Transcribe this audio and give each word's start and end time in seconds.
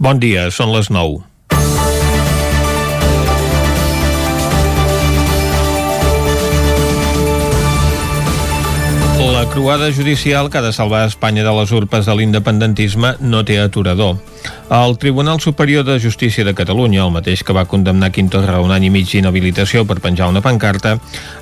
Bon 0.00 0.16
dia, 0.16 0.46
són 0.48 0.70
les 0.72 0.86
9. 0.88 1.18
La 9.20 9.42
croada 9.52 9.90
judicial 9.92 10.48
que 10.48 10.56
ha 10.56 10.62
de 10.64 10.72
salvar 10.72 11.02
Espanya 11.04 11.44
de 11.44 11.52
les 11.52 11.74
urpes 11.76 12.08
de 12.08 12.14
l'independentisme 12.16 13.10
no 13.20 13.42
té 13.44 13.58
aturador. 13.60 14.16
El 14.72 14.96
Tribunal 14.96 15.42
Superior 15.44 15.84
de 15.84 15.98
Justícia 16.00 16.46
de 16.48 16.54
Catalunya, 16.56 17.04
el 17.04 17.12
mateix 17.12 17.44
que 17.44 17.52
va 17.52 17.66
condemnar 17.68 18.08
Quim 18.16 18.32
Torra 18.32 18.62
un 18.64 18.72
any 18.72 18.88
i 18.88 18.92
mig 18.94 19.04
d'inhabilitació 19.10 19.84
per 19.84 19.98
penjar 20.00 20.30
una 20.32 20.40
pancarta, 20.40 20.94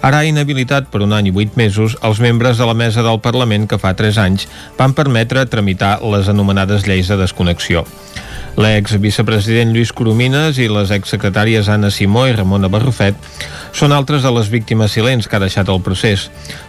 ara 0.02 0.24
ha 0.24 0.26
inhabilitat 0.26 0.90
per 0.90 1.04
un 1.06 1.14
any 1.14 1.30
i 1.30 1.36
vuit 1.36 1.54
mesos 1.54 1.94
els 2.02 2.18
membres 2.18 2.58
de 2.58 2.66
la 2.66 2.74
mesa 2.74 3.06
del 3.06 3.22
Parlament 3.22 3.70
que 3.70 3.78
fa 3.78 3.94
tres 3.94 4.18
anys 4.18 4.50
van 4.80 4.98
permetre 4.98 5.46
tramitar 5.46 6.00
les 6.02 6.26
anomenades 6.26 6.90
lleis 6.90 7.06
de 7.06 7.22
desconnexió. 7.22 7.86
L'ex 8.58 8.96
vicepresident 8.98 9.70
Lluís 9.70 9.92
Coromines 9.94 10.56
i 10.58 10.64
les 10.66 10.90
exsecretàries 10.90 11.68
Anna 11.70 11.92
Simó 11.94 12.24
i 12.26 12.32
Ramona 12.34 12.66
Barrufet 12.66 13.14
són 13.70 13.94
altres 13.94 14.26
de 14.26 14.32
les 14.34 14.50
víctimes 14.50 14.96
silents 14.96 15.30
que 15.30 15.38
ha 15.38 15.42
deixat 15.44 15.70
el 15.70 15.78
procés. 15.86 16.24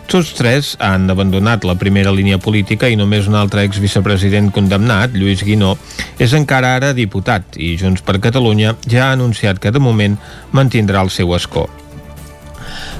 Tots 0.05 0.36
tres 0.38 0.76
han 0.86 1.09
abandonat 1.09 1.66
la 1.66 1.80
primera 1.81 2.14
línia 2.14 2.38
política 2.38 2.94
i 2.94 3.00
només 3.00 3.26
un 3.26 3.40
altre 3.41 3.66
ex-vicepresident 3.66 4.54
condemnat, 4.54 5.17
Lluís 5.17 5.41
Guinó, 5.41 5.80
és 6.22 6.38
encara 6.38 6.76
ara 6.78 6.94
diputat 6.94 7.58
i 7.58 7.73
Junts 7.81 8.06
per 8.06 8.20
Catalunya 8.22 8.78
ja 8.86 9.08
ha 9.08 9.17
anunciat 9.17 9.58
que 9.58 9.73
de 9.73 9.81
moment 9.81 10.22
mantindrà 10.53 11.02
el 11.02 11.09
seu 11.09 11.34
escó. 11.34 11.66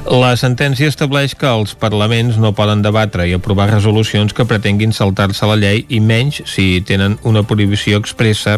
La 0.08 0.31
sentència 0.39 0.88
estableix 0.88 1.34
que 1.35 1.49
els 1.52 1.73
parlaments 1.76 2.38
no 2.39 2.53
poden 2.55 2.80
debatre 2.81 3.26
i 3.27 3.34
aprovar 3.35 3.67
resolucions 3.67 4.31
que 4.34 4.45
pretenguin 4.48 4.94
saltar-se 4.95 5.48
la 5.49 5.58
llei 5.59 5.81
i 5.91 5.99
menys 5.99 6.39
si 6.48 6.80
tenen 6.88 7.17
una 7.27 7.44
prohibició 7.44 7.99
expressa 7.99 8.55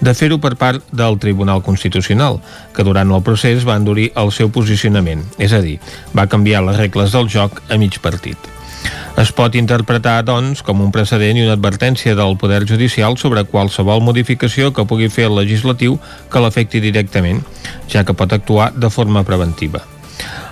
de 0.00 0.14
fer-ho 0.16 0.38
per 0.40 0.54
part 0.56 0.86
del 0.90 1.18
Tribunal 1.20 1.60
Constitucional, 1.62 2.40
que 2.72 2.86
durant 2.88 3.12
el 3.12 3.22
procés 3.22 3.66
va 3.68 3.76
endurir 3.76 4.08
el 4.16 4.32
seu 4.32 4.48
posicionament, 4.48 5.26
és 5.36 5.52
a 5.52 5.60
dir, 5.60 5.76
va 6.16 6.26
canviar 6.26 6.64
les 6.64 6.80
regles 6.80 7.12
del 7.12 7.28
joc 7.28 7.60
a 7.68 7.76
mig 7.76 8.00
partit. 8.00 8.48
Es 9.20 9.30
pot 9.34 9.54
interpretar, 9.60 10.22
doncs, 10.24 10.64
com 10.64 10.80
un 10.80 10.94
precedent 10.94 11.36
i 11.36 11.44
una 11.44 11.58
advertència 11.58 12.14
del 12.16 12.38
Poder 12.40 12.62
Judicial 12.70 13.18
sobre 13.18 13.44
qualsevol 13.44 14.00
modificació 14.06 14.72
que 14.72 14.86
pugui 14.88 15.10
fer 15.12 15.28
el 15.28 15.36
legislatiu 15.42 16.00
que 16.32 16.42
l'afecti 16.42 16.80
directament, 16.80 17.44
ja 17.92 18.06
que 18.06 18.16
pot 18.16 18.32
actuar 18.32 18.72
de 18.72 18.90
forma 18.94 19.26
preventiva. 19.26 19.84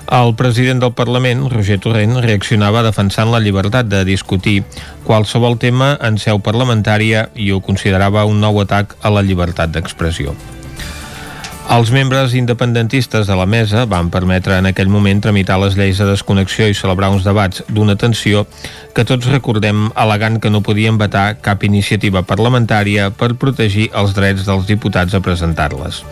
El 0.07 0.37
president 0.39 0.79
del 0.79 0.93
Parlament, 0.95 1.49
Roger 1.51 1.81
Torrent, 1.83 2.21
reaccionava 2.23 2.85
defensant 2.87 3.33
la 3.33 3.41
llibertat 3.43 3.89
de 3.91 4.05
discutir 4.07 4.61
qualsevol 5.03 5.59
tema 5.59 5.97
en 5.99 6.21
seu 6.23 6.39
parlamentària 6.39 7.27
i 7.35 7.51
ho 7.51 7.59
considerava 7.59 8.25
un 8.31 8.39
nou 8.41 8.63
atac 8.63 8.95
a 9.03 9.11
la 9.11 9.27
llibertat 9.27 9.75
d'expressió. 9.75 10.37
Els 11.67 11.91
membres 11.91 12.31
independentistes 12.39 13.27
de 13.27 13.35
la 13.35 13.45
mesa 13.45 13.81
van 13.91 14.07
permetre 14.15 14.55
en 14.55 14.69
aquell 14.69 14.87
moment 14.87 15.19
tramitar 15.19 15.57
les 15.59 15.75
lleis 15.75 15.99
de 15.99 16.05
desconnexió 16.07 16.69
i 16.71 16.77
celebrar 16.79 17.09
uns 17.11 17.27
debats 17.27 17.65
d'una 17.67 17.97
tensió 17.99 18.45
que 18.95 19.03
tots 19.09 19.27
recordem 19.33 19.89
al·legant 19.99 20.39
que 20.39 20.53
no 20.55 20.63
podien 20.63 20.95
vetar 21.01 21.41
cap 21.43 21.67
iniciativa 21.67 22.23
parlamentària 22.23 23.09
per 23.11 23.33
protegir 23.35 23.89
els 23.99 24.15
drets 24.15 24.47
dels 24.47 24.71
diputats 24.71 25.19
a 25.19 25.21
presentar-les. 25.27 26.05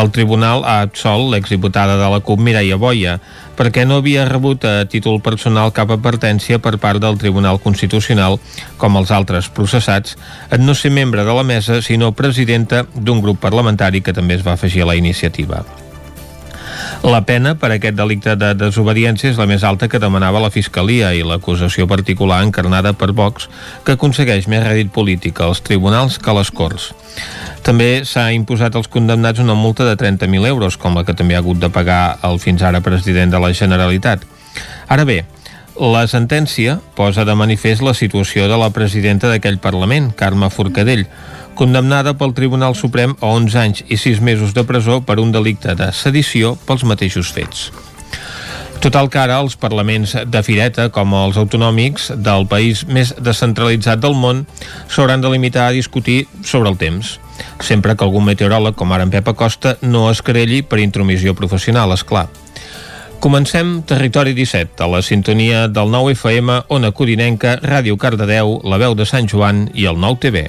El 0.00 0.08
tribunal 0.16 0.64
ha 0.64 0.80
absolt 0.86 1.28
l'exdiputada 1.34 2.00
de 2.00 2.08
la 2.08 2.24
CUP 2.24 2.40
Mireia 2.40 2.80
Boia 2.80 3.18
perquè 3.60 3.84
no 3.84 3.98
havia 4.00 4.24
rebut 4.24 4.64
a 4.64 4.86
títol 4.88 5.18
personal 5.20 5.74
cap 5.76 5.92
advertència 5.92 6.56
per 6.64 6.78
part 6.80 7.02
del 7.02 7.18
Tribunal 7.20 7.60
Constitucional, 7.60 8.38
com 8.80 8.96
els 8.96 9.12
altres 9.12 9.50
processats, 9.52 10.16
en 10.48 10.64
no 10.64 10.72
ser 10.72 10.94
membre 10.96 11.26
de 11.28 11.36
la 11.36 11.44
mesa, 11.44 11.82
sinó 11.84 12.14
presidenta 12.16 12.86
d'un 12.94 13.20
grup 13.20 13.42
parlamentari 13.44 14.00
que 14.00 14.16
també 14.16 14.40
es 14.40 14.46
va 14.46 14.56
afegir 14.56 14.86
a 14.86 14.90
la 14.94 14.96
iniciativa. 14.96 15.60
La 17.06 17.22
pena 17.24 17.54
per 17.56 17.70
aquest 17.72 17.96
delicte 17.96 18.34
de 18.36 18.50
desobediència 18.60 19.30
és 19.30 19.38
la 19.40 19.46
més 19.48 19.64
alta 19.64 19.88
que 19.88 20.00
demanava 20.02 20.42
la 20.42 20.52
Fiscalia 20.52 21.14
i 21.16 21.22
l'acusació 21.24 21.86
particular 21.88 22.42
encarnada 22.44 22.92
per 22.92 23.12
Vox, 23.16 23.48
que 23.84 23.96
aconsegueix 23.96 24.48
més 24.52 24.64
rèdit 24.66 24.92
polític 24.92 25.40
als 25.40 25.62
tribunals 25.64 26.18
que 26.20 26.30
a 26.30 26.36
les 26.36 26.52
Corts. 26.52 26.90
També 27.64 28.04
s'ha 28.04 28.30
imposat 28.36 28.76
als 28.76 28.88
condemnats 28.92 29.40
una 29.40 29.56
multa 29.56 29.88
de 29.88 29.96
30.000 29.96 30.46
euros, 30.48 30.76
com 30.76 30.96
la 30.96 31.04
que 31.04 31.16
també 31.16 31.36
ha 31.36 31.42
hagut 31.44 31.60
de 31.60 31.72
pagar 31.72 32.18
el 32.28 32.40
fins 32.40 32.62
ara 32.62 32.84
president 32.84 33.32
de 33.32 33.40
la 33.40 33.52
Generalitat. 33.56 34.24
Ara 34.88 35.04
bé, 35.08 35.22
la 35.80 36.04
sentència 36.04 36.78
posa 36.96 37.24
de 37.24 37.32
manifest 37.32 37.80
la 37.80 37.94
situació 37.96 38.48
de 38.50 38.56
la 38.60 38.68
presidenta 38.76 39.30
d'aquell 39.30 39.56
Parlament, 39.56 40.10
Carme 40.12 40.50
Forcadell, 40.52 41.06
condemnada 41.54 42.14
pel 42.18 42.34
Tribunal 42.34 42.74
Suprem 42.78 43.16
a 43.20 43.30
11 43.34 43.58
anys 43.60 43.84
i 43.88 43.98
6 44.00 44.20
mesos 44.24 44.54
de 44.56 44.64
presó 44.64 45.00
per 45.04 45.18
un 45.20 45.32
delicte 45.32 45.74
de 45.78 45.90
sedició 45.92 46.56
pels 46.66 46.84
mateixos 46.88 47.32
fets. 47.32 47.70
Total 48.80 49.10
que 49.12 49.18
ara 49.20 49.36
els 49.44 49.58
parlaments 49.60 50.14
de 50.24 50.40
fireta, 50.40 50.86
com 50.88 51.12
els 51.12 51.36
autonòmics 51.36 52.14
del 52.16 52.46
país 52.48 52.86
més 52.88 53.12
descentralitzat 53.20 54.00
del 54.00 54.16
món, 54.16 54.46
s'hauran 54.88 55.20
de 55.20 55.28
limitar 55.28 55.66
a 55.68 55.74
discutir 55.76 56.22
sobre 56.40 56.72
el 56.72 56.78
temps, 56.80 57.18
sempre 57.60 57.92
que 57.92 58.06
algun 58.06 58.24
meteoròleg, 58.24 58.72
com 58.78 58.96
ara 58.96 59.04
en 59.04 59.12
Pep 59.12 59.28
Acosta, 59.28 59.74
no 59.82 60.06
es 60.08 60.24
querelli 60.24 60.62
per 60.64 60.80
intromissió 60.80 61.36
professional, 61.36 61.92
és 61.92 62.06
clar. 62.08 62.30
Comencem 63.20 63.82
Territori 63.84 64.32
17, 64.32 64.80
a 64.80 64.88
la 64.88 65.02
sintonia 65.04 65.66
del 65.68 65.92
9 65.92 66.16
FM, 66.16 66.62
Ona 66.72 66.94
Codinenca, 66.96 67.58
Ràdio 67.60 68.00
Cardedeu, 68.00 68.62
La 68.64 68.80
Veu 68.80 68.96
de 68.96 69.04
Sant 69.04 69.28
Joan 69.28 69.66
i 69.76 69.84
el 69.84 70.00
9 70.00 70.24
TV. 70.24 70.48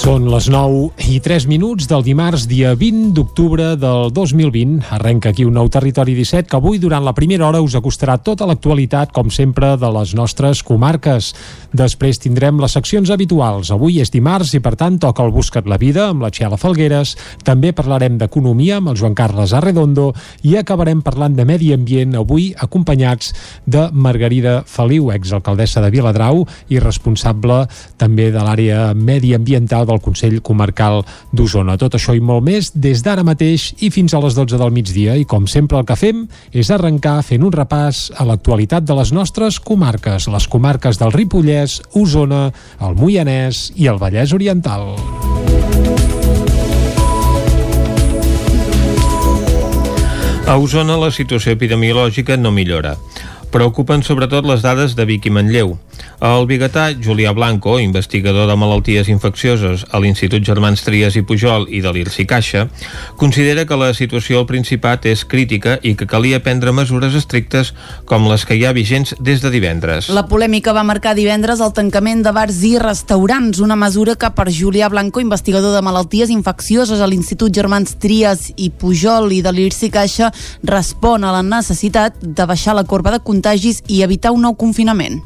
Són 0.00 0.30
les 0.32 0.46
9 0.48 0.94
i 1.12 1.18
3 1.20 1.44
minuts 1.44 1.84
del 1.84 2.00
dimarts, 2.00 2.46
dia 2.48 2.70
20 2.72 3.10
d'octubre 3.12 3.74
del 3.76 4.08
2020. 4.16 4.78
Arrenca 4.96 5.28
aquí 5.28 5.44
un 5.44 5.58
nou 5.58 5.68
Territori 5.68 6.14
17 6.16 6.48
que 6.48 6.56
avui, 6.56 6.78
durant 6.80 7.04
la 7.04 7.12
primera 7.12 7.44
hora, 7.44 7.60
us 7.60 7.74
acostarà 7.76 8.14
tota 8.24 8.46
l'actualitat, 8.48 9.12
com 9.12 9.28
sempre, 9.28 9.74
de 9.76 9.90
les 9.92 10.14
nostres 10.16 10.62
comarques. 10.64 11.34
Després 11.76 12.16
tindrem 12.22 12.62
les 12.62 12.72
seccions 12.72 13.12
habituals. 13.12 13.68
Avui 13.76 13.98
és 14.00 14.08
dimarts 14.14 14.54
i, 14.56 14.62
per 14.64 14.72
tant, 14.80 14.96
toca 15.02 15.26
el 15.26 15.34
Buscat 15.36 15.68
la 15.68 15.76
Vida 15.76 16.06
amb 16.14 16.24
la 16.24 16.32
Txela 16.32 16.56
Falgueres. 16.56 17.12
També 17.44 17.74
parlarem 17.76 18.16
d'economia 18.16 18.80
amb 18.80 18.94
el 18.94 18.98
Joan 19.02 19.18
Carles 19.18 19.52
Arredondo 19.52 20.14
i 20.48 20.56
acabarem 20.56 21.04
parlant 21.04 21.36
de 21.36 21.44
medi 21.44 21.74
ambient, 21.76 22.16
avui 22.16 22.54
acompanyats 22.56 23.34
de 23.68 23.90
Margarida 23.92 24.62
Feliu, 24.64 25.12
exalcaldessa 25.12 25.84
de 25.84 25.92
Viladrau 25.92 26.46
i 26.72 26.80
responsable 26.80 27.66
també 28.00 28.32
de 28.32 28.48
l'àrea 28.48 28.94
mediambiental 28.96 29.89
del 29.90 30.00
Consell 30.04 30.38
Comarcal 30.46 31.02
d'Osona. 31.34 31.76
Tot 31.80 31.98
això 31.98 32.14
i 32.16 32.22
molt 32.22 32.46
més 32.46 32.70
des 32.74 33.02
d'ara 33.04 33.26
mateix 33.26 33.70
i 33.84 33.90
fins 33.92 34.14
a 34.14 34.22
les 34.22 34.38
12 34.38 34.58
del 34.60 34.74
migdia 34.74 35.16
i 35.18 35.26
com 35.28 35.48
sempre 35.50 35.80
el 35.80 35.88
que 35.88 35.98
fem 35.98 36.24
és 36.52 36.70
arrencar 36.70 37.18
fent 37.26 37.44
un 37.46 37.54
repàs 37.54 38.08
a 38.16 38.26
l'actualitat 38.28 38.86
de 38.86 38.96
les 38.96 39.12
nostres 39.12 39.60
comarques, 39.60 40.30
les 40.30 40.48
comarques 40.48 41.00
del 41.00 41.12
Ripollès, 41.14 41.80
Osona, 41.98 42.48
el 42.80 42.96
Moianès 42.96 43.70
i 43.76 43.90
el 43.90 44.00
Vallès 44.00 44.34
Oriental. 44.36 44.94
A 50.50 50.56
Osona 50.58 50.96
la 50.98 51.12
situació 51.14 51.52
epidemiològica 51.54 52.34
no 52.40 52.50
millora. 52.50 52.96
Preocupen 53.50 54.04
sobretot 54.06 54.46
les 54.46 54.62
dades 54.62 54.94
de 54.94 55.04
Vic 55.08 55.26
i 55.26 55.30
Manlleu. 55.34 55.74
El 56.20 56.44
biguetà 56.46 56.90
Julià 56.92 57.32
Blanco, 57.32 57.78
investigador 57.80 58.46
de 58.46 58.54
malalties 58.56 59.08
infeccioses 59.08 59.86
a 59.90 59.98
l'Institut 60.00 60.44
Germans 60.44 60.84
Trias 60.84 61.16
i 61.16 61.22
Pujol 61.26 61.64
i 61.72 61.80
de 61.80 61.90
l'IRSI 61.90 62.26
Caixa, 62.28 62.66
considera 63.16 63.64
que 63.66 63.78
la 63.80 63.88
situació 63.96 64.42
al 64.42 64.46
Principat 64.46 65.08
és 65.10 65.24
crítica 65.24 65.78
i 65.82 65.94
que 65.96 66.06
calia 66.06 66.42
prendre 66.44 66.74
mesures 66.76 67.16
estrictes 67.16 67.72
com 68.04 68.28
les 68.30 68.44
que 68.44 68.58
hi 68.58 68.66
ha 68.68 68.74
vigents 68.76 69.14
des 69.18 69.40
de 69.40 69.50
divendres. 69.50 70.10
La 70.12 70.26
polèmica 70.28 70.74
va 70.76 70.84
marcar 70.86 71.16
divendres 71.16 71.60
el 71.64 71.72
tancament 71.72 72.22
de 72.22 72.34
bars 72.36 72.62
i 72.68 72.76
restaurants, 72.78 73.58
una 73.64 73.78
mesura 73.80 74.14
que 74.20 74.30
per 74.36 74.50
Julià 74.52 74.90
Blanco, 74.92 75.24
investigador 75.24 75.74
de 75.74 75.82
malalties 75.82 76.30
infeccioses 76.30 77.00
a 77.00 77.08
l'Institut 77.08 77.50
Germans 77.56 77.96
Trias 77.98 78.50
i 78.56 78.70
Pujol 78.70 79.32
i 79.32 79.40
de 79.42 79.54
l'IRSI 79.56 79.90
Caixa, 79.90 80.30
respon 80.62 81.24
a 81.24 81.34
la 81.34 81.42
necessitat 81.42 82.20
de 82.20 82.46
baixar 82.46 82.76
la 82.76 82.84
corba 82.84 83.16
de 83.16 83.24
contagis 83.40 83.82
i 83.88 84.02
evitar 84.04 84.34
un 84.36 84.44
nou 84.44 84.54
confinament. 84.54 85.22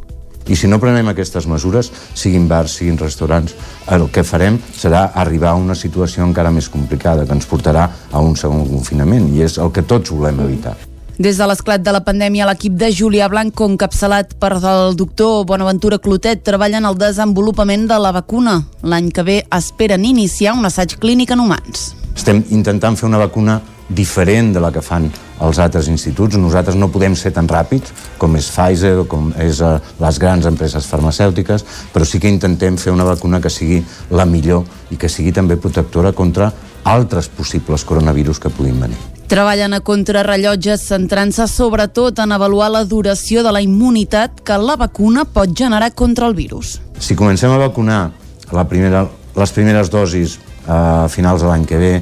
I 0.47 0.57
si 0.61 0.69
no 0.69 0.77
prenem 0.79 1.09
aquestes 1.09 1.47
mesures, 1.49 1.89
siguin 2.15 2.47
bars, 2.47 2.77
siguin 2.77 2.99
restaurants, 3.01 3.55
el 3.91 4.05
que 4.13 4.23
farem 4.23 4.59
serà 4.77 5.11
arribar 5.17 5.55
a 5.55 5.59
una 5.59 5.75
situació 5.75 6.23
encara 6.23 6.53
més 6.53 6.69
complicada, 6.69 7.25
que 7.25 7.33
ens 7.33 7.49
portarà 7.49 7.89
a 8.13 8.21
un 8.21 8.37
segon 8.37 8.67
confinament, 8.69 9.31
i 9.35 9.41
és 9.43 9.57
el 9.59 9.73
que 9.73 9.83
tots 9.83 10.13
volem 10.13 10.45
evitar. 10.45 10.77
Des 11.17 11.39
de 11.39 11.47
l'esclat 11.49 11.81
de 11.81 11.95
la 11.95 12.03
pandèmia, 12.05 12.45
l'equip 12.45 12.77
de 12.77 12.91
Julià 12.93 13.31
Blanco, 13.31 13.65
encapçalat 13.71 14.35
per 14.37 14.53
el 14.59 14.97
doctor 14.99 15.47
Bonaventura 15.49 15.99
Clotet, 15.99 16.45
treballa 16.45 16.83
en 16.83 16.91
el 16.91 16.99
desenvolupament 16.99 17.89
de 17.89 17.99
la 18.03 18.13
vacuna. 18.13 18.61
L'any 18.83 19.13
que 19.15 19.25
ve 19.25 19.43
esperen 19.49 20.05
iniciar 20.05 20.59
un 20.59 20.67
assaig 20.69 20.99
clínic 21.01 21.33
en 21.33 21.41
humans. 21.41 21.95
Estem 22.15 22.45
intentant 22.51 22.99
fer 23.01 23.09
una 23.09 23.23
vacuna 23.23 23.63
diferent 23.89 24.53
de 24.53 24.61
la 24.61 24.75
que 24.75 24.83
fan 24.85 25.09
els 25.43 25.59
altres 25.59 25.89
instituts. 25.91 26.39
Nosaltres 26.39 26.77
no 26.79 26.91
podem 26.93 27.17
ser 27.19 27.33
tan 27.35 27.49
ràpids 27.51 27.95
com 28.19 28.37
és 28.39 28.51
Pfizer 28.53 28.95
o 29.03 29.09
com 29.11 29.33
és 29.41 29.61
uh, 29.65 29.79
les 30.01 30.21
grans 30.23 30.47
empreses 30.47 30.87
farmacèutiques, 30.87 31.65
però 31.93 32.07
sí 32.07 32.21
que 32.23 32.31
intentem 32.31 32.79
fer 32.79 32.95
una 32.95 33.07
vacuna 33.09 33.41
que 33.43 33.51
sigui 33.51 33.83
la 34.15 34.29
millor 34.29 34.65
i 34.95 35.01
que 35.01 35.11
sigui 35.11 35.33
també 35.35 35.57
protectora 35.57 36.13
contra 36.13 36.53
altres 36.85 37.29
possibles 37.33 37.85
coronavirus 37.85 38.39
que 38.41 38.53
puguin 38.53 38.81
venir. 38.81 39.01
Treballen 39.25 39.73
a 39.73 39.81
contrarrellotges 39.81 40.83
centrant-se 40.85 41.47
sobretot 41.49 42.21
en 42.21 42.35
avaluar 42.37 42.69
la 42.71 42.85
duració 42.85 43.43
de 43.43 43.55
la 43.57 43.63
immunitat 43.65 44.43
que 44.45 44.59
la 44.61 44.77
vacuna 44.77 45.25
pot 45.25 45.55
generar 45.57 45.95
contra 45.97 46.29
el 46.29 46.37
virus. 46.37 46.77
Si 47.01 47.17
comencem 47.17 47.51
a 47.51 47.59
vacunar 47.59 48.11
la 48.53 48.67
primera, 48.69 49.07
les 49.35 49.55
primeres 49.57 49.89
dosis 49.91 50.37
a 50.69 51.09
finals 51.09 51.43
de 51.43 51.49
l'any 51.49 51.65
que 51.69 51.81
ve 51.81 51.95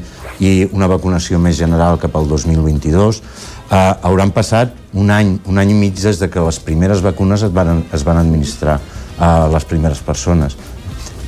i 0.42 0.66
una 0.74 0.88
vacunació 0.90 1.38
més 1.38 1.56
general 1.60 2.00
cap 2.02 2.16
al 2.18 2.26
2022, 2.28 3.22
eh, 3.70 3.80
hauran 4.02 4.32
passat 4.34 4.74
un 4.98 5.10
any, 5.14 5.36
un 5.46 5.62
any 5.62 5.70
i 5.70 5.78
mig 5.78 5.94
des 6.00 6.18
de 6.18 6.28
que 6.30 6.42
les 6.42 6.58
primeres 6.60 7.02
vacunes 7.04 7.42
es 7.46 7.52
van, 7.54 7.84
es 7.92 8.04
van 8.04 8.18
administrar 8.18 8.80
a 9.18 9.32
les 9.52 9.64
primeres 9.68 10.02
persones. 10.02 10.56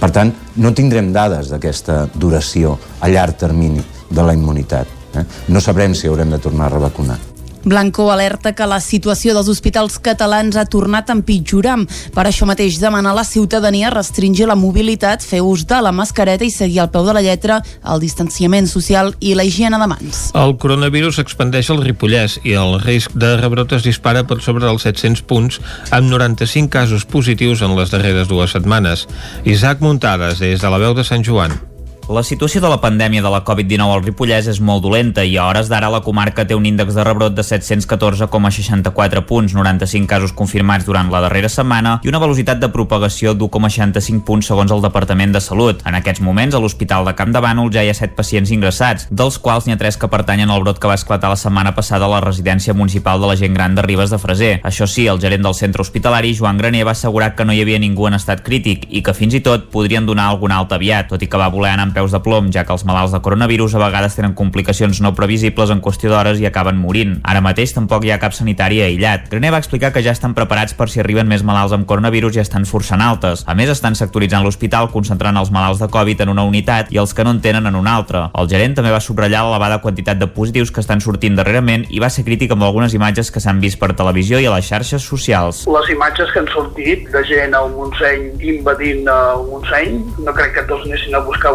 Per 0.00 0.10
tant, 0.10 0.32
no 0.56 0.74
tindrem 0.74 1.12
dades 1.14 1.52
d'aquesta 1.52 2.08
duració 2.14 2.74
a 3.00 3.08
llarg 3.08 3.38
termini 3.38 3.84
de 4.10 4.26
la 4.26 4.34
immunitat. 4.34 4.90
Eh? 5.14 5.24
No 5.48 5.62
sabrem 5.62 5.94
si 5.94 6.10
haurem 6.10 6.34
de 6.34 6.42
tornar 6.42 6.66
a 6.66 6.74
revacunar. 6.74 7.33
Blanco 7.64 8.10
alerta 8.12 8.52
que 8.54 8.66
la 8.68 8.80
situació 8.80 9.34
dels 9.34 9.48
hospitals 9.48 9.98
catalans 9.98 10.56
ha 10.56 10.66
tornat 10.68 11.10
a 11.10 11.16
empitjorar. 11.16 11.78
Per 12.14 12.24
això 12.28 12.46
mateix 12.48 12.76
demana 12.80 13.12
a 13.12 13.16
la 13.16 13.24
ciutadania 13.24 13.92
restringir 13.92 14.46
la 14.48 14.56
mobilitat, 14.58 15.24
fer 15.24 15.40
ús 15.42 15.64
de 15.68 15.80
la 15.82 15.92
mascareta 15.92 16.44
i 16.44 16.52
seguir 16.52 16.82
al 16.84 16.90
peu 16.94 17.06
de 17.06 17.14
la 17.16 17.24
lletra 17.24 17.60
el 17.90 18.02
distanciament 18.02 18.68
social 18.70 19.14
i 19.20 19.34
la 19.34 19.44
higiene 19.48 19.80
de 19.80 19.88
mans. 19.90 20.24
El 20.36 20.56
coronavirus 20.60 21.20
expandeix 21.24 21.72
el 21.72 21.82
Ripollès 21.84 22.38
i 22.44 22.56
el 22.60 22.78
risc 22.84 23.14
de 23.16 23.34
rebrot 23.40 23.72
es 23.76 23.86
dispara 23.86 24.24
per 24.28 24.40
sobre 24.44 24.66
dels 24.66 24.86
700 24.86 25.24
punts 25.28 25.60
amb 25.90 26.10
95 26.12 26.70
casos 26.70 27.04
positius 27.08 27.64
en 27.64 27.76
les 27.78 27.92
darreres 27.94 28.28
dues 28.28 28.54
setmanes. 28.56 29.08
Isaac 29.44 29.80
Muntades, 29.80 30.40
des 30.42 30.60
de 30.60 30.70
la 30.70 30.82
veu 30.82 30.94
de 30.94 31.04
Sant 31.04 31.24
Joan. 31.24 31.73
La 32.04 32.20
situació 32.20 32.60
de 32.60 32.68
la 32.68 32.82
pandèmia 32.82 33.22
de 33.24 33.30
la 33.32 33.38
Covid-19 33.48 33.88
al 33.88 34.02
Ripollès 34.04 34.44
és 34.52 34.58
molt 34.60 34.82
dolenta 34.84 35.22
i 35.24 35.38
a 35.40 35.46
hores 35.48 35.70
d'ara 35.72 35.88
la 35.88 36.02
comarca 36.04 36.44
té 36.44 36.52
un 36.52 36.66
índex 36.68 36.92
de 36.92 37.04
rebrot 37.06 37.32
de 37.32 37.40
714,64 37.40 39.22
punts, 39.24 39.54
95 39.56 40.10
casos 40.10 40.34
confirmats 40.36 40.84
durant 40.84 41.08
la 41.08 41.22
darrera 41.24 41.48
setmana 41.48 41.94
i 42.04 42.10
una 42.12 42.20
velocitat 42.20 42.60
de 42.60 42.68
propagació 42.68 43.32
d'1,65 43.32 44.20
punts 44.28 44.50
segons 44.52 44.74
el 44.76 44.84
Departament 44.84 45.32
de 45.32 45.40
Salut. 45.40 45.80
En 45.88 45.96
aquests 45.96 46.20
moments, 46.20 46.52
a 46.52 46.60
l'Hospital 46.60 47.08
de 47.08 47.14
Camp 47.16 47.32
de 47.32 47.40
Bànol 47.40 47.72
ja 47.72 47.80
hi 47.80 47.88
ha 47.88 47.96
7 47.96 48.12
pacients 48.18 48.52
ingressats, 48.52 49.08
dels 49.08 49.40
quals 49.40 49.64
n'hi 49.64 49.72
ha 49.72 49.80
3 49.80 49.96
que 49.96 50.12
pertanyen 50.12 50.52
al 50.52 50.60
brot 50.60 50.82
que 50.82 50.92
va 50.92 50.98
esclatar 51.00 51.32
la 51.32 51.40
setmana 51.40 51.72
passada 51.72 52.04
a 52.04 52.12
la 52.12 52.20
residència 52.20 52.76
municipal 52.76 53.16
de 53.16 53.32
la 53.32 53.38
gent 53.40 53.56
gran 53.56 53.80
de 53.80 53.86
Ribes 53.88 54.12
de 54.12 54.20
Freser. 54.20 54.52
Això 54.60 54.84
sí, 54.84 55.06
el 55.08 55.22
gerent 55.24 55.48
del 55.48 55.56
centre 55.56 55.80
hospitalari, 55.80 56.36
Joan 56.36 56.60
Graner, 56.60 56.84
va 56.84 56.92
assegurar 56.92 57.32
que 57.32 57.48
no 57.48 57.56
hi 57.56 57.64
havia 57.64 57.80
ningú 57.80 58.12
en 58.12 58.20
estat 58.20 58.44
crític 58.44 58.90
i 58.92 59.00
que 59.00 59.16
fins 59.16 59.40
i 59.40 59.40
tot 59.40 59.70
podrien 59.72 60.04
donar 60.04 60.28
algun 60.28 60.52
alta 60.52 60.76
aviat, 60.76 61.08
tot 61.08 61.24
i 61.24 61.32
que 61.32 61.40
va 61.40 61.48
voler 61.48 61.72
anar 61.72 61.93
peus 61.94 62.12
de 62.12 62.20
plom, 62.20 62.50
ja 62.52 62.64
que 62.66 62.74
els 62.74 62.84
malalts 62.84 63.14
de 63.14 63.20
coronavirus 63.24 63.76
a 63.76 63.82
vegades 63.84 64.16
tenen 64.18 64.34
complicacions 64.36 65.00
no 65.00 65.14
previsibles 65.14 65.70
en 65.72 65.80
qüestió 65.84 66.10
d'hores 66.10 66.40
i 66.42 66.48
acaben 66.50 66.76
morint. 66.80 67.16
Ara 67.22 67.40
mateix 67.44 67.72
tampoc 67.76 68.04
hi 68.04 68.12
ha 68.12 68.20
cap 68.22 68.34
sanitari 68.36 68.82
aïllat. 68.84 69.30
Graner 69.30 69.54
va 69.54 69.62
explicar 69.62 69.92
que 69.94 70.02
ja 70.04 70.12
estan 70.12 70.34
preparats 70.36 70.74
per 70.74 70.90
si 70.90 71.00
arriben 71.00 71.30
més 71.30 71.46
malalts 71.46 71.72
amb 71.76 71.86
coronavirus 71.88 72.36
i 72.36 72.42
estan 72.42 72.66
forçant 72.68 73.00
altes. 73.00 73.46
A 73.46 73.54
més, 73.54 73.70
estan 73.72 73.96
sectoritzant 73.98 74.44
l'hospital, 74.44 74.90
concentrant 74.92 75.38
els 75.40 75.52
malalts 75.54 75.80
de 75.80 75.88
Covid 75.88 76.24
en 76.26 76.34
una 76.34 76.44
unitat 76.44 76.92
i 76.92 77.00
els 77.00 77.14
que 77.14 77.24
no 77.24 77.34
en 77.34 77.40
tenen 77.44 77.70
en 77.70 77.78
una 77.78 77.96
altra. 77.96 78.26
El 78.34 78.50
gerent 78.50 78.76
també 78.76 78.92
va 78.92 79.02
subratllar 79.04 79.44
l'elevada 79.46 79.80
quantitat 79.84 80.18
de 80.20 80.28
positius 80.34 80.72
que 80.74 80.82
estan 80.82 81.00
sortint 81.04 81.38
darrerament 81.38 81.86
i 81.90 82.02
va 82.02 82.10
ser 82.10 82.26
crític 82.26 82.52
amb 82.54 82.66
algunes 82.66 82.94
imatges 82.98 83.30
que 83.30 83.42
s'han 83.42 83.62
vist 83.62 83.78
per 83.78 83.92
televisió 83.94 84.42
i 84.42 84.48
a 84.50 84.54
les 84.56 84.66
xarxes 84.66 85.06
socials. 85.06 85.64
Les 85.70 85.90
imatges 85.94 86.32
que 86.32 86.42
han 86.42 86.50
sortit 86.52 87.08
de 87.14 87.24
gent 87.28 87.54
al 87.54 87.70
Montseny 87.74 88.30
invadint 88.54 89.08
el 89.10 89.46
Montseny, 89.50 90.00
no 90.24 90.34
crec 90.36 90.54
que 90.58 90.66
tots 90.70 90.88
anessin 90.88 91.14
a 91.14 91.22
buscar 91.26 91.52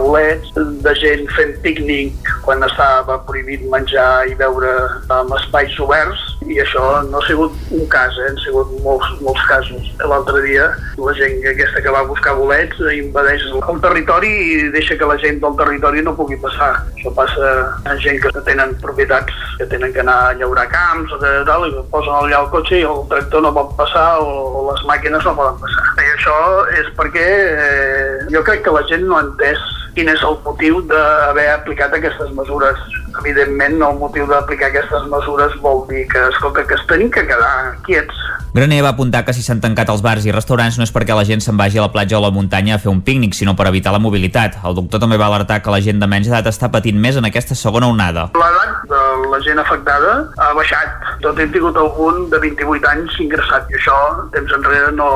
de 0.55 0.95
gent 1.01 1.29
fent 1.35 1.55
pícnic 1.63 2.33
quan 2.45 2.63
estava 2.65 3.19
prohibit 3.27 3.63
menjar 3.71 4.27
i 4.29 4.35
beure 4.39 4.73
amb 5.13 5.33
espais 5.37 5.77
oberts 5.83 6.29
i 6.49 6.57
això 6.63 6.83
no 7.09 7.19
ha 7.19 7.25
sigut 7.27 7.55
un 7.75 7.85
cas, 7.91 8.15
eh? 8.17 8.29
han 8.29 8.37
sigut 8.41 8.71
molts, 8.83 9.09
molts 9.21 9.41
casos. 9.49 9.89
L'altre 10.01 10.41
dia 10.45 10.69
la 10.99 11.13
gent 11.15 11.37
aquesta 11.51 11.81
que 11.83 11.93
va 11.93 12.05
buscar 12.07 12.33
bolets 12.39 12.79
invadeix 12.95 13.45
el 13.59 13.81
territori 13.83 14.29
i 14.29 14.69
deixa 14.73 14.97
que 14.99 15.07
la 15.09 15.17
gent 15.21 15.39
del 15.43 15.57
territori 15.59 16.03
no 16.05 16.15
pugui 16.17 16.39
passar. 16.41 16.71
Això 16.95 17.13
passa 17.15 17.51
a 17.85 17.95
gent 18.03 18.21
que 18.23 18.33
tenen 18.47 18.75
propietats 18.83 19.35
que 19.59 19.67
tenen 19.71 19.93
que 19.93 20.01
anar 20.03 20.17
a 20.29 20.35
llaurar 20.39 20.67
camps 20.71 21.13
o 21.15 21.19
tal, 21.21 21.67
i 21.67 21.83
posen 21.91 22.15
allà 22.15 22.43
el 22.43 22.51
cotxe 22.53 22.79
i 22.79 22.87
el 22.87 23.03
tractor 23.11 23.45
no 23.45 23.53
pot 23.55 23.75
passar 23.79 24.07
o, 24.23 24.29
o 24.59 24.65
les 24.71 24.85
màquines 24.89 25.25
no 25.27 25.35
poden 25.37 25.59
passar. 25.61 25.85
I 25.99 26.13
això 26.15 26.37
és 26.79 26.93
perquè 26.97 27.27
eh, 27.27 28.15
jo 28.33 28.43
crec 28.47 28.65
que 28.65 28.75
la 28.75 28.85
gent 28.89 29.05
no 29.07 29.19
ha 29.19 29.25
entès 29.27 29.59
quin 29.95 30.09
és 30.12 30.24
el 30.25 30.38
motiu 30.45 30.81
d'haver 30.89 31.47
aplicat 31.53 31.95
aquestes 31.95 32.31
mesures. 32.38 32.81
Evidentment, 33.21 33.80
el 33.83 33.97
motiu 34.01 34.27
d'aplicar 34.30 34.69
aquestes 34.69 35.07
mesures 35.12 35.56
vol 35.63 35.86
dir 35.89 36.06
que, 36.12 36.27
escolta, 36.33 36.65
que 36.68 36.77
es 36.77 36.86
tenim 36.91 37.12
que 37.13 37.25
quedar 37.27 37.53
quiets. 37.88 38.21
Graner 38.51 38.81
va 38.81 38.89
apuntar 38.89 39.25
que 39.25 39.33
si 39.37 39.43
s'han 39.45 39.59
tancat 39.61 39.91
els 39.93 40.01
bars 40.01 40.23
i 40.25 40.31
restaurants 40.33 40.79
no 40.79 40.85
és 40.87 40.91
perquè 40.93 41.13
la 41.13 41.25
gent 41.27 41.43
se'n 41.45 41.57
vagi 41.57 41.77
a 41.77 41.83
la 41.83 41.91
platja 41.93 42.17
o 42.17 42.19
a 42.19 42.23
la 42.23 42.31
muntanya 42.33 42.75
a 42.75 42.79
fer 42.81 42.89
un 42.89 43.03
pícnic, 43.05 43.35
sinó 43.37 43.53
per 43.55 43.67
evitar 43.69 43.91
la 43.93 43.99
mobilitat. 44.01 44.57
El 44.65 44.73
doctor 44.73 45.03
també 45.03 45.19
va 45.21 45.27
alertar 45.29 45.59
que 45.61 45.69
la 45.69 45.77
gent 45.85 46.01
de 46.01 46.07
menys 46.09 46.31
edat 46.31 46.49
està 46.49 46.71
patint 46.73 46.97
més 46.97 47.19
en 47.19 47.29
aquesta 47.29 47.53
segona 47.53 47.87
onada. 47.93 48.31
L'edat 48.33 48.87
de 48.89 49.01
la 49.29 49.39
gent 49.45 49.61
afectada 49.61 50.15
ha 50.41 50.47
baixat. 50.57 51.05
Tot 51.21 51.37
hem 51.37 51.51
tingut 51.53 51.77
algun 51.77 52.25
de 52.31 52.39
28 52.41 52.89
anys 52.89 53.19
ingressat 53.21 53.69
i 53.69 53.77
això, 53.77 53.99
temps 54.33 54.55
enrere, 54.57 54.89
no, 54.97 55.11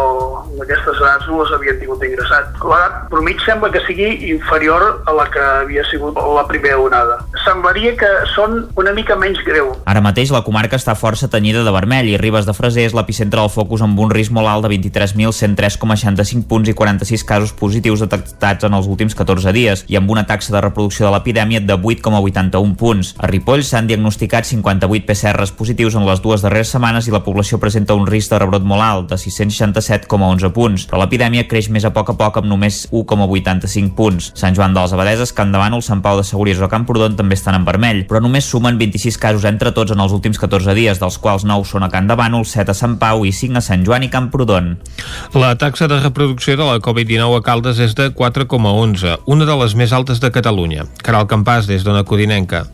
aquestes 0.61 1.01
edats 1.01 1.25
no 1.31 1.41
les 1.41 1.55
havien 1.57 1.81
tingut 1.81 2.05
ingressat. 2.05 2.53
L'edat 2.61 3.01
promig 3.09 3.41
sembla 3.47 3.71
que 3.73 3.81
sigui 3.87 4.11
inferior 4.29 5.01
a 5.09 5.17
la 5.17 5.25
que 5.33 5.41
havia 5.63 5.87
sigut 5.89 6.21
la 6.21 6.45
primera 6.51 6.77
onada. 6.77 7.17
Semblaria 7.47 7.95
que 7.97 8.13
són 8.35 8.67
una 8.77 8.93
mica 8.93 9.17
menys 9.17 9.41
greu. 9.47 9.73
Ara 9.89 10.05
mateix 10.05 10.29
la 10.29 10.45
comarca 10.45 10.77
està 10.77 10.93
força 10.93 11.31
tenyida 11.33 11.65
de 11.65 11.73
vermell 11.73 12.13
i 12.13 12.17
Ribes 12.21 12.45
de 12.45 12.53
Freser 12.53 12.85
és 12.85 12.93
l'epicentre 12.93 13.22
del 13.31 13.49
focus 13.53 13.81
amb 13.85 13.99
un 14.03 14.11
risc 14.11 14.33
molt 14.35 14.49
alt 14.49 14.65
de 14.65 14.71
23.103,65 14.73 16.47
punts 16.49 16.69
i 16.69 16.73
46 16.75 17.23
casos 17.23 17.53
positius 17.55 18.03
detectats 18.03 18.67
en 18.67 18.73
els 18.75 18.89
últims 18.91 19.15
14 19.15 19.53
dies 19.55 19.85
i 19.87 19.95
amb 19.99 20.11
una 20.11 20.25
taxa 20.27 20.51
de 20.55 20.61
reproducció 20.63 21.05
de 21.07 21.13
l'epidèmia 21.13 21.61
de 21.63 21.77
8,81 21.77 22.75
punts. 22.79 23.13
A 23.19 23.29
Ripoll 23.29 23.63
s'han 23.63 23.87
diagnosticat 23.87 24.49
58 24.49 25.07
PCRs 25.07 25.53
positius 25.55 25.95
en 25.95 26.07
les 26.07 26.21
dues 26.23 26.43
darreres 26.43 26.73
setmanes 26.73 27.07
i 27.07 27.13
la 27.13 27.23
població 27.23 27.59
presenta 27.61 27.95
un 27.95 28.07
risc 28.09 28.33
de 28.33 28.41
rebrot 28.41 28.65
molt 28.67 28.83
alt 28.83 29.13
de 29.13 29.19
667,11 29.21 30.51
punts, 30.55 30.87
però 30.89 31.03
l'epidèmia 31.03 31.45
creix 31.47 31.69
més 31.69 31.85
a 31.85 31.93
poc 31.93 32.09
a 32.13 32.17
poc 32.17 32.41
amb 32.41 32.49
només 32.49 32.83
1,85 32.89 33.93
punts. 33.97 34.31
Sant 34.39 34.57
Joan 34.57 34.73
de 34.73 34.81
les 34.81 34.95
Abadeses, 34.97 35.33
Can 35.37 35.53
Davànol, 35.53 35.85
Sant 35.85 36.01
Pau 36.01 36.17
de 36.17 36.25
Segúries 36.25 36.61
o 36.63 36.69
Camprodon 36.71 37.15
també 37.19 37.37
estan 37.37 37.59
en 37.59 37.67
vermell, 37.67 38.03
però 38.09 38.21
només 38.23 38.49
sumen 38.49 38.79
26 38.81 39.19
casos 39.21 39.45
entre 39.45 39.71
tots 39.75 39.93
en 39.93 40.01
els 40.01 40.13
últims 40.15 40.39
14 40.41 40.73
dies, 40.73 40.99
dels 40.99 41.19
quals 41.21 41.45
9 41.45 41.67
són 41.69 41.85
a 41.85 41.91
Can 41.93 42.09
Davànol, 42.09 42.47
7 42.49 42.73
a 42.73 42.77
Sant 42.77 42.97
Pau 43.01 43.12
i 43.21 43.31
5 43.31 43.61
a 43.61 43.63
Sant 43.63 43.85
Joan 43.87 44.07
i 44.07 44.11
Camprodon. 44.13 44.73
La 45.37 45.53
taxa 45.61 45.87
de 45.87 46.01
reproducció 46.01 46.57
de 46.57 46.67
la 46.67 46.81
Covid-19 46.83 47.39
a 47.39 47.45
Caldes 47.45 47.81
és 47.83 47.93
de 47.97 48.09
4,11, 48.11 49.19
una 49.25 49.49
de 49.49 49.59
les 49.63 49.77
més 49.77 49.93
altes 49.93 50.23
de 50.23 50.33
Catalunya. 50.33 50.89
Caral 51.05 51.29
Campàs, 51.29 51.69
des 51.69 51.85
d'Ona 51.85 52.03
Codinenca. 52.07 52.65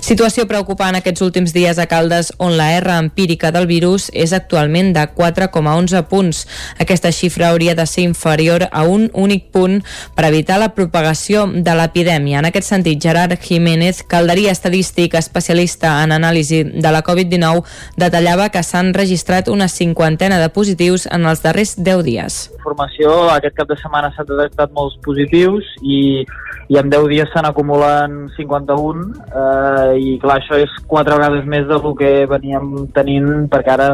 Situació 0.00 0.46
preocupant 0.48 0.96
aquests 0.96 1.20
últims 1.20 1.52
dies 1.52 1.78
a 1.78 1.84
Caldes, 1.86 2.30
on 2.40 2.54
la 2.56 2.70
R 2.78 2.94
empírica 2.96 3.50
del 3.52 3.66
virus 3.68 4.08
és 4.16 4.32
actualment 4.32 4.94
de 4.96 5.02
4,11 5.16 6.00
punts. 6.08 6.46
Aquesta 6.80 7.12
xifra 7.12 7.50
hauria 7.50 7.74
de 7.76 7.84
ser 7.86 8.06
inferior 8.08 8.64
a 8.72 8.86
un 8.88 9.10
únic 9.12 9.50
punt 9.52 9.82
per 10.16 10.24
evitar 10.30 10.56
la 10.58 10.70
propagació 10.74 11.44
de 11.52 11.74
l'epidèmia. 11.76 12.40
En 12.40 12.48
aquest 12.48 12.70
sentit, 12.72 13.00
Gerard 13.02 13.36
Jiménez, 13.44 14.00
calderia 14.02 14.56
estadístic 14.56 15.18
especialista 15.20 15.98
en 16.02 16.16
anàlisi 16.16 16.62
de 16.64 16.90
la 16.90 17.04
Covid-19, 17.04 17.62
detallava 18.00 18.48
que 18.48 18.64
s'han 18.64 18.94
registrat 18.96 19.52
una 19.52 19.68
cinquantena 19.68 20.40
de 20.40 20.48
positius 20.48 21.06
en 21.12 21.28
els 21.28 21.44
darrers 21.44 21.76
10 21.76 22.04
dies. 22.08 22.40
Informació, 22.56 23.28
aquest 23.36 23.58
cap 23.60 23.68
de 23.68 23.76
setmana 23.76 24.14
s'han 24.16 24.32
detectat 24.32 24.72
molts 24.72 24.96
positius 25.04 25.68
i, 25.84 26.24
i 26.70 26.78
en 26.78 26.90
10 26.90 27.08
dies 27.10 27.30
se 27.34 27.42
n'acumulen 27.42 28.28
51 28.36 29.00
eh, 29.10 29.94
i 29.98 30.16
clar, 30.22 30.38
això 30.38 30.58
és 30.62 30.70
quatre 30.86 31.18
vegades 31.18 31.46
més 31.50 31.66
del 31.66 31.82
que 31.98 32.12
veníem 32.30 32.86
tenint 32.94 33.48
perquè 33.50 33.74
ara 33.74 33.88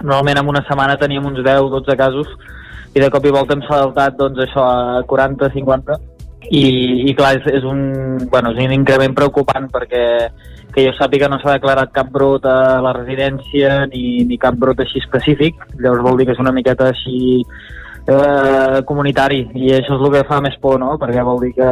normalment 0.00 0.40
en 0.40 0.52
una 0.54 0.64
setmana 0.64 0.96
teníem 1.00 1.28
uns 1.28 1.42
10-12 1.44 1.96
casos 2.00 2.32
i 2.96 3.02
de 3.02 3.10
cop 3.12 3.24
i 3.28 3.34
volta 3.36 3.52
hem 3.52 3.64
saltat 3.68 4.16
doncs 4.16 4.40
això 4.46 4.64
a 4.64 5.04
40-50 5.08 5.98
i, 6.48 6.64
i 7.10 7.14
clar, 7.18 7.34
és, 7.36 7.48
és, 7.58 7.64
un, 7.66 8.26
bueno, 8.30 8.52
és 8.54 8.64
un 8.64 8.72
increment 8.72 9.16
preocupant 9.16 9.68
perquè 9.72 10.04
que 10.72 10.84
jo 10.84 10.92
sàpiga 10.96 11.28
no 11.32 11.38
s'ha 11.40 11.56
declarat 11.56 11.92
cap 11.92 12.08
brot 12.12 12.44
a 12.48 12.78
la 12.84 12.92
residència 12.96 13.86
ni, 13.92 14.24
ni 14.28 14.36
cap 14.40 14.56
brot 14.60 14.80
així 14.80 15.00
específic, 15.00 15.56
llavors 15.80 16.04
vol 16.04 16.20
dir 16.20 16.28
que 16.28 16.36
és 16.36 16.42
una 16.42 16.52
miqueta 16.52 16.90
així 16.92 17.42
eh, 18.06 18.82
comunitari 18.86 19.42
i 19.54 19.72
això 19.74 19.96
és 19.96 20.04
el 20.06 20.14
que 20.14 20.24
fa 20.28 20.40
més 20.44 20.56
por, 20.62 20.78
no? 20.82 20.94
perquè 21.00 21.24
vol 21.26 21.42
dir 21.42 21.52
que, 21.56 21.70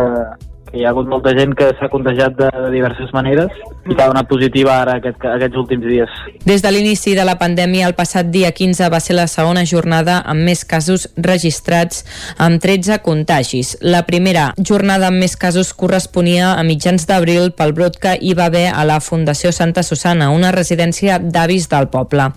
que 0.74 0.80
hi 0.80 0.84
ha 0.84 0.90
hagut 0.90 1.06
molta 1.06 1.30
gent 1.38 1.54
que 1.54 1.68
s'ha 1.78 1.88
contagiat 1.92 2.34
de, 2.34 2.48
de 2.50 2.70
diverses 2.74 3.12
maneres 3.14 3.52
i 3.84 3.94
que 3.94 4.02
ha 4.02 4.08
donat 4.10 4.26
positiva 4.26 4.72
ara 4.80 4.96
aquest, 4.98 5.22
aquests 5.28 5.58
últims 5.60 5.84
dies. 5.86 6.14
Des 6.42 6.64
de 6.64 6.70
l'inici 6.74 7.14
de 7.14 7.24
la 7.26 7.36
pandèmia, 7.38 7.86
el 7.86 7.94
passat 7.94 8.30
dia 8.34 8.50
15 8.50 8.88
va 8.90 9.00
ser 9.00 9.14
la 9.14 9.28
segona 9.30 9.62
jornada 9.68 10.16
amb 10.26 10.42
més 10.42 10.64
casos 10.66 11.06
registrats, 11.14 12.02
amb 12.42 12.58
13 12.62 12.98
contagis. 13.04 13.74
La 13.84 14.02
primera 14.08 14.48
jornada 14.58 15.10
amb 15.12 15.22
més 15.22 15.36
casos 15.38 15.70
corresponia 15.78 16.54
a 16.58 16.64
mitjans 16.66 17.06
d'abril 17.06 17.52
pel 17.54 17.74
brot 17.76 18.00
que 18.02 18.16
hi 18.18 18.34
va 18.34 18.48
haver 18.50 18.66
a 18.72 18.82
la 18.88 18.98
Fundació 19.04 19.52
Santa 19.54 19.84
Susana, 19.86 20.32
una 20.34 20.50
residència 20.56 21.20
d'avis 21.22 21.68
del 21.70 21.90
poble. 21.92 22.30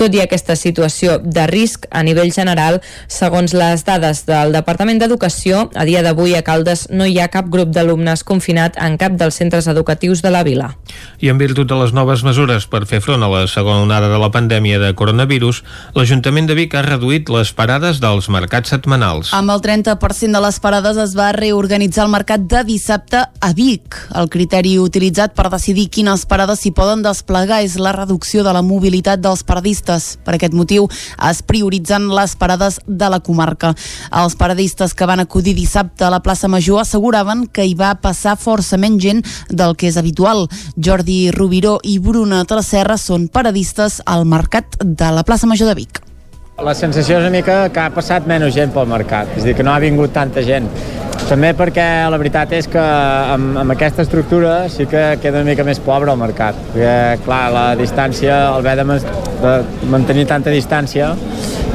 Tot 0.00 0.16
i 0.16 0.24
aquesta 0.24 0.56
situació 0.58 1.20
de 1.22 1.46
risc 1.52 1.86
a 1.90 2.02
nivell 2.02 2.32
general, 2.34 2.80
segons 3.06 3.54
les 3.54 3.86
dades 3.86 4.24
del 4.26 4.56
Departament 4.56 4.98
d'Educació, 4.98 5.68
a 5.76 5.86
dia 5.86 6.02
d'avui 6.02 6.34
a 6.34 6.42
Caldes 6.42 6.88
no 6.90 7.06
hi 7.06 7.20
ha 7.20 7.30
cap 7.30 7.52
grup 7.52 7.75
d'alumnes 7.76 8.24
confinat 8.26 8.80
en 8.80 8.96
cap 8.98 9.14
dels 9.20 9.36
centres 9.36 9.68
educatius 9.70 10.22
de 10.24 10.32
la 10.32 10.42
vila. 10.46 10.72
I 11.20 11.30
en 11.30 11.38
virtut 11.38 11.68
de 11.68 11.76
les 11.78 11.92
noves 11.92 12.24
mesures 12.26 12.66
per 12.66 12.84
fer 12.88 13.02
front 13.04 13.22
a 13.22 13.30
la 13.30 13.44
segona 13.50 13.84
onada 13.84 14.08
de 14.10 14.18
la 14.20 14.32
pandèmia 14.32 14.80
de 14.82 14.92
coronavirus, 14.96 15.62
l'Ajuntament 15.94 16.48
de 16.48 16.56
Vic 16.58 16.74
ha 16.74 16.84
reduït 16.86 17.30
les 17.32 17.52
parades 17.56 18.00
dels 18.00 18.30
mercats 18.32 18.72
setmanals. 18.72 19.32
Amb 19.36 19.52
el 19.54 19.62
30% 19.64 20.32
de 20.32 20.42
les 20.42 20.60
parades 20.64 20.98
es 21.00 21.14
va 21.18 21.32
reorganitzar 21.36 22.06
el 22.06 22.12
mercat 22.12 22.46
de 22.48 22.62
dissabte 22.66 23.22
a 23.22 23.52
Vic. 23.56 23.98
El 24.16 24.30
criteri 24.32 24.76
utilitzat 24.80 25.36
per 25.36 25.48
decidir 25.52 25.88
quines 25.92 26.26
parades 26.28 26.62
s'hi 26.64 26.72
poden 26.76 27.04
desplegar 27.04 27.62
és 27.64 27.76
la 27.80 27.92
reducció 27.96 28.44
de 28.46 28.54
la 28.56 28.64
mobilitat 28.64 29.20
dels 29.20 29.44
paradistes. 29.46 30.16
Per 30.24 30.36
aquest 30.36 30.56
motiu 30.56 30.88
es 31.30 31.42
prioritzen 31.46 32.08
les 32.14 32.36
parades 32.36 32.80
de 32.86 33.10
la 33.12 33.20
comarca. 33.20 33.74
Els 34.12 34.36
paradistes 34.38 34.94
que 34.94 35.08
van 35.08 35.20
acudir 35.20 35.56
dissabte 35.56 36.06
a 36.06 36.12
la 36.12 36.22
plaça 36.24 36.48
Major 36.48 36.80
asseguraven 36.80 37.46
que 37.46 37.65
hi 37.66 37.74
va 37.78 37.94
passar 38.00 38.36
força 38.40 38.78
menys 38.80 39.02
gent 39.02 39.22
del 39.50 39.76
que 39.76 39.90
és 39.90 39.98
habitual. 40.00 40.46
Jordi 40.76 41.30
Rubiró 41.34 41.76
i 41.84 41.98
Bruna 42.02 42.44
Tresserra 42.48 42.96
són 43.00 43.28
paradistes 43.28 44.00
al 44.06 44.24
mercat 44.24 44.78
de 44.82 45.12
la 45.12 45.24
plaça 45.26 45.50
Major 45.50 45.72
de 45.72 45.78
Vic. 45.78 46.02
La 46.64 46.72
sensació 46.72 47.18
és 47.18 47.26
una 47.26 47.34
mica 47.34 47.66
que 47.68 47.82
ha 47.82 47.90
passat 47.92 48.24
menys 48.28 48.54
gent 48.56 48.70
pel 48.72 48.86
mercat, 48.88 49.28
és 49.36 49.42
a 49.42 49.50
dir, 49.50 49.56
que 49.58 49.66
no 49.66 49.74
ha 49.74 49.82
vingut 49.82 50.14
tanta 50.16 50.40
gent. 50.44 50.70
També 51.26 51.50
perquè 51.58 51.84
la 52.08 52.16
veritat 52.20 52.52
és 52.56 52.68
que 52.70 52.80
amb, 52.80 53.58
amb 53.60 53.74
aquesta 53.74 54.04
estructura 54.06 54.54
sí 54.72 54.86
que 54.88 55.02
queda 55.20 55.42
una 55.42 55.50
mica 55.50 55.66
més 55.66 55.80
pobre 55.82 56.12
el 56.12 56.20
mercat, 56.20 56.56
perquè 56.70 57.24
clar, 57.26 57.42
la 57.52 57.64
distància, 57.76 58.38
el 58.52 58.60
haver 58.62 58.76
de, 58.78 58.98
de 59.42 59.54
mantenir 59.92 60.28
tanta 60.30 60.54
distància 60.54 61.10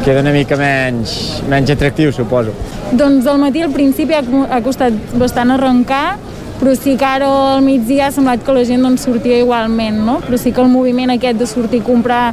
queda 0.01 0.21
una 0.21 0.33
mica 0.33 0.57
menys, 0.57 1.41
menys 1.49 1.71
atractiu, 1.73 2.11
suposo. 2.15 2.53
Doncs 2.97 3.27
al 3.29 3.39
matí 3.41 3.61
al 3.61 3.71
principi 3.73 4.17
ha, 4.17 4.23
ha 4.49 4.61
costat 4.65 4.95
bastant 5.19 5.53
arrencar, 5.53 6.17
però 6.59 6.75
sí 6.77 6.97
que 6.97 7.07
ara 7.07 7.29
al 7.55 7.63
migdia 7.65 8.09
ha 8.09 8.11
semblat 8.13 8.43
que 8.45 8.53
la 8.53 8.65
gent 8.67 8.83
doncs, 8.85 9.05
sortia 9.07 9.39
igualment, 9.41 10.03
no? 10.05 10.19
Però 10.25 10.37
sí 10.37 10.53
que 10.53 10.61
el 10.61 10.69
moviment 10.73 11.13
aquest 11.13 11.39
de 11.39 11.47
sortir 11.49 11.81
a 11.81 11.87
comprar 11.87 12.25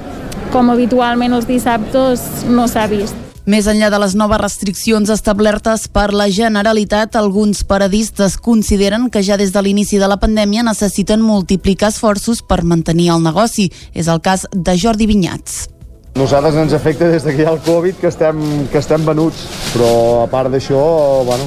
com 0.53 0.69
habitualment 0.73 1.37
els 1.37 1.49
dissabtes 1.49 2.25
no 2.49 2.67
s'ha 2.69 2.87
vist. 2.91 3.17
Més 3.49 3.65
enllà 3.65 3.89
de 3.89 3.97
les 4.03 4.13
noves 4.13 4.41
restriccions 4.43 5.09
establertes 5.09 5.87
per 5.89 6.11
la 6.13 6.27
Generalitat, 6.29 7.17
alguns 7.17 7.63
paradistes 7.65 8.37
consideren 8.37 9.09
que 9.09 9.23
ja 9.25 9.41
des 9.41 9.55
de 9.55 9.63
l'inici 9.65 9.97
de 9.97 10.11
la 10.11 10.19
pandèmia 10.21 10.67
necessiten 10.67 11.25
multiplicar 11.25 11.89
esforços 11.89 12.45
per 12.45 12.61
mantenir 12.61 13.09
el 13.17 13.25
negoci. 13.25 13.71
És 13.95 14.13
el 14.13 14.21
cas 14.21 14.45
de 14.53 14.77
Jordi 14.77 15.09
Vinyats. 15.09 15.78
Nosaltres 16.17 16.57
ens 16.57 16.73
afecta 16.75 17.09
des 17.13 17.23
que 17.23 17.37
hi 17.37 17.45
ha 17.45 17.53
el 17.53 17.61
Covid 17.63 18.01
que 18.01 18.09
estem, 18.09 18.41
que 18.73 18.81
estem 18.81 19.05
venuts, 19.07 19.45
però 19.75 19.91
a 20.25 20.29
part 20.33 20.51
d'això, 20.51 20.81
bueno, 21.29 21.47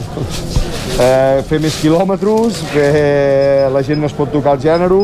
eh, 1.06 1.42
fer 1.50 1.60
més 1.64 1.80
quilòmetres, 1.82 2.62
que 2.72 2.88
la 3.74 3.84
gent 3.88 4.00
no 4.00 4.12
es 4.12 4.16
pot 4.16 4.32
tocar 4.32 4.56
el 4.58 4.64
gènere, 4.64 5.02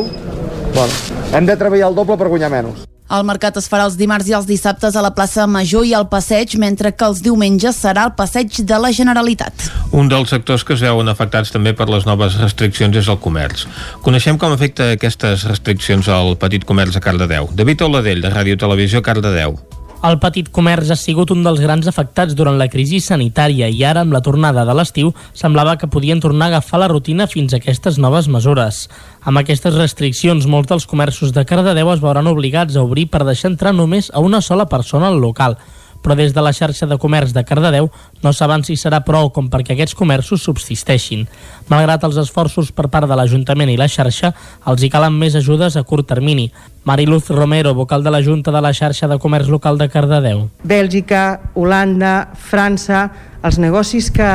bueno, 0.74 1.18
hem 1.34 1.48
de 1.48 1.58
treballar 1.60 1.90
el 1.90 1.98
doble 1.98 2.16
per 2.16 2.30
guanyar 2.32 2.52
menys. 2.54 2.88
El 3.08 3.22
mercat 3.24 3.56
es 3.56 3.64
farà 3.72 3.86
els 3.88 3.94
dimarts 3.96 4.28
i 4.28 4.34
els 4.36 4.44
dissabtes 4.44 4.92
a 4.92 5.00
la 5.00 5.14
plaça 5.16 5.46
Major 5.48 5.86
i 5.88 5.94
al 5.96 6.10
Passeig, 6.12 6.58
mentre 6.60 6.92
que 6.92 7.06
els 7.08 7.22
diumenges 7.24 7.78
serà 7.80 8.04
el 8.04 8.12
Passeig 8.18 8.60
de 8.68 8.80
la 8.82 8.90
Generalitat. 8.92 9.70
Un 9.96 10.12
dels 10.12 10.28
sectors 10.28 10.66
que 10.68 10.76
es 10.76 10.84
veuen 10.84 11.08
afectats 11.08 11.54
també 11.54 11.72
per 11.72 11.88
les 11.88 12.04
noves 12.04 12.36
restriccions 12.42 13.00
és 13.00 13.08
el 13.08 13.16
comerç. 13.24 13.64
Coneixem 14.04 14.36
com 14.36 14.52
afecta 14.52 14.92
aquestes 14.98 15.48
restriccions 15.48 16.12
al 16.12 16.36
petit 16.36 16.68
comerç 16.68 17.00
a 17.00 17.04
Cardedeu. 17.08 17.48
David 17.56 17.88
Oladell, 17.88 18.20
de 18.20 18.34
Ràdio 18.34 18.60
Televisió, 18.60 19.00
Cardedeu. 19.00 19.56
El 19.98 20.14
petit 20.22 20.46
comerç 20.54 20.92
ha 20.94 20.96
sigut 20.96 21.32
un 21.34 21.40
dels 21.42 21.58
grans 21.58 21.88
afectats 21.90 22.36
durant 22.38 22.54
la 22.60 22.68
crisi 22.70 23.00
sanitària 23.02 23.66
i 23.66 23.80
ara, 23.82 24.04
amb 24.06 24.14
la 24.14 24.20
tornada 24.22 24.62
de 24.68 24.76
l'estiu, 24.78 25.10
semblava 25.34 25.74
que 25.80 25.88
podien 25.90 26.22
tornar 26.22 26.46
a 26.46 26.52
agafar 26.52 26.78
la 26.78 26.88
rutina 26.92 27.26
fins 27.26 27.50
a 27.50 27.58
aquestes 27.58 27.98
noves 27.98 28.28
mesures. 28.30 28.84
Amb 29.26 29.42
aquestes 29.42 29.74
restriccions, 29.74 30.46
molts 30.46 30.70
dels 30.70 30.86
comerços 30.86 31.34
de 31.34 31.42
Cardedeu 31.42 31.90
es 31.90 32.04
veuran 32.04 32.30
obligats 32.30 32.78
a 32.78 32.86
obrir 32.86 33.08
per 33.10 33.24
deixar 33.26 33.50
entrar 33.50 33.74
només 33.74 34.12
a 34.14 34.22
una 34.22 34.38
sola 34.40 34.68
persona 34.70 35.10
al 35.10 35.18
local 35.18 35.58
però 36.02 36.16
des 36.18 36.32
de 36.34 36.42
la 36.44 36.52
xarxa 36.52 36.86
de 36.86 36.98
comerç 36.98 37.34
de 37.34 37.44
Cardedeu 37.44 37.90
no 38.22 38.32
saben 38.32 38.64
si 38.64 38.76
serà 38.78 39.00
prou 39.04 39.30
com 39.34 39.48
perquè 39.50 39.74
aquests 39.74 39.96
comerços 39.98 40.44
subsisteixin. 40.46 41.26
Malgrat 41.68 42.04
els 42.06 42.18
esforços 42.22 42.70
per 42.72 42.88
part 42.92 43.08
de 43.08 43.18
l'Ajuntament 43.18 43.70
i 43.72 43.76
la 43.80 43.88
xarxa, 43.90 44.32
els 44.66 44.82
hi 44.82 44.90
calen 44.92 45.18
més 45.18 45.36
ajudes 45.38 45.76
a 45.76 45.84
curt 45.84 46.08
termini. 46.08 46.48
Mariluz 46.88 47.28
Romero, 47.30 47.74
vocal 47.74 48.02
de 48.04 48.10
la 48.14 48.22
Junta 48.22 48.54
de 48.54 48.62
la 48.64 48.72
xarxa 48.72 49.08
de 49.08 49.18
comerç 49.18 49.50
local 49.52 49.78
de 49.78 49.88
Cardedeu. 49.92 50.48
Bèlgica, 50.64 51.52
Holanda, 51.54 52.30
França, 52.34 53.08
els 53.44 53.58
negocis 53.58 54.10
que, 54.10 54.32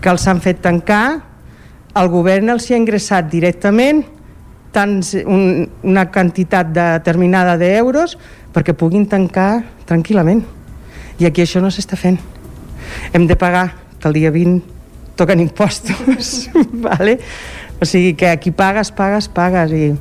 que 0.00 0.12
els 0.12 0.26
han 0.26 0.42
fet 0.42 0.62
tancar, 0.64 1.20
el 1.98 2.08
govern 2.12 2.50
els 2.52 2.68
hi 2.68 2.74
ha 2.74 2.80
ingressat 2.80 3.30
directament 3.30 4.04
tants, 4.72 5.14
un, 5.24 5.68
una 5.82 6.06
quantitat 6.12 6.70
determinada 6.74 7.56
d'euros 7.60 8.16
perquè 8.54 8.74
puguin 8.76 9.06
tancar 9.06 9.64
tranquil·lament. 9.88 10.42
I 11.18 11.26
aquí 11.26 11.42
això 11.42 11.60
no 11.60 11.70
s'està 11.74 11.98
fent. 11.98 12.18
Hem 13.12 13.26
de 13.26 13.36
pagar, 13.36 13.72
que 13.98 14.08
el 14.08 14.14
dia 14.14 14.30
20 14.30 15.16
toquen 15.18 15.40
impostos, 15.42 16.48
vale? 16.86 17.18
o 17.80 17.84
sigui 17.84 18.14
que 18.14 18.28
aquí 18.28 18.50
pagues, 18.50 18.90
pagues, 18.90 19.28
pagues 19.28 19.72
i, 19.72 19.92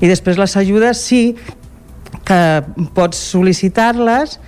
i 0.00 0.08
després 0.08 0.40
les 0.40 0.56
ajudes 0.56 1.00
sí 1.00 1.36
que 2.26 2.40
pots 2.96 3.18
sol·licitar-les 3.34 4.38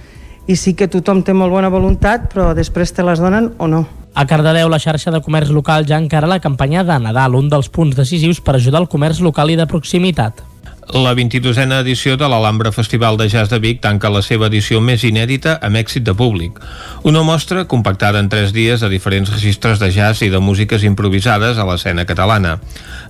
i 0.49 0.57
sí 0.59 0.75
que 0.75 0.89
tothom 0.91 1.23
té 1.23 1.35
molt 1.37 1.53
bona 1.53 1.71
voluntat 1.73 2.31
però 2.33 2.53
després 2.57 2.95
te 2.95 3.05
les 3.05 3.21
donen 3.21 3.53
o 3.59 3.69
no. 3.69 3.85
A 4.13 4.27
Cardedeu, 4.29 4.69
la 4.69 4.81
xarxa 4.81 5.13
de 5.13 5.23
comerç 5.25 5.53
local 5.53 5.87
ja 5.89 5.97
encara 6.01 6.29
la 6.29 6.41
campanya 6.41 6.83
de 6.85 6.99
Nadal, 7.01 7.37
un 7.37 7.49
dels 7.49 7.71
punts 7.73 7.97
decisius 7.97 8.43
per 8.45 8.59
ajudar 8.59 8.83
el 8.83 8.91
comerç 8.93 9.23
local 9.25 9.53
i 9.53 9.57
de 9.57 9.69
proximitat. 9.69 10.43
La 10.91 11.15
22a 11.15 11.79
edició 11.79 12.17
de 12.19 12.27
l'Alhambra 12.27 12.73
Festival 12.75 13.17
de 13.17 13.29
Jazz 13.31 13.49
de 13.53 13.61
Vic 13.63 13.79
tanca 13.81 14.11
la 14.11 14.19
seva 14.21 14.49
edició 14.51 14.81
més 14.83 15.05
inèdita 15.07 15.55
amb 15.63 15.79
èxit 15.79 16.03
de 16.03 16.13
públic. 16.13 16.59
Una 17.07 17.23
mostra 17.23 17.69
compactada 17.71 18.19
en 18.19 18.29
tres 18.29 18.51
dies 18.53 18.83
de 18.83 18.91
diferents 18.91 19.31
registres 19.31 19.79
de 19.79 19.93
jazz 19.95 20.25
i 20.27 20.29
de 20.29 20.41
músiques 20.43 20.83
improvisades 20.83 21.57
a 21.57 21.67
l'escena 21.69 22.05
catalana. 22.05 22.59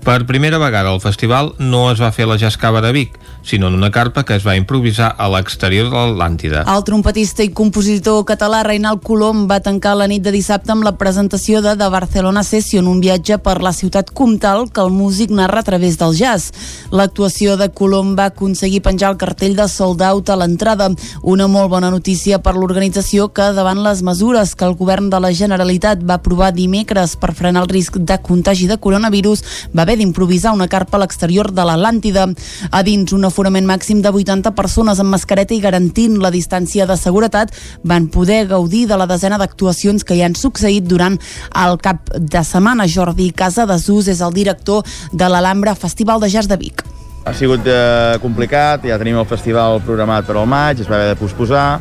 Per 0.04 0.26
primera 0.28 0.58
vegada 0.60 0.92
al 0.92 1.00
festival 1.00 1.54
no 1.58 1.90
es 1.90 2.02
va 2.02 2.12
fer 2.12 2.26
la 2.28 2.36
Jazzcava 2.36 2.82
de 2.84 2.92
Vic, 2.92 3.16
sinó 3.42 3.68
en 3.68 3.74
una 3.74 3.90
carpa 3.90 4.24
que 4.24 4.36
es 4.36 4.44
va 4.46 4.56
improvisar 4.56 5.14
a 5.16 5.28
l'exterior 5.32 5.88
de 5.88 5.96
l'Atlàntida. 5.96 6.66
El 6.68 6.84
trompetista 6.84 7.42
i 7.42 7.52
compositor 7.56 8.26
català 8.28 8.62
Reinald 8.66 9.00
Colom 9.02 9.46
va 9.50 9.62
tancar 9.64 9.96
la 9.96 10.10
nit 10.10 10.22
de 10.22 10.34
dissabte 10.34 10.74
amb 10.74 10.84
la 10.84 10.96
presentació 10.98 11.62
de 11.64 11.74
The 11.78 11.88
Barcelona 11.88 12.44
Session, 12.44 12.86
un 12.90 13.00
viatge 13.00 13.40
per 13.40 13.62
la 13.62 13.72
ciutat 13.72 14.12
comtal 14.12 14.68
que 14.68 14.84
el 14.84 14.92
músic 14.92 15.32
narra 15.32 15.64
a 15.64 15.68
través 15.70 15.96
del 15.98 16.14
jazz. 16.18 16.52
L'actuació 16.90 17.56
de 17.56 17.61
Colom 17.70 18.14
va 18.18 18.30
aconseguir 18.30 18.82
penjar 18.82 19.12
el 19.12 19.18
cartell 19.20 19.54
de 19.56 19.68
sold 19.68 20.02
out 20.02 20.30
a 20.30 20.36
l'entrada, 20.36 20.88
una 21.22 21.46
molt 21.46 21.70
bona 21.70 21.90
notícia 21.90 22.40
per 22.42 22.54
l'organització 22.56 23.28
que 23.34 23.50
davant 23.56 23.82
les 23.84 24.02
mesures 24.02 24.54
que 24.54 24.66
el 24.66 24.74
govern 24.78 25.10
de 25.12 25.20
la 25.22 25.32
Generalitat 25.32 26.02
va 26.02 26.18
aprovar 26.18 26.52
dimecres 26.56 27.14
per 27.16 27.34
frenar 27.34 27.62
el 27.64 27.70
risc 27.70 27.98
de 27.98 28.18
contagi 28.22 28.66
de 28.70 28.78
coronavirus, 28.78 29.44
va 29.76 29.82
haver 29.82 29.98
d'improvisar 30.00 30.54
una 30.56 30.68
carpa 30.68 30.98
a 30.98 31.02
l'exterior 31.04 31.50
de 31.52 31.66
l'Atlàntida. 31.66 32.28
A 32.70 32.82
dins 32.82 33.12
un 33.12 33.26
aforament 33.28 33.66
màxim 33.68 34.02
de 34.02 34.10
80 34.10 34.54
persones 34.58 35.00
amb 35.00 35.14
mascareta 35.14 35.54
i 35.54 35.60
garantint 35.62 36.18
la 36.22 36.32
distància 36.34 36.86
de 36.86 36.96
seguretat 36.96 37.52
van 37.84 38.08
poder 38.08 38.46
gaudir 38.50 38.86
de 38.88 38.98
la 38.98 39.06
desena 39.06 39.38
d'actuacions 39.38 40.04
que 40.04 40.16
hi 40.16 40.22
han 40.22 40.38
succeït 40.38 40.88
durant 40.88 41.18
el 41.64 41.78
cap 41.82 42.12
de 42.16 42.44
setmana. 42.44 42.88
Jordi 42.88 43.30
Casa 43.32 43.66
de 43.66 43.78
Sus 43.78 44.08
és 44.08 44.20
el 44.20 44.34
director 44.34 44.82
de 45.12 45.28
l'Alhambra 45.28 45.74
Festival 45.74 46.20
de 46.20 46.30
Jazz 46.32 46.48
de 46.48 46.56
Vic. 46.56 46.91
Ha 47.22 47.32
sigut 47.38 47.66
eh, 47.70 48.18
complicat, 48.18 48.82
ja 48.90 48.96
tenim 48.98 49.14
el 49.20 49.26
festival 49.30 49.78
programat 49.86 50.26
per 50.26 50.34
al 50.40 50.48
maig, 50.50 50.80
es 50.82 50.88
va 50.90 50.96
haver 50.96 51.12
de 51.12 51.18
posposar, 51.20 51.78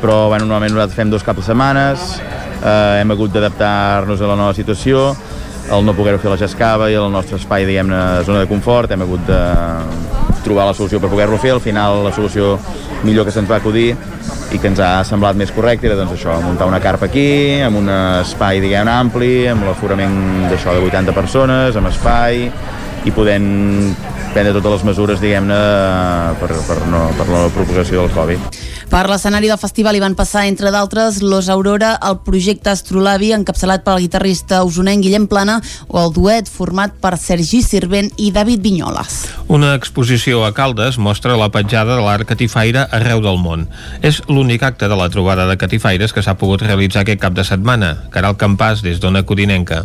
però 0.00 0.24
bueno, 0.32 0.48
normalment 0.48 0.74
nosaltres 0.74 0.98
fem 0.98 1.12
dos 1.12 1.22
caps 1.22 1.38
de 1.38 1.44
setmanes, 1.46 2.16
eh, 2.58 2.98
hem 2.98 3.14
hagut 3.14 3.30
d'adaptar-nos 3.30 4.18
a 4.18 4.30
la 4.32 4.38
nova 4.40 4.56
situació, 4.56 5.12
el 5.70 5.86
no 5.86 5.94
poder-ho 5.94 6.18
fer 6.18 6.32
la 6.32 6.40
Jascava 6.40 6.88
i 6.90 6.96
el 6.98 7.06
nostre 7.12 7.38
espai, 7.38 7.68
diguem-ne, 7.68 8.00
zona 8.26 8.42
de 8.42 8.48
confort, 8.50 8.90
hem 8.90 9.06
hagut 9.06 9.22
de 9.30 9.38
trobar 10.42 10.66
la 10.66 10.74
solució 10.74 10.98
per 10.98 11.12
poder-lo 11.12 11.38
fer, 11.38 11.54
al 11.54 11.62
final 11.62 12.02
la 12.08 12.12
solució 12.16 12.56
millor 13.06 13.28
que 13.28 13.36
se'ns 13.36 13.46
va 13.46 13.60
acudir 13.62 13.92
i 14.50 14.58
que 14.58 14.72
ens 14.72 14.82
ha 14.82 15.04
semblat 15.06 15.38
més 15.38 15.54
correcte 15.54 15.86
era 15.86 16.00
doncs 16.00 16.16
això, 16.16 16.34
muntar 16.42 16.66
una 16.66 16.82
carpa 16.82 17.06
aquí, 17.06 17.60
amb 17.62 17.78
un 17.78 17.94
espai 17.94 18.58
diguem 18.58 18.90
ampli, 18.90 19.46
amb 19.54 19.70
l'aforament 19.70 20.50
d'això 20.50 20.74
de 20.74 20.82
80 20.90 21.14
persones, 21.14 21.78
amb 21.78 21.94
espai 21.94 22.48
i 23.04 23.12
podent 23.14 23.94
prendre 24.34 24.52
totes 24.54 24.78
les 24.78 24.84
mesures 24.86 25.22
diguem-ne 25.22 25.56
per, 26.40 26.50
per, 26.68 26.78
no, 26.90 27.06
per 27.18 27.26
la 27.30 27.46
propagació 27.54 28.04
del 28.04 28.12
Covid. 28.14 28.60
Per 28.90 29.04
l'escenari 29.06 29.46
del 29.46 29.58
festival 29.58 29.94
hi 29.94 30.00
van 30.02 30.16
passar, 30.18 30.48
entre 30.50 30.72
d'altres, 30.74 31.20
Los 31.22 31.46
Aurora, 31.52 31.92
el 32.08 32.16
projecte 32.26 32.72
Astrolabi, 32.72 33.28
encapçalat 33.36 33.84
pel 33.86 34.00
guitarrista 34.02 34.64
usonenc 34.66 35.06
Guillem 35.06 35.28
Plana, 35.30 35.60
o 35.86 36.00
el 36.02 36.10
duet 36.16 36.50
format 36.50 36.96
per 36.98 37.14
Sergi 37.22 37.62
Sirvent 37.62 38.10
i 38.18 38.32
David 38.34 38.64
Vinyoles. 38.66 39.20
Una 39.46 39.76
exposició 39.78 40.42
a 40.42 40.50
Caldes 40.58 40.98
mostra 40.98 41.38
la 41.38 41.52
petjada 41.54 42.00
de 42.00 42.02
l'art 42.02 42.26
catifaire 42.26 42.88
arreu 42.90 43.22
del 43.22 43.38
món. 43.38 43.68
És 44.02 44.24
l'únic 44.26 44.66
acte 44.66 44.90
de 44.90 44.98
la 44.98 45.10
trobada 45.10 45.46
de 45.46 45.58
catifaires 45.58 46.10
que 46.10 46.26
s'ha 46.26 46.38
pogut 46.38 46.66
realitzar 46.66 47.06
aquest 47.06 47.22
cap 47.22 47.38
de 47.38 47.46
setmana. 47.46 47.94
Caral 48.10 48.34
Campàs, 48.42 48.82
des 48.82 48.98
d'Ona 48.98 49.22
Codinenca. 49.22 49.84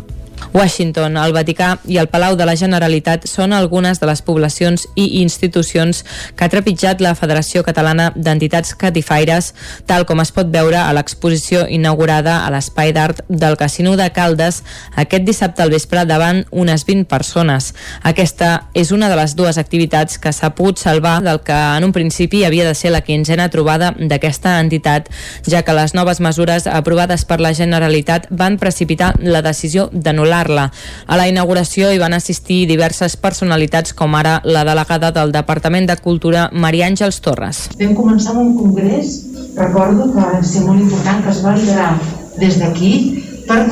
Washington, 0.54 1.18
el 1.18 1.34
Vaticà 1.36 1.76
i 1.88 1.98
el 1.98 2.10
Palau 2.12 2.36
de 2.36 2.46
la 2.48 2.56
Generalitat 2.60 3.28
són 3.30 3.54
algunes 3.54 4.00
de 4.02 4.10
les 4.10 4.22
poblacions 4.26 4.86
i 4.96 5.22
institucions 5.22 6.04
que 6.36 6.46
ha 6.46 6.52
trepitjat 6.52 7.02
la 7.02 7.16
Federació 7.16 7.64
Catalana 7.64 8.12
d'Entitats 8.16 8.76
Catifaires, 8.76 9.54
tal 9.86 10.06
com 10.06 10.22
es 10.24 10.32
pot 10.36 10.52
veure 10.52 10.80
a 10.82 10.94
l'exposició 10.96 11.66
inaugurada 11.70 12.42
a 12.46 12.52
l'Espai 12.54 12.94
d'Art 12.96 13.24
del 13.30 13.58
Casino 13.58 13.96
de 14.00 14.10
Caldes 14.16 14.62
aquest 14.96 15.26
dissabte 15.28 15.64
al 15.64 15.74
vespre 15.74 16.06
davant 16.06 16.44
unes 16.52 16.86
20 16.86 17.10
persones. 17.10 17.74
Aquesta 18.04 18.70
és 18.74 18.92
una 18.92 19.10
de 19.10 19.18
les 19.20 19.36
dues 19.36 19.58
activitats 19.58 20.20
que 20.22 20.34
s'ha 20.34 20.54
pogut 20.56 20.80
salvar 20.80 21.22
del 21.26 21.42
que 21.46 21.56
en 21.56 21.84
un 21.84 21.94
principi 21.96 22.44
havia 22.46 22.66
de 22.68 22.76
ser 22.76 22.92
la 22.94 23.02
quinzena 23.02 23.50
trobada 23.50 23.94
d'aquesta 23.98 24.60
entitat, 24.60 25.10
ja 25.48 25.64
que 25.64 25.76
les 25.76 25.94
noves 25.94 26.22
mesures 26.22 26.68
aprovades 26.68 27.26
per 27.26 27.40
la 27.42 27.54
Generalitat 27.54 28.28
van 28.30 28.60
precipitar 28.62 29.14
la 29.20 29.42
decisió 29.46 29.90
d'anul·lar-la. 30.36 30.72
A 31.08 31.18
la 31.18 31.28
inauguració 31.28 31.92
hi 31.92 32.00
van 32.02 32.14
assistir 32.14 32.66
diverses 32.68 33.16
personalitats 33.16 33.94
com 33.94 34.16
ara 34.16 34.42
la 34.44 34.66
delegada 34.68 35.12
del 35.12 35.32
Departament 35.32 35.88
de 35.88 35.98
Cultura 35.98 36.50
Maria 36.52 36.88
Àngels 36.88 37.22
Torres. 37.22 37.70
Vam 37.80 37.96
començar 37.96 38.34
amb 38.34 38.42
un 38.42 38.54
congrés, 38.58 39.22
recordo 39.56 40.12
que 40.12 40.20
va 40.20 40.44
ser 40.44 40.66
molt 40.66 40.82
important, 40.82 41.24
que 41.24 41.32
es 41.32 41.42
va 41.44 41.56
liderar 41.56 41.92
des 42.38 42.60
d'aquí 42.60 42.94
per 43.48 43.66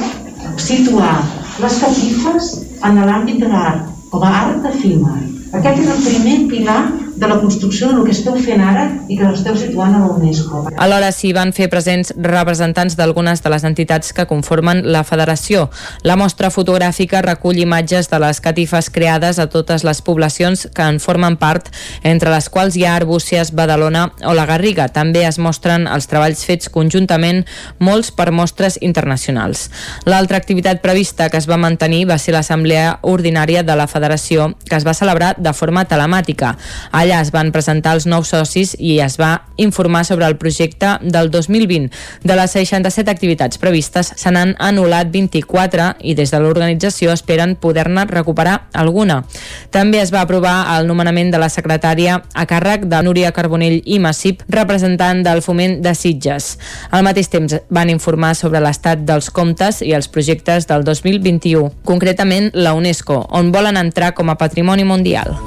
situar 0.58 1.24
les 1.60 1.80
catifes 1.80 2.54
en 2.84 3.00
l'àmbit 3.04 3.40
de 3.42 3.50
l'art, 3.50 3.88
com 4.12 4.24
a 4.24 4.32
art 4.44 4.66
efímer. 4.74 5.20
Aquest 5.54 5.84
és 5.84 5.90
el 5.90 6.04
primer 6.04 6.38
pilar 6.50 6.82
de 7.16 7.28
la 7.28 7.40
construcció 7.40 7.90
del 7.92 8.04
que 8.06 8.14
esteu 8.16 8.36
fent 8.42 8.62
ara 8.64 8.86
i 9.08 9.18
que 9.18 9.28
l'esteu 9.28 9.56
situant 9.60 9.94
a 9.96 10.02
la 10.02 10.12
UNESCO. 10.16 10.64
Alhora 10.82 11.12
s'hi 11.14 11.34
van 11.36 11.54
fer 11.54 11.70
presents 11.70 12.14
representants 12.18 12.98
d'algunes 12.98 13.44
de 13.44 13.52
les 13.54 13.66
entitats 13.68 14.14
que 14.14 14.26
conformen 14.30 14.82
la 14.96 15.04
federació. 15.08 15.70
La 16.04 16.18
mostra 16.20 16.52
fotogràfica 16.54 17.22
recull 17.26 17.60
imatges 17.62 18.10
de 18.10 18.20
les 18.24 18.42
catifes 18.42 18.90
creades 18.94 19.40
a 19.40 19.48
totes 19.52 19.86
les 19.86 20.02
poblacions 20.02 20.68
que 20.74 20.88
en 20.88 21.00
formen 21.04 21.38
part, 21.38 21.70
entre 22.04 22.32
les 22.34 22.50
quals 22.50 22.78
hi 22.78 22.86
ha 22.86 22.96
Arbúcies, 22.96 23.54
Badalona 23.54 24.08
o 24.26 24.34
la 24.34 24.48
Garriga. 24.50 24.88
També 24.90 25.26
es 25.28 25.40
mostren 25.40 25.88
els 25.88 26.10
treballs 26.10 26.44
fets 26.48 26.72
conjuntament, 26.74 27.44
molts 27.80 28.12
per 28.12 28.32
mostres 28.32 28.80
internacionals. 28.82 29.70
L'altra 30.10 30.38
activitat 30.42 30.82
prevista 30.82 31.30
que 31.30 31.38
es 31.38 31.50
va 31.50 31.60
mantenir 31.62 32.06
va 32.10 32.18
ser 32.18 32.34
l'assemblea 32.36 32.98
ordinària 33.02 33.64
de 33.64 33.76
la 33.78 33.88
federació, 33.88 34.54
que 34.70 34.76
es 34.80 34.88
va 34.88 34.98
celebrar 34.98 35.36
de 35.38 35.54
forma 35.54 35.86
telemàtica. 35.86 36.56
Allà 36.92 37.13
es 37.22 37.32
van 37.34 37.52
presentar 37.54 37.94
els 37.98 38.08
nous 38.10 38.30
socis 38.34 38.74
i 38.80 38.98
es 39.04 39.18
va 39.20 39.46
informar 39.58 40.04
sobre 40.06 40.26
el 40.26 40.38
projecte 40.38 40.98
del 41.02 41.30
2020. 41.32 41.90
De 42.24 42.36
les 42.36 42.52
67 42.52 43.12
activitats 43.12 43.60
previstes 43.62 44.14
se 44.18 44.32
n'han 44.32 44.56
anul·lat 44.60 45.12
24 45.14 45.90
i 46.02 46.16
des 46.18 46.32
de 46.34 46.40
l'organització 46.42 47.14
esperen 47.14 47.56
poder-ne 47.56 48.06
recuperar 48.10 48.70
alguna. 48.74 49.24
També 49.72 50.02
es 50.02 50.14
va 50.14 50.22
aprovar 50.22 50.56
el 50.78 50.88
nomenament 50.88 51.32
de 51.34 51.42
la 51.42 51.50
secretària 51.50 52.22
a 52.34 52.48
càrrec 52.50 52.88
de 52.90 53.04
Núria 53.04 53.34
Carbonell 53.36 53.82
i 53.86 54.00
Massip, 54.00 54.44
representant 54.50 55.24
del 55.26 55.44
foment 55.46 55.80
de 55.84 55.96
Sitges. 55.96 56.58
Al 56.92 57.06
mateix 57.06 57.30
temps 57.34 57.58
van 57.70 57.92
informar 57.94 58.34
sobre 58.40 58.64
l'estat 58.64 59.06
dels 59.08 59.30
comptes 59.30 59.82
i 59.82 59.94
els 59.94 60.10
projectes 60.10 60.68
del 60.70 60.84
2021, 60.88 61.70
concretament 61.86 62.52
la 62.54 62.74
UNESCO, 62.78 63.24
on 63.30 63.52
volen 63.52 63.78
entrar 63.78 64.14
com 64.14 64.30
a 64.30 64.40
patrimoni 64.40 64.84
mundial. 64.88 65.38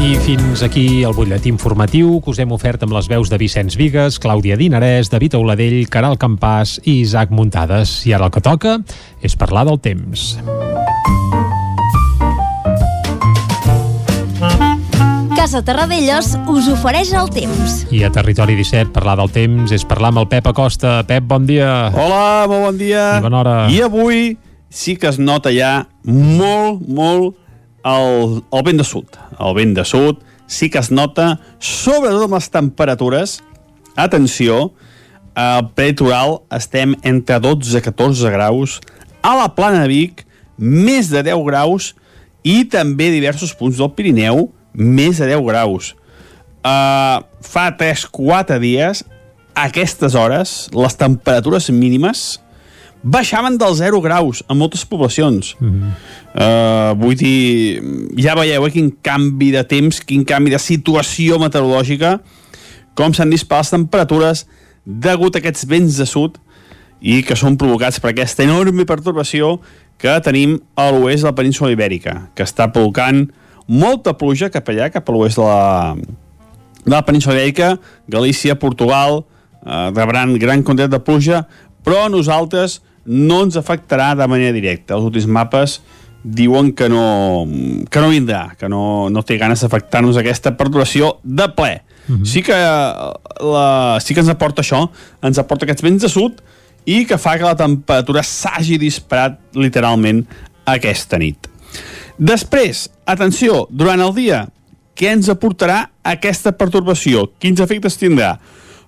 I 0.00 0.14
fins 0.16 0.62
aquí 0.64 1.02
el 1.04 1.12
butlletí 1.12 1.50
informatiu 1.52 2.22
que 2.24 2.32
us 2.32 2.38
hem 2.40 2.54
ofert 2.56 2.80
amb 2.86 2.94
les 2.96 3.04
veus 3.10 3.28
de 3.28 3.36
Vicenç 3.36 3.74
Vigues, 3.76 4.16
Clàudia 4.16 4.56
Dinarès, 4.56 5.10
David 5.12 5.34
Auladell, 5.36 5.82
Caral 5.92 6.16
Campàs 6.16 6.78
i 6.86 7.02
Isaac 7.02 7.28
Muntades. 7.36 7.92
I 8.08 8.14
ara 8.16 8.30
el 8.30 8.32
que 8.32 8.40
toca 8.40 8.78
és 9.20 9.36
parlar 9.36 9.66
del 9.68 9.76
temps. 9.84 10.38
Casa 15.36 15.60
Terradellos 15.68 16.32
us 16.48 16.72
ofereix 16.72 17.12
el 17.20 17.28
temps. 17.36 17.82
I 17.92 18.00
a 18.08 18.10
Territori 18.14 18.56
17 18.56 18.94
parlar 18.96 19.18
del 19.20 19.28
temps 19.36 19.76
és 19.76 19.84
parlar 19.84 20.14
amb 20.14 20.24
el 20.24 20.30
Pep 20.32 20.48
Acosta. 20.48 21.02
Pep, 21.04 21.28
bon 21.28 21.44
dia. 21.44 21.90
Hola, 21.92 22.48
molt 22.48 22.70
bon 22.70 22.80
dia. 22.80 23.04
I 23.20 23.28
bona 23.28 23.44
hora. 23.44 23.54
I 23.68 23.84
avui 23.84 24.32
sí 24.72 24.96
que 24.96 25.12
es 25.12 25.20
nota 25.20 25.52
ja 25.52 25.90
molt, 26.08 26.88
molt 26.88 27.36
el, 27.84 28.40
el 28.52 28.64
vent 28.66 28.80
de 28.80 28.86
sud. 28.86 29.18
El 29.38 29.54
vent 29.56 29.74
de 29.76 29.84
sud 29.84 30.20
sí 30.50 30.68
que 30.70 30.80
es 30.82 30.90
nota, 30.90 31.38
sobretot 31.62 32.26
amb 32.26 32.36
les 32.36 32.50
temperatures. 32.50 33.38
Atenció, 34.00 34.72
al 35.38 35.70
peritoral 35.76 36.40
estem 36.52 36.96
entre 37.06 37.38
12 37.40 37.78
i 37.78 37.84
14 37.84 38.32
graus, 38.34 38.80
a 39.22 39.36
la 39.38 39.50
plana 39.54 39.84
de 39.84 39.92
Vic 39.92 40.24
més 40.58 41.10
de 41.12 41.22
10 41.24 41.44
graus 41.46 41.92
i 42.44 42.64
també 42.72 43.10
diversos 43.12 43.52
punts 43.56 43.78
del 43.80 43.92
Pirineu 43.96 44.48
més 44.74 45.20
de 45.20 45.30
10 45.30 45.44
graus. 45.46 45.94
Uh, 46.60 47.24
fa 47.40 47.70
3-4 47.78 48.58
dies, 48.60 49.04
a 49.54 49.66
aquestes 49.68 50.14
hores, 50.14 50.68
les 50.76 50.96
temperatures 50.96 51.70
mínimes 51.72 52.40
baixaven 53.02 53.56
dels 53.58 53.80
0 53.80 54.00
graus 54.04 54.42
en 54.48 54.58
moltes 54.58 54.84
poblacions. 54.84 55.54
Mm 55.58 55.70
-hmm. 55.70 55.90
uh, 56.34 57.00
vull 57.00 57.16
dir, 57.16 57.82
ja 58.16 58.34
veieu 58.34 58.66
eh, 58.66 58.70
quin 58.70 58.92
canvi 59.02 59.50
de 59.50 59.64
temps, 59.64 60.00
quin 60.00 60.24
canvi 60.24 60.50
de 60.50 60.58
situació 60.58 61.38
meteorològica, 61.38 62.20
com 62.94 63.12
s'han 63.12 63.30
disparat 63.30 63.64
les 63.64 63.70
temperatures 63.70 64.46
degut 64.84 65.36
a 65.36 65.38
aquests 65.38 65.66
vents 65.66 65.96
de 65.96 66.06
sud 66.06 66.38
i 67.00 67.22
que 67.22 67.36
són 67.36 67.56
provocats 67.56 68.00
per 68.00 68.10
aquesta 68.10 68.42
enorme 68.42 68.84
pertorbació 68.84 69.60
que 70.00 70.20
tenim 70.24 70.58
a 70.76 70.90
l'oest 70.90 71.22
de 71.22 71.28
la 71.28 71.34
península 71.36 71.72
ibèrica, 71.72 72.30
que 72.34 72.42
està 72.42 72.70
provocant 72.72 73.30
molta 73.68 74.16
pluja 74.16 74.50
cap 74.50 74.68
allà, 74.68 74.90
cap 74.90 75.08
a 75.08 75.12
l'oest 75.12 75.36
de 75.36 75.42
la, 75.44 75.96
de 76.84 76.94
la 76.94 77.04
península 77.04 77.36
ibèrica, 77.36 77.78
Galícia, 78.08 78.58
Portugal, 78.58 79.24
eh, 79.64 79.90
rebran 79.96 80.38
gran 80.38 80.62
quantitat 80.62 80.90
de 80.90 81.02
pluja, 81.04 81.44
però 81.84 82.06
a 82.06 82.12
nosaltres 82.12 82.80
no 83.04 83.42
ens 83.44 83.56
afectarà 83.56 84.14
de 84.18 84.26
manera 84.28 84.52
directa. 84.56 84.94
Els 84.96 85.08
últims 85.08 85.26
mapes 85.30 85.80
diuen 86.22 86.72
que 86.76 86.88
no, 86.92 87.46
que 87.88 88.00
no 88.00 88.10
vindrà, 88.12 88.54
que 88.60 88.68
no, 88.68 89.08
no 89.08 89.22
té 89.24 89.38
ganes 89.40 89.62
d'afectar-nos 89.64 90.18
aquesta 90.20 90.52
perturbació 90.58 91.16
de 91.24 91.48
ple. 91.56 91.80
Uh 92.08 92.16
-huh. 92.16 92.24
sí, 92.24 92.42
que, 92.42 92.52
la, 92.52 93.98
sí 94.00 94.14
que 94.14 94.20
ens 94.20 94.28
aporta 94.28 94.62
això, 94.62 94.88
ens 95.22 95.38
aporta 95.38 95.64
aquests 95.64 95.82
vents 95.82 96.02
de 96.02 96.08
sud 96.08 96.42
i 96.84 97.04
que 97.06 97.18
fa 97.18 97.36
que 97.38 97.44
la 97.44 97.56
temperatura 97.56 98.22
s'hagi 98.22 98.78
disparat 98.78 99.38
literalment 99.54 100.26
aquesta 100.64 101.18
nit. 101.18 101.48
Després, 102.18 102.90
atenció, 103.06 103.66
durant 103.70 104.00
el 104.00 104.14
dia, 104.14 104.48
què 104.94 105.12
ens 105.14 105.28
aportarà 105.28 105.90
aquesta 106.02 106.52
pertorbació? 106.52 107.30
Quins 107.38 107.60
efectes 107.60 107.96
tindrà? 107.96 108.38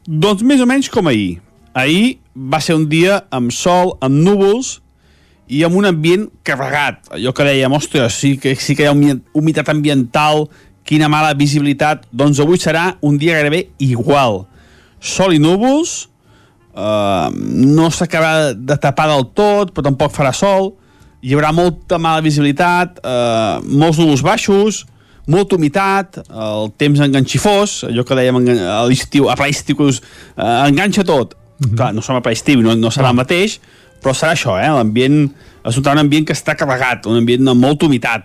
Doncs 0.07 0.43
més 0.43 0.61
o 0.61 0.67
menys 0.67 0.91
com 0.91 1.07
ahir. 1.07 1.41
Ahir 1.73 2.19
va 2.35 2.61
ser 2.61 2.77
un 2.79 2.89
dia 2.89 3.23
amb 3.31 3.53
sol, 3.53 3.97
amb 4.01 4.17
núvols 4.25 4.79
i 5.53 5.63
amb 5.67 5.77
un 5.77 5.89
ambient 5.89 6.29
carregat. 6.47 7.03
Allò 7.13 7.33
que 7.37 7.47
dèiem, 7.47 7.73
ostres, 7.77 8.17
sí 8.17 8.37
que, 8.41 8.55
sí 8.57 8.77
que 8.79 8.87
hi 8.87 8.91
ha 8.91 9.17
humitat 9.37 9.69
ambiental, 9.73 10.47
quina 10.89 11.11
mala 11.13 11.35
visibilitat. 11.39 12.07
Doncs 12.13 12.41
avui 12.43 12.61
serà 12.61 12.93
un 13.05 13.19
dia 13.21 13.37
gairebé 13.37 13.67
igual. 13.85 14.47
Sol 15.03 15.35
i 15.37 15.43
núvols, 15.43 16.07
eh, 16.75 17.29
no 17.33 17.91
s'acabarà 17.91 18.55
de 18.55 18.79
tapar 18.81 19.11
del 19.11 19.29
tot, 19.35 19.75
però 19.75 19.91
tampoc 19.91 20.15
farà 20.15 20.33
sol, 20.33 20.73
hi 21.23 21.37
haurà 21.37 21.53
molta 21.55 21.99
mala 22.03 22.23
visibilitat, 22.25 22.99
eh, 23.05 23.61
molts 23.69 24.01
núvols 24.01 24.25
baixos, 24.25 24.87
molta 25.27 25.55
humitat, 25.55 26.19
el 26.31 26.73
temps 26.77 26.99
enganxifós, 27.05 27.85
allò 27.87 28.03
que 28.03 28.17
dèiem 28.19 28.41
a 28.67 28.81
l'estiu, 28.89 29.29
a 29.31 29.37
ple 29.39 29.53
estiu 29.53 29.79
que 29.79 29.93
us 29.93 30.01
eh, 30.03 30.67
enganxa 30.67 31.05
tot. 31.07 31.37
Mm 31.59 31.71
-hmm. 31.71 31.77
Clar, 31.77 31.95
no 31.95 32.03
som 32.03 32.17
a 32.17 32.31
estiu, 32.31 32.63
no, 32.63 32.75
no 32.75 32.89
serà 32.89 33.11
el 33.11 33.17
mateix, 33.17 33.61
però 34.03 34.13
serà 34.15 34.33
això, 34.33 34.59
eh? 34.59 34.69
L'ambient, 34.69 35.31
es 35.65 35.77
notarà 35.77 35.93
un 35.93 36.07
ambient 36.07 36.27
que 36.27 36.33
està 36.33 36.57
carregat, 36.57 37.07
un 37.07 37.17
ambient 37.17 37.49
amb 37.49 37.61
molta 37.61 37.87
humitat. 37.87 38.25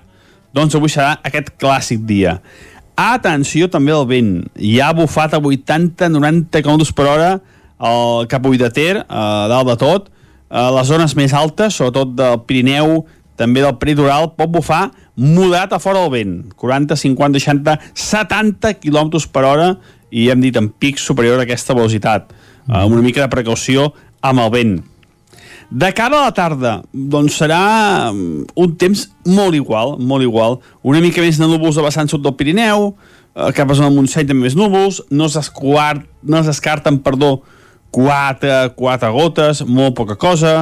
Doncs 0.54 0.76
avui 0.76 0.90
serà 0.90 1.20
aquest 1.24 1.50
clàssic 1.60 2.00
dia. 2.00 2.42
Atenció 2.96 3.70
també 3.70 3.92
al 3.92 4.08
vent. 4.08 4.48
Hi 4.58 4.80
ha 4.82 4.94
bufat 4.94 5.34
a 5.34 5.40
80-90 5.40 6.64
km 6.64 6.94
per 6.96 7.06
hora 7.06 7.42
al 7.78 8.26
cap 8.28 8.46
a 8.46 8.50
de 8.50 8.70
Ter, 8.70 9.06
a 9.08 9.48
dalt 9.48 9.68
de 9.68 9.76
tot. 9.78 10.10
A 10.50 10.72
les 10.72 10.88
zones 10.88 11.14
més 11.16 11.34
altes, 11.34 11.76
sobretot 11.76 12.16
del 12.16 12.40
Pirineu, 12.48 13.06
també 13.38 13.62
del 13.62 13.78
Peritoral, 13.78 14.32
pot 14.34 14.50
bufar 14.50 14.88
moderat 15.16 15.74
a 15.74 15.80
fora 15.80 16.02
del 16.02 16.12
vent. 16.12 16.54
40, 16.56 16.96
50, 16.96 17.40
60, 17.40 17.78
70 17.94 18.74
km 18.82 19.22
per 19.32 19.46
hora 19.46 19.70
i 20.10 20.30
hem 20.32 20.42
dit 20.42 20.56
en 20.58 20.70
pic 20.70 20.98
superior 20.98 21.38
a 21.38 21.46
aquesta 21.46 21.76
velocitat. 21.78 22.34
Mm. 22.68 22.76
Amb 22.84 22.94
una 22.94 23.06
mica 23.06 23.24
de 23.24 23.32
precaució 23.32 23.92
amb 24.22 24.44
el 24.44 24.54
vent. 24.54 24.78
De 25.68 25.90
cara 25.92 26.22
a 26.22 26.30
la 26.30 26.32
tarda, 26.36 26.78
doncs 26.94 27.42
serà 27.42 27.60
mm, 28.14 28.54
un 28.56 28.76
temps 28.80 29.04
molt 29.28 29.56
igual, 29.58 29.98
molt 30.00 30.24
igual. 30.24 30.62
Una 30.88 31.02
mica 31.04 31.24
més 31.24 31.40
de 31.40 31.48
núvols 31.48 31.76
de 31.76 31.84
vessant 31.84 32.08
sud 32.08 32.24
del 32.24 32.38
Pirineu, 32.40 32.94
eh, 33.36 33.52
cap 33.56 33.68
a 33.68 33.76
zona 33.76 33.90
del 33.90 33.98
Montseny 33.98 34.30
també 34.30 34.48
més 34.48 34.56
núvols, 34.56 35.02
no 35.12 35.28
s'esquart, 35.32 36.06
no 36.24 36.44
s'escarten, 36.44 37.02
perdó, 37.04 37.42
quatre, 37.92 38.72
quatre 38.80 39.12
gotes, 39.12 39.66
molt 39.68 39.98
poca 40.00 40.16
cosa, 40.20 40.56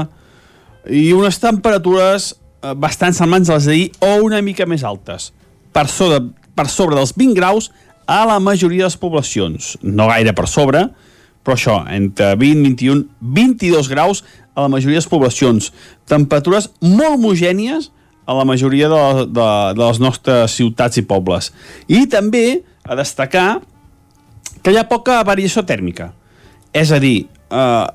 i 0.90 1.12
unes 1.14 1.38
temperatures 1.42 2.32
eh, 2.34 2.74
bastant 2.74 3.14
semblants 3.14 3.50
a 3.50 3.60
les 3.60 3.70
d'ahir 3.70 3.88
o 4.02 4.16
una 4.26 4.42
mica 4.46 4.66
més 4.66 4.86
altes. 4.86 5.32
Per 5.76 5.86
sobre, 5.92 6.24
per 6.58 6.66
sobre 6.72 6.98
dels 6.98 7.14
20 7.14 7.38
graus 7.38 7.70
a 8.10 8.24
la 8.26 8.40
majoria 8.40 8.86
de 8.86 8.90
les 8.90 8.98
poblacions. 8.98 9.76
No 9.86 10.10
gaire 10.10 10.34
per 10.34 10.48
sobre, 10.50 10.88
però 11.46 11.56
això, 11.56 11.76
entre 11.94 12.34
20, 12.42 12.64
21, 12.66 13.06
22 13.22 13.92
graus 13.92 14.24
a 14.56 14.66
la 14.66 14.72
majoria 14.72 14.98
de 14.98 15.04
les 15.04 15.12
poblacions. 15.12 15.70
Temperatures 16.10 16.72
molt 16.82 17.20
homogènies 17.20 17.92
a 18.26 18.34
la 18.34 18.46
majoria 18.50 18.90
de, 18.90 19.02
de, 19.30 19.50
de 19.78 19.84
les 19.84 20.02
nostres 20.02 20.58
ciutats 20.58 20.98
i 20.98 21.06
pobles. 21.06 21.52
I 21.86 22.08
també 22.10 22.64
a 22.84 22.98
destacar 22.98 23.62
que 24.66 24.74
hi 24.74 24.80
ha 24.82 24.90
poca 24.90 25.22
variació 25.28 25.62
tèrmica. 25.68 26.10
És 26.74 26.90
a 26.92 26.98
dir, 27.00 27.28
eh, 27.54 27.86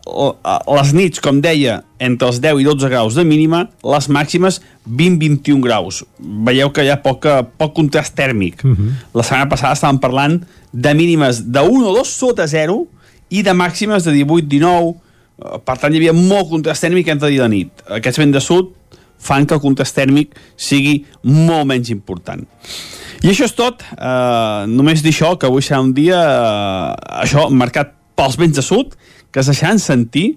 les 0.76 0.92
nits, 0.94 1.20
com 1.24 1.40
deia, 1.42 1.80
entre 1.98 2.30
els 2.30 2.38
10 2.42 2.62
i 2.62 2.68
12 2.68 2.92
graus 2.92 3.18
de 3.18 3.26
mínima, 3.26 3.64
les 3.82 4.08
màximes 4.12 4.60
20-21 4.86 5.58
graus. 5.64 6.04
Veieu 6.20 6.70
que 6.70 6.86
hi 6.86 6.92
ha 6.92 7.00
poca, 7.02 7.40
poc 7.42 7.74
contrast 7.74 8.14
tèrmic. 8.14 8.62
Uh 8.64 8.70
-huh. 8.70 8.94
La 9.14 9.26
setmana 9.26 9.50
passada 9.50 9.74
estàvem 9.74 9.98
parlant 9.98 10.40
de 10.72 10.94
mínimes 10.94 11.50
de 11.50 11.60
1 11.60 11.86
o 11.88 11.92
2 11.98 12.08
sota 12.08 12.46
0 12.46 12.86
i 13.31 13.45
de 13.47 13.55
màximes 13.57 14.05
de 14.07 14.12
18-19, 14.19 14.99
Eh, 15.40 15.59
per 15.64 15.77
tant, 15.81 15.93
hi 15.93 16.01
havia 16.01 16.14
molt 16.16 16.51
contrast 16.51 16.85
tèrmic 16.85 17.09
entre 17.12 17.31
dia 17.31 17.40
i 17.40 17.43
la 17.43 17.51
nit. 17.53 17.85
Aquests 17.99 18.21
vents 18.21 18.37
de 18.37 18.43
sud 18.45 18.75
fan 19.21 19.47
que 19.47 19.57
el 19.57 19.62
contrast 19.62 19.97
tèrmic 19.97 20.37
sigui 20.57 21.03
molt 21.29 21.69
menys 21.69 21.93
important. 21.93 22.45
I 23.21 23.33
això 23.33 23.49
és 23.49 23.57
tot. 23.57 23.85
Eh, 23.97 24.66
només 24.73 25.05
dir 25.05 25.12
això, 25.14 25.35
que 25.37 25.49
avui 25.49 25.64
serà 25.64 25.83
un 25.85 25.93
dia 25.97 26.21
eh, 26.21 27.25
això 27.25 27.49
marcat 27.53 27.95
pels 28.16 28.37
vents 28.40 28.57
de 28.57 28.64
sud, 28.64 28.97
que 29.33 29.40
es 29.43 29.49
deixaran 29.49 29.81
sentir. 29.81 30.35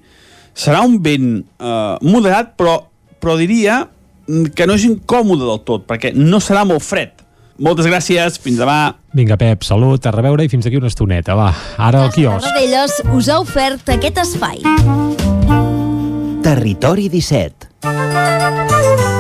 Serà 0.56 0.84
un 0.86 1.00
vent 1.04 1.30
eh, 1.42 1.96
moderat, 2.04 2.56
però, 2.60 2.78
però 3.20 3.38
diria 3.40 3.84
que 4.56 4.68
no 4.68 4.76
és 4.78 4.86
incòmode 4.88 5.44
del 5.44 5.64
tot, 5.68 5.88
perquè 5.88 6.14
no 6.16 6.40
serà 6.44 6.64
molt 6.68 6.84
fred. 6.84 7.23
Moltes 7.62 7.86
gràcies, 7.86 8.40
fins 8.42 8.58
demà. 8.58 8.96
Vinga, 9.14 9.38
Pep, 9.38 9.62
salut, 9.68 10.06
a 10.06 10.12
reveure 10.16 10.46
i 10.46 10.50
fins 10.50 10.66
aquí 10.66 10.80
una 10.80 10.90
estoneta. 10.90 11.36
Va, 11.38 11.52
ara 11.78 12.02
al 12.08 12.12
quiosc. 12.16 12.48
Tarradellas 12.48 13.02
us 13.14 13.30
ha 13.30 13.40
ofert 13.44 13.94
aquest 13.94 14.18
espai. 14.26 14.64
Territori 16.44 17.10
17 17.14 19.13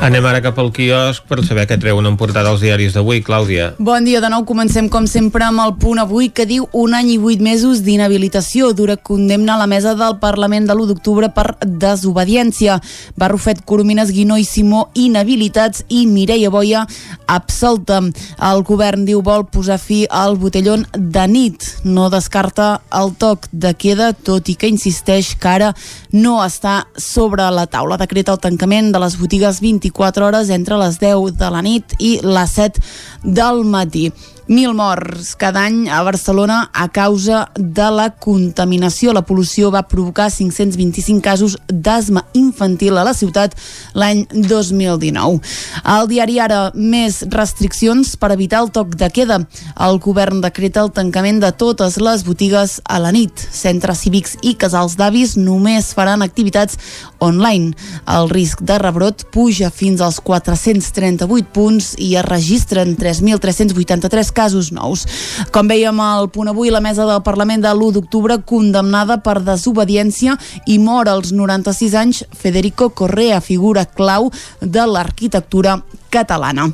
Anem 0.00 0.24
ara 0.24 0.38
cap 0.40 0.56
al 0.56 0.70
quiosc 0.72 1.26
per 1.28 1.42
saber 1.44 1.66
què 1.68 1.76
treuen 1.76 2.06
en 2.08 2.14
portada 2.16 2.48
els 2.54 2.62
diaris 2.64 2.94
d'avui, 2.96 3.18
Clàudia. 3.20 3.66
Bon 3.76 4.00
dia 4.00 4.22
de 4.24 4.30
nou, 4.32 4.46
comencem 4.48 4.86
com 4.88 5.04
sempre 5.04 5.44
amb 5.44 5.60
el 5.60 5.74
punt 5.76 5.98
avui 6.00 6.30
que 6.32 6.46
diu 6.48 6.64
un 6.72 6.94
any 6.96 7.10
i 7.12 7.16
vuit 7.20 7.42
mesos 7.44 7.82
d'inhabilitació. 7.84 8.70
Dura 8.72 8.96
condemna 8.96 9.58
a 9.58 9.60
la 9.60 9.66
mesa 9.68 9.92
del 9.98 10.16
Parlament 10.22 10.64
de 10.64 10.72
l'1 10.72 10.86
d'octubre 10.88 11.28
per 11.36 11.44
desobediència. 11.60 12.78
Barrufet, 13.20 13.60
Coromines, 13.68 14.14
Guinó 14.16 14.38
i 14.40 14.46
Simó 14.48 14.86
inhabilitats 14.96 15.84
i 15.92 16.06
Mireia 16.08 16.48
Boia 16.48 16.86
absolta. 17.28 18.00
El 18.00 18.64
govern 18.64 19.04
diu 19.04 19.20
vol 19.20 19.44
posar 19.52 19.76
fi 19.84 20.06
al 20.08 20.38
botellón 20.40 20.86
de 20.96 21.26
nit. 21.28 21.68
No 21.84 22.08
descarta 22.08 22.70
el 22.88 23.12
toc 23.20 23.50
de 23.52 23.74
queda, 23.76 24.14
tot 24.14 24.48
i 24.48 24.56
que 24.56 24.72
insisteix 24.72 25.34
que 25.36 25.52
ara 25.52 25.70
no 26.16 26.38
està 26.40 26.86
sobre 26.96 27.52
la 27.52 27.68
taula. 27.68 28.00
Decreta 28.00 28.32
el 28.32 28.40
tancament 28.40 28.94
de 28.96 29.04
les 29.04 29.20
botigues 29.20 29.60
24 29.60 29.89
24 29.90 30.26
hores 30.26 30.50
entre 30.50 30.78
les 30.78 30.98
10 30.98 31.36
de 31.36 31.50
la 31.50 31.62
nit 31.62 31.94
i 31.98 32.18
les 32.22 32.50
7 32.50 32.80
del 33.24 33.64
matí. 33.64 34.10
Mil 34.50 34.72
morts 34.74 35.36
cada 35.38 35.60
any 35.62 35.88
a 35.88 36.02
Barcelona 36.02 36.72
a 36.74 36.88
causa 36.90 37.52
de 37.54 37.86
la 37.94 38.08
contaminació. 38.18 39.12
La 39.14 39.22
pol·lució 39.22 39.68
va 39.70 39.84
provocar 39.86 40.24
525 40.26 41.22
casos 41.22 41.54
d'asma 41.70 42.24
infantil 42.34 42.98
a 42.98 43.04
la 43.06 43.12
ciutat 43.14 43.54
l'any 43.94 44.24
2019. 44.34 45.38
Al 45.84 46.10
diari 46.10 46.40
Ara, 46.42 46.58
més 46.74 47.20
restriccions 47.30 48.16
per 48.18 48.32
evitar 48.34 48.64
el 48.64 48.72
toc 48.74 48.96
de 48.98 49.06
queda. 49.14 49.36
El 49.78 50.00
govern 50.02 50.42
decreta 50.42 50.82
el 50.82 50.90
tancament 50.98 51.38
de 51.38 51.52
totes 51.54 52.00
les 52.02 52.26
botigues 52.26 52.80
a 52.82 52.98
la 52.98 53.14
nit. 53.14 53.30
Centres 53.54 54.02
cívics 54.02 54.34
i 54.42 54.56
casals 54.58 54.98
d'avis 54.98 55.36
només 55.38 55.92
faran 55.94 56.26
activitats 56.26 56.74
online. 57.22 57.70
El 58.10 58.26
risc 58.34 58.66
de 58.66 58.82
rebrot 58.82 59.28
puja 59.30 59.70
fins 59.70 60.02
als 60.02 60.18
438 60.18 61.54
punts 61.54 61.94
i 62.02 62.16
es 62.18 62.26
registren 62.26 62.98
3.383 62.98 64.34
casos 64.34 64.39
nous. 64.72 65.06
Com 65.52 65.68
veiem 65.68 66.00
al 66.00 66.30
punt 66.32 66.48
avui, 66.48 66.70
la 66.70 66.80
mesa 66.80 67.06
del 67.08 67.22
Parlament 67.22 67.62
de 67.62 67.70
l'1 67.72 67.92
d'octubre 67.92 68.40
condemnada 68.44 69.20
per 69.22 69.40
desobediència 69.44 70.36
i 70.66 70.78
mor 70.78 71.08
als 71.08 71.32
96 71.32 71.94
anys 71.94 72.24
Federico 72.32 72.90
Correa, 72.90 73.40
figura 73.40 73.84
clau 73.86 74.30
de 74.60 74.86
l'arquitectura 74.86 75.82
catalana. 76.10 76.70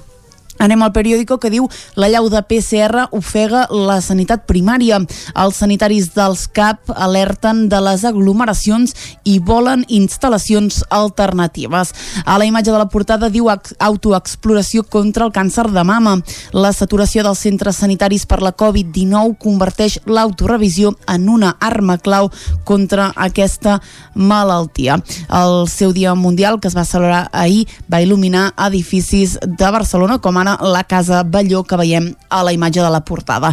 Anem 0.59 0.83
al 0.83 0.93
periòdico 0.93 1.39
que 1.39 1.51
diu 1.53 1.69
la 1.97 2.09
llau 2.13 2.29
de 2.33 2.41
PCR 2.43 3.07
ofega 3.17 3.67
la 3.71 3.99
sanitat 4.01 4.47
primària. 4.49 5.01
Els 5.35 5.61
sanitaris 5.61 6.11
dels 6.15 6.47
CAP 6.49 6.93
alerten 6.95 7.67
de 7.69 7.81
les 7.85 8.05
aglomeracions 8.09 8.95
i 9.25 9.39
volen 9.39 9.85
instal·lacions 9.89 10.83
alternatives. 10.91 11.93
A 12.25 12.39
la 12.39 12.47
imatge 12.49 12.73
de 12.73 12.79
la 12.79 12.89
portada 12.89 13.31
diu 13.33 13.51
autoexploració 13.51 14.85
contra 14.89 15.27
el 15.27 15.33
càncer 15.35 15.69
de 15.73 15.85
mama. 15.85 16.17
La 16.53 16.73
saturació 16.73 17.25
dels 17.27 17.43
centres 17.45 17.81
sanitaris 17.83 18.27
per 18.27 18.41
la 18.43 18.55
Covid-19 18.57 19.37
converteix 19.43 19.99
l'autorevisió 20.07 20.95
en 21.13 21.29
una 21.29 21.57
arma 21.61 21.99
clau 21.99 22.31
contra 22.65 23.13
aquesta 23.17 23.81
malaltia. 24.15 24.99
El 25.29 25.67
seu 25.69 25.93
dia 25.93 26.15
mundial, 26.15 26.61
que 26.61 26.69
es 26.69 26.77
va 26.77 26.85
celebrar 26.85 27.27
ahir, 27.33 27.67
va 27.93 28.03
il·luminar 28.03 28.53
edificis 28.69 29.37
de 29.43 29.71
Barcelona 29.71 30.19
com 30.19 30.37
ara 30.47 30.59
la 30.63 30.85
Casa 30.85 31.23
Balló 31.23 31.65
que 31.65 31.77
veiem 31.77 32.15
a 32.31 32.43
la 32.45 32.53
imatge 32.53 32.81
de 32.81 32.91
la 32.91 33.03
portada. 33.05 33.53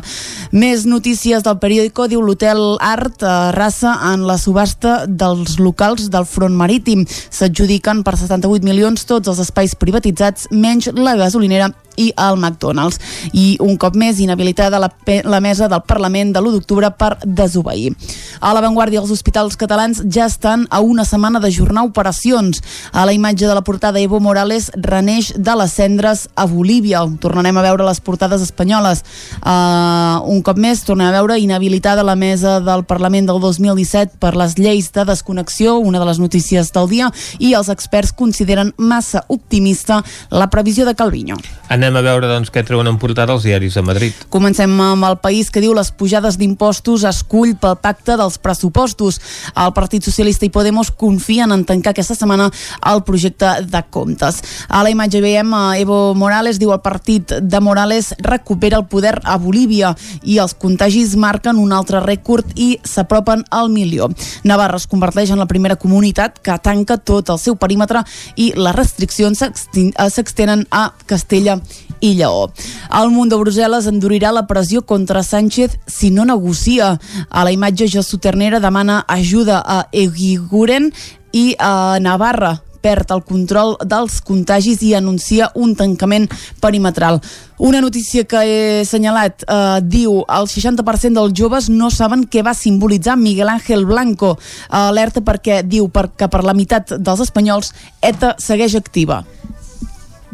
Més 0.52 0.86
notícies 0.86 1.44
del 1.44 1.60
periòdico 1.60 2.08
diu 2.08 2.22
l'hotel 2.22 2.78
Art 2.80 3.24
Rassa 3.56 3.96
en 4.14 4.28
la 4.28 4.38
subhasta 4.38 5.04
dels 5.08 5.58
locals 5.60 6.10
del 6.14 6.28
front 6.30 6.56
marítim. 6.56 7.06
S'adjudiquen 7.08 8.04
per 8.04 8.18
78 8.20 8.66
milions 8.68 9.08
tots 9.10 9.32
els 9.32 9.42
espais 9.42 9.76
privatitzats 9.76 10.52
menys 10.52 10.92
la 10.94 11.18
gasolinera 11.18 11.74
i 11.98 12.12
el 12.18 12.38
McDonald's. 12.38 13.00
I 13.34 13.58
un 13.62 13.78
cop 13.78 13.96
més 14.00 14.20
inhabilitada 14.24 14.80
la, 14.82 14.90
la 15.26 15.42
mesa 15.44 15.70
del 15.70 15.84
Parlament 15.88 16.34
de 16.34 16.42
l'1 16.42 16.58
d'octubre 16.58 16.90
per 16.98 17.16
desobeir. 17.24 17.94
A 18.42 18.54
l'avantguàrdia, 18.56 19.02
els 19.04 19.14
hospitals 19.14 19.58
catalans 19.60 20.04
ja 20.10 20.28
estan 20.30 20.68
a 20.70 20.82
una 20.82 21.06
setmana 21.06 21.42
d'ajornar 21.44 21.86
operacions. 21.90 22.64
A 22.92 23.06
la 23.06 23.14
imatge 23.14 23.48
de 23.48 23.54
la 23.54 23.64
portada, 23.66 24.02
Evo 24.02 24.20
Morales 24.20 24.72
reneix 24.76 25.34
de 25.38 25.58
les 25.60 25.74
cendres 25.74 26.28
a 26.36 26.46
Bolívia. 26.46 26.83
Tornarem 27.24 27.58
a 27.58 27.64
veure 27.64 27.86
les 27.88 28.02
portades 28.04 28.42
espanyoles. 28.44 29.04
Uh, 29.40 30.20
un 30.30 30.42
cop 30.44 30.60
més, 30.60 30.84
tornem 30.84 31.08
a 31.08 31.16
veure 31.16 31.40
inhabilitada 31.40 32.04
la 32.04 32.18
mesa 32.20 32.60
del 32.64 32.84
Parlament 32.90 33.30
del 33.30 33.40
2017 33.42 34.20
per 34.20 34.34
les 34.36 34.58
lleis 34.60 34.92
de 34.92 35.06
desconnexió, 35.08 35.78
una 35.80 36.02
de 36.02 36.10
les 36.10 36.20
notícies 36.20 36.72
del 36.76 36.90
dia, 36.92 37.10
i 37.40 37.54
els 37.56 37.70
experts 37.72 38.14
consideren 38.14 38.74
massa 38.78 39.24
optimista 39.30 40.02
la 40.30 40.50
previsió 40.52 40.86
de 40.86 40.96
Calviño. 40.96 41.38
Anem 41.74 41.96
a 41.96 42.04
veure 42.06 42.28
doncs, 42.28 42.52
què 42.54 42.66
treuen 42.68 42.90
en 42.92 43.00
portada 43.02 43.34
els 43.34 43.48
diaris 43.48 43.80
de 43.80 43.86
Madrid. 43.86 44.26
Comencem 44.34 44.76
amb 44.82 45.08
el 45.08 45.18
país 45.24 45.50
que 45.50 45.64
diu 45.64 45.74
les 45.74 45.92
pujades 45.96 46.38
d'impostos 46.38 47.06
es 47.08 47.24
cull 47.24 47.56
pel 47.60 47.80
pacte 47.82 48.18
dels 48.20 48.38
pressupostos. 48.44 49.20
El 49.56 49.74
Partit 49.74 50.04
Socialista 50.06 50.46
i 50.46 50.52
Podemos 50.54 50.92
confien 50.92 51.52
en 51.56 51.64
tancar 51.66 51.94
aquesta 51.94 52.18
setmana 52.18 52.50
el 52.92 53.04
projecte 53.08 53.50
de 53.70 53.84
comptes. 53.90 54.42
A 54.68 54.84
la 54.84 54.92
imatge 54.94 55.22
veiem 55.24 55.54
Evo 55.80 56.14
Morales 56.18 56.60
diu 56.62 56.73
el 56.74 56.82
partit 56.82 57.32
de 57.42 57.60
Morales 57.62 58.14
recupera 58.20 58.78
el 58.78 58.88
poder 58.90 59.20
a 59.24 59.38
Bolívia 59.38 59.94
i 60.24 60.40
els 60.44 60.56
contagis 60.58 61.16
marquen 61.16 61.62
un 61.62 61.72
altre 61.74 62.02
rècord 62.04 62.52
i 62.56 62.78
s'apropen 62.84 63.46
al 63.52 63.70
milió. 63.70 64.10
Navarra 64.44 64.82
es 64.82 64.88
converteix 64.90 65.32
en 65.32 65.42
la 65.42 65.48
primera 65.50 65.78
comunitat 65.80 66.40
que 66.44 66.58
tanca 66.64 66.98
tot 66.98 67.30
el 67.30 67.40
seu 67.40 67.56
perímetre 67.56 68.04
i 68.36 68.52
les 68.58 68.76
restriccions 68.76 69.44
s'extenen 69.44 70.68
a 70.72 70.90
Castella 71.06 71.60
i 72.04 72.14
Lleó. 72.18 72.50
El 72.92 73.14
munt 73.16 73.32
de 73.32 73.40
Brussel·les 73.40 73.88
endurirà 73.90 74.34
la 74.36 74.46
pressió 74.50 74.84
contra 74.84 75.24
Sánchez 75.24 75.78
si 75.88 76.12
no 76.12 76.26
negocia. 76.26 76.98
A 77.30 77.46
la 77.48 77.56
imatge, 77.56 77.88
Josu 77.88 78.20
Ternera 78.20 78.60
demana 78.60 79.04
ajuda 79.08 79.62
a 79.64 79.88
Eguiguren 79.92 80.92
i 81.32 81.56
a 81.60 81.98
Navarra 82.04 82.60
perd 82.84 83.14
el 83.16 83.24
control 83.24 83.78
dels 83.88 84.20
contagis 84.26 84.84
i 84.84 84.94
anuncia 84.98 85.50
un 85.56 85.74
tancament 85.80 86.30
perimetral. 86.62 87.22
Una 87.64 87.82
notícia 87.82 88.26
que 88.28 88.42
he 88.44 88.82
assenyalat 88.82 89.46
eh, 89.48 89.80
diu 89.88 90.20
el 90.28 90.50
60% 90.52 91.16
dels 91.16 91.38
joves 91.38 91.70
no 91.72 91.90
saben 91.94 92.28
què 92.28 92.44
va 92.44 92.56
simbolitzar 92.58 93.16
Miguel 93.18 93.50
Ángel 93.54 93.88
Blanco. 93.88 94.36
Alerta 94.70 95.24
perquè 95.24 95.62
diu 95.64 95.90
que 95.90 96.28
per 96.28 96.44
la 96.44 96.58
meitat 96.58 96.98
dels 97.00 97.24
espanyols 97.24 97.74
ETA 98.02 98.36
segueix 98.42 98.76
activa. 98.76 99.24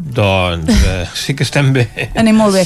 Doncs 0.00 0.70
eh, 0.70 1.06
sí 1.14 1.34
que 1.36 1.44
estem 1.44 1.72
bé. 1.76 1.86
Anem 2.18 2.36
molt 2.40 2.56
bé. 2.56 2.64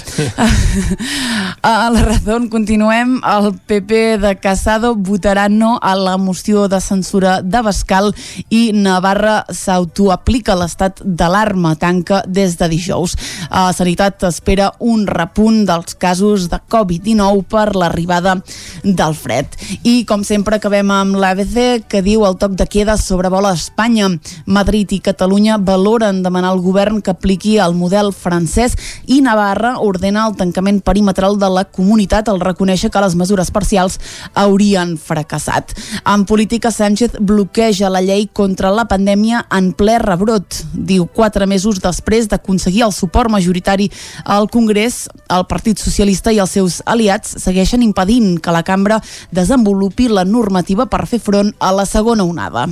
A 1.65 1.91
la 1.91 2.03
raó 2.05 2.39
continuem. 2.51 3.17
El 3.25 3.55
PP 3.67 4.19
de 4.23 4.35
Casado 4.39 4.95
votarà 4.95 5.49
no 5.49 5.79
a 5.81 5.95
la 5.97 6.17
moció 6.21 6.69
de 6.69 6.81
censura 6.81 7.39
de 7.43 7.63
Bascal 7.65 8.11
i 8.53 8.73
Navarra 8.77 9.47
s'autoaplica 9.49 10.57
l'estat 10.59 11.01
d'alarma, 11.05 11.75
tanca 11.81 12.23
des 12.27 12.59
de 12.61 12.69
dijous. 12.69 13.17
A 13.51 13.73
Sanitat 13.73 14.27
espera 14.29 14.71
un 14.79 15.07
repunt 15.09 15.65
dels 15.69 15.97
casos 15.97 16.51
de 16.53 16.61
Covid-19 16.61 17.45
per 17.49 17.75
l'arribada 17.75 18.37
del 18.85 19.17
fred. 19.17 19.49
I, 19.83 20.05
com 20.05 20.25
sempre, 20.25 20.61
acabem 20.61 20.93
amb 20.93 21.17
l'ABC, 21.17 21.89
que 21.89 22.05
diu 22.05 22.27
el 22.29 22.37
toc 22.37 22.59
de 22.61 22.69
queda 22.69 22.99
sobrevola 23.01 23.55
Espanya. 23.57 24.11
Madrid 24.45 24.93
i 24.93 25.01
Catalunya 25.01 25.57
valoren 25.59 26.23
demanar 26.23 26.53
al 26.53 26.61
govern 26.61 27.01
que 27.01 27.17
apliqui 27.25 27.57
el 27.57 27.73
model 27.73 28.13
francès 28.13 28.75
i 29.09 29.23
Navarra 29.25 29.79
ordena 29.81 30.27
el 30.29 30.35
tancament 30.37 30.83
perimetral 30.85 31.39
de 31.41 31.49
la 31.49 31.65
comunitat 31.65 32.29
al 32.29 32.43
reconèixer 32.43 32.91
que 32.93 33.01
les 33.01 33.17
mesures 33.17 33.49
parcials 33.55 33.97
haurien 34.37 34.99
fracassat. 35.01 35.73
En 36.05 36.27
política, 36.29 36.71
Sánchez 36.71 37.17
bloqueja 37.21 37.89
la 37.89 38.03
llei 38.05 38.27
contra 38.29 38.73
la 38.75 38.85
pandèmia 38.91 39.47
en 39.57 39.73
ple 39.73 39.97
rebrot. 40.03 40.61
Diu, 40.75 41.07
quatre 41.07 41.49
mesos 41.49 41.81
després 41.81 42.29
d'aconseguir 42.29 42.85
el 42.85 42.93
suport 42.93 43.33
majoritari 43.33 43.89
al 44.25 44.51
Congrés, 44.53 45.07
el 45.33 45.47
Partit 45.49 45.81
Socialista 45.81 46.33
i 46.35 46.43
els 46.45 46.53
seus 46.53 46.83
aliats 46.85 47.39
segueixen 47.41 47.83
impedint 47.87 48.37
que 48.43 48.53
la 48.53 48.65
cambra 48.67 49.01
desenvolupi 49.33 50.11
la 50.13 50.27
normativa 50.29 50.85
per 50.91 51.07
fer 51.09 51.23
front 51.25 51.55
a 51.59 51.73
la 51.73 51.89
segona 51.89 52.29
onada. 52.29 52.67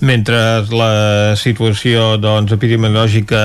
Mentre 0.00 0.40
la 0.72 1.36
situació 1.36 2.14
doncs, 2.22 2.56
epidemiològica 2.56 3.44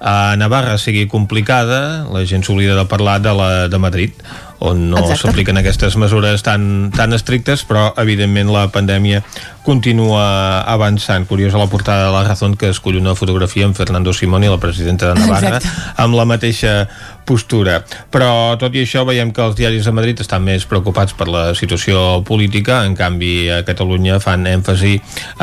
a 0.00 0.36
Navarra 0.38 0.78
sigui 0.78 1.06
complicada, 1.10 2.06
la 2.12 2.24
gent 2.26 2.44
s'oblida 2.46 2.76
de 2.78 2.86
parlar 2.86 3.18
de 3.22 3.34
la 3.34 3.50
de 3.68 3.78
Madrid, 3.78 4.14
on 4.58 4.88
no 4.90 5.02
s'apliquen 5.14 5.58
aquestes 5.60 5.96
mesures 5.98 6.42
tan, 6.42 6.90
tan 6.94 7.14
estrictes, 7.14 7.62
però 7.66 7.92
evidentment 7.98 8.50
la 8.50 8.66
pandèmia 8.74 9.22
continua 9.68 10.62
avançant. 10.64 11.26
Curiosa 11.28 11.58
la 11.60 11.66
portada 11.66 12.06
de 12.06 12.12
la 12.12 12.24
Razón 12.24 12.56
que 12.56 12.70
escull 12.72 12.96
una 12.96 13.12
fotografia 13.14 13.66
amb 13.68 13.76
Fernando 13.76 14.14
Simón 14.16 14.46
i 14.46 14.48
la 14.48 14.56
presidenta 14.56 15.12
de 15.12 15.20
Navarra 15.20 15.58
Exacte. 15.58 15.92
amb 16.00 16.16
la 16.16 16.24
mateixa 16.24 16.88
postura. 17.28 17.82
Però 18.08 18.56
tot 18.56 18.72
i 18.72 18.80
això 18.86 19.02
veiem 19.04 19.34
que 19.36 19.44
els 19.44 19.56
diaris 19.58 19.84
de 19.84 19.92
Madrid 19.92 20.20
estan 20.24 20.40
més 20.46 20.64
preocupats 20.64 21.12
per 21.12 21.26
la 21.28 21.42
situació 21.58 22.22
política, 22.24 22.80
en 22.88 22.96
canvi 22.96 23.50
a 23.52 23.60
Catalunya 23.68 24.16
fan 24.24 24.46
èmfasi 24.48 24.94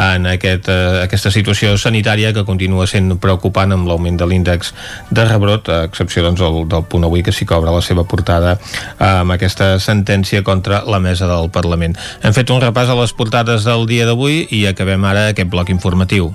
en 0.02 0.26
aquest, 0.32 0.70
eh, 0.74 1.04
aquesta 1.04 1.30
situació 1.30 1.76
sanitària 1.78 2.34
que 2.34 2.46
continua 2.48 2.88
sent 2.90 3.20
preocupant 3.22 3.76
amb 3.76 3.86
l'augment 3.88 4.18
de 4.18 4.26
l'índex 4.26 4.74
de 5.12 5.28
rebrot, 5.30 5.70
a 5.70 5.84
excepció 5.86 6.26
doncs, 6.26 6.42
del, 6.42 6.66
del 6.72 6.88
punt 6.90 7.06
avui 7.06 7.22
que 7.22 7.36
s'hi 7.36 7.46
cobra 7.46 7.76
la 7.76 7.84
seva 7.86 8.08
portada 8.10 8.58
amb 8.98 9.38
aquesta 9.38 9.76
sentència 9.78 10.42
contra 10.42 10.82
la 10.90 11.00
mesa 11.00 11.30
del 11.30 11.52
Parlament. 11.54 11.94
Hem 12.24 12.34
fet 12.34 12.50
un 12.50 12.64
repàs 12.66 12.90
a 12.90 12.98
les 12.98 13.14
portades 13.14 13.68
del 13.68 13.86
dia 13.86 14.10
d'avui 14.10 14.15
i 14.50 14.66
acabem 14.68 15.04
ara 15.06 15.30
aquest 15.32 15.50
bloc 15.52 15.70
informatiu. 15.70 16.34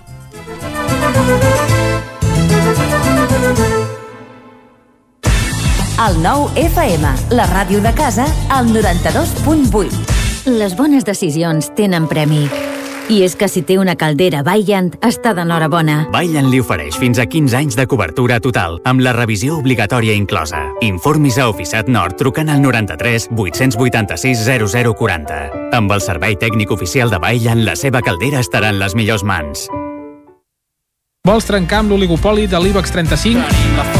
El 6.01 6.17
nou 6.25 6.47
FM, 6.57 7.11
la 7.37 7.45
ràdio 7.51 7.83
de 7.85 7.93
casa, 7.93 8.25
al 8.49 8.73
92.8. 8.73 10.49
Les 10.57 10.73
bones 10.77 11.05
decisions 11.05 11.69
tenen 11.77 12.09
premi. 12.09 12.47
I 13.11 13.25
és 13.27 13.35
que 13.35 13.49
si 13.51 13.65
té 13.67 13.75
una 13.75 13.97
caldera 13.99 14.45
Vaillant, 14.47 14.93
està 15.03 15.33
d'enhorabona. 15.35 16.05
Vaillant 16.15 16.47
li 16.53 16.61
ofereix 16.63 16.95
fins 16.95 17.19
a 17.19 17.27
15 17.27 17.57
anys 17.59 17.79
de 17.79 17.87
cobertura 17.91 18.39
total, 18.39 18.79
amb 18.87 19.03
la 19.03 19.11
revisió 19.17 19.57
obligatòria 19.59 20.15
inclosa. 20.15 20.63
Informis 20.87 21.41
a 21.43 21.49
Oficiat 21.51 21.91
Nord 21.91 22.21
trucant 22.23 22.53
al 22.55 22.63
93 22.63 23.27
886 23.35 24.45
0040. 24.47 25.41
Amb 25.75 25.91
el 25.91 26.05
servei 26.07 26.39
tècnic 26.39 26.71
oficial 26.71 27.11
de 27.11 27.19
Vaillant, 27.19 27.65
la 27.67 27.75
seva 27.75 27.99
caldera 28.01 28.45
estarà 28.47 28.71
en 28.71 28.79
les 28.79 28.95
millors 28.95 29.27
mans. 29.27 29.67
Vols 31.27 31.51
trencar 31.51 31.83
amb 31.83 31.91
l'oligopoli 31.93 32.47
de 32.47 32.63
l'IBEX 32.63 32.95
35? 32.95 34.00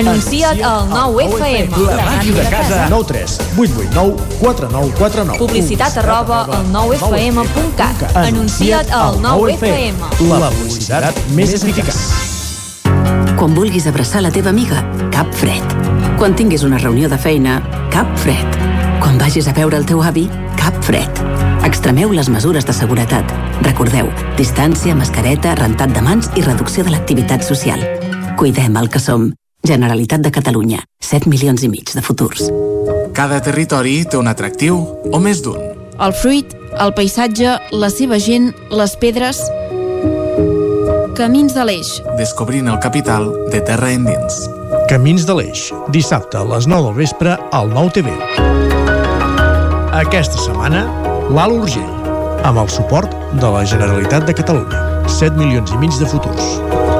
Anuncia't 0.00 0.62
al 0.64 0.88
9FM. 0.88 1.76
La 1.84 2.04
màquina 2.06 2.40
de 2.40 2.48
casa. 2.48 2.86
9 2.88 3.04
3 3.04 3.38
8 3.58 3.72
8 3.76 3.90
9 3.92 4.16
4 4.40 4.68
9 4.72 4.92
4 4.98 5.24
9. 5.24 5.38
Publicitat 5.38 5.98
arroba 6.00 6.38
al 6.48 6.64
9FM.cat. 6.72 8.16
Anuncia't 8.16 8.90
al 8.96 9.20
9FM. 9.20 10.00
La 10.30 10.48
publicitat 10.48 11.20
més 11.36 11.52
eficaç. 11.52 11.98
Quan 13.36 13.52
vulguis 13.56 13.86
abraçar 13.86 14.22
la 14.24 14.30
teva 14.32 14.48
amiga, 14.50 14.80
cap 15.12 15.28
fred. 15.36 15.76
Quan 16.16 16.36
tinguis 16.36 16.64
una 16.64 16.78
reunió 16.80 17.08
de 17.08 17.18
feina, 17.20 17.58
cap 17.92 18.08
fred. 18.24 18.56
Quan 19.00 19.20
vagis 19.20 19.48
a 19.48 19.54
veure 19.56 19.76
el 19.76 19.84
teu 19.84 20.00
avi, 20.00 20.30
cap 20.56 20.76
fred. 20.84 21.20
Extremeu 21.64 22.12
les 22.16 22.28
mesures 22.32 22.64
de 22.64 22.72
seguretat. 22.72 23.36
Recordeu, 23.68 24.08
distància, 24.40 24.96
mascareta, 24.96 25.54
rentat 25.60 25.92
de 25.92 26.04
mans 26.04 26.32
i 26.36 26.46
reducció 26.48 26.88
de 26.88 26.96
l'activitat 26.96 27.44
social. 27.44 27.84
Cuidem 28.40 28.80
el 28.80 28.88
que 28.88 29.00
som. 29.00 29.28
Generalitat 29.66 30.20
de 30.24 30.30
Catalunya. 30.32 30.80
7 31.00 31.28
milions 31.28 31.62
i 31.62 31.68
mig 31.68 31.92
de 31.94 32.02
futurs. 32.02 32.48
Cada 33.12 33.40
territori 33.44 34.04
té 34.08 34.16
un 34.16 34.30
atractiu 34.30 34.78
o 35.12 35.20
més 35.20 35.42
d'un. 35.44 35.58
El 36.00 36.14
fruit, 36.16 36.54
el 36.80 36.94
paisatge, 36.96 37.58
la 37.72 37.90
seva 37.92 38.18
gent, 38.18 38.52
les 38.72 38.96
pedres... 39.00 39.42
Camins 41.18 41.52
de 41.52 41.64
l'Eix. 41.68 41.90
Descobrint 42.16 42.70
el 42.72 42.78
capital 42.80 43.26
de 43.52 43.60
terra 43.60 43.90
endins. 43.92 44.38
Camins 44.88 45.26
de 45.28 45.36
l'Eix, 45.36 45.66
dissabte 45.92 46.40
a 46.40 46.46
les 46.48 46.70
9 46.70 46.88
del 46.88 46.96
vespre 47.02 47.36
al 47.52 47.68
9 47.74 47.92
TV. 47.98 48.14
Aquesta 50.00 50.40
setmana, 50.40 50.86
l'Alt 51.28 51.60
Urgell, 51.60 51.92
amb 52.48 52.62
el 52.62 52.72
suport 52.72 53.12
de 53.36 53.52
la 53.52 53.66
Generalitat 53.68 54.24
de 54.30 54.38
Catalunya. 54.40 54.86
7 55.20 55.36
milions 55.36 55.74
i 55.74 55.82
mig 55.82 55.92
de 56.00 56.08
futurs. 56.08 56.99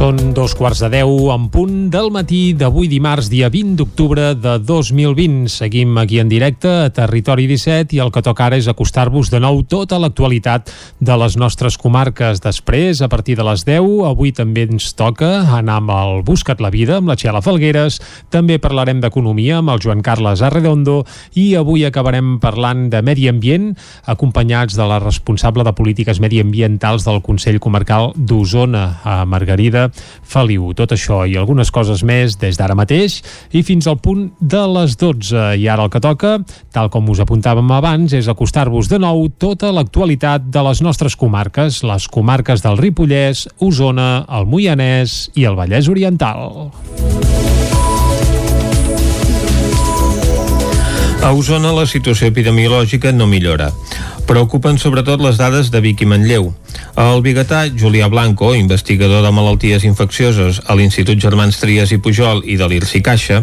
Són 0.00 0.16
dos 0.32 0.54
quarts 0.56 0.78
de 0.80 0.88
deu 0.94 1.10
en 1.28 1.50
punt 1.52 1.90
del 1.92 2.06
matí 2.08 2.54
d'avui 2.56 2.86
dimarts, 2.88 3.26
dia 3.28 3.50
20 3.52 3.74
d'octubre 3.76 4.30
de 4.32 4.54
2020. 4.64 5.50
Seguim 5.52 5.98
aquí 6.00 6.16
en 6.22 6.30
directe 6.30 6.70
a 6.86 6.86
Territori 6.88 7.44
17 7.44 7.98
i 7.98 8.00
el 8.00 8.08
que 8.08 8.22
toca 8.24 8.46
ara 8.46 8.56
és 8.56 8.64
acostar-vos 8.64 9.28
de 9.28 9.36
nou 9.44 9.60
tota 9.68 9.98
l'actualitat 10.00 10.72
de 11.04 11.16
les 11.20 11.36
nostres 11.36 11.76
comarques. 11.76 12.40
Després, 12.40 13.02
a 13.04 13.10
partir 13.12 13.36
de 13.36 13.44
les 13.44 13.66
10, 13.68 13.90
avui 14.08 14.32
també 14.32 14.64
ens 14.70 14.86
toca 14.96 15.42
anar 15.58 15.76
amb 15.82 15.92
el 15.92 16.24
Buscat 16.24 16.64
la 16.64 16.72
Vida, 16.72 16.96
amb 16.96 17.12
la 17.12 17.18
Txela 17.20 17.44
Falgueres. 17.44 18.00
També 18.32 18.56
parlarem 18.56 19.04
d'economia 19.04 19.60
amb 19.60 19.74
el 19.74 19.84
Joan 19.84 20.00
Carles 20.00 20.40
Arredondo 20.40 21.02
i 21.36 21.50
avui 21.60 21.84
acabarem 21.84 22.38
parlant 22.40 22.88
de 22.88 23.04
medi 23.04 23.28
ambient, 23.28 23.74
acompanyats 24.08 24.80
de 24.80 24.88
la 24.88 25.02
responsable 25.04 25.68
de 25.68 25.76
polítiques 25.76 26.24
mediambientals 26.24 27.04
del 27.04 27.20
Consell 27.20 27.60
Comarcal 27.60 28.14
d'Osona, 28.16 28.86
a 29.04 29.20
Margarida 29.28 29.89
Feliu. 30.22 30.70
Tot 30.78 30.94
això 30.94 31.22
i 31.28 31.36
algunes 31.38 31.70
coses 31.74 32.04
més 32.06 32.36
des 32.40 32.58
d'ara 32.58 32.76
mateix 32.78 33.20
i 33.52 33.64
fins 33.66 33.88
al 33.90 33.98
punt 34.02 34.28
de 34.40 34.62
les 34.76 34.96
12. 35.00 35.56
I 35.60 35.68
ara 35.68 35.86
el 35.86 35.92
que 35.92 36.02
toca, 36.02 36.38
tal 36.74 36.90
com 36.92 37.08
us 37.12 37.22
apuntàvem 37.22 37.70
abans, 37.74 38.14
és 38.16 38.28
acostar-vos 38.28 38.90
de 38.90 39.00
nou 39.02 39.28
tota 39.40 39.72
l'actualitat 39.74 40.50
de 40.50 40.64
les 40.68 40.82
nostres 40.82 41.16
comarques, 41.16 41.82
les 41.86 42.08
comarques 42.08 42.62
del 42.64 42.78
Ripollès, 42.80 43.46
Osona, 43.60 44.26
el 44.28 44.46
Moianès 44.46 45.30
i 45.34 45.46
el 45.48 45.58
Vallès 45.58 45.90
Oriental. 45.90 46.70
A 51.20 51.34
Osona 51.36 51.68
la 51.76 51.84
situació 51.84 52.30
epidemiològica 52.30 53.12
no 53.12 53.26
millora. 53.28 53.68
Preocupen 54.30 54.76
sobretot 54.78 55.18
les 55.18 55.40
dades 55.40 55.72
de 55.74 55.80
Vic 55.82 56.04
i 56.04 56.06
Manlleu. 56.06 56.52
El 56.94 57.22
biguetà 57.24 57.64
Julià 57.66 58.06
Blanco, 58.06 58.52
investigador 58.54 59.24
de 59.24 59.30
malalties 59.34 59.82
infeccioses 59.82 60.60
a 60.70 60.76
l'Institut 60.78 61.18
Germans 61.18 61.56
Trias 61.58 61.90
i 61.90 61.98
Pujol 61.98 62.44
i 62.46 62.54
de 62.60 62.68
l'Irsi 62.70 63.00
Caixa, 63.02 63.40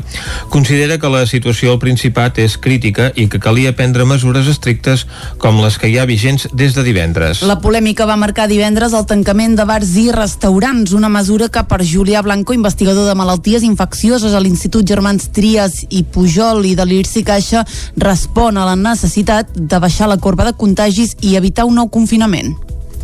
considera 0.47 0.95
que 0.95 1.11
la 1.11 1.25
situació 1.27 1.73
al 1.73 1.81
Principat 1.81 2.39
és 2.39 2.55
crítica 2.55 3.09
i 3.19 3.25
que 3.27 3.41
calia 3.43 3.73
prendre 3.75 4.05
mesures 4.07 4.47
estrictes 4.47 5.03
com 5.43 5.59
les 5.59 5.75
que 5.75 5.89
hi 5.91 5.97
ha 5.99 6.05
vigents 6.07 6.47
des 6.53 6.77
de 6.77 6.85
divendres. 6.87 7.43
La 7.43 7.59
polèmica 7.59 8.07
va 8.07 8.15
marcar 8.15 8.47
divendres 8.47 8.95
el 8.95 9.03
tancament 9.11 9.59
de 9.59 9.67
bars 9.67 9.91
i 9.99 10.07
restaurants, 10.15 10.95
una 10.95 11.11
mesura 11.11 11.51
que 11.51 11.65
per 11.67 11.81
Julià 11.83 12.23
Blanco, 12.23 12.55
investigador 12.55 13.09
de 13.11 13.17
malalties 13.19 13.67
infeccioses 13.67 14.31
a 14.31 14.39
l'Institut 14.39 14.87
Germans 14.87 15.33
Trias 15.35 15.81
i 15.89 16.05
Pujol 16.07 16.63
i 16.71 16.77
de 16.79 16.87
l'Irsi 16.87 17.27
Caixa, 17.27 17.67
respon 17.99 18.55
a 18.55 18.69
la 18.71 18.79
necessitat 18.79 19.51
de 19.51 19.83
baixar 19.83 20.07
la 20.07 20.21
corba 20.23 20.47
de 20.47 20.55
contagis 20.77 21.15
i 21.25 21.35
evitar 21.35 21.65
un 21.65 21.75
nou 21.75 21.89
confinament. 21.89 22.53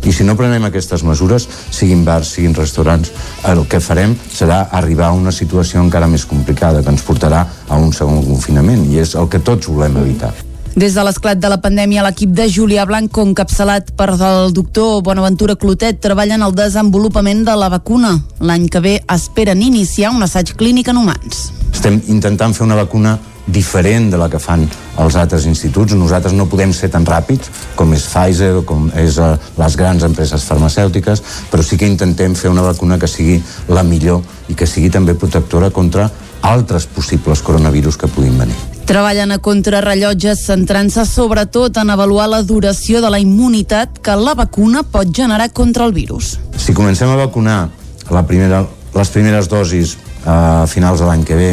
I 0.04 0.12
si 0.12 0.22
no 0.22 0.36
prenem 0.36 0.62
aquestes 0.68 1.02
mesures, 1.02 1.48
siguin 1.72 2.04
bars, 2.04 2.28
siguin 2.36 2.54
restaurants, 2.54 3.10
el 3.50 3.64
que 3.66 3.80
farem 3.80 4.14
serà 4.30 4.68
arribar 4.70 5.08
a 5.08 5.16
una 5.16 5.32
situació 5.32 5.80
encara 5.82 6.06
més 6.06 6.26
complicada, 6.28 6.82
que 6.84 6.92
ens 6.92 7.02
portarà 7.02 7.40
a 7.66 7.78
un 7.80 7.90
segon 7.92 8.22
confinament, 8.22 8.84
i 8.92 9.00
és 9.00 9.16
el 9.16 9.26
que 9.32 9.40
tots 9.40 9.66
volem 9.66 9.96
evitar. 10.04 10.30
Des 10.76 10.94
de 10.94 11.02
l'esclat 11.06 11.38
de 11.38 11.48
la 11.50 11.58
pandèmia, 11.62 12.04
l'equip 12.04 12.30
de 12.36 12.46
Julià 12.50 12.84
Blanco, 12.86 13.24
encapçalat 13.24 13.94
per 13.96 14.12
el 14.14 14.52
doctor 14.54 15.02
Bonaventura 15.02 15.56
Clotet, 15.56 16.02
treballa 16.04 16.36
en 16.36 16.46
el 16.46 16.54
desenvolupament 16.54 17.42
de 17.48 17.56
la 17.58 17.70
vacuna. 17.72 18.18
L'any 18.38 18.68
que 18.68 18.82
ve 18.84 18.96
esperen 19.08 19.62
iniciar 19.62 20.12
un 20.14 20.22
assaig 20.22 20.54
clínic 20.54 20.92
en 20.92 21.00
humans. 21.00 21.48
Estem 21.72 22.02
intentant 22.06 22.54
fer 22.54 22.66
una 22.66 22.78
vacuna 22.78 23.18
diferent 23.46 24.10
de 24.10 24.18
la 24.20 24.28
que 24.32 24.40
fan 24.40 24.64
els 25.00 25.16
altres 25.20 25.46
instituts. 25.46 25.94
Nosaltres 25.98 26.34
no 26.36 26.48
podem 26.50 26.72
ser 26.72 26.90
tan 26.92 27.06
ràpids 27.06 27.50
com 27.76 27.92
és 27.96 28.06
Pfizer 28.08 28.52
o 28.60 28.64
com 28.66 28.88
és 28.96 29.18
uh, 29.18 29.34
les 29.60 29.76
grans 29.76 30.04
empreses 30.06 30.44
farmacèutiques, 30.48 31.22
però 31.50 31.64
sí 31.64 31.78
que 31.80 31.88
intentem 31.88 32.36
fer 32.38 32.52
una 32.52 32.64
vacuna 32.64 32.98
que 32.98 33.10
sigui 33.10 33.40
la 33.68 33.84
millor 33.84 34.22
i 34.48 34.54
que 34.54 34.68
sigui 34.68 34.90
també 34.90 35.16
protectora 35.18 35.70
contra 35.74 36.10
altres 36.44 36.86
possibles 36.86 37.40
coronavirus 37.42 37.96
que 37.96 38.08
puguin 38.08 38.38
venir. 38.38 38.56
Treballen 38.84 39.32
a 39.32 39.38
contrarrellotges 39.40 40.42
centrant-se 40.44 41.06
sobretot 41.08 41.78
en 41.80 41.90
avaluar 41.90 42.26
la 42.28 42.42
duració 42.44 43.00
de 43.00 43.08
la 43.08 43.20
immunitat 43.22 43.96
que 44.04 44.16
la 44.20 44.34
vacuna 44.36 44.82
pot 44.84 45.08
generar 45.08 45.48
contra 45.56 45.86
el 45.88 45.94
virus. 45.96 46.34
Si 46.60 46.76
comencem 46.76 47.08
a 47.08 47.16
vacunar 47.16 47.70
la 48.12 48.26
primera, 48.28 48.60
les 48.92 49.08
primeres 49.14 49.48
dosis 49.48 49.96
a 50.24 50.66
finals 50.70 51.00
de 51.00 51.08
l'any 51.08 51.24
que 51.24 51.36
ve 51.36 51.50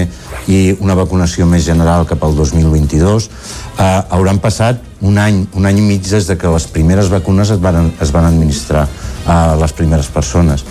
i 0.52 0.60
una 0.80 0.96
vacunació 0.96 1.46
més 1.50 1.66
general 1.66 2.06
cap 2.10 2.24
al 2.24 2.36
2022 2.38 3.28
eh, 3.28 4.02
hauran 4.10 4.40
passat 4.44 4.82
un 5.02 5.18
any, 5.18 5.44
un 5.58 5.66
any 5.66 5.82
i 5.82 5.86
mig 5.86 6.08
des 6.08 6.28
de 6.30 6.38
que 6.38 6.54
les 6.54 6.68
primeres 6.72 7.12
vacunes 7.12 7.52
es 7.52 7.62
van, 7.62 7.92
es 8.02 8.14
van 8.14 8.30
administrar 8.30 8.88
a 9.28 9.38
les 9.60 9.74
primeres 9.78 10.10
persones 10.14 10.66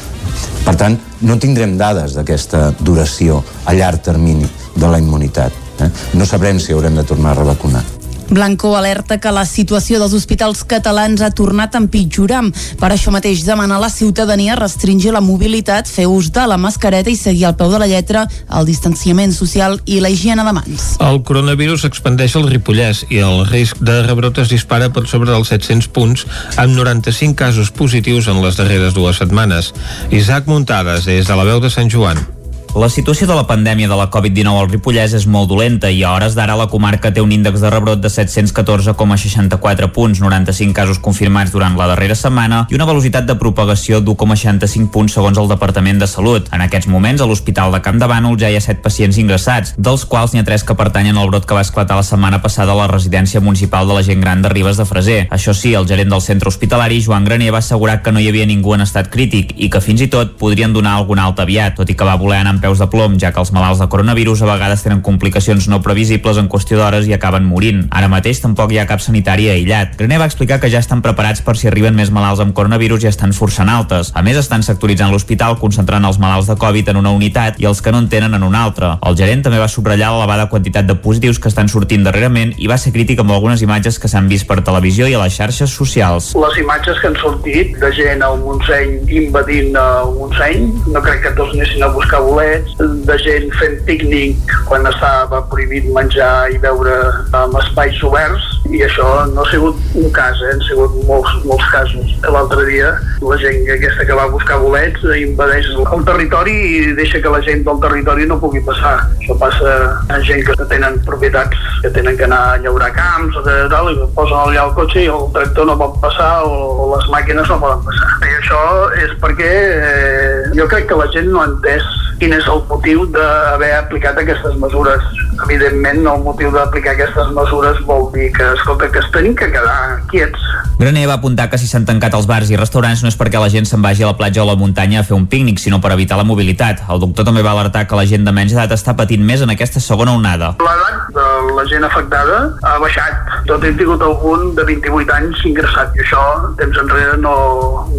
per 0.65 0.77
tant, 0.79 0.99
no 1.27 1.39
tindrem 1.39 1.77
dades 1.79 2.17
d'aquesta 2.17 2.71
duració 2.81 3.43
a 3.67 3.75
llarg 3.77 4.03
termini 4.05 4.49
de 4.77 4.89
la 4.89 5.01
immunitat 5.03 5.53
eh? 5.81 5.91
no 6.15 6.27
sabrem 6.27 6.61
si 6.61 6.73
haurem 6.73 6.97
de 6.97 7.07
tornar 7.07 7.35
a 7.35 7.43
revacunar 7.43 7.85
Blanco 8.31 8.77
alerta 8.77 9.19
que 9.19 9.33
la 9.35 9.43
situació 9.45 9.99
dels 9.99 10.15
hospitals 10.15 10.63
catalans 10.65 11.21
ha 11.21 11.33
tornat 11.35 11.75
a 11.75 11.81
empitjorar. 11.83 12.45
Per 12.79 12.91
això 12.93 13.11
mateix 13.11 13.43
demana 13.45 13.77
a 13.77 13.83
la 13.83 13.91
ciutadania 13.91 14.55
restringir 14.59 15.11
la 15.13 15.23
mobilitat, 15.25 15.91
fer 15.91 16.07
ús 16.07 16.31
de 16.31 16.47
la 16.47 16.59
mascareta 16.61 17.11
i 17.11 17.19
seguir 17.19 17.49
al 17.49 17.57
peu 17.59 17.73
de 17.73 17.83
la 17.83 17.91
lletra 17.91 18.27
el 18.57 18.69
distanciament 18.69 19.35
social 19.35 19.81
i 19.85 20.01
la 20.01 20.11
higiene 20.15 20.47
de 20.47 20.55
mans. 20.55 20.89
El 21.03 21.23
coronavirus 21.27 21.89
expandeix 21.91 22.39
el 22.39 22.49
Ripollès 22.51 23.05
i 23.11 23.19
el 23.19 23.45
risc 23.51 23.83
de 23.83 24.01
rebrot 24.07 24.39
es 24.39 24.53
dispara 24.53 24.93
per 24.95 25.07
sobre 25.11 25.33
dels 25.35 25.51
700 25.51 25.91
punts 25.91 26.27
amb 26.57 26.77
95 26.79 27.35
casos 27.35 27.75
positius 27.75 28.31
en 28.31 28.43
les 28.45 28.61
darreres 28.61 28.95
dues 28.95 29.19
setmanes. 29.19 29.75
Isaac 30.11 30.47
Muntades, 30.47 31.09
des 31.11 31.27
de 31.27 31.37
la 31.37 31.49
veu 31.49 31.61
de 31.61 31.71
Sant 31.71 31.91
Joan. 31.91 32.40
La 32.71 32.87
situació 32.89 33.27
de 33.27 33.35
la 33.35 33.49
pandèmia 33.49 33.89
de 33.91 33.97
la 33.99 34.07
Covid-19 34.15 34.55
al 34.55 34.69
Ripollès 34.71 35.11
és 35.19 35.25
molt 35.27 35.49
dolenta 35.51 35.89
i 35.91 36.05
a 36.07 36.13
hores 36.15 36.37
d'ara 36.39 36.55
la 36.55 36.69
comarca 36.71 37.11
té 37.11 37.19
un 37.19 37.33
índex 37.35 37.59
de 37.59 37.71
rebrot 37.73 37.99
de 37.99 38.07
714,64 38.07 39.89
punts, 39.91 40.21
95 40.23 40.77
casos 40.77 41.01
confirmats 41.03 41.51
durant 41.51 41.75
la 41.75 41.89
darrera 41.91 42.15
setmana 42.15 42.61
i 42.71 42.79
una 42.79 42.87
velocitat 42.87 43.27
de 43.27 43.35
propagació 43.41 43.99
d'1,65 43.99 44.87
punts 44.95 45.17
segons 45.19 45.41
el 45.43 45.51
Departament 45.51 45.99
de 45.99 46.07
Salut. 46.07 46.47
En 46.55 46.63
aquests 46.63 46.87
moments, 46.87 47.19
a 47.19 47.27
l'Hospital 47.27 47.75
de 47.75 47.81
Camp 47.83 47.99
de 47.99 48.07
Bànol 48.07 48.39
ja 48.39 48.53
hi 48.53 48.61
ha 48.61 48.63
7 48.63 48.79
pacients 48.87 49.19
ingressats, 49.19 49.75
dels 49.77 50.07
quals 50.07 50.31
n'hi 50.31 50.45
ha 50.45 50.47
3 50.47 50.63
que 50.63 50.79
pertanyen 50.79 51.19
al 51.19 51.35
brot 51.35 51.51
que 51.51 51.59
va 51.59 51.67
esclatar 51.67 51.99
la 51.99 52.07
setmana 52.07 52.39
passada 52.39 52.71
a 52.71 52.79
la 52.79 52.87
residència 52.87 53.43
municipal 53.43 53.91
de 53.91 53.99
la 53.99 54.07
gent 54.07 54.23
gran 54.23 54.47
de 54.47 54.55
Ribes 54.55 54.79
de 54.79 54.87
Freser. 54.87 55.19
Això 55.35 55.57
sí, 55.59 55.75
el 55.75 55.91
gerent 55.91 56.15
del 56.15 56.23
centre 56.23 56.47
hospitalari, 56.55 57.03
Joan 57.03 57.27
Graner, 57.27 57.51
va 57.51 57.65
assegurar 57.67 57.99
que 58.05 58.15
no 58.15 58.23
hi 58.23 58.31
havia 58.31 58.47
ningú 58.47 58.79
en 58.79 58.87
estat 58.87 59.11
crític 59.11 59.57
i 59.59 59.73
que 59.75 59.83
fins 59.83 60.07
i 60.07 60.11
tot 60.15 60.39
podrien 60.39 60.73
donar 60.73 60.95
algun 61.01 61.19
alta 61.19 61.43
aviat, 61.43 61.75
tot 61.83 61.91
i 61.91 61.99
que 61.99 62.07
va 62.07 62.15
voler 62.15 62.39
anar 62.39 62.55
amb 62.55 62.60
peus 62.61 62.81
de 62.81 62.89
plom, 62.93 63.17
ja 63.21 63.33
que 63.33 63.41
els 63.43 63.53
malalts 63.57 63.81
de 63.83 63.89
coronavirus 63.91 64.45
a 64.45 64.51
vegades 64.53 64.85
tenen 64.85 65.03
complicacions 65.05 65.69
no 65.69 65.81
previsibles 65.85 66.39
en 66.41 66.49
qüestió 66.53 66.79
d'hores 66.79 67.09
i 67.09 67.15
acaben 67.17 67.47
morint. 67.49 67.87
Ara 67.91 68.11
mateix 68.13 68.43
tampoc 68.43 68.73
hi 68.73 68.81
ha 68.81 68.87
cap 68.89 69.03
sanitari 69.05 69.49
aïllat. 69.53 69.97
Graner 69.99 70.21
va 70.23 70.29
explicar 70.31 70.61
que 70.61 70.71
ja 70.73 70.83
estan 70.85 71.03
preparats 71.03 71.43
per 71.47 71.57
si 71.57 71.69
arriben 71.71 71.97
més 71.97 72.13
malalts 72.15 72.43
amb 72.45 72.55
coronavirus 72.57 73.05
i 73.05 73.11
estan 73.11 73.35
forçant 73.37 73.71
altes. 73.73 74.13
A 74.15 74.23
més, 74.27 74.39
estan 74.41 74.65
sectoritzant 74.67 75.13
l'hospital, 75.13 75.59
concentrant 75.61 76.05
els 76.05 76.21
malalts 76.23 76.51
de 76.51 76.59
Covid 76.61 76.93
en 76.93 77.01
una 77.01 77.15
unitat 77.17 77.61
i 77.61 77.69
els 77.71 77.81
que 77.81 77.93
no 77.93 78.03
en 78.03 78.09
tenen 78.13 78.35
en 78.37 78.47
una 78.47 78.65
altra. 78.65 78.97
El 79.07 79.17
gerent 79.19 79.45
també 79.47 79.61
va 79.61 79.69
subratllar 79.69 80.13
l'elevada 80.15 80.49
quantitat 80.53 80.89
de 80.89 80.97
positius 81.01 81.41
que 81.41 81.49
estan 81.53 81.69
sortint 81.73 82.05
darrerament 82.07 82.55
i 82.59 82.69
va 82.71 82.79
ser 82.81 82.93
crític 82.95 83.21
amb 83.23 83.33
algunes 83.35 83.63
imatges 83.65 83.99
que 83.99 84.11
s'han 84.11 84.29
vist 84.31 84.49
per 84.49 84.61
televisió 84.67 85.09
i 85.09 85.17
a 85.17 85.23
les 85.25 85.37
xarxes 85.37 85.73
socials. 85.73 86.33
Les 86.37 86.61
imatges 86.63 87.01
que 87.01 87.11
han 87.11 87.19
sortit 87.23 87.77
de 87.81 87.93
gent 87.97 88.25
al 88.27 88.39
Montseny 88.45 88.99
invadint 89.21 89.77
el 89.81 90.15
Montseny, 90.19 90.67
no 90.93 91.03
crec 91.05 91.23
que 91.25 91.35
tots 91.39 91.55
anessin 91.57 91.85
a 91.87 91.91
buscar 91.95 92.23
voler 92.27 92.50
bolets, 92.51 92.75
de 93.07 93.17
gent 93.19 93.51
fent 93.59 93.79
pícnic 93.87 94.37
quan 94.69 94.87
estava 94.87 95.43
prohibit 95.51 95.87
menjar 95.95 96.51
i 96.51 96.59
beure 96.59 96.97
en 97.37 97.55
espais 97.63 98.03
oberts, 98.03 98.47
i 98.71 98.83
això 98.87 99.27
no 99.33 99.43
ha 99.43 99.51
sigut 99.51 99.77
un 99.99 100.11
cas, 100.15 100.39
eh? 100.43 100.53
han 100.55 100.63
sigut 100.67 100.95
molts, 101.07 101.31
molts 101.45 101.67
casos. 101.73 102.13
L'altre 102.23 102.67
dia 102.69 102.93
la 103.21 103.37
gent 103.41 103.67
aquesta 103.75 104.07
que 104.07 104.17
va 104.17 104.29
buscar 104.31 104.61
bolets 104.63 105.03
invadeix 105.21 105.67
el 105.81 106.05
territori 106.07 106.55
i 106.55 106.95
deixa 106.99 107.21
que 107.23 107.33
la 107.33 107.41
gent 107.45 107.65
del 107.67 107.81
territori 107.83 108.27
no 108.27 108.39
pugui 108.41 108.63
passar. 108.67 108.97
Això 109.19 109.37
passa 109.41 109.75
a 110.09 110.21
gent 110.27 110.45
que 110.47 110.69
tenen 110.71 111.01
propietats 111.07 111.59
que 111.83 111.91
tenen 111.95 112.17
que 112.17 112.27
anar 112.29 112.41
a 112.55 112.59
llaurar 112.63 112.93
camps 112.97 113.39
o 113.41 113.45
tal, 113.45 113.91
i 113.93 114.11
posen 114.17 114.39
allà 114.39 114.67
el 114.69 114.75
cotxe 114.79 115.05
i 115.05 115.11
el 115.11 115.27
tractor 115.35 115.71
no 115.71 115.79
pot 115.81 115.99
passar 116.05 116.31
o 116.47 116.91
les 116.95 117.11
màquines 117.15 117.51
no 117.51 117.61
poden 117.63 117.83
passar. 117.89 118.13
I 118.29 118.37
això 118.39 118.63
és 119.01 119.17
perquè 119.23 119.51
eh, 119.51 120.39
jo 120.57 120.69
crec 120.71 120.89
que 120.91 121.01
la 121.01 121.11
gent 121.15 121.31
no 121.33 121.43
ha 121.43 121.51
entès 121.51 122.00
quin 122.21 122.35
és 122.37 122.47
el 122.53 122.61
motiu 122.69 123.07
d'haver 123.15 123.71
aplicat 123.79 124.19
aquestes 124.21 124.57
mesures. 124.61 125.05
Evidentment, 125.47 126.03
el 126.05 126.25
motiu 126.25 126.53
d'aplicar 126.53 126.93
aquestes 126.93 127.31
mesures 127.37 127.81
vol 127.89 128.11
dir 128.13 128.29
que, 128.37 128.45
escolta, 128.59 128.91
que 128.93 129.01
es 129.01 129.09
tenim 129.15 129.35
que 129.35 129.49
quedar 129.49 130.03
quiets. 130.13 130.45
Graner 130.81 131.07
va 131.09 131.17
apuntar 131.17 131.49
que 131.53 131.59
si 131.61 131.69
s'han 131.69 131.87
tancat 131.89 132.15
els 132.17 132.29
bars 132.29 132.51
i 132.53 132.59
restaurants 132.61 133.03
no 133.05 133.09
és 133.09 133.17
perquè 133.17 133.41
la 133.41 133.49
gent 133.53 133.69
se'n 133.69 133.81
vagi 133.85 134.05
a 134.05 134.11
la 134.11 134.17
platja 134.21 134.43
o 134.43 134.47
a 134.47 134.51
la 134.53 134.59
muntanya 134.61 135.01
a 135.01 135.07
fer 135.09 135.17
un 135.17 135.27
pícnic, 135.33 135.61
sinó 135.61 135.81
per 135.81 135.95
evitar 135.97 136.21
la 136.21 136.27
mobilitat. 136.29 136.85
El 136.93 137.01
doctor 137.01 137.25
també 137.29 137.45
va 137.45 137.55
alertar 137.57 137.87
que 137.89 137.97
la 137.97 138.05
gent 138.09 138.29
de 138.29 138.37
menys 138.37 138.53
edat 138.57 138.77
està 138.77 138.95
patint 138.97 139.25
més 139.25 139.41
en 139.45 139.53
aquesta 139.53 139.81
segona 139.81 140.13
onada. 140.17 140.55
L'edat 140.61 141.09
de 141.17 141.27
la 141.57 141.65
gent 141.73 141.89
afectada 141.89 142.43
ha 142.69 142.77
baixat. 142.85 143.33
Tot 143.49 143.65
hem 143.65 143.77
tingut 143.81 144.05
algun 144.05 144.55
de 144.57 144.65
28 144.69 145.17
anys 145.17 145.45
ingressat 145.49 145.97
i 145.97 146.05
això, 146.05 146.25
temps 146.61 146.85
enrere, 146.85 147.17
no, 147.25 147.35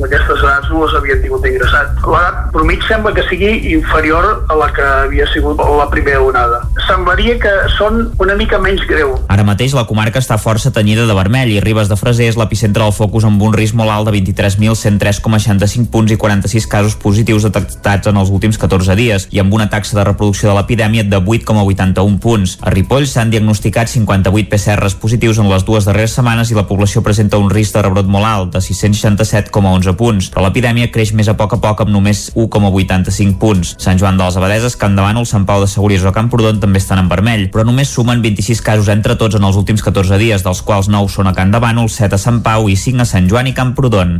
aquestes 0.05 0.45
edats 0.45 0.69
no 0.69 0.85
les 0.85 0.97
havien 1.01 1.21
tingut 1.25 1.45
ingressat. 1.49 1.97
L'edat 2.05 2.49
promig 2.53 2.85
sembla 2.89 3.13
que 3.17 3.25
sigui 3.29 3.51
inferior 3.73 4.10
a 4.17 4.55
la 4.55 4.67
que 4.73 4.83
havia 4.83 5.25
sigut 5.31 5.57
la 5.57 5.87
primera 5.89 6.21
onada. 6.21 6.61
Semblaria 6.87 7.37
que 7.39 7.51
són 7.77 8.01
una 8.19 8.35
mica 8.35 8.59
menys 8.59 8.83
greu. 8.89 9.13
Ara 9.31 9.45
mateix 9.47 9.73
la 9.77 9.85
comarca 9.87 10.19
està 10.19 10.37
força 10.41 10.71
tenyida 10.75 11.05
de 11.07 11.15
vermell 11.15 11.51
i 11.53 11.61
Ribes 11.63 11.87
de 11.87 11.95
Freser 11.95 12.27
és 12.31 12.37
l'epicentre 12.39 12.83
del 12.83 12.95
focus 12.95 13.25
amb 13.27 13.41
un 13.41 13.55
risc 13.55 13.77
molt 13.77 13.93
alt 13.93 14.09
de 14.09 14.15
23.103,65 14.17 15.87
punts 15.93 16.11
i 16.11 16.17
46 16.19 16.67
casos 16.67 16.97
positius 16.99 17.47
detectats 17.47 18.11
en 18.11 18.19
els 18.19 18.33
últims 18.33 18.59
14 18.59 18.97
dies 18.99 19.27
i 19.31 19.39
amb 19.39 19.53
una 19.53 19.69
taxa 19.71 19.95
de 19.97 20.05
reproducció 20.07 20.49
de 20.49 20.57
l'epidèmia 20.57 21.07
de 21.07 21.21
8,81 21.21 22.19
punts. 22.19 22.57
A 22.61 22.73
Ripoll 22.75 23.07
s'han 23.07 23.31
diagnosticat 23.31 23.87
58 23.91 24.51
PCRs 24.51 24.97
positius 24.99 25.39
en 25.39 25.49
les 25.51 25.65
dues 25.67 25.87
darreres 25.87 26.17
setmanes 26.17 26.51
i 26.51 26.57
la 26.57 26.67
població 26.67 27.03
presenta 27.05 27.39
un 27.39 27.49
risc 27.49 27.77
de 27.77 27.85
rebrot 27.85 28.11
molt 28.11 28.27
alt, 28.27 28.51
de 28.57 28.59
667,11 28.59 29.95
punts, 29.95 30.29
però 30.33 30.45
l'epidèmia 30.47 30.91
creix 30.91 31.15
més 31.15 31.31
a 31.31 31.37
poc 31.39 31.55
a 31.55 31.61
poc 31.63 31.85
amb 31.85 31.95
només 31.95 32.27
1,85 32.35 33.39
punts. 33.39 33.75
Sant 33.79 34.00
Joan 34.01 34.17
de 34.17 34.25
les 34.25 34.37
Abadeses, 34.39 34.75
Camp 34.81 34.97
Sant 35.29 35.45
Pau 35.45 35.61
de 35.61 35.67
Segúries 35.69 36.03
o 36.03 36.11
Camprodon 36.11 36.59
també 36.59 36.79
estan 36.81 36.99
en 36.99 37.09
vermell, 37.09 37.45
però 37.53 37.63
només 37.67 37.91
sumen 37.93 38.23
26 38.23 38.61
casos 38.65 38.89
entre 38.89 39.15
tots 39.15 39.37
en 39.37 39.45
els 39.45 39.59
últims 39.59 39.83
14 39.85 40.17
dies, 40.17 40.41
dels 40.41 40.61
quals 40.65 40.89
9 40.89 41.11
són 41.13 41.29
a 41.29 41.35
Camp 41.37 41.53
de 41.53 41.61
Bànol, 41.61 41.89
7 41.89 42.17
a 42.17 42.21
Sant 42.21 42.41
Pau 42.41 42.65
i 42.69 42.75
5 42.75 43.05
a 43.05 43.05
Sant 43.05 43.29
Joan 43.29 43.51
i 43.51 43.53
Camprodon. 43.53 44.17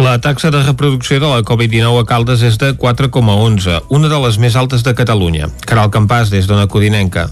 La 0.00 0.16
taxa 0.24 0.50
de 0.50 0.62
reproducció 0.64 1.20
de 1.20 1.28
la 1.28 1.44
Covid-19 1.44 2.00
a 2.00 2.08
Caldes 2.08 2.46
és 2.46 2.56
de 2.56 2.72
4,11, 2.72 3.82
una 3.90 4.08
de 4.08 4.24
les 4.24 4.40
més 4.40 4.56
altes 4.56 4.86
de 4.86 4.96
Catalunya. 4.96 5.52
Caral 5.68 5.92
Campàs, 5.92 6.32
des 6.32 6.48
d'Ona 6.48 6.70
Codinenca. 6.70 7.28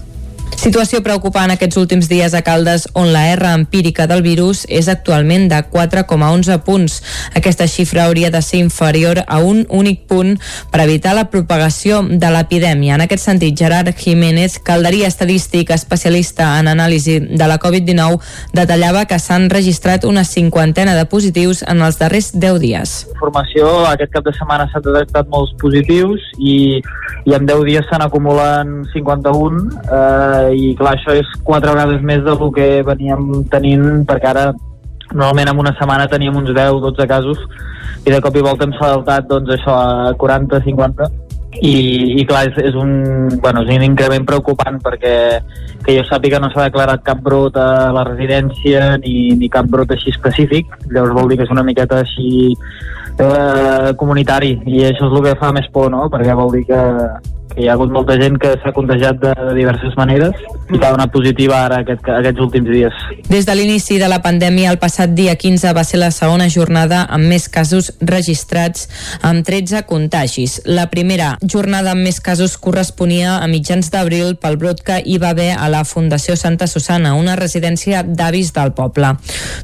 Situació 0.57 0.99
preocupant 1.05 1.51
aquests 1.53 1.77
últims 1.79 2.09
dies 2.09 2.33
a 2.35 2.41
Caldes, 2.43 2.87
on 2.97 3.13
la 3.13 3.21
R 3.31 3.51
empírica 3.53 4.07
del 4.09 4.23
virus 4.25 4.65
és 4.67 4.89
actualment 4.91 5.47
de 5.51 5.59
4,11 5.71 6.57
punts. 6.65 6.97
Aquesta 7.37 7.67
xifra 7.67 8.05
hauria 8.05 8.31
de 8.33 8.41
ser 8.41 8.59
inferior 8.59 9.21
a 9.27 9.39
un 9.39 9.61
únic 9.69 10.03
punt 10.09 10.35
per 10.71 10.81
evitar 10.83 11.13
la 11.15 11.29
propagació 11.31 12.01
de 12.03 12.31
l'epidèmia. 12.33 12.97
En 12.97 13.05
aquest 13.05 13.23
sentit, 13.23 13.55
Gerard 13.57 13.93
Jiménez, 13.95 14.57
calderia 14.59 15.07
estadístic 15.07 15.71
especialista 15.71 16.57
en 16.59 16.67
anàlisi 16.73 17.19
de 17.19 17.47
la 17.47 17.59
Covid-19, 17.59 18.19
detallava 18.53 19.05
que 19.05 19.19
s'han 19.19 19.49
registrat 19.49 20.03
una 20.03 20.25
cinquantena 20.27 20.97
de 20.97 21.05
positius 21.05 21.63
en 21.67 21.85
els 21.85 22.01
darrers 22.01 22.33
10 22.35 22.59
dies. 22.59 22.95
Informació, 23.13 23.85
aquest 23.93 24.11
cap 24.17 24.27
de 24.27 24.35
setmana 24.35 24.67
s'han 24.73 24.83
detectat 24.89 25.31
molts 25.31 25.55
positius 25.61 26.23
i, 26.37 26.81
i 27.25 27.35
en 27.37 27.47
10 27.47 27.65
dies 27.67 27.87
se'n 27.89 28.03
acumulen 28.03 28.83
51 28.93 29.63
eh, 29.87 30.38
i 30.53 30.73
clar, 30.79 30.95
això 30.97 31.15
és 31.17 31.29
quatre 31.43 31.73
vegades 31.75 32.01
més 32.05 32.23
del 32.25 32.41
que 32.55 32.69
veníem 32.87 33.45
tenint 33.51 34.03
perquè 34.09 34.31
ara 34.31 34.49
normalment 35.13 35.49
en 35.53 35.63
una 35.65 35.73
setmana 35.77 36.09
teníem 36.09 36.35
uns 36.37 36.51
10-12 36.53 37.07
casos 37.09 37.41
i 38.05 38.11
de 38.11 38.19
cop 38.21 38.35
i 38.37 38.45
volta 38.45 38.67
hem 38.67 38.75
saltat 38.77 39.27
doncs 39.29 39.55
això 39.55 39.73
a 39.73 40.13
40-50 40.19 41.09
i, 41.65 41.73
i 42.21 42.25
clar, 42.29 42.43
és, 42.51 42.59
és, 42.69 42.75
un, 42.77 42.91
bueno, 43.41 43.63
és 43.65 43.73
un 43.73 43.83
increment 43.83 44.25
preocupant 44.27 44.77
perquè 44.83 45.15
que 45.81 45.95
jo 45.95 46.03
sàpiga 46.05 46.37
no 46.39 46.51
s'ha 46.53 46.67
declarat 46.67 47.01
cap 47.05 47.23
brot 47.25 47.57
a 47.57 47.89
la 47.95 48.05
residència 48.05 48.99
ni, 49.01 49.31
ni 49.39 49.49
cap 49.49 49.65
brot 49.71 49.95
així 49.95 50.13
específic 50.13 50.69
llavors 50.91 51.17
vol 51.17 51.31
dir 51.31 51.39
que 51.39 51.47
és 51.47 51.55
una 51.55 51.65
miqueta 51.65 52.03
així 52.03 52.53
eh, 52.53 53.89
comunitari 53.97 54.53
i 54.69 54.85
això 54.91 55.09
és 55.09 55.17
el 55.17 55.25
que 55.25 55.35
fa 55.41 55.51
més 55.55 55.67
por, 55.73 55.89
no? 55.91 56.05
perquè 56.13 56.37
vol 56.37 56.53
dir 56.53 56.65
que, 56.69 56.83
que 57.49 57.63
hi 57.63 57.67
ha 57.69 57.73
hagut 57.73 57.91
molta 57.91 58.15
gent 58.19 58.37
que 58.41 58.53
s'ha 58.61 58.73
contagiat 58.75 59.19
de, 59.21 59.33
de 59.33 59.53
diverses 59.57 59.95
maneres 59.97 60.35
i 60.69 60.77
que 60.77 60.85
ha 60.85 60.91
donat 60.93 61.11
positiva 61.11 61.57
ara 61.65 61.79
aquest, 61.83 62.05
aquests 62.13 62.41
últims 62.43 62.69
dies. 62.69 62.99
Des 63.29 63.45
de 63.47 63.55
l'inici 63.57 63.97
de 64.01 64.09
la 64.11 64.19
pandèmia, 64.21 64.69
el 64.71 64.79
passat 64.81 65.13
dia 65.17 65.35
15 65.39 65.73
va 65.73 65.83
ser 65.87 65.99
la 66.01 66.11
segona 66.13 66.49
jornada 66.49 67.01
amb 67.09 67.25
més 67.29 67.47
casos 67.49 67.91
registrats, 68.01 68.87
amb 69.25 69.45
13 69.45 69.83
contagis. 69.89 70.59
La 70.65 70.87
primera 70.93 71.31
jornada 71.41 71.95
amb 71.95 72.05
més 72.05 72.19
casos 72.21 72.57
corresponia 72.61 73.37
a 73.39 73.47
mitjans 73.49 73.89
d'abril 73.91 74.35
pel 74.37 74.59
brot 74.61 74.83
que 74.85 74.99
hi 75.03 75.17
va 75.21 75.33
haver 75.33 75.51
a 75.57 75.69
la 75.73 75.83
Fundació 75.89 76.37
Santa 76.37 76.67
Susana, 76.67 77.15
una 77.17 77.35
residència 77.39 78.03
d'avis 78.03 78.53
del 78.53 78.73
poble. 78.77 79.15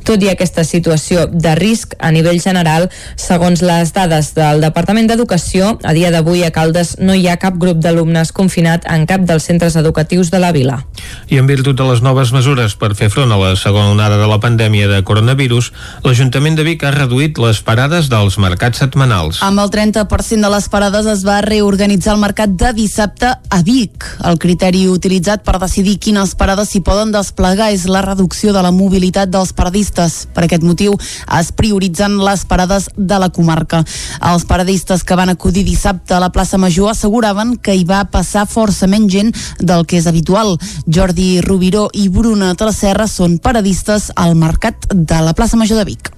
Tot 0.06 0.24
i 0.24 0.32
aquesta 0.34 0.66
situació 0.66 1.28
de 1.32 1.56
risc 1.60 1.94
a 2.00 2.12
nivell 2.12 2.42
general, 2.42 2.90
segons 3.16 3.62
les 3.62 3.94
dades 3.94 4.34
del 4.36 4.64
Departament 4.66 5.10
d'Educació, 5.12 5.76
a 5.84 5.94
dia 5.94 6.12
d'avui 6.12 6.44
a 6.44 6.52
Caldes 6.56 6.96
no 7.00 7.14
hi 7.14 7.28
ha 7.30 7.38
cap 7.42 7.60
grup 7.62 7.75
d'alumnes 7.82 8.32
confinat 8.36 8.86
en 8.92 9.06
cap 9.10 9.26
dels 9.28 9.44
centres 9.44 9.76
educatius 9.76 10.32
de 10.32 10.40
la 10.40 10.52
vila. 10.56 10.82
I 11.30 11.40
en 11.42 11.48
virtut 11.48 11.78
de 11.78 11.86
les 11.88 12.02
noves 12.06 12.32
mesures 12.36 12.76
per 12.80 12.94
fer 12.96 13.10
front 13.14 13.32
a 13.32 13.40
la 13.40 13.56
segona 13.60 13.92
onada 13.94 14.18
de 14.22 14.28
la 14.30 14.40
pandèmia 14.40 14.88
de 14.92 15.02
coronavirus, 15.04 15.72
l'Ajuntament 16.06 16.58
de 16.58 16.66
Vic 16.68 16.84
ha 16.84 16.94
reduït 16.96 17.40
les 17.42 17.62
parades 17.66 18.10
dels 18.12 18.38
mercats 18.42 18.82
setmanals. 18.82 19.42
Amb 19.46 19.62
el 19.64 19.72
30% 19.74 20.42
de 20.46 20.52
les 20.54 20.70
parades 20.70 21.10
es 21.10 21.26
va 21.28 21.42
reorganitzar 21.46 22.16
el 22.16 22.22
mercat 22.22 22.56
de 22.56 22.74
dissabte 22.78 23.32
a 23.32 23.62
Vic. 23.66 24.06
El 24.26 24.40
criteri 24.42 24.86
utilitzat 24.92 25.44
per 25.46 25.58
decidir 25.62 25.98
quines 26.02 26.36
parades 26.40 26.72
s'hi 26.72 26.82
poden 26.86 27.14
desplegar 27.14 27.72
és 27.74 27.88
la 27.90 28.04
reducció 28.06 28.54
de 28.54 28.64
la 28.66 28.74
mobilitat 28.76 29.32
dels 29.32 29.54
paradistes. 29.54 30.26
Per 30.34 30.46
aquest 30.46 30.64
motiu 30.66 30.96
es 31.40 31.52
prioritzen 31.56 32.18
les 32.24 32.46
parades 32.46 32.90
de 32.96 33.20
la 33.20 33.30
comarca. 33.30 33.84
Els 34.22 34.46
paradistes 34.46 35.04
que 35.04 35.18
van 35.18 35.32
acudir 35.34 35.66
dissabte 35.66 36.16
a 36.16 36.22
la 36.24 36.32
plaça 36.32 36.60
Major 36.62 36.92
asseguraven 36.92 37.56
que 37.66 37.74
hi 37.74 37.86
va 37.90 38.04
passar 38.14 38.46
força 38.50 38.88
menys 38.88 39.12
gent 39.12 39.32
del 39.60 39.88
que 39.90 39.98
és 39.98 40.10
habitual. 40.10 40.56
Jordi 40.86 41.40
Rubiró 41.46 41.88
i 41.94 42.08
Bruna 42.14 42.54
Tresserra 42.60 43.10
són 43.10 43.40
paradistes 43.42 44.12
al 44.16 44.38
mercat 44.38 44.86
de 44.94 45.24
la 45.26 45.34
plaça 45.34 45.58
Major 45.58 45.82
de 45.82 45.90
Vic. 45.90 46.12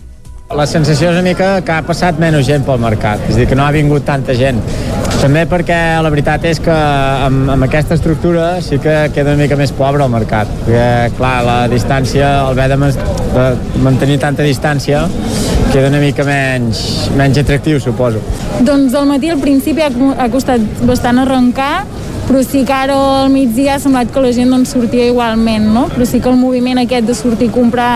La 0.56 0.64
sensació 0.64 1.10
és 1.10 1.18
una 1.18 1.26
mica 1.26 1.48
que 1.68 1.74
ha 1.76 1.82
passat 1.84 2.20
menys 2.24 2.46
gent 2.48 2.64
pel 2.64 2.80
mercat, 2.80 3.20
és 3.28 3.36
a 3.36 3.42
dir, 3.42 3.48
que 3.52 3.56
no 3.60 3.66
ha 3.66 3.72
vingut 3.76 4.06
tanta 4.08 4.36
gent. 4.36 4.62
També 5.18 5.44
perquè 5.50 5.76
la 6.04 6.12
veritat 6.14 6.46
és 6.48 6.62
que 6.64 6.72
amb, 6.72 7.50
amb 7.52 7.68
aquesta 7.68 7.98
estructura 7.98 8.62
sí 8.64 8.80
que 8.80 8.96
queda 9.16 9.34
una 9.34 9.44
mica 9.44 9.58
més 9.60 9.76
pobre 9.76 10.06
el 10.06 10.14
mercat, 10.14 10.52
perquè 10.62 11.12
clar, 11.20 11.36
la 11.44 11.58
distància, 11.68 12.30
el 12.46 12.56
haver 12.56 12.70
de, 12.72 12.92
de 13.36 13.48
mantenir 13.84 14.22
tanta 14.24 14.48
distància 14.48 15.04
queda 15.72 15.90
una 15.90 16.00
mica 16.00 16.24
menys, 16.28 17.10
menys 17.18 17.38
atractiu, 17.42 17.80
suposo. 17.84 18.22
Doncs 18.66 18.96
al 18.98 19.08
matí 19.10 19.30
al 19.30 19.40
principi 19.42 19.84
ha, 19.84 19.92
ha 19.92 20.28
costat 20.34 20.64
bastant 20.88 21.22
arrencar, 21.24 21.86
però 22.28 22.42
sí 22.44 22.64
que 22.68 22.76
ara 22.76 22.98
al 23.24 23.32
migdia 23.34 23.76
ha 23.76 23.84
semblat 23.84 24.12
que 24.14 24.24
la 24.24 24.34
gent 24.36 24.52
doncs, 24.54 24.74
sortia 24.76 25.08
igualment, 25.08 25.70
no? 25.74 25.88
Però 25.94 26.08
sí 26.08 26.20
que 26.24 26.32
el 26.32 26.40
moviment 26.40 26.82
aquest 26.84 27.08
de 27.08 27.16
sortir 27.16 27.52
a 27.52 27.56
comprar 27.56 27.94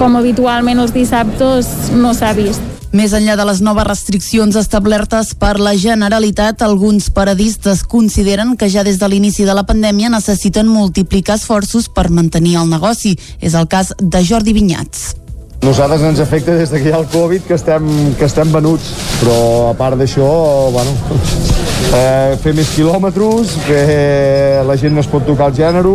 com 0.00 0.18
habitualment 0.18 0.82
els 0.82 0.92
dissabtes 0.94 1.70
no 1.96 2.12
s'ha 2.16 2.34
vist. 2.36 2.68
Més 2.92 3.14
enllà 3.16 3.38
de 3.40 3.46
les 3.48 3.62
noves 3.64 3.86
restriccions 3.88 4.56
establertes 4.60 5.30
per 5.40 5.54
la 5.56 5.72
Generalitat, 5.80 6.60
alguns 6.60 7.08
paradistes 7.08 7.86
consideren 7.88 8.52
que 8.60 8.68
ja 8.68 8.84
des 8.84 9.00
de 9.00 9.08
l'inici 9.08 9.48
de 9.48 9.56
la 9.56 9.64
pandèmia 9.64 10.12
necessiten 10.12 10.68
multiplicar 10.68 11.38
esforços 11.40 11.88
per 11.88 12.10
mantenir 12.12 12.58
el 12.60 12.68
negoci. 12.68 13.16
És 13.40 13.56
el 13.56 13.64
cas 13.64 13.94
de 13.96 14.20
Jordi 14.28 14.52
Vinyats. 14.52 15.21
Nosaltres 15.62 16.02
ens 16.02 16.18
afecta 16.18 16.56
des 16.58 16.72
que 16.74 16.80
hi 16.82 16.90
ha 16.90 16.98
el 16.98 17.04
Covid 17.06 17.44
que 17.46 17.54
estem, 17.54 17.84
que 18.18 18.26
estem 18.26 18.50
venuts, 18.50 18.88
però 19.20 19.36
a 19.68 19.74
part 19.78 19.94
d'això, 20.00 20.26
bueno, 20.74 20.90
eh, 21.94 22.34
fer 22.42 22.50
més 22.58 22.72
quilòmetres, 22.74 23.52
que 23.68 23.84
la 24.66 24.74
gent 24.80 24.98
no 24.98 25.04
es 25.04 25.10
pot 25.12 25.22
tocar 25.22 25.52
el 25.52 25.54
gènere, 25.60 25.94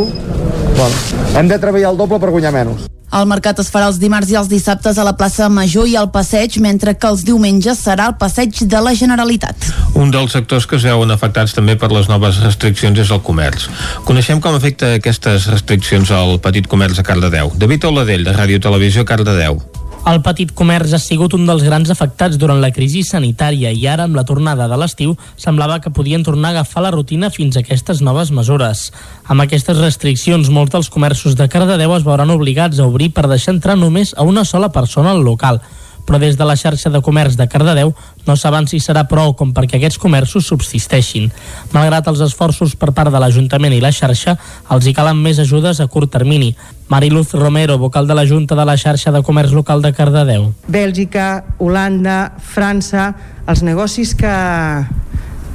bueno, 0.78 0.96
hem 1.36 1.50
de 1.50 1.58
treballar 1.60 1.92
el 1.92 1.98
doble 1.98 2.22
per 2.22 2.30
guanyar 2.30 2.54
menys. 2.54 2.86
El 3.18 3.24
mercat 3.26 3.58
es 3.64 3.70
farà 3.72 3.88
els 3.88 4.02
dimarts 4.02 4.30
i 4.34 4.36
els 4.36 4.50
dissabtes 4.52 4.98
a 5.00 5.04
la 5.08 5.14
plaça 5.18 5.48
Major 5.50 5.88
i 5.88 5.96
al 5.96 6.10
Passeig, 6.12 6.58
mentre 6.60 6.94
que 7.00 7.08
els 7.08 7.24
diumenges 7.26 7.80
serà 7.80 8.10
el 8.12 8.18
Passeig 8.20 8.60
de 8.68 8.82
la 8.84 8.92
Generalitat. 9.00 9.70
Un 9.96 10.12
dels 10.12 10.36
sectors 10.36 10.68
que 10.68 10.76
es 10.76 10.86
veuen 10.86 11.16
afectats 11.16 11.56
també 11.56 11.78
per 11.80 11.90
les 11.96 12.12
noves 12.12 12.42
restriccions 12.44 13.00
és 13.00 13.16
el 13.16 13.24
comerç. 13.24 13.70
Coneixem 14.06 14.44
com 14.44 14.60
afecta 14.60 14.92
aquestes 15.00 15.48
restriccions 15.54 16.12
al 16.12 16.38
petit 16.44 16.68
comerç 16.68 17.00
a 17.00 17.08
Cardedeu. 17.08 17.56
David 17.56 17.88
Oladell, 17.88 18.28
de 18.28 18.36
Ràdio 18.36 18.62
Televisió 18.62 19.08
Cardedeu. 19.08 19.64
El 20.08 20.22
petit 20.24 20.52
comerç 20.56 20.94
ha 20.94 21.00
sigut 21.02 21.34
un 21.36 21.48
dels 21.50 21.64
grans 21.66 21.90
afectats 21.92 22.38
durant 22.40 22.62
la 22.62 22.70
crisi 22.76 23.02
sanitària 23.04 23.74
i 23.74 23.88
ara, 23.90 24.06
amb 24.06 24.16
la 24.16 24.24
tornada 24.28 24.68
de 24.70 24.78
l'estiu, 24.80 25.16
semblava 25.36 25.80
que 25.82 25.92
podien 25.92 26.24
tornar 26.24 26.52
a 26.52 26.58
agafar 26.58 26.84
la 26.86 26.94
rutina 26.96 27.32
fins 27.34 27.58
a 27.58 27.64
aquestes 27.66 28.04
noves 28.06 28.32
mesures. 28.32 28.92
Amb 29.28 29.44
aquestes 29.44 29.82
restriccions, 29.82 30.52
molts 30.54 30.76
dels 30.76 30.92
comerços 30.94 31.36
de 31.36 31.50
Cardedeu 31.50 31.96
es 31.98 32.06
veuran 32.08 32.32
obligats 32.32 32.80
a 32.80 32.88
obrir 32.88 33.10
per 33.16 33.28
deixar 33.28 33.56
entrar 33.56 33.76
només 33.76 34.14
a 34.16 34.24
una 34.24 34.46
sola 34.46 34.72
persona 34.72 35.12
al 35.12 35.26
local 35.26 35.60
però 36.08 36.20
des 36.24 36.38
de 36.40 36.46
la 36.48 36.56
xarxa 36.56 36.90
de 36.90 37.02
comerç 37.04 37.36
de 37.36 37.46
Cardedeu 37.52 37.92
no 38.26 38.36
saben 38.40 38.68
si 38.72 38.80
serà 38.80 39.04
prou 39.12 39.36
com 39.36 39.52
perquè 39.54 39.78
aquests 39.78 40.00
comerços 40.00 40.48
subsisteixin. 40.48 41.28
Malgrat 41.76 42.08
els 42.08 42.24
esforços 42.24 42.78
per 42.80 42.94
part 42.96 43.12
de 43.12 43.20
l'Ajuntament 43.20 43.76
i 43.76 43.84
la 43.84 43.92
xarxa, 43.92 44.38
els 44.72 44.88
hi 44.88 44.96
calen 44.96 45.20
més 45.22 45.44
ajudes 45.44 45.84
a 45.84 45.90
curt 45.92 46.12
termini. 46.16 46.54
Mariluz 46.88 47.36
Romero, 47.36 47.78
vocal 47.78 48.08
de 48.08 48.16
la 48.16 48.26
Junta 48.26 48.56
de 48.56 48.66
la 48.66 48.78
xarxa 48.80 49.12
de 49.12 49.22
comerç 49.22 49.52
local 49.52 49.84
de 49.84 49.92
Cardedeu. 49.94 50.54
Bèlgica, 50.72 51.44
Holanda, 51.60 52.38
França, 52.40 53.12
els 53.48 53.64
negocis 53.68 54.16
que, 54.16 54.36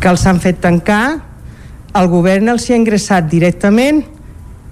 que 0.01 0.13
els 0.13 0.27
han 0.29 0.41
fet 0.45 0.61
tancar, 0.61 1.05
el 1.97 2.09
govern 2.09 2.53
els 2.53 2.69
hi 2.69 2.75
ha 2.75 2.81
ingressat 2.81 3.29
directament 3.29 4.05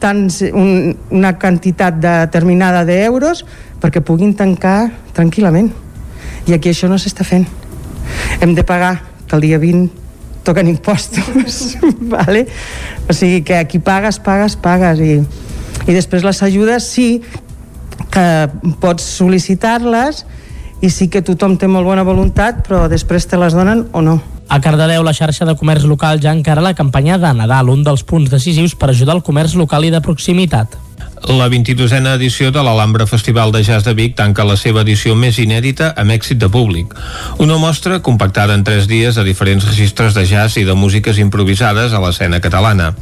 tants, 0.00 0.40
un, 0.56 0.96
una 1.12 1.34
quantitat 1.38 2.00
determinada 2.00 2.86
d'euros 2.88 3.44
perquè 3.80 4.02
puguin 4.04 4.34
tancar 4.36 4.90
tranquil·lament. 5.16 5.70
I 6.48 6.56
aquí 6.56 6.72
això 6.72 6.88
no 6.88 6.98
s'està 7.00 7.24
fent. 7.26 7.46
Hem 8.40 8.54
de 8.54 8.64
pagar, 8.64 9.00
que 9.26 9.36
el 9.36 9.42
dia 9.46 9.58
20 9.58 10.00
toquen 10.42 10.68
impostos, 10.68 11.76
vale? 12.00 12.46
o 13.08 13.12
sigui 13.12 13.42
que 13.42 13.56
aquí 13.56 13.78
pagues, 13.78 14.18
pagues, 14.18 14.56
pagues 14.56 15.00
i, 15.00 15.20
i 15.86 15.94
després 15.94 16.24
les 16.24 16.42
ajudes 16.42 16.86
sí 16.86 17.22
que 18.10 18.26
pots 18.80 19.04
sol·licitar-les 19.18 20.24
i 20.80 20.90
sí 20.90 21.10
que 21.12 21.22
tothom 21.22 21.58
té 21.60 21.68
molt 21.68 21.86
bona 21.86 22.06
voluntat 22.06 22.62
però 22.66 22.86
després 22.88 23.28
te 23.28 23.38
les 23.40 23.56
donen 23.56 23.84
o 23.92 24.02
no 24.02 24.20
a 24.50 24.58
Cardedeu, 24.58 25.04
la 25.06 25.14
xarxa 25.14 25.46
de 25.46 25.54
comerç 25.54 25.84
local 25.86 26.18
ja 26.18 26.32
encara 26.34 26.64
la 26.64 26.74
campanya 26.74 27.20
de 27.22 27.28
Nadal, 27.38 27.68
un 27.70 27.84
dels 27.86 28.02
punts 28.02 28.32
decisius 28.32 28.74
per 28.74 28.88
ajudar 28.90 29.14
el 29.14 29.22
comerç 29.22 29.54
local 29.54 29.86
i 29.86 29.92
de 29.94 30.00
proximitat. 30.02 30.74
La 31.28 31.50
22a 31.52 32.14
edició 32.14 32.48
de 32.50 32.62
l'Alhambra 32.64 33.04
Festival 33.06 33.52
de 33.52 33.60
Jazz 33.62 33.84
de 33.84 33.92
Vic 33.92 34.14
tanca 34.16 34.44
la 34.48 34.56
seva 34.56 34.80
edició 34.80 35.12
més 35.14 35.36
inèdita 35.38 35.90
amb 36.00 36.14
èxit 36.14 36.38
de 36.40 36.48
públic. 36.48 36.94
Una 37.38 37.58
mostra 37.60 37.98
compactada 38.00 38.54
en 38.56 38.64
tres 38.64 38.88
dies 38.88 39.18
a 39.20 39.24
diferents 39.24 39.66
registres 39.68 40.16
de 40.16 40.24
jazz 40.24 40.56
i 40.56 40.64
de 40.64 40.72
músiques 40.74 41.20
improvisades 41.20 41.92
a 41.92 42.00
l'escena 42.00 42.40
catalana. 42.40 42.94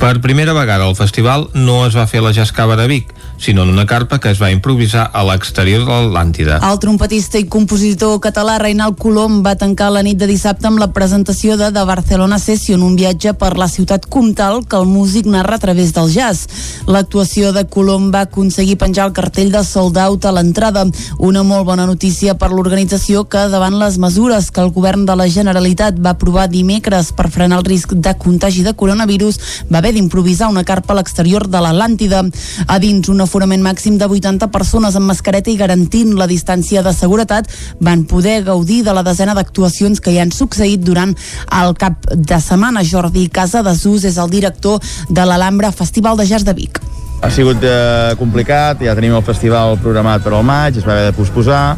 Per 0.00 0.18
primera 0.20 0.52
vegada 0.52 0.88
al 0.88 0.96
festival 0.98 1.46
no 1.54 1.84
es 1.86 1.94
va 1.94 2.08
fer 2.10 2.24
la 2.24 2.32
Jazzcava 2.34 2.74
de 2.76 2.88
Vic, 2.90 3.14
sinó 3.38 3.62
en 3.62 3.70
una 3.70 3.86
carpa 3.86 4.18
que 4.18 4.34
es 4.34 4.42
va 4.42 4.50
improvisar 4.50 5.06
a 5.14 5.22
l'exterior 5.24 5.86
de 5.86 5.92
l'Atlàntida. 5.92 6.58
El 6.66 6.82
trompetista 6.82 7.38
i 7.38 7.46
compositor 7.46 8.18
català 8.20 8.58
Reinald 8.58 8.98
Colom 8.98 9.40
va 9.46 9.54
tancar 9.54 9.92
la 9.94 10.02
nit 10.02 10.18
de 10.18 10.26
dissabte 10.26 10.66
amb 10.66 10.82
la 10.82 10.90
presentació 10.92 11.56
de 11.56 11.70
The 11.70 11.86
Barcelona 11.86 12.42
Session, 12.42 12.82
un 12.82 12.98
viatge 12.98 13.32
per 13.38 13.54
la 13.56 13.70
ciutat 13.70 14.10
comtal 14.10 14.66
que 14.66 14.76
el 14.76 14.90
músic 14.90 15.30
narra 15.30 15.56
a 15.56 15.62
través 15.62 15.94
del 15.94 16.10
jazz. 16.10 16.50
L'actuació 16.90 17.54
de 17.54 17.59
de 17.60 17.68
Colom 17.68 18.08
va 18.12 18.22
aconseguir 18.24 18.78
penjar 18.80 19.04
el 19.08 19.12
cartell 19.12 19.50
de 19.52 19.60
sold 19.66 19.98
out 20.00 20.24
a 20.24 20.32
l'entrada. 20.32 20.86
Una 21.18 21.42
molt 21.44 21.66
bona 21.68 21.84
notícia 21.86 22.32
per 22.38 22.48
l'organització 22.52 23.26
que 23.28 23.42
davant 23.52 23.76
les 23.76 23.98
mesures 24.00 24.48
que 24.50 24.62
el 24.64 24.70
govern 24.72 25.04
de 25.04 25.16
la 25.18 25.26
Generalitat 25.28 25.98
va 26.00 26.14
aprovar 26.14 26.46
dimecres 26.48 27.10
per 27.12 27.28
frenar 27.28 27.58
el 27.60 27.66
risc 27.68 27.92
de 27.92 28.14
contagi 28.16 28.64
de 28.64 28.72
coronavirus 28.72 29.40
va 29.70 29.78
haver 29.82 29.92
d'improvisar 29.96 30.48
una 30.48 30.64
carpa 30.64 30.94
a 30.94 30.98
l'exterior 31.00 31.46
de 31.48 31.60
l'Atlàntida. 31.60 32.22
A 32.66 32.78
dins 32.80 33.10
un 33.12 33.20
aforament 33.20 33.62
màxim 33.66 33.98
de 34.00 34.08
80 34.08 34.48
persones 34.54 34.96
amb 34.96 35.10
mascareta 35.12 35.52
i 35.52 35.58
garantint 35.60 36.16
la 36.16 36.30
distància 36.30 36.84
de 36.86 36.94
seguretat 36.96 37.50
van 37.80 38.06
poder 38.08 38.40
gaudir 38.48 38.82
de 38.86 38.96
la 38.96 39.04
desena 39.04 39.36
d'actuacions 39.36 40.00
que 40.00 40.14
hi 40.14 40.22
han 40.22 40.32
succeït 40.32 40.80
durant 40.86 41.12
el 41.60 41.76
cap 41.76 42.08
de 42.14 42.40
setmana. 42.40 42.86
Jordi 42.86 43.28
Casa 43.28 43.62
de 43.66 43.76
Zus 43.76 44.08
és 44.08 44.16
el 44.16 44.32
director 44.32 44.80
de 45.10 45.28
l'Alhambra 45.28 45.72
Festival 45.72 46.16
de 46.16 46.30
Jazz 46.30 46.48
de 46.48 46.56
Vic. 46.56 46.80
Ha 47.20 47.28
sigut 47.28 47.60
eh, 47.60 48.14
complicat, 48.16 48.80
ja 48.80 48.94
tenim 48.96 49.12
el 49.12 49.24
festival 49.24 49.76
programat 49.82 50.24
per 50.24 50.32
al 50.32 50.44
maig, 50.46 50.78
es 50.80 50.86
va 50.88 50.94
haver 50.94 51.10
de 51.10 51.16
posposar, 51.18 51.76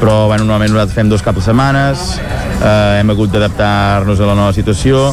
però 0.00 0.24
bueno, 0.26 0.42
normalment 0.42 0.74
nosaltres 0.74 0.96
fem 0.98 1.12
dos 1.12 1.22
caps 1.22 1.38
de 1.38 1.44
setmanes, 1.46 2.06
eh, 2.58 2.98
hem 2.98 3.12
hagut 3.14 3.30
d'adaptar-nos 3.30 4.18
a 4.18 4.30
la 4.32 4.34
nova 4.34 4.56
situació, 4.56 5.04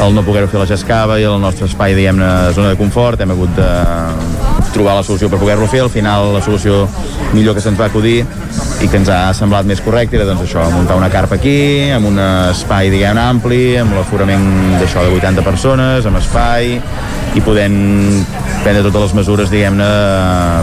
el 0.00 0.16
no 0.16 0.24
poder-ho 0.24 0.48
fer 0.48 0.62
la 0.62 0.70
Jascava 0.70 1.20
i 1.20 1.28
el 1.28 1.36
nostre 1.42 1.68
espai, 1.68 1.98
diguem-ne, 1.98 2.30
zona 2.56 2.72
de 2.72 2.80
confort, 2.80 3.20
hem 3.20 3.36
hagut 3.36 3.52
de 3.60 4.49
trobar 4.74 4.96
la 4.98 5.04
solució 5.06 5.30
per 5.30 5.40
poder-lo 5.40 5.68
fer, 5.70 5.82
al 5.84 5.92
final 5.92 6.32
la 6.34 6.42
solució 6.44 6.84
millor 7.34 7.56
que 7.56 7.64
se'ns 7.64 7.78
va 7.80 7.88
acudir 7.90 8.20
i 8.80 8.88
que 8.88 9.00
ens 9.00 9.10
ha 9.12 9.20
semblat 9.36 9.68
més 9.68 9.82
correcte 9.84 10.16
era 10.18 10.26
doncs 10.28 10.46
això, 10.46 10.64
muntar 10.72 10.98
una 10.98 11.10
carpa 11.12 11.36
aquí, 11.36 11.90
amb 11.94 12.10
un 12.10 12.20
espai 12.20 12.90
diguem 12.92 13.18
ampli, 13.20 13.62
amb 13.80 13.96
l'aforament 13.98 14.46
d'això 14.80 15.04
de 15.06 15.16
80 15.18 15.46
persones, 15.46 16.06
amb 16.08 16.20
espai 16.20 16.78
i 17.36 17.42
podent 17.44 17.76
prendre 18.64 18.82
totes 18.84 19.08
les 19.08 19.14
mesures, 19.16 19.50
diguem-ne, 19.52 19.86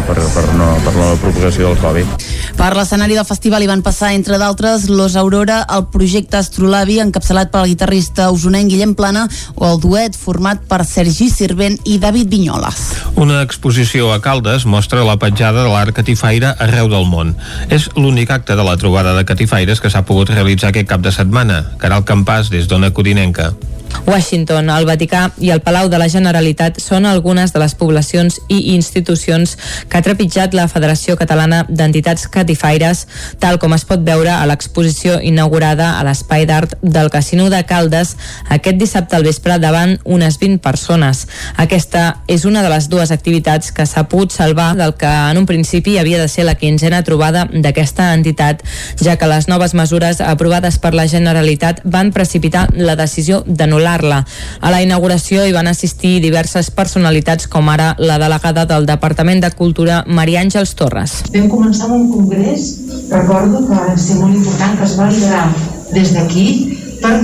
per, 0.06 0.18
per, 0.36 0.44
no, 0.58 0.68
per 0.86 0.94
la 0.98 1.08
propagació 1.22 1.72
del 1.72 1.80
Covid. 1.82 2.26
Per 2.58 2.70
l'escenari 2.78 3.18
del 3.18 3.26
festival 3.26 3.64
hi 3.64 3.70
van 3.70 3.82
passar, 3.86 4.12
entre 4.18 4.38
d'altres, 4.42 4.88
Los 4.90 5.16
Aurora, 5.18 5.64
el 5.74 5.88
projecte 5.94 6.38
Astrolabi, 6.38 7.00
encapçalat 7.02 7.50
pel 7.54 7.70
guitarrista 7.72 8.30
usonenc 8.34 8.70
Guillem 8.70 8.94
Plana, 8.98 9.26
o 9.56 9.66
el 9.72 9.82
duet 9.82 10.18
format 10.18 10.62
per 10.70 10.84
Sergi 10.86 11.30
Sirvent 11.34 11.80
i 11.86 11.98
David 12.02 12.30
Vinyoles. 12.34 12.84
Una 13.18 13.42
exposició 13.46 13.97
a 14.06 14.20
Caldes 14.22 14.66
mostra 14.70 15.02
la 15.04 15.16
petjada 15.18 15.64
de 15.66 15.72
l'art 15.74 15.96
catifaire 15.98 16.52
arreu 16.62 16.90
del 16.92 17.08
món. 17.10 17.34
És 17.74 17.90
l'únic 17.98 18.30
acte 18.36 18.56
de 18.56 18.66
la 18.66 18.78
trobada 18.78 19.16
de 19.18 19.26
catifaires 19.26 19.82
que 19.82 19.90
s'ha 19.90 20.06
pogut 20.06 20.30
realitzar 20.30 20.70
aquest 20.70 20.90
cap 20.92 21.02
de 21.02 21.12
setmana. 21.12 21.64
Caral 21.82 22.06
Campàs, 22.06 22.52
des 22.54 22.70
d'Ona 22.70 22.94
Codinenca. 22.94 23.56
Washington, 24.08 24.70
el 24.72 24.86
Vaticà 24.88 25.26
i 25.44 25.50
el 25.52 25.60
Palau 25.60 25.90
de 25.92 25.98
la 26.00 26.08
Generalitat 26.08 26.78
són 26.80 27.06
algunes 27.06 27.52
de 27.52 27.60
les 27.60 27.74
poblacions 27.76 28.38
i 28.48 28.74
institucions 28.74 29.58
que 29.92 30.00
ha 30.00 30.04
trepitjat 30.06 30.56
la 30.56 30.70
Federació 30.72 31.18
Catalana 31.20 31.66
d'Entitats 31.68 32.30
Catifaires, 32.32 33.04
tal 33.44 33.60
com 33.60 33.76
es 33.76 33.84
pot 33.88 34.06
veure 34.08 34.32
a 34.32 34.46
l'exposició 34.48 35.18
inaugurada 35.20 35.90
a 35.98 36.06
l'Espai 36.08 36.46
d'Art 36.48 36.78
del 36.82 37.12
Casino 37.12 37.50
de 37.52 37.60
Caldes 37.68 38.16
aquest 38.48 38.80
dissabte 38.80 39.18
al 39.18 39.28
vespre 39.28 39.58
davant 39.60 39.98
unes 40.06 40.40
20 40.40 40.64
persones. 40.64 41.26
Aquesta 41.58 42.22
és 42.32 42.48
una 42.48 42.64
de 42.64 42.72
les 42.72 42.88
dues 42.88 43.12
activitats 43.12 43.74
que 43.76 43.86
s'ha 43.86 44.08
pogut 44.08 44.32
salvar 44.32 44.70
del 44.80 44.96
que 44.96 45.12
en 45.12 45.42
un 45.42 45.50
principi 45.50 45.98
havia 45.98 46.22
de 46.22 46.30
ser 46.32 46.48
la 46.48 46.56
quinzena 46.56 47.04
trobada 47.04 47.48
d'aquesta 47.52 48.14
entitat, 48.14 48.64
ja 49.04 49.18
que 49.18 49.28
les 49.28 49.52
noves 49.52 49.76
mesures 49.76 50.22
aprovades 50.22 50.80
per 50.80 50.94
la 50.96 51.10
Generalitat 51.12 51.84
van 51.84 52.14
precipitar 52.16 52.70
la 52.72 52.96
decisió 52.96 53.44
d'anul·lar 53.48 53.87
anul·lar-la. 53.88 54.24
A 54.62 54.72
la 54.72 54.82
inauguració 54.84 55.46
hi 55.46 55.54
van 55.56 55.68
assistir 55.68 56.20
diverses 56.22 56.70
personalitats 56.72 57.48
com 57.48 57.70
ara 57.70 57.96
la 57.98 58.18
delegada 58.20 58.66
del 58.66 58.86
Departament 58.86 59.42
de 59.42 59.52
Cultura 59.52 60.04
Maria 60.08 60.42
Àngels 60.42 60.76
Torres. 60.76 61.24
Vam 61.34 61.50
començar 61.50 61.88
amb 61.88 61.96
un 61.96 62.08
congrés, 62.12 62.70
recordo 63.10 63.64
que 63.68 63.74
va 63.74 63.98
ser 63.98 64.20
molt 64.20 64.36
important 64.36 64.78
que 64.78 64.86
es 64.86 64.96
va 65.00 65.10
liderar 65.12 65.48
des 65.94 66.14
d'aquí 66.14 66.48
per 67.02 67.16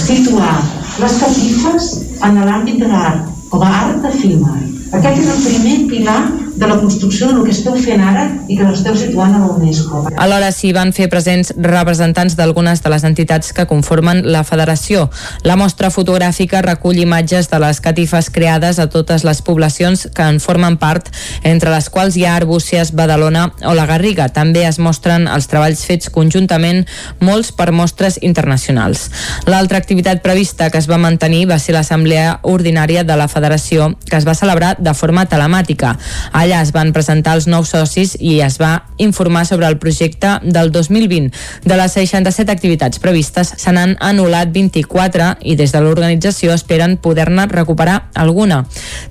situar 0.00 0.54
les 1.00 1.16
catifes 1.20 1.90
en 2.22 2.40
l'àmbit 2.44 2.80
de 2.80 2.88
l'art 2.88 3.26
com 3.50 3.62
a 3.62 3.70
art 3.84 4.04
efímer. 4.12 4.60
Aquest 4.92 5.20
és 5.22 5.28
el 5.30 5.42
primer 5.44 5.76
pilar 5.90 6.20
de 6.60 6.66
la 6.68 6.76
construcció 6.76 7.30
del 7.30 7.40
que 7.46 7.54
esteu 7.54 7.76
fent 7.80 8.02
ara 8.04 8.26
i 8.46 8.56
que 8.58 8.66
l'esteu 8.68 8.96
situant 8.98 9.32
a 9.32 9.38
l'UNESCO. 9.40 10.02
Alhora 10.20 10.50
s'hi 10.52 10.74
van 10.76 10.92
fer 10.92 11.06
presents 11.08 11.54
representants 11.56 12.36
d'algunes 12.36 12.82
de 12.84 12.90
les 12.92 13.04
entitats 13.08 13.54
que 13.56 13.64
conformen 13.70 14.20
la 14.28 14.42
federació. 14.44 15.06
La 15.48 15.56
mostra 15.56 15.88
fotogràfica 15.90 16.60
recull 16.66 17.00
imatges 17.00 17.48
de 17.48 17.60
les 17.64 17.80
catifes 17.80 18.28
creades 18.30 18.78
a 18.78 18.90
totes 18.92 19.24
les 19.24 19.40
poblacions 19.46 20.04
que 20.14 20.26
en 20.26 20.40
formen 20.44 20.76
part, 20.76 21.08
entre 21.48 21.72
les 21.72 21.88
quals 21.88 22.18
hi 22.20 22.26
ha 22.28 22.36
Arbúcies, 22.36 22.92
Badalona 22.92 23.46
o 23.64 23.72
la 23.74 23.88
Garriga. 23.88 24.28
També 24.28 24.66
es 24.68 24.78
mostren 24.78 25.26
els 25.32 25.48
treballs 25.48 25.86
fets 25.88 26.12
conjuntament, 26.12 26.84
molts 27.24 27.54
per 27.56 27.70
mostres 27.72 28.20
internacionals. 28.20 29.08
L'altra 29.48 29.80
activitat 29.80 30.20
prevista 30.20 30.68
que 30.68 30.78
es 30.82 30.90
va 30.90 31.00
mantenir 31.00 31.46
va 31.48 31.58
ser 31.58 31.72
l'assemblea 31.78 32.36
ordinària 32.42 33.06
de 33.08 33.16
la 33.16 33.30
federació, 33.32 33.94
que 34.10 34.20
es 34.20 34.28
va 34.28 34.36
celebrar 34.36 34.74
de 34.78 34.92
forma 34.94 35.24
telemàtica. 35.24 35.96
Allà 36.36 36.49
Allà 36.50 36.64
es 36.66 36.72
van 36.74 36.88
presentar 36.90 37.36
els 37.36 37.44
nous 37.46 37.68
socis 37.70 38.16
i 38.18 38.40
es 38.42 38.56
va 38.58 38.88
informar 38.98 39.44
sobre 39.46 39.68
el 39.70 39.76
projecte 39.78 40.32
del 40.42 40.72
2020. 40.74 41.28
De 41.62 41.76
les 41.78 41.94
67 41.94 42.50
activitats 42.50 42.98
previstes 42.98 43.52
se 43.54 43.70
n'han 43.70 43.92
anul·lat 44.02 44.50
24 44.50 45.28
i 45.46 45.54
des 45.54 45.70
de 45.70 45.84
l'organització 45.84 46.50
esperen 46.58 46.96
poder-ne 46.98 47.46
recuperar 47.52 48.08
alguna. 48.18 48.64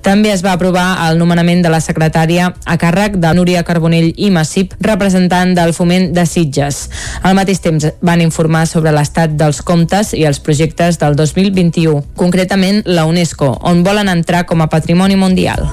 També 0.04 0.34
es 0.34 0.44
va 0.44 0.52
aprovar 0.52 0.84
el 1.06 1.16
nomenament 1.16 1.64
de 1.64 1.72
la 1.72 1.80
secretària 1.80 2.52
a 2.60 2.76
càrrec 2.76 3.16
de 3.16 3.32
Núria 3.32 3.64
Carbonell 3.64 4.12
i 4.20 4.28
Massip, 4.28 4.76
representant 4.84 5.56
del 5.56 5.72
foment 5.72 6.10
de 6.12 6.28
Sitges. 6.28 6.90
Al 7.22 7.40
mateix 7.40 7.64
temps 7.64 7.88
van 8.04 8.20
informar 8.20 8.66
sobre 8.68 8.92
l'estat 8.92 9.32
dels 9.40 9.64
comptes 9.64 10.12
i 10.12 10.26
els 10.28 10.44
projectes 10.44 11.00
del 11.00 11.16
2021, 11.16 12.04
concretament 12.20 12.84
la 12.84 13.08
UNESCO, 13.08 13.54
on 13.64 13.80
volen 13.80 14.12
entrar 14.12 14.44
com 14.44 14.60
a 14.60 14.68
patrimoni 14.68 15.16
mundial. 15.16 15.70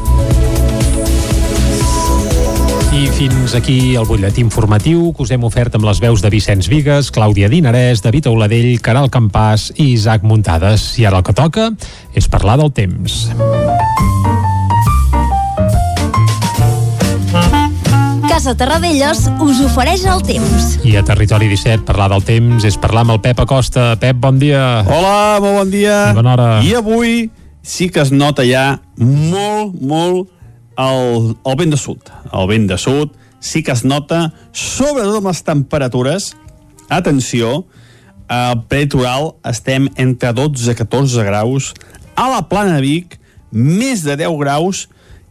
I 2.97 3.05
fins 3.13 3.53
aquí 3.53 3.93
el 3.93 4.07
butlletí 4.09 4.41
informatiu 4.41 5.11
que 5.13 5.21
us 5.21 5.29
hem 5.29 5.43
ofert 5.45 5.75
amb 5.77 5.85
les 5.85 5.99
veus 6.01 6.23
de 6.23 6.31
Vicenç 6.33 6.65
Vigues, 6.65 7.11
Clàudia 7.13 7.45
Dinarès, 7.45 7.99
David 8.01 8.25
Auladell, 8.31 8.71
Caral 8.81 9.11
Campàs 9.13 9.67
i 9.75 9.91
Isaac 9.91 10.23
Muntades. 10.25 10.95
I 10.97 11.05
ara 11.05 11.19
el 11.21 11.25
que 11.27 11.35
toca 11.37 11.67
és 12.17 12.25
parlar 12.25 12.55
del 12.57 12.71
temps. 12.73 13.19
Casa 18.25 18.55
Terradellos 18.57 19.27
us 19.45 19.61
ofereix 19.67 20.07
el 20.09 20.23
temps. 20.25 20.79
I 20.81 20.95
a 20.97 21.03
Territori 21.05 21.51
17 21.53 21.85
parlar 21.85 22.09
del 22.15 22.25
temps 22.25 22.65
és 22.65 22.79
parlar 22.81 23.03
amb 23.05 23.13
el 23.13 23.21
Pep 23.21 23.43
Acosta. 23.45 23.91
Pep, 24.01 24.17
bon 24.17 24.41
dia. 24.41 24.81
Hola, 24.89 25.37
molt 25.43 25.61
bon 25.61 25.69
dia. 25.69 25.99
I 26.15 26.17
bona 26.17 26.33
hora. 26.33 26.49
I 26.65 26.73
avui 26.81 27.29
sí 27.61 27.91
que 27.93 28.01
es 28.01 28.09
nota 28.09 28.41
ja 28.47 28.79
molt, 28.97 29.77
molt 29.85 30.33
el, 30.77 31.35
el 31.45 31.57
vent 31.59 31.73
de 31.73 31.79
sud. 31.79 32.11
El 32.31 32.47
vent 32.49 32.67
de 32.69 32.77
sud 32.77 33.13
sí 33.39 33.63
que 33.63 33.73
es 33.73 33.83
nota, 33.85 34.31
sobretot 34.51 35.19
amb 35.19 35.31
les 35.31 35.43
temperatures. 35.45 36.31
Atenció, 36.89 37.65
al 38.27 38.63
peritoral 38.67 39.33
estem 39.47 39.89
entre 39.99 40.33
12 40.35 40.73
i 40.73 40.77
14 40.77 41.25
graus, 41.27 41.73
a 42.15 42.27
la 42.31 42.43
plana 42.49 42.77
de 42.77 42.83
Vic 42.85 43.17
més 43.51 44.03
de 44.03 44.17
10 44.19 44.35
graus 44.41 44.87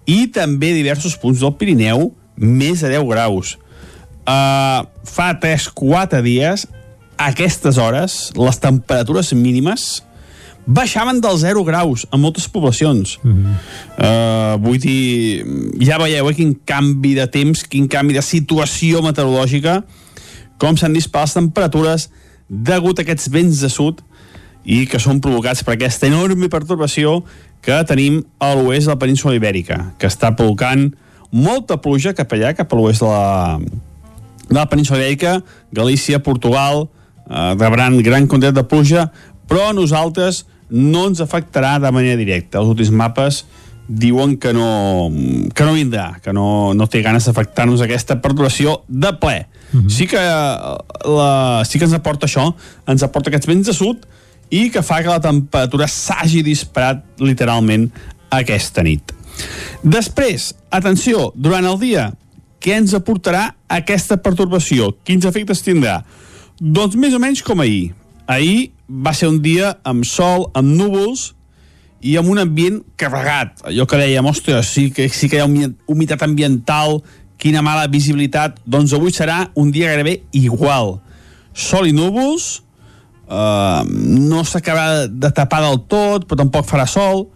i 0.07 0.26
també 0.32 0.72
diversos 0.72 1.16
punts 1.18 1.42
del 1.42 1.55
Pirineu 1.59 2.11
més 2.36 2.82
de 2.84 2.92
10 2.94 3.07
graus. 3.11 3.57
Uh, 4.26 4.86
fa 5.07 5.32
3-4 5.38 6.22
dies, 6.24 6.66
a 7.16 7.30
aquestes 7.30 7.78
hores, 7.80 8.32
les 8.36 8.59
temperatures 8.61 9.32
mínimes 9.32 10.03
baixaven 10.66 11.20
dels 11.22 11.44
0 11.46 11.62
graus 11.64 12.04
en 12.10 12.20
moltes 12.20 12.48
poblacions. 12.48 13.18
Mm 13.22 13.32
-hmm. 13.32 13.54
uh, 14.02 14.62
vull 14.62 14.78
dir, 14.78 15.46
ja 15.80 15.98
veieu 15.98 16.28
eh, 16.28 16.34
quin 16.34 16.56
canvi 16.64 17.14
de 17.14 17.26
temps, 17.26 17.62
quin 17.64 17.88
canvi 17.88 18.14
de 18.14 18.22
situació 18.22 19.02
meteorològica, 19.02 19.84
com 20.58 20.76
s'han 20.76 20.92
disparat 20.92 21.26
les 21.26 21.34
temperatures 21.34 22.10
degut 22.48 22.98
a 22.98 23.02
aquests 23.02 23.28
vents 23.28 23.60
de 23.60 23.68
sud 23.68 24.02
i 24.64 24.86
que 24.86 24.98
són 24.98 25.20
provocats 25.20 25.62
per 25.62 25.74
aquesta 25.74 26.06
enorme 26.06 26.48
pertorbació 26.48 27.22
que 27.62 27.84
tenim 27.84 28.24
a 28.38 28.54
l'oest 28.54 28.86
de 28.86 28.92
la 28.92 28.98
península 28.98 29.34
ibèrica, 29.34 29.92
que 29.98 30.06
està 30.06 30.34
provocant 30.36 30.92
molta 31.30 31.76
pluja 31.76 32.14
cap 32.14 32.32
allà, 32.32 32.54
cap 32.54 32.72
a 32.72 32.76
l'oest 32.76 33.00
de 33.00 33.06
la, 33.06 33.58
de 34.48 34.58
la 34.58 34.66
península 34.66 34.98
ibèrica, 34.98 35.42
Galícia, 35.72 36.22
Portugal, 36.22 36.88
eh, 37.30 37.54
rebran 37.58 38.02
gran 38.02 38.26
quantitat 38.26 38.54
de 38.54 38.64
pluja, 38.64 39.10
però 39.46 39.70
a 39.70 39.72
nosaltres 39.72 40.44
no 40.70 41.06
ens 41.10 41.22
afectarà 41.22 41.76
de 41.82 41.92
manera 41.94 42.18
directa. 42.18 42.58
Els 42.60 42.72
últims 42.74 42.90
mapes 42.90 43.44
diuen 43.86 44.36
que 44.42 44.52
no, 44.52 45.10
que 45.54 45.64
no 45.64 45.74
vindrà, 45.76 46.16
que 46.22 46.32
no, 46.34 46.74
no 46.74 46.88
té 46.90 47.02
ganes 47.06 47.28
d'afectar-nos 47.28 47.84
aquesta 47.84 48.18
perturbació 48.22 48.80
de 48.88 49.12
ple. 49.20 49.46
Uh 49.72 49.80
-huh. 49.80 49.90
Sí 49.90 50.06
que 50.06 50.18
la, 50.18 51.62
sí 51.64 51.78
que 51.78 51.84
ens 51.84 51.94
aporta 51.94 52.26
això, 52.26 52.54
ens 52.86 53.02
aporta 53.02 53.30
aquests 53.30 53.46
vents 53.46 53.66
de 53.66 53.72
sud 53.72 54.06
i 54.50 54.70
que 54.70 54.82
fa 54.82 55.02
que 55.02 55.08
la 55.08 55.20
temperatura 55.20 55.88
s'hagi 55.88 56.42
disparat 56.42 57.02
literalment 57.18 57.90
aquesta 58.30 58.82
nit. 58.82 59.12
Després, 59.82 60.54
atenció, 60.70 61.32
durant 61.34 61.66
el 61.66 61.78
dia, 61.78 62.12
què 62.60 62.76
ens 62.76 62.94
aportarà 62.94 63.54
aquesta 63.68 64.16
pertorbació? 64.16 64.96
Quins 65.04 65.24
efectes 65.24 65.62
tindrà? 65.62 66.04
Doncs 66.58 66.96
més 66.96 67.14
o 67.14 67.18
menys 67.18 67.42
com 67.42 67.60
ahir. 67.60 67.94
Ahir 68.26 68.72
va 68.89 69.12
ser 69.14 69.28
un 69.28 69.41
dia 69.43 69.74
amb 69.84 70.07
sol, 70.07 70.49
amb 70.55 70.74
núvols 70.78 71.32
i 72.07 72.16
amb 72.20 72.30
un 72.30 72.39
ambient 72.39 72.80
carregat. 72.99 73.62
Allò 73.66 73.87
que 73.89 73.99
dèiem, 73.99 74.26
ostres, 74.30 74.70
sí 74.70 74.91
que, 74.95 75.09
sí 75.11 75.30
que 75.30 75.41
hi 75.41 75.45
ha 75.45 75.70
humitat 75.91 76.22
ambiental, 76.22 77.01
quina 77.41 77.64
mala 77.64 77.89
visibilitat. 77.91 78.61
Doncs 78.64 78.95
avui 78.97 79.14
serà 79.14 79.47
un 79.59 79.72
dia 79.74 79.91
gairebé 79.91 80.20
igual. 80.37 80.99
Sol 81.57 81.89
i 81.89 81.95
núvols, 81.97 82.61
eh, 83.28 83.82
no 83.87 84.45
s'acabarà 84.45 85.07
de 85.09 85.32
tapar 85.34 85.62
del 85.64 85.82
tot, 85.89 86.28
però 86.28 86.45
tampoc 86.45 86.68
farà 86.68 86.87
sol, 86.87 87.26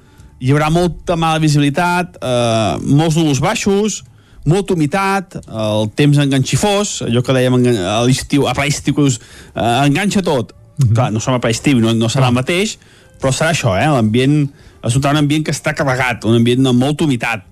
hi 0.40 0.54
haurà 0.54 0.70
molta 0.72 1.16
mala 1.16 1.40
visibilitat, 1.40 2.16
eh, 2.20 2.78
molts 2.86 3.18
núvols 3.18 3.42
baixos, 3.42 4.04
molta 4.46 4.72
humitat, 4.72 5.36
el 5.48 5.90
temps 5.94 6.16
enganxifós, 6.22 7.02
allò 7.04 7.20
que 7.22 7.34
dèiem 7.36 7.58
a 7.84 7.98
l'estiu, 8.06 8.46
a 8.48 8.54
ple 8.56 8.70
estiu 8.70 8.96
que 8.96 9.02
us 9.10 9.20
eh, 9.20 9.84
enganxa 9.84 10.22
tot. 10.24 10.54
Mm 10.80 10.88
-hmm. 10.88 10.94
Clar, 10.94 11.12
no 11.12 11.20
som 11.20 11.34
a 11.34 11.48
estiu, 11.48 11.80
no, 11.80 11.92
no 11.94 12.08
serà 12.08 12.28
el 12.28 12.34
mateix, 12.34 12.78
però 13.20 13.32
serà 13.32 13.50
això, 13.50 13.76
eh? 13.76 13.86
L'ambient, 13.86 14.50
es 14.84 14.94
notarà 14.94 15.12
un 15.12 15.24
ambient 15.24 15.44
que 15.44 15.52
està 15.52 15.74
carregat, 15.74 16.24
un 16.24 16.36
ambient 16.36 16.66
amb 16.66 16.80
molta 16.80 17.04
humitat. 17.04 17.44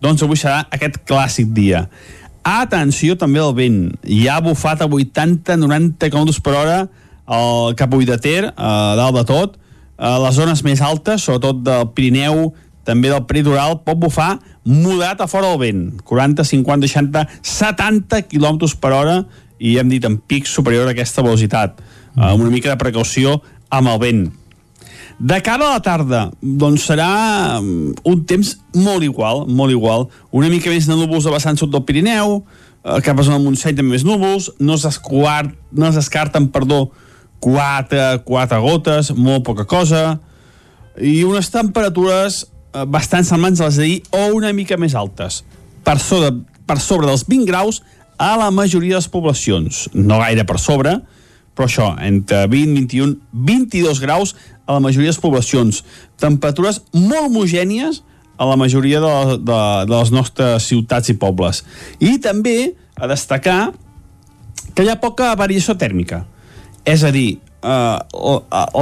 Doncs 0.00 0.22
avui 0.22 0.36
serà 0.36 0.66
aquest 0.70 0.98
clàssic 1.08 1.46
dia. 1.46 1.88
Atenció 2.42 3.16
també 3.16 3.40
al 3.40 3.54
vent. 3.54 3.94
Hi 4.04 4.28
ha 4.28 4.40
bufat 4.40 4.82
a 4.82 4.86
80-90 4.86 6.10
km 6.10 6.42
per 6.42 6.54
hora 6.54 6.88
el 7.26 7.74
cap 7.74 7.94
a 7.94 8.18
Ter, 8.18 8.52
a 8.56 8.94
dalt 8.96 9.16
de 9.16 9.24
tot, 9.24 9.56
a 9.96 10.18
les 10.18 10.34
zones 10.34 10.62
més 10.62 10.80
altes, 10.80 11.22
sobretot 11.22 11.62
del 11.64 11.88
Pirineu, 11.94 12.52
també 12.84 13.08
del 13.08 13.24
peritoral, 13.24 13.78
pot 13.84 13.96
bufar 13.96 14.38
moderat 14.64 15.20
a 15.20 15.26
fora 15.26 15.48
del 15.48 15.58
vent, 15.58 16.02
40, 16.04 16.44
50, 16.44 16.88
60, 16.88 17.24
70 17.42 18.22
km 18.28 18.68
per 18.80 18.92
hora, 18.92 19.16
i 19.58 19.78
hem 19.78 19.88
dit 19.88 20.04
en 20.04 20.18
pics 20.18 20.52
superior 20.52 20.88
a 20.88 20.92
aquesta 20.92 21.22
velocitat, 21.24 21.80
amb 22.16 22.40
una 22.40 22.50
mica 22.50 22.70
de 22.72 22.80
precaució 22.80 23.40
amb 23.70 23.90
el 23.92 24.00
vent. 24.02 24.24
De 25.18 25.38
cara 25.46 25.68
a 25.68 25.76
la 25.76 25.82
tarda, 25.82 26.24
doncs 26.42 26.88
serà 26.88 27.60
un 27.62 28.22
temps 28.26 28.56
molt 28.74 29.04
igual, 29.06 29.44
molt 29.46 29.70
igual, 29.70 30.08
una 30.34 30.50
mica 30.50 30.72
més 30.72 30.88
de 30.90 30.96
núvols 30.98 31.28
a 31.28 31.34
vessant 31.34 31.58
sud 31.58 31.70
del 31.70 31.84
Pirineu, 31.86 32.40
eh, 32.82 32.98
cap 33.00 33.18
a 33.18 33.22
zona 33.22 33.38
de 33.38 33.44
Montseny 33.44 33.76
també 33.78 33.94
més 33.94 34.06
núvols, 34.06 34.50
no 34.58 34.76
s'escarten, 34.78 35.54
no 35.70 35.92
s'escarten, 35.94 36.50
perdó, 36.50 36.88
quatre, 37.38 38.24
quatre 38.26 38.58
gotes, 38.58 39.12
molt 39.14 39.46
poca 39.46 39.68
cosa, 39.70 40.18
i 40.98 41.22
unes 41.26 41.50
temperatures 41.54 42.42
eh, 42.42 42.84
bastant 42.86 43.26
semblants 43.26 43.62
a 43.62 43.70
les 43.70 43.78
d'ahir 43.78 43.98
o 44.10 44.26
una 44.34 44.52
mica 44.52 44.78
més 44.80 44.98
altes, 44.98 45.44
per 45.86 46.00
sobre, 46.02 46.32
per 46.66 46.80
sobre 46.82 47.06
dels 47.06 47.26
20 47.30 47.46
graus 47.46 47.84
a 48.18 48.34
la 48.40 48.50
majoria 48.50 48.96
de 48.96 49.02
les 49.02 49.10
poblacions. 49.10 49.84
No 49.94 50.18
gaire 50.22 50.42
per 50.48 50.58
sobre, 50.58 50.98
però 51.54 51.68
això, 51.68 51.92
entre 52.02 52.46
20, 52.50 52.74
21, 52.74 53.14
22 53.32 54.00
graus 54.02 54.34
a 54.66 54.74
la 54.74 54.82
majoria 54.82 55.10
de 55.10 55.14
les 55.14 55.22
poblacions. 55.22 55.84
Temperatures 56.20 56.82
molt 56.92 57.30
homogènies 57.30 58.02
a 58.36 58.48
la 58.48 58.56
majoria 58.58 59.00
de, 59.00 59.14
de, 59.38 59.60
de 59.86 59.94
les 59.94 60.10
nostres 60.10 60.66
ciutats 60.66 61.12
i 61.12 61.16
pobles. 61.18 61.62
I 62.02 62.18
també 62.22 62.74
a 62.98 63.08
destacar 63.10 63.72
que 64.74 64.82
hi 64.82 64.90
ha 64.90 64.98
poca 65.02 65.34
variació 65.38 65.76
tèrmica. 65.78 66.24
És 66.84 67.04
a 67.06 67.12
dir, 67.14 67.38
eh, 67.64 67.98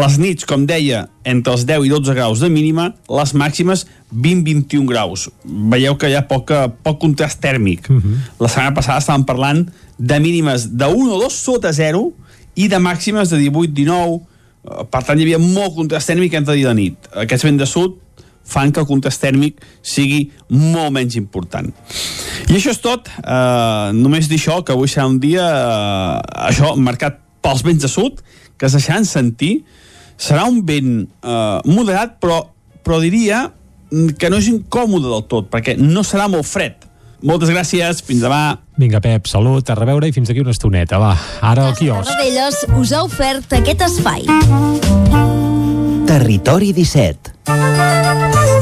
les 0.03 0.19
nits, 0.19 0.47
com 0.49 0.65
deia, 0.67 1.05
entre 1.29 1.55
els 1.55 1.67
10 1.69 1.87
i 1.87 1.93
12 1.93 2.17
graus 2.17 2.41
de 2.43 2.51
mínima, 2.51 2.89
les 3.09 3.35
màximes 3.39 3.85
20-21 4.13 4.89
graus. 4.89 5.29
Veieu 5.45 5.97
que 6.01 6.11
hi 6.11 6.17
ha 6.19 6.25
poca, 6.29 6.65
poc 6.83 7.01
contrast 7.05 7.41
tèrmic. 7.41 7.89
Uh 7.91 8.01
-huh. 8.01 8.17
La 8.41 8.49
setmana 8.49 8.75
passada 8.75 8.99
estàvem 8.99 9.25
parlant 9.25 9.69
de 9.99 10.21
mínimes 10.21 10.77
de 10.77 10.87
1 10.87 11.13
o 11.13 11.21
2 11.21 11.33
sota 11.33 11.73
0 11.73 12.13
i 12.55 12.69
de 12.69 12.79
màximes 12.83 13.33
de 13.33 13.41
18-19. 13.41 14.21
Eh, 14.21 14.85
per 14.91 15.03
tant, 15.07 15.19
hi 15.19 15.27
havia 15.27 15.41
molt 15.43 15.77
contrast 15.77 16.11
tèrmic 16.13 16.35
entre 16.39 16.57
dia 16.59 16.67
i 16.67 16.71
de 16.71 16.77
nit. 16.79 17.11
Aquests 17.25 17.49
vents 17.49 17.63
de 17.63 17.69
sud 17.69 17.99
fan 18.45 18.73
que 18.75 18.83
el 18.83 18.89
contrast 18.89 19.23
tèrmic 19.23 19.61
sigui 19.87 20.25
molt 20.51 20.93
menys 20.95 21.17
important. 21.19 21.71
I 22.51 22.57
això 22.59 22.75
és 22.75 22.83
tot. 22.83 23.09
Eh, 23.23 23.89
només 23.97 24.29
dir 24.29 24.41
això, 24.41 24.61
que 24.65 24.75
avui 24.75 24.91
serà 24.91 25.07
un 25.11 25.21
dia 25.23 25.47
eh, 25.47 26.49
això 26.51 26.75
marcat 26.77 27.21
pels 27.43 27.65
vents 27.67 27.83
de 27.83 27.91
sud, 27.91 28.23
que 28.59 28.69
es 28.69 28.77
deixaran 28.77 29.07
sentir. 29.09 29.63
Serà 30.21 30.45
un 30.51 30.63
vent 30.67 30.95
eh, 31.07 31.59
moderat, 31.71 32.19
però, 32.23 32.43
però 32.83 33.01
diria 33.03 33.49
que 33.93 34.31
no 34.33 34.39
és 34.41 34.49
incòmode 34.49 35.11
del 35.11 35.27
tot, 35.29 35.51
perquè 35.53 35.77
no 35.79 36.05
serà 36.07 36.29
molt 36.33 36.49
fred. 36.49 36.89
Moltes 37.23 37.53
gràcies, 37.55 38.03
fins 38.03 38.23
demà. 38.25 38.59
Vinga, 38.81 39.01
Pep, 39.05 39.29
salut, 39.31 39.69
a 39.71 39.77
reveure 39.79 40.09
i 40.11 40.15
fins 40.15 40.31
aquí 40.33 40.43
una 40.43 40.55
estoneta, 40.55 40.99
va. 40.99 41.15
Ara 41.41 41.69
al 41.71 41.77
quiosc. 41.79 42.11
Tarradellas 42.11 42.65
us 42.81 42.93
ha 42.93 43.05
ofert 43.07 43.55
aquest 43.61 43.87
espai. 43.87 44.27
Territori 46.13 46.75
17 46.77 48.62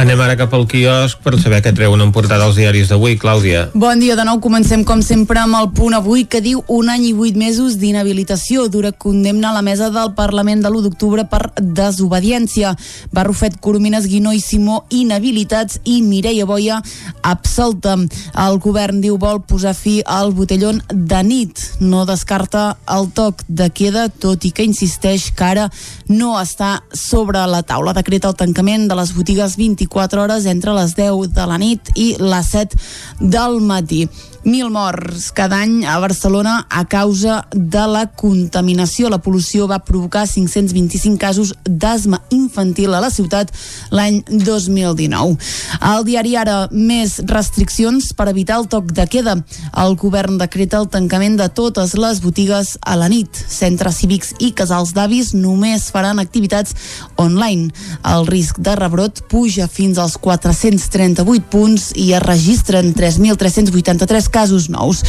Anem 0.00 0.16
ara 0.24 0.32
cap 0.32 0.54
al 0.56 0.62
quiosc 0.64 1.18
per 1.20 1.34
saber 1.36 1.58
què 1.60 1.74
treuen 1.76 2.00
en 2.00 2.08
portada 2.08 2.46
els 2.48 2.56
diaris 2.56 2.88
d'avui, 2.88 3.18
Clàudia. 3.20 3.66
Bon 3.76 3.98
dia 4.00 4.14
de 4.16 4.24
nou, 4.24 4.38
comencem 4.40 4.80
com 4.88 5.02
sempre 5.04 5.36
amb 5.42 5.58
el 5.58 5.66
punt 5.76 5.92
avui 5.92 6.22
que 6.24 6.38
diu 6.40 6.62
un 6.72 6.88
any 6.88 7.02
i 7.10 7.12
vuit 7.12 7.36
mesos 7.36 7.74
d'inhabilitació. 7.76 8.64
Dura 8.72 8.94
condemna 8.96 9.50
a 9.50 9.58
la 9.58 9.60
mesa 9.60 9.90
del 9.92 10.14
Parlament 10.16 10.62
de 10.64 10.70
l'1 10.70 10.86
d'octubre 10.86 11.26
per 11.28 11.50
desobediència. 11.60 12.70
Barrufet, 13.12 13.58
Coromines, 13.60 14.06
Guinó 14.08 14.32
i 14.32 14.40
Simó 14.40 14.86
inhabilitats 14.88 15.82
i 15.84 15.98
Mireia 16.00 16.48
Boia 16.48 16.80
absolta. 17.20 17.98
El 18.40 18.56
govern 18.56 19.02
diu 19.04 19.20
vol 19.20 19.42
posar 19.44 19.74
fi 19.76 19.98
al 20.06 20.32
botellón 20.32 20.80
de 20.88 21.20
nit. 21.28 21.60
No 21.84 22.06
descarta 22.08 22.78
el 22.88 23.10
toc 23.12 23.44
de 23.48 23.68
queda, 23.68 24.08
tot 24.08 24.48
i 24.48 24.54
que 24.56 24.64
insisteix 24.64 25.28
que 25.36 25.44
ara 25.44 25.68
no 26.08 26.38
està 26.40 26.78
sobre 26.88 27.44
la 27.44 27.60
taula. 27.68 27.92
Decreta 27.92 28.32
el 28.32 28.40
tancament 28.40 28.88
de 28.88 28.96
les 28.96 29.12
botigues 29.12 29.60
24 29.60 29.89
hores 30.22 30.46
entre 30.46 30.74
les 30.76 30.94
10 30.96 31.34
de 31.34 31.46
la 31.46 31.58
nit 31.58 31.92
i 31.96 32.14
les 32.20 32.52
7 32.54 32.78
del 33.20 33.60
matí. 33.60 34.06
Mil 34.42 34.70
morts 34.72 35.32
cada 35.36 35.58
any 35.60 35.84
a 35.84 35.98
Barcelona 36.00 36.66
a 36.70 36.86
causa 36.88 37.42
de 37.52 37.82
la 37.84 38.06
contaminació. 38.08 39.10
La 39.12 39.18
pol·lució 39.20 39.66
va 39.68 39.82
provocar 39.84 40.22
525 40.24 41.20
casos 41.20 41.50
d'asma 41.68 42.22
infantil 42.32 42.94
a 42.96 43.02
la 43.04 43.10
ciutat 43.12 43.52
l'any 43.92 44.22
2019. 44.30 45.36
Al 45.84 46.06
diari 46.08 46.38
Ara, 46.40 46.54
més 46.72 47.18
restriccions 47.28 48.14
per 48.16 48.30
evitar 48.32 48.56
el 48.62 48.68
toc 48.72 48.94
de 48.96 49.04
queda. 49.12 49.34
El 49.76 49.98
govern 50.00 50.40
decreta 50.40 50.80
el 50.80 50.88
tancament 50.88 51.36
de 51.36 51.50
totes 51.52 51.92
les 52.00 52.22
botigues 52.24 52.78
a 52.80 52.96
la 52.96 53.10
nit. 53.12 53.28
Centres 53.36 54.00
cívics 54.00 54.32
i 54.40 54.54
casals 54.56 54.94
d'avis 54.96 55.34
només 55.36 55.90
faran 55.92 56.18
activitats 56.18 56.72
online. 57.20 57.68
El 58.08 58.24
risc 58.24 58.56
de 58.56 58.72
rebrot 58.80 59.20
puja 59.28 59.68
fins 59.68 60.00
als 60.00 60.16
438 60.16 61.44
punts 61.52 61.90
i 61.92 62.14
es 62.16 62.24
registren 62.24 62.94
3.383 62.96 64.29
casos 64.30 64.68
nous. 64.72 65.02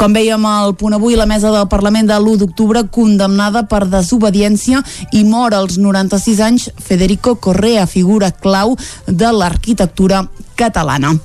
Com 0.00 0.14
veiem 0.16 0.44
al 0.48 0.74
punt 0.78 0.96
avui, 0.96 1.16
la 1.18 1.26
mesa 1.26 1.52
del 1.54 1.68
Parlament 1.68 2.08
de 2.08 2.18
l'1 2.18 2.42
d'octubre 2.42 2.84
condemnada 2.94 3.64
per 3.68 3.84
desobediència 3.86 4.82
i 5.12 5.24
mor 5.24 5.54
als 5.54 5.78
96 5.78 6.40
anys 6.40 6.70
Federico 6.78 7.36
Correa, 7.36 7.86
figura 7.86 8.30
clau 8.32 8.76
de 9.06 9.32
l'arquitectura 9.32 10.24
catalana. 10.56 11.16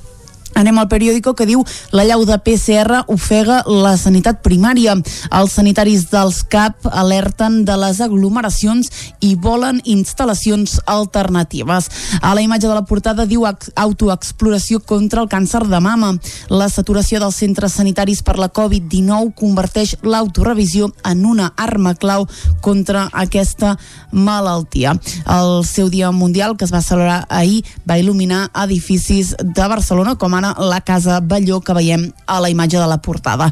Anem 0.54 0.78
al 0.78 0.88
periòdico 0.88 1.34
que 1.34 1.46
diu 1.48 1.64
la 1.92 2.04
llau 2.06 2.24
de 2.28 2.36
PCR 2.38 3.02
ofega 3.10 3.62
la 3.66 3.96
sanitat 3.98 4.40
primària. 4.44 4.94
Els 5.34 5.56
sanitaris 5.58 6.06
dels 6.12 6.42
CAP 6.50 6.88
alerten 6.90 7.62
de 7.66 7.76
les 7.80 8.00
aglomeracions 8.04 8.90
i 9.24 9.34
volen 9.34 9.80
instal·lacions 9.84 10.78
alternatives. 10.86 11.90
A 12.22 12.34
la 12.34 12.44
imatge 12.44 12.68
de 12.68 12.74
la 12.74 12.84
portada 12.86 13.26
diu 13.26 13.46
autoexploració 13.46 14.80
contra 14.80 15.22
el 15.24 15.30
càncer 15.32 15.64
de 15.66 15.80
mama. 15.80 16.14
La 16.50 16.68
saturació 16.68 17.20
dels 17.22 17.40
centres 17.40 17.74
sanitaris 17.80 18.22
per 18.22 18.36
la 18.38 18.50
Covid-19 18.52 19.34
converteix 19.38 19.96
l'autorevisió 20.02 20.92
en 21.04 21.24
una 21.26 21.50
arma 21.56 21.94
clau 21.94 22.28
contra 22.60 23.08
aquesta 23.12 23.74
malaltia. 24.12 24.94
El 25.26 25.64
seu 25.66 25.90
dia 25.90 26.10
mundial, 26.12 26.56
que 26.56 26.64
es 26.66 26.72
va 26.74 26.82
celebrar 26.84 27.24
ahir, 27.28 27.64
va 27.88 27.98
il·luminar 27.98 28.48
edificis 28.64 29.34
de 29.40 29.68
Barcelona 29.68 30.14
com 30.20 30.34
ara 30.34 30.43
la 30.60 30.80
Casa 30.84 31.20
Balló 31.24 31.60
que 31.64 31.76
veiem 31.76 32.10
a 32.26 32.40
la 32.44 32.50
imatge 32.52 32.78
de 32.78 32.88
la 32.90 33.00
portada. 33.02 33.50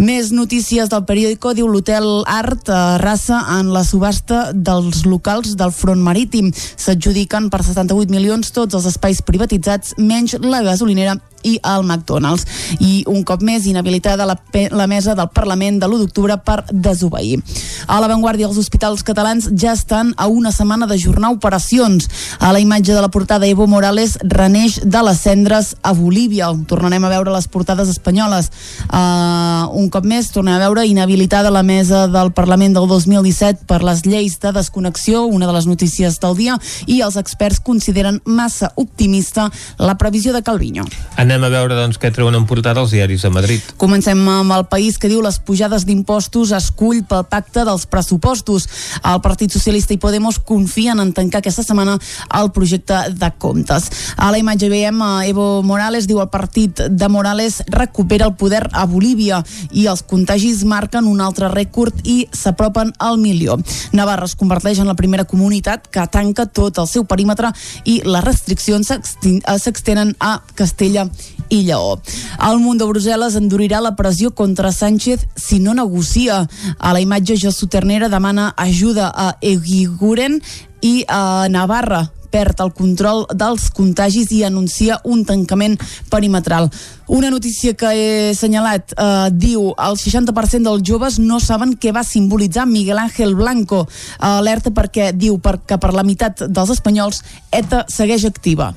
Més 0.00 0.30
notícies 0.32 0.88
del 0.88 1.04
periòdico 1.08 1.52
diu 1.56 1.68
l'hotel 1.68 2.08
Art 2.26 2.70
Rassa 3.02 3.42
en 3.58 3.72
la 3.74 3.84
subhasta 3.84 4.50
dels 4.54 5.04
locals 5.04 5.56
del 5.60 5.74
front 5.76 6.00
marítim. 6.00 6.52
S'adjudiquen 6.54 7.50
per 7.52 7.62
78 7.66 8.14
milions 8.14 8.54
tots 8.56 8.78
els 8.78 8.88
espais 8.88 9.20
privatitzats 9.26 9.98
menys 9.98 10.38
la 10.40 10.64
gasolinera 10.64 11.18
i 11.42 11.58
el 11.62 11.84
McDonald's. 11.84 12.46
I 12.80 13.04
un 13.10 13.24
cop 13.24 13.42
més, 13.42 13.66
inhabilitada 13.66 14.26
la, 14.28 14.36
la 14.70 14.86
mesa 14.90 15.14
del 15.14 15.30
Parlament 15.34 15.80
de 15.80 15.88
l'1 15.88 16.04
d'octubre 16.04 16.36
per 16.44 16.64
desobeir. 16.70 17.40
A 17.86 18.00
l'avantguàrdia, 18.02 18.48
els 18.48 18.58
hospitals 18.60 19.04
catalans 19.06 19.50
ja 19.56 19.72
estan 19.72 20.12
a 20.16 20.28
una 20.28 20.52
setmana 20.52 20.86
d'ajornar 20.86 21.32
operacions. 21.34 22.08
A 22.38 22.52
la 22.52 22.60
imatge 22.60 22.94
de 22.94 23.00
la 23.00 23.10
portada, 23.10 23.46
Evo 23.46 23.66
Morales 23.66 24.18
reneix 24.22 24.80
de 24.84 25.02
les 25.06 25.20
cendres 25.20 25.74
a 25.82 25.92
Bolívia. 25.92 26.50
Tornarem 26.68 27.04
a 27.04 27.12
veure 27.12 27.34
les 27.34 27.48
portades 27.48 27.88
espanyoles. 27.88 28.50
Uh, 28.90 29.68
un 29.76 29.88
cop 29.92 30.06
més, 30.06 30.30
tornem 30.34 30.54
a 30.56 30.62
veure 30.62 30.86
inhabilitada 30.86 31.50
la 31.50 31.62
mesa 31.62 32.06
del 32.10 32.32
Parlament 32.36 32.74
del 32.76 32.88
2017 32.88 33.66
per 33.70 33.82
les 33.86 34.04
lleis 34.06 34.38
de 34.40 34.52
desconnexió, 34.52 35.24
una 35.24 35.46
de 35.46 35.56
les 35.56 35.66
notícies 35.66 36.20
del 36.20 36.36
dia, 36.36 36.58
i 36.86 37.00
els 37.04 37.16
experts 37.20 37.60
consideren 37.60 38.20
massa 38.24 38.72
optimista 38.76 39.50
la 39.78 39.96
previsió 39.98 40.32
de 40.32 40.42
Calviño. 40.42 40.84
Anem 41.30 41.44
a 41.46 41.48
veure 41.52 41.76
doncs, 41.78 41.94
què 42.02 42.08
treuen 42.10 42.34
en 42.34 42.42
portada 42.42 42.82
els 42.82 42.90
diaris 42.90 43.22
de 43.22 43.28
Madrid. 43.30 43.66
Comencem 43.78 44.18
amb 44.26 44.50
el 44.50 44.64
país 44.66 44.96
que 44.98 45.06
diu 45.06 45.20
les 45.22 45.36
pujades 45.38 45.84
d'impostos 45.86 46.50
es 46.56 46.64
cull 46.74 47.04
pel 47.06 47.22
pacte 47.30 47.62
dels 47.68 47.84
pressupostos. 47.86 48.64
El 49.06 49.20
Partit 49.22 49.54
Socialista 49.54 49.94
i 49.94 50.00
Podemos 50.02 50.40
confien 50.42 50.98
en 50.98 51.12
tancar 51.14 51.38
aquesta 51.38 51.62
setmana 51.62 51.94
el 52.34 52.50
projecte 52.50 52.98
de 53.14 53.28
comptes. 53.38 53.86
A 54.18 54.32
la 54.34 54.40
imatge 54.42 54.72
veiem 54.72 54.98
a 55.06 55.10
Evo 55.28 55.62
Morales, 55.62 56.08
diu 56.10 56.18
el 56.18 56.32
partit 56.34 56.82
de 56.90 57.08
Morales 57.08 57.60
recupera 57.70 58.26
el 58.26 58.34
poder 58.34 58.64
a 58.72 58.82
Bolívia 58.90 59.38
i 59.70 59.86
els 59.86 60.02
contagis 60.02 60.64
marquen 60.66 61.06
un 61.06 61.22
altre 61.22 61.52
rècord 61.54 61.94
i 62.02 62.24
s'apropen 62.34 62.90
al 62.98 63.22
milió. 63.22 63.60
Navarra 63.94 64.26
es 64.26 64.34
converteix 64.34 64.82
en 64.82 64.90
la 64.90 64.98
primera 64.98 65.28
comunitat 65.30 65.86
que 65.94 66.10
tanca 66.10 66.50
tot 66.50 66.82
el 66.82 66.90
seu 66.90 67.06
perímetre 67.06 67.54
i 67.86 68.00
les 68.02 68.26
restriccions 68.26 68.90
s'extenen 68.90 70.16
a 70.18 70.40
Castella 70.58 71.06
i 71.48 71.64
Lleó. 71.66 71.98
El 72.38 72.60
munt 72.62 72.78
de 72.80 72.86
Brussel·les 72.88 73.36
endurirà 73.40 73.80
la 73.82 73.96
pressió 73.98 74.30
contra 74.34 74.72
Sánchez 74.72 75.26
si 75.36 75.58
no 75.58 75.74
negocia. 75.74 76.46
A 76.78 76.94
la 76.94 77.02
imatge, 77.02 77.38
Josu 77.40 77.68
Ternera 77.68 78.08
demana 78.08 78.54
ajuda 78.56 79.10
a 79.14 79.34
Eguiguren 79.40 80.40
i 80.80 81.04
a 81.08 81.48
Navarra 81.50 82.08
perd 82.30 82.62
el 82.62 82.72
control 82.72 83.24
dels 83.34 83.68
contagis 83.74 84.30
i 84.32 84.44
anuncia 84.46 85.00
un 85.04 85.24
tancament 85.26 85.76
perimetral. 86.10 86.70
Una 87.10 87.30
notícia 87.30 87.74
que 87.74 87.90
he 87.90 88.10
assenyalat 88.30 88.94
eh, 88.94 89.28
diu 89.34 89.72
el 89.74 89.98
60% 89.98 90.70
dels 90.70 90.86
joves 90.86 91.18
no 91.18 91.40
saben 91.42 91.74
què 91.74 91.92
va 91.92 92.06
simbolitzar 92.06 92.68
Miguel 92.70 93.02
Ángel 93.02 93.34
Blanco. 93.34 93.86
Alerta 94.18 94.70
perquè 94.70 95.10
diu 95.12 95.40
perquè 95.42 95.80
per 95.80 95.92
la 95.96 96.06
meitat 96.06 96.46
dels 96.46 96.76
espanyols 96.78 97.24
ETA 97.50 97.84
segueix 97.90 98.28
activa. 98.30 98.72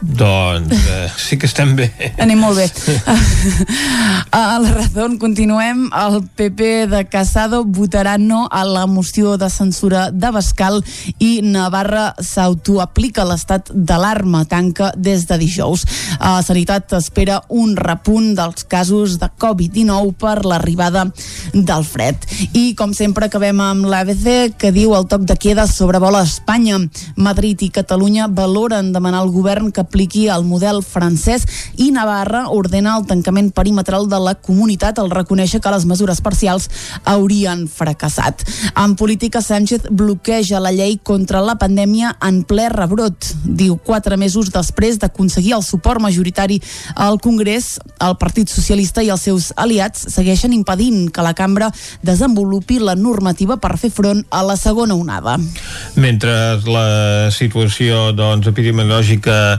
Doncs 0.00 0.72
eh, 0.72 1.08
sí 1.16 1.36
que 1.38 1.46
estem 1.46 1.74
bé. 1.76 1.90
Anem 2.20 2.40
molt 2.40 2.56
bé. 2.56 2.66
a 4.36 4.58
la 4.62 4.72
raó 4.72 5.08
continuem. 5.20 5.88
El 5.96 6.22
PP 6.36 6.70
de 6.90 7.02
Casado 7.10 7.62
votarà 7.64 8.16
no 8.18 8.46
a 8.50 8.64
la 8.64 8.86
moció 8.86 9.36
de 9.36 9.50
censura 9.50 10.08
de 10.10 10.30
Bascal 10.32 10.80
i 11.18 11.40
Navarra 11.44 12.14
s'autoaplica 12.16 13.26
l'estat 13.28 13.70
d'alarma, 13.74 14.44
tanca 14.48 14.92
des 14.96 15.26
de 15.28 15.38
dijous. 15.40 15.84
A 16.18 16.38
Sanitat 16.42 16.94
espera 16.96 17.42
un 17.48 17.76
repunt 17.76 18.32
dels 18.38 18.64
casos 18.64 19.18
de 19.20 19.28
Covid-19 19.40 20.14
per 20.20 20.46
l'arribada 20.46 21.06
del 21.52 21.84
fred. 21.84 22.16
I, 22.54 22.74
com 22.78 22.94
sempre, 22.96 23.28
acabem 23.28 23.60
amb 23.60 23.88
l'ABC, 23.90 24.56
que 24.60 24.72
diu 24.72 24.94
el 24.96 25.08
toc 25.10 25.26
de 25.28 25.36
queda 25.40 25.68
sobrevola 25.68 26.24
Espanya. 26.24 26.80
Madrid 27.16 27.60
i 27.66 27.70
Catalunya 27.74 28.28
valoren 28.30 28.92
demanar 28.94 29.20
al 29.24 29.32
govern 29.34 29.70
que 29.74 29.84
apliqui 29.90 30.28
el 30.30 30.46
model 30.46 30.84
francès 30.86 31.44
i 31.82 31.90
Navarra 31.90 32.46
ordena 32.54 32.94
el 32.96 33.06
tancament 33.10 33.50
perimetral 33.50 34.06
de 34.08 34.20
la 34.22 34.36
comunitat 34.38 35.00
al 35.02 35.10
reconèixer 35.10 35.58
que 35.60 35.72
les 35.74 35.84
mesures 35.84 36.22
parcials 36.22 36.68
haurien 37.04 37.66
fracassat. 37.66 38.44
En 38.78 38.94
política, 38.94 39.42
Sánchez 39.42 39.88
bloqueja 39.90 40.60
la 40.62 40.70
llei 40.70 40.96
contra 41.02 41.42
la 41.42 41.56
pandèmia 41.58 42.14
en 42.22 42.42
ple 42.46 42.68
rebrot. 42.70 43.32
Diu, 43.44 43.76
quatre 43.82 44.16
mesos 44.20 44.52
després 44.54 45.00
d'aconseguir 45.02 45.56
el 45.58 45.66
suport 45.66 46.00
majoritari 46.00 46.60
al 46.94 47.18
Congrés, 47.20 47.74
el 47.98 48.14
Partit 48.20 48.52
Socialista 48.52 49.02
i 49.02 49.10
els 49.10 49.26
seus 49.26 49.50
aliats 49.56 50.06
segueixen 50.14 50.54
impedint 50.54 51.08
que 51.10 51.24
la 51.26 51.34
cambra 51.34 51.72
desenvolupi 52.06 52.78
la 52.78 52.94
normativa 52.94 53.58
per 53.58 53.74
fer 53.80 53.90
front 53.90 54.22
a 54.30 54.44
la 54.46 54.56
segona 54.60 54.94
onada. 54.94 55.38
Mentre 55.98 56.60
la 56.70 57.30
situació 57.34 58.10
doncs, 58.14 58.46
epidemiològica 58.50 59.58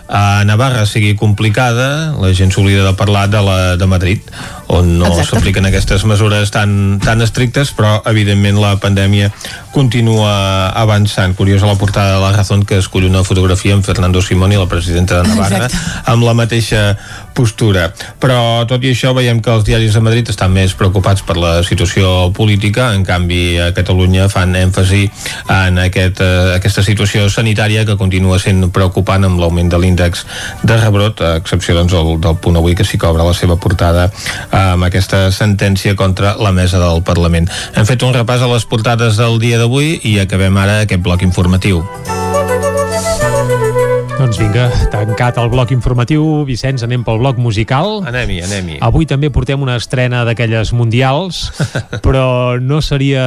a 0.11 0.43
Navarra 0.43 0.83
sigui 0.85 1.15
complicada, 1.15 2.11
la 2.19 2.33
gent 2.35 2.51
s'oblida 2.51 2.83
de 2.83 2.91
parlar 2.99 3.29
de 3.31 3.39
la 3.39 3.77
de 3.79 3.87
Madrid, 3.87 4.19
on 4.67 4.97
no 4.99 5.07
s'apliquen 5.23 5.67
aquestes 5.67 6.03
mesures 6.07 6.51
tan, 6.51 6.99
tan 7.03 7.23
estrictes, 7.23 7.71
però 7.75 8.01
evidentment 8.11 8.59
la 8.59 8.75
pandèmia 8.79 9.31
continua 9.71 10.69
avançant. 10.75 11.31
Curiosa 11.35 11.67
la 11.67 11.79
portada 11.79 12.15
de 12.15 12.21
la 12.21 12.31
Razón 12.35 12.65
que 12.67 12.79
escull 12.83 13.07
una 13.07 13.23
fotografia 13.23 13.73
amb 13.75 13.87
Fernando 13.87 14.21
Simón 14.21 14.51
i 14.51 14.59
la 14.59 14.67
presidenta 14.67 15.21
de 15.21 15.31
Navarra 15.31 15.65
Exacte. 15.67 16.11
amb 16.11 16.27
la 16.27 16.35
mateixa 16.35 16.83
postura. 17.33 17.87
Però 18.19 18.67
tot 18.67 18.83
i 18.83 18.91
això 18.91 19.13
veiem 19.15 19.39
que 19.39 19.51
els 19.51 19.63
diaris 19.63 19.95
de 19.95 20.03
Madrid 20.03 20.27
estan 20.27 20.51
més 20.51 20.75
preocupats 20.75 21.23
per 21.23 21.37
la 21.39 21.53
situació 21.63 22.31
política, 22.35 22.91
en 22.95 23.07
canvi 23.07 23.55
a 23.63 23.71
Catalunya 23.75 24.27
fan 24.31 24.55
èmfasi 24.59 25.05
en 25.47 25.79
aquest, 25.87 26.19
eh, 26.19 26.55
aquesta 26.59 26.83
situació 26.83 27.29
sanitària 27.31 27.85
que 27.87 27.95
continua 27.95 28.39
sent 28.39 28.67
preocupant 28.75 29.23
amb 29.23 29.39
l'augment 29.39 29.71
de 29.71 29.79
l'índex 29.79 30.00
de 30.63 30.77
rebrot, 30.77 31.21
a 31.21 31.35
excepció 31.41 31.75
doncs, 31.77 31.93
del, 31.93 32.17
del 32.21 32.37
punt 32.41 32.57
avui 32.57 32.75
que 32.75 32.85
que 32.91 33.07
obre 33.07 33.23
la 33.23 33.33
seva 33.33 33.55
portada 33.57 34.09
amb 34.51 34.83
aquesta 34.83 35.31
sentència 35.31 35.95
contra 35.95 36.35
la 36.37 36.51
mesa 36.51 36.79
del 36.79 37.03
Parlament. 37.03 37.49
Hem 37.75 37.85
fet 37.85 38.03
un 38.03 38.13
repàs 38.13 38.41
a 38.41 38.51
les 38.51 38.65
portades 38.65 39.17
del 39.17 39.39
dia 39.39 39.61
d'avui 39.61 39.99
i 40.03 40.19
acabem 40.19 40.57
ara 40.57 40.81
aquest 40.85 41.01
bloc 41.01 41.23
informatiu. 41.23 41.83
Doncs 44.21 44.37
vinga, 44.37 44.67
tancat 44.93 45.39
el 45.41 45.47
bloc 45.49 45.71
informatiu, 45.73 46.21
Vicenç, 46.45 46.83
anem 46.85 47.01
pel 47.01 47.17
bloc 47.17 47.39
musical. 47.41 48.03
Anem-hi, 48.05 48.35
anem-hi. 48.45 48.75
Avui 48.85 49.07
també 49.09 49.31
portem 49.33 49.63
una 49.65 49.79
estrena 49.81 50.19
d'aquelles 50.27 50.69
mundials, 50.77 51.39
però 52.05 52.59
no 52.61 52.83
seria 52.85 53.23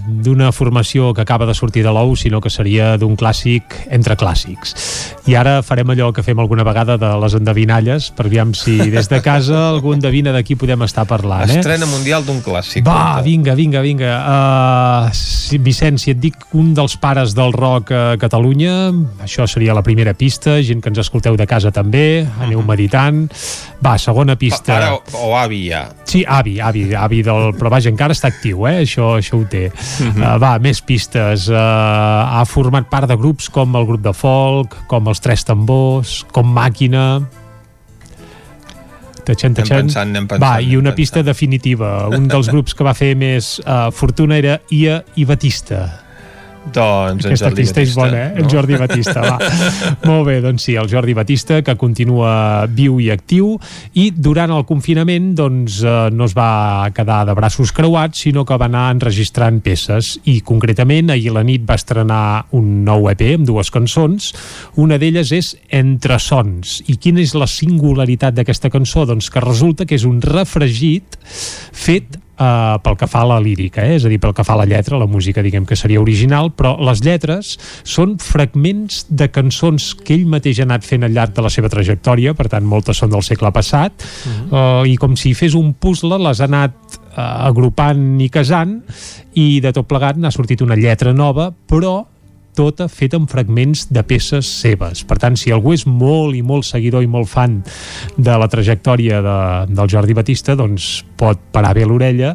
d'una 0.00 0.54
formació 0.56 1.10
que 1.12 1.20
acaba 1.20 1.44
de 1.44 1.52
sortir 1.52 1.84
de 1.84 1.92
l'ou, 1.92 2.14
sinó 2.16 2.40
que 2.40 2.48
seria 2.48 2.94
d'un 2.96 3.12
clàssic 3.20 3.76
entre 3.92 4.16
clàssics. 4.16 4.72
I 5.28 5.36
ara 5.36 5.58
farem 5.60 5.92
allò 5.92 6.08
que 6.16 6.24
fem 6.24 6.40
alguna 6.40 6.64
vegada 6.64 6.96
de 6.96 7.12
les 7.20 7.36
endevinalles, 7.36 8.08
per 8.16 8.30
aviam 8.30 8.56
si 8.56 8.78
des 8.94 9.12
de 9.12 9.20
casa 9.20 9.66
algú 9.68 9.92
endevina 9.92 10.32
de 10.32 10.40
qui 10.48 10.56
podem 10.56 10.86
estar 10.88 11.04
parlant. 11.04 11.52
Eh? 11.52 11.60
Estrena 11.60 11.90
mundial 11.92 12.24
d'un 12.24 12.40
clàssic. 12.40 12.86
Va, 12.88 13.20
vinga, 13.26 13.52
vinga, 13.58 13.84
vinga. 13.84 14.16
Uh, 14.24 15.60
Vicenç, 15.60 16.06
si 16.06 16.16
et 16.16 16.24
dic 16.24 16.40
un 16.56 16.72
dels 16.72 16.96
pares 16.96 17.36
del 17.36 17.52
rock 17.52 17.92
a 17.92 18.04
Catalunya, 18.22 18.94
això 19.20 19.44
seria 19.50 19.76
la 19.76 19.84
primera 19.84 20.05
pista, 20.14 20.60
gent 20.62 20.82
que 20.84 20.90
ens 20.92 21.00
escolteu 21.02 21.36
de 21.36 21.46
casa 21.48 21.72
també, 21.74 22.26
aneu 22.44 22.62
meditant. 22.62 23.24
Va, 23.82 23.96
segona 23.98 24.36
pista. 24.38 24.76
Ara 24.76 24.92
o, 24.94 25.00
o 25.26 25.32
avi 25.36 25.64
ja. 25.70 25.86
Sí, 26.04 26.22
avi, 26.28 26.60
avi, 26.60 26.94
avi 26.94 27.22
del... 27.26 27.50
Però 27.58 27.72
vaja, 27.72 27.90
encara 27.90 28.14
està 28.14 28.30
actiu, 28.30 28.66
eh? 28.68 28.82
Això, 28.84 29.16
això 29.18 29.40
ho 29.40 29.46
té. 29.50 29.70
Mhm. 30.04 30.22
uh, 30.22 30.36
va, 30.42 30.56
més 30.62 30.80
pistes. 30.84 31.48
Uh, 31.50 31.56
ha 31.56 32.44
format 32.46 32.86
part 32.92 33.08
de 33.10 33.16
grups 33.16 33.48
com 33.50 33.74
el 33.76 33.88
grup 33.88 34.04
de 34.04 34.12
folk, 34.14 34.76
com 34.86 35.08
els 35.08 35.20
Tres 35.24 35.44
Tambors, 35.48 36.20
com 36.32 36.46
Màquina... 36.46 37.08
Tachan, 39.26 39.50
Anem 39.50 39.54
tachan. 39.58 39.86
pensant, 39.88 40.10
anem 40.14 40.26
pensant, 40.30 40.42
Va, 40.44 40.60
i 40.62 40.68
anem 40.70 40.84
una 40.84 40.92
pista 40.94 41.22
definitiva. 41.26 42.06
Un 42.14 42.28
dels 42.30 42.46
grups 42.54 42.76
que 42.78 42.86
va 42.86 42.92
fer 42.94 43.16
més 43.18 43.56
uh, 43.64 43.88
fortuna 43.90 44.38
era 44.38 44.60
Ia 44.70 45.00
i 45.18 45.24
Batista. 45.26 46.05
Doncs 46.74 47.24
en 47.24 47.30
Aquesta 47.30 47.48
Jordi 47.48 47.62
pista 47.62 47.80
és 47.80 47.94
Batista, 47.94 48.00
bona, 48.02 48.22
eh? 48.26 48.42
no? 48.42 48.48
Jordi 48.50 48.78
Batista, 48.80 49.22
va. 49.22 49.36
Molt 50.10 50.26
bé, 50.28 50.36
doncs 50.44 50.66
sí, 50.66 50.74
el 50.76 50.88
Jordi 50.90 51.14
Batista, 51.16 51.60
que 51.64 51.76
continua 51.78 52.66
viu 52.68 52.98
i 53.02 53.10
actiu, 53.14 53.54
i 53.96 54.08
durant 54.10 54.52
el 54.56 54.66
confinament, 54.68 55.30
doncs, 55.38 55.78
eh, 55.84 55.94
no 56.12 56.26
es 56.28 56.34
va 56.36 56.90
quedar 56.96 57.22
de 57.28 57.36
braços 57.38 57.72
creuats, 57.76 58.24
sinó 58.26 58.44
que 58.44 58.58
va 58.58 58.68
anar 58.68 58.88
enregistrant 58.94 59.62
peces, 59.64 60.16
i 60.26 60.40
concretament, 60.46 61.14
ahir 61.14 61.32
la 61.36 61.44
nit 61.46 61.64
va 61.68 61.78
estrenar 61.78 62.46
un 62.56 62.84
nou 62.86 63.08
EP 63.12 63.24
amb 63.36 63.48
dues 63.48 63.72
cançons, 63.74 64.32
una 64.82 65.00
d'elles 65.00 65.32
és 65.36 65.54
Entre 65.76 66.18
Sons. 66.22 66.80
I 66.90 66.98
quina 67.00 67.22
és 67.22 67.34
la 67.38 67.48
singularitat 67.50 68.36
d'aquesta 68.36 68.70
cançó? 68.72 69.06
Doncs 69.08 69.30
que 69.32 69.42
resulta 69.44 69.86
que 69.86 69.96
és 69.96 70.06
un 70.08 70.20
refregit 70.24 71.18
fet 71.26 72.18
Uh, 72.36 72.76
pel 72.84 72.98
que 73.00 73.06
fa 73.08 73.22
a 73.24 73.28
la 73.30 73.38
lírica, 73.40 73.80
eh? 73.80 73.94
és 73.96 74.04
a 74.04 74.10
dir, 74.12 74.18
pel 74.20 74.34
que 74.36 74.44
fa 74.44 74.52
a 74.52 74.58
la 74.60 74.66
lletra, 74.68 74.98
la 75.00 75.06
música 75.08 75.40
diguem 75.40 75.64
que 75.64 75.76
seria 75.78 76.02
original, 76.02 76.50
però 76.52 76.74
les 76.84 77.00
lletres 77.00 77.54
són 77.80 78.18
fragments 78.20 79.06
de 79.08 79.30
cançons 79.32 79.94
que 80.04 80.12
ell 80.18 80.26
mateix 80.28 80.60
ha 80.60 80.66
anat 80.68 80.84
fent 80.84 81.06
al 81.06 81.16
llarg 81.16 81.32
de 81.32 81.46
la 81.46 81.52
seva 81.54 81.70
trajectòria, 81.72 82.34
per 82.36 82.50
tant 82.52 82.66
moltes 82.68 83.00
són 83.00 83.14
del 83.14 83.24
segle 83.24 83.48
passat, 83.56 84.04
uh, 84.50 84.84
i 84.84 84.98
com 85.00 85.16
si 85.16 85.32
fes 85.32 85.56
un 85.56 85.72
puzzle 85.80 86.20
les 86.26 86.44
ha 86.44 86.50
anat 86.50 86.76
uh, 87.16 87.48
agrupant 87.48 88.20
i 88.20 88.28
casant, 88.28 88.82
i 89.32 89.62
de 89.64 89.72
tot 89.72 89.88
plegat 89.88 90.20
n'ha 90.20 90.34
sortit 90.34 90.60
una 90.60 90.76
lletra 90.76 91.16
nova, 91.16 91.48
però 91.56 92.02
tota 92.56 92.88
feta 92.92 93.20
amb 93.20 93.30
fragments 93.30 93.86
de 93.92 94.02
peces 94.06 94.48
seves. 94.62 95.04
Per 95.06 95.18
tant, 95.22 95.36
si 95.38 95.52
algú 95.54 95.74
és 95.76 95.86
molt 95.86 96.36
i 96.36 96.42
molt 96.46 96.66
seguidor 96.68 97.04
i 97.04 97.10
molt 97.10 97.30
fan 97.30 97.60
de 98.16 98.38
la 98.40 98.48
trajectòria 98.50 99.20
de, 99.24 99.38
del 99.72 99.92
Jordi 99.92 100.16
Batista, 100.16 100.56
doncs 100.58 101.04
pot 101.20 101.40
parar 101.52 101.74
bé 101.76 101.86
l'orella 101.86 102.34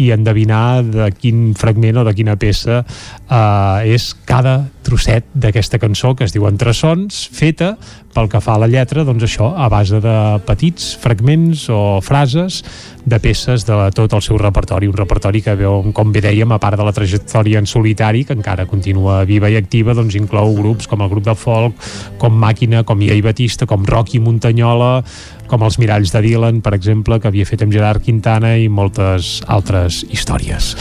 i 0.00 0.10
endevinar 0.14 0.82
de 0.86 1.10
quin 1.16 1.50
fragment 1.58 2.00
o 2.00 2.04
de 2.08 2.14
quina 2.16 2.38
peça 2.40 2.80
eh, 2.82 3.94
és 3.94 4.10
cada 4.28 4.62
trosset 4.86 5.26
d'aquesta 5.34 5.78
cançó 5.78 6.14
que 6.16 6.24
es 6.24 6.34
diu 6.34 6.48
Entre 6.48 6.72
Sons, 6.74 7.26
feta 7.32 7.74
pel 8.14 8.26
que 8.30 8.40
fa 8.42 8.56
a 8.56 8.62
la 8.62 8.68
lletra, 8.70 9.04
doncs 9.06 9.22
això, 9.22 9.52
a 9.54 9.68
base 9.70 10.00
de 10.02 10.14
petits 10.46 10.96
fragments 10.98 11.68
o 11.70 12.00
frases 12.02 12.62
de 13.04 13.20
peces 13.22 13.64
de 13.68 13.76
tot 13.94 14.12
el 14.16 14.22
seu 14.24 14.38
repertori, 14.40 14.88
un 14.90 14.96
repertori 14.98 15.42
que 15.44 15.54
veu, 15.56 15.84
com 15.94 16.10
bé 16.12 16.22
dèiem, 16.24 16.50
a 16.50 16.58
part 16.62 16.78
de 16.78 16.86
la 16.86 16.94
trajectòria 16.96 17.60
en 17.62 17.68
solitari, 17.70 18.24
que 18.26 18.34
encara 18.36 18.66
continua 18.70 19.22
viva 19.28 19.50
i 19.50 19.56
activa, 19.60 19.94
doncs 19.94 20.18
inclou 20.18 20.52
grups 20.58 20.90
com 20.90 21.04
el 21.04 21.12
grup 21.12 21.28
de 21.28 21.36
folk, 21.38 21.78
com 22.18 22.34
Màquina, 22.34 22.82
com 22.84 23.00
Ia 23.02 23.16
i 23.16 23.22
Batista, 23.24 23.68
com 23.70 23.86
Rocky 23.86 24.20
Montanyola, 24.20 25.04
com 25.50 25.64
els 25.66 25.80
Miralls 25.82 26.12
de 26.14 26.22
Dylan, 26.22 26.60
per 26.62 26.72
exemple, 26.76 27.18
que 27.20 27.28
havia 27.30 27.48
fet 27.48 27.64
amb 27.64 27.74
Gerard 27.74 28.04
Quintana 28.04 28.54
i 28.60 28.68
moltes 28.70 29.40
altres 29.50 30.04
històries. 30.08 30.72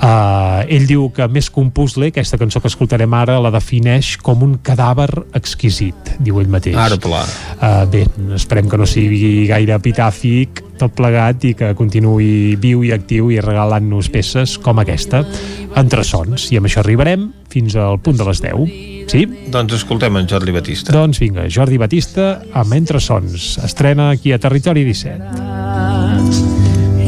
Uh, 0.00 0.62
ell 0.72 0.86
diu 0.88 1.08
que 1.16 1.26
més 1.32 1.50
que 1.52 1.60
un 1.60 1.72
puzzle, 1.76 2.08
aquesta 2.12 2.38
cançó 2.40 2.60
que 2.60 2.70
escoltarem 2.70 3.12
ara 3.16 3.38
la 3.40 3.52
defineix 3.52 4.14
com 4.20 4.44
un 4.44 4.58
cadàver 4.64 5.10
exquisit, 5.36 6.14
diu 6.20 6.40
ell 6.40 6.52
mateix. 6.52 6.76
Ara, 6.80 7.00
pla. 7.00 7.24
Uh, 7.56 7.84
bé, 7.90 8.04
esperem 8.36 8.68
que 8.68 8.80
no 8.80 8.88
sigui 8.88 9.48
gaire 9.50 9.76
epitàfic 9.76 10.64
tot 10.80 10.94
plegat 10.96 11.44
i 11.44 11.52
que 11.56 11.74
continuï 11.76 12.56
viu 12.60 12.84
i 12.86 12.94
actiu 12.96 13.28
i 13.32 13.40
regalant-nos 13.44 14.08
peces 14.12 14.56
com 14.64 14.80
aquesta, 14.80 15.24
entre 15.76 16.04
sons. 16.06 16.48
I 16.52 16.60
amb 16.60 16.70
això 16.70 16.80
arribarem 16.84 17.28
fins 17.52 17.76
al 17.76 18.00
punt 18.00 18.16
de 18.16 18.28
les 18.30 18.40
10. 18.44 18.99
Sí? 19.10 19.24
Doncs 19.50 19.74
escoltem 19.74 20.20
en 20.20 20.28
Jordi 20.30 20.52
Batista. 20.54 20.94
Doncs 20.94 21.18
vinga, 21.18 21.48
Jordi 21.50 21.80
Batista 21.82 22.36
amb 22.54 22.76
Entre 22.78 23.00
Sons. 23.02 23.56
Estrena 23.66 24.10
aquí 24.14 24.30
a 24.32 24.38
Territori 24.38 24.84
17. 24.86 25.80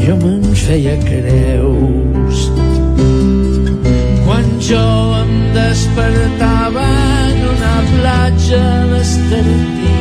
jo 0.03 0.15
me'n 0.19 0.43
feia 0.59 0.97
creus 0.99 2.39
quan 4.25 4.49
jo 4.59 4.81
em 5.21 5.31
despertava 5.55 6.83
en 7.29 7.37
una 7.53 7.75
platja 7.93 8.59
d'Estartí 8.91 9.95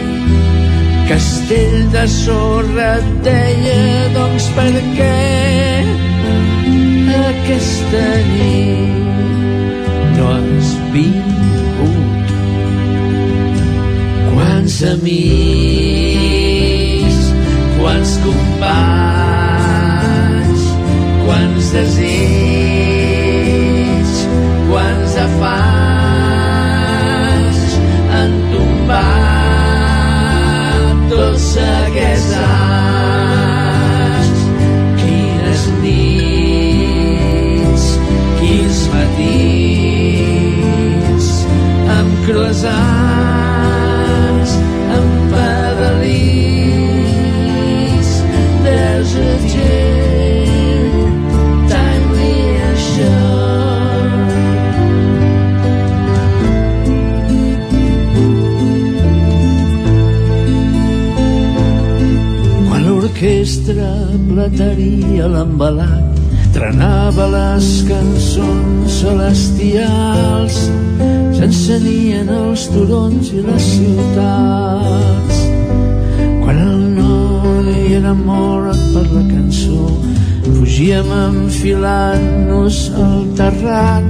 castell 1.06 1.78
de 1.94 2.04
sorra 2.16 2.88
et 2.96 3.14
deia 3.28 3.78
doncs 4.16 4.50
per 4.58 4.74
què 4.98 5.14
aquesta 7.28 8.04
nit 8.34 8.98
no 10.18 10.34
has 10.34 10.76
vingut 10.96 11.51
amics 14.84 15.02
quants 17.78 18.12
companys 18.24 18.72
quants 21.26 21.66
desigs 21.76 22.12
quants 24.70 25.12
afans 25.26 27.58
han 28.14 28.32
tombat 28.54 29.04
tots 31.12 31.48
aquests 31.66 32.32
anys. 32.46 34.28
Quines 35.02 35.62
nits 35.84 37.84
quins 38.40 38.78
matins 38.96 40.44
amb 41.98 42.12
croissants 42.26 43.01
plataria 64.28 65.26
l'embalat 65.34 66.20
trenava 66.52 67.26
les 67.32 67.68
cançons 67.88 68.98
celestials 69.00 70.56
s'encenien 71.36 72.28
els 72.28 72.66
turons 72.70 73.32
i 73.32 73.40
les 73.46 73.64
ciutats. 73.74 75.36
Quan 76.42 76.58
el 76.60 76.82
noi 76.98 77.72
era 77.88 78.12
enamora't 78.12 78.82
per 78.92 79.06
la 79.14 79.24
cançó 79.30 79.88
fugíem 80.44 81.08
enfilant-nos 81.16 82.76
al 83.06 83.20
terrat 83.38 84.06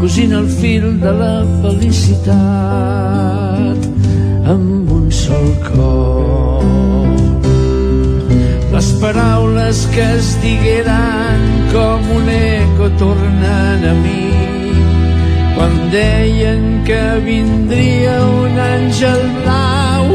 cosint 0.00 0.34
el 0.40 0.48
fil 0.60 0.84
de 1.00 1.12
la 1.22 1.36
felicitat. 1.62 2.30
Amb 4.54 4.90
un 4.98 5.06
sol 5.24 5.48
cor 5.70 6.13
les 8.74 8.92
paraules 9.00 9.86
que 9.94 10.02
es 10.16 10.28
digueren 10.42 11.42
com 11.72 12.00
un 12.16 12.28
eco 12.28 12.88
tornen 12.98 13.84
a 13.86 13.94
mi. 14.02 14.24
Quan 15.54 15.74
deien 15.92 16.82
que 16.88 17.02
vindria 17.22 18.14
un 18.42 18.58
àngel 18.58 19.22
blau 19.36 20.08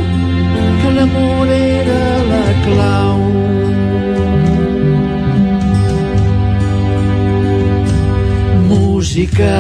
que 0.82 0.92
l'amor 0.98 1.54
era 1.56 2.04
la 2.32 2.48
clau. 2.66 3.20
Música 8.74 9.56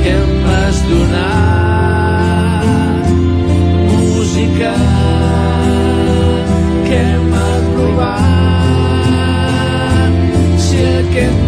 que 0.00 0.16
m'has 0.40 0.82
donat 0.88 1.47
si 11.18 11.47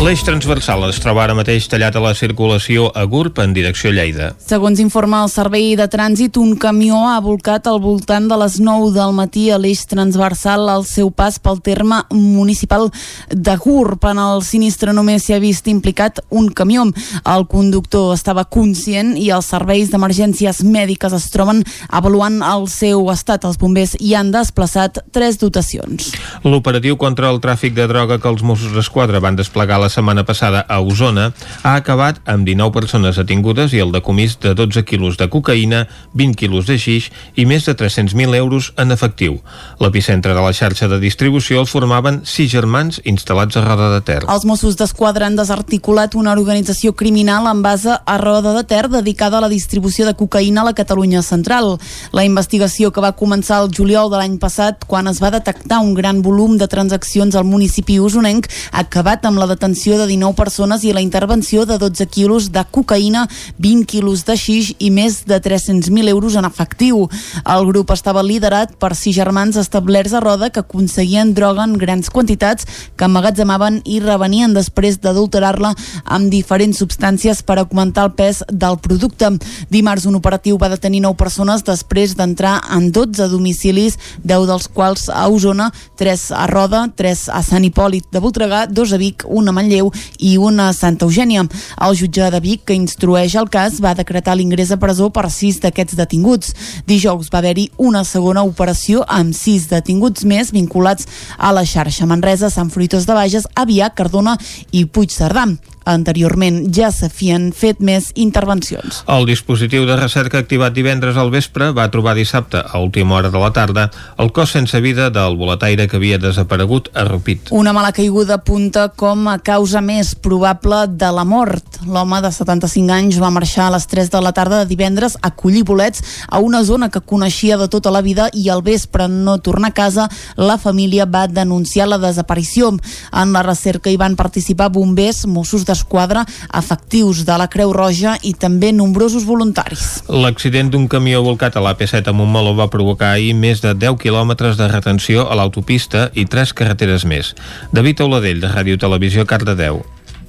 L'eix 0.00 0.22
transversal 0.24 0.86
es 0.86 0.96
troba 0.96 1.20
ara 1.26 1.34
mateix 1.36 1.66
tallat 1.68 1.92
a 1.92 2.00
la 2.00 2.14
circulació 2.16 2.86
a 2.96 3.02
Gurb 3.04 3.36
en 3.42 3.52
direcció 3.52 3.90
a 3.90 3.92
Lleida. 3.92 4.28
Segons 4.40 4.78
informa 4.80 5.18
el 5.20 5.28
Servei 5.28 5.74
de 5.76 5.84
Trànsit, 5.92 6.38
un 6.40 6.54
camió 6.56 7.02
ha 7.04 7.18
volcat 7.20 7.68
al 7.68 7.82
voltant 7.84 8.24
de 8.30 8.38
les 8.40 8.56
9 8.64 8.94
del 8.94 9.12
matí 9.12 9.42
a 9.52 9.58
l'eix 9.60 9.82
transversal 9.90 10.70
al 10.72 10.86
seu 10.88 11.10
pas 11.12 11.36
pel 11.36 11.60
terme 11.60 11.98
municipal 12.16 12.88
de 13.28 13.56
Gurb. 13.60 14.06
En 14.08 14.22
el 14.22 14.40
sinistre 14.40 14.94
només 14.96 15.26
s'hi 15.26 15.36
ha 15.36 15.42
vist 15.42 15.68
implicat 15.68 16.22
un 16.30 16.48
camió. 16.48 16.86
El 17.28 17.44
conductor 17.52 18.14
estava 18.16 18.46
conscient 18.48 19.12
i 19.20 19.28
els 19.36 19.52
serveis 19.52 19.92
d'emergències 19.92 20.62
mèdiques 20.64 21.12
es 21.12 21.28
troben 21.28 21.60
avaluant 21.90 22.40
el 22.54 22.66
seu 22.72 23.04
estat. 23.12 23.44
Els 23.44 23.60
bombers 23.60 23.98
hi 24.00 24.16
han 24.16 24.32
desplaçat 24.32 25.04
tres 25.12 25.36
dotacions. 25.44 26.14
L'operatiu 26.48 26.96
contra 26.96 27.28
el 27.28 27.44
tràfic 27.44 27.76
de 27.76 27.84
droga 27.92 28.16
que 28.16 28.32
els 28.32 28.40
Mossos 28.40 28.72
d'Esquadra 28.72 29.20
van 29.20 29.36
desplegar 29.36 29.76
la 29.76 29.89
setmana 29.90 30.24
passada 30.24 30.62
a 30.68 30.80
Osona 30.80 31.30
ha 31.62 31.74
acabat 31.74 32.20
amb 32.24 32.46
19 32.48 32.72
persones 32.72 33.18
detingudes 33.20 33.74
i 33.74 33.82
el 33.82 33.92
decomís 33.92 34.38
de 34.40 34.54
12 34.54 34.84
quilos 34.88 35.18
de 35.18 35.28
cocaïna, 35.28 35.86
20 36.14 36.38
quilos 36.38 36.70
de 36.70 36.78
xix 36.78 37.10
i 37.36 37.46
més 37.46 37.66
de 37.66 37.74
300.000 37.76 38.36
euros 38.38 38.72
en 38.78 38.94
efectiu. 38.94 39.40
L'epicentre 39.80 40.34
de 40.34 40.44
la 40.44 40.54
xarxa 40.56 40.88
de 40.88 41.00
distribució 41.02 41.60
el 41.60 41.68
formaven 41.68 42.22
sis 42.24 42.50
germans 42.52 43.00
instal·lats 43.04 43.58
a 43.58 43.64
Roda 43.64 43.90
de 43.94 44.00
Ter. 44.06 44.20
Els 44.28 44.46
Mossos 44.48 44.78
d'Esquadra 44.78 45.26
han 45.26 45.38
desarticulat 45.38 46.14
una 46.18 46.34
organització 46.36 46.94
criminal 46.94 47.48
en 47.50 47.62
base 47.62 47.96
a 47.98 48.18
Roda 48.22 48.54
de 48.56 48.64
Ter 48.64 48.88
dedicada 48.92 49.38
a 49.38 49.44
la 49.44 49.52
distribució 49.52 50.06
de 50.06 50.14
cocaïna 50.14 50.62
a 50.62 50.68
la 50.70 50.76
Catalunya 50.76 51.22
central. 51.26 51.78
La 52.12 52.24
investigació 52.24 52.92
que 52.92 53.02
va 53.02 53.16
començar 53.16 53.62
el 53.64 53.72
juliol 53.74 54.10
de 54.12 54.20
l'any 54.20 54.38
passat, 54.42 54.84
quan 54.86 55.08
es 55.10 55.20
va 55.22 55.32
detectar 55.34 55.80
un 55.80 55.94
gran 55.94 56.22
volum 56.22 56.56
de 56.60 56.68
transaccions 56.68 57.34
al 57.34 57.48
municipi 57.48 57.98
usonenc, 58.00 58.48
ha 58.72 58.84
acabat 58.84 59.24
amb 59.26 59.40
la 59.40 59.48
detenció 59.50 59.79
de 59.88 60.06
19 60.06 60.36
persones 60.36 60.84
i 60.84 60.92
la 60.92 61.00
intervenció 61.00 61.64
de 61.64 61.78
12 61.78 62.06
quilos 62.12 62.50
de 62.52 62.60
cocaïna, 62.70 63.26
20 63.58 63.86
quilos 63.88 64.26
de 64.28 64.36
xix 64.36 64.74
i 64.78 64.90
més 64.92 65.24
de 65.24 65.40
300.000 65.40 66.08
euros 66.12 66.36
en 66.36 66.44
efectiu. 66.44 67.08
El 67.48 67.64
grup 67.66 67.90
estava 67.94 68.22
liderat 68.22 68.74
per 68.76 68.92
sis 68.94 69.16
germans 69.16 69.56
establerts 69.56 70.12
a 70.12 70.20
Roda 70.20 70.50
que 70.50 70.60
aconseguien 70.60 71.32
droga 71.34 71.64
en 71.64 71.78
grans 71.80 72.10
quantitats 72.10 72.66
que 72.96 73.08
emmagatzemaven 73.08 73.80
i 73.88 74.00
revenien 74.04 74.52
després 74.52 75.00
d'adulterar-la 75.00 75.72
amb 76.04 76.28
diferents 76.28 76.76
substàncies 76.82 77.40
per 77.42 77.58
augmentar 77.58 78.04
el 78.10 78.14
pes 78.18 78.44
del 78.52 78.76
producte. 78.84 79.32
Dimarts 79.70 80.04
un 80.10 80.20
operatiu 80.20 80.58
va 80.60 80.68
detenir 80.68 81.00
9 81.06 81.16
persones 81.16 81.64
després 81.64 82.16
d'entrar 82.18 82.58
en 82.76 82.90
12 82.92 83.30
domicilis, 83.32 83.96
10 84.24 84.46
dels 84.50 84.68
quals 84.68 85.08
a 85.08 85.26
Osona, 85.32 85.70
3 85.96 86.30
a 86.36 86.46
Roda, 86.52 86.84
3 86.96 87.28
a 87.32 87.42
Sant 87.46 87.64
Hipòlit 87.64 88.10
de 88.12 88.20
Voltregà, 88.20 88.66
2 88.66 88.92
a 88.92 88.98
Vic, 89.00 89.24
un 89.28 89.48
a 89.48 89.52
Manlleu 89.52 89.69
i 89.70 90.36
una 90.38 90.68
a 90.68 90.74
Santa 90.76 91.06
Eugènia. 91.06 91.46
El 91.80 91.96
jutge 91.96 92.30
de 92.30 92.40
Vic, 92.42 92.64
que 92.66 92.76
instrueix 92.76 93.36
el 93.38 93.48
cas, 93.52 93.78
va 93.80 93.94
decretar 93.94 94.36
l'ingrés 94.36 94.72
a 94.74 94.78
presó 94.82 95.10
per 95.14 95.28
sis 95.30 95.60
d'aquests 95.62 95.96
detinguts. 95.98 96.54
Dijous 96.90 97.30
va 97.32 97.38
haver-hi 97.38 97.70
una 97.78 98.04
segona 98.04 98.42
operació 98.42 99.04
amb 99.08 99.34
sis 99.36 99.68
detinguts 99.70 100.24
més 100.24 100.52
vinculats 100.52 101.06
a 101.38 101.52
la 101.56 101.64
xarxa 101.64 102.08
Manresa, 102.10 102.50
Sant 102.50 102.70
Fruitós 102.70 103.06
de 103.06 103.14
Bages, 103.14 103.48
Avià, 103.54 103.92
Cardona 103.94 104.38
i 104.72 104.86
Puigcerdà. 104.86 105.46
Anteriorment 105.90 106.68
ja 106.74 106.90
s'havien 106.94 107.50
fet 107.56 107.80
més 107.82 108.10
intervencions. 108.14 109.02
El 109.10 109.26
dispositiu 109.28 109.86
de 109.88 109.96
recerca 109.98 110.38
activat 110.38 110.74
divendres 110.76 111.18
al 111.18 111.32
vespre 111.34 111.70
va 111.76 111.88
trobar 111.90 112.14
dissabte, 112.18 112.62
a 112.62 112.78
última 112.78 113.16
hora 113.16 113.30
de 113.30 113.40
la 113.42 113.50
tarda, 113.52 113.88
el 114.18 114.32
cos 114.32 114.54
sense 114.54 114.80
vida 114.80 115.10
del 115.10 115.36
boletaire 115.36 115.88
que 115.88 115.98
havia 115.98 116.18
desaparegut 116.18 116.90
a 116.94 117.04
Rupit. 117.08 117.50
Una 117.50 117.72
mala 117.72 117.92
caiguda 117.92 118.38
apunta 118.40 118.88
com 118.88 119.28
a 119.28 119.38
causa 119.38 119.80
més 119.80 120.14
probable 120.14 120.84
de 121.00 121.10
la 121.14 121.24
mort. 121.24 121.80
L'home 121.86 122.20
de 122.22 122.30
75 122.32 122.94
anys 122.94 123.20
va 123.22 123.32
marxar 123.34 123.68
a 123.68 123.74
les 123.76 123.86
3 123.90 124.10
de 124.12 124.22
la 124.22 124.32
tarda 124.36 124.62
de 124.62 124.70
divendres 124.70 125.16
a 125.22 125.32
collir 125.34 125.64
bolets 125.64 126.02
a 126.28 126.38
una 126.38 126.62
zona 126.64 126.90
que 126.90 127.00
coneixia 127.00 127.58
de 127.58 127.68
tota 127.68 127.90
la 127.90 128.02
vida 128.02 128.28
i 128.32 128.48
al 128.48 128.62
vespre 128.62 129.08
no 129.08 129.38
tornar 129.38 129.70
a 129.70 129.76
casa, 129.76 130.08
la 130.36 130.58
família 130.58 131.06
va 131.06 131.26
denunciar 131.26 131.88
la 131.88 131.98
desaparició. 131.98 132.74
En 133.12 133.32
la 133.32 133.42
recerca 133.42 133.90
hi 133.90 133.96
van 133.96 134.16
participar 134.16 134.70
bombers, 134.70 135.24
Mossos 135.26 135.64
d'Esquadra, 135.80 136.24
efectius 136.54 137.24
de 137.24 137.36
la 137.40 137.48
Creu 137.48 137.72
Roja 137.72 138.16
i 138.22 138.34
també 138.34 138.72
nombrosos 138.72 139.24
voluntaris. 139.24 140.04
L'accident 140.08 140.70
d'un 140.70 140.86
camió 140.88 141.22
volcat 141.24 141.56
a 141.56 141.64
l'AP7 141.64 142.12
a 142.12 142.16
Montmeló 142.16 142.54
va 142.58 142.70
provocar 142.70 143.14
ahir 143.14 143.32
més 143.34 143.64
de 143.64 143.72
10 143.74 143.96
quilòmetres 144.02 144.60
de 144.60 144.68
retenció 144.68 145.28
a 145.28 145.38
l'autopista 145.38 146.10
i 146.14 146.26
tres 146.26 146.52
carreteres 146.52 147.06
més. 147.08 147.34
David 147.72 148.04
Auladell, 148.04 148.44
de 148.44 148.52
Ràdio 148.52 148.78
Televisió, 148.78 149.24
Cardedeu. 149.26 149.82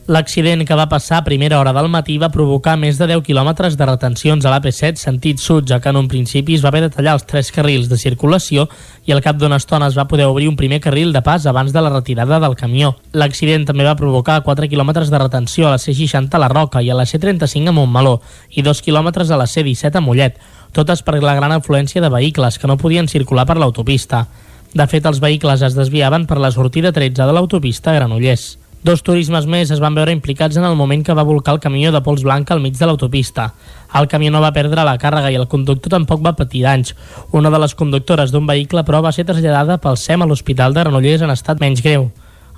L'accident 0.10 0.64
que 0.66 0.74
va 0.74 0.88
passar 0.90 1.20
a 1.20 1.24
primera 1.24 1.60
hora 1.60 1.72
del 1.78 1.86
matí 1.94 2.16
va 2.18 2.32
provocar 2.34 2.74
més 2.74 2.98
de 2.98 3.06
10 3.06 3.22
quilòmetres 3.22 3.76
de 3.78 3.86
retencions 3.86 4.46
a 4.46 4.50
l'AP7 4.50 4.98
sentit 4.98 5.38
sud, 5.38 5.68
ja 5.70 5.78
que 5.80 5.92
en 5.94 6.00
un 6.00 6.08
principi 6.10 6.56
es 6.58 6.64
va 6.66 6.72
haver 6.72 6.82
de 6.88 6.90
tallar 6.90 7.14
els 7.20 7.28
tres 7.30 7.52
carrils 7.54 7.86
de 7.88 8.00
circulació 8.02 8.66
i 9.06 9.14
al 9.14 9.22
cap 9.22 9.38
d'una 9.38 9.60
estona 9.62 9.92
es 9.92 9.98
va 9.98 10.08
poder 10.10 10.26
obrir 10.26 10.48
un 10.50 10.58
primer 10.58 10.80
carril 10.82 11.14
de 11.14 11.22
pas 11.22 11.46
abans 11.46 11.70
de 11.72 11.84
la 11.86 11.92
retirada 11.94 12.40
del 12.42 12.58
camió. 12.58 12.96
L'accident 13.14 13.68
també 13.70 13.86
va 13.86 13.96
provocar 13.96 14.40
4 14.42 14.70
quilòmetres 14.72 15.12
de 15.14 15.20
retenció 15.22 15.68
a 15.68 15.76
la 15.76 15.82
C60 15.84 16.34
a 16.34 16.42
la 16.42 16.50
Roca 16.50 16.82
i 16.82 16.90
a 16.90 16.98
la 16.98 17.06
C35 17.06 17.70
a 17.70 17.76
Montmeló 17.78 18.18
i 18.50 18.66
2 18.66 18.82
quilòmetres 18.82 19.30
a 19.30 19.38
la 19.38 19.46
C17 19.46 20.02
a 20.02 20.02
Mollet, 20.02 20.42
totes 20.74 21.06
per 21.06 21.22
la 21.22 21.36
gran 21.38 21.54
afluència 21.54 22.02
de 22.02 22.10
vehicles 22.10 22.58
que 22.58 22.68
no 22.68 22.80
podien 22.82 23.08
circular 23.08 23.46
per 23.46 23.60
l'autopista. 23.62 24.26
De 24.74 24.88
fet, 24.88 25.06
els 25.06 25.22
vehicles 25.22 25.62
es 25.62 25.78
desviaven 25.78 26.26
per 26.26 26.40
la 26.42 26.50
sortida 26.50 26.92
13 26.92 27.22
de 27.22 27.38
l'autopista 27.38 27.94
Granollers. 27.94 28.61
Dos 28.82 29.04
turismes 29.06 29.46
més 29.46 29.70
es 29.70 29.78
van 29.78 29.94
veure 29.94 30.14
implicats 30.16 30.56
en 30.58 30.64
el 30.66 30.74
moment 30.78 31.04
que 31.06 31.14
va 31.14 31.22
volcar 31.28 31.54
el 31.54 31.60
camió 31.62 31.92
de 31.94 32.00
pols 32.02 32.24
blanca 32.26 32.56
al 32.56 32.64
mig 32.64 32.80
de 32.80 32.88
l'autopista. 32.90 33.52
El 33.94 34.08
camió 34.10 34.32
no 34.34 34.42
va 34.42 34.50
perdre 34.56 34.82
la 34.88 34.96
càrrega 34.98 35.30
i 35.30 35.38
el 35.38 35.46
conductor 35.52 35.94
tampoc 35.94 36.24
va 36.26 36.34
patir 36.34 36.64
danys. 36.66 36.96
Una 37.30 37.52
de 37.54 37.60
les 37.62 37.76
conductores 37.78 38.34
d'un 38.34 38.50
vehicle, 38.50 38.82
però, 38.88 39.04
va 39.06 39.14
ser 39.14 39.28
traslladada 39.30 39.78
pel 39.78 40.02
SEM 40.02 40.26
a 40.26 40.30
l'Hospital 40.32 40.74
de 40.74 40.82
Granollers 40.82 41.22
en 41.22 41.30
estat 41.30 41.62
menys 41.62 41.86
greu. 41.86 42.10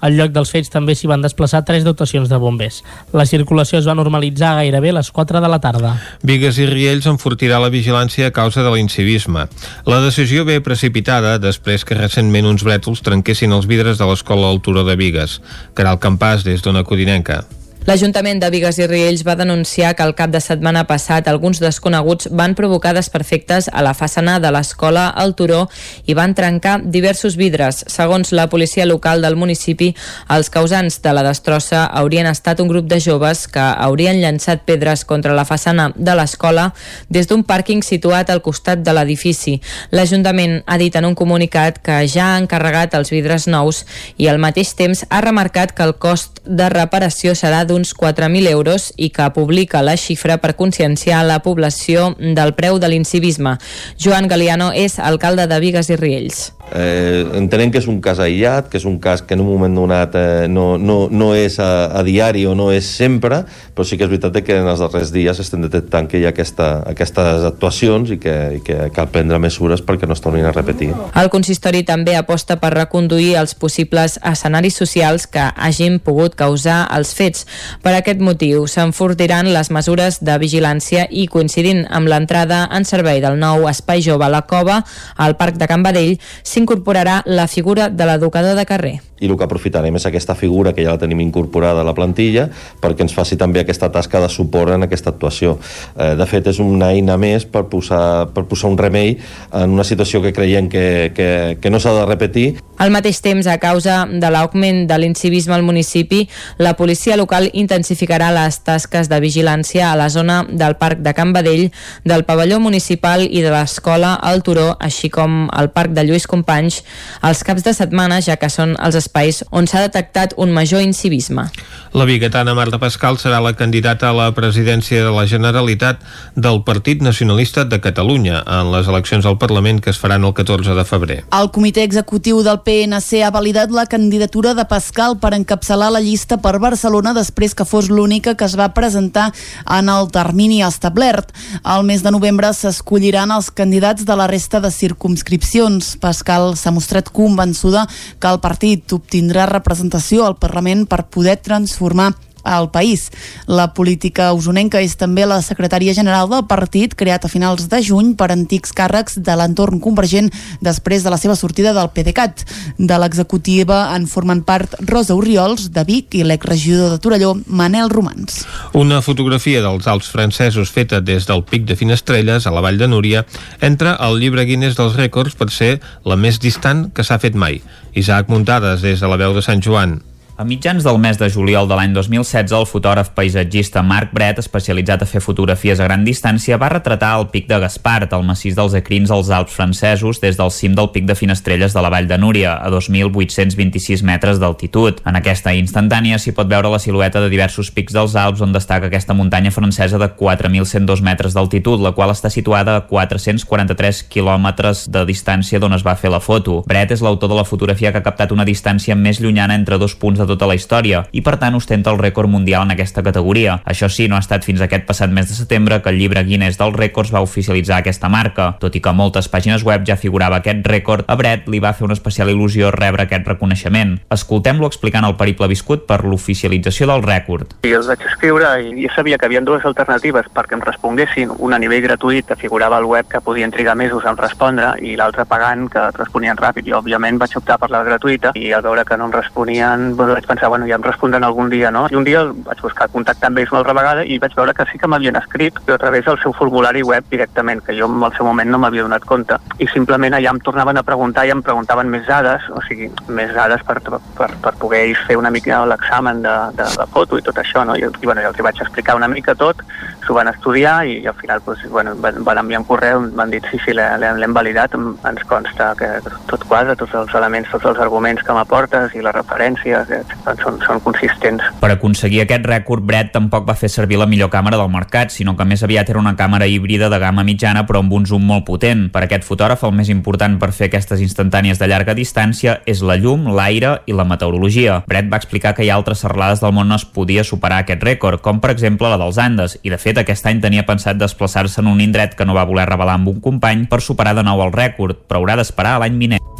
Al 0.03 0.17
lloc 0.19 0.33
dels 0.35 0.51
fets 0.51 0.71
també 0.73 0.97
s'hi 0.99 1.07
van 1.07 1.23
desplaçar 1.23 1.63
tres 1.63 1.85
dotacions 1.87 2.27
de 2.27 2.39
bombers. 2.41 2.81
La 3.15 3.25
circulació 3.29 3.79
es 3.79 3.87
va 3.87 3.95
normalitzar 3.95 4.57
gairebé 4.59 4.91
a 4.91 4.97
les 4.99 5.11
4 5.15 5.39
de 5.39 5.51
la 5.51 5.61
tarda. 5.63 5.95
Vigues 6.27 6.59
i 6.59 6.67
Riells 6.67 7.07
enfortirà 7.07 7.61
la 7.63 7.71
vigilància 7.71 8.27
a 8.27 8.35
causa 8.35 8.67
de 8.67 8.75
l'incivisme. 8.75 9.47
La 9.87 10.03
decisió 10.03 10.43
ve 10.43 10.59
precipitada 10.61 11.37
després 11.39 11.87
que 11.87 11.99
recentment 11.99 12.51
uns 12.51 12.67
brètols 12.67 13.03
trenquessin 13.07 13.55
els 13.55 13.69
vidres 13.71 13.97
de 14.01 14.11
l'escola 14.11 14.51
al 14.51 14.59
Turó 14.61 14.83
de 14.83 14.99
Vigues. 14.99 15.39
Caral 15.73 16.03
Campàs, 16.03 16.43
des 16.43 16.61
d'Ona 16.61 16.83
Codinenca. 16.83 17.45
L'Ajuntament 17.83 18.39
de 18.39 18.47
Vigues 18.47 18.77
i 18.79 18.85
Riells 18.87 19.25
va 19.27 19.33
denunciar 19.35 19.89
que 19.99 20.05
el 20.07 20.13
cap 20.15 20.31
de 20.31 20.39
setmana 20.39 20.85
passat 20.87 21.27
alguns 21.27 21.59
desconeguts 21.59 22.29
van 22.31 22.53
provocar 22.55 22.93
desperfectes 22.95 23.65
a 23.67 23.81
la 23.83 23.91
façana 23.91 24.37
de 24.39 24.51
l'escola 24.55 25.09
al 25.09 25.33
Turó 25.35 25.65
i 26.07 26.15
van 26.15 26.31
trencar 26.31 26.77
diversos 26.85 27.35
vidres. 27.35 27.81
Segons 27.91 28.31
la 28.31 28.45
policia 28.47 28.85
local 28.87 29.19
del 29.21 29.35
municipi, 29.35 29.89
els 30.31 30.47
causants 30.49 31.01
de 31.03 31.11
la 31.11 31.25
destrossa 31.27 31.81
haurien 31.83 32.29
estat 32.31 32.61
un 32.63 32.69
grup 32.71 32.87
de 32.87 33.01
joves 33.03 33.49
que 33.51 33.59
haurien 33.59 34.21
llançat 34.21 34.63
pedres 34.63 35.03
contra 35.03 35.35
la 35.35 35.43
façana 35.43 35.89
de 35.95 36.15
l'escola 36.15 36.69
des 37.09 37.27
d'un 37.27 37.43
pàrquing 37.43 37.83
situat 37.83 38.31
al 38.31 38.41
costat 38.47 38.79
de 38.79 38.95
l'edifici. 38.95 39.57
L'Ajuntament 39.91 40.61
ha 40.67 40.79
dit 40.79 40.95
en 40.95 41.09
un 41.11 41.19
comunicat 41.19 41.83
que 41.83 41.99
ja 42.07 42.31
ha 42.31 42.39
encarregat 42.39 42.95
els 42.95 43.11
vidres 43.11 43.51
nous 43.51 43.83
i 44.15 44.31
al 44.31 44.39
mateix 44.39 44.71
temps 44.71 45.03
ha 45.09 45.19
remarcat 45.19 45.75
que 45.75 45.83
el 45.83 45.97
cost 45.99 46.39
de 46.47 46.71
reparació 46.71 47.35
serà 47.35 47.65
d'uns 47.73 47.95
4.000 47.97 48.53
euros 48.53 48.91
i 48.95 49.09
que 49.09 49.29
publica 49.33 49.81
la 49.81 49.97
xifra 49.97 50.37
per 50.37 50.53
conscienciar 50.59 51.25
la 51.25 51.41
població 51.41 52.11
del 52.21 52.53
preu 52.53 52.77
de 52.77 52.93
l'incivisme. 52.93 53.57
Joan 53.97 54.29
Galiano 54.29 54.69
és 54.73 54.99
alcalde 55.01 55.49
de 55.49 55.63
Vigues 55.63 55.89
i 55.89 55.97
Riells. 55.97 56.51
Eh, 56.73 57.27
entenem 57.37 57.69
que 57.69 57.77
és 57.77 57.87
un 57.91 57.99
cas 58.01 58.17
aïllat, 58.23 58.69
que 58.71 58.79
és 58.79 58.85
un 58.87 58.95
cas 59.03 59.21
que 59.21 59.35
en 59.35 59.43
un 59.43 59.49
moment 59.51 59.75
donat 59.75 60.15
eh, 60.17 60.45
no, 60.49 60.77
no, 60.79 61.09
no 61.11 61.33
és 61.35 61.59
a, 61.61 61.91
a 61.93 62.01
diari 62.07 62.45
o 62.49 62.55
no 62.57 62.69
és 62.73 62.87
sempre, 62.87 63.43
però 63.75 63.85
sí 63.85 63.99
que 63.99 64.07
és 64.07 64.09
veritat 64.09 64.39
que 64.41 64.55
en 64.57 64.69
els 64.71 64.81
darrers 64.81 65.11
dies 65.13 65.41
estem 65.43 65.61
detectant 65.61 66.07
que 66.09 66.21
hi 66.21 66.25
ha 66.25 66.31
aquesta, 66.33 66.69
aquestes 66.89 67.45
actuacions 67.49 68.13
i 68.15 68.17
que, 68.21 68.35
i 68.57 68.61
que 68.65 68.87
cal 68.95 69.11
prendre 69.13 69.37
mesures 69.43 69.83
perquè 69.85 70.09
no 70.09 70.17
es 70.17 70.23
tornin 70.23 70.47
a 70.49 70.55
repetir. 70.55 70.93
El 71.19 71.29
consistori 71.33 71.83
també 71.85 72.15
aposta 72.17 72.57
per 72.61 72.73
reconduir 72.73 73.35
els 73.43 73.53
possibles 73.59 74.17
escenaris 74.23 74.79
socials 74.79 75.27
que 75.27 75.43
hagin 75.53 75.99
pogut 75.99 76.33
causar 76.39 76.87
els 76.95 77.13
fets. 77.13 77.45
Per 77.83 77.93
aquest 77.95 78.21
motiu, 78.23 78.67
s'enfortiran 78.67 79.51
les 79.53 79.71
mesures 79.71 80.19
de 80.23 80.37
vigilància 80.41 81.07
i 81.09 81.27
coincidint 81.27 81.85
amb 81.89 82.11
l'entrada 82.11 82.65
en 82.71 82.85
servei 82.85 83.21
del 83.23 83.39
nou 83.39 83.67
Espai 83.69 84.03
Jove 84.05 84.27
a 84.27 84.31
la 84.33 84.43
Cova, 84.49 84.81
al 85.17 85.37
Parc 85.39 85.57
de 85.61 85.69
Can 85.69 85.83
Badell, 85.83 86.19
s'incorporarà 86.43 87.21
la 87.25 87.47
figura 87.47 87.89
de 87.89 88.07
l'educador 88.09 88.55
de 88.59 88.67
carrer 88.69 88.99
i 89.23 89.29
el 89.29 89.37
que 89.39 89.47
aprofitarem 89.47 89.95
és 89.95 90.05
aquesta 90.09 90.35
figura 90.35 90.73
que 90.75 90.83
ja 90.83 90.95
la 90.95 91.01
tenim 91.01 91.21
incorporada 91.23 91.81
a 91.81 91.87
la 91.87 91.95
plantilla 91.95 92.49
perquè 92.83 93.05
ens 93.05 93.15
faci 93.15 93.37
també 93.39 93.61
aquesta 93.63 93.89
tasca 93.93 94.19
de 94.23 94.29
suport 94.29 94.73
en 94.75 94.83
aquesta 94.87 95.13
actuació. 95.13 95.55
Eh, 95.95 96.13
de 96.19 96.27
fet, 96.27 96.49
és 96.51 96.59
una 96.59 96.91
eina 96.91 97.15
més 97.21 97.47
per 97.47 97.65
posar, 97.71 98.33
per 98.35 98.45
posar 98.49 98.71
un 98.73 98.77
remei 98.79 99.15
en 99.53 99.77
una 99.77 99.87
situació 99.87 100.21
que 100.23 100.33
creiem 100.35 100.67
que, 100.69 101.11
que, 101.15 101.29
que 101.61 101.71
no 101.71 101.79
s'ha 101.79 101.95
de 101.95 102.05
repetir. 102.09 102.47
Al 102.83 102.91
mateix 102.91 103.21
temps, 103.23 103.47
a 103.47 103.59
causa 103.61 104.03
de 104.09 104.29
l'augment 104.33 104.83
de 104.89 104.97
l'incivisme 104.99 105.55
al 105.55 105.63
municipi, 105.63 106.25
la 106.57 106.73
policia 106.75 107.15
local 107.15 107.47
intensificarà 107.53 108.31
les 108.33 108.59
tasques 108.65 109.09
de 109.09 109.19
vigilància 109.23 109.91
a 109.91 109.97
la 109.99 110.09
zona 110.09 110.43
del 110.49 110.75
Parc 110.81 110.99
de 111.05 111.13
Can 111.13 111.33
Badell, 111.33 111.69
del 112.03 112.25
pavelló 112.25 112.59
municipal 112.59 113.23
i 113.23 113.41
de 113.41 113.51
l'escola 113.53 114.13
al 114.15 114.43
Turó, 114.43 114.73
així 114.79 115.09
com 115.13 115.47
al 115.53 115.71
Parc 115.71 115.93
de 115.93 116.03
Lluís 116.05 116.27
Companys, 116.27 116.81
els 117.21 117.43
caps 117.45 117.65
de 117.65 117.73
setmana, 117.73 118.21
ja 118.21 118.37
que 118.41 118.49
són 118.49 118.75
els 118.79 118.97
espais 118.99 119.43
on 119.51 119.67
s'ha 119.67 119.83
detectat 119.85 120.33
un 120.37 120.53
major 120.53 120.81
incivisme. 120.81 121.47
La 121.93 122.05
biguetana 122.09 122.55
Marta 122.57 122.79
Pascal 122.81 123.19
serà 123.21 123.41
la 123.43 123.53
candidata 123.53 124.09
a 124.09 124.17
la 124.17 124.31
presidència 124.33 125.03
de 125.05 125.11
la 125.13 125.27
Generalitat 125.29 125.99
del 126.35 126.63
Partit 126.63 127.03
Nacionalista 127.05 127.65
de 127.65 127.79
Catalunya 127.81 128.41
en 128.47 128.71
les 128.73 128.87
eleccions 128.87 129.25
al 129.29 129.37
Parlament 129.37 129.81
que 129.83 129.91
es 129.91 129.99
faran 129.99 130.23
el 130.23 130.33
14 130.33 130.73
de 130.73 130.85
febrer. 130.87 131.19
El 131.35 131.51
comitè 131.53 131.83
executiu 131.83 132.41
del 132.45 132.61
PNC 132.65 133.23
ha 133.27 133.33
validat 133.35 133.71
la 133.71 133.85
candidatura 133.85 134.53
de 134.57 134.65
Pascal 134.69 135.19
per 135.19 135.33
encapçalar 135.35 135.91
la 135.93 136.01
llista 136.01 136.39
per 136.41 136.55
Barcelona 136.63 137.13
després 137.13 137.42
que 137.51 137.67
fos 137.67 137.91
l'única 137.91 138.37
que 138.39 138.47
es 138.47 138.55
va 138.55 138.69
presentar 138.71 139.25
en 139.67 139.91
el 139.91 140.07
termini 140.15 140.61
establert. 140.63 141.35
Al 141.67 141.83
mes 141.83 142.07
de 142.07 142.15
novembre 142.15 142.53
s'escolliran 142.55 143.35
els 143.35 143.51
candidats 143.51 144.07
de 144.07 144.15
la 144.15 144.31
resta 144.31 144.63
de 144.63 144.71
circumscripcions. 144.71 145.97
Pascal 145.99 146.55
s'ha 146.55 146.71
mostrat 146.71 147.11
convençuda 147.11 147.83
que 148.23 148.31
el 148.31 148.39
partit 148.39 148.95
obtindrà 148.95 149.51
representació 149.51 150.23
al 150.23 150.39
Parlament 150.39 150.87
per 150.87 151.09
poder 151.11 151.41
transformar 151.43 152.13
al 152.43 152.69
país. 152.71 153.09
La 153.47 153.73
política 153.73 154.31
usonenca 154.35 154.81
és 154.83 154.95
també 154.99 155.25
la 155.25 155.41
secretària 155.41 155.95
general 155.95 156.29
del 156.29 156.45
partit, 156.47 156.93
creat 156.95 157.25
a 157.25 157.31
finals 157.31 157.67
de 157.71 157.81
juny 157.83 158.13
per 158.19 158.29
antics 158.31 158.75
càrrecs 158.75 159.17
de 159.23 159.35
l'entorn 159.39 159.81
convergent 159.83 160.29
després 160.61 161.03
de 161.03 161.13
la 161.13 161.17
seva 161.17 161.35
sortida 161.39 161.73
del 161.73 161.89
PDeCAT. 161.95 162.45
De 162.77 162.99
l'executiva 162.99 163.95
en 163.95 164.07
formen 164.07 164.43
part 164.43 164.75
Rosa 164.89 165.15
Oriols, 165.15 165.69
de 165.73 165.83
Vic, 165.87 166.13
i 166.19 166.23
l'exregidor 166.27 166.93
de 166.93 166.99
Torelló, 166.99 167.33
Manel 167.47 167.89
Romans. 167.89 168.43
Una 168.73 169.01
fotografia 169.01 169.63
dels 169.63 169.87
Alps 169.87 170.11
francesos 170.13 170.71
feta 170.71 171.01
des 171.01 171.27
del 171.29 171.43
pic 171.47 171.65
de 171.69 171.77
Finestrelles, 171.79 172.47
a 172.47 172.53
la 172.53 172.61
vall 172.61 172.77
de 172.77 172.87
Núria, 172.87 173.25
entra 173.61 173.95
al 173.95 174.19
llibre 174.19 174.45
Guinness 174.45 174.77
dels 174.79 174.97
rècords 174.99 175.37
per 175.39 175.49
ser 175.51 175.77
la 176.05 176.19
més 176.19 176.39
distant 176.43 176.89
que 176.93 177.05
s'ha 177.05 177.21
fet 177.23 177.35
mai. 177.35 177.61
Isaac 177.93 178.29
Muntades, 178.29 178.81
des 178.81 178.99
de 178.99 179.09
la 179.09 179.19
veu 179.21 179.35
de 179.35 179.45
Sant 179.45 179.61
Joan. 179.63 180.01
A 180.35 180.43
mitjans 180.43 180.81
del 180.81 180.97
mes 180.97 181.19
de 181.21 181.27
juliol 181.29 181.67
de 181.69 181.75
l'any 181.77 181.91
2016, 181.93 182.55
el 182.57 182.63
fotògraf 182.65 183.11
paisatgista 183.13 183.83
Marc 183.85 184.09
Bret, 184.17 184.39
especialitzat 184.41 185.03
a 185.03 185.05
fer 185.05 185.19
fotografies 185.21 185.77
a 185.77 185.85
gran 185.85 186.01
distància, 186.07 186.57
va 186.57 186.71
retratar 186.73 187.11
el 187.19 187.27
pic 187.29 187.45
de 187.45 187.59
Gaspart, 187.61 188.15
el 188.17 188.25
massís 188.25 188.57
dels 188.57 188.73
Ecrins 188.73 189.11
als 189.13 189.29
Alps 189.29 189.53
francesos, 189.53 190.17
des 190.23 190.39
del 190.39 190.49
cim 190.49 190.73
del 190.73 190.89
pic 190.89 191.05
de 191.05 191.13
Finestrelles 191.13 191.75
de 191.77 191.83
la 191.85 191.91
Vall 191.93 192.09
de 192.09 192.17
Núria, 192.17 192.55
a 192.57 192.71
2.826 192.73 194.01
metres 194.01 194.39
d'altitud. 194.41 195.03
En 195.05 195.19
aquesta 195.19 195.53
instantània 195.53 196.17
s'hi 196.17 196.33
pot 196.33 196.49
veure 196.49 196.73
la 196.73 196.81
silueta 196.81 197.21
de 197.21 197.29
diversos 197.29 197.69
pics 197.69 197.93
dels 197.93 198.17
Alps, 198.17 198.41
on 198.41 198.57
destaca 198.57 198.89
aquesta 198.89 199.13
muntanya 199.13 199.53
francesa 199.53 200.01
de 200.01 200.09
4.102 200.17 201.05
metres 201.05 201.37
d'altitud, 201.37 201.77
la 201.77 201.93
qual 201.93 202.09
està 202.09 202.33
situada 202.33 202.79
a 202.79 202.85
443 202.89 204.01
quilòmetres 204.09 204.87
de 204.89 205.05
distància 205.05 205.61
d'on 205.61 205.77
es 205.77 205.85
va 205.85 205.93
fer 205.93 206.09
la 206.09 206.23
foto. 206.25 206.63
Bret 206.65 206.97
és 206.97 207.05
l'autor 207.05 207.29
de 207.29 207.37
la 207.37 207.45
fotografia 207.45 207.93
que 207.93 208.01
ha 208.01 208.09
captat 208.09 208.33
una 208.33 208.49
distància 208.49 208.97
més 208.97 209.21
llunyana 209.21 209.53
entre 209.53 209.77
dos 209.77 209.93
punts 209.93 210.22
de 210.23 210.29
tota 210.31 210.47
la 210.49 210.55
història 210.57 211.03
i 211.11 211.21
per 211.21 211.35
tant 211.41 211.55
ostenta 211.59 211.91
el 211.91 211.99
rècord 211.99 212.31
mundial 212.31 212.65
en 212.65 212.73
aquesta 212.73 213.03
categoria. 213.03 213.59
Això 213.69 213.89
sí, 213.91 214.07
no 214.07 214.17
ha 214.17 214.23
estat 214.23 214.47
fins 214.47 214.63
aquest 214.63 214.87
passat 214.87 215.11
mes 215.11 215.27
de 215.29 215.35
setembre 215.37 215.81
que 215.83 215.91
el 215.91 215.99
llibre 215.99 216.23
Guinness 216.23 216.59
dels 216.59 216.77
rècords 216.79 217.13
va 217.13 217.23
oficialitzar 217.25 217.81
aquesta 217.81 218.09
marca. 218.09 218.53
Tot 218.59 218.75
i 218.75 218.81
que 218.83 218.95
moltes 218.95 219.29
pàgines 219.31 219.65
web 219.67 219.85
ja 219.87 219.99
figurava 219.99 220.39
aquest 220.41 220.65
rècord, 220.67 221.05
a 221.07 221.17
Brett 221.19 221.49
li 221.51 221.61
va 221.63 221.73
fer 221.73 221.85
una 221.87 221.97
especial 221.97 222.31
il·lusió 222.31 222.71
rebre 222.73 223.05
aquest 223.07 223.27
reconeixement. 223.27 223.97
Escoltem-lo 224.13 224.67
explicant 224.69 225.07
el 225.07 225.17
periple 225.19 225.49
viscut 225.51 225.87
per 225.89 226.01
l'oficialització 226.07 226.89
del 226.89 227.03
rècord. 227.05 227.57
I 227.67 227.75
els 227.77 227.89
vaig 227.91 228.07
escriure 228.09 228.49
i 228.63 228.87
jo 228.87 228.93
sabia 228.95 229.17
que 229.17 229.27
hi 229.27 229.31
havia 229.33 229.43
dues 229.45 229.65
alternatives 229.65 230.29
perquè 230.33 230.57
em 230.57 230.63
responguessin, 230.65 231.31
una 231.39 231.57
a 231.57 231.61
nivell 231.61 231.83
gratuït 231.85 232.27
que 232.27 232.39
figurava 232.39 232.77
al 232.77 232.87
web 232.89 233.07
que 233.09 233.21
podien 233.21 233.51
trigar 233.51 233.75
mesos 233.79 234.05
en 234.09 234.17
respondre 234.17 234.73
i 234.81 234.95
l'altra 234.99 235.25
pagant 235.29 235.67
que 235.71 235.89
responien 235.97 236.37
ràpid. 236.39 236.67
I 236.67 236.77
òbviament 236.79 237.19
vaig 237.21 237.37
optar 237.39 237.59
per 237.61 237.69
la 237.73 237.83
gratuïta 237.85 238.33
i 238.39 238.51
al 238.53 238.63
veure 238.65 238.85
que 238.85 238.97
no 238.97 239.09
em 239.09 239.15
responien 239.15 239.93
doncs 239.97 240.12
vaig 240.13 240.27
pensar, 240.29 240.49
bueno, 240.49 240.67
ja 240.69 240.77
em 240.79 240.85
respondran 240.85 241.23
algun 241.23 241.49
dia, 241.49 241.71
no? 241.71 241.85
I 241.91 241.97
un 241.99 242.05
dia 242.07 242.23
vaig 242.47 242.61
buscar 242.63 242.89
contactar 242.93 243.31
amb 243.31 243.41
ells 243.41 243.53
una 243.53 243.61
altra 243.63 243.75
vegada 243.77 244.05
i 244.05 244.19
vaig 244.21 244.35
veure 244.37 244.53
que 244.53 244.65
sí 244.71 244.79
que 244.79 244.89
m'havien 244.89 245.17
escrit, 245.19 245.59
a 245.67 245.77
través 245.77 246.05
del 246.05 246.19
seu 246.21 246.33
formulari 246.33 246.83
web 246.83 247.05
directament, 247.09 247.63
que 247.63 247.75
jo 247.77 247.89
en 247.89 248.03
el 248.03 248.13
seu 248.17 248.25
moment 248.25 248.49
no 248.49 248.59
m'havia 248.61 248.85
donat 248.87 249.05
compte. 249.09 249.37
I 249.59 249.67
simplement 249.73 250.15
allà 250.17 250.33
em 250.33 250.41
tornaven 250.43 250.77
a 250.77 250.85
preguntar 250.87 251.25
i 251.27 251.33
em 251.33 251.43
preguntaven 251.45 251.89
més 251.89 252.05
dades, 252.07 252.45
o 252.53 252.61
sigui, 252.67 252.89
més 253.07 253.33
dades 253.35 253.63
per, 253.67 253.79
per, 253.83 254.29
per 254.43 254.53
poder 254.61 254.85
fer 255.07 255.17
una 255.19 255.31
mica 255.33 255.63
l'examen 255.69 256.21
de, 256.23 256.35
de, 256.57 256.67
de 256.77 256.87
foto 256.93 257.19
i 257.19 257.25
tot 257.25 257.39
això, 257.41 257.65
no? 257.67 257.77
I, 257.79 257.87
i 257.87 258.05
bueno, 258.05 258.21
ja 258.21 258.31
els 258.31 258.43
vaig 258.43 258.61
explicar 258.61 258.97
una 258.99 259.09
mica 259.11 259.35
tot, 259.35 259.61
s'ho 260.05 260.15
van 260.17 260.29
estudiar 260.31 260.75
i, 260.87 260.99
i 261.03 261.07
al 261.07 261.15
final 261.19 261.41
doncs, 261.45 261.63
bueno, 261.71 261.95
van, 262.03 262.19
van 262.27 262.41
enviar 262.43 262.61
un 262.61 262.67
correu, 262.67 263.05
m'han 263.15 263.31
dit 263.31 263.45
sí, 263.51 263.59
sí, 263.63 263.75
l'hem 263.75 264.35
validat, 264.35 264.75
ens 264.75 265.23
consta 265.29 265.71
que 265.79 265.89
tot 266.29 266.43
quadra, 266.49 266.75
tots 266.79 266.95
els 266.99 267.13
elements, 267.19 267.49
tots 267.51 267.69
els 267.71 267.79
arguments 267.83 268.23
que 268.23 268.35
m'aportes 268.35 268.95
i 268.97 269.03
les 269.05 269.15
referències, 269.15 269.91
doncs 270.25 270.43
són, 270.43 270.59
són 270.63 270.81
consistents. 270.83 271.43
Per 271.61 271.71
aconseguir 271.73 272.23
aquest 272.23 272.45
rècord, 272.47 272.83
Brett 272.85 273.13
tampoc 273.15 273.45
va 273.47 273.55
fer 273.59 273.69
servir 273.71 273.99
la 273.99 274.07
millor 274.09 274.31
càmera 274.33 274.59
del 274.59 274.71
mercat, 274.71 275.11
sinó 275.13 275.35
que 275.37 275.47
més 275.47 275.63
aviat 275.63 275.89
era 275.89 276.01
una 276.01 276.15
càmera 276.19 276.47
híbrida 276.47 276.89
de 276.91 276.99
gamma 276.99 277.25
mitjana 277.27 277.65
però 277.67 277.83
amb 277.83 277.93
un 277.93 278.07
zoom 278.09 278.25
molt 278.27 278.45
potent. 278.47 278.87
Per 278.93 279.03
aquest 279.05 279.27
fotògraf 279.27 279.65
el 279.67 279.75
més 279.77 279.91
important 279.93 280.37
per 280.39 280.51
fer 280.55 280.69
aquestes 280.71 281.03
instantànies 281.03 281.59
de 281.59 281.69
llarga 281.71 281.95
distància 281.97 282.59
és 282.65 282.83
la 282.85 282.97
llum, 282.99 283.29
l'aire 283.35 283.77
i 283.85 283.95
la 283.95 284.07
meteorologia. 284.07 284.81
Brett 284.87 285.11
va 285.11 285.21
explicar 285.21 285.53
que 285.55 285.65
hi 285.65 285.71
ha 285.71 285.77
altres 285.79 286.03
serralades 286.03 286.43
del 286.43 286.55
món 286.55 286.71
on 286.71 286.77
es 286.77 286.85
podia 286.85 287.25
superar 287.27 287.63
aquest 287.63 287.83
rècord, 287.83 288.21
com 288.23 288.39
per 288.43 288.53
exemple 288.53 288.89
la 288.89 288.99
dels 289.01 289.19
Andes, 289.19 289.57
i 289.63 289.73
de 289.73 289.79
fet 289.81 289.99
aquest 289.99 290.27
any 290.29 290.41
tenia 290.43 290.65
pensat 290.67 290.99
desplaçar-se 290.99 291.61
en 291.61 291.71
un 291.71 291.81
indret 291.83 292.15
que 292.15 292.25
no 292.25 292.37
va 292.37 292.47
voler 292.47 292.67
revelar 292.69 292.97
amb 292.99 293.11
un 293.11 293.19
company 293.21 293.67
per 293.69 293.81
superar 293.81 294.15
de 294.15 294.23
nou 294.23 294.41
el 294.45 294.55
rècord, 294.55 295.03
però 295.07 295.21
haurà 295.21 295.39
d'esperar 295.39 295.79
l'any 295.83 295.99
vinent. 295.99 296.32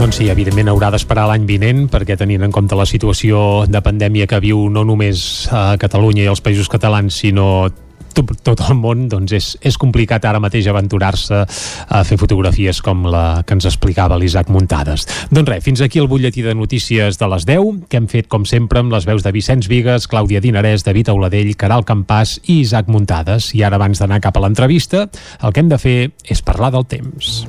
Doncs 0.00 0.18
sí, 0.18 0.26
evidentment 0.32 0.70
haurà 0.72 0.88
d'esperar 0.90 1.28
l'any 1.28 1.44
vinent 1.46 1.84
perquè 1.92 2.16
tenint 2.18 2.42
en 2.46 2.52
compte 2.54 2.76
la 2.78 2.88
situació 2.88 3.64
de 3.68 3.80
pandèmia 3.84 4.26
que 4.30 4.40
viu 4.42 4.66
no 4.72 4.82
només 4.88 5.46
a 5.52 5.76
Catalunya 5.80 6.24
i 6.24 6.30
als 6.32 6.42
països 6.44 6.70
catalans, 6.72 7.20
sinó 7.22 7.68
tot, 8.12 8.32
tot 8.44 8.62
el 8.68 8.76
món, 8.78 9.06
doncs 9.10 9.34
és, 9.36 9.48
és 9.64 9.78
complicat 9.80 10.24
ara 10.28 10.40
mateix 10.42 10.68
aventurar-se 10.70 11.42
a 11.42 12.02
fer 12.06 12.18
fotografies 12.20 12.82
com 12.84 13.06
la 13.10 13.42
que 13.46 13.56
ens 13.56 13.66
explicava 13.68 14.18
l'Isaac 14.20 14.52
Muntades. 14.52 15.06
Doncs 15.32 15.50
res, 15.50 15.64
fins 15.64 15.82
aquí 15.84 16.02
el 16.02 16.10
butlletí 16.10 16.44
de 16.44 16.54
notícies 16.58 17.18
de 17.18 17.30
les 17.32 17.46
10, 17.48 17.84
que 17.88 18.00
hem 18.00 18.08
fet 18.12 18.30
com 18.32 18.46
sempre 18.48 18.82
amb 18.82 18.92
les 18.94 19.08
veus 19.08 19.24
de 19.24 19.32
Vicenç 19.34 19.68
Vigues, 19.72 20.08
Clàudia 20.10 20.42
Dinarès, 20.44 20.86
David 20.86 21.12
Auladell, 21.12 21.54
Caral 21.58 21.86
Campàs 21.88 22.38
i 22.46 22.60
Isaac 22.62 22.90
Muntades. 22.92 23.52
I 23.56 23.64
ara 23.66 23.80
abans 23.80 24.02
d'anar 24.02 24.22
cap 24.24 24.36
a 24.36 24.44
l'entrevista, 24.44 25.06
el 25.42 25.52
que 25.52 25.64
hem 25.64 25.72
de 25.72 25.80
fer 25.80 26.00
és 26.28 26.44
parlar 26.44 26.72
del 26.76 26.88
temps. 26.88 27.44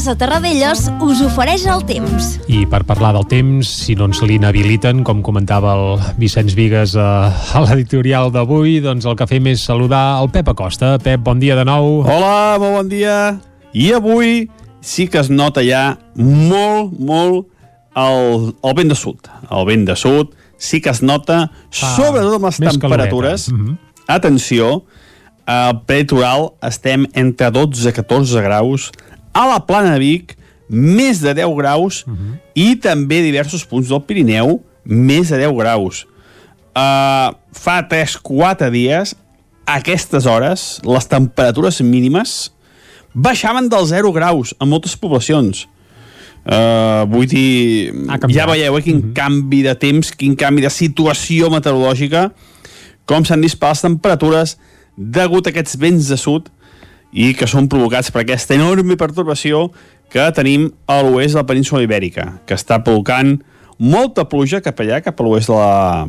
Casa 0.00 0.14
Terradellos 0.16 0.86
us 1.04 1.18
ofereix 1.20 1.66
el 1.68 1.82
temps. 1.84 2.38
I 2.48 2.62
per 2.72 2.78
parlar 2.88 3.10
del 3.12 3.26
temps, 3.28 3.68
si 3.82 3.92
no 3.92 4.06
ens 4.08 4.22
l'inhabiliten, 4.24 5.02
com 5.04 5.18
comentava 5.20 5.74
el 5.76 6.00
Vicenç 6.16 6.54
Vigues 6.56 6.94
a, 6.96 7.28
a 7.28 7.60
l'editorial 7.66 8.32
d'avui, 8.32 8.78
doncs 8.80 9.04
el 9.04 9.18
que 9.18 9.26
fem 9.28 9.50
és 9.52 9.60
saludar 9.68 10.22
el 10.22 10.30
Pep 10.32 10.48
Acosta. 10.54 10.94
Pep, 11.04 11.20
bon 11.20 11.36
dia 11.42 11.58
de 11.58 11.66
nou. 11.68 11.98
Hola, 12.00 12.56
molt 12.62 12.78
bon 12.78 12.88
dia. 12.88 13.18
I 13.76 13.90
avui 13.98 14.46
sí 14.80 15.04
que 15.04 15.20
es 15.20 15.28
nota 15.28 15.60
ja 15.68 15.82
molt, 16.16 16.96
molt 16.96 17.52
el, 17.92 18.54
el 18.56 18.76
vent 18.80 18.94
de 18.94 18.96
sud. 18.96 19.28
El 19.52 19.68
vent 19.68 19.84
de 19.90 19.98
sud 20.00 20.32
sí 20.56 20.80
que 20.80 20.96
es 20.96 21.04
nota, 21.04 21.50
Fa 21.68 21.92
sobretot 21.98 22.38
amb 22.40 22.48
les 22.48 22.62
temperatures. 22.64 23.50
caloreta. 23.50 23.52
Mhm. 23.52 23.76
Atenció, 24.16 24.72
al 25.44 25.82
prelitoral 25.84 26.52
estem 26.62 27.04
entre 27.12 27.52
12 27.52 27.90
i 27.90 27.92
14 28.00 28.40
graus, 28.48 28.90
a 29.32 29.46
la 29.48 29.60
plana 29.66 29.94
de 29.94 30.02
Vic 30.02 30.36
més 30.70 31.20
de 31.22 31.34
10 31.34 31.56
graus 31.58 32.04
i 32.54 32.76
també 32.78 33.20
diversos 33.24 33.64
punts 33.66 33.90
del 33.90 34.02
Pirineu 34.06 34.60
més 34.84 35.30
de 35.30 35.40
10 35.42 35.56
graus. 35.58 36.04
Uh, 36.70 37.34
fa 37.52 37.80
3-4 37.90 38.70
dies, 38.70 39.16
a 39.66 39.78
aquestes 39.80 40.26
hores, 40.26 40.78
les 40.86 41.06
temperatures 41.10 41.80
mínimes 41.82 42.52
baixaven 43.12 43.68
dels 43.70 43.90
0 43.90 44.12
graus 44.14 44.54
en 44.58 44.70
moltes 44.70 44.96
poblacions. 44.98 45.66
Uh, 46.40 47.04
vull 47.10 47.26
dir, 47.28 47.92
ja 48.32 48.46
veieu 48.48 48.78
eh, 48.78 48.82
quin 48.86 49.02
canvi 49.14 49.60
de 49.66 49.74
temps, 49.76 50.14
quin 50.16 50.38
canvi 50.38 50.64
de 50.64 50.70
situació 50.72 51.50
meteorològica, 51.52 52.30
com 53.04 53.26
s'han 53.26 53.42
disparat 53.44 53.76
les 53.76 53.84
temperatures 53.84 54.56
degut 54.96 55.46
a 55.46 55.52
aquests 55.52 55.76
vents 55.80 56.08
de 56.08 56.16
sud 56.20 56.48
i 57.12 57.32
que 57.34 57.48
són 57.50 57.68
provocats 57.70 58.10
per 58.14 58.22
aquesta 58.24 58.54
enorme 58.54 58.96
pertorbació 58.98 59.68
que 60.10 60.26
tenim 60.34 60.68
a 60.90 61.00
l'oest 61.06 61.34
de 61.34 61.40
la 61.40 61.46
península 61.46 61.82
Ibèrica, 61.86 62.26
que 62.46 62.58
està 62.58 62.80
provocant 62.86 63.36
molta 63.78 64.26
pluja 64.28 64.60
cap 64.62 64.80
allà, 64.82 65.00
cap 65.02 65.18
a 65.18 65.26
l'oest 65.26 65.50
de 65.50 65.58
la, 65.58 66.06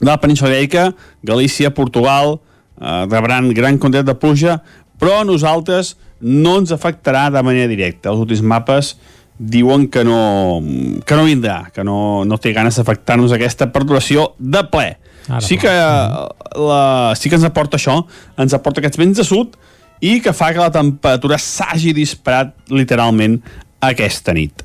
de 0.00 0.10
la 0.10 0.18
península 0.22 0.52
Ibèrica, 0.52 0.88
Galícia, 1.22 1.72
Portugal, 1.74 2.38
eh, 2.80 3.04
rebran 3.10 3.52
gran 3.54 3.78
quantitat 3.78 4.10
de 4.10 4.16
pluja, 4.18 4.58
però 4.98 5.20
a 5.20 5.26
nosaltres 5.26 5.94
no 6.20 6.58
ens 6.60 6.72
afectarà 6.74 7.28
de 7.30 7.42
manera 7.42 7.70
directa. 7.70 8.10
Els 8.10 8.22
últims 8.22 8.42
mapes 8.42 8.94
diuen 9.38 9.88
que 9.90 10.04
no, 10.06 10.62
que 11.06 11.16
no 11.18 11.26
vindrà, 11.26 11.70
que 11.74 11.82
no, 11.86 12.24
no 12.24 12.38
té 12.38 12.52
ganes 12.54 12.78
d'afectar-nos 12.78 13.34
aquesta 13.34 13.70
perturbació 13.74 14.32
de 14.38 14.62
ple. 14.70 14.92
Ara, 15.26 15.40
sí 15.42 15.56
que, 15.58 15.70
la, 15.70 17.14
sí 17.18 17.30
que 17.30 17.38
ens 17.38 17.46
aporta 17.48 17.78
això, 17.80 18.02
ens 18.38 18.54
aporta 18.54 18.82
aquests 18.82 19.00
vents 19.00 19.18
de 19.18 19.26
sud 19.26 19.56
i 20.00 20.18
que 20.24 20.34
fa 20.36 20.52
que 20.52 20.62
la 20.62 20.72
temperatura 20.72 21.38
s'hagi 21.40 21.94
disparat 21.96 22.54
literalment 22.70 23.38
aquesta 23.84 24.34
nit. 24.36 24.64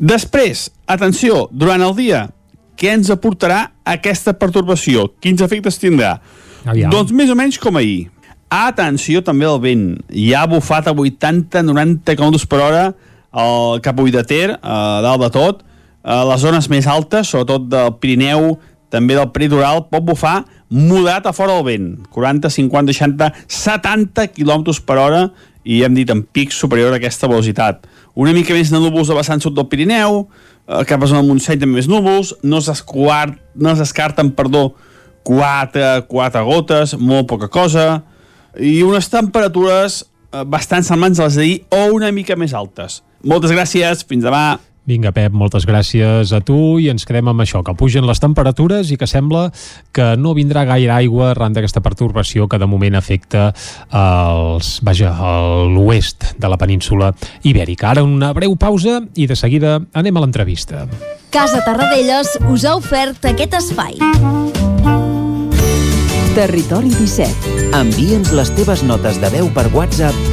Després, 0.00 0.68
atenció, 0.88 1.46
durant 1.52 1.82
el 1.84 1.94
dia, 1.96 2.26
què 2.80 2.94
ens 2.96 3.10
aportarà 3.12 3.66
aquesta 3.84 4.32
pertorbació? 4.40 5.10
Quins 5.20 5.42
efectes 5.44 5.76
tindrà? 5.80 6.14
Aviam. 6.64 6.92
Doncs 6.92 7.12
més 7.16 7.32
o 7.32 7.36
menys 7.36 7.58
com 7.60 7.76
ahir. 7.76 8.08
Atenció 8.50 9.20
també 9.22 9.46
al 9.46 9.60
vent. 9.62 9.84
Hi 10.10 10.32
ha 10.34 10.46
bufat 10.50 10.88
a 10.90 10.94
80-90 10.96 12.16
km 12.16 12.40
per 12.50 12.62
hora 12.64 12.84
el, 12.90 13.80
cap 13.84 13.98
a 13.98 14.06
Uidater, 14.06 14.56
a 14.58 15.00
dalt 15.04 15.26
de 15.26 15.30
tot. 15.34 15.62
A 16.00 16.22
les 16.24 16.40
zones 16.40 16.70
més 16.72 16.88
altes, 16.88 17.28
sobretot 17.28 17.68
del 17.68 17.92
Pirineu, 18.00 18.54
també 18.90 19.14
del 19.18 19.28
Pritoral, 19.34 19.84
pot 19.92 20.02
bufar 20.06 20.40
moderat 20.70 21.26
a 21.26 21.34
fora 21.34 21.58
del 21.58 21.66
vent. 21.66 22.08
40, 22.14 22.50
50, 22.50 22.94
60, 22.94 23.30
70 23.46 24.28
km 24.36 24.72
per 24.86 24.98
hora 25.02 25.24
i 25.64 25.82
hem 25.84 25.94
dit 25.94 26.10
en 26.10 26.22
pic 26.22 26.54
superior 26.56 26.94
a 26.94 27.00
aquesta 27.00 27.28
velocitat. 27.28 27.84
Una 28.14 28.32
mica 28.32 28.54
més 28.56 28.70
de 28.72 28.78
núvols 28.80 29.10
a 29.10 29.18
vessant 29.18 29.42
sud 29.42 29.56
del 29.58 29.68
Pirineu, 29.68 30.22
eh, 30.66 30.84
cap 30.88 31.02
a 31.02 31.06
zona 31.06 31.20
del 31.20 31.28
Montseny 31.28 31.60
també 31.60 31.80
més 31.80 31.90
núvols, 31.90 32.34
no 32.42 32.58
es, 32.58 32.70
no 33.54 33.74
perdó, 34.36 34.74
4, 35.22 36.06
4 36.08 36.44
gotes, 36.44 36.96
molt 36.96 37.28
poca 37.28 37.48
cosa, 37.48 38.02
i 38.58 38.80
unes 38.82 39.10
temperatures 39.12 40.04
eh, 40.32 40.44
bastant 40.44 40.86
semblants 40.86 41.20
a 41.20 41.28
les 41.28 41.36
d'ahir 41.36 41.58
o 41.70 41.94
una 41.94 42.10
mica 42.12 42.36
més 42.36 42.54
altes. 42.54 43.02
Moltes 43.22 43.52
gràcies, 43.52 44.06
fins 44.08 44.24
demà. 44.24 44.58
Vinga, 44.88 45.12
Pep, 45.12 45.34
moltes 45.36 45.66
gràcies 45.68 46.32
a 46.32 46.40
tu 46.40 46.78
i 46.80 46.88
ens 46.90 47.04
quedem 47.06 47.28
amb 47.30 47.44
això, 47.44 47.60
que 47.64 47.74
pugen 47.76 48.06
les 48.08 48.20
temperatures 48.22 48.90
i 48.90 48.96
que 48.98 49.06
sembla 49.06 49.50
que 49.92 50.14
no 50.16 50.32
vindrà 50.34 50.64
gaire 50.68 50.94
aigua 50.96 51.30
arran 51.34 51.54
d'aquesta 51.54 51.82
pertorbació 51.84 52.48
que 52.48 52.58
de 52.58 52.68
moment 52.70 52.96
afecta 52.96 53.50
els, 53.92 54.78
vaja, 54.86 55.12
a 55.12 55.34
l'oest 55.68 56.32
de 56.40 56.50
la 56.50 56.58
península 56.58 57.12
ibèrica. 57.44 57.92
Ara 57.92 58.06
una 58.06 58.32
breu 58.36 58.56
pausa 58.56 59.02
i 59.14 59.28
de 59.28 59.36
seguida 59.36 59.78
anem 59.92 60.16
a 60.16 60.24
l'entrevista. 60.24 60.86
Casa 61.30 61.60
Tarradellas 61.66 62.38
us 62.50 62.64
ha 62.64 62.74
ofert 62.80 63.30
aquest 63.30 63.60
espai. 63.60 64.00
Territori 66.34 66.90
17. 66.94 67.70
Envia'ns 67.76 68.32
les 68.34 68.54
teves 68.56 68.84
notes 68.86 69.20
de 69.22 69.30
veu 69.34 69.50
per 69.54 69.68
WhatsApp 69.74 70.29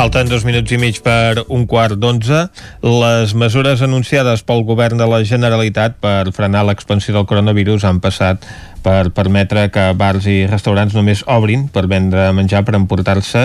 Falten 0.00 0.30
dos 0.32 0.46
minuts 0.48 0.72
i 0.72 0.78
mig 0.80 0.96
per 1.04 1.42
un 1.52 1.66
quart 1.68 1.98
d'onze. 2.00 2.38
Les 2.80 3.34
mesures 3.36 3.82
anunciades 3.84 4.40
pel 4.48 4.62
govern 4.64 4.96
de 4.96 5.04
la 5.04 5.18
Generalitat 5.28 5.98
per 6.00 6.30
frenar 6.32 6.62
l'expansió 6.64 7.12
del 7.12 7.26
coronavirus 7.28 7.84
han 7.84 7.98
passat 8.00 8.46
per 8.80 9.10
permetre 9.12 9.66
que 9.68 9.90
bars 9.92 10.24
i 10.24 10.46
restaurants 10.48 10.96
només 10.96 11.20
obrin 11.28 11.66
per 11.68 11.84
vendre 11.92 12.30
menjar 12.32 12.64
per 12.64 12.78
emportar-se 12.80 13.44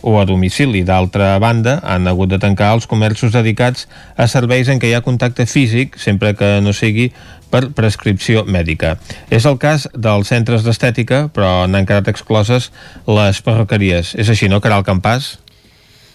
o 0.00 0.16
a 0.16 0.24
domicili. 0.24 0.80
D'altra 0.80 1.36
banda, 1.44 1.76
han 1.84 2.08
hagut 2.08 2.32
de 2.32 2.40
tancar 2.40 2.72
els 2.78 2.88
comerços 2.88 3.36
dedicats 3.36 3.84
a 4.16 4.24
serveis 4.24 4.72
en 4.72 4.80
què 4.80 4.88
hi 4.88 4.96
ha 4.96 5.04
contacte 5.04 5.44
físic, 5.44 6.00
sempre 6.00 6.32
que 6.32 6.54
no 6.64 6.72
sigui 6.72 7.10
per 7.52 7.66
prescripció 7.76 8.48
mèdica. 8.48 8.96
És 9.28 9.44
el 9.44 9.60
cas 9.60 9.90
dels 9.92 10.32
centres 10.32 10.64
d'estètica, 10.64 11.26
però 11.36 11.66
n'han 11.68 11.84
quedat 11.84 12.08
excloses 12.08 12.72
les 13.04 13.44
perruqueries. 13.44 14.16
És 14.16 14.32
així, 14.32 14.48
no, 14.48 14.64
Caral 14.64 14.88
Campàs? 14.88 15.34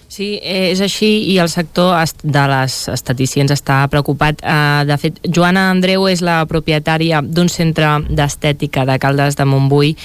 Sí, 0.08 0.38
eh, 0.42 0.72
és 0.72 0.80
així 0.80 1.08
i 1.34 1.36
el 1.44 1.50
sector 1.52 1.92
de 2.24 2.44
les 2.48 2.76
esteticienes 2.94 3.52
està 3.58 3.82
preocupat. 3.92 4.40
Eh, 4.40 4.86
de 4.88 4.96
fet, 5.02 5.20
Joana 5.28 5.66
Andreu 5.74 6.08
és 6.08 6.24
la 6.24 6.38
propietària 6.48 7.20
d'un 7.22 7.52
centre 7.52 7.90
d'estètica 8.08 8.86
de 8.88 8.96
Caldes 9.04 9.36
de 9.36 9.46
Montbui 9.46 9.98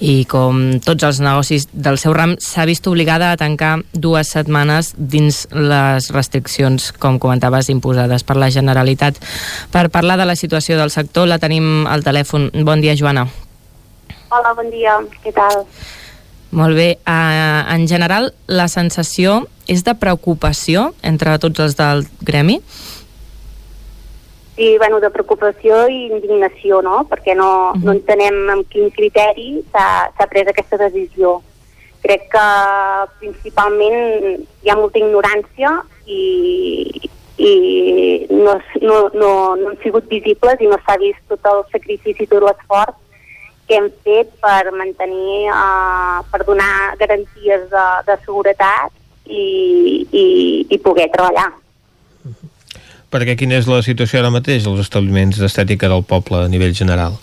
i 0.00 0.24
com 0.24 0.80
tots 0.80 1.04
els 1.04 1.20
negocis 1.20 1.68
del 1.72 2.00
seu 2.00 2.16
ram 2.16 2.34
s'ha 2.40 2.64
vist 2.64 2.88
obligada 2.88 3.30
a 3.30 3.36
tancar 3.36 3.82
dues 3.92 4.32
setmanes 4.32 4.94
dins 4.96 5.44
les 5.52 6.08
restriccions, 6.16 6.90
com 6.96 7.20
comentaves, 7.20 7.68
imposades 7.68 8.24
per 8.24 8.40
la 8.40 8.50
Generalitat. 8.50 9.20
Per 9.70 9.90
parlar 9.92 10.16
de 10.16 10.30
la 10.32 10.36
situació 10.36 10.80
del 10.80 10.90
sector 10.90 11.28
la 11.28 11.38
tenim 11.38 11.84
al 11.86 12.02
telèfon. 12.02 12.48
Bon 12.64 12.80
dia, 12.80 12.96
Joana. 12.96 13.28
Hola, 14.32 14.54
bon 14.56 14.70
dia. 14.72 14.96
Què 15.20 15.36
tal? 15.36 15.66
Molt 16.52 16.76
bé. 16.76 16.98
Uh, 17.08 17.64
en 17.72 17.86
general, 17.88 18.34
la 18.46 18.68
sensació 18.68 19.46
és 19.72 19.84
de 19.86 19.94
preocupació 19.96 20.90
entre 21.00 21.38
tots 21.40 21.62
els 21.64 21.78
del 21.78 22.04
gremi? 22.20 22.58
Sí, 24.56 24.76
bueno, 24.76 25.00
de 25.00 25.08
preocupació 25.10 25.86
i 25.88 26.10
indignació, 26.10 26.82
no? 26.84 27.06
Perquè 27.08 27.34
no, 27.34 27.48
uh 27.70 27.72
-huh. 27.72 27.84
no 27.84 27.92
entenem 27.92 28.50
amb 28.50 28.68
quin 28.68 28.90
criteri 28.90 29.64
s'ha 29.72 30.26
pres 30.28 30.46
aquesta 30.48 30.76
decisió. 30.76 31.40
Crec 32.02 32.28
que 32.28 32.46
principalment 33.20 34.44
hi 34.62 34.68
ha 34.68 34.76
molta 34.76 34.98
ignorància 34.98 35.70
i, 36.06 37.08
i 37.38 38.26
no, 38.28 38.60
no, 38.82 38.96
no, 39.14 39.56
no 39.56 39.68
han 39.70 39.78
sigut 39.82 40.04
visibles 40.08 40.60
i 40.60 40.66
no 40.66 40.76
s'ha 40.84 40.98
vist 40.98 41.22
tot 41.28 41.40
el 41.46 41.64
sacrifici 41.72 42.24
i 42.24 42.26
tot 42.26 42.42
l'esforç 42.42 43.01
que 43.68 43.78
hem 43.78 43.88
fet 44.04 44.32
per 44.42 44.72
mantenir, 44.74 45.48
uh, 45.54 46.20
per 46.32 46.42
donar 46.48 46.94
garanties 47.00 47.68
de, 47.70 47.86
de 48.08 48.16
seguretat 48.24 48.92
i, 49.26 50.06
i, 50.10 50.24
i 50.68 50.78
poder 50.82 51.08
treballar. 51.14 51.50
Perquè 53.12 53.36
quina 53.36 53.58
és 53.60 53.68
la 53.68 53.82
situació 53.84 54.22
ara 54.22 54.32
mateix 54.32 54.64
als 54.66 54.80
establiments 54.86 55.36
d'estètica 55.40 55.90
del 55.92 56.04
poble 56.08 56.46
a 56.46 56.48
nivell 56.48 56.72
general? 56.72 57.18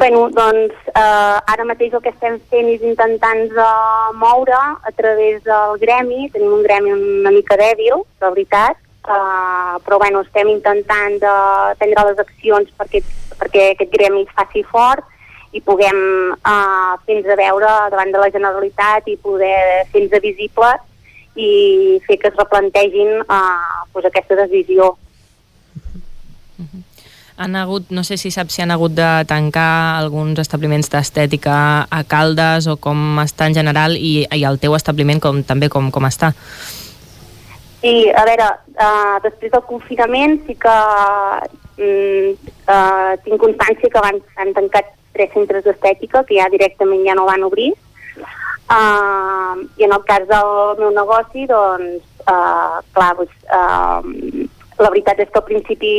Bueno, 0.00 0.28
doncs 0.32 0.76
eh, 0.94 1.52
ara 1.52 1.66
mateix 1.66 1.92
el 1.92 2.02
que 2.04 2.12
estem 2.14 2.38
fent 2.52 2.68
és 2.70 2.84
intentant 2.86 3.42
uh, 3.58 4.12
moure 4.16 4.56
a 4.56 4.92
través 4.96 5.42
del 5.44 5.74
gremi, 5.82 6.30
tenim 6.32 6.54
un 6.56 6.62
gremi 6.64 6.94
una 6.94 7.32
mica 7.34 7.58
dèbil, 7.60 7.98
de 8.22 8.30
veritat, 8.30 8.78
uh, 9.04 9.76
però 9.84 9.98
bueno, 10.00 10.22
estem 10.24 10.48
intentant 10.54 11.18
de 11.20 11.34
prendre 11.82 12.06
les 12.08 12.22
accions 12.24 12.70
perquè 12.78 13.02
perquè 13.40 13.72
aquest 13.72 13.92
gremi 13.92 14.26
es 14.26 14.36
faci 14.36 14.62
fort 14.68 15.06
i 15.50 15.60
puguem 15.66 15.98
uh, 16.36 16.94
fer-nos 17.06 17.38
veure 17.40 17.70
davant 17.90 18.12
de 18.14 18.22
la 18.22 18.30
Generalitat 18.30 19.08
i 19.10 19.18
poder 19.18 19.86
fer-nos 19.90 20.22
visibles 20.22 20.86
i 21.34 21.98
fer 22.06 22.18
que 22.20 22.30
es 22.30 22.36
replantegin 22.38 23.22
uh, 23.24 23.86
pues, 23.92 24.06
aquesta 24.06 24.36
decisió. 24.44 24.92
Han 27.40 27.56
hagut, 27.56 27.88
no 27.88 28.04
sé 28.04 28.18
si 28.20 28.28
saps 28.30 28.52
si 28.52 28.62
han 28.62 28.70
hagut 28.70 28.92
de 28.92 29.08
tancar 29.24 29.96
alguns 29.96 30.38
establiments 30.42 30.90
d'estètica 30.92 31.54
a 31.88 32.02
Caldes 32.04 32.68
o 32.68 32.76
com 32.76 33.16
està 33.22 33.48
en 33.48 33.56
general 33.56 33.96
i, 33.96 34.26
i 34.28 34.44
el 34.44 34.60
teu 34.60 34.76
establiment 34.76 35.22
com, 35.24 35.40
també 35.48 35.70
com, 35.72 35.88
com 35.90 36.04
està. 36.04 36.34
Sí, 37.80 37.94
a 38.12 38.26
veure, 38.28 38.50
uh, 38.76 39.16
després 39.24 39.54
del 39.54 39.64
confinament 39.64 40.36
sí 40.44 40.58
que 40.60 40.76
mm, 41.80 42.54
uh, 42.68 43.12
tinc 43.24 43.40
constància 43.42 43.90
que 43.92 44.04
van, 44.04 44.20
han 44.36 44.52
tancat 44.56 44.92
tres 45.16 45.32
centres 45.34 45.64
d'estètica 45.64 46.24
que 46.26 46.38
ja 46.38 46.48
directament 46.52 47.06
ja 47.06 47.16
no 47.18 47.26
van 47.28 47.44
obrir. 47.48 47.72
Uh, 48.70 49.66
i 49.80 49.84
en 49.84 49.92
el 49.96 50.02
cas 50.06 50.28
del 50.30 50.50
meu 50.78 50.92
negoci 50.94 51.42
doncs 51.50 52.04
uh, 52.30 52.78
clar 52.94 53.16
doncs, 53.18 53.32
uh, 53.50 54.46
la 54.80 54.90
veritat 54.92 55.18
és 55.20 55.28
que 55.32 55.40
al 55.40 55.48
principi 55.48 55.94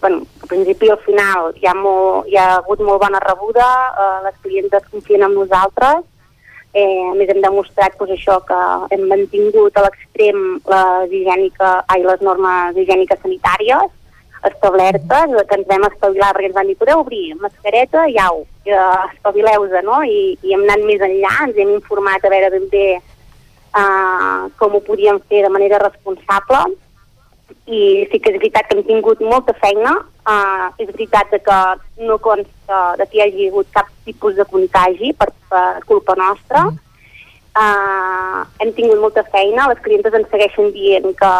bueno, 0.00 0.22
al 0.42 0.48
principi 0.48 0.88
al 0.90 1.02
final 1.04 1.52
hi 1.60 1.68
ha, 1.68 1.74
molt, 1.76 2.30
hi 2.32 2.38
ha 2.40 2.46
hagut 2.56 2.80
molt 2.80 3.02
bona 3.04 3.20
rebuda 3.22 3.66
uh, 3.92 4.18
les 4.24 4.38
clientes 4.42 4.88
confien 4.90 5.26
en 5.28 5.36
nosaltres. 5.36 6.06
Eh, 6.76 7.04
a 7.08 7.14
més 7.16 7.30
hem 7.32 7.38
demostrat 7.40 7.94
pues, 7.96 8.10
això 8.12 8.34
que 8.44 8.56
hem 8.92 9.06
mantingut 9.08 9.78
a 9.78 9.86
l'extrem 9.86 10.40
les, 10.72 11.12
higiènica, 11.12 11.70
ai, 11.88 12.02
les 12.04 12.20
normes 12.20 12.76
higièniques 12.76 13.22
sanitàries 13.22 13.95
establertes, 14.44 15.34
que 15.48 15.58
ens 15.58 15.68
vam 15.68 15.86
espavilar 15.88 16.32
perquè 16.34 16.50
ens 16.50 16.56
van 16.56 16.70
dir, 16.70 16.76
podeu 16.78 17.02
obrir 17.02 17.34
mascareta 17.40 18.06
i 18.12 18.18
au, 18.22 18.44
espavileu-se, 18.66 19.82
no? 19.86 20.02
I, 20.04 20.36
I 20.42 20.54
hem 20.54 20.64
anat 20.66 20.84
més 20.86 21.04
enllà, 21.06 21.32
ens 21.46 21.60
hem 21.60 21.74
informat 21.76 22.24
a 22.24 22.32
veure 22.32 22.50
ben 22.54 22.66
bé 22.72 22.86
uh, 22.96 24.48
com 24.60 24.76
ho 24.76 24.82
podíem 24.84 25.20
fer 25.30 25.44
de 25.46 25.52
manera 25.52 25.82
responsable 25.82 26.64
i 27.66 28.06
sí 28.10 28.18
que 28.18 28.30
és 28.32 28.38
veritat 28.38 28.66
que 28.68 28.76
hem 28.76 28.86
tingut 28.86 29.22
molta 29.22 29.54
feina, 29.58 29.92
uh, 30.26 30.66
és 30.82 30.90
veritat 30.92 31.34
que 31.46 31.60
no 32.06 32.18
consta 32.22 32.80
de 32.98 33.06
que 33.06 33.18
hi 33.18 33.24
hagi 33.26 33.50
hagut 33.50 33.70
cap 33.74 33.90
tipus 34.06 34.36
de 34.38 34.46
contagi 34.50 35.12
per, 35.18 35.30
per 35.50 35.68
culpa 35.86 36.18
nostra, 36.18 36.66
mm 36.70 36.85
Uh, 37.56 38.44
hem 38.60 38.72
tingut 38.76 38.98
molta 39.00 39.22
feina, 39.32 39.64
les 39.70 39.78
clientes 39.80 40.12
ens 40.12 40.26
segueixen 40.28 40.66
dient 40.74 41.06
que, 41.16 41.30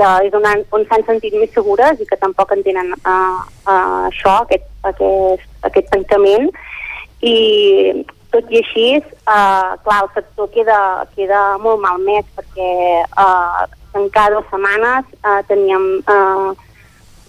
que 0.00 0.08
és 0.26 0.34
on, 0.34 0.46
on 0.74 0.86
s'han 0.88 1.04
sentit 1.06 1.36
més 1.38 1.52
segures 1.54 2.00
i 2.02 2.06
que 2.10 2.18
tampoc 2.18 2.50
entenen 2.56 2.90
uh, 2.96 3.38
uh, 3.70 4.08
això, 4.08 4.40
aquest, 4.42 4.66
aquest, 4.90 5.46
aquest 5.68 5.92
tancament. 5.94 6.48
I 7.22 7.36
tot 8.34 8.50
i 8.50 8.58
així, 8.62 8.88
uh, 9.28 9.76
clar, 9.84 10.00
el 10.00 10.10
sector 10.16 10.50
queda, 10.56 10.80
queda 11.14 11.42
molt 11.62 11.82
malmès 11.84 12.26
perquè 12.34 12.72
uh, 13.06 13.62
en 13.94 14.10
cada 14.14 14.36
dues 14.36 14.50
setmanes 14.50 15.06
uh, 15.22 15.38
teníem 15.50 15.86
uh, 16.02 16.50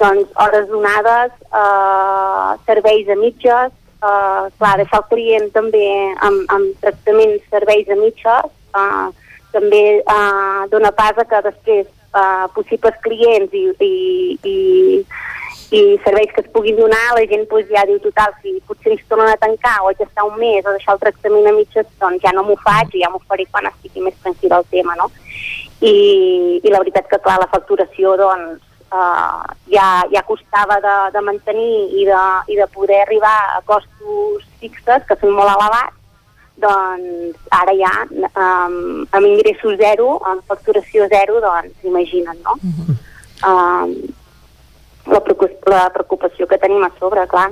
doncs, 0.02 0.34
hores 0.42 0.68
donades, 0.70 1.38
uh, 1.54 2.58
serveis 2.66 3.10
a 3.10 3.18
mitges, 3.22 3.70
uh, 4.02 4.49
clar, 4.57 4.76
deixar 4.82 5.02
el 5.02 5.10
client 5.10 5.49
també 5.56 5.86
amb, 6.28 6.45
amb 6.53 6.78
tractaments, 6.84 7.48
serveis 7.53 7.90
a 7.90 7.98
mitges, 7.99 8.53
uh, 8.78 9.10
també 9.56 9.84
uh, 10.02 10.68
dona 10.72 10.94
pas 10.95 11.18
a 11.19 11.28
que 11.28 11.41
després 11.48 11.90
uh, 12.15 12.48
possibles 12.56 12.98
clients 13.06 13.53
i, 13.53 13.65
i, 13.84 13.91
i, 14.48 14.57
i 15.72 15.82
serveis 16.06 16.32
que 16.36 16.44
es 16.45 16.49
puguin 16.56 16.80
donar, 16.80 17.03
la 17.18 17.26
gent 17.30 17.48
pues, 17.52 17.68
ja 17.72 17.86
diu 17.90 17.99
total, 18.03 18.34
si 18.41 18.57
potser 18.68 18.95
ens 18.95 19.06
tornen 19.11 19.32
a 19.32 19.40
tancar 19.41 19.78
o 19.82 19.91
haig 19.91 20.02
d'estar 20.02 20.28
un 20.28 20.40
mes 20.40 20.65
o 20.65 20.76
deixar 20.76 20.98
el 20.98 21.03
tractament 21.06 21.52
a 21.52 21.56
mitges, 21.57 21.88
doncs 22.02 22.23
ja 22.23 22.34
no 22.36 22.45
m'ho 22.48 22.57
faig 22.64 22.95
i 22.95 23.06
ja 23.06 23.11
m'ho 23.11 23.22
faré 23.28 23.48
quan 23.52 23.69
estigui 23.69 24.03
més 24.07 24.18
tranquil 24.23 24.57
el 24.57 24.68
tema, 24.73 24.98
no? 24.99 25.11
I, 25.82 25.95
i 26.61 26.69
la 26.69 26.82
veritat 26.84 27.07
que, 27.10 27.18
clar, 27.23 27.40
la 27.41 27.49
facturació, 27.49 28.14
doncs, 28.19 28.61
uh, 28.92 29.42
ja, 29.72 30.04
ja 30.12 30.22
costava 30.28 30.80
de, 30.84 30.96
de 31.16 31.24
mantenir 31.26 31.90
i 32.02 32.06
de, 32.06 32.22
i 32.54 32.60
de 32.60 32.68
poder 32.76 33.02
arribar 33.06 33.38
a 33.58 33.62
costos 33.66 34.46
fixes 34.62 35.08
que 35.08 35.18
són 35.22 35.36
molt 35.38 35.52
elevats, 35.56 35.98
doncs 36.62 37.38
ara 37.58 37.74
ja 37.74 37.92
um, 38.06 38.76
amb 39.10 39.26
ingressos 39.26 39.80
zero, 39.82 40.20
amb 40.30 40.46
facturació 40.50 41.08
zero, 41.10 41.40
doncs 41.42 41.88
imagina't, 41.88 42.42
no? 42.46 42.58
Uh 42.62 42.76
-huh. 42.78 42.98
um, 43.50 43.96
la, 45.08 45.22
la 45.74 45.90
preocupació 45.90 46.48
que 46.48 46.58
tenim 46.62 46.84
a 46.84 46.92
sobre, 47.00 47.26
clar. 47.28 47.52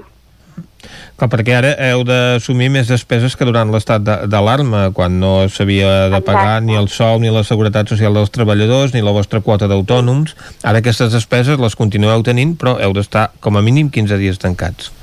Clar, 1.20 1.28
perquè 1.28 1.52
ara 1.58 1.74
heu 1.90 2.06
d'assumir 2.08 2.70
més 2.72 2.88
despeses 2.88 3.34
que 3.36 3.44
durant 3.44 3.68
l'estat 3.74 4.00
d'alarma, 4.32 4.86
quan 4.96 5.18
no 5.20 5.50
s'havia 5.52 6.08
de 6.14 6.22
pagar 6.24 6.62
Exacte. 6.62 6.66
ni 6.70 6.78
el 6.80 6.88
sou 6.88 7.20
ni 7.20 7.28
la 7.34 7.44
seguretat 7.44 7.92
social 7.92 8.16
dels 8.16 8.32
treballadors 8.32 8.94
ni 8.96 9.02
la 9.04 9.12
vostra 9.12 9.42
quota 9.44 9.68
d'autònoms. 9.68 10.32
Ara 10.64 10.80
aquestes 10.80 11.12
despeses 11.12 11.60
les 11.60 11.76
continueu 11.76 12.24
tenint, 12.24 12.56
però 12.56 12.78
heu 12.80 12.96
d'estar 12.96 13.34
com 13.44 13.60
a 13.60 13.66
mínim 13.66 13.92
15 13.92 14.16
dies 14.16 14.40
tancats. 14.40 14.94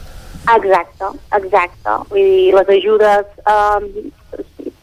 Exacte, 0.57 1.13
exacte. 1.37 2.01
Vull 2.09 2.25
dir, 2.25 2.55
les 2.57 2.69
ajudes 2.81 3.25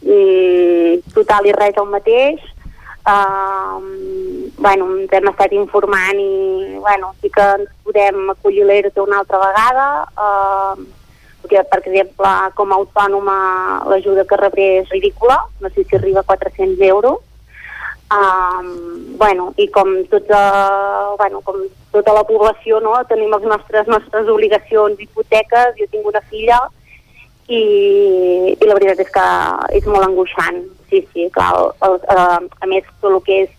eh, 0.06 1.02
total 1.18 1.50
i 1.50 1.58
res 1.58 1.82
el 1.82 1.94
mateix. 1.98 2.50
Uh, 3.04 3.82
bueno, 4.62 4.86
ens 5.02 5.10
hem 5.12 5.26
estat 5.28 5.52
informant 5.52 6.16
i 6.16 6.78
bueno, 6.78 7.10
sí 7.20 7.28
que 7.28 7.44
ens 7.58 7.72
podem 7.84 8.30
acollir 8.32 8.64
l'ERTE 8.64 9.02
una 9.02 9.18
altra 9.20 9.42
vegada. 9.42 9.88
Uh, 10.14 11.02
perquè, 11.44 11.62
per 11.68 11.78
exemple, 11.84 12.32
com 12.58 12.72
a 12.72 12.80
autònoma 12.80 13.36
l'ajuda 13.92 14.26
que 14.26 14.40
rebré 14.40 14.68
és 14.80 14.90
ridícula, 14.90 15.38
no 15.60 15.70
sé 15.70 15.84
si 15.84 15.96
arriba 15.96 16.24
a 16.24 16.28
400 16.32 16.80
euros, 16.88 17.22
Um, 18.14 19.16
bueno, 19.16 19.54
i 19.56 19.66
com 19.72 19.88
tota, 20.06 21.14
bueno, 21.16 21.40
com 21.40 21.56
tota 21.90 22.12
la 22.12 22.22
població 22.28 22.78
no, 22.84 22.92
tenim 23.08 23.32
les 23.32 23.46
nostres, 23.48 23.88
nostres 23.88 24.28
obligacions, 24.28 25.00
hipoteques, 25.00 25.72
jo 25.80 25.86
tinc 25.90 26.06
una 26.06 26.20
filla 26.28 26.60
i, 27.48 27.62
i 28.54 28.68
la 28.68 28.76
veritat 28.76 29.00
és 29.06 29.10
que 29.14 29.26
és 29.80 29.88
molt 29.88 30.06
angoixant, 30.06 30.60
sí, 30.92 31.00
sí, 31.10 31.26
clar, 31.34 31.48
el, 31.56 31.72
el, 31.88 31.98
uh, 32.12 32.60
a 32.60 32.70
més 32.70 32.86
tot 33.00 33.10
el 33.10 33.18
que 33.26 33.40
és 33.46 33.56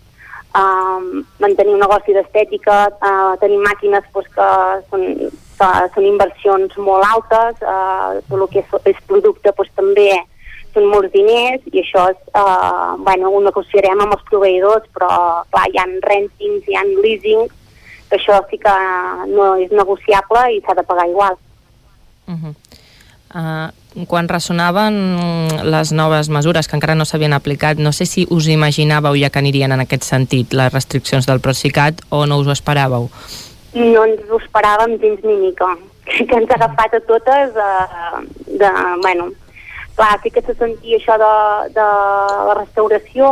uh, 0.54 1.02
mantenir 1.42 1.74
un 1.74 1.82
negoci 1.82 2.14
d'estètica, 2.16 2.78
uh, 2.96 3.34
tenir 3.42 3.58
màquines 3.66 4.08
pues, 4.14 4.30
que 4.38 4.48
són 4.88 5.10
que 5.58 5.68
són 5.94 6.06
inversions 6.06 6.76
molt 6.78 7.04
altes, 7.08 7.60
eh, 7.62 8.22
tot 8.28 8.40
el 8.40 8.48
que 8.52 8.62
és, 8.64 8.74
és 8.92 9.04
producte 9.08 9.52
doncs, 9.56 9.72
també 9.76 10.10
són 10.74 10.90
molts 10.92 11.12
diners 11.14 11.64
i 11.72 11.80
això 11.80 12.10
és, 12.12 12.18
eh, 12.36 12.90
bueno, 13.06 13.30
ho 13.30 13.40
negociarem 13.44 14.00
amb 14.00 14.16
els 14.16 14.26
proveïdors, 14.30 14.84
però 14.92 15.08
clar, 15.50 15.66
hi 15.72 15.80
ha 15.80 15.86
rentings, 16.04 16.68
hi 16.68 16.76
ha 16.76 16.84
leasing, 16.84 17.48
que 18.10 18.20
això 18.20 18.38
sí 18.50 18.58
que 18.58 18.76
no 19.32 19.54
és 19.56 19.72
negociable 19.72 20.44
i 20.54 20.60
s'ha 20.60 20.76
de 20.78 20.84
pagar 20.84 21.08
igual. 21.08 21.34
Uh 22.26 22.34
-huh. 22.34 22.54
uh, 23.34 24.06
quan 24.06 24.28
ressonaven 24.28 24.94
les 25.70 25.92
noves 25.92 26.28
mesures 26.28 26.68
que 26.68 26.76
encara 26.76 26.94
no 26.94 27.04
s'havien 27.04 27.32
aplicat, 27.32 27.78
no 27.78 27.92
sé 27.92 28.04
si 28.04 28.26
us 28.30 28.46
imaginàveu 28.46 29.16
ja 29.16 29.30
que 29.30 29.38
anirien 29.38 29.72
en 29.72 29.80
aquest 29.80 30.02
sentit 30.02 30.52
les 30.52 30.72
restriccions 30.72 31.26
del 31.26 31.40
Procicat 31.40 32.02
o 32.10 32.26
no 32.26 32.38
us 32.38 32.46
ho 32.46 32.52
esperàveu? 32.52 33.08
No 33.76 34.06
ens 34.06 34.30
ho 34.30 34.40
esperàvem 34.40 34.96
gens 35.02 35.24
ni 35.26 35.36
mica. 35.48 35.74
Que 36.06 36.36
ens 36.38 36.50
ha 36.52 36.54
agafat 36.54 36.94
a 36.94 37.00
totes 37.02 37.52
de, 37.56 37.70
de 38.60 38.68
bueno, 39.02 39.30
clar, 39.96 40.20
sí 40.22 40.30
que 40.30 40.42
se 40.46 40.54
sentia 40.54 41.00
això 41.00 41.16
de, 41.18 41.30
de 41.74 41.86
la 42.48 42.54
restauració, 42.60 43.30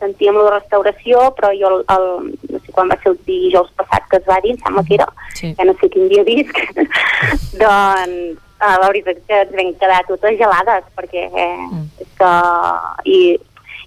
sentíem 0.00 0.38
la 0.38 0.54
restauració, 0.54 1.26
però 1.36 1.50
jo 1.56 1.72
el, 1.72 1.84
el, 1.92 2.06
no 2.52 2.60
sé 2.62 2.72
quan 2.72 2.88
va 2.92 2.96
ser 3.02 3.12
el 3.12 3.18
dijous 3.28 3.68
passat 3.76 4.08
que 4.10 4.20
es 4.20 4.26
va 4.28 4.38
dir, 4.44 4.54
em 4.54 4.62
sembla 4.64 4.84
que 4.88 4.96
era, 4.96 5.08
sí. 5.34 5.52
ja 5.58 5.66
no 5.68 5.74
sé 5.80 5.90
quin 5.92 6.08
dia 6.12 6.24
visc, 6.24 6.62
doncs 7.62 8.38
uh, 8.60 8.76
la 8.80 8.88
veritat 8.88 9.18
és 9.18 9.26
que 9.28 9.42
ens 9.42 9.58
vam 9.60 9.74
quedar 9.82 10.00
totes 10.08 10.40
gelades, 10.40 10.88
perquè 10.96 11.28
eh, 11.28 11.52
mm. 11.68 11.84
és 12.06 12.16
que... 12.22 12.32
I, 13.12 13.20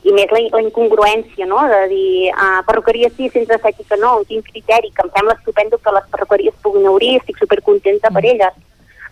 i 0.08 0.14
més 0.16 0.32
la, 0.32 0.40
la 0.54 0.62
incongruència, 0.64 1.46
no?, 1.50 1.60
de 1.68 1.82
dir 1.92 2.32
uh, 2.32 2.62
perruqueria 2.68 3.10
sí, 3.18 3.28
sense 3.34 3.58
estètica 3.58 3.98
no, 4.00 4.14
quin 4.30 4.44
criteri, 4.46 4.94
que 4.96 5.04
em 5.04 5.12
sembla 5.16 5.36
estupendo 5.36 5.78
que 5.78 5.96
les 5.96 6.08
perruqueries 6.14 6.62
puguin 6.64 6.88
obrir, 6.88 7.18
estic 7.20 7.42
supercontenta 7.42 8.12
mm. 8.12 8.16
per 8.16 8.24
elles, 8.32 8.62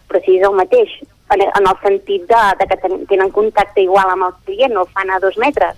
però 0.07 0.23
si 0.23 0.37
és 0.37 0.47
el 0.47 0.55
mateix, 0.55 0.93
en, 1.35 1.43
en 1.43 1.67
el 1.67 1.81
sentit 1.83 2.23
de, 2.29 2.45
de 2.61 2.69
que 2.69 2.79
ten, 2.85 3.03
tenen 3.11 3.33
contacte 3.35 3.83
igual 3.83 4.13
amb 4.13 4.29
el 4.29 4.39
client, 4.47 4.73
no 4.73 4.85
el 4.85 4.95
fan 4.95 5.11
a 5.11 5.19
dos 5.19 5.35
metres, 5.43 5.75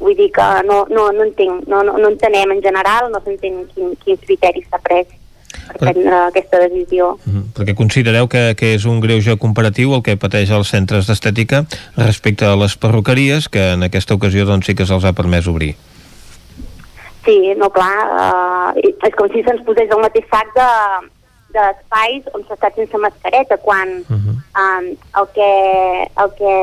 vull 0.00 0.16
dir 0.16 0.30
que 0.32 0.48
no, 0.64 0.84
no, 0.88 1.10
no 1.12 1.28
entenc, 1.28 1.68
no, 1.68 1.82
no, 1.84 1.98
no 2.00 2.08
entenem 2.08 2.56
en 2.56 2.64
general, 2.64 3.12
no 3.12 3.20
s'entén 3.24 3.64
quin, 3.74 3.92
quins 4.00 4.24
criteris 4.24 4.68
s'ha 4.70 4.80
pres 4.84 5.12
per 5.66 5.92
prendre 5.92 6.14
aquesta 6.26 6.58
decisió. 6.58 7.18
Mm 7.24 7.32
-hmm. 7.32 7.44
Perquè 7.56 7.74
considereu 7.74 8.28
que, 8.28 8.54
que 8.56 8.74
és 8.74 8.84
un 8.84 9.00
greuge 9.00 9.36
comparatiu 9.36 9.94
el 9.94 10.02
que 10.02 10.16
pateix 10.16 10.50
els 10.50 10.68
centres 10.68 11.06
d'estètica 11.06 11.64
respecte 11.96 12.44
a 12.44 12.56
les 12.56 12.76
perruqueries, 12.76 13.48
que 13.48 13.72
en 13.72 13.82
aquesta 13.82 14.14
ocasió 14.14 14.44
doncs, 14.44 14.66
sí 14.66 14.74
que 14.74 14.86
se'ls 14.86 15.04
ha 15.04 15.12
permès 15.12 15.46
obrir. 15.46 15.74
Sí, 17.24 17.54
no, 17.58 17.70
clar, 17.70 17.96
uh, 18.06 18.78
és 18.78 19.14
com 19.18 19.28
si 19.28 19.42
se'ns 19.42 19.64
posés 19.66 19.90
el 19.90 20.00
mateix 20.00 20.24
sac 20.30 20.46
de, 20.54 20.70
d'espais 21.54 22.26
on 22.34 22.42
s'ha 22.44 22.54
estat 22.56 22.74
sense 22.74 22.98
mascareta, 22.98 23.56
quan 23.58 23.88
uh 24.08 24.16
-huh. 24.16 24.34
um, 24.62 24.84
el, 25.18 25.26
que, 25.36 25.50
el 26.22 26.30
que 26.38 26.54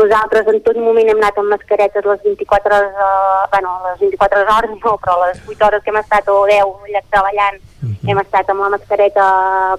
nosaltres 0.00 0.46
en 0.46 0.60
tot 0.62 0.76
moment 0.76 1.08
hem 1.08 1.20
anat 1.22 1.38
amb 1.38 1.52
mascaretes 1.54 2.04
les 2.04 2.22
24 2.22 2.76
hores, 2.76 2.94
uh, 2.94 3.44
bueno, 3.52 3.68
les 3.86 4.00
24 4.00 4.40
hores 4.40 4.70
no, 4.70 4.98
però 5.02 5.14
les 5.26 5.38
8 5.48 5.66
hores 5.66 5.82
que 5.82 5.90
hem 5.90 6.02
estat 6.04 6.28
o 6.28 6.46
10 6.46 6.64
allà 6.86 7.02
treballant, 7.10 7.58
uh 7.82 7.88
-huh. 7.88 8.10
hem 8.10 8.18
estat 8.18 8.48
amb 8.50 8.60
la 8.60 8.68
mascareta 8.76 9.24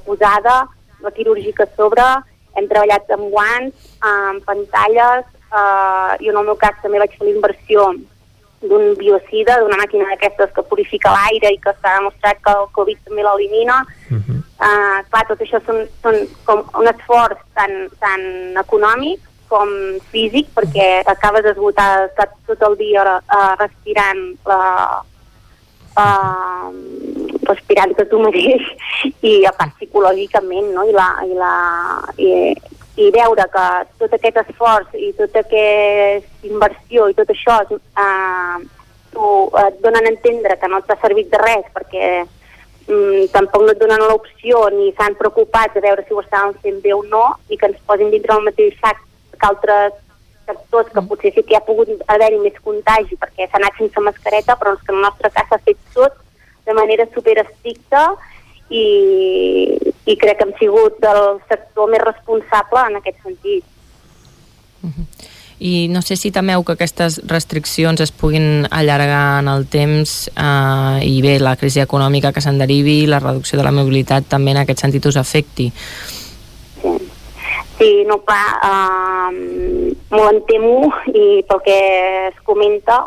posada, 0.05 0.67
la 1.01 1.11
quirúrgica 1.11 1.63
a 1.63 1.75
sobre, 1.75 2.05
hem 2.55 2.67
treballat 2.67 3.09
amb 3.11 3.29
guants, 3.35 3.75
amb 3.99 4.43
pantalles, 4.45 5.25
uh, 5.51 6.11
jo 6.23 6.29
en 6.31 6.37
el 6.37 6.45
meu 6.45 6.57
cas 6.57 6.75
també 6.81 6.99
vaig 6.99 7.17
fer 7.17 7.27
la 7.27 7.35
inversió 7.35 7.93
d'un 8.61 8.93
biocida, 8.99 9.57
d'una 9.59 9.79
màquina 9.79 10.05
d'aquestes 10.11 10.53
que 10.55 10.63
purifica 10.69 11.13
l'aire 11.15 11.51
i 11.53 11.59
que 11.63 11.73
s'ha 11.79 11.97
demostrat 11.97 12.39
que 12.45 12.53
el 12.53 12.67
Covid 12.77 12.99
també 13.07 13.25
l'elimina. 13.25 13.81
Uh 14.11 14.17
-huh. 14.17 14.37
uh, 14.67 14.99
clar, 15.09 15.25
tot 15.27 15.41
això 15.41 15.59
són, 15.65 15.87
són 16.03 16.15
com 16.45 16.63
un 16.79 16.87
esforç 16.87 17.37
tant, 17.53 17.89
tant 17.99 18.25
econòmic 18.65 19.19
com 19.51 19.67
físic, 20.11 20.47
perquè 20.55 21.03
acabes 21.05 21.43
d'esgotar, 21.43 22.05
estar 22.05 22.27
tot 22.47 22.61
el 22.69 22.77
dia 22.77 23.03
uh, 23.03 23.53
respirant 23.59 24.21
la, 24.45 24.61
uh, 26.03 26.71
respirant-te 27.49 28.05
tu 28.05 28.19
mateix 28.23 28.61
i 29.31 29.45
a 29.45 29.51
part 29.51 29.75
psicològicament, 29.79 30.71
no? 30.75 30.85
I 30.87 30.95
la, 30.95 31.09
i 31.27 31.33
la, 31.35 31.53
i, 32.17 32.29
i 33.01 33.09
veure 33.15 33.45
que 33.53 33.65
tot 34.01 34.13
aquest 34.17 34.37
esforç 34.43 34.93
i 34.97 35.11
tota 35.17 35.41
aquesta 35.45 36.49
inversió 36.49 37.07
i 37.09 37.17
tot 37.17 37.31
això 37.33 37.57
eh, 37.71 38.59
tu, 39.13 39.31
et 39.63 39.81
donen 39.85 40.07
a 40.07 40.13
entendre 40.13 40.57
que 40.61 40.69
no 40.71 40.81
t'ha 40.85 40.97
servit 41.01 41.31
de 41.31 41.41
res 41.41 41.65
perquè 41.75 42.11
mm, 42.21 43.31
tampoc 43.33 43.65
no 43.65 43.75
et 43.75 43.81
donen 43.81 44.05
l'opció 44.09 44.67
ni 44.75 44.91
s'han 44.97 45.17
preocupat 45.19 45.75
de 45.75 45.83
veure 45.87 46.05
si 46.05 46.15
ho 46.15 46.23
estaven 46.23 46.55
fent 46.63 46.81
bé 46.85 46.93
o 46.93 47.01
no 47.03 47.25
i 47.49 47.57
que 47.57 47.69
ens 47.71 47.83
posin 47.87 48.11
dintre 48.13 48.37
el 48.37 48.47
mateix 48.49 48.77
sac 48.83 49.01
que 49.37 49.49
altres 49.49 49.97
sectors 50.49 50.91
que 50.93 51.05
potser 51.09 51.33
sí 51.35 51.43
que 51.43 51.55
hi 51.55 51.59
ha 51.59 51.67
pogut 51.67 51.89
haver-hi 52.15 52.41
més 52.43 52.57
contagi 52.65 53.17
perquè 53.21 53.47
s'ha 53.47 53.61
anat 53.61 53.79
sense 53.79 54.05
mascareta 54.07 54.57
però 54.59 54.75
és 54.75 54.83
que 54.85 54.93
en 54.93 54.99
el 54.99 55.07
nostre 55.07 55.31
cas 55.37 55.49
s'ha 55.49 55.63
fet 55.65 55.79
tot 55.95 56.19
de 56.65 56.75
manera 56.77 57.07
super 57.13 57.37
estricta 57.41 58.03
i, 58.69 58.85
i 60.05 60.17
crec 60.17 60.39
que 60.39 60.47
hem 60.47 60.53
sigut 60.59 61.03
el 61.05 61.39
sector 61.49 61.89
més 61.91 62.01
responsable 62.03 62.85
en 62.89 62.97
aquest 62.97 63.21
sentit. 63.23 63.63
Uh 64.81 64.89
-huh. 64.89 65.05
I 65.61 65.87
no 65.89 66.01
sé 66.01 66.15
si 66.17 66.31
temeu 66.31 66.63
que 66.63 66.73
aquestes 66.73 67.21
restriccions 67.29 68.01
es 68.01 68.11
puguin 68.11 68.65
allargar 68.71 69.43
en 69.43 69.47
el 69.47 69.67
temps 69.67 70.31
eh, 70.33 71.05
i 71.05 71.21
bé, 71.21 71.39
la 71.39 71.55
crisi 71.55 71.79
econòmica 71.79 72.31
que 72.33 72.41
se'n 72.41 72.57
derivi, 72.57 73.05
la 73.05 73.19
reducció 73.19 73.59
de 73.59 73.63
la 73.63 73.71
mobilitat 73.71 74.25
també 74.25 74.51
en 74.51 74.57
aquest 74.57 74.79
sentit 74.79 75.05
us 75.05 75.17
afecti. 75.17 75.71
Sí, 76.81 76.97
sí 77.77 78.03
no, 78.07 78.17
clar, 78.25 78.57
eh, 78.71 79.93
molt 80.09 80.33
en 80.33 80.41
temo 80.49 80.91
i 81.13 81.43
pel 81.47 81.61
que 81.61 81.79
es 82.29 82.41
comenta 82.43 83.05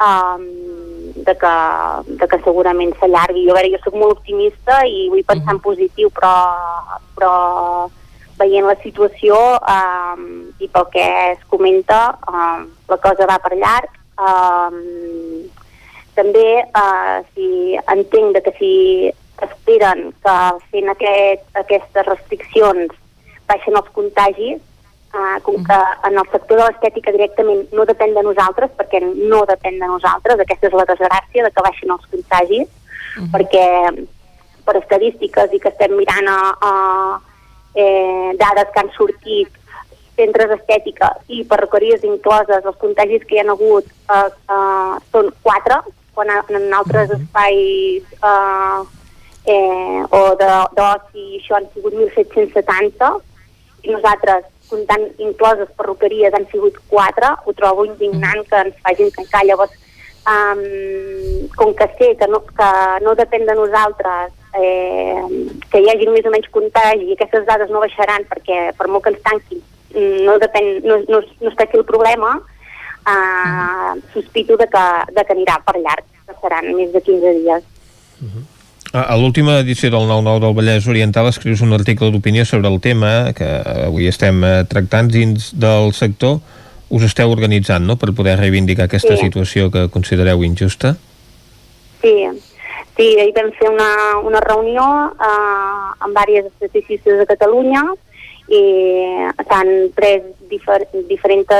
eh, 0.00 0.48
de 1.24 1.36
que, 1.36 1.54
de 2.20 2.28
que 2.28 2.40
segurament 2.44 2.94
s'allargui. 2.98 3.44
Jo, 3.46 3.54
a 3.54 3.58
veure, 3.58 3.72
jo 3.74 3.80
sóc 3.84 3.96
molt 3.98 4.18
optimista 4.18 4.80
i 4.86 5.08
vull 5.12 5.26
pensar 5.28 5.56
en 5.56 5.62
positiu, 5.64 6.10
però, 6.14 6.34
però 7.18 7.32
veient 8.38 8.68
la 8.68 8.76
situació 8.82 9.36
um, 9.58 10.26
i 10.62 10.68
pel 10.70 10.86
que 10.94 11.06
es 11.32 11.40
comenta, 11.50 12.00
um, 12.30 12.68
la 12.90 12.98
cosa 13.02 13.26
va 13.30 13.38
per 13.42 13.56
llarg. 13.58 13.96
Um, 14.18 14.78
també 16.18 16.46
uh, 16.66 17.18
si 17.34 17.78
entenc 17.94 18.34
de 18.34 18.42
que 18.46 18.54
si 18.58 18.72
esperen 19.46 20.08
que 20.24 20.38
fent 20.72 20.88
aquest, 20.90 21.44
aquestes 21.60 22.08
restriccions 22.08 22.94
baixen 23.50 23.78
els 23.78 23.92
contagis, 23.94 24.62
Uh, 25.18 25.40
com 25.42 25.64
que 25.66 25.76
en 26.06 26.18
el 26.20 26.26
sector 26.30 26.60
de 26.60 26.66
l'estètica 26.68 27.10
directament 27.10 27.64
no 27.74 27.86
depèn 27.88 28.12
de 28.14 28.22
nosaltres, 28.22 28.70
perquè 28.78 29.00
no 29.02 29.40
depèn 29.48 29.80
de 29.80 29.88
nosaltres, 29.90 30.38
aquesta 30.38 30.68
és 30.68 30.76
la 30.78 30.84
desgràcia 30.86 31.46
de 31.46 31.50
que 31.50 31.64
baixin 31.66 31.90
els 31.94 32.04
contagis, 32.12 32.68
uh 32.68 33.24
-huh. 33.24 33.30
perquè 33.32 33.64
per 34.64 34.76
estadístiques 34.76 35.52
i 35.52 35.58
que 35.58 35.72
estem 35.72 35.96
mirant 35.96 36.28
a, 36.28 36.40
a 36.70 36.72
eh, 37.74 38.30
dades 38.38 38.70
que 38.72 38.80
han 38.80 38.92
sortit 38.96 39.48
centres 40.18 40.50
d'estètica 40.50 41.10
i 41.28 41.44
perruqueries 41.44 42.04
incloses, 42.04 42.64
els 42.64 42.80
contagis 42.82 43.24
que 43.24 43.36
hi 43.36 43.40
ha 43.42 43.50
hagut 43.54 43.86
uh, 44.10 44.28
uh, 44.54 44.94
són 45.12 45.32
quatre, 45.42 45.80
quan 46.14 46.30
en 46.34 46.74
altres 46.74 47.10
espais 47.14 48.02
uh, 48.22 48.82
eh, 49.46 50.00
o 50.10 50.22
d'oci 50.40 51.26
això 51.38 51.58
han 51.58 51.68
sigut 51.74 51.94
1.770 51.94 53.12
i 53.86 53.94
nosaltres 53.94 54.46
comptant 54.70 55.04
incloses 55.18 55.70
perruqueries 55.76 56.34
han 56.34 56.46
sigut 56.52 56.78
quatre, 56.88 57.34
ho 57.44 57.54
trobo 57.56 57.86
indignant 57.88 58.44
que 58.48 58.64
ens 58.66 58.82
facin 58.84 59.10
tancar. 59.16 59.44
Llavors, 59.46 59.72
um, 60.34 61.48
com 61.56 61.74
que 61.74 61.88
sé 61.98 62.12
que 62.20 62.28
no, 62.28 62.42
que 62.44 62.70
no 63.04 63.14
depèn 63.18 63.46
de 63.48 63.56
nosaltres 63.58 64.34
eh, 64.58 65.24
que 65.70 65.80
hi 65.80 65.90
hagi 65.92 66.08
més 66.12 66.26
o 66.26 66.32
menys 66.34 66.48
contagi 66.52 67.08
i 67.08 67.16
aquestes 67.16 67.46
dades 67.48 67.72
no 67.72 67.82
baixaran 67.84 68.24
perquè 68.30 68.70
per 68.78 68.88
molt 68.88 69.04
que 69.04 69.14
ens 69.14 69.24
tanquin 69.24 69.64
no, 69.94 70.36
depèn, 70.38 70.68
no, 70.84 70.98
no, 71.08 71.22
no 71.40 71.50
està 71.50 71.64
aquí 71.64 71.78
el 71.78 71.86
problema, 71.88 72.34
uh, 73.08 73.92
sospito 74.12 74.56
de 74.60 74.68
que, 74.68 74.84
de 75.16 75.24
que 75.24 75.36
anirà 75.36 75.58
per 75.64 75.78
llarg, 75.80 76.06
que 76.28 76.36
seran 76.42 76.68
més 76.76 76.92
de 76.92 77.00
15 77.00 77.34
dies. 77.40 77.64
Uh 78.20 78.28
-huh. 78.28 78.44
A 78.96 79.18
l'última 79.20 79.58
edició 79.60 79.90
del 79.92 80.06
9-9 80.08 80.40
del 80.40 80.54
Vallès 80.56 80.86
Oriental 80.88 81.26
escrius 81.28 81.60
un 81.60 81.74
article 81.76 82.08
d'opinió 82.08 82.46
sobre 82.48 82.70
el 82.72 82.78
tema 82.80 83.34
que 83.36 83.44
avui 83.84 84.08
estem 84.08 84.40
eh, 84.48 84.64
tractant 84.64 85.10
dins 85.12 85.50
del 85.52 85.92
sector. 85.92 86.38
Us 86.88 87.04
esteu 87.04 87.28
organitzant, 87.28 87.84
no?, 87.84 87.98
per 88.00 88.14
poder 88.16 88.38
reivindicar 88.40 88.86
aquesta 88.88 89.12
sí. 89.18 89.26
situació 89.28 89.68
que 89.68 89.90
considereu 89.92 90.40
injusta? 90.46 90.94
Sí, 92.00 92.14
sí, 92.96 93.10
ahir 93.20 93.34
vam 93.36 93.52
fer 93.58 93.68
una, 93.68 93.90
una 94.24 94.40
reunió 94.40 94.86
eh, 95.12 96.06
amb 96.08 96.16
diverses 96.24 96.48
esteticistes 96.54 97.20
de 97.20 97.28
Catalunya 97.28 97.84
i 98.48 98.64
s'han 99.50 99.92
pres 99.92 100.24
difer 100.48 100.80
diferents 101.10 101.52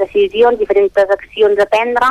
decisions, 0.00 0.58
diferents 0.58 0.98
accions 1.06 1.62
a 1.62 1.70
prendre 1.70 2.10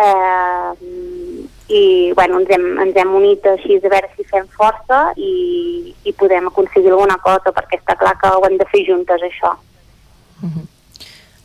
eh, 0.00 1.39
i 1.70 2.12
bueno, 2.18 2.40
ens, 2.40 2.50
hem, 2.50 2.66
ens 2.82 2.96
hem 2.98 3.14
unit 3.14 3.46
així 3.46 3.78
a 3.78 3.92
veure 3.92 4.10
si 4.16 4.26
fem 4.26 4.48
força 4.56 5.00
i, 5.16 5.94
i 6.04 6.12
podem 6.18 6.50
aconseguir 6.50 6.90
alguna 6.90 7.16
cosa 7.22 7.54
perquè 7.54 7.78
està 7.78 7.94
clar 8.00 8.16
que 8.18 8.32
ho 8.34 8.42
hem 8.48 8.58
de 8.58 8.66
fer 8.72 8.82
juntes 8.88 9.22
això. 9.22 9.54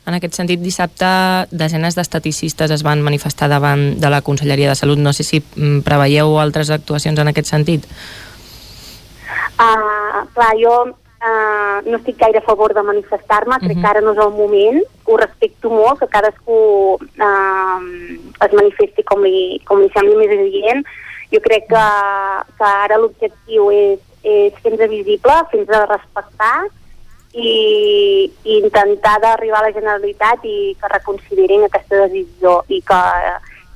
En 0.06 0.14
aquest 0.18 0.38
sentit, 0.38 0.62
dissabte 0.62 1.08
desenes 1.50 1.98
d'estaticistes 1.98 2.74
es 2.74 2.84
van 2.86 3.02
manifestar 3.06 3.50
davant 3.50 3.96
de 4.02 4.10
la 4.14 4.22
Conselleria 4.26 4.70
de 4.70 4.78
Salut. 4.78 5.02
No 5.02 5.14
sé 5.14 5.26
si 5.26 5.42
mm, 5.42 5.82
preveieu 5.86 6.38
altres 6.42 6.70
actuacions 6.74 7.22
en 7.22 7.32
aquest 7.32 7.50
sentit. 7.50 7.88
Uh, 9.56 10.22
clar, 10.36 10.54
jo 10.62 10.76
uh, 11.26 11.82
no 11.90 11.98
estic 11.98 12.20
gaire 12.22 12.40
a 12.40 12.46
favor 12.46 12.74
de 12.74 12.84
manifestar-me, 12.86 13.60
crec 13.64 13.82
que 13.82 13.90
ara 13.90 14.04
no 14.06 14.14
és 14.14 14.22
el 14.22 14.32
moment, 14.38 14.80
ho 15.06 15.18
respecto 15.18 15.72
molt, 15.74 16.00
que 16.00 16.12
cadascú 16.14 16.60
uh, 17.02 17.80
es 18.48 18.54
manifesti 18.54 19.06
com 19.10 19.26
li, 19.26 19.60
com 19.66 19.82
li 19.82 19.92
sembli 19.96 20.18
més 20.22 20.34
adient. 20.38 20.86
Jo 21.34 21.42
crec 21.42 21.68
que, 21.72 21.86
que 22.60 22.72
ara 22.86 23.00
l'objectiu 23.02 23.72
és, 23.74 24.02
és 24.24 24.58
fer-nos 24.64 24.92
visible, 24.92 25.38
fer-nos 25.52 25.88
respectar 25.90 26.68
i, 27.34 28.32
i 28.46 28.60
intentar 28.62 29.18
d'arribar 29.24 29.64
a 29.64 29.68
la 29.68 29.76
Generalitat 29.76 30.46
i 30.48 30.76
que 30.80 30.92
reconsiderin 30.94 31.66
aquesta 31.66 32.06
decisió 32.06 32.62
i 32.72 32.80
que 32.86 33.02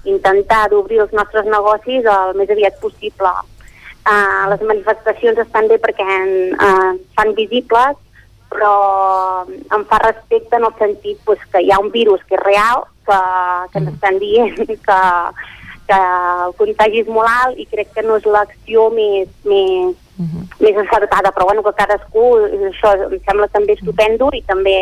intentar 0.08 0.68
d'obrir 0.72 1.02
els 1.04 1.16
nostres 1.18 1.50
negocis 1.50 2.06
el 2.08 2.38
més 2.40 2.52
aviat 2.54 2.78
possible. 2.80 3.34
Uh, 4.10 4.50
les 4.50 4.62
manifestacions 4.66 5.38
estan 5.38 5.68
bé 5.70 5.78
perquè 5.78 6.06
uh, 6.58 6.94
fan 7.14 7.36
visibles, 7.38 7.98
però 8.50 8.74
em 9.46 9.84
fa 9.86 10.00
respecte 10.02 10.58
en 10.58 10.66
el 10.66 10.74
sentit 10.80 11.20
pues, 11.28 11.44
que 11.52 11.62
hi 11.62 11.70
ha 11.70 11.78
un 11.78 11.92
virus 11.94 12.24
que 12.26 12.40
és 12.40 12.42
real, 12.42 12.88
que, 13.06 13.20
que 13.70 13.84
ens 13.84 13.92
estan 13.94 14.18
dient 14.18 14.58
que, 14.88 15.00
que 15.90 16.00
el 16.48 16.56
contagi 16.58 17.04
és 17.04 17.14
molt 17.14 17.30
alt 17.30 17.62
i 17.62 17.68
crec 17.70 17.94
que 17.94 18.06
no 18.08 18.18
és 18.18 18.26
l'acció 18.26 18.90
més, 18.98 19.30
més, 19.46 19.94
uh 20.18 20.26
-huh. 20.26 20.44
més 20.58 20.82
encertada, 20.86 21.30
però 21.30 21.46
bueno, 21.46 21.62
que 21.64 21.78
cadascú, 21.78 22.26
això 22.74 22.96
em 23.12 23.20
sembla 23.30 23.48
també 23.54 23.74
estupendo 23.74 24.30
i 24.34 24.42
també 24.42 24.78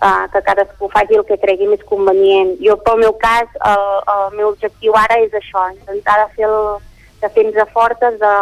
uh, 0.00 0.24
que 0.32 0.42
cadascú 0.48 0.88
faci 0.88 1.14
el 1.14 1.24
que 1.28 1.42
cregui 1.44 1.66
més 1.66 1.84
convenient. 1.84 2.56
Jo, 2.64 2.76
pel 2.76 2.98
meu 3.04 3.12
cas, 3.20 3.48
el, 3.72 3.84
el 4.14 4.36
meu 4.36 4.48
objectiu 4.48 4.92
ara 4.96 5.20
és 5.20 5.32
això, 5.32 5.68
intentar 5.72 6.24
de 6.24 6.32
fer 6.36 6.48
el, 6.48 6.89
de 7.20 7.30
fer-nos 7.34 7.72
fortes 7.74 8.18
de, 8.20 8.34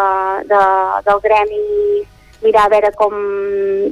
de, 0.50 0.62
del 1.08 1.20
gremi 1.24 1.62
mirar 2.42 2.66
a 2.66 2.72
veure 2.72 2.92
com, 2.94 3.14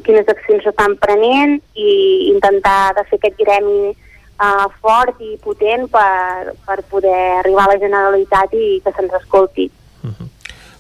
quines 0.07 0.29
accions 0.31 0.63
s'estan 0.65 0.95
prenent 1.03 1.59
i 1.75 1.91
intentar 2.31 2.95
de 2.95 3.03
fer 3.11 3.19
aquest 3.19 3.41
gremi 3.41 3.91
uh, 3.91 4.69
fort 4.81 5.19
i 5.21 5.35
potent 5.43 5.89
per, 5.91 6.55
per 6.67 6.79
poder 6.91 7.19
arribar 7.41 7.67
a 7.67 7.75
la 7.75 7.83
Generalitat 7.83 8.55
i 8.55 8.79
que 8.85 8.95
se'ns 8.95 9.21
escolti. 9.23 9.71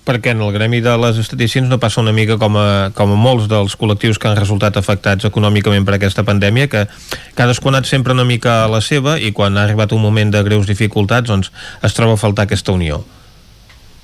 perquè 0.06 0.30
en 0.30 0.40
el 0.46 0.52
gremi 0.54 0.78
de 0.80 0.92
les 1.02 1.16
esteticions 1.18 1.66
no 1.66 1.80
passa 1.82 1.98
una 2.00 2.12
mica 2.14 2.36
com 2.38 2.54
a, 2.60 2.92
com 2.94 3.10
a 3.10 3.18
molts 3.18 3.48
dels 3.50 3.74
col·lectius 3.74 4.20
que 4.22 4.30
han 4.30 4.38
resultat 4.38 4.78
afectats 4.78 5.26
econòmicament 5.26 5.82
per 5.82 5.96
aquesta 5.96 6.22
pandèmia, 6.22 6.70
que 6.70 6.84
cadascú 7.34 7.72
ha 7.72 7.74
anat 7.74 7.90
sempre 7.90 8.14
una 8.14 8.24
mica 8.24 8.60
a 8.62 8.70
la 8.70 8.78
seva 8.78 9.18
i 9.18 9.32
quan 9.34 9.58
ha 9.58 9.66
arribat 9.66 9.96
un 9.98 10.04
moment 10.06 10.30
de 10.30 10.44
greus 10.46 10.70
dificultats 10.70 11.26
doncs 11.26 11.50
es 11.82 11.98
troba 11.98 12.14
a 12.14 12.22
faltar 12.22 12.46
aquesta 12.46 12.70
unió. 12.70 13.02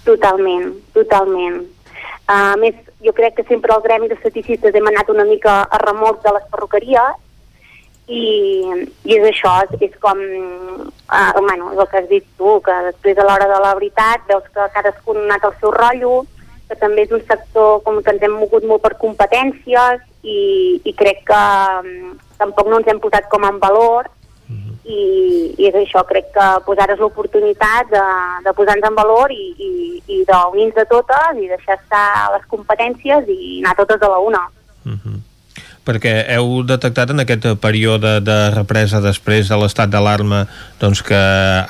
Totalment, 0.04 0.72
totalment. 0.96 1.62
A 2.32 2.54
més, 2.58 2.74
jo 3.04 3.12
crec 3.14 3.36
que 3.38 3.44
sempre 3.48 3.74
el 3.74 3.82
gremi 3.84 4.08
d'esteticistes 4.10 4.74
hem 4.74 4.88
anat 4.90 5.10
una 5.10 5.26
mica 5.28 5.62
a 5.62 5.78
remolc 5.82 6.22
de 6.24 6.32
les 6.36 6.46
perruqueries 6.50 7.18
i, 8.08 8.22
i 9.06 9.16
és 9.16 9.26
això, 9.28 9.52
és 9.78 9.94
com 10.02 10.18
uh, 10.18 11.32
bueno, 11.38 11.72
és 11.72 11.78
el 11.78 11.88
que 11.90 12.00
has 12.00 12.08
dit 12.10 12.26
tu, 12.38 12.56
que 12.66 12.78
després 12.88 13.18
a 13.18 13.26
l'hora 13.26 13.48
de 13.50 13.60
la 13.62 13.74
veritat 13.78 14.26
veus 14.30 14.46
que 14.54 14.70
cadascú 14.74 15.16
ha 15.16 15.24
anat 15.26 15.46
al 15.46 15.58
seu 15.60 15.74
rotllo, 15.74 16.22
que 16.68 16.78
també 16.80 17.06
és 17.06 17.14
un 17.14 17.22
sector 17.28 17.82
com 17.86 18.00
que 18.02 18.14
ens 18.14 18.22
hem 18.26 18.38
mogut 18.38 18.66
molt 18.66 18.82
per 18.82 18.94
competències 19.02 20.02
i, 20.22 20.40
i 20.82 20.94
crec 20.98 21.22
que 21.28 21.44
um, 21.82 22.18
tampoc 22.40 22.70
no 22.70 22.80
ens 22.80 22.90
hem 22.90 23.02
posat 23.02 23.28
com 23.30 23.46
en 23.46 23.62
valor 23.62 24.10
i, 24.84 25.54
i 25.59 25.68
és 25.68 25.74
això, 25.78 26.02
crec 26.09 26.32
que 26.34 26.46
pues, 26.66 26.78
ara 26.82 26.94
és 26.96 27.02
l'oportunitat 27.02 27.90
de, 27.90 28.04
de 28.46 28.54
posar-nos 28.56 28.88
en 28.88 28.96
valor 28.98 29.32
i, 29.34 29.52
i, 29.59 29.72
i 30.06 30.22
d'unir-nos 30.28 30.74
de 30.74 30.86
totes 30.90 31.38
i 31.38 31.50
deixar 31.50 31.78
estar 31.78 32.06
les 32.34 32.46
competències 32.50 33.28
i 33.28 33.60
anar 33.62 33.76
totes 33.78 34.02
a 34.02 34.10
la 34.10 34.18
una. 34.18 34.42
Perquè 35.86 36.12
heu 36.36 36.60
detectat 36.66 37.10
en 37.10 37.22
aquest 37.22 37.46
període 37.62 38.14
de 38.22 38.36
represa 38.54 39.00
després 39.02 39.48
de 39.50 39.59
l'estat 39.59 39.90
d'alarma 39.90 40.44
doncs, 40.80 41.02
que 41.06 41.18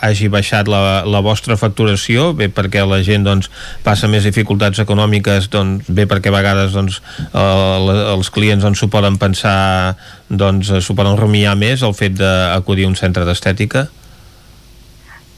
hagi 0.05 0.29
baixat 0.33 0.69
la, 0.69 1.03
la 1.09 1.23
vostra 1.25 1.57
facturació, 1.61 2.33
bé 2.37 2.51
perquè 2.53 2.85
la 2.85 3.01
gent 3.05 3.25
doncs, 3.25 3.49
passa 3.85 4.11
més 4.13 4.27
dificultats 4.29 4.83
econòmiques, 4.85 5.49
doncs, 5.53 5.89
bé 5.89 6.07
perquè 6.11 6.33
a 6.33 6.37
vegades 6.37 6.77
doncs, 6.77 7.01
el, 7.33 7.93
els 8.17 8.31
clients 8.35 8.65
doncs, 8.65 8.83
s'ho 8.83 8.91
poden 8.93 9.17
pensar, 9.21 9.97
doncs, 10.29 10.75
s'ho 10.85 10.97
poden 10.99 11.17
rumiar 11.21 11.57
més 11.57 11.83
el 11.83 11.97
fet 11.97 12.19
d'acudir 12.21 12.87
a 12.87 12.93
un 12.93 12.99
centre 13.01 13.25
d'estètica? 13.29 13.89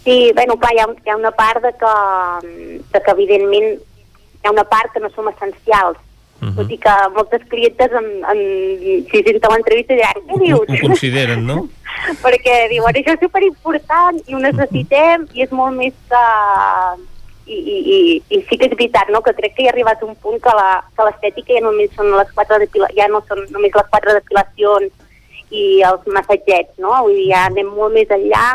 Sí, 0.05 0.33
bueno, 0.37 0.59
clar, 0.61 0.75
hi 0.75 0.83
ha, 0.83 0.89
hi 1.07 1.13
ha 1.15 1.17
una 1.17 1.33
part 1.33 1.63
de 1.65 1.71
que, 1.81 1.93
de 2.93 3.01
que 3.01 3.15
evidentment 3.15 3.71
hi 4.45 4.49
ha 4.49 4.53
una 4.53 4.67
part 4.69 4.93
que 4.93 5.01
no 5.01 5.09
som 5.15 5.31
essencials, 5.31 5.97
Uh 6.45 6.51
-huh. 6.51 6.57
tot 6.57 6.71
i 6.71 6.79
que 6.79 6.95
moltes 7.15 7.43
clientes 7.49 7.91
en, 8.01 8.07
en, 8.33 8.41
si 9.09 9.23
senten 9.25 9.51
l'entrevista 9.53 9.95
diran 9.95 10.21
què 10.29 10.39
dius? 10.45 10.69
Ho 10.69 10.89
consideren, 10.89 11.47
no? 11.47 11.69
perquè 12.25 12.69
diuen 12.69 12.95
això 12.95 13.15
és 13.15 13.23
superimportant 13.23 14.21
i 14.27 14.35
ho 14.35 14.41
necessitem 14.43 15.27
i 15.33 15.43
és 15.47 15.51
molt 15.51 15.77
més 15.77 15.95
que 16.11 16.25
i, 17.47 17.57
i, 17.57 17.77
i, 17.95 18.23
i 18.29 18.43
sí 18.49 18.57
que 18.57 18.69
és 18.69 18.77
veritat 18.77 19.09
no? 19.13 19.21
que 19.25 19.35
crec 19.37 19.55
que 19.55 19.65
hi 19.65 19.69
ha 19.69 19.73
arribat 19.73 20.03
un 20.03 20.15
punt 20.17 20.41
que 20.41 20.53
l'estètica 21.05 21.57
ja 21.57 21.65
només 21.65 21.93
són 21.97 22.11
les 22.17 22.31
quatre 22.37 22.59
depila 22.63 22.89
ja 22.97 23.09
no 23.09 23.21
són 23.29 23.45
només 23.53 23.73
les 23.77 23.91
quatre 23.93 24.15
depilacions 24.17 24.93
i 25.55 25.83
els 25.87 26.07
massatgets, 26.11 26.73
no? 26.83 26.95
Vull 27.05 27.19
dir, 27.19 27.29
ja 27.31 27.45
anem 27.51 27.69
molt 27.77 27.95
més 27.95 28.11
enllà 28.11 28.47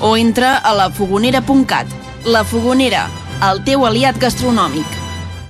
o 0.00 0.16
entra 0.16 0.56
a 0.58 0.74
lafogonera.cat. 0.74 1.86
La 2.24 2.44
Fogonera, 2.44 3.06
el 3.50 3.64
teu 3.64 3.84
aliat 3.84 4.18
gastronòmic. 4.18 5.03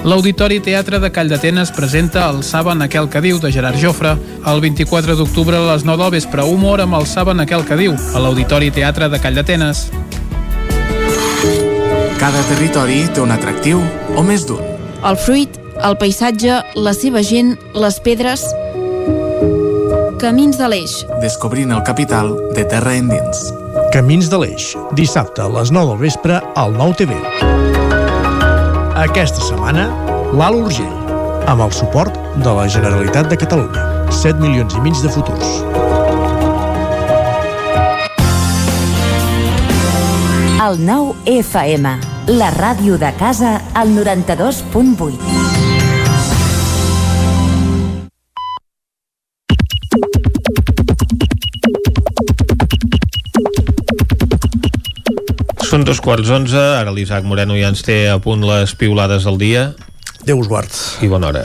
L'Auditori 0.00 0.62
Teatre 0.64 0.96
de 0.96 1.10
Call 1.12 1.28
d'Atenes 1.28 1.70
presenta 1.76 2.22
el 2.30 2.40
Saben 2.42 2.80
aquel 2.80 3.10
que 3.12 3.20
diu 3.20 3.36
de 3.38 3.50
Gerard 3.52 3.76
Jofre. 3.76 4.14
El 4.48 4.62
24 4.64 5.16
d'octubre 5.18 5.58
a 5.58 5.74
les 5.74 5.84
9 5.84 6.06
del 6.06 6.14
vespre, 6.14 6.44
humor 6.48 6.80
amb 6.80 6.96
el 6.96 7.04
Saben 7.06 7.42
aquel 7.44 7.66
que 7.68 7.76
diu 7.76 7.92
a 7.92 8.22
l'Auditori 8.22 8.70
Teatre 8.72 9.10
de 9.12 9.20
Call 9.20 9.36
d'Atenes. 9.36 9.90
Cada 12.16 12.40
territori 12.48 13.02
té 13.12 13.20
un 13.20 13.34
atractiu 13.36 13.82
o 14.16 14.24
més 14.24 14.48
d'un. 14.48 14.64
El 15.04 15.20
fruit, 15.20 15.60
el 15.84 15.96
paisatge, 16.00 16.62
la 16.80 16.96
seva 16.96 17.20
gent, 17.20 17.58
les 17.76 18.00
pedres... 18.00 18.46
Camins 20.20 20.56
de 20.60 20.66
l'Eix. 20.68 20.98
Descobrint 21.20 21.72
el 21.72 21.84
capital 21.84 22.34
de 22.56 22.64
terra 22.68 22.96
endins. 22.96 23.46
Camins 23.92 24.28
de 24.32 24.40
l'Eix, 24.40 24.74
dissabte 24.96 25.44
a 25.44 25.48
les 25.60 25.72
9 25.72 25.94
del 25.94 26.04
vespre 26.08 26.40
al 26.56 26.76
9 26.76 27.00
TV. 27.00 27.69
Aquesta 29.00 29.40
setmana, 29.40 29.86
l'Alt 30.36 30.58
Urgell, 30.60 31.12
amb 31.48 31.62
el 31.64 31.70
suport 31.72 32.18
de 32.44 32.52
la 32.52 32.66
Generalitat 32.68 33.30
de 33.32 33.38
Catalunya. 33.40 33.84
7 34.12 34.36
milions 34.42 34.76
i 34.76 34.82
mig 34.84 35.00
de 35.00 35.08
futurs. 35.14 35.54
El 40.68 40.84
9 40.84 41.16
FM, 41.38 41.96
la 42.36 42.52
ràdio 42.60 43.00
de 43.00 43.14
casa, 43.16 43.56
al 43.72 43.96
92.8. 43.96 45.39
Són 55.70 55.84
dos 55.86 56.00
quarts 56.02 56.26
onze, 56.34 56.58
ara 56.58 56.90
l'Isaac 56.90 57.22
Moreno 57.22 57.54
ja 57.54 57.68
ens 57.70 57.84
té 57.86 58.08
a 58.10 58.16
punt 58.18 58.42
les 58.42 58.72
piulades 58.74 59.22
del 59.22 59.36
dia. 59.38 59.60
Déu 60.26 60.40
us 60.42 60.48
guard. 60.50 60.74
I 60.98 61.06
bona 61.12 61.28
hora. 61.28 61.44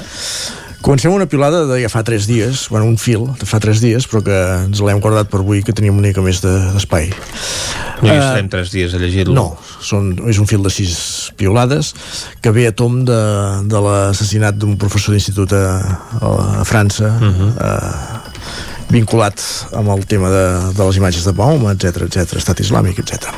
Comencem 0.81 1.13
una 1.13 1.27
piulada 1.29 1.59
de 1.69 1.77
ja 1.83 1.91
fa 1.93 2.01
3 2.05 2.25
dies, 2.25 2.63
bueno, 2.73 2.87
un 2.89 2.97
fil 2.97 3.27
de 3.37 3.45
fa 3.45 3.59
3 3.61 3.83
dies, 3.83 4.07
però 4.09 4.23
que 4.25 4.39
ens 4.63 4.81
l'hem 4.81 5.01
guardat 5.01 5.29
per 5.29 5.43
avui, 5.43 5.61
que 5.61 5.77
teníem 5.77 5.97
una 5.97 6.07
mica 6.09 6.25
més 6.25 6.41
d'espai. 6.41 7.11
No 8.01 8.09
hi 8.09 8.17
estarem 8.17 8.49
3 8.49 8.73
dies 8.73 8.97
a 8.97 9.03
llegir-lo. 9.03 9.37
No, 9.37 9.45
són, 9.77 10.15
és 10.25 10.41
un 10.41 10.49
fil 10.49 10.65
de 10.65 10.73
6 10.73 10.97
piulades 11.37 11.93
que 12.41 12.53
ve 12.53 12.65
a 12.69 12.73
tom 12.73 13.03
de, 13.05 13.21
de 13.69 13.81
l'assassinat 13.85 14.57
d'un 14.57 14.73
professor 14.81 15.13
d'institut 15.13 15.53
a, 15.53 15.65
a 16.17 16.65
França, 16.65 17.13
uh 17.13 17.29
-huh. 17.29 17.51
a, 17.61 18.14
vinculat 18.91 19.41
amb 19.75 19.89
el 19.93 20.05
tema 20.09 20.29
de, 20.29 20.45
de 20.77 20.85
les 20.85 20.97
imatges 20.99 21.25
de 21.25 21.33
Mahoma, 21.35 21.73
etc 21.73 22.05
etc, 22.05 22.37
estat 22.37 22.61
islàmic, 22.61 22.99
etc. 23.01 23.31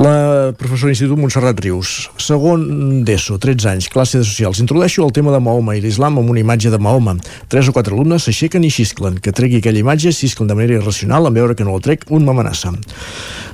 La 0.00 0.52
professora 0.56 0.88
d'institut 0.88 1.20
Montserrat 1.20 1.58
Rius, 1.60 2.08
segon 2.22 3.02
d'ESO, 3.04 3.36
13 3.42 3.68
anys, 3.74 3.88
classe 3.92 4.22
de 4.22 4.24
socials. 4.24 4.62
Introdueixo 4.64 5.04
el 5.04 5.12
tema 5.12 5.34
de 5.34 5.40
Mahoma 5.44 5.76
i 5.76 5.82
l'islam 5.84 6.16
amb 6.18 6.32
una 6.32 6.40
imatge 6.40 6.72
de 6.72 6.80
Mahoma. 6.80 7.18
Tres 7.52 7.68
o 7.68 7.76
quatre 7.76 7.92
alumnes 7.92 8.24
s'aixequen 8.24 8.64
i 8.64 8.72
xisclen. 8.72 9.20
Que 9.20 9.34
tregui 9.36 9.60
aquella 9.60 9.82
imatge, 9.82 10.14
xisclen 10.16 10.48
de 10.48 10.56
manera 10.56 10.80
irracional, 10.80 11.28
en 11.28 11.36
veure 11.36 11.56
que 11.58 11.68
no 11.68 11.76
la 11.76 11.84
trec, 11.84 12.08
un 12.08 12.24
m'amenaça. 12.24 12.72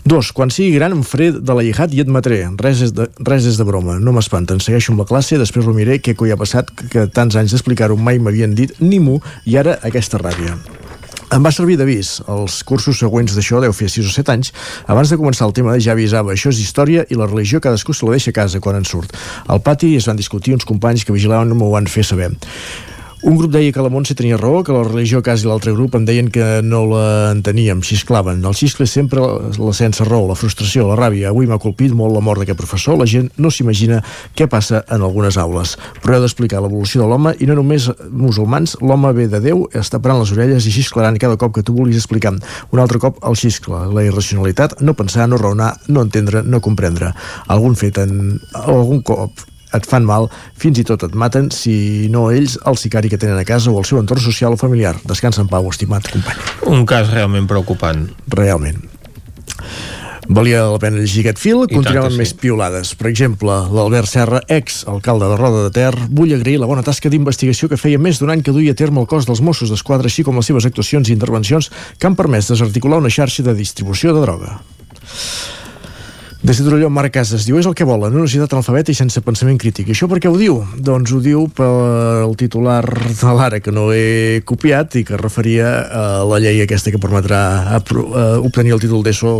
Dos, 0.07 0.31
quan 0.33 0.55
sigui 0.55 0.77
gran 0.79 0.95
em 0.95 1.03
faré 1.03 1.33
de 1.35 1.59
la 1.59 1.67
jihad 1.67 1.93
i 1.93 2.05
admetré. 2.07 2.45
Res 2.63 2.85
és 2.87 2.95
de, 2.95 3.09
res 3.27 3.49
és 3.51 3.59
de 3.59 3.67
broma, 3.67 3.99
no 3.99 4.15
m'espanten. 4.15 4.63
Segueixo 4.63 4.95
amb 4.95 5.03
la 5.03 5.09
classe, 5.11 5.41
després 5.43 5.67
ho 5.67 5.75
miré, 5.75 5.99
què 5.99 6.15
coi 6.15 6.33
ha 6.33 6.39
passat, 6.39 6.71
que 6.93 7.09
tants 7.11 7.37
anys 7.41 7.57
d'explicar-ho 7.57 7.99
mai 7.99 8.23
m'havien 8.23 8.55
dit 8.55 8.79
ni 8.79 9.03
mu, 9.03 9.19
i 9.45 9.59
ara 9.59 9.81
aquesta 9.83 10.23
ràbia. 10.23 10.55
Em 11.29 11.45
va 11.45 11.51
servir 11.53 11.77
d'avís. 11.77 12.15
Els 12.33 12.63
cursos 12.65 12.97
següents 13.03 13.35
d'això 13.37 13.61
deu 13.61 13.75
fer 13.77 13.91
6 13.93 14.09
o 14.09 14.13
7 14.15 14.33
anys. 14.33 14.53
Abans 14.89 15.13
de 15.13 15.19
començar 15.21 15.45
el 15.45 15.53
tema 15.59 15.77
ja 15.77 15.93
avisava 15.93 16.33
això 16.33 16.49
és 16.49 16.63
història 16.63 17.05
i 17.13 17.19
la 17.21 17.29
religió 17.29 17.61
cadascú 17.61 17.93
se 17.93 18.09
la 18.09 18.17
deixa 18.17 18.33
a 18.33 18.39
casa 18.41 18.63
quan 18.65 18.81
en 18.81 18.89
surt. 18.89 19.13
Al 19.47 19.61
pati 19.61 19.93
es 19.99 20.09
van 20.09 20.17
discutir 20.17 20.57
uns 20.57 20.65
companys 20.65 21.05
que 21.05 21.13
vigilaven 21.13 21.53
m'ho 21.53 21.69
van 21.75 21.91
fer 21.91 22.07
saber. 22.09 22.33
Un 23.21 23.35
grup 23.35 23.51
deia 23.51 23.73
que 23.75 23.83
la 23.83 23.91
Montse 23.91 24.15
tenia 24.15 24.37
raó, 24.39 24.61
que 24.63 24.71
la 24.71 24.85
religió 24.85 25.19
quasi 25.27 25.49
l'altre 25.49 25.73
grup 25.75 25.97
em 25.99 26.05
deien 26.07 26.29
que 26.31 26.61
no 26.63 26.85
la 26.87 27.33
enteníem, 27.33 27.81
xisclaven. 27.83 28.45
El 28.47 28.55
xiscle 28.55 28.87
és 28.87 28.95
sempre 28.95 29.25
la 29.59 29.73
sense 29.75 30.07
raó, 30.07 30.29
la 30.29 30.37
frustració, 30.39 30.87
la 30.87 30.95
ràbia. 31.01 31.33
Avui 31.33 31.49
m'ha 31.51 31.59
colpit 31.59 31.91
molt 31.99 32.15
la 32.15 32.23
mort 32.23 32.39
d'aquest 32.39 32.61
professor. 32.61 32.95
La 33.01 33.09
gent 33.11 33.33
no 33.43 33.51
s'imagina 33.51 33.99
què 34.39 34.47
passa 34.47 34.85
en 34.87 35.03
algunes 35.03 35.35
aules. 35.43 35.75
Però 35.99 36.15
heu 36.15 36.23
d'explicar 36.23 36.63
l'evolució 36.63 37.03
de 37.03 37.11
l'home 37.11 37.35
i 37.43 37.51
no 37.51 37.59
només 37.59 37.91
musulmans, 38.07 38.77
l'home 38.87 39.13
ve 39.19 39.27
de 39.27 39.43
Déu, 39.49 39.67
està 39.75 39.99
parant 39.99 40.23
les 40.23 40.37
orelles 40.39 40.71
i 40.71 40.77
xisclaran 40.79 41.19
cada 41.19 41.41
cop 41.43 41.59
que 41.59 41.67
tu 41.67 41.75
vulguis 41.75 41.99
explicar. 41.99 42.37
Un 42.71 42.87
altre 42.87 43.03
cop 43.03 43.19
el 43.27 43.35
xiscle, 43.35 43.83
la 43.99 44.07
irracionalitat, 44.07 44.79
no 44.79 44.95
pensar, 44.95 45.27
no 45.27 45.43
raonar, 45.43 45.75
no 45.91 46.07
entendre, 46.07 46.47
no 46.47 46.63
comprendre. 46.63 47.11
Algun 47.51 47.75
fet 47.75 47.99
en 47.99 48.39
algun 48.63 49.03
cop 49.03 49.49
et 49.77 49.89
fan 49.89 50.07
mal, 50.09 50.29
fins 50.59 50.81
i 50.81 50.87
tot 50.89 51.05
et 51.07 51.17
maten, 51.19 51.51
si 51.55 52.09
no 52.13 52.29
ells, 52.35 52.59
el 52.69 52.79
sicari 52.81 53.11
que 53.13 53.21
tenen 53.21 53.39
a 53.39 53.47
casa 53.49 53.73
o 53.73 53.79
el 53.81 53.89
seu 53.89 54.01
entorn 54.01 54.23
social 54.25 54.57
o 54.57 54.61
familiar. 54.61 54.97
Descansa 55.09 55.45
en 55.45 55.51
pau, 55.51 55.69
estimat 55.73 56.09
company. 56.13 56.41
Un 56.69 56.87
cas 56.89 57.11
realment 57.13 57.49
preocupant. 57.51 58.09
Realment. 58.33 58.87
Valia 60.29 60.67
la 60.69 60.77
pena 60.77 61.01
llegir 61.01 61.23
aquest 61.23 61.39
fil, 61.41 61.63
I 61.65 61.79
continuem 61.79 62.05
amb 62.05 62.13
que 62.13 62.21
més 62.21 62.35
piulades. 62.37 62.91
Per 63.01 63.09
exemple, 63.09 63.55
l'Albert 63.73 64.11
Serra, 64.11 64.43
ex-alcalde 64.53 65.31
de 65.31 65.39
Roda 65.41 65.63
de 65.65 65.71
Ter, 65.73 65.95
vull 66.13 66.35
agrair 66.37 66.59
la 66.61 66.69
bona 66.69 66.85
tasca 66.85 67.09
d'investigació 67.09 67.71
que 67.73 67.81
feia 67.81 68.01
més 68.01 68.21
d'un 68.21 68.35
any 68.35 68.45
que 68.45 68.53
duia 68.53 68.77
a 68.77 68.79
terme 68.79 69.01
el 69.01 69.09
cos 69.09 69.25
dels 69.25 69.41
Mossos 69.41 69.73
d'Esquadra, 69.73 70.11
així 70.13 70.27
com 70.27 70.37
les 70.37 70.51
seves 70.53 70.69
actuacions 70.69 71.09
i 71.09 71.17
intervencions 71.17 71.71
que 71.97 72.11
han 72.11 72.19
permès 72.19 72.53
desarticular 72.53 73.01
una 73.01 73.13
xarxa 73.13 73.47
de 73.47 73.57
distribució 73.57 74.13
de 74.13 74.27
droga. 74.27 74.59
Des 76.39 76.57
de 76.57 76.63
Torelló, 76.63 76.87
Marc 76.87 77.17
Casas 77.17 77.43
diu 77.49 77.57
és 77.59 77.67
el 77.67 77.75
que 77.75 77.87
volen, 77.87 78.15
una 78.15 78.29
societat 78.29 78.53
analfabeta 78.55 78.93
i 78.95 78.97
sense 78.97 79.19
pensament 79.27 79.57
crític. 79.59 79.89
I 79.91 79.95
això 79.97 80.07
per 80.07 80.21
què 80.23 80.31
ho 80.31 80.37
diu? 80.39 80.61
Doncs 80.79 81.11
ho 81.11 81.19
diu 81.19 81.49
pel 81.51 82.37
titular 82.39 82.85
de 82.87 83.33
l'Ara, 83.35 83.59
que 83.59 83.75
no 83.75 83.89
he 83.91 84.39
copiat 84.47 85.01
i 85.01 85.03
que 85.09 85.19
referia 85.19 85.73
a 85.91 86.05
la 86.31 86.39
llei 86.39 86.63
aquesta 86.63 86.95
que 86.95 87.03
permetrà 87.03 87.41
eh, 87.75 87.99
obtenir 88.39 88.77
el 88.77 88.85
títol 88.85 89.03
d'ESO 89.03 89.35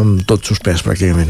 amb 0.00 0.24
tot 0.24 0.48
suspès, 0.48 0.80
pràcticament. 0.86 1.28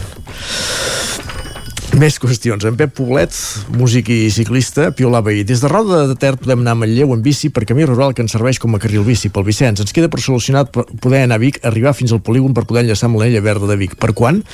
Més 1.98 2.20
qüestions. 2.22 2.62
En 2.62 2.76
Pep 2.78 2.94
Poblet, 2.94 3.34
músic 3.74 4.12
i 4.14 4.20
ciclista, 4.30 4.92
piolava 4.94 5.32
ahir. 5.32 5.42
Des 5.48 5.58
de 5.58 5.68
Roda 5.68 6.04
de 6.06 6.14
Ter 6.14 6.36
podem 6.38 6.62
anar 6.62 6.76
a 6.76 6.78
Manlleu 6.84 7.16
en 7.16 7.26
bici 7.26 7.50
per 7.50 7.66
camí 7.66 7.82
rural 7.82 8.14
que 8.14 8.22
ens 8.22 8.30
serveix 8.30 8.62
com 8.62 8.78
a 8.78 8.80
carril 8.80 9.02
bici 9.02 9.28
pel 9.34 9.42
Vicenç. 9.48 9.82
Ens 9.82 9.90
queda 9.96 10.08
per 10.12 10.22
solucionat 10.22 10.70
poder 10.70 11.24
anar 11.26 11.40
a 11.40 11.42
Vic, 11.42 11.58
arribar 11.66 11.96
fins 11.98 12.14
al 12.14 12.22
polígon 12.22 12.54
per 12.54 12.62
poder 12.70 12.86
enllaçar 12.86 13.10
amb 13.10 13.18
l'Ella 13.18 13.42
Verda 13.42 13.66
de 13.66 13.80
Vic. 13.82 13.98
Per 13.98 14.14
quan? 14.14 14.44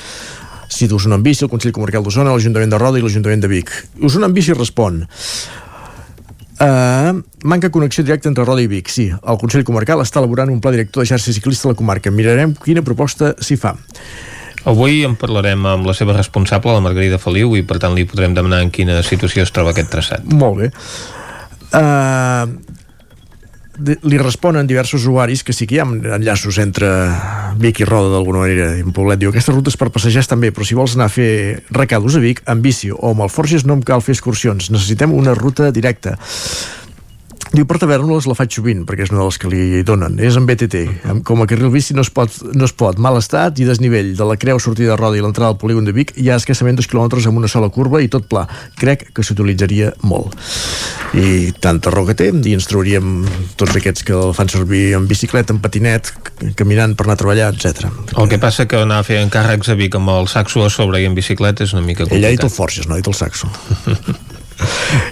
Si 0.67 0.89
d'Osona 0.89 1.15
en 1.17 1.23
bici, 1.23 1.45
el 1.45 1.51
Consell 1.51 1.75
Comarcal 1.75 2.03
d'Osona, 2.03 2.33
l'Ajuntament 2.35 2.73
de 2.73 2.81
Roda 2.81 2.99
i 2.99 3.05
l'Ajuntament 3.05 3.45
de 3.45 3.51
Vic. 3.51 3.71
Osona 4.03 4.27
en 4.29 4.35
bici 4.35 4.55
respon 4.55 5.05
Uh, 6.57 7.21
manca 7.43 7.69
connexió 7.69 8.03
directa 8.03 8.29
entre 8.29 8.43
Roda 8.43 8.63
i 8.63 8.67
Vic. 8.67 8.89
Sí, 8.89 9.11
el 9.13 9.37
Consell 9.37 9.61
Comarcal 9.65 10.01
està 10.01 10.17
elaborant 10.17 10.49
un 10.49 10.57
pla 10.57 10.71
director 10.73 11.03
de 11.03 11.11
xarxa 11.11 11.35
ciclista 11.35 11.69
a 11.69 11.75
la 11.75 11.77
comarca. 11.77 12.09
Mirarem 12.09 12.55
quina 12.63 12.81
proposta 12.81 13.35
s'hi 13.37 13.59
fa. 13.61 13.75
Avui 14.67 15.03
en 15.05 15.13
parlarem 15.21 15.67
amb 15.69 15.85
la 15.85 15.93
seva 15.93 16.15
responsable, 16.17 16.73
la 16.73 16.81
Margarida 16.81 17.21
Feliu, 17.21 17.53
i 17.55 17.61
per 17.61 17.77
tant 17.83 17.93
li 17.93 18.07
podrem 18.09 18.33
demanar 18.33 18.63
en 18.65 18.73
quina 18.73 18.97
situació 19.05 19.45
es 19.45 19.53
troba 19.53 19.75
aquest 19.75 19.93
traçat. 19.93 20.25
Molt 20.33 20.63
bé. 20.63 20.71
Uh, 21.77 22.49
li 23.77 24.17
responen 24.17 24.67
diversos 24.67 25.03
usuaris 25.03 25.43
que 25.45 25.53
sí 25.53 25.67
que 25.67 25.77
hi 25.77 25.81
ha 25.81 25.85
enllaços 26.17 26.57
entre 26.63 26.89
Vic 27.61 27.81
i 27.83 27.87
Roda 27.87 28.15
d'alguna 28.15 28.43
manera 28.45 28.71
i 28.79 28.85
Poblet. 28.93 29.21
Diu 29.21 29.29
aquestes 29.29 29.53
rutes 29.53 29.77
per 29.77 29.91
passejar 29.93 30.23
estan 30.25 30.41
bé 30.41 30.51
però 30.55 30.65
si 30.65 30.77
vols 30.77 30.97
anar 30.97 31.11
a 31.11 31.13
fer 31.13 31.61
recados 31.75 32.17
a 32.17 32.23
Vic 32.23 32.41
amb 32.49 32.65
bici 32.65 32.89
o 32.93 33.11
amb 33.11 33.25
Alforges 33.27 33.67
no 33.67 33.77
em 33.77 33.85
cal 33.85 34.01
fer 34.01 34.17
excursions. 34.17 34.71
Necessitem 34.73 35.13
una 35.13 35.37
ruta 35.37 35.69
directa 35.71 36.17
Diu, 37.57 37.65
per 37.65 37.79
tavernes 37.81 38.27
la 38.29 38.35
faig 38.37 38.53
sovint, 38.53 38.83
perquè 38.85 39.07
és 39.07 39.09
una 39.09 39.23
de 39.23 39.31
les 39.31 39.37
que 39.41 39.49
li 39.49 39.79
donen. 39.81 40.19
És 40.21 40.35
en 40.37 40.45
BTT. 40.45 40.81
Com 41.25 41.39
a 41.41 41.47
carril 41.49 41.71
bici 41.73 41.95
no 41.97 42.03
es 42.05 42.11
pot, 42.13 42.35
no 42.53 42.67
es 42.67 42.73
pot. 42.77 42.99
Mal 43.01 43.17
estat 43.17 43.57
i 43.57 43.65
desnivell. 43.65 44.11
De 44.19 44.27
la 44.29 44.35
creu 44.37 44.61
sortida 44.61 44.91
de 44.91 44.97
roda 44.99 45.17
i 45.17 45.23
l'entrada 45.25 45.55
al 45.55 45.57
polígon 45.57 45.87
de 45.87 45.95
Vic 45.95 46.13
hi 46.21 46.29
ha 46.29 46.37
escassament 46.37 46.77
dos 46.77 46.85
quilòmetres 46.91 47.25
amb 47.25 47.41
una 47.41 47.49
sola 47.49 47.71
curva 47.73 48.03
i 48.05 48.11
tot 48.13 48.27
pla. 48.29 48.43
Crec 48.77 49.07
que 49.09 49.25
s'utilitzaria 49.25 49.89
molt. 50.05 50.37
I 51.17 51.49
tanta 51.57 51.89
raó 51.89 52.05
que 52.05 52.17
té, 52.19 52.29
i 52.29 52.53
ens 52.53 52.69
trobaríem 52.69 53.25
tots 53.57 53.73
aquests 53.81 54.05
que 54.05 54.13
el 54.13 54.37
fan 54.37 54.53
servir 54.53 54.91
en 54.99 55.09
bicicleta, 55.09 55.57
en 55.57 55.63
patinet, 55.63 56.13
caminant 56.61 56.93
per 56.93 57.07
anar 57.09 57.17
a 57.17 57.23
treballar, 57.23 57.51
etc. 57.57 57.89
El 58.13 58.29
que 58.29 58.37
passa 58.43 58.69
que 58.69 58.85
anar 58.85 59.01
a 59.01 59.09
fer 59.09 59.23
encàrrecs 59.25 59.73
a 59.73 59.79
Vic 59.81 59.97
amb 59.97 60.13
el 60.13 60.29
saxo 60.29 60.61
a 60.61 60.69
sobre 60.69 61.01
i 61.01 61.09
en 61.09 61.17
bicicleta 61.17 61.65
és 61.65 61.73
una 61.73 61.81
mica 61.81 62.05
complicat. 62.05 62.21
Ell 62.21 62.29
ha 62.29 62.37
dit 62.37 62.45
el 62.51 62.53
Forges, 62.53 62.85
no 62.85 62.93
ha 62.93 63.01
dit 63.01 63.09
el 63.09 63.17
saxo. 63.17 63.49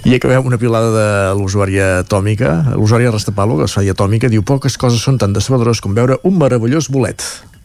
I 0.05 0.15
acabem 0.15 0.45
una 0.45 0.59
pilada 0.61 0.91
de 0.93 1.07
l'usuària 1.39 2.01
atòmica, 2.03 2.75
l'usuària 2.75 3.13
Rastapalo, 3.13 3.57
que 3.59 3.69
es 3.69 3.75
feia 3.75 3.95
atòmica, 3.95 4.29
diu 4.31 4.43
poques 4.45 4.77
coses 4.81 5.03
són 5.03 5.19
tan 5.21 5.33
decebedores 5.35 5.81
com 5.83 5.95
veure 5.97 6.19
un 6.23 6.37
meravellós 6.39 6.91
bolet, 6.93 7.23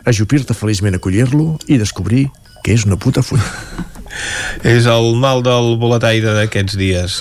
ajupir-te 0.09 0.57
feliçment 0.57 0.97
a 0.97 1.03
collir-lo 1.03 1.55
i 1.69 1.79
descobrir 1.79 2.29
que 2.65 2.75
és 2.77 2.87
una 2.89 2.99
puta 3.01 3.23
fulla. 3.23 3.47
és 4.67 4.87
el 4.91 5.15
mal 5.21 5.45
del 5.47 5.77
boletaire 5.81 6.35
d'aquests 6.37 6.77
dies 6.79 7.21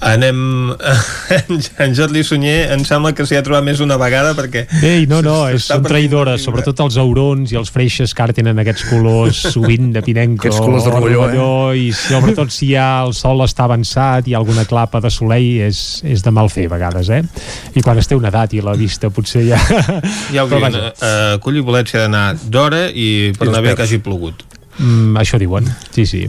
anem 0.00 0.72
en 1.82 1.94
Jotli 1.96 2.22
Sunyer 2.24 2.72
em 2.74 2.84
sembla 2.88 3.12
que 3.16 3.26
s'hi 3.28 3.38
ha 3.38 3.44
trobat 3.44 3.64
més 3.66 3.82
una 3.84 3.98
vegada 4.00 4.32
perquè 4.38 4.64
Ei, 4.82 5.06
no, 5.10 5.20
no, 5.24 5.36
és, 5.52 5.66
són 5.70 5.84
traïdores 5.86 6.44
sobretot 6.46 6.80
els 6.84 6.98
aurons 7.02 7.52
i 7.52 7.58
els 7.60 7.72
freixes 7.72 8.14
que 8.14 8.24
ara 8.24 8.36
tenen 8.36 8.58
aquests 8.62 8.86
colors 8.90 9.42
sovint 9.54 9.92
de 9.94 10.04
pinenco 10.04 10.46
aquests 10.46 10.62
colors 10.62 10.86
de 10.88 10.94
rovelló, 10.94 11.52
eh? 11.72 11.88
i 11.88 11.88
sobretot 11.96 12.52
si 12.54 12.72
ja 12.72 12.88
el 13.06 13.14
sol 13.16 13.44
està 13.46 13.66
avançat 13.68 14.28
i 14.30 14.36
alguna 14.38 14.66
clapa 14.68 15.02
de 15.02 15.10
soleil 15.12 15.66
és, 15.68 16.02
és 16.06 16.24
de 16.24 16.32
mal 16.34 16.50
fer 16.52 16.68
a 16.68 16.74
vegades, 16.74 17.10
eh? 17.12 17.22
I 17.76 17.82
quan 17.84 17.98
es 18.00 18.08
té 18.08 18.18
una 18.18 18.30
edat 18.32 18.54
i 18.56 18.62
la 18.64 18.76
vista 18.78 19.10
potser 19.12 19.44
ja... 19.50 19.60
Ja 20.32 20.44
ho 20.44 20.48
diuen, 20.50 20.76
a 21.02 21.12
collir 21.42 21.64
bolets 21.66 21.92
s'ha 21.92 22.06
d'anar 22.06 22.24
d'hora 22.42 22.86
i 22.88 23.32
per 23.38 23.48
I 23.48 23.52
anar 23.52 23.62
bé 23.66 23.76
que 23.76 23.86
hagi 23.86 24.00
plogut. 24.02 24.44
Mm, 24.78 25.18
això 25.20 25.36
diuen, 25.40 25.66
sí, 25.92 26.06
sí. 26.08 26.22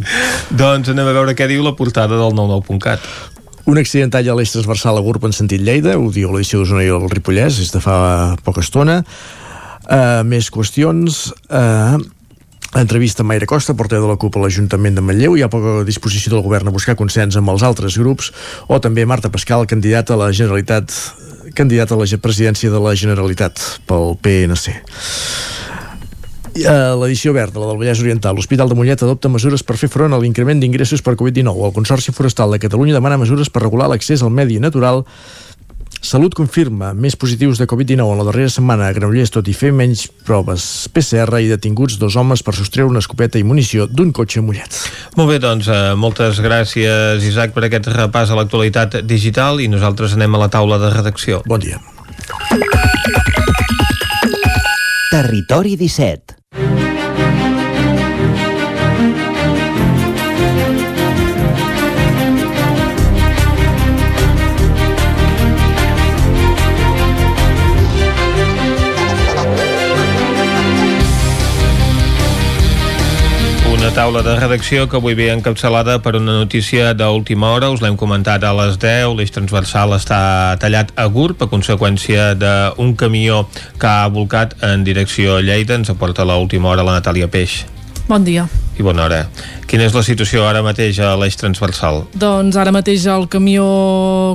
doncs 0.51 0.91
anem 0.91 1.07
a 1.07 1.13
veure 1.15 1.35
què 1.37 1.47
diu 1.47 1.63
la 1.63 1.77
portada 1.79 2.19
del 2.19 2.35
99.cat. 2.35 3.32
Un 3.69 3.79
accident 3.79 4.11
talla 4.11 4.35
l'eix 4.35 4.51
transversal 4.51 4.97
a 4.99 5.03
Gurb 5.05 5.23
en 5.23 5.35
sentit 5.35 5.61
Lleida, 5.63 5.95
ho 5.95 6.09
diu 6.11 6.33
l'edició 6.33 6.59
d'Osona 6.59 6.83
i 6.83 6.91
el 6.91 7.07
Ripollès, 7.11 7.61
és 7.63 7.71
de 7.71 7.79
fa 7.83 7.95
poca 8.43 8.63
estona. 8.65 9.03
Uh, 9.87 10.21
més 10.27 10.51
qüestions... 10.51 11.29
Uh, 11.47 12.01
entrevista 12.73 13.21
amb 13.21 13.29
Maire 13.29 13.45
Costa, 13.45 13.75
portaveu 13.77 14.07
de 14.07 14.15
la 14.15 14.17
CUP 14.17 14.33
a 14.33 14.41
l'Ajuntament 14.41 14.95
de 14.97 15.01
Manlleu. 15.05 15.35
Hi 15.37 15.43
ha 15.45 15.49
poca 15.53 15.83
disposició 15.85 16.31
del 16.33 16.41
govern 16.41 16.71
a 16.71 16.73
buscar 16.73 16.95
consens 16.97 17.37
amb 17.37 17.51
els 17.53 17.61
altres 17.61 17.99
grups. 18.01 18.31
O 18.65 18.79
també 18.81 19.05
Marta 19.05 19.29
Pascal, 19.29 19.67
candidata 19.69 20.15
a 20.15 20.21
la 20.23 20.31
Generalitat 20.33 20.89
candidata 21.53 21.93
a 21.93 22.01
la 22.01 22.17
presidència 22.17 22.71
de 22.73 22.81
la 22.81 22.95
Generalitat 22.97 23.61
pel 23.85 24.17
PNC. 24.25 24.73
Uh, 26.53 26.93
l'edició 27.01 27.33
verda, 27.33 27.57
la 27.59 27.71
del 27.71 27.79
Vallès 27.81 28.01
Oriental, 28.03 28.35
l'Hospital 28.37 28.69
de 28.69 28.77
Mollet 28.77 29.01
adopta 29.01 29.31
mesures 29.31 29.63
per 29.65 29.77
fer 29.79 29.89
front 29.89 30.13
a 30.13 30.19
l'increment 30.21 30.59
d'ingressos 30.61 31.01
per 31.01 31.15
Covid-19. 31.17 31.49
El 31.69 31.73
Consorci 31.73 32.13
Forestal 32.13 32.53
de 32.53 32.61
Catalunya 32.61 32.93
demana 32.93 33.17
mesures 33.17 33.49
per 33.49 33.65
regular 33.65 33.89
l'accés 33.89 34.21
al 34.21 34.29
medi 34.29 34.59
natural 34.61 35.03
Salut 36.03 36.33
confirma 36.35 36.89
més 36.91 37.15
positius 37.15 37.61
de 37.61 37.65
Covid-19 37.69 38.11
en 38.11 38.19
la 38.19 38.25
darrera 38.27 38.51
setmana 38.51 38.89
a 38.89 38.95
Granollers, 38.95 39.31
tot 39.31 39.47
i 39.47 39.53
fer 39.55 39.69
menys 39.71 40.03
proves 40.27 40.65
PCR 40.91 41.39
i 41.39 41.47
detinguts 41.47 41.95
dos 42.01 42.17
homes 42.19 42.43
per 42.43 42.51
sostreure 42.57 42.91
una 42.91 42.99
escopeta 42.99 43.39
i 43.39 43.45
munició 43.47 43.87
d'un 43.87 44.11
cotxe 44.11 44.43
mullet. 44.43 44.81
Molt 45.15 45.31
bé, 45.31 45.39
doncs, 45.39 45.71
eh, 45.71 45.95
moltes 45.95 46.43
gràcies, 46.43 47.23
Isaac, 47.23 47.55
per 47.55 47.69
aquest 47.69 47.87
repàs 47.95 48.35
a 48.35 48.39
l'actualitat 48.41 48.99
digital 49.07 49.63
i 49.63 49.71
nosaltres 49.71 50.19
anem 50.19 50.35
a 50.35 50.43
la 50.43 50.51
taula 50.51 50.81
de 50.83 50.91
redacció. 50.91 51.41
Bon 51.47 51.63
dia. 51.63 51.79
Territori 55.13 55.77
17 55.79 56.42
Una 73.83 73.91
taula 73.91 74.21
de 74.23 74.33
redacció 74.39 74.85
que 74.87 74.95
avui 74.95 75.11
ve 75.11 75.25
encapçalada 75.33 75.97
per 75.99 76.13
una 76.15 76.37
notícia 76.37 76.93
d'última 76.95 77.49
hora, 77.51 77.67
us 77.73 77.81
l'hem 77.83 77.97
comentat 77.99 78.45
a 78.47 78.53
les 78.55 78.77
10, 78.79 79.11
l'eix 79.17 79.33
transversal 79.35 79.91
està 79.97 80.19
tallat 80.61 80.93
a 80.95 81.09
GURB 81.11 81.43
a 81.43 81.49
conseqüència 81.51 82.29
d'un 82.39 82.93
camió 82.95 83.41
que 83.75 83.89
ha 83.91 84.07
volcat 84.07 84.55
en 84.63 84.87
direcció 84.87 85.35
a 85.35 85.43
Lleida, 85.43 85.75
ens 85.75 85.91
aporta 85.91 86.23
l'última 86.23 86.71
hora 86.71 86.87
la 86.87 86.95
Natàlia 86.95 87.27
Peix. 87.27 87.65
Bon 88.07 88.23
dia. 88.23 88.47
I 88.79 88.87
bona 88.87 89.03
hora. 89.03 89.19
Quina 89.73 89.87
és 89.89 89.95
la 89.97 90.03
situació 90.05 90.43
ara 90.45 90.59
mateix 90.61 90.99
a 91.01 91.15
l'eix 91.17 91.33
transversal? 91.33 92.03
Doncs 92.13 92.59
ara 92.61 92.69
mateix 92.69 93.07
el 93.09 93.23
camió 93.25 93.63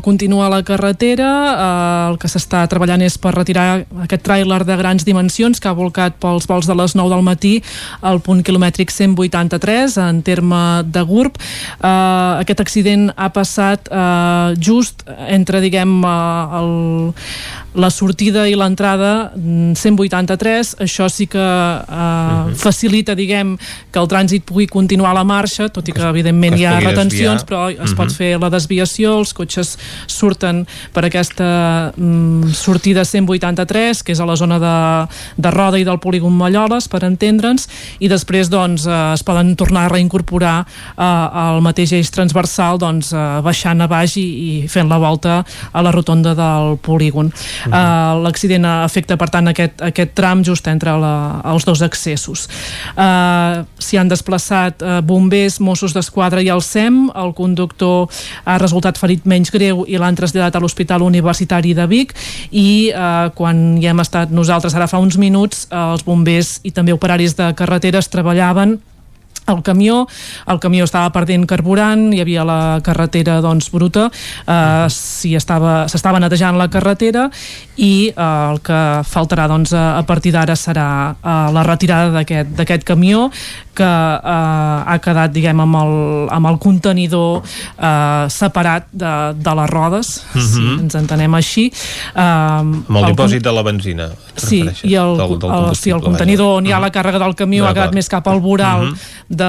continua 0.03 0.49
a 0.49 0.51
la 0.51 0.65
carretera, 0.67 1.29
eh, 1.53 2.09
el 2.11 2.17
que 2.19 2.27
s'està 2.27 2.65
treballant 2.67 3.05
és 3.07 3.15
per 3.23 3.37
retirar 3.37 3.85
aquest 4.03 4.25
tràiler 4.27 4.59
de 4.67 4.75
grans 4.81 5.07
dimensions 5.07 5.63
que 5.63 5.71
ha 5.71 5.77
volcat 5.79 6.17
pels 6.19 6.49
vols 6.51 6.67
de 6.67 6.75
les 6.75 6.97
9 6.99 7.15
del 7.15 7.23
matí 7.23 7.53
al 8.03 8.19
punt 8.19 8.43
quilomètric 8.43 8.91
183 8.91 9.95
en 10.09 10.25
terme 10.27 10.83
de 10.83 11.07
GURB. 11.07 11.39
Eh, 11.39 11.87
aquest 12.43 12.65
accident 12.67 13.13
ha 13.15 13.31
passat 13.31 13.87
eh, 13.95 14.59
just 14.59 15.07
entre, 15.29 15.63
diguem, 15.63 16.01
eh, 16.03 16.59
el, 16.59 16.75
la 17.79 17.93
sortida 17.95 18.49
i 18.51 18.59
l'entrada 18.59 19.31
183, 19.39 20.75
això 20.83 21.07
sí 21.07 21.31
que 21.31 21.39
eh, 21.39 21.95
uh 21.95 22.51
-huh. 22.51 22.55
facilita, 22.59 23.15
diguem, 23.15 23.57
que 23.93 24.01
el 24.01 24.09
trànsit 24.09 24.43
pugui 24.43 24.67
continuar 24.67 25.15
la 25.15 25.28
marxa, 25.29 25.69
tot 25.69 25.89
i 25.89 25.95
que 25.95 26.05
evidentment 26.09 26.57
que 26.57 26.63
hi 26.63 26.67
ha 26.69 26.79
retencions, 26.81 27.43
desviar. 27.43 27.49
però 27.49 27.61
es 27.71 27.79
uh 27.79 27.85
-huh. 27.85 27.97
pot 27.97 28.13
fer 28.13 28.33
la 28.41 28.51
desviació, 28.51 29.19
els 29.19 29.33
cotxes 29.35 29.77
surten 30.07 30.67
per 30.93 31.05
aquesta 31.05 31.93
mm, 31.97 32.53
sortida 32.53 33.05
183, 33.05 34.03
que 34.03 34.13
és 34.13 34.21
a 34.21 34.27
la 34.27 34.37
zona 34.37 34.59
de, 34.59 34.77
de 35.37 35.51
Roda 35.51 35.79
i 35.79 35.85
del 35.85 35.99
polígon 35.99 36.33
Malloles, 36.33 36.89
per 36.89 37.05
entendre'ns, 37.05 37.69
i 37.99 38.09
després 38.09 38.49
doncs, 38.49 38.87
eh, 38.87 39.13
es 39.15 39.23
poden 39.23 39.55
tornar 39.57 39.87
a 39.87 39.93
reincorporar 39.93 40.65
eh, 40.65 41.03
al 41.03 41.61
mateix 41.61 41.93
eix 41.93 42.11
transversal, 42.11 42.79
doncs, 42.79 43.13
eh, 43.13 43.41
baixant 43.45 43.81
a 43.81 43.87
baix 43.87 44.17
i, 44.17 44.27
i 44.65 44.69
fent 44.69 44.89
la 44.89 44.99
volta 44.99 45.45
a 45.73 45.83
la 45.83 45.93
rotonda 45.93 46.35
del 46.35 46.79
polígon. 46.83 47.27
Uh 47.27 47.33
-huh. 47.33 48.17
uh, 48.19 48.23
L'accident 48.23 48.65
afecta, 48.65 49.17
per 49.17 49.29
tant, 49.31 49.49
aquest, 49.49 49.83
aquest 49.83 50.15
tram 50.15 50.45
just 50.45 50.67
entre 50.67 50.91
la, 50.99 51.41
els 51.45 51.65
dos 51.65 51.83
accessos. 51.83 52.49
Uh, 52.97 53.65
S'hi 53.79 53.99
han 53.99 54.09
desplaçat 54.09 54.83
uh, 54.83 55.01
bombers, 55.09 55.59
Mossos 55.65 55.95
d'Esquadra 55.97 56.43
i 56.45 56.51
el 56.53 56.63
SEM. 56.65 57.07
El 57.17 57.33
conductor 57.35 58.07
ha 58.45 58.59
resultat 58.61 59.01
ferit 59.01 59.25
menys 59.29 59.53
greu 59.55 59.87
i 59.89 59.99
l'han 59.99 60.19
traslladat 60.19 60.59
a 60.59 60.63
l'Hospital 60.63 61.07
Universitari 61.07 61.75
de 61.75 61.89
Vic. 61.91 62.15
I 62.53 62.93
uh, 62.93 63.31
quan 63.39 63.81
hi 63.81 63.89
hem 63.89 64.05
estat 64.05 64.35
nosaltres 64.35 64.77
ara 64.77 64.91
fa 64.91 65.01
uns 65.03 65.19
minuts, 65.19 65.67
uh, 65.73 65.95
els 65.97 66.05
bombers 66.07 66.59
i 66.69 66.75
també 66.77 66.95
operaris 66.95 67.35
de 67.39 67.51
carreteres 67.59 68.13
treballaven 68.13 68.79
el 69.49 69.63
camió, 69.63 70.07
el 70.47 70.61
camió 70.61 70.85
estava 70.85 71.11
perdent 71.15 71.47
carburant, 71.49 72.09
hi 72.13 72.21
havia 72.23 72.45
la 72.47 72.81
carretera 72.85 73.39
doncs 73.45 73.71
bruta, 73.73 74.09
eh, 74.45 74.87
s'estava 74.93 75.87
s'estava 75.89 76.21
netejant 76.21 76.59
la 76.61 76.69
carretera 76.69 77.29
i 77.79 78.09
eh, 78.11 78.51
el 78.51 78.59
que 78.67 78.79
faltarà 79.07 79.47
doncs 79.51 79.73
a, 79.73 79.99
a 79.99 80.03
partir 80.07 80.33
d'ara 80.35 80.57
serà 80.59 81.15
eh, 81.15 81.53
la 81.55 81.63
retirada 81.63 82.11
d'aquest 82.13 82.85
camió 82.85 83.29
que 83.79 83.87
eh, 83.87 84.91
ha 84.91 84.97
quedat, 85.03 85.31
diguem, 85.31 85.61
amb 85.63 85.77
el, 85.79 85.93
amb 86.35 86.47
el 86.51 86.59
contenidor 86.59 87.43
eh, 87.79 88.27
separat 88.29 88.89
de, 88.91 89.13
de 89.39 89.55
les 89.61 89.71
rodes, 89.71 90.09
mm 90.35 90.41
-hmm. 90.41 90.45
si 90.53 90.61
Mhm. 90.61 90.79
ens 90.81 90.95
entenem 90.95 91.35
així. 91.35 91.73
Eh, 92.15 92.21
Amb 92.21 92.91
el 92.97 93.05
dipòsit 93.15 93.43
de 93.43 93.53
la 93.53 93.63
benzina. 93.63 94.09
Sí, 94.37 94.61
i 94.83 94.95
el, 94.95 95.17
del, 95.17 95.39
del 95.39 95.51
el, 95.51 95.77
sí, 95.77 95.91
el 95.91 96.01
contenidor 96.01 96.57
on 96.59 96.67
hi 96.67 96.73
ha 96.73 96.79
vaja. 96.79 96.87
la 96.87 96.93
càrrega 96.93 97.19
del 97.25 97.35
camió 97.35 97.67
ha 97.67 97.75
quedat 97.75 97.95
més 97.95 98.09
cap 98.09 98.27
al 98.29 98.41
voral 98.41 98.81
Mhm. 98.87 98.95
de, 99.29 99.45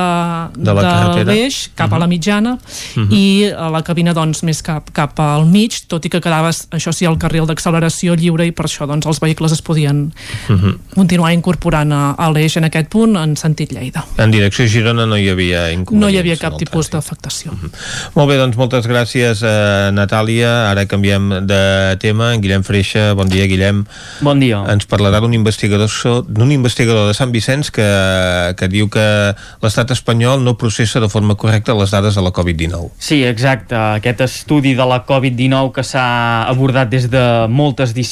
De 0.64 0.74
la 0.74 0.82
carretera. 0.82 1.32
l'eix, 1.34 1.70
cap 1.76 1.92
a 1.94 1.98
la 2.00 2.08
mitjana, 2.08 2.58
Mhm. 2.96 3.08
i 3.12 3.50
a 3.58 3.70
la 3.70 3.82
cabina 3.82 4.14
doncs, 4.14 4.44
més 4.44 4.62
cap, 4.62 4.90
cap 4.94 5.20
al 5.20 5.46
mig, 5.46 5.72
tot 5.88 6.06
i 6.06 6.10
que 6.10 6.22
quedava, 6.22 6.50
això 6.50 6.92
sí, 6.94 7.06
el 7.06 7.18
carril 7.18 7.46
d'acceleració 7.48 8.16
lliure 8.20 8.46
i 8.46 8.52
per 8.52 8.66
això 8.68 8.88
doncs, 8.88 9.06
els 9.10 9.20
vehicles 9.20 9.52
es 9.56 9.62
podien 9.62 10.12
Mhm. 10.50 10.76
continuar 10.96 11.32
incorporant 11.34 11.92
a, 11.94 12.12
a 12.18 12.30
l'eix 12.32 12.58
en 12.58 12.66
aquest 12.66 12.90
punt 12.90 13.16
en 13.18 13.36
sentit 13.38 13.72
Lleida. 13.72 14.06
En 14.18 14.32
direcció 14.32 14.66
a 14.66 14.68
Girona 14.68 15.06
no 15.06 15.18
hi 15.18 15.30
havia 15.30 15.72
inconvenients. 15.72 16.00
No 16.02 16.10
hi 16.10 16.18
havia 16.18 16.38
cap 16.38 16.58
tipus 16.58 16.90
d'afectació. 16.90 17.52
Molt 18.16 18.30
bé, 18.30 18.38
doncs 18.38 18.58
moltes 18.58 18.88
gràcies, 18.88 19.44
eh, 19.44 19.92
Natàlia. 19.94 20.70
Ara 20.72 20.86
canviem 20.86 21.46
de 21.48 21.98
tema. 22.00 22.34
En 22.34 22.42
Guillem 22.42 22.64
Freixa, 22.64 23.14
bon 23.14 23.30
dia, 23.30 23.46
Guillem. 23.48 23.86
Bon 24.22 24.40
dia. 24.40 24.64
Ens 24.70 24.88
parlarà 24.88 25.20
d'un 25.22 25.34
investigador 25.34 25.90
d'un 26.28 26.52
investigador 26.52 27.08
de 27.08 27.14
Sant 27.14 27.32
Vicenç 27.32 27.70
que, 27.72 27.86
que 28.58 28.68
diu 28.68 28.90
que 28.90 29.36
l'estat 29.62 29.92
espanyol 29.92 30.44
no 30.44 30.56
processa 30.58 31.00
de 31.00 31.10
forma 31.10 31.36
correcta 31.36 31.74
les 31.78 31.92
dades 31.92 32.16
de 32.16 32.22
la 32.22 32.32
Covid-19. 32.32 32.90
Sí, 33.00 33.24
exacte. 33.24 33.76
Aquest 33.76 34.22
estudi 34.22 34.74
de 34.76 34.86
la 34.86 35.06
Covid-19 35.06 35.72
que 35.74 35.84
s'ha 35.84 36.44
abordat 36.50 36.90
des 36.90 37.10
de 37.10 37.24
moltes 37.50 37.94
disciplines, 37.94 38.09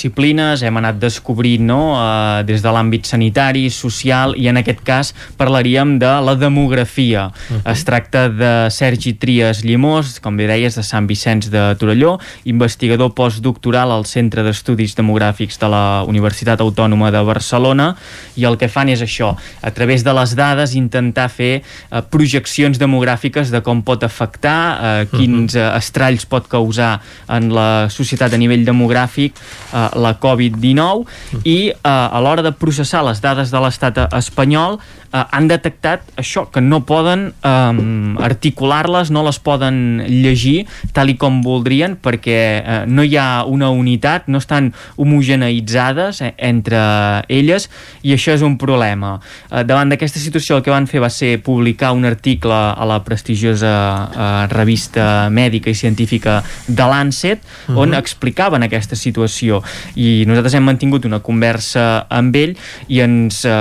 hem 0.61 0.77
anat 0.77 0.99
descobrint 0.99 1.63
no? 1.65 1.93
uh, 1.95 2.43
des 2.47 2.61
de 2.61 2.71
l'àmbit 2.73 3.05
sanitari, 3.05 3.69
social, 3.69 4.35
i 4.37 4.47
en 4.47 4.57
aquest 4.57 4.81
cas 4.85 5.13
parlaríem 5.37 5.97
de 5.99 6.11
la 6.21 6.35
demografia. 6.35 7.27
Uh 7.27 7.57
-huh. 7.57 7.71
Es 7.71 7.83
tracta 7.83 8.29
de 8.29 8.69
Sergi 8.71 9.13
Trias 9.13 9.63
Llimós, 9.63 10.19
com 10.19 10.37
bé 10.37 10.47
deies, 10.47 10.75
de 10.75 10.83
Sant 10.83 11.07
Vicenç 11.07 11.49
de 11.49 11.75
Torelló, 11.75 12.19
investigador 12.45 13.13
postdoctoral 13.13 13.91
al 13.91 14.05
Centre 14.05 14.43
d'Estudis 14.43 14.95
Demogràfics 14.95 15.57
de 15.59 15.67
la 15.67 16.03
Universitat 16.07 16.59
Autònoma 16.59 17.11
de 17.11 17.23
Barcelona, 17.23 17.95
i 18.35 18.43
el 18.45 18.57
que 18.57 18.67
fan 18.67 18.89
és 18.89 19.01
això, 19.01 19.35
a 19.61 19.71
través 19.71 20.03
de 20.03 20.13
les 20.13 20.35
dades 20.35 20.75
intentar 20.75 21.29
fer 21.29 21.61
uh, 21.91 22.01
projeccions 22.01 22.77
demogràfiques 22.77 23.51
de 23.51 23.61
com 23.61 23.81
pot 23.81 24.03
afectar, 24.03 24.79
eh, 24.81 25.05
quins 25.11 25.55
eh, 25.55 25.65
estralls 25.77 26.25
pot 26.29 26.47
causar 26.51 26.97
en 27.33 27.49
la 27.55 27.87
societat 27.93 28.33
a 28.33 28.39
nivell 28.39 28.65
demogràfic 28.67 29.35
eh, 29.37 29.86
la 29.95 30.15
Covid-19 30.19 31.43
i 31.43 31.57
eh, 31.71 31.77
a 31.83 32.19
l'hora 32.23 32.43
de 32.45 32.51
processar 32.51 33.03
les 33.07 33.21
dades 33.23 33.51
de 33.51 33.61
l'estat 33.63 33.99
espanyol 34.17 34.79
eh, 34.79 35.23
han 35.31 35.47
detectat 35.47 36.03
això, 36.19 36.47
que 36.51 36.61
no 36.61 36.81
poden 36.87 37.31
eh, 37.41 38.23
articular-les, 38.27 39.11
no 39.11 39.23
les 39.27 39.39
poden 39.39 40.03
llegir 40.07 40.65
tal 40.93 41.11
i 41.11 41.17
com 41.19 41.41
voldrien 41.45 41.97
perquè 42.01 42.39
eh, 42.57 42.79
no 42.87 43.05
hi 43.05 43.17
ha 43.17 43.43
una 43.47 43.69
unitat, 43.71 44.27
no 44.27 44.41
estan 44.41 44.73
homogeneitzades 44.97 46.21
eh, 46.21 46.33
entre 46.37 46.79
elles 47.27 47.69
i 48.03 48.13
això 48.15 48.35
és 48.35 48.43
un 48.45 48.57
problema. 48.59 49.17
Eh, 49.51 49.63
davant 49.67 49.89
d'aquesta 49.91 50.19
situació 50.21 50.57
el 50.57 50.65
que 50.65 50.73
van 50.73 50.87
fer 50.89 51.01
va 51.03 51.11
ser 51.13 51.37
publicar 51.43 51.93
un 51.95 52.05
article 52.05 52.53
a 52.53 52.85
la 52.87 53.01
prestigiosa 53.05 53.73
eh, 54.07 54.47
revista 54.53 55.27
mèdica 55.33 55.71
i 55.71 55.75
científica 55.77 56.41
de 56.67 56.83
Lancet 56.87 57.43
on 57.69 57.89
Mhm. 57.89 57.97
explicaven 57.97 58.63
aquesta 58.63 58.95
situació 58.95 59.61
i 59.95 60.25
nosaltres 60.27 60.57
hem 60.57 60.67
mantingut 60.67 61.05
una 61.05 61.19
conversa 61.19 62.05
amb 62.09 62.35
ell 62.35 62.55
i 62.87 63.01
ens 63.03 63.43
eh, 63.45 63.53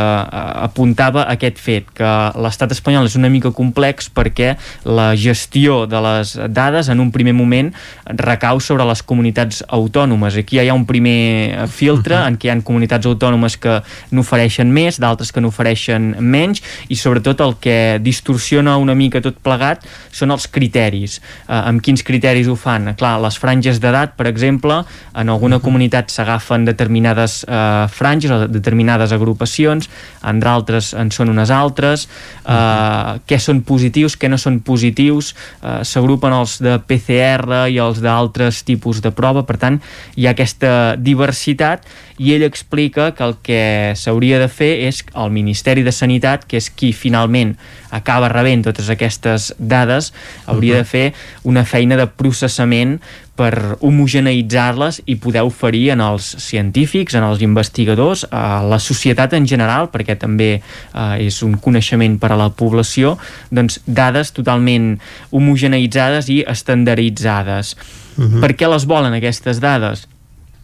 apuntava 0.66 1.26
aquest 1.32 1.58
fet 1.62 1.90
que 1.96 2.12
l'estat 2.42 2.72
espanyol 2.76 3.08
és 3.08 3.16
una 3.18 3.30
mica 3.32 3.52
complex 3.54 4.10
perquè 4.12 4.54
la 4.84 5.14
gestió 5.16 5.84
de 5.86 6.00
les 6.04 6.36
dades 6.48 6.90
en 6.92 7.00
un 7.00 7.10
primer 7.14 7.34
moment 7.36 7.72
recau 8.06 8.60
sobre 8.60 8.84
les 8.84 9.02
comunitats 9.02 9.62
autònomes. 9.68 10.36
Aquí 10.36 10.60
hi 10.60 10.68
ha 10.68 10.74
un 10.74 10.86
primer 10.86 11.66
filtre 11.68 12.14
uh 12.14 12.20
-huh. 12.20 12.28
en 12.28 12.38
què 12.38 12.46
hi 12.46 12.50
ha 12.50 12.60
comunitats 12.62 13.06
autònomes 13.06 13.56
que 13.56 13.82
n'ofereixen 14.10 14.70
més, 14.72 15.00
d'altres 15.00 15.32
que 15.32 15.40
n'ofereixen 15.40 16.16
menys 16.20 16.62
i 16.88 16.96
sobretot 16.96 17.40
el 17.40 17.56
que 17.60 17.98
distorsiona 18.02 18.76
una 18.76 18.94
mica 18.94 19.20
tot 19.20 19.38
plegat 19.42 19.84
són 20.10 20.30
els 20.30 20.46
criteris. 20.48 21.20
Eh, 21.48 21.54
amb 21.54 21.80
quins 21.82 22.02
criteris 22.02 22.48
ho 22.48 22.56
fan? 22.56 22.94
Clar, 22.94 23.20
les 23.20 23.38
franges 23.38 23.80
d'edat, 23.80 24.16
per 24.16 24.26
exemple, 24.26 24.84
en 25.14 25.28
alguna 25.28 25.58
comunitat 25.58 25.95
s'agafen 26.12 26.66
determinades 26.66 27.42
eh, 27.48 27.86
franges 27.92 28.32
o 28.32 28.38
determinades 28.48 29.12
agrupacions, 29.16 29.88
en 30.26 30.40
d'altres 30.42 30.92
en 30.98 31.12
són 31.14 31.32
unes 31.32 31.52
altres, 31.54 32.06
eh, 32.44 33.16
què 33.26 33.38
són 33.40 33.62
positius, 33.66 34.18
què 34.18 34.28
no 34.28 34.38
són 34.40 34.60
positius, 34.66 35.34
eh, 35.62 35.80
s'agrupen 35.84 36.34
els 36.36 36.58
de 36.64 36.78
PCR 36.78 37.66
i 37.72 37.78
els 37.82 38.02
d'altres 38.04 38.62
tipus 38.66 39.00
de 39.04 39.12
prova, 39.14 39.46
per 39.46 39.56
tant, 39.62 39.80
hi 40.16 40.26
ha 40.26 40.34
aquesta 40.36 40.96
diversitat 40.98 41.86
i 42.18 42.32
ell 42.32 42.44
explica 42.46 43.10
que 43.14 43.24
el 43.24 43.36
que 43.44 43.60
s'hauria 43.98 44.38
de 44.40 44.48
fer 44.48 44.72
és 44.88 45.02
el 45.14 45.32
Ministeri 45.34 45.84
de 45.84 45.92
Sanitat, 45.92 46.46
que 46.48 46.56
és 46.60 46.70
qui 46.72 46.92
finalment 46.96 47.54
acaba 47.92 48.30
rebent 48.32 48.64
totes 48.66 48.88
aquestes 48.92 49.52
dades, 49.58 50.12
hauria 50.46 50.80
de 50.80 50.88
fer 50.88 51.06
una 51.44 51.64
feina 51.68 51.98
de 52.00 52.08
processament 52.08 52.96
per 53.36 53.76
homogeneitzar-les 53.84 55.02
i 55.12 55.18
poder 55.20 55.44
oferir 55.44 55.90
en 55.92 56.00
els 56.00 56.24
científics, 56.40 57.14
en 57.18 57.26
els 57.26 57.44
investigadors, 57.44 58.24
a 58.32 58.62
la 58.64 58.80
societat 58.80 59.36
en 59.36 59.46
general, 59.48 59.90
perquè 59.92 60.16
també 60.16 60.50
eh, 60.56 61.26
és 61.26 61.42
un 61.44 61.58
coneixement 61.60 62.16
per 62.22 62.32
a 62.32 62.40
la 62.40 62.48
població, 62.48 63.18
doncs 63.52 63.82
dades 63.84 64.32
totalment 64.32 64.94
homogeneitzades 65.36 66.32
i 66.32 66.42
estandarditzades. 66.48 67.76
Mhm. 68.16 68.40
Per 68.40 68.54
què 68.56 68.72
les 68.72 68.88
volen 68.88 69.12
aquestes 69.12 69.60
dades? 69.60 70.06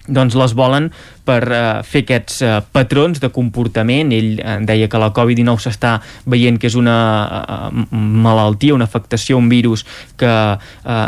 Doncs 0.08 0.34
les 0.34 0.54
volen 0.58 0.90
per 1.22 1.42
uh, 1.46 1.58
fer 1.86 2.02
aquests 2.02 2.40
uh, 2.42 2.56
patrons 2.74 3.20
de 3.22 3.28
comportament. 3.30 4.10
Ell 4.14 4.40
uh, 4.42 4.56
deia 4.66 4.88
que 4.90 4.98
la 4.98 5.12
Covid-19 5.14 5.62
s'està 5.62 5.94
veient 6.26 6.58
que 6.58 6.66
és 6.66 6.76
una 6.78 6.96
uh, 7.70 7.84
malaltia, 7.94 8.74
una 8.74 8.88
afectació, 8.90 9.38
un 9.38 9.46
virus 9.52 9.84
que 10.18 10.26
uh, 10.26 10.56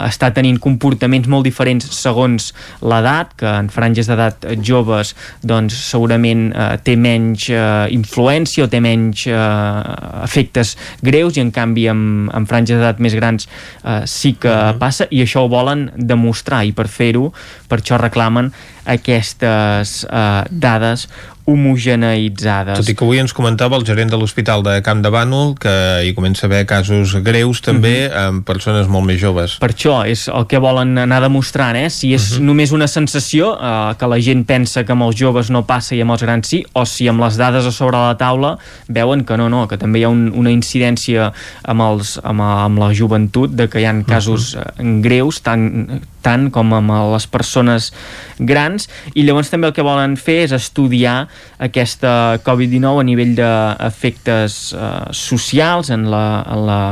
està 0.07 0.31
tenint 0.37 0.61
comportaments 0.63 1.27
molt 1.31 1.47
diferents 1.49 1.89
segons 1.97 2.53
l'edat, 2.83 3.35
que 3.41 3.51
en 3.51 3.71
franges 3.75 4.11
d'edat 4.11 4.47
joves 4.63 5.15
doncs 5.43 5.81
segurament 5.89 6.47
uh, 6.53 6.75
té 6.79 6.95
menys 6.95 7.49
uh, 7.51 7.89
influència 7.91 8.69
o 8.69 8.71
té 8.71 8.79
menys 8.85 9.27
uh, 9.27 10.23
efectes 10.23 10.77
greus 11.03 11.39
i 11.39 11.43
en 11.43 11.51
canvi 11.55 11.89
amb, 11.91 12.31
amb 12.35 12.51
franges 12.51 12.79
d'edat 12.79 13.03
més 13.03 13.19
grans 13.19 13.49
uh, 13.83 14.05
sí 14.07 14.37
que 14.39 14.55
passa 14.79 15.09
i 15.11 15.25
això 15.25 15.45
ho 15.45 15.51
volen 15.51 15.89
demostrar 15.97 16.63
i 16.69 16.73
per 16.77 16.87
fer-ho, 16.87 17.33
per 17.69 17.83
això 17.83 17.99
reclamen 17.99 18.53
aquestes 18.85 20.05
eh, 20.05 20.45
dades 20.51 21.09
homogeneitzades. 21.47 22.79
Tot 22.79 22.89
i 22.89 22.95
que 22.97 23.05
avui 23.05 23.19
ens 23.21 23.35
comentava 23.37 23.77
el 23.77 23.85
gerent 23.87 24.11
de 24.13 24.19
l'Hospital 24.21 24.63
de 24.65 24.79
Camp 24.85 25.03
de 25.05 25.11
Bànol 25.13 25.55
que 25.61 25.75
hi 26.07 26.15
comença 26.17 26.47
a 26.47 26.49
haver 26.49 26.65
casos 26.67 27.15
greus 27.25 27.61
també 27.63 28.09
Mhm. 28.09 28.17
amb 28.19 28.45
persones 28.47 28.89
molt 28.89 29.07
més 29.07 29.21
joves. 29.21 29.59
Per 29.61 29.71
això 29.71 30.07
és 30.07 30.29
el 30.29 30.47
que 30.47 30.59
volen 30.59 30.97
anar 30.99 31.21
demostrant, 31.21 31.77
eh? 31.77 31.91
si 31.91 32.15
és 32.15 32.41
només 32.41 32.73
una 32.73 32.89
sensació 32.89 33.57
eh, 33.61 33.95
que 33.99 34.07
la 34.07 34.21
gent 34.21 34.45
pensa 34.47 34.85
que 34.85 34.93
amb 34.93 35.03
els 35.03 35.17
joves 35.17 35.51
no 35.51 35.65
passa 35.67 35.95
i 35.95 36.01
amb 36.01 36.13
els 36.13 36.23
grans 36.23 36.49
sí, 36.49 36.65
o 36.73 36.85
si 36.85 37.09
amb 37.09 37.21
les 37.21 37.37
dades 37.37 37.67
a 37.67 37.73
sobre 37.73 37.99
la 37.99 38.17
taula 38.17 38.59
veuen 38.89 39.25
que 39.25 39.37
no, 39.37 39.49
no, 39.49 39.67
que 39.69 39.77
també 39.77 40.01
hi 40.01 40.05
ha 40.05 40.09
un, 40.09 40.31
una 40.35 40.51
incidència 40.51 41.33
amb, 41.65 41.81
els, 41.81 42.19
amb, 42.23 42.41
amb 42.41 42.79
la 42.79 42.93
joventut 42.95 43.51
de 43.51 43.69
que 43.69 43.81
hi 43.81 43.85
ha 43.85 43.95
casos 44.07 44.55
eh, 44.57 44.83
greus 45.01 45.41
tant, 45.43 46.01
tant 46.23 46.51
com 46.51 46.73
amb 46.73 46.91
les 47.13 47.27
persones 47.27 47.93
grans 48.39 48.89
i 49.15 49.23
llavors 49.23 49.51
també 49.51 49.69
el 49.69 49.73
que 49.77 49.83
volen 49.83 50.17
fer 50.17 50.45
és 50.45 50.53
estudiar 50.53 51.29
aquesta 51.59 52.41
Covid-19 52.45 53.01
a 53.01 53.07
nivell 53.07 53.35
d'efectes 53.39 54.59
eh, 54.75 54.91
socials 55.13 55.91
en 55.95 56.09
la, 56.13 56.27
en 56.51 56.67
la 56.69 56.83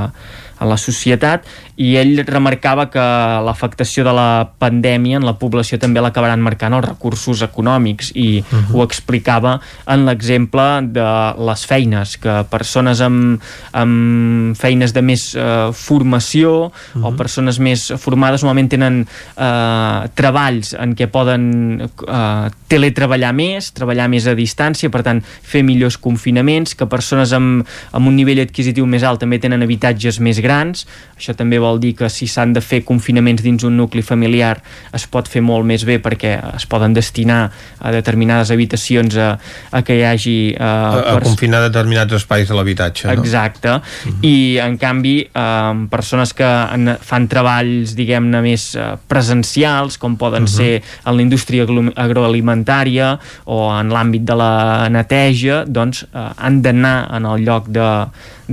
a 0.63 0.69
la 0.69 0.79
societat 0.79 1.47
i 1.83 1.95
ell 1.99 2.23
remarcava 2.29 2.87
que 2.93 3.03
l'afectació 3.47 4.05
de 4.07 4.13
la 4.15 4.29
pandèmia 4.63 5.19
en 5.19 5.27
la 5.27 5.35
població 5.41 5.79
també 5.83 6.03
l'acabaran 6.05 6.43
marcant 6.45 6.77
els 6.77 6.87
recursos 6.87 7.43
econòmics 7.43 8.13
i 8.15 8.43
uh 8.43 8.45
-huh. 8.45 8.75
ho 8.75 8.85
explicava 8.85 9.59
en 9.87 10.07
l'exemple 10.07 10.67
de 10.99 11.11
les 11.49 11.67
feines, 11.67 12.17
que 12.17 12.45
persones 12.51 13.01
amb, 13.01 13.41
amb 13.73 14.57
feines 14.57 14.93
de 14.93 15.03
més 15.03 15.35
eh, 15.35 15.71
formació 15.73 16.67
uh 16.67 16.73
-huh. 16.95 17.07
o 17.07 17.17
persones 17.17 17.59
més 17.59 17.93
formades 17.99 18.43
normalment 18.43 18.69
tenen 18.69 19.07
eh, 19.37 20.09
treballs 20.15 20.75
en 20.75 20.95
què 20.95 21.07
poden 21.07 21.81
eh, 21.83 22.51
teletreballar 22.69 23.33
més, 23.33 23.73
treballar 23.73 24.09
més 24.09 24.27
a 24.27 24.35
distància, 24.35 24.91
per 24.91 25.03
tant 25.03 25.23
fer 25.43 25.63
millors 25.63 25.99
confinaments, 25.99 26.75
que 26.75 26.87
persones 26.87 27.33
amb, 27.33 27.67
amb 27.93 28.07
un 28.07 28.15
nivell 28.15 28.41
adquisitiu 28.41 28.87
més 28.87 29.03
alt 29.03 29.21
també 29.21 29.39
tenen 29.39 29.63
habitatges 29.63 30.21
més 30.21 30.39
grans 30.39 30.52
grans, 30.53 30.85
això 31.23 31.37
també 31.39 31.61
vol 31.63 31.79
dir 31.79 31.93
que 31.95 32.09
si 32.11 32.27
s'han 32.27 32.53
de 32.57 32.61
fer 32.65 32.83
confinaments 32.87 33.45
dins 33.45 33.63
un 33.63 33.77
nucli 33.79 34.03
familiar 34.03 34.57
es 34.95 35.07
pot 35.07 35.29
fer 35.31 35.43
molt 35.45 35.67
més 35.69 35.85
bé 35.87 36.01
perquè 36.03 36.35
es 36.57 36.67
poden 36.67 36.97
destinar 36.97 37.45
a 37.79 37.93
determinades 37.95 38.51
habitacions 38.51 39.17
a, 39.17 39.29
a 39.71 39.83
que 39.87 40.01
hi 40.01 40.03
hagi... 40.09 40.37
Uh, 40.59 40.65
a, 40.65 41.15
a 41.15 41.21
confinar 41.23 41.63
determinats 41.63 42.19
espais 42.19 42.51
de 42.51 42.59
l'habitatge. 42.59 43.07
No? 43.07 43.15
Exacte. 43.15 43.71
Uh 43.71 43.79
mhm. 43.79 44.13
-huh. 44.13 44.27
I, 44.33 44.59
en 44.67 44.77
canvi, 44.79 45.17
eh, 45.23 45.87
persones 45.91 46.35
que 46.35 46.51
en, 46.75 46.97
fan 47.01 47.29
treballs, 47.29 47.95
diguem-ne, 47.95 48.43
més 48.43 48.75
uh, 48.75 48.99
presencials, 49.07 49.99
com 49.99 50.17
poden 50.17 50.43
uh 50.43 50.49
mhm. 50.49 50.53
-huh. 50.53 50.57
ser 50.57 50.83
en 51.07 51.17
la 51.17 51.23
indústria 51.23 51.67
agroalimentària 51.97 53.19
o 53.45 53.71
en 53.81 53.89
l'àmbit 53.91 54.25
de 54.25 54.35
la 54.35 54.89
neteja, 54.89 55.65
doncs 55.67 56.03
uh, 56.03 56.33
han 56.37 56.63
d'anar 56.63 57.09
en 57.17 57.25
el 57.27 57.45
lloc 57.45 57.69
de, 57.69 57.89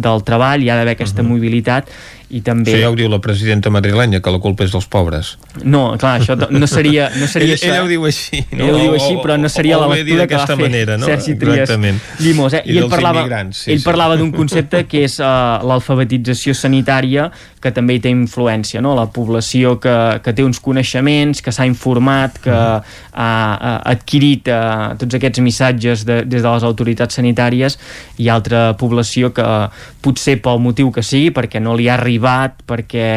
del 0.02 0.24
treball, 0.28 0.64
hi 0.64 0.70
ha 0.72 0.78
d'haver 0.80 0.96
aquesta 0.98 1.22
uh 1.22 1.24
mhm. 1.24 1.32
-huh. 1.32 1.36
mobilitat 1.36 1.92
i 2.30 2.42
també... 2.46 2.70
Això 2.70 2.82
ja 2.84 2.90
ho 2.92 2.96
diu 2.98 3.10
la 3.10 3.18
presidenta 3.24 3.72
madrilenya, 3.74 4.20
que 4.22 4.34
la 4.34 4.40
culpa 4.42 4.66
és 4.68 4.74
dels 4.74 4.86
pobres. 4.92 5.32
No, 5.64 5.96
clar, 5.98 6.20
això 6.22 6.36
no 6.38 6.68
seria, 6.70 7.10
no 7.18 7.26
seria 7.30 7.56
ella, 7.56 7.58
això. 7.58 7.72
Ella 7.72 7.84
ho 7.86 7.90
diu 7.90 8.06
així. 8.06 8.44
No? 8.52 8.68
Ella 8.68 8.76
ho 8.76 8.82
diu 8.84 8.98
així, 9.00 9.16
però 9.24 9.38
no 9.42 9.50
seria 9.50 9.80
o, 9.80 9.82
o 9.82 9.88
la 9.88 9.98
lectura 9.98 10.28
que 10.30 10.38
va 10.38 10.46
fer 10.50 10.58
manera, 10.60 10.98
no? 11.02 11.10
Sergi 11.10 11.36
Trias 11.42 11.74
Llimós. 12.22 12.58
Eh? 12.60 12.64
I, 12.66 12.76
I 12.76 12.82
ell 12.84 12.90
parlava, 12.92 13.26
sí, 13.50 13.72
ell 13.74 13.82
sí. 13.82 13.86
parlava 13.86 14.18
d'un 14.20 14.30
concepte 14.36 14.84
que 14.90 15.04
és 15.08 15.18
uh, 15.24 15.58
l'alfabetització 15.66 16.54
sanitària, 16.58 17.30
que 17.60 17.74
també 17.76 17.98
hi 17.98 18.04
té 18.04 18.14
influència, 18.14 18.82
no? 18.84 18.94
La 18.96 19.08
població 19.12 19.76
que, 19.82 19.96
que 20.24 20.34
té 20.38 20.46
uns 20.46 20.62
coneixements, 20.64 21.42
que 21.44 21.54
s'ha 21.56 21.66
informat, 21.68 22.38
que 22.46 22.54
mm. 22.54 22.96
ha, 23.18 23.32
ha 23.58 23.74
adquirit 23.92 24.48
uh, 24.54 24.94
tots 25.02 25.18
aquests 25.18 25.44
missatges 25.44 26.06
de, 26.08 26.22
des 26.30 26.46
de 26.46 26.50
les 26.50 26.68
autoritats 26.68 27.18
sanitàries 27.20 27.80
i 28.22 28.30
altra 28.30 28.70
població 28.80 29.34
que 29.34 29.48
potser 30.06 30.38
pel 30.44 30.62
motiu 30.64 30.94
que 30.96 31.04
sigui, 31.04 31.34
perquè 31.36 31.60
no 31.64 31.76
li 31.76 31.90
ha 31.90 31.98
arribat, 31.98 32.19
perquè 32.70 33.08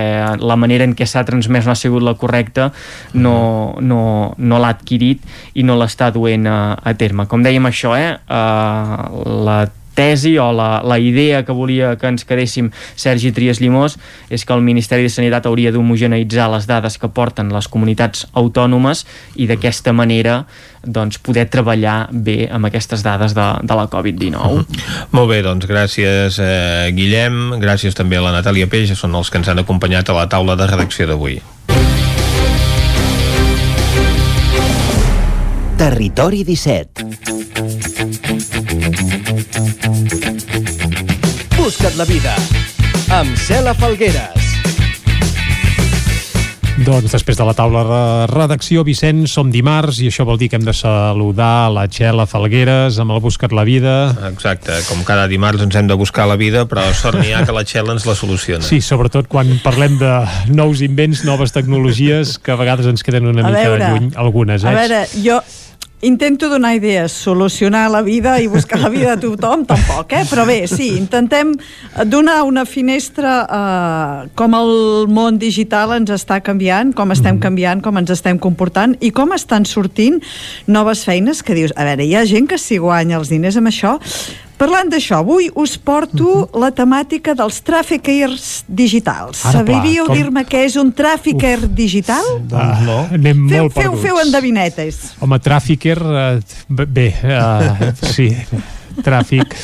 la 0.41 0.57
manera 0.57 0.87
en 0.89 0.97
què 0.99 1.07
s'ha 1.09 1.25
transmès 1.29 1.67
no 1.67 1.75
ha 1.75 1.79
sigut 1.79 2.05
la 2.07 2.15
correcta, 2.19 2.71
no, 3.15 3.37
no, 3.81 4.03
no 4.39 4.63
l'ha 4.63 4.73
adquirit 4.77 5.23
i 5.55 5.67
no 5.67 5.77
l'està 5.81 6.11
duent 6.15 6.49
a, 6.49 6.59
a 6.79 6.97
terme. 6.99 7.29
Com 7.31 7.45
dèiem 7.45 7.69
això, 7.69 7.97
eh, 7.99 8.13
uh, 8.17 9.23
la 9.47 9.61
tesi 9.95 10.37
o 10.39 10.51
la, 10.53 10.81
la 10.85 10.99
idea 10.99 11.45
que 11.45 11.53
volia 11.53 11.97
que 11.97 12.09
ens 12.09 12.25
quedéssim 12.29 12.71
Sergi 12.97 13.33
Trias 13.33 13.61
Llimós 13.61 13.99
és 14.31 14.45
que 14.45 14.55
el 14.55 14.65
Ministeri 14.65 15.07
de 15.07 15.13
Sanitat 15.13 15.47
hauria 15.47 15.73
d'homogeneitzar 15.73 16.49
les 16.53 16.67
dades 16.67 16.99
que 16.99 17.11
porten 17.13 17.53
les 17.53 17.69
comunitats 17.69 18.27
autònomes 18.33 19.05
i 19.37 19.49
d'aquesta 19.51 19.93
manera 19.93 20.43
doncs, 20.83 21.21
poder 21.23 21.47
treballar 21.47 22.09
bé 22.11 22.49
amb 22.51 22.67
aquestes 22.67 23.05
dades 23.07 23.37
de, 23.37 23.47
de 23.63 23.75
la 23.79 23.87
Covid-19. 23.91 24.35
Uh 24.35 24.59
-huh. 24.63 25.07
Molt 25.11 25.31
bé, 25.31 25.43
doncs 25.43 25.67
gràcies 25.67 26.39
eh, 26.39 26.91
Guillem, 26.93 27.61
gràcies 27.61 27.95
també 27.95 28.17
a 28.17 28.23
la 28.23 28.33
Natàlia 28.33 28.67
Peix, 28.67 28.99
són 28.99 29.15
els 29.15 29.31
que 29.31 29.39
ens 29.39 29.49
han 29.49 29.59
acompanyat 29.59 30.09
a 30.09 30.13
la 30.13 30.29
taula 30.29 30.57
de 30.57 30.67
redacció 30.67 31.07
d'avui. 31.07 31.41
Territori 35.79 36.45
17 36.45 37.82
Busca't 41.55 41.95
la 41.95 42.05
vida 42.09 42.35
amb 43.15 43.37
Cela 43.39 43.75
Falgueres. 43.79 44.49
Doncs 46.83 47.13
després 47.13 47.39
de 47.39 47.45
la 47.47 47.53
taula 47.55 47.83
de 47.87 48.01
redacció, 48.33 48.83
Vicenç, 48.83 49.29
som 49.31 49.53
dimarts 49.53 50.01
i 50.03 50.09
això 50.11 50.25
vol 50.27 50.41
dir 50.41 50.49
que 50.51 50.59
hem 50.59 50.65
de 50.67 50.75
saludar 50.75 51.71
la 51.71 51.85
Txela 51.87 52.27
Falgueres 52.27 52.99
amb 52.99 53.15
el 53.15 53.21
Buscat 53.23 53.55
la 53.55 53.63
Vida. 53.69 53.95
Exacte, 54.33 54.81
com 54.89 55.05
cada 55.07 55.29
dimarts 55.31 55.63
ens 55.63 55.79
hem 55.79 55.87
de 55.87 55.95
buscar 56.01 56.27
la 56.27 56.39
vida, 56.41 56.65
però 56.67 56.89
sort 56.99 57.21
n'hi 57.21 57.31
ha 57.37 57.45
que 57.47 57.55
la 57.55 57.63
Txela 57.69 57.95
ens 57.95 58.09
la 58.09 58.17
soluciona. 58.19 58.67
Sí, 58.67 58.81
sobretot 58.83 59.31
quan 59.31 59.53
parlem 59.63 60.01
de 60.01 60.15
nous 60.51 60.83
invents, 60.83 61.23
noves 61.29 61.55
tecnologies, 61.55 62.39
que 62.43 62.57
a 62.57 62.59
vegades 62.59 62.91
ens 62.91 63.07
queden 63.07 63.31
una 63.31 63.47
a 63.47 63.53
mica 63.53 63.69
veure, 63.69 63.93
lluny 63.93 64.15
algunes. 64.19 64.65
Eh? 64.65 64.73
A 64.73 64.81
veure, 64.83 65.05
jo 65.23 65.39
intento 66.03 66.49
donar 66.51 66.75
idees, 66.77 67.13
solucionar 67.13 67.91
la 67.91 68.03
vida 68.03 68.41
i 68.43 68.49
buscar 68.51 68.81
la 68.81 68.91
vida 68.91 69.15
de 69.17 69.23
tothom, 69.23 69.65
tampoc, 69.71 70.13
eh? 70.13 70.25
Però 70.29 70.45
bé, 70.47 70.67
sí, 70.67 70.91
intentem 70.99 71.55
donar 72.11 72.43
una 72.43 72.67
finestra 72.67 73.35
eh, 73.47 74.29
com 74.35 74.59
el 74.59 74.73
món 75.09 75.39
digital 75.39 75.95
ens 75.97 76.11
està 76.13 76.41
canviant, 76.43 76.93
com 76.93 77.15
estem 77.15 77.37
mhm. 77.37 77.43
canviant, 77.47 77.83
com 77.87 78.03
ens 78.03 78.13
estem 78.13 78.41
comportant 78.43 78.99
i 79.01 79.13
com 79.15 79.33
estan 79.33 79.65
sortint 79.65 80.21
noves 80.67 81.07
feines 81.07 81.43
que 81.47 81.57
dius, 81.57 81.75
a 81.77 81.87
veure, 81.87 82.05
hi 82.05 82.17
ha 82.19 82.27
gent 82.27 82.51
que 82.51 82.59
s'hi 82.59 82.83
guanya 82.83 83.23
els 83.23 83.31
diners 83.31 83.61
amb 83.63 83.71
això, 83.71 83.99
Parlant 84.63 84.93
d'això, 84.93 85.19
avui 85.25 85.49
us 85.59 85.73
porto 85.77 86.23
uh 86.23 86.37
mhm. 86.37 86.43
-huh. 86.45 86.61
la 86.63 86.71
temàtica 86.71 87.35
dels 87.35 87.63
tràfiquers 87.67 88.63
digitals. 88.67 89.45
Ara, 89.45 89.59
Sabríeu 89.59 90.07
com... 90.07 90.15
dir-me 90.15 90.45
què 90.47 90.61
és 90.69 90.77
un 90.77 90.93
tràfiquer 90.95 91.59
Uf. 91.59 91.73
digital? 91.75 92.23
Doncs 92.47 92.85
no. 92.87 93.01
Anem 93.11 93.49
feu, 93.49 93.63
molt 93.63 93.73
feu, 93.73 93.91
perduts. 93.91 94.03
Feu 94.07 94.21
endevinetes. 94.27 95.01
Home, 95.19 95.39
tràfiquer, 95.39 95.99
uh, 95.99 96.39
bé, 96.69 97.09
uh, 97.25 97.91
sí 98.15 98.31
tràfic. 99.05 99.55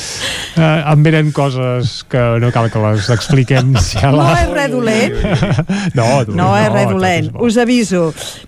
Eh, 0.58 0.92
em 0.92 1.02
venen 1.04 1.32
coses 1.32 2.02
que 2.10 2.22
no 2.42 2.50
cal 2.54 2.70
que 2.72 2.82
les 2.82 3.08
expliquem 3.14 3.74
ja 3.92 4.12
la... 4.14 4.30
no 4.30 4.36
és 4.38 4.54
res 4.54 4.72
dolent. 4.72 5.18
No, 5.98 6.06
dolent, 6.24 6.36
no 6.36 6.48
és 6.58 6.68
res 6.72 6.88
dolent, 6.90 7.28
us 7.44 7.56
aviso. 7.60 8.02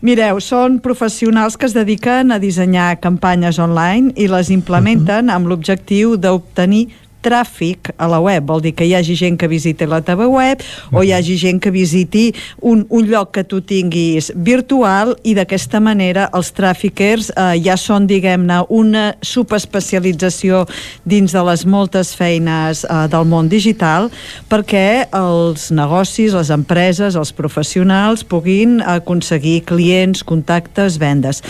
Mireu, 0.07 0.40
són 0.44 0.78
professionals 0.85 1.57
que 1.59 1.66
es 1.69 1.74
dediquen 1.77 2.32
a 2.32 2.39
dissenyar 2.43 3.01
campanyes 3.02 3.59
online 3.62 4.15
i 4.16 4.28
les 4.31 4.51
implementen 4.51 5.27
uh 5.27 5.31
-huh. 5.31 5.36
amb 5.36 5.48
l'objectiu 5.48 6.16
d'obtenir 6.16 6.89
tràfic 7.24 7.92
a 7.98 8.09
la 8.10 8.20
web, 8.22 8.44
vol 8.48 8.62
dir 8.64 8.72
que 8.76 8.86
hi 8.88 8.94
hagi 8.97 9.16
gent 9.18 9.38
que 9.40 9.48
visiti 9.51 9.86
la 9.88 10.01
teva 10.05 10.26
web 10.30 10.62
o 10.92 11.02
hi 11.05 11.12
hagi 11.14 11.36
gent 11.40 11.60
que 11.62 11.72
visiti 11.72 12.30
un, 12.66 12.84
un 12.88 13.09
lloc 13.09 13.32
que 13.36 13.44
tu 13.44 13.60
tinguis 13.60 14.30
virtual 14.34 15.14
i 15.24 15.34
d'aquesta 15.36 15.80
manera 15.84 16.28
els 16.36 16.52
tràfiquers 16.56 17.30
eh, 17.34 17.59
ja 17.64 17.76
són, 17.80 18.06
diguem-ne, 18.10 18.62
una 18.68 19.05
subespecialització 19.22 20.64
dins 21.05 21.34
de 21.36 21.44
les 21.47 21.66
moltes 21.66 22.14
feines 22.16 22.84
eh, 22.84 23.05
del 23.12 23.28
món 23.28 23.51
digital 23.52 24.10
perquè 24.51 25.10
els 25.16 25.68
negocis, 25.74 26.34
les 26.36 26.52
empreses, 26.55 27.18
els 27.18 27.34
professionals 27.36 28.24
puguin 28.24 28.80
aconseguir 28.80 29.60
clients, 29.68 30.24
contactes, 30.26 30.98
vendes. 31.01 31.42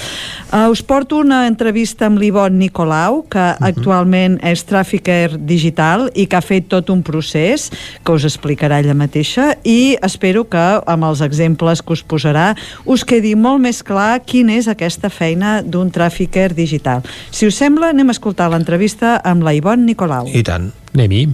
Eh, 0.51 0.67
us 0.71 0.83
porto 0.83 1.21
una 1.21 1.47
entrevista 1.49 2.09
amb 2.11 2.19
l'Ivon 2.21 2.59
Nicolau, 2.59 3.25
que 3.31 3.39
-huh. 3.39 3.69
actualment 3.71 4.39
és 4.43 4.65
tràfiquer 4.67 5.37
digital 5.37 5.60
digital 5.61 6.09
i 6.17 6.25
que 6.25 6.39
ha 6.39 6.45
fet 6.45 6.71
tot 6.73 6.89
un 6.91 7.05
procés 7.05 7.69
que 8.05 8.17
us 8.17 8.25
explicarà 8.25 8.81
ella 8.81 8.97
mateixa 8.97 9.53
i 9.69 9.97
espero 10.01 10.47
que 10.49 10.65
amb 10.89 11.07
els 11.11 11.21
exemples 11.27 11.85
que 11.85 11.95
us 11.97 12.03
posarà 12.03 12.55
us 12.89 13.05
quedi 13.05 13.37
molt 13.37 13.61
més 13.61 13.83
clar 13.85 14.23
quina 14.25 14.57
és 14.57 14.71
aquesta 14.73 15.13
feina 15.13 15.61
d'un 15.63 15.93
tràfiquer 15.93 16.51
digital. 16.57 17.05
Si 17.31 17.47
us 17.47 17.59
sembla, 17.61 17.93
anem 17.93 18.09
a 18.09 18.17
escoltar 18.17 18.49
l'entrevista 18.51 19.19
amb 19.25 19.45
la 19.45 19.55
Ivonne 19.57 19.85
Nicolau. 19.85 20.31
I 20.33 20.43
tant. 20.47 20.71
Anem-hi. 20.95 21.27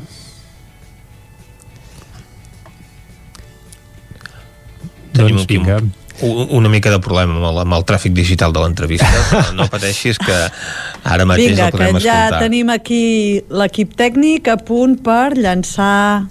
Doncs 5.17 5.47
vinga 5.49 5.79
una 6.23 6.69
mica 6.69 6.91
de 6.91 7.01
problema 7.03 7.37
amb 7.37 7.49
el, 7.51 7.59
amb 7.65 7.77
el 7.77 7.85
tràfic 7.89 8.15
digital 8.17 8.55
de 8.55 8.63
l'entrevista, 8.63 9.11
però 9.31 9.43
no 9.57 9.67
pateixis 9.73 10.21
que 10.23 10.39
ara 11.05 11.27
mateix 11.29 11.53
Vinga, 11.53 11.69
el 11.69 11.77
podem 11.77 11.99
escoltar. 11.99 12.15
Vinga, 12.15 12.31
que 12.31 12.39
ja 12.39 12.41
tenim 12.41 12.73
aquí 12.73 13.05
l'equip 13.51 13.93
tècnic 13.99 14.49
a 14.53 14.57
punt 14.61 14.99
per 15.05 15.37
llançar 15.37 16.27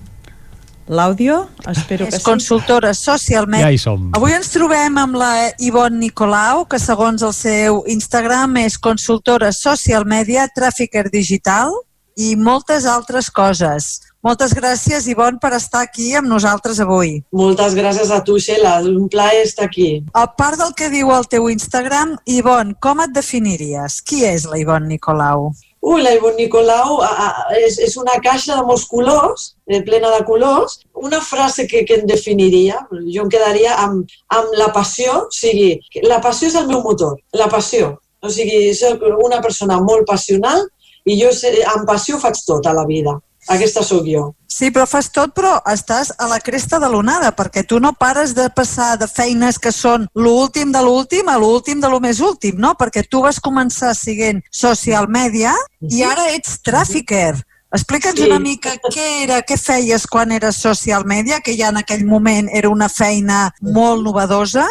l'àudio, 0.85 1.47
espero 1.67 2.05
que 2.05 2.13
és 2.13 2.21
sí. 2.21 2.25
consultora 2.25 2.93
social 2.93 3.47
media. 3.49 3.65
Ja 3.65 3.73
hi 3.73 3.81
som. 3.81 4.09
Avui 4.17 4.35
ens 4.35 4.51
trobem 4.53 4.99
amb 5.01 5.17
la 5.17 5.49
Ivonne 5.65 5.97
Nicolau, 6.01 6.65
que 6.69 6.79
segons 6.81 7.25
el 7.25 7.33
seu 7.33 7.81
Instagram 7.89 8.59
és 8.61 8.77
consultora 8.77 9.51
social 9.55 10.05
media, 10.05 10.45
tràficker 10.53 11.07
digital 11.09 11.73
i 12.15 12.35
moltes 12.37 12.85
altres 12.85 13.31
coses. 13.33 14.04
Moltes 14.25 14.55
gràcies, 14.57 15.05
Ivonne, 15.05 15.37
per 15.37 15.51
estar 15.53 15.83
aquí 15.85 16.07
amb 16.17 16.25
nosaltres 16.25 16.79
avui. 16.81 17.19
Moltes 17.29 17.75
gràcies 17.77 18.09
a 18.09 18.23
tu, 18.25 18.39
Sheila. 18.41 18.79
Un 18.89 19.05
plaer 19.13 19.43
estar 19.45 19.67
aquí. 19.67 19.89
A 20.17 20.23
part 20.25 20.57
del 20.57 20.71
que 20.73 20.87
diu 20.89 21.11
el 21.13 21.27
teu 21.29 21.45
Instagram, 21.53 22.15
Ivonne, 22.25 22.73
com 22.81 23.03
et 23.03 23.13
definiries? 23.13 23.99
Qui 24.01 24.23
és 24.25 24.47
la 24.49 24.57
Ivonne 24.57 24.89
Nicolau? 24.89 25.51
Ui, 25.85 26.01
la 26.01 26.15
Ivonne 26.15 26.39
Nicolau 26.39 27.03
a, 27.05 27.11
a, 27.27 27.27
és, 27.59 27.77
és 27.85 27.93
una 28.01 28.15
caixa 28.25 28.57
de 28.57 28.63
molts 28.65 28.87
colors, 28.89 29.51
eh, 29.69 29.83
plena 29.85 30.09
de 30.15 30.23
colors. 30.25 30.79
Una 30.97 31.21
frase 31.21 31.67
que, 31.69 31.83
que 31.85 31.99
em 31.99 32.09
definiria, 32.09 32.81
jo 32.89 33.27
em 33.27 33.29
quedaria 33.29 33.77
amb, 33.83 34.17
amb 34.33 34.57
la 34.57 34.71
passió, 34.73 35.19
o 35.27 35.37
sigui, 35.37 35.75
la 36.09 36.17
passió 36.25 36.49
és 36.49 36.57
el 36.57 36.65
meu 36.71 36.81
motor, 36.81 37.13
la 37.37 37.51
passió. 37.53 37.93
O 38.25 38.33
sigui, 38.33 38.73
soc 38.73 39.05
una 39.21 39.37
persona 39.45 39.77
molt 39.85 40.09
passional 40.09 40.65
i 41.05 41.21
jo 41.21 41.29
amb 41.75 41.85
passió 41.85 42.17
faig 42.17 42.41
tot 42.49 42.65
a 42.65 42.73
la 42.73 42.89
vida. 42.89 43.19
Aquesta 43.47 43.83
sóc 43.83 44.05
jo. 44.09 44.33
Sí, 44.47 44.69
però 44.71 44.85
fas 44.87 45.09
tot, 45.11 45.33
però 45.35 45.57
estàs 45.67 46.13
a 46.17 46.29
la 46.31 46.39
cresta 46.39 46.79
de 46.79 46.87
l'onada, 46.89 47.33
perquè 47.35 47.65
tu 47.67 47.79
no 47.83 47.91
pares 47.93 48.33
de 48.33 48.47
passar 48.49 48.95
de 48.97 49.07
feines 49.07 49.59
que 49.59 49.71
són 49.75 50.07
l'últim 50.15 50.71
de 50.71 50.81
l'últim 50.81 51.27
a 51.29 51.35
l'últim 51.37 51.81
de 51.83 51.89
lo 51.91 51.99
més 51.99 52.21
últim, 52.23 52.55
no? 52.57 52.71
Perquè 52.79 53.03
tu 53.09 53.21
vas 53.21 53.39
començar 53.43 53.91
siguent 53.93 54.39
social 54.51 55.09
media 55.11 55.53
i 55.81 56.01
ara 56.03 56.29
ets 56.31 56.57
tràfiquer. 56.63 57.35
Explica'ns 57.75 58.15
Sí. 58.21 58.29
una 58.29 58.39
mica 58.39 58.77
què 58.87 59.23
era, 59.25 59.41
què 59.43 59.57
feies 59.59 60.07
quan 60.07 60.31
eres 60.31 60.55
social 60.55 61.03
media, 61.05 61.41
que 61.41 61.57
ja 61.57 61.67
en 61.69 61.77
aquell 61.77 62.05
moment 62.05 62.47
era 62.53 62.69
una 62.69 62.87
feina 62.87 63.51
molt 63.61 64.01
novedosa, 64.05 64.65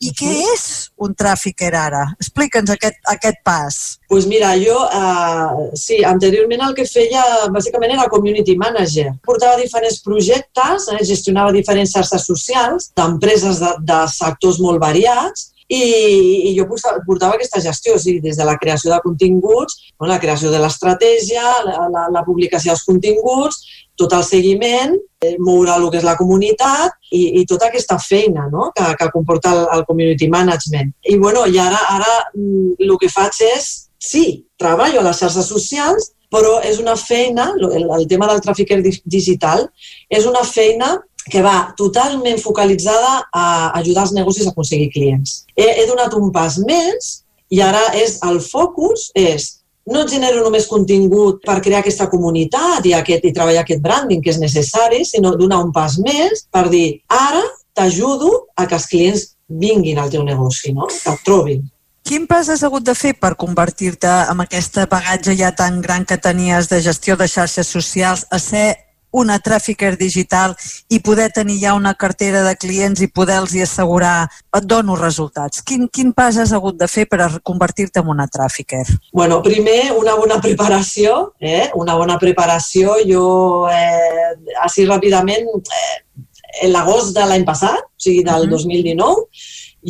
i 0.00 0.10
què 0.16 0.30
és 0.54 0.62
un 1.04 1.12
tràfiquer 1.16 1.70
ara? 1.76 2.02
Explica'ns 2.22 2.72
aquest, 2.72 2.96
aquest 3.12 3.40
pas. 3.44 3.76
pues 4.08 4.26
mira, 4.26 4.54
jo, 4.58 4.74
uh, 4.74 5.68
sí, 5.76 6.00
anteriorment 6.04 6.64
el 6.66 6.74
que 6.74 6.86
feia 6.88 7.22
bàsicament 7.52 7.92
era 7.94 8.08
community 8.08 8.56
manager. 8.58 9.12
Portava 9.26 9.60
diferents 9.60 10.00
projectes, 10.02 10.88
eh, 10.94 11.04
gestionava 11.04 11.52
diferents 11.52 11.92
xarxes 11.94 12.26
socials 12.26 12.90
d'empreses 12.96 13.60
de, 13.62 13.74
de 13.92 14.00
sectors 14.16 14.58
molt 14.64 14.80
variats 14.82 15.50
i, 15.70 16.50
i 16.50 16.54
jo 16.56 16.66
portava, 16.66 16.98
portava 17.06 17.36
aquesta 17.38 17.60
gestió, 17.62 17.94
o 17.94 18.00
sigui, 18.02 18.18
des 18.24 18.38
de 18.38 18.46
la 18.46 18.56
creació 18.58 18.90
de 18.90 18.98
continguts, 19.04 19.76
no, 20.00 20.08
la 20.10 20.18
creació 20.22 20.50
de 20.50 20.58
l'estratègia, 20.58 21.44
la, 21.66 21.86
la, 21.92 22.06
la 22.10 22.24
publicació 22.26 22.72
dels 22.72 22.82
continguts, 22.88 23.60
tot 24.00 24.16
el 24.16 24.24
seguiment, 24.26 24.96
eh, 25.22 25.36
moure 25.38 25.76
el 25.76 25.86
que 25.92 26.00
és 26.00 26.06
la 26.06 26.16
comunitat 26.18 26.96
i, 27.12 27.40
i 27.40 27.46
tota 27.46 27.68
aquesta 27.68 28.00
feina 28.02 28.48
no? 28.50 28.70
que, 28.74 28.86
que 28.98 29.10
comporta 29.14 29.52
el, 29.54 29.66
el 29.76 29.84
community 29.86 30.30
management. 30.32 30.94
I, 31.06 31.18
bueno, 31.22 31.44
i 31.46 31.60
ara, 31.60 31.84
ara 31.98 32.16
mm, 32.34 32.80
el 32.86 32.96
que 32.98 33.12
faig 33.12 33.42
és, 33.52 33.68
sí, 34.00 34.24
treballo 34.58 35.02
a 35.02 35.06
les 35.06 35.22
xarxes 35.22 35.52
socials, 35.52 36.14
però 36.30 36.60
és 36.66 36.78
una 36.82 36.94
feina, 36.96 37.50
el, 37.58 37.86
el 37.90 38.06
tema 38.10 38.28
del 38.30 38.42
tràfic 38.42 38.70
digital, 39.04 39.66
és 40.08 40.26
una 40.30 40.42
feina 40.46 40.96
que 41.28 41.42
va 41.44 41.72
totalment 41.76 42.40
focalitzada 42.40 43.26
a 43.32 43.46
ajudar 43.80 44.06
els 44.06 44.14
negocis 44.16 44.46
a 44.46 44.54
aconseguir 44.54 44.90
clients. 44.94 45.44
He, 45.56 45.66
he 45.82 45.86
donat 45.90 46.14
un 46.16 46.30
pas 46.32 46.56
més 46.64 47.10
i 47.50 47.60
ara 47.60 47.82
és 47.98 48.18
el 48.26 48.40
focus 48.40 49.10
és 49.18 49.56
no 49.90 50.04
genero 50.08 50.44
només 50.44 50.68
contingut 50.70 51.40
per 51.46 51.58
crear 51.64 51.80
aquesta 51.80 52.08
comunitat 52.12 52.86
i, 52.86 52.94
aquest, 52.94 53.24
i 53.26 53.34
treballar 53.34 53.64
aquest 53.64 53.82
branding 53.82 54.22
que 54.22 54.30
és 54.32 54.40
necessari, 54.40 55.02
sinó 55.04 55.34
donar 55.36 55.62
un 55.64 55.72
pas 55.74 55.98
més 55.98 56.46
per 56.52 56.68
dir, 56.70 57.00
ara 57.08 57.42
t'ajudo 57.74 58.30
a 58.56 58.66
que 58.68 58.76
els 58.78 58.86
clients 58.90 59.26
vinguin 59.50 59.98
al 59.98 60.10
teu 60.12 60.22
negoci, 60.22 60.72
no? 60.76 60.86
que 60.86 61.10
el 61.10 61.20
trobin. 61.26 61.64
Quin 62.06 62.26
pas 62.26 62.48
has 62.48 62.62
hagut 62.64 62.84
de 62.86 62.94
fer 62.96 63.12
per 63.18 63.36
convertir-te 63.38 64.10
en 64.30 64.40
aquesta 64.42 64.86
bagatge 64.90 65.34
ja 65.38 65.50
tan 65.54 65.80
gran 65.82 66.06
que 66.06 66.18
tenies 66.18 66.70
de 66.70 66.80
gestió 66.82 67.16
de 67.16 67.28
xarxes 67.28 67.68
socials 67.68 68.24
a 68.30 68.38
ser 68.38 68.89
una 69.10 69.38
tràfiquer 69.42 69.96
digital 69.98 70.54
i 70.88 71.00
poder 71.02 71.30
tenir 71.34 71.58
ja 71.62 71.74
una 71.74 71.94
cartera 71.94 72.42
de 72.46 72.54
clients 72.56 73.02
i 73.02 73.08
poder-los 73.10 73.54
assegurar 73.62 74.28
et 74.56 74.66
dono 74.66 74.96
resultats. 74.98 75.62
Quin, 75.66 75.88
quin 75.88 76.12
pas 76.12 76.38
has 76.38 76.52
hagut 76.56 76.78
de 76.78 76.88
fer 76.88 77.06
per 77.10 77.26
convertir-te 77.42 78.00
en 78.00 78.10
una 78.12 78.28
tràfiquer? 78.30 78.84
Bueno, 79.12 79.40
primer, 79.42 79.92
una 79.98 80.14
bona 80.18 80.40
preparació, 80.42 81.32
eh? 81.40 81.70
una 81.74 81.96
bona 81.98 82.18
preparació. 82.18 82.98
Jo, 83.06 83.24
eh, 83.70 84.36
així 84.64 84.86
ràpidament, 84.86 85.48
eh, 85.48 86.24
en 86.64 86.72
l'agost 86.74 87.14
de 87.16 87.26
l'any 87.26 87.44
passat, 87.46 87.82
o 87.82 88.02
sigui, 88.02 88.22
del 88.26 88.48
2019, 88.50 89.26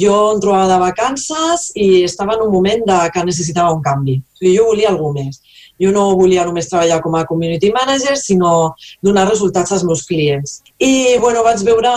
jo 0.01 0.17
em 0.33 0.41
trobava 0.43 0.69
de 0.71 0.79
vacances 0.79 1.71
i 1.75 2.05
estava 2.07 2.37
en 2.37 2.45
un 2.47 2.53
moment 2.53 2.85
de 2.87 2.99
que 3.13 3.25
necessitava 3.27 3.73
un 3.75 3.83
canvi. 3.83 4.21
O 4.21 4.39
sigui, 4.39 4.57
jo 4.59 4.69
volia 4.71 4.91
alguna 4.93 5.25
més. 5.25 5.41
Jo 5.81 5.93
no 5.95 6.05
volia 6.19 6.45
només 6.47 6.69
treballar 6.69 7.01
com 7.05 7.17
a 7.17 7.25
community 7.29 7.71
manager, 7.73 8.17
sinó 8.19 8.75
donar 9.03 9.29
resultats 9.29 9.73
als 9.73 9.85
meus 9.89 10.05
clients. 10.09 10.61
I 10.79 11.17
bueno, 11.23 11.45
vaig 11.47 11.65
veure, 11.67 11.93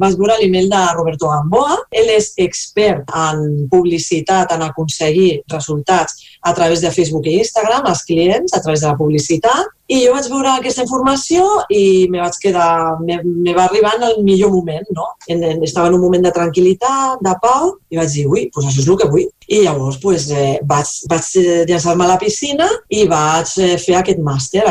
vaig 0.00 0.18
veure 0.20 0.38
l'email 0.40 0.68
de 0.72 0.82
Roberto 0.94 1.30
Gamboa. 1.32 1.78
Ell 1.90 2.12
és 2.14 2.32
expert 2.44 3.10
en 3.16 3.66
publicitat, 3.72 4.52
en 4.54 4.66
aconseguir 4.68 5.42
resultats 5.52 6.33
a 6.44 6.52
través 6.52 6.80
de 6.80 6.90
Facebook 6.92 7.26
i 7.26 7.38
Instagram 7.40 7.86
als 7.86 8.04
clients, 8.04 8.52
a 8.52 8.60
través 8.60 8.80
de 8.80 8.88
la 8.88 8.96
publicitat. 8.96 9.70
I 9.88 9.98
jo 10.06 10.14
vaig 10.14 10.28
veure 10.32 10.50
aquesta 10.52 10.84
informació 10.84 11.44
i 11.72 12.06
me 12.12 12.20
vaig 12.20 12.36
quedar, 12.40 12.96
me, 13.04 13.18
me 13.24 13.52
va 13.56 13.64
arribar 13.64 13.94
en 13.98 14.04
el 14.08 14.14
millor 14.24 14.52
moment, 14.52 14.84
no? 14.96 15.06
En, 15.28 15.42
en, 15.44 15.62
estava 15.64 15.88
en 15.88 15.96
un 15.96 16.02
moment 16.04 16.24
de 16.24 16.32
tranquil·litat, 16.36 17.20
de 17.24 17.34
pau, 17.42 17.74
i 17.92 18.00
vaig 18.00 18.12
dir, 18.12 18.24
ui, 18.28 18.46
doncs 18.52 18.70
això 18.70 18.84
és 18.84 18.88
el 18.88 18.98
que 19.00 19.10
vull. 19.12 19.26
I 19.48 19.60
llavors 19.64 19.98
pues, 20.00 20.28
eh, 20.32 20.58
vaig, 20.68 20.92
vaig 21.12 21.30
eh, 21.40 21.64
llançar-me 21.68 22.04
a 22.04 22.12
la 22.14 22.20
piscina 22.20 22.68
i 22.88 23.04
vaig 23.08 23.52
eh, 23.60 23.74
fer 23.80 23.98
aquest 24.00 24.20
màster, 24.24 24.64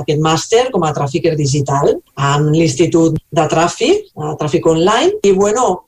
aquest 0.00 0.22
màster 0.22 0.64
com 0.74 0.86
a 0.86 0.94
tràfiquer 0.94 1.34
digital 1.38 1.94
en 1.94 2.50
l'Institut 2.54 3.18
de 3.34 3.46
Tràfic, 3.50 4.10
a 4.18 4.34
Tràfic 4.38 4.66
Online. 4.70 5.18
I 5.26 5.34
bueno, 5.34 5.84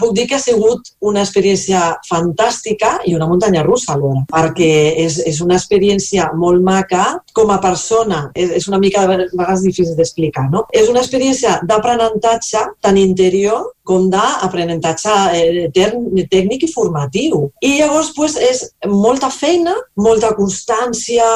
puc 0.00 0.14
dir 0.16 0.26
que 0.26 0.36
ha 0.36 0.42
sigut 0.42 0.90
una 1.00 1.22
experiència 1.22 1.82
fantàstica 2.08 2.96
i 3.06 3.14
una 3.14 3.28
muntanya 3.30 3.64
russa 3.66 3.94
alhora, 3.94 4.24
perquè 4.32 4.72
és, 5.04 5.20
és 5.30 5.40
una 5.44 5.58
experiència 5.60 6.30
molt 6.34 6.64
maca 6.66 7.06
com 7.36 7.52
a 7.54 7.60
persona. 7.62 8.26
És, 8.34 8.50
és 8.60 8.68
una 8.70 8.80
mica 8.82 9.06
de 9.06 9.28
vegades 9.32 9.62
difícil 9.62 9.96
d'explicar, 9.96 10.48
no? 10.50 10.66
És 10.72 10.90
una 10.92 11.02
experiència 11.04 11.60
d'aprenentatge 11.66 12.66
tant 12.82 13.00
interior 13.00 13.72
com 13.86 14.08
d'aprenentatge 14.10 15.14
eh, 15.38 15.66
tècnic 15.72 16.66
i 16.66 16.70
formatiu. 16.72 17.44
I 17.62 17.76
llavors 17.78 18.10
pues, 18.16 18.34
és 18.34 18.64
molta 18.90 19.30
feina, 19.30 19.76
molta 20.02 20.32
constància, 20.36 21.26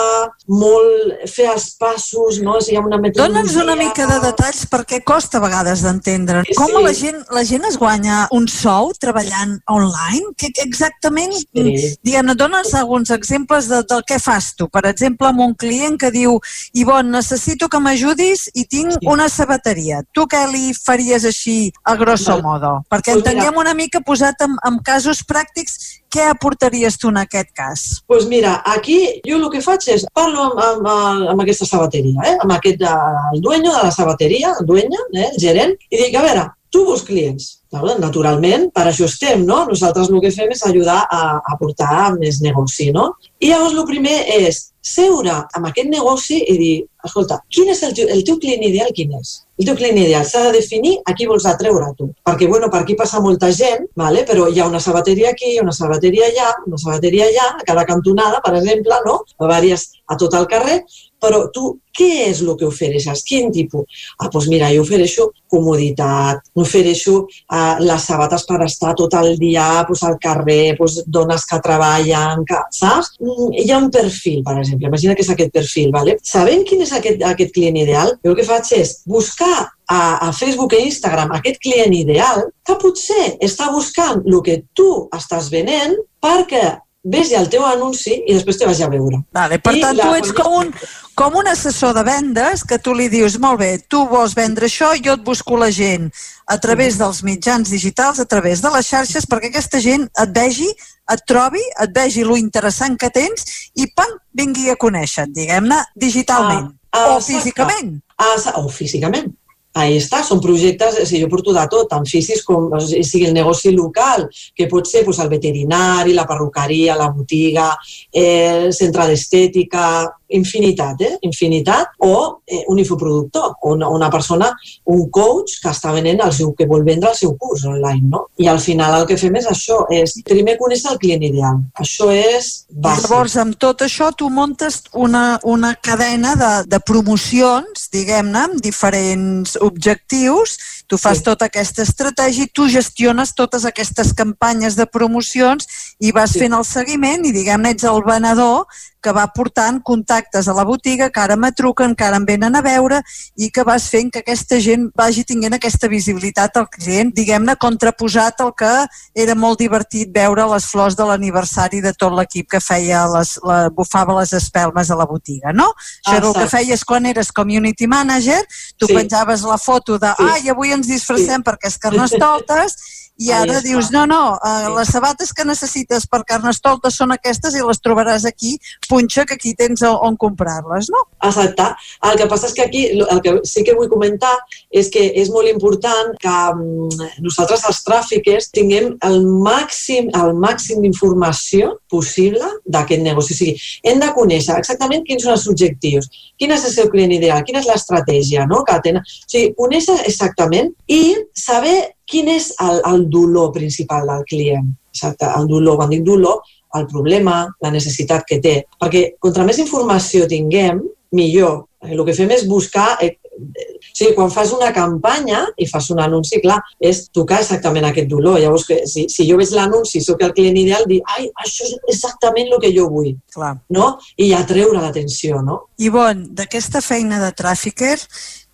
molt 0.51 1.29
fer 1.31 1.51
els 1.53 1.71
passos, 1.81 2.41
no? 2.43 2.59
O 2.59 2.65
sigui, 2.65 2.75
hi 2.75 2.81
ha 2.81 2.85
una 2.87 2.99
metodologia... 2.99 3.45
Dóna'ns 3.45 3.57
una 3.63 3.77
mica 3.79 4.09
de 4.11 4.19
detalls 4.25 4.65
perquè 4.71 5.01
costa 5.07 5.39
a 5.39 5.45
vegades 5.45 5.85
d'entendre. 5.87 6.43
Sí, 6.49 6.57
Com 6.59 6.75
la 6.83 6.95
gent, 6.97 7.23
la 7.31 7.45
gent 7.47 7.67
es 7.71 7.79
guanya 7.81 8.25
un 8.35 8.40
sou 8.49 8.93
treballant 9.01 9.59
online? 9.69 10.33
Que, 10.37 10.49
que 10.53 10.63
exactament, 10.63 11.33
Sí. 11.33 11.97
diguem-ne, 12.03 12.35
dona'ns 12.35 12.73
alguns 12.75 13.11
exemples 13.11 13.69
de, 13.69 13.83
del 13.83 14.03
que 14.07 14.19
fas 14.19 14.55
tu. 14.57 14.69
Per 14.69 14.85
exemple, 14.87 15.27
amb 15.29 15.41
un 15.41 15.55
client 15.55 15.99
que 15.99 16.11
diu 16.11 16.39
Ivon, 16.75 17.11
necessito 17.11 17.69
que 17.69 17.81
m'ajudis 17.81 18.49
i 18.55 18.65
tinc 18.65 18.97
una 19.03 19.29
sabateria. 19.29 20.03
Tu 20.15 20.27
què 20.27 20.45
li 20.53 20.73
faries 20.75 21.25
així 21.25 21.73
a 21.85 21.97
grosso 21.97 22.33
Val. 22.33 22.43
modo? 22.43 22.73
Perquè 22.91 23.13
Pues 23.13 23.17
mira. 23.25 23.31
entenguem 23.33 23.57
una 23.61 23.75
mica 23.75 24.01
posat 24.01 24.41
en, 24.43 24.57
en 24.67 24.79
casos 24.79 25.25
pràctics 25.27 26.01
què 26.11 26.25
aportaries 26.31 26.97
tu 26.99 27.09
en 27.09 27.17
aquest 27.19 27.51
cas? 27.55 28.03
pues 28.07 28.27
mira, 28.27 28.63
aquí 28.67 29.21
jo 29.27 29.37
el 29.37 29.51
que 29.51 29.61
faig 29.63 29.81
és 29.89 30.05
parlo 30.13 30.49
amb, 30.59 30.87
amb, 30.87 31.29
amb, 31.31 31.41
aquesta 31.43 31.67
sabateria, 31.67 32.21
eh? 32.27 32.37
amb 32.43 32.53
aquest, 32.53 32.81
eh, 32.83 33.35
el 33.35 33.41
dueño 33.41 33.71
de 33.77 33.83
la 33.85 33.91
sabateria, 33.91 34.55
el 34.59 34.67
dueño, 34.67 34.99
eh? 35.15 35.29
el 35.33 35.39
gerent, 35.41 35.77
i 35.91 35.97
dic, 35.97 36.15
a 36.17 36.23
veure, 36.23 36.45
tu 36.71 36.85
vols 36.87 37.03
clients? 37.07 37.49
Naturalment, 37.71 38.69
per 38.75 38.87
això 38.89 39.07
estem, 39.07 39.45
no? 39.47 39.65
Nosaltres 39.69 40.11
el 40.11 40.23
que 40.23 40.33
fem 40.35 40.51
és 40.55 40.63
ajudar 40.67 41.01
a, 41.07 41.23
a 41.39 41.59
portar 41.61 42.13
més 42.17 42.41
negoci, 42.43 42.91
no? 42.95 43.13
I 43.39 43.53
llavors 43.53 43.77
el 43.79 43.87
primer 43.87 44.17
és 44.41 44.71
seure 44.83 45.37
amb 45.55 45.71
aquest 45.71 45.91
negoci 45.91 46.41
i 46.41 46.57
dir, 46.59 46.77
escolta, 47.07 47.41
quin 47.53 47.71
és 47.73 47.83
el 47.87 47.95
teu, 47.97 48.09
el 48.13 48.25
teu 48.27 48.39
client 48.43 48.65
ideal, 48.69 48.91
quin 48.97 49.15
és? 49.19 49.35
El 49.61 49.69
teu 49.69 49.77
client 49.77 49.99
ideal 50.01 50.25
s'ha 50.25 50.47
de 50.47 50.55
definir 50.57 50.95
a 51.05 51.15
qui 51.17 51.29
vols 51.29 51.47
atreure 51.49 51.91
tu. 51.99 52.09
Perquè, 52.25 52.49
bueno, 52.49 52.71
per 52.73 52.81
aquí 52.83 52.97
passa 52.97 53.21
molta 53.21 53.51
gent, 53.53 53.87
vale? 53.97 54.25
però 54.29 54.49
hi 54.49 54.61
ha 54.61 54.69
una 54.69 54.81
sabateria 54.81 55.35
aquí, 55.35 55.59
una 55.61 55.75
sabateria 55.77 56.31
allà, 56.31 56.49
una 56.67 56.81
sabateria 56.81 57.29
allà, 57.29 57.51
a 57.59 57.69
cada 57.69 57.85
cantonada, 57.85 58.41
per 58.45 58.57
exemple, 58.63 59.03
no? 59.05 59.21
Vàries 59.53 59.87
a 60.11 60.17
tot 60.17 60.35
el 60.39 60.49
carrer, 60.51 60.81
però 61.21 61.45
tu, 61.53 61.75
què 61.97 62.31
és 62.31 62.41
el 62.41 62.55
que 62.57 62.67
ofereixes? 62.67 63.23
Quin 63.27 63.51
tipus? 63.53 64.03
Ah, 64.19 64.31
doncs 64.33 64.49
mira, 64.51 64.71
jo 64.73 64.85
ofereixo 64.85 65.27
comoditat, 65.51 66.41
ofereixo 66.63 67.17
eh, 67.27 67.77
les 67.85 68.07
sabates 68.09 68.47
per 68.49 68.61
estar 68.65 68.95
tot 68.99 69.17
el 69.19 69.35
dia 69.41 69.67
pues, 69.89 70.03
al 70.07 70.17
carrer, 70.23 70.77
pues, 70.79 71.01
dones 71.07 71.45
que 71.51 71.61
treballen, 71.65 72.47
que, 72.49 72.63
saps? 72.77 73.13
Mm, 73.21 73.51
Hi 73.61 73.69
ha 73.75 73.81
un 73.83 73.91
perfil, 73.93 74.41
per 74.47 74.57
exemple, 74.63 74.89
imagina 74.89 75.17
que 75.19 75.27
és 75.27 75.33
aquest 75.35 75.53
perfil, 75.53 75.91
¿vale? 75.93 76.17
sabent 76.25 76.65
quin 76.69 76.87
és 76.87 76.90
aquest, 76.99 77.23
aquest 77.23 77.55
client 77.55 77.77
ideal, 77.81 78.13
jo 78.25 78.33
el 78.33 78.37
que 78.39 78.47
faig 78.49 78.73
és 78.79 78.97
buscar 79.07 79.55
a, 79.89 80.01
a 80.29 80.33
Facebook 80.33 80.75
i 80.77 80.85
Instagram 80.91 81.33
aquest 81.39 81.59
client 81.63 81.95
ideal 81.95 82.47
que 82.67 82.77
potser 82.83 83.37
està 83.41 83.71
buscant 83.73 84.23
el 84.27 84.41
que 84.47 84.63
tu 84.75 85.09
estàs 85.17 85.51
venent 85.51 85.97
perquè 86.23 86.79
vegi 87.03 87.33
el 87.35 87.47
teu 87.49 87.63
anunci 87.65 88.13
i 88.29 88.35
després 88.37 88.59
te 88.61 88.67
vagi 88.69 88.83
a 88.85 88.89
veure. 88.93 89.23
Vale, 89.33 89.57
per 89.59 89.73
I 89.73 89.81
tant, 89.81 89.97
la- 89.97 90.05
tu 90.05 90.15
ets 90.19 90.33
com 90.37 90.53
un, 90.59 90.73
com 91.17 91.37
un 91.41 91.47
assessor 91.49 91.95
de 91.97 92.03
vendes 92.05 92.61
que 92.69 92.77
tu 92.79 92.93
li 92.93 93.07
dius, 93.09 93.39
molt 93.41 93.59
bé, 93.63 93.71
tu 93.89 94.03
vols 94.11 94.35
vendre 94.37 94.69
això, 94.69 94.91
jo 95.01 95.15
et 95.17 95.23
busco 95.25 95.57
la 95.57 95.71
gent 95.73 96.11
a 96.47 96.59
través 96.61 96.99
dels 97.01 97.23
mitjans 97.25 97.71
digitals, 97.73 98.21
a 98.21 98.27
través 98.29 98.61
de 98.61 98.69
les 98.75 98.85
xarxes, 98.87 99.25
perquè 99.25 99.49
aquesta 99.49 99.81
gent 99.81 100.05
et 100.13 100.35
vegi, 100.37 100.69
et 101.11 101.25
trobi, 101.27 101.63
et 101.81 101.91
vegi 101.97 102.23
lo 102.23 102.37
interessant 102.37 102.99
que 103.01 103.09
tens 103.11 103.49
i, 103.81 103.89
pam, 103.97 104.13
vingui 104.37 104.69
a 104.69 104.77
conèixer 104.77 105.25
diguem-ne, 105.33 105.81
digitalment. 105.97 106.69
Ah, 106.69 106.80
o 106.93 107.17
exacte. 107.19 107.33
físicament. 107.33 108.01
Ah, 108.17 108.37
sa- 108.39 108.59
o 108.59 108.69
físicament. 108.69 109.33
Ahí 109.73 109.99
està, 109.99 110.25
són 110.27 110.41
projectes, 110.43 110.97
o 110.99 111.07
sigui, 111.07 111.23
jo 111.23 111.29
porto 111.31 111.53
de 111.55 111.63
tot, 111.71 111.87
tant 111.89 112.05
físics 112.05 112.43
com 112.43 112.73
o 112.75 112.81
sigui, 112.81 113.27
el 113.29 113.35
negoci 113.35 113.71
local, 113.71 114.29
que 114.57 114.67
pot 114.67 114.89
ser 114.91 115.05
doncs, 115.05 115.21
el 115.23 115.29
veterinari, 115.31 116.13
la 116.13 116.27
perruqueria, 116.27 116.97
la 116.99 117.09
botiga, 117.15 117.69
eh, 118.13 118.67
el 118.67 118.73
centre 118.75 119.07
d'estètica, 119.07 120.11
infinitat, 120.31 121.01
eh? 121.01 121.17
infinitat, 121.27 121.97
o 121.99 122.41
eh, 122.47 122.65
un 122.69 122.79
infoproductor, 122.79 123.57
o 123.61 123.75
una, 123.75 123.89
una 123.89 124.11
persona, 124.11 124.51
un 124.85 125.09
coach 125.11 125.59
que 125.63 125.71
està 125.73 125.93
venent 125.95 126.23
el 126.25 126.33
seu, 126.35 126.53
que 126.57 126.69
vol 126.71 126.85
vendre 126.87 127.11
el 127.11 127.19
seu 127.19 127.35
curs 127.39 127.65
online, 127.67 128.09
no? 128.13 128.25
I 128.39 128.49
al 128.51 128.61
final 128.63 129.01
el 129.01 129.07
que 129.09 129.19
fem 129.21 129.37
és 129.41 129.49
això, 129.51 129.83
és 129.95 130.17
primer 130.27 130.57
conèixer 130.61 130.93
el 130.93 131.01
client 131.03 131.25
ideal. 131.27 131.61
Això 131.83 132.11
és 132.15 132.51
bàsic. 132.71 133.09
Llavors, 133.09 133.37
amb 133.43 133.59
tot 133.61 133.85
això, 133.87 134.11
tu 134.17 134.31
montes 134.31 134.83
una, 134.95 135.41
una 135.45 135.75
cadena 135.75 136.37
de, 136.39 136.53
de 136.71 136.81
promocions, 136.87 137.89
diguem-ne, 137.93 138.47
amb 138.47 138.63
diferents 138.63 139.57
objectius, 139.61 140.57
tu 140.91 140.99
fas 140.99 141.21
sí. 141.21 141.27
tota 141.27 141.47
aquesta 141.47 141.85
estratègia 141.87 142.49
i 142.49 142.53
tu 142.55 142.67
gestiones 142.71 143.35
totes 143.39 143.67
aquestes 143.69 144.13
campanyes 144.17 144.75
de 144.79 144.87
promocions 144.91 145.69
i 146.03 146.11
vas 146.15 146.35
sí. 146.35 146.43
fent 146.43 146.57
el 146.57 146.67
seguiment 146.67 147.27
i, 147.27 147.35
diguem-ne, 147.35 147.75
ets 147.77 147.87
el 147.87 148.03
venedor 148.07 148.67
que 149.03 149.13
va 149.17 149.27
portant 149.35 149.81
contactes 149.83 150.49
a 150.49 150.55
la 150.57 150.65
botiga, 150.69 151.11
que 151.11 151.21
ara 151.21 151.37
me 151.37 151.51
truquen, 151.57 151.95
que 151.97 152.05
ara 152.05 152.21
em 152.21 152.27
venen 152.29 152.57
a 152.57 152.63
veure 152.65 153.01
i 153.37 153.51
que 153.51 153.65
vas 153.67 153.89
fent 153.93 154.11
que 154.13 154.23
aquesta 154.23 154.61
gent 154.61 154.89
vagi 154.97 155.25
tinguent 155.29 155.57
aquesta 155.57 155.89
visibilitat 155.89 156.57
al 156.61 156.69
client, 156.73 157.13
diguem-ne, 157.17 157.57
contraposat 157.61 158.41
al 158.45 158.53
que 158.59 158.73
era 159.15 159.35
molt 159.35 159.61
divertit 159.61 160.13
veure 160.15 160.47
les 160.53 160.69
flors 160.71 160.97
de 160.99 161.07
l'aniversari 161.09 161.81
de 161.85 161.95
tot 161.97 162.15
l'equip 162.17 162.51
que 162.55 162.61
feia 162.61 163.07
les, 163.15 163.37
la, 163.47 163.61
bufava 163.75 164.19
les 164.21 164.35
espelmes 164.37 164.91
a 164.91 164.99
la 164.99 165.09
botiga, 165.09 165.55
no? 165.57 165.71
Això 166.05 166.17
era 166.19 166.31
el 166.31 166.37
que 166.37 166.49
feies 166.51 166.85
quan 166.85 167.07
eres 167.07 167.33
community 167.33 167.89
manager, 167.91 168.41
tu 168.79 168.89
sí. 168.91 168.97
penjaves 168.97 169.45
la 169.49 169.59
foto 169.59 169.99
de, 169.99 170.13
sí. 170.17 170.31
ai, 170.33 170.49
avui 170.53 170.75
ens 170.77 170.89
disfressem 170.91 171.41
sí. 171.41 171.47
perquè 171.47 171.71
és 171.71 171.79
carnestoltes 171.81 172.79
i 173.21 173.29
ara 173.37 173.59
dius, 173.61 173.91
no, 173.93 174.07
no, 174.09 174.39
uh, 174.41 174.69
les 174.79 174.89
sabates 174.89 175.35
que 175.37 175.45
necessites 175.45 176.07
per 176.09 176.23
carnestoltes 176.25 176.97
són 176.97 177.13
aquestes 177.13 177.53
i 177.53 177.65
les 177.67 177.81
trobaràs 177.85 178.25
aquí, 178.25 178.55
punxa, 178.91 179.25
que 179.27 179.37
aquí 179.39 179.55
tens 179.55 179.83
on 179.87 180.17
comprar-les, 180.21 180.91
no? 180.93 181.05
Exacte. 181.29 181.69
El 182.11 182.19
que 182.19 182.27
passa 182.31 182.49
és 182.51 182.57
que 182.57 182.65
aquí, 182.67 182.83
el 182.99 183.21
que 183.25 183.37
sí 183.49 183.65
que 183.67 183.77
vull 183.79 183.91
comentar 183.93 184.33
és 184.71 184.91
que 184.93 185.05
és 185.23 185.31
molt 185.33 185.51
important 185.51 186.13
que 186.21 186.37
mm, 186.55 187.11
nosaltres, 187.25 187.65
els 187.71 187.83
tràfiquers, 187.87 188.51
tinguem 188.57 188.93
el 189.07 189.21
màxim, 189.47 190.11
el 190.19 190.35
màxim 190.43 190.83
d'informació 190.85 191.77
possible 191.91 192.51
d'aquest 192.67 193.07
negoci. 193.07 193.37
O 193.37 193.39
sigui, 193.39 193.55
hem 193.87 194.03
de 194.03 194.11
conèixer 194.17 194.59
exactament 194.59 195.07
quins 195.07 195.25
són 195.25 195.37
els 195.37 195.47
objectius, 195.51 196.11
quin 196.41 196.57
és 196.57 196.67
el 196.67 196.75
seu 196.75 196.91
client 196.93 197.15
ideal, 197.15 197.45
quina 197.47 197.63
és 197.63 197.71
l'estratègia 197.71 198.47
no? 198.51 198.65
que 198.67 198.79
tenen. 198.85 199.07
O 199.07 199.31
sigui, 199.31 199.55
conèixer 199.59 200.01
exactament 200.11 200.75
i 200.91 201.03
saber 201.37 201.77
quin 202.11 202.31
és 202.33 202.51
el, 202.65 202.83
el 202.91 203.07
dolor 203.13 203.53
principal 203.55 204.09
del 204.11 204.27
client? 204.31 204.71
Exacte, 204.91 205.29
el 205.39 205.47
dolor, 205.47 205.79
quan 205.79 205.93
dic 205.93 206.03
dolor, 206.07 206.41
el 206.79 206.87
problema, 206.91 207.43
la 207.63 207.73
necessitat 207.75 208.27
que 208.29 208.41
té. 208.43 208.57
Perquè 208.81 209.15
contra 209.23 209.47
més 209.47 209.59
informació 209.63 210.29
tinguem, 210.31 210.83
millor. 211.17 211.65
El 211.81 212.05
que 212.07 212.17
fem 212.17 212.31
és 212.37 212.47
buscar... 212.49 212.93
Eh, 213.03 213.17
o 213.41 213.97
sigui, 213.97 214.13
quan 214.13 214.29
fas 214.29 214.51
una 214.53 214.69
campanya 214.73 215.39
i 215.57 215.65
fas 215.69 215.87
un 215.95 216.01
anunci, 216.05 216.43
clar, 216.43 216.59
és 216.77 217.07
tocar 217.09 217.39
exactament 217.41 217.87
aquest 217.89 218.11
dolor. 218.11 218.37
Llavors, 218.41 218.67
que, 218.69 218.83
si, 218.91 219.07
si 219.13 219.25
jo 219.29 219.39
veig 219.41 219.55
l'anunci, 219.57 220.03
sóc 220.05 220.21
el 220.27 220.35
client 220.37 220.59
ideal, 220.61 220.85
dir, 220.89 221.01
ai, 221.17 221.31
això 221.41 221.65
és 221.65 221.73
exactament 221.95 222.53
el 222.53 222.61
que 222.61 222.73
jo 222.77 222.87
vull. 222.93 223.15
Clar. 223.33 223.55
No? 223.73 223.95
I 224.21 224.35
atreure 224.37 224.83
l'atenció, 224.83 225.41
no? 225.47 225.57
I 225.81 225.89
bon, 225.93 226.27
d'aquesta 226.37 226.85
feina 226.85 227.21
de 227.25 227.33
tràfiquer, 227.37 227.97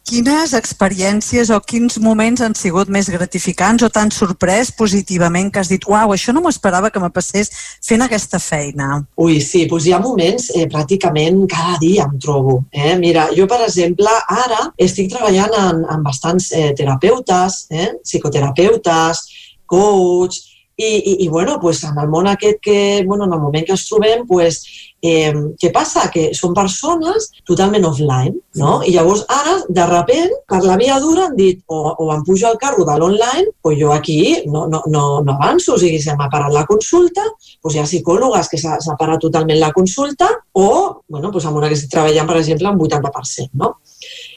Quines 0.07 0.53
experiències 0.55 1.49
o 1.51 1.57
quins 1.67 1.97
moments 1.99 2.39
han 2.45 2.53
sigut 2.55 2.87
més 2.95 3.09
gratificants 3.11 3.83
o 3.83 3.89
tan 3.91 4.13
sorprès 4.15 4.69
positivament 4.71 5.49
que 5.51 5.59
has 5.59 5.71
dit 5.73 5.83
uau, 5.91 6.13
això 6.15 6.31
no 6.31 6.45
m'ho 6.45 6.53
esperava 6.55 6.93
que 6.95 7.03
me 7.03 7.09
passés 7.11 7.51
fent 7.83 8.05
aquesta 8.05 8.39
feina? 8.39 9.01
Ui, 9.19 9.41
sí, 9.43 9.65
doncs 9.67 9.89
hi 9.89 9.97
ha 9.97 9.99
moments 10.05 10.47
eh, 10.55 10.69
pràcticament 10.71 11.43
cada 11.51 11.75
dia 11.83 12.07
em 12.07 12.15
trobo. 12.23 12.61
Eh? 12.71 12.95
Mira, 13.03 13.27
jo, 13.35 13.49
per 13.51 13.59
exemple, 13.67 14.13
ara 14.31 14.69
estic 14.87 15.11
treballant 15.11 15.59
amb, 15.59 15.91
amb 15.97 16.07
bastants 16.07 16.53
eh, 16.55 16.69
terapeutes, 16.79 17.65
eh? 17.75 17.89
psicoterapeutes, 18.07 19.25
coach, 19.67 20.39
i, 20.77 20.89
i, 20.89 21.13
i 21.25 21.29
bueno, 21.29 21.59
pues, 21.61 21.83
en 21.89 21.99
el 21.99 22.09
món 22.13 22.29
aquest 22.29 22.61
que, 22.63 23.03
bueno, 23.07 23.25
en 23.25 23.33
el 23.33 23.41
moment 23.41 23.65
que 23.67 23.73
ens 23.73 23.87
trobem, 23.89 24.27
pues, 24.29 24.61
Eh, 25.07 25.33
què 25.61 25.69
passa? 25.75 26.07
Que 26.13 26.31
són 26.35 26.55
persones 26.57 27.29
totalment 27.47 27.85
offline, 27.85 28.33
no? 28.59 28.79
I 28.83 28.95
llavors 28.95 29.23
ara, 29.31 29.59
de 29.69 29.85
repent, 29.91 30.33
per 30.49 30.63
la 30.65 30.79
via 30.81 30.97
dura 31.03 31.27
han 31.29 31.37
dit 31.37 31.61
o, 31.69 31.81
o 32.01 32.09
em 32.15 32.25
pujo 32.25 32.49
al 32.49 32.57
carro 32.63 32.87
de 32.89 32.97
l'online 32.99 33.53
o 33.63 33.75
jo 33.77 33.93
aquí 33.93 34.19
no, 34.47 34.65
no, 34.73 34.83
no, 34.89 35.05
no 35.27 35.37
avanço, 35.37 35.75
o 35.77 35.79
sigui, 35.79 36.01
se 36.03 36.17
m'ha 36.17 36.31
parat 36.33 36.55
la 36.55 36.65
consulta, 36.67 37.27
doncs 37.61 37.77
hi 37.77 37.83
ha 37.83 37.87
psicòlogues 37.87 38.51
que 38.51 38.61
s'ha 38.63 38.97
parat 38.99 39.23
totalment 39.23 39.61
la 39.61 39.73
consulta 39.77 40.31
o, 40.57 40.69
bueno, 41.07 41.31
doncs 41.31 41.47
amb 41.51 41.61
una 41.61 41.69
que 41.71 41.79
estic 41.79 41.93
treballant, 41.93 42.27
per 42.33 42.41
exemple, 42.41 42.73
amb 42.73 42.87
80%, 42.89 43.53
no? 43.63 43.77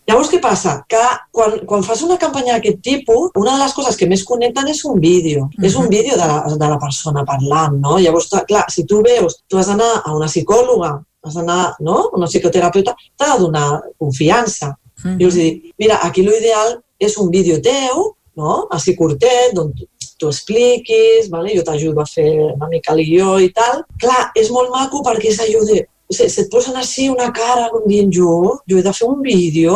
Llavors, 0.09 0.29
què 0.31 0.39
passa? 0.41 0.71
Que 0.89 1.01
quan, 1.35 1.59
quan 1.69 1.83
fas 1.85 2.01
una 2.05 2.17
campanya 2.21 2.55
d'aquest 2.55 2.79
tipus, 2.85 3.29
una 3.37 3.53
de 3.53 3.61
les 3.61 3.75
coses 3.77 3.97
que 3.99 4.07
més 4.09 4.23
connecten 4.25 4.71
és 4.71 4.81
un 4.89 4.99
vídeo. 4.99 5.45
Mm 5.45 5.49
-hmm. 5.51 5.65
És 5.67 5.75
un 5.75 5.87
vídeo 5.87 6.15
de 6.17 6.27
la, 6.31 6.37
de 6.63 6.67
la 6.73 6.79
persona 6.85 7.23
parlant, 7.25 7.75
no? 7.85 7.99
Llavors, 7.99 8.29
clar, 8.47 8.65
si 8.69 8.85
tu 8.85 9.03
veus, 9.03 9.43
tu 9.47 9.57
has 9.57 9.67
d'anar 9.67 10.01
a 10.05 10.15
una 10.15 10.25
psicòloga, 10.25 10.91
has 11.23 11.33
d'anar 11.33 11.75
no? 11.79 11.97
a 12.11 12.17
una 12.17 12.27
psicoterapeuta, 12.27 12.95
t'ha 13.17 13.33
de 13.33 13.39
donar 13.43 13.81
confiança. 13.97 14.67
Mm 14.67 15.11
-hmm. 15.11 15.21
I 15.21 15.23
els 15.25 15.35
dic, 15.35 15.73
mira, 15.77 15.99
aquí 16.01 16.21
l'ideal 16.21 16.81
és 16.97 17.17
un 17.17 17.29
vídeo 17.29 17.61
teu, 17.61 18.15
no? 18.35 18.67
així 18.71 18.95
curtet, 18.95 19.57
on 19.57 19.73
tu 20.19 20.27
expliquis, 20.27 21.29
vale? 21.29 21.55
jo 21.55 21.63
t'ajudo 21.63 22.01
a 22.01 22.05
fer 22.05 22.31
una 22.55 22.67
mica 22.67 22.93
el 22.93 23.05
guió 23.05 23.39
i 23.39 23.49
tal. 23.51 23.83
Clar, 23.97 24.31
és 24.35 24.49
molt 24.51 24.69
maco 24.69 25.01
perquè 25.01 25.29
és 25.31 25.39
allò 25.39 25.63
de 25.65 25.87
se't 26.09 26.49
posen 26.49 26.77
així 26.79 27.07
una 27.09 27.29
cara 27.31 27.67
com 27.69 27.85
dient 27.87 28.09
jo, 28.13 28.59
jo 28.69 28.79
he 28.79 28.85
de 28.85 28.93
fer 28.93 29.07
un 29.07 29.19
vídeo 29.21 29.75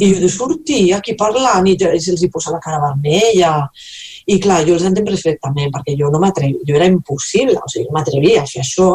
i 0.00 0.08
jo 0.08 0.14
he 0.16 0.22
de 0.22 0.30
sortir 0.32 0.94
aquí 0.96 1.16
parlant 1.20 1.68
i, 1.68 1.76
i 1.76 2.00
se'ls 2.00 2.22
hi 2.24 2.30
posa 2.32 2.54
la 2.54 2.62
cara 2.64 2.80
vermella. 2.80 3.68
I 4.26 4.40
clar, 4.42 4.64
jo 4.66 4.74
els 4.74 4.86
entenc 4.88 5.06
perfectament 5.06 5.70
perquè 5.74 5.94
jo 5.98 6.08
no 6.10 6.18
m'atrevia, 6.18 6.64
jo 6.66 6.74
era 6.74 6.88
impossible, 6.90 7.60
o 7.60 7.68
sigui, 7.70 7.86
no 7.86 7.94
m'atrevia 7.94 8.42
a 8.42 8.48
fer 8.50 8.64
això 8.64 8.88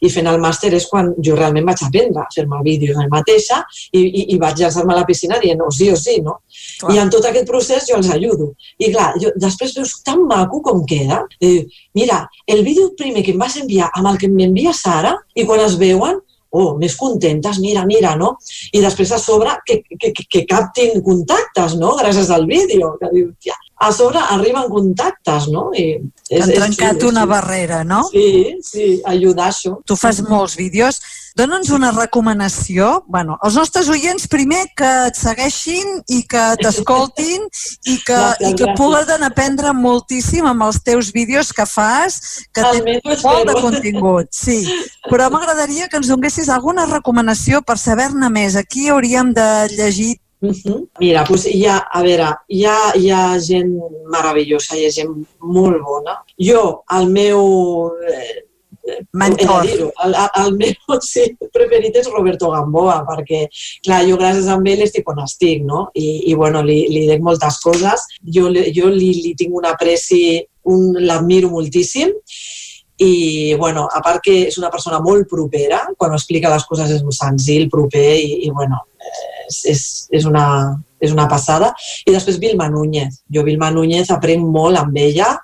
i 0.00 0.10
fent 0.12 0.28
el 0.30 0.40
màster 0.42 0.72
és 0.76 0.86
quan 0.90 1.12
jo 1.26 1.36
realment 1.38 1.66
vaig 1.68 1.82
aprendre 1.86 2.22
a 2.22 2.28
fer-me 2.34 2.60
vídeos 2.64 2.96
a 2.96 3.04
mi 3.04 3.12
mateixa 3.12 3.60
i, 3.92 4.00
i, 4.00 4.22
i 4.34 4.38
vaig 4.40 4.60
llançar-me 4.60 4.94
a 4.94 5.00
la 5.00 5.06
piscina 5.08 5.40
dient, 5.42 5.60
no, 5.60 5.70
sí 5.74 5.90
o 5.92 5.98
sí, 6.00 6.18
no? 6.24 6.40
Clar. 6.80 6.94
I 6.94 7.02
en 7.02 7.12
tot 7.12 7.28
aquest 7.28 7.48
procés 7.48 7.88
jo 7.88 7.98
els 8.00 8.10
ajudo. 8.14 8.52
I 8.78 8.90
clar, 8.94 9.12
jo, 9.20 9.34
després 9.36 9.76
veus 9.76 9.94
tan 10.06 10.24
maco 10.30 10.62
com 10.64 10.82
queda. 10.88 11.22
I, 11.40 11.66
mira, 11.96 12.24
el 12.46 12.64
vídeo 12.66 12.90
primer 12.98 13.24
que 13.26 13.34
em 13.36 13.40
vas 13.40 13.58
enviar 13.60 13.90
amb 13.94 14.12
el 14.12 14.20
que 14.20 14.30
m'envies 14.32 14.82
ara 14.88 15.14
i 15.34 15.46
quan 15.48 15.62
es 15.64 15.76
veuen, 15.80 16.20
oh, 16.50 16.76
més 16.78 16.96
contentes, 16.98 17.60
mira, 17.62 17.84
mira, 17.86 18.16
no? 18.18 18.34
I 18.74 18.82
després 18.82 19.12
a 19.14 19.20
sobre 19.22 19.54
que, 19.66 19.80
que, 19.86 20.10
que, 20.10 20.26
que 20.26 20.46
captin 20.50 21.02
contactes, 21.06 21.76
no?, 21.78 21.94
gràcies 22.00 22.30
al 22.34 22.46
vídeo, 22.50 22.96
que 23.00 23.10
diu, 23.14 23.28
ja, 23.46 23.56
a 23.80 23.92
sobre 23.96 24.18
arriben 24.18 24.68
contactes, 24.68 25.46
no? 25.48 25.70
I 25.72 25.96
és, 26.28 26.42
Han 26.44 26.52
trencat 26.52 26.98
és, 27.00 27.06
una 27.08 27.22
sí. 27.24 27.30
barrera, 27.30 27.80
no? 27.82 28.02
Sí, 28.12 28.58
sí, 28.60 28.88
ajudar 29.08 29.48
això. 29.48 29.78
Tu 29.88 29.96
fas 29.96 30.20
molts 30.28 30.58
vídeos. 30.60 31.00
Dóna'ns 31.38 31.70
una 31.72 31.88
recomanació. 31.94 33.04
bueno, 33.08 33.38
els 33.42 33.56
nostres 33.56 33.88
oients, 33.88 34.26
primer, 34.28 34.66
que 34.76 34.90
et 35.08 35.16
segueixin 35.16 36.02
i 36.12 36.20
que 36.28 36.44
t'escoltin 36.62 37.48
i 37.86 37.96
que, 38.04 38.12
gràcies, 38.12 38.50
i 38.50 38.54
que 38.58 38.70
puguen 38.76 39.24
aprendre 39.24 39.72
moltíssim 39.72 40.44
amb 40.44 40.68
els 40.68 40.82
teus 40.84 41.08
vídeos 41.16 41.52
que 41.52 41.64
fas, 41.64 42.20
que 42.52 42.60
tens 42.60 43.24
molt 43.24 43.48
de 43.48 43.60
contingut. 43.62 44.28
Sí, 44.28 44.60
però 45.08 45.30
m'agradaria 45.32 45.88
que 45.88 45.96
ens 45.96 46.12
donessis 46.12 46.52
alguna 46.52 46.84
recomanació 46.84 47.62
per 47.62 47.78
saber-ne 47.80 48.28
més. 48.28 48.60
Aquí 48.60 48.90
hauríem 48.90 49.32
de 49.32 49.48
llegir 49.72 50.18
Uh 50.40 50.50
-huh. 50.50 50.88
Mira, 51.00 51.24
doncs 51.28 51.46
hi 51.46 51.66
ha, 51.66 51.78
a 51.92 52.02
veure, 52.02 52.28
hi 52.48 52.64
ha, 52.64 52.92
hi 52.96 53.10
ha 53.10 53.38
gent 53.38 53.72
meravellosa, 54.08 54.76
hi 54.76 54.86
ha 54.86 54.90
gent 54.90 55.26
molt 55.40 55.82
bona. 55.82 56.22
Jo, 56.38 56.84
el 56.98 57.10
meu... 57.10 57.90
Eh, 58.08 58.44
Mentor. 59.12 59.66
El, 60.04 60.14
el 60.44 60.56
meu 60.56 61.00
sí, 61.12 61.36
preferit 61.52 61.96
és 61.96 62.08
Roberto 62.08 62.50
Gamboa, 62.50 63.04
perquè, 63.06 63.46
clar, 63.84 64.06
jo 64.08 64.16
gràcies 64.16 64.48
a 64.48 64.56
ell 64.56 64.82
estic 64.82 65.08
on 65.08 65.20
estic, 65.22 65.62
no? 65.62 65.90
I, 65.94 66.30
i 66.30 66.34
bueno, 66.34 66.62
li, 66.62 66.88
li 66.88 67.06
dec 67.06 67.20
moltes 67.20 67.60
coses. 67.60 68.00
Jo, 68.24 68.48
jo 68.48 68.88
li, 68.88 69.12
li 69.22 69.34
tinc 69.34 69.54
un 69.54 69.66
apreci, 69.66 70.40
un, 70.64 70.96
l'admiro 70.98 71.48
moltíssim 71.48 72.10
i, 73.00 73.54
bueno, 73.54 73.88
a 73.88 74.00
part 74.04 74.20
que 74.24 74.34
és 74.48 74.58
una 74.60 74.68
persona 74.70 75.00
molt 75.00 75.28
propera, 75.28 75.80
quan 75.96 76.12
explica 76.12 76.52
les 76.52 76.66
coses 76.68 76.90
és 76.92 77.04
senzill, 77.16 77.68
proper 77.72 78.08
i, 78.20 78.42
i 78.44 78.50
bueno, 78.52 78.82
és, 79.50 79.60
és, 79.74 79.82
és, 80.20 80.28
una, 80.30 80.44
és 81.02 81.12
una 81.12 81.26
passada. 81.28 81.72
I 82.06 82.14
després 82.14 82.40
Vilma 82.42 82.70
Núñez. 82.72 83.20
Jo 83.34 83.44
Vilma 83.46 83.70
Núñez 83.74 84.12
aprenc 84.14 84.46
molt 84.46 84.80
amb 84.80 84.96
ella, 84.96 85.34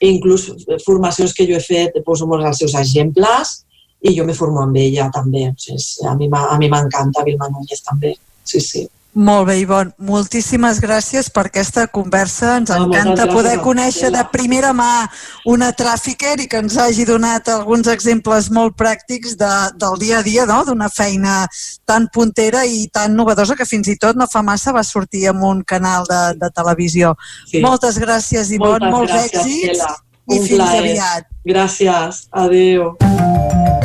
i 0.00 0.14
inclús 0.14 0.48
formacions 0.86 1.34
que 1.36 1.44
jo 1.48 1.58
he 1.58 1.64
fet, 1.64 1.98
poso 2.06 2.28
molts 2.28 2.46
dels 2.46 2.62
seus 2.62 2.76
exemples 2.80 3.58
i 4.00 4.14
jo 4.16 4.24
me 4.24 4.36
formo 4.36 4.62
amb 4.62 4.78
ella 4.80 5.10
també. 5.12 5.50
O 5.50 5.54
sigui, 5.60 6.08
a 6.08 6.14
mi 6.16 6.70
m'encanta 6.72 7.26
Vilma 7.26 7.50
Núñez 7.52 7.84
també. 7.84 8.14
Sí, 8.44 8.62
sí. 8.64 8.86
Molt 9.12 9.48
bé, 9.48 9.56
Ivon. 9.58 9.88
Moltíssimes 10.06 10.78
gràcies 10.78 11.26
per 11.34 11.48
aquesta 11.48 11.88
conversa. 11.90 12.52
Ens 12.60 12.70
No, 12.70 12.84
encanta 12.86 13.26
poder 13.26 13.56
conèixer 13.60 14.12
de 14.14 14.22
primera 14.30 14.70
mà 14.72 15.08
una 15.50 15.72
tràfiquer 15.72 16.36
i 16.40 16.46
que 16.46 16.60
ens 16.62 16.76
hagi 16.78 17.04
donat 17.04 17.48
alguns 17.50 17.88
exemples 17.90 18.50
molt 18.54 18.76
pràctics 18.78 19.34
de, 19.36 19.50
del 19.82 19.98
dia 19.98 20.18
a 20.20 20.22
dia, 20.22 20.46
no? 20.46 20.60
d'una 20.64 20.88
feina 20.88 21.48
tan 21.84 22.06
puntera 22.14 22.64
i 22.64 22.86
tan 22.92 23.16
novedosa 23.18 23.56
que 23.58 23.66
fins 23.66 23.88
i 23.88 23.96
tot 23.98 24.14
no 24.14 24.28
fa 24.30 24.42
massa 24.46 24.70
va 24.72 24.84
sortir 24.86 25.26
en 25.32 25.42
un 25.42 25.64
canal 25.64 26.06
de, 26.06 26.22
de 26.38 26.50
televisió. 26.54 27.16
Sí. 27.50 27.58
Moltes 27.66 27.98
gràcies, 27.98 28.52
Ivon. 28.54 28.78
Moltes 28.78 28.94
Molts 28.94 29.12
gràcies, 29.12 29.40
èxits 29.42 29.70
Estela. 29.74 29.96
i 30.30 30.38
Un 30.38 30.46
fins 30.46 30.56
plaer. 30.56 30.78
aviat. 30.84 31.26
Gràcies. 31.44 32.26
Adéu. 32.30 33.79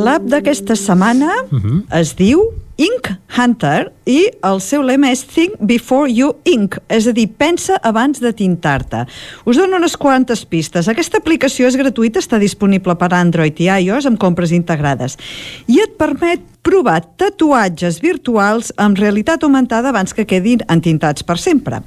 L'app 0.00 0.26
d'aquesta 0.30 0.76
setmana 0.78 1.30
Mhm. 1.50 1.84
es 2.00 2.14
diu 2.16 2.40
Ink 2.80 3.10
Hunter 3.36 3.92
i 4.06 4.30
el 4.42 4.60
seu 4.64 4.80
lema 4.82 5.10
és 5.12 5.22
Think 5.28 5.58
Before 5.60 6.08
You 6.10 6.36
Ink, 6.48 6.78
és 6.88 7.06
a 7.06 7.12
dir, 7.12 7.26
pensa 7.28 7.76
abans 7.82 8.20
de 8.20 8.32
tintar-te. 8.32 9.04
Us 9.44 9.58
dono 9.58 9.76
unes 9.76 9.98
quantes 10.00 10.46
pistes. 10.46 10.88
Aquesta 10.88 11.18
aplicació 11.18 11.66
és 11.68 11.76
gratuïta, 11.76 12.18
està 12.18 12.38
disponible 12.38 12.96
per 12.96 13.12
Android 13.12 13.60
i 13.60 13.68
iOS 13.68 14.06
amb 14.06 14.18
compres 14.18 14.50
integrades 14.52 15.18
i 15.68 15.80
et 15.80 15.98
permet 15.98 16.40
provar 16.62 17.00
tatuatges 17.16 17.98
virtuals 18.02 18.70
amb 18.76 18.98
realitat 19.00 19.42
augmentada 19.44 19.90
abans 19.90 20.12
que 20.14 20.26
quedin 20.28 20.60
entintats 20.68 21.24
per 21.26 21.38
sempre. 21.40 21.80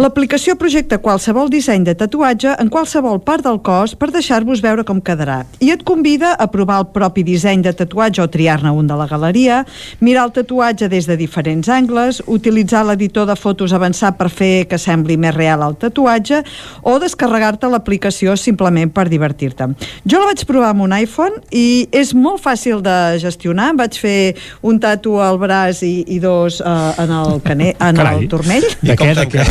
L'aplicació 0.00 0.56
projecta 0.58 0.98
qualsevol 1.02 1.50
disseny 1.52 1.86
de 1.86 1.94
tatuatge 1.98 2.56
en 2.58 2.70
qualsevol 2.72 3.20
part 3.22 3.46
del 3.46 3.60
cos 3.62 3.94
per 3.98 4.10
deixar-vos 4.14 4.62
veure 4.64 4.84
com 4.84 5.00
quedarà 5.00 5.42
i 5.62 5.70
et 5.74 5.84
convida 5.86 6.32
a 6.34 6.48
provar 6.50 6.80
el 6.82 6.88
propi 6.94 7.24
disseny 7.26 7.62
de 7.62 7.72
tatuatge 7.76 8.22
o 8.24 8.28
triar-ne 8.30 8.72
un 8.74 8.88
de 8.90 8.96
la 8.98 9.06
galeria, 9.06 9.62
mirar 10.00 10.26
el 10.28 10.34
tatuatge 10.34 10.88
des 10.90 11.06
de 11.06 11.16
diferents 11.16 11.68
angles, 11.70 12.22
utilitzar 12.26 12.84
l'editor 12.86 13.26
de 13.30 13.36
fotos 13.38 13.72
avançat 13.72 14.18
per 14.18 14.28
fer 14.30 14.66
que 14.68 14.80
sembli 14.80 15.16
més 15.16 15.34
real 15.36 15.62
el 15.62 15.78
tatuatge 15.78 16.42
o 16.82 16.98
descarregar-te 17.02 17.70
l'aplicació 17.70 18.36
simplement 18.36 18.90
per 18.92 19.08
divertir-te. 19.12 19.70
Jo 20.04 20.20
la 20.20 20.30
vaig 20.32 20.44
provar 20.48 20.72
amb 20.74 20.86
un 20.88 20.96
iPhone 20.96 21.42
i 21.50 21.88
és 21.92 22.12
molt 22.14 22.42
fàcil 22.42 22.82
de 22.84 22.96
gestionar. 23.22 23.72
Vaig 23.78 23.91
fer 23.98 24.34
un 24.62 24.80
tatu 24.82 25.18
al 25.22 25.38
braç 25.40 25.82
i, 25.86 25.92
i 26.14 26.18
dos 26.22 26.60
uh, 26.60 26.92
en 27.02 27.12
el, 27.18 27.38
cane, 27.44 27.72
en 27.78 28.00
Carai. 28.00 28.22
el 28.22 28.28
turmell. 28.32 28.66
De 28.82 28.96
què, 28.98 29.12
de 29.18 29.26
què? 29.30 29.46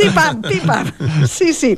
Pipam, 0.00 0.42
pipam. 0.46 0.90
Sí, 1.28 1.52
sí. 1.56 1.76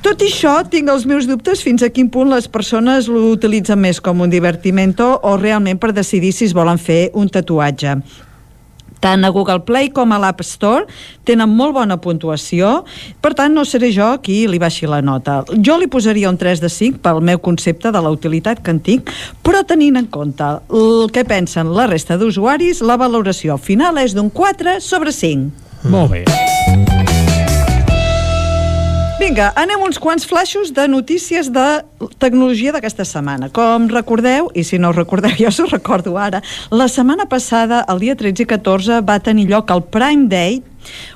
Tot 0.00 0.22
i 0.24 0.30
això, 0.30 0.54
tinc 0.72 0.88
els 0.88 1.04
meus 1.08 1.26
dubtes 1.28 1.60
fins 1.60 1.82
a 1.84 1.90
quin 1.92 2.08
punt 2.12 2.30
les 2.32 2.48
persones 2.48 3.08
l'utilitzen 3.10 3.80
més 3.80 4.00
com 4.00 4.22
un 4.24 4.32
divertimento 4.32 5.12
o 5.28 5.36
realment 5.36 5.80
per 5.80 5.92
decidir 5.92 6.32
si 6.32 6.46
es 6.48 6.56
volen 6.56 6.80
fer 6.80 7.10
un 7.12 7.28
tatuatge. 7.28 7.98
Tant 9.00 9.24
a 9.24 9.30
Google 9.32 9.62
Play 9.64 9.90
com 9.96 10.12
a 10.12 10.18
l'App 10.20 10.44
Store 10.44 10.84
tenen 11.24 11.50
molt 11.56 11.74
bona 11.78 11.96
puntuació, 12.02 12.84
per 13.24 13.32
tant 13.38 13.54
no 13.56 13.64
seré 13.64 13.90
jo 13.96 14.10
qui 14.24 14.42
li 14.50 14.60
baixi 14.60 14.88
la 14.90 15.00
nota. 15.04 15.40
Jo 15.56 15.78
li 15.80 15.88
posaria 15.90 16.30
un 16.30 16.38
3 16.40 16.60
de 16.60 16.68
5 16.72 17.00
pel 17.04 17.22
meu 17.24 17.40
concepte 17.40 17.92
de 17.92 18.04
la 18.04 18.12
utilitat 18.12 18.60
que 18.62 18.74
en 18.74 18.80
tinc, 18.84 19.10
però 19.42 19.64
tenint 19.64 19.96
en 20.00 20.08
compte 20.12 20.52
el 20.68 21.08
que 21.14 21.24
pensen 21.24 21.72
la 21.76 21.88
resta 21.90 22.20
d'usuaris, 22.20 22.84
la 22.84 23.00
valoració 23.00 23.56
final 23.56 23.98
és 24.04 24.16
d'un 24.16 24.30
4 24.30 24.80
sobre 24.84 25.16
5. 25.16 25.68
Molt 25.88 26.12
bé. 26.12 26.99
Vinga, 29.20 29.50
anem 29.52 29.82
uns 29.84 29.98
quants 30.00 30.24
flaixos 30.24 30.70
de 30.72 30.86
notícies 30.88 31.50
de 31.52 31.64
tecnologia 32.16 32.72
d'aquesta 32.72 33.04
setmana. 33.04 33.50
Com 33.52 33.84
recordeu, 33.92 34.48
i 34.56 34.64
si 34.64 34.78
no 34.80 34.88
ho 34.88 34.96
recordeu, 34.96 35.34
jo 35.36 35.50
us 35.52 35.74
recordo 35.74 36.14
ara, 36.16 36.40
la 36.72 36.86
setmana 36.88 37.26
passada, 37.28 37.82
el 37.92 38.00
dia 38.00 38.14
13 38.16 38.46
i 38.46 38.48
14, 38.48 39.02
va 39.04 39.18
tenir 39.20 39.44
lloc 39.50 39.68
el 39.76 39.84
Prime 39.92 40.24
Day, 40.32 40.62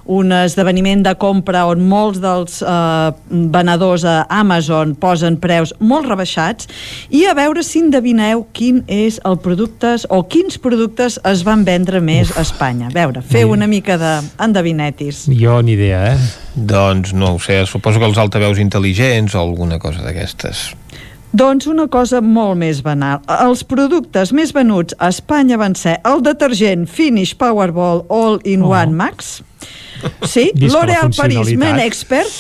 un 0.05 0.33
esdeveniment 0.37 1.05
de 1.05 1.15
compra 1.21 1.65
on 1.71 1.83
molts 1.89 2.21
dels 2.23 2.61
eh, 2.63 3.11
venedors 3.31 4.05
a 4.09 4.17
Amazon 4.29 4.95
posen 5.01 5.39
preus 5.43 5.75
molt 5.81 6.09
rebaixats 6.11 6.69
i 7.11 7.25
a 7.29 7.35
veure 7.37 7.65
si 7.65 7.83
endevineu 7.85 8.47
quin 8.57 8.83
és 8.91 9.21
el 9.25 9.39
productes 9.45 10.07
o 10.11 10.23
quins 10.29 10.59
productes 10.61 11.19
es 11.25 11.45
van 11.47 11.65
vendre 11.65 12.01
més 12.05 12.35
a 12.37 12.45
Espanya. 12.45 12.91
A 12.91 12.95
veure, 12.95 13.23
feu 13.25 13.55
una 13.55 13.69
mica 13.71 13.99
d'endevinetis. 14.01 15.25
Jo 15.41 15.61
ni 15.65 15.79
idea, 15.79 16.15
eh? 16.15 16.33
Doncs 16.55 17.15
no 17.17 17.35
ho 17.35 17.43
sé, 17.43 17.65
suposo 17.67 17.99
que 17.99 18.09
els 18.09 18.21
altaveus 18.21 18.61
intel·ligents 18.63 19.35
o 19.35 19.43
alguna 19.43 19.81
cosa 19.83 20.05
d'aquestes. 20.05 20.71
Doncs 21.35 21.67
una 21.67 21.89
cosa 21.91 22.21
molt 22.23 22.55
més 22.61 22.79
banal. 22.87 23.21
Els 23.43 23.65
productes 23.67 24.31
més 24.33 24.53
venuts 24.55 24.95
a 25.03 25.09
Espanya 25.11 25.57
van 25.59 25.75
ser 25.75 25.97
el 26.07 26.23
detergent 26.23 26.87
Finish 26.87 27.35
Powerball 27.41 28.05
All-in-One 28.09 28.93
Oh. 28.93 28.99
Max, 29.01 29.41
sí, 30.23 30.51
L'Oreal 30.55 31.11
Paris. 31.17 31.51
Men 31.59 31.81
Expert, 31.83 32.31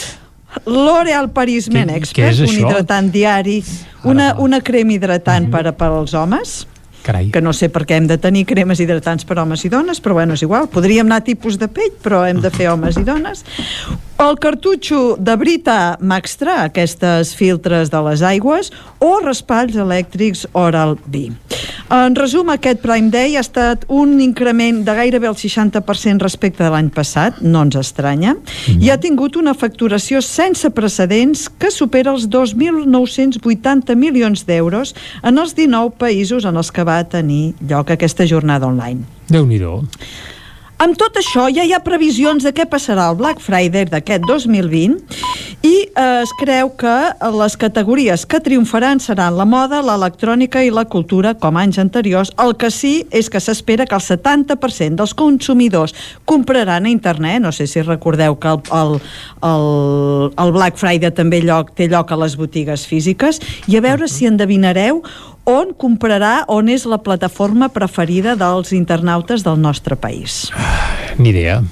L'Oreal 0.66 1.30
Paris 1.34 1.66
Men 1.70 1.90
Expert, 1.90 2.38
un 2.46 2.54
hidratant 2.54 3.10
diari, 3.10 3.56
una, 4.04 4.34
una 4.38 4.60
crema 4.62 4.92
hidratant 4.94 5.50
per, 5.50 5.66
a- 5.66 5.72
per 5.74 5.88
als 5.90 6.14
homes, 6.14 6.66
Carai. 7.02 7.30
que 7.34 7.42
no 7.42 7.52
sé 7.52 7.68
per 7.68 7.82
què 7.84 7.98
hem 7.98 8.06
de 8.06 8.16
tenir 8.16 8.44
cremes 8.46 8.78
hidratants 8.80 9.26
per 9.28 9.38
homes 9.42 9.64
i 9.66 9.68
dones, 9.68 9.98
però 10.00 10.14
bueno, 10.14 10.34
és 10.38 10.42
igual. 10.46 10.68
Podríem 10.72 11.04
anar 11.10 11.24
tipus 11.26 11.58
de 11.58 11.66
pell, 11.68 11.90
però 12.04 12.22
hem 12.28 12.38
de 12.40 12.48
fer 12.54 12.70
homes 12.70 12.96
i 12.96 13.02
dones. 13.04 13.42
El 14.14 14.36
cartutxo 14.38 15.16
de 15.18 15.34
Brita 15.34 15.96
Maxtra, 15.98 16.60
aquestes 16.68 17.32
filtres 17.34 17.90
de 17.90 18.02
les 18.06 18.22
aigües, 18.22 18.70
o 19.02 19.16
raspalls 19.18 19.74
elèctrics 19.74 20.44
Oral-B. 20.54 21.32
En 21.94 22.14
resum, 22.16 22.48
aquest 22.54 22.78
Prime 22.80 23.10
Day 23.10 23.34
ha 23.34 23.42
estat 23.42 23.82
un 23.90 24.20
increment 24.22 24.84
de 24.86 24.94
gairebé 24.94 25.28
el 25.28 25.34
60% 25.36 26.22
respecte 26.22 26.62
de 26.62 26.70
l'any 26.70 26.92
passat, 26.94 27.42
no 27.42 27.64
ens 27.66 27.76
estranya, 27.80 28.36
i 28.78 28.92
ha 28.94 29.00
tingut 29.02 29.34
una 29.36 29.52
facturació 29.58 30.22
sense 30.22 30.70
precedents 30.70 31.48
que 31.50 31.72
supera 31.74 32.14
els 32.14 32.28
2.980 32.30 33.98
milions 33.98 34.46
d'euros 34.46 34.94
en 35.22 35.42
els 35.42 35.58
19 35.58 35.98
països 35.98 36.46
en 36.46 36.62
els 36.62 36.70
que 36.70 36.86
va 36.86 37.02
tenir 37.02 37.56
lloc 37.66 37.90
aquesta 37.90 38.30
jornada 38.30 38.70
online. 38.70 39.02
Déu-n'hi-do. 39.28 39.80
Amb 40.82 40.96
tot 40.98 41.14
això, 41.16 41.46
ja 41.54 41.62
hi 41.62 41.70
ha 41.72 41.78
previsions 41.86 42.42
de 42.42 42.50
què 42.54 42.64
passarà 42.66 43.06
el 43.12 43.18
Black 43.20 43.38
Friday 43.42 43.86
d'aquest 43.86 44.24
2020 44.26 44.96
i 45.64 45.72
eh, 45.86 46.22
es 46.24 46.32
creu 46.36 46.72
que 46.76 46.94
les 47.38 47.54
categories 47.56 48.24
que 48.28 48.40
triomfaran 48.42 48.98
seran 49.00 49.38
la 49.38 49.46
moda, 49.48 49.80
l'electrònica 49.86 50.64
i 50.66 50.72
la 50.74 50.84
cultura, 50.90 51.32
com 51.40 51.56
anys 51.56 51.78
anteriors. 51.80 52.32
El 52.42 52.56
que 52.60 52.72
sí 52.74 53.06
és 53.14 53.30
que 53.30 53.40
s'espera 53.40 53.86
que 53.86 53.96
el 53.96 54.02
70% 54.04 54.98
dels 54.98 55.14
consumidors 55.16 55.94
compraran 56.28 56.84
a 56.84 56.92
internet. 56.92 57.40
No 57.46 57.54
sé 57.54 57.68
si 57.70 57.80
recordeu 57.86 58.36
que 58.36 58.50
el, 58.50 58.60
el, 58.74 58.98
el, 59.46 59.68
el 60.44 60.52
Black 60.58 60.82
Friday 60.82 61.14
també 61.14 61.40
lloc, 61.46 61.72
té 61.78 61.88
lloc 61.88 62.12
a 62.12 62.18
les 62.20 62.36
botigues 62.36 62.84
físiques 62.90 63.40
i 63.70 63.78
a 63.78 63.84
veure 63.86 64.10
si 64.10 64.26
endevinareu 64.28 65.04
on 65.44 65.74
comprarà, 65.76 66.44
on 66.48 66.68
és 66.72 66.86
la 66.88 67.00
plataforma 67.04 67.70
preferida 67.72 68.34
dels 68.40 68.72
internautes 68.72 69.44
del 69.44 69.60
nostre 69.60 69.96
país. 69.96 70.48
Ni 71.18 71.30
idea. 71.30 71.62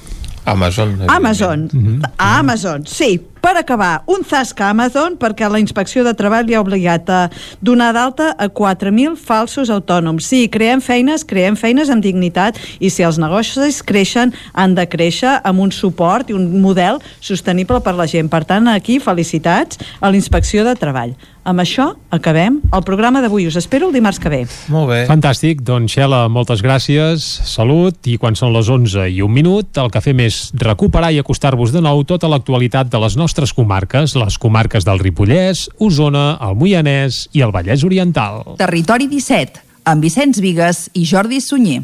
Amazon. 0.45 0.97
Amazon. 1.07 1.69
A 2.17 2.39
Amazon, 2.39 2.85
sí. 2.85 3.21
Per 3.43 3.57
acabar, 3.59 4.05
un 4.07 4.21
zasc 4.23 4.61
a 4.63 4.69
Amazon 4.71 5.17
perquè 5.19 5.49
la 5.51 5.59
inspecció 5.59 6.05
de 6.07 6.13
treball 6.15 6.45
li 6.47 6.55
ha 6.55 6.61
obligat 6.63 7.09
a 7.11 7.17
donar 7.59 7.89
d'alta 7.91 8.29
a 8.39 8.47
4.000 8.47 9.17
falsos 9.19 9.67
autònoms. 9.67 10.29
Sí, 10.31 10.45
creem 10.47 10.79
feines, 10.79 11.25
creem 11.27 11.57
feines 11.59 11.91
amb 11.91 11.99
dignitat 12.05 12.55
i 12.79 12.87
si 12.87 13.03
els 13.03 13.19
negocis 13.19 13.81
creixen, 13.83 14.31
han 14.55 14.77
de 14.79 14.87
créixer 14.87 15.41
amb 15.43 15.59
un 15.59 15.75
suport 15.75 16.31
i 16.31 16.37
un 16.39 16.47
model 16.63 17.03
sostenible 17.19 17.83
per 17.83 17.97
la 17.99 18.07
gent. 18.07 18.31
Per 18.31 18.45
tant, 18.47 18.71
aquí 18.71 19.01
felicitats 19.03 19.83
a 19.99 20.07
la 20.07 20.15
inspecció 20.15 20.63
de 20.63 20.79
treball. 20.79 21.11
Amb 21.43 21.59
això 21.59 21.89
acabem 22.15 22.61
el 22.71 22.83
programa 22.87 23.19
d'avui. 23.19 23.49
Us 23.49 23.57
espero 23.59 23.89
el 23.89 23.95
dimarts 23.97 24.21
que 24.23 24.31
ve. 24.31 24.45
Molt 24.71 24.87
bé. 24.87 25.01
Fantàstic, 25.09 25.59
doncs 25.67 25.91
Xela, 25.91 26.21
moltes 26.31 26.63
gràcies, 26.63 27.19
salut, 27.43 27.99
i 28.07 28.15
quan 28.15 28.39
són 28.39 28.53
les 28.55 28.69
11 28.71 29.09
i 29.11 29.19
un 29.25 29.33
minut, 29.35 29.75
el 29.83 29.91
que 29.91 29.99
fem 29.99 30.23
és 30.23 30.37
recuperar 30.63 31.11
i 31.11 31.19
acostar-vos 31.19 31.75
de 31.75 31.83
nou 31.83 32.05
tota 32.07 32.31
l'actualitat 32.31 32.87
de 32.87 33.03
les 33.03 33.19
nostres 33.19 33.32
comarques, 33.55 34.15
les 34.15 34.37
comarques 34.37 34.85
del 34.85 35.01
Ripollès, 35.01 35.69
Osona, 35.79 36.37
el 36.41 36.55
Moianès 36.59 37.27
i 37.33 37.41
el 37.41 37.51
Vallès 37.55 37.83
Oriental. 37.83 38.43
Territori 38.61 39.09
17, 39.09 39.65
amb 39.89 40.05
Vicenç 40.05 40.39
Vigues 40.43 40.89
i 40.93 41.05
Jordi 41.09 41.41
Sunyer. 41.41 41.81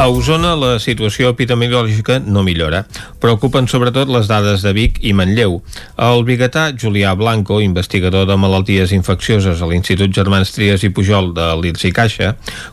A 0.00 0.06
Osona 0.08 0.54
la 0.56 0.78
situació 0.80 1.28
epidemiològica 1.34 2.14
no 2.24 2.40
millora. 2.40 2.86
Preocupen 3.20 3.66
sobretot 3.68 4.08
les 4.08 4.30
dades 4.30 4.62
de 4.64 4.70
Vic 4.72 4.94
i 5.04 5.10
Manlleu. 5.12 5.58
El 6.00 6.22
biguetà 6.24 6.70
Julià 6.72 7.10
Blanco, 7.20 7.58
investigador 7.60 8.24
de 8.24 8.38
malalties 8.40 8.94
infeccioses 8.96 9.60
a 9.60 9.68
l'Institut 9.68 10.14
Germans 10.16 10.54
Trias 10.56 10.86
i 10.88 10.90
Pujol 10.96 11.34
de 11.36 11.48
l'IRS 11.60 11.84
i 11.84 11.90
Caixa, 11.92 12.30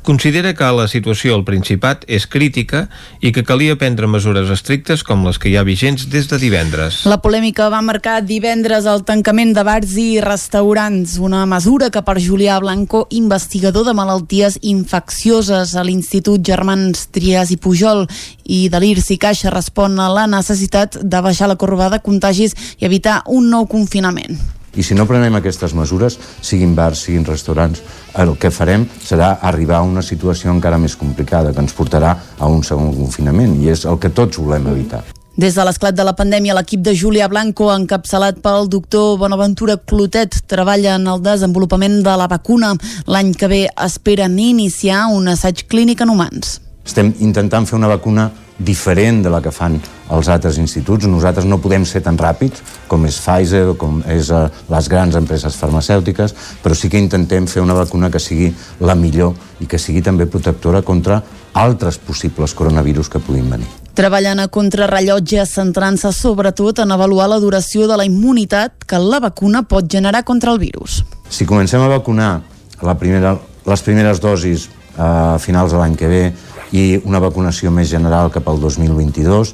considera 0.07 0.53
que 0.55 0.69
la 0.71 0.85
situació 0.87 1.35
al 1.35 1.43
Principat 1.43 2.05
és 2.07 2.29
crítica 2.31 2.85
i 3.19 3.33
que 3.35 3.43
calia 3.43 3.75
prendre 3.75 4.07
mesures 4.07 4.47
estrictes 4.55 5.03
com 5.03 5.27
les 5.27 5.35
que 5.35 5.51
hi 5.51 5.57
ha 5.59 5.65
vigents 5.67 6.07
des 6.07 6.31
de 6.31 6.39
divendres. 6.39 7.01
La 7.11 7.19
polèmica 7.19 7.67
va 7.67 7.83
marcar 7.83 8.21
divendres 8.23 8.87
el 8.87 9.03
tancament 9.03 9.51
de 9.51 9.67
bars 9.67 9.97
i 9.99 10.21
restaurants, 10.23 11.17
una 11.19 11.43
mesura 11.43 11.91
que 11.91 12.05
per 12.07 12.21
Julià 12.23 12.55
Blanco, 12.63 13.03
investigador 13.11 13.83
de 13.83 13.97
malalties 13.99 14.61
infeccioses 14.63 15.75
a 15.75 15.83
l'Institut 15.83 16.39
Germans 16.39 17.09
Trias 17.11 17.16
i 17.17 17.57
Pujol 17.57 18.07
i 18.45 18.69
de 18.69 18.79
l'IRS 18.79 19.11
i 19.11 19.17
Caixa 19.17 19.49
respon 19.49 19.99
a 19.99 20.09
la 20.09 20.27
necessitat 20.27 20.97
de 21.01 21.21
baixar 21.21 21.47
la 21.47 21.55
corba 21.55 21.89
de 21.89 21.99
contagis 21.99 22.53
i 22.79 22.85
evitar 22.85 23.23
un 23.27 23.49
nou 23.49 23.67
confinament. 23.67 24.37
I 24.77 24.83
si 24.83 24.93
no 24.93 25.07
prenem 25.09 25.33
aquestes 25.33 25.73
mesures, 25.73 26.19
siguin 26.41 26.75
bars, 26.77 27.01
siguin 27.01 27.25
restaurants, 27.25 27.81
el 28.13 28.35
que 28.37 28.51
farem 28.53 28.85
serà 29.01 29.39
arribar 29.41 29.79
a 29.79 29.85
una 29.87 30.03
situació 30.05 30.53
encara 30.53 30.77
més 30.77 30.95
complicada, 30.95 31.51
que 31.51 31.63
ens 31.65 31.73
portarà 31.73 32.13
a 32.37 32.47
un 32.47 32.61
segon 32.63 32.93
confinament, 32.93 33.55
i 33.57 33.71
és 33.73 33.87
el 33.89 33.97
que 33.97 34.13
tots 34.13 34.37
volem 34.37 34.69
evitar. 34.69 35.01
Des 35.37 35.53
de 35.53 35.65
l'esclat 35.65 35.97
de 35.97 36.05
la 36.05 36.15
pandèmia, 36.17 36.53
l'equip 36.57 36.81
de 36.85 36.93
Júlia 36.97 37.27
Blanco, 37.29 37.71
encapçalat 37.73 38.39
pel 38.41 38.69
doctor 38.73 39.19
Bonaventura 39.21 39.77
Clotet, 39.77 40.39
treballa 40.49 40.95
en 40.97 41.05
el 41.09 41.21
desenvolupament 41.25 41.99
de 42.05 42.15
la 42.17 42.29
vacuna. 42.29 42.75
L'any 43.05 43.35
que 43.37 43.49
ve 43.49 43.63
esperen 43.85 44.39
iniciar 44.41 45.07
un 45.13 45.29
assaig 45.33 45.67
clínic 45.69 46.01
en 46.01 46.13
humans. 46.13 46.57
Estem 46.87 47.11
intentant 47.19 47.67
fer 47.67 47.75
una 47.75 47.89
vacuna 47.91 48.29
diferent 48.57 49.19
de 49.21 49.29
la 49.29 49.41
que 49.43 49.51
fan 49.53 49.75
els 50.15 50.29
altres 50.31 50.57
instituts. 50.57 51.05
Nosaltres 51.05 51.45
no 51.45 51.59
podem 51.61 51.83
ser 51.85 52.01
tan 52.05 52.17
ràpids 52.17 52.63
com 52.87 53.03
és 53.05 53.19
Pfizer 53.21 53.65
o 53.73 53.75
com 53.77 53.99
és 54.07 54.31
uh, 54.31 54.47
les 54.71 54.87
grans 54.89 55.17
empreses 55.19 55.57
farmacèutiques, 55.59 56.33
però 56.63 56.77
sí 56.77 56.89
que 56.89 57.01
intentem 57.01 57.45
fer 57.51 57.61
una 57.61 57.75
vacuna 57.77 58.09
que 58.09 58.23
sigui 58.23 58.53
la 58.79 58.95
millor 58.95 59.35
i 59.59 59.67
que 59.67 59.77
sigui 59.77 60.01
també 60.01 60.25
protectora 60.31 60.81
contra 60.81 61.19
altres 61.53 61.99
possibles 61.99 62.55
coronavirus 62.55 63.11
que 63.11 63.21
puguin 63.21 63.51
venir 63.51 63.69
treballant 63.97 64.37
a 64.37 64.45
contrarrellotge 64.53 65.41
centrant-se 65.49 66.11
sobretot 66.13 66.83
en 66.83 66.91
avaluar 66.93 67.25
la 67.31 67.39
duració 67.41 67.87
de 67.89 67.95
la 67.97 68.05
immunitat 68.05 68.85
que 68.85 68.99
la 69.01 69.17
vacuna 69.23 69.63
pot 69.65 69.87
generar 69.89 70.21
contra 70.23 70.53
el 70.53 70.59
virus. 70.61 70.99
Si 71.33 71.47
comencem 71.49 71.81
a 71.81 71.89
vacunar 71.89 72.43
la 72.85 72.93
primera, 72.99 73.33
les 73.65 73.81
primeres 73.81 74.21
dosis 74.21 74.67
a 75.01 75.39
finals 75.41 75.73
de 75.73 75.81
l'any 75.81 75.97
que 75.97 76.11
ve 76.11 76.21
i 76.71 76.99
una 77.05 77.21
vacunació 77.23 77.71
més 77.71 77.89
general 77.91 78.31
cap 78.33 78.47
al 78.49 78.59
2022, 78.59 79.53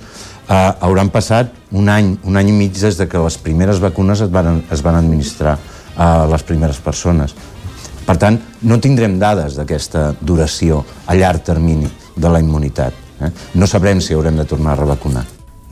eh, 0.49 0.71
hauran 0.81 1.11
passat 1.13 1.53
un 1.71 1.89
any, 1.89 2.15
un 2.23 2.37
any 2.37 2.49
i 2.49 2.55
mig 2.55 2.73
des 2.79 2.97
de 2.97 3.07
que 3.07 3.21
les 3.21 3.37
primeres 3.37 3.79
vacunes 3.83 4.21
es 4.21 4.31
van, 4.31 4.63
es 4.71 4.81
van 4.81 4.97
administrar 4.99 5.57
a 5.97 6.25
les 6.29 6.43
primeres 6.43 6.79
persones. 6.81 7.35
Per 8.03 8.17
tant, 8.19 8.39
no 8.67 8.79
tindrem 8.83 9.15
dades 9.19 9.55
d'aquesta 9.55 10.13
duració 10.19 10.83
a 11.07 11.15
llarg 11.15 11.45
termini 11.45 11.87
de 12.15 12.29
la 12.29 12.41
immunitat. 12.43 12.93
Eh? 13.21 13.31
No 13.55 13.69
sabrem 13.69 14.01
si 14.01 14.13
haurem 14.13 14.35
de 14.41 14.45
tornar 14.49 14.73
a 14.73 14.81
revacunar. 14.83 15.23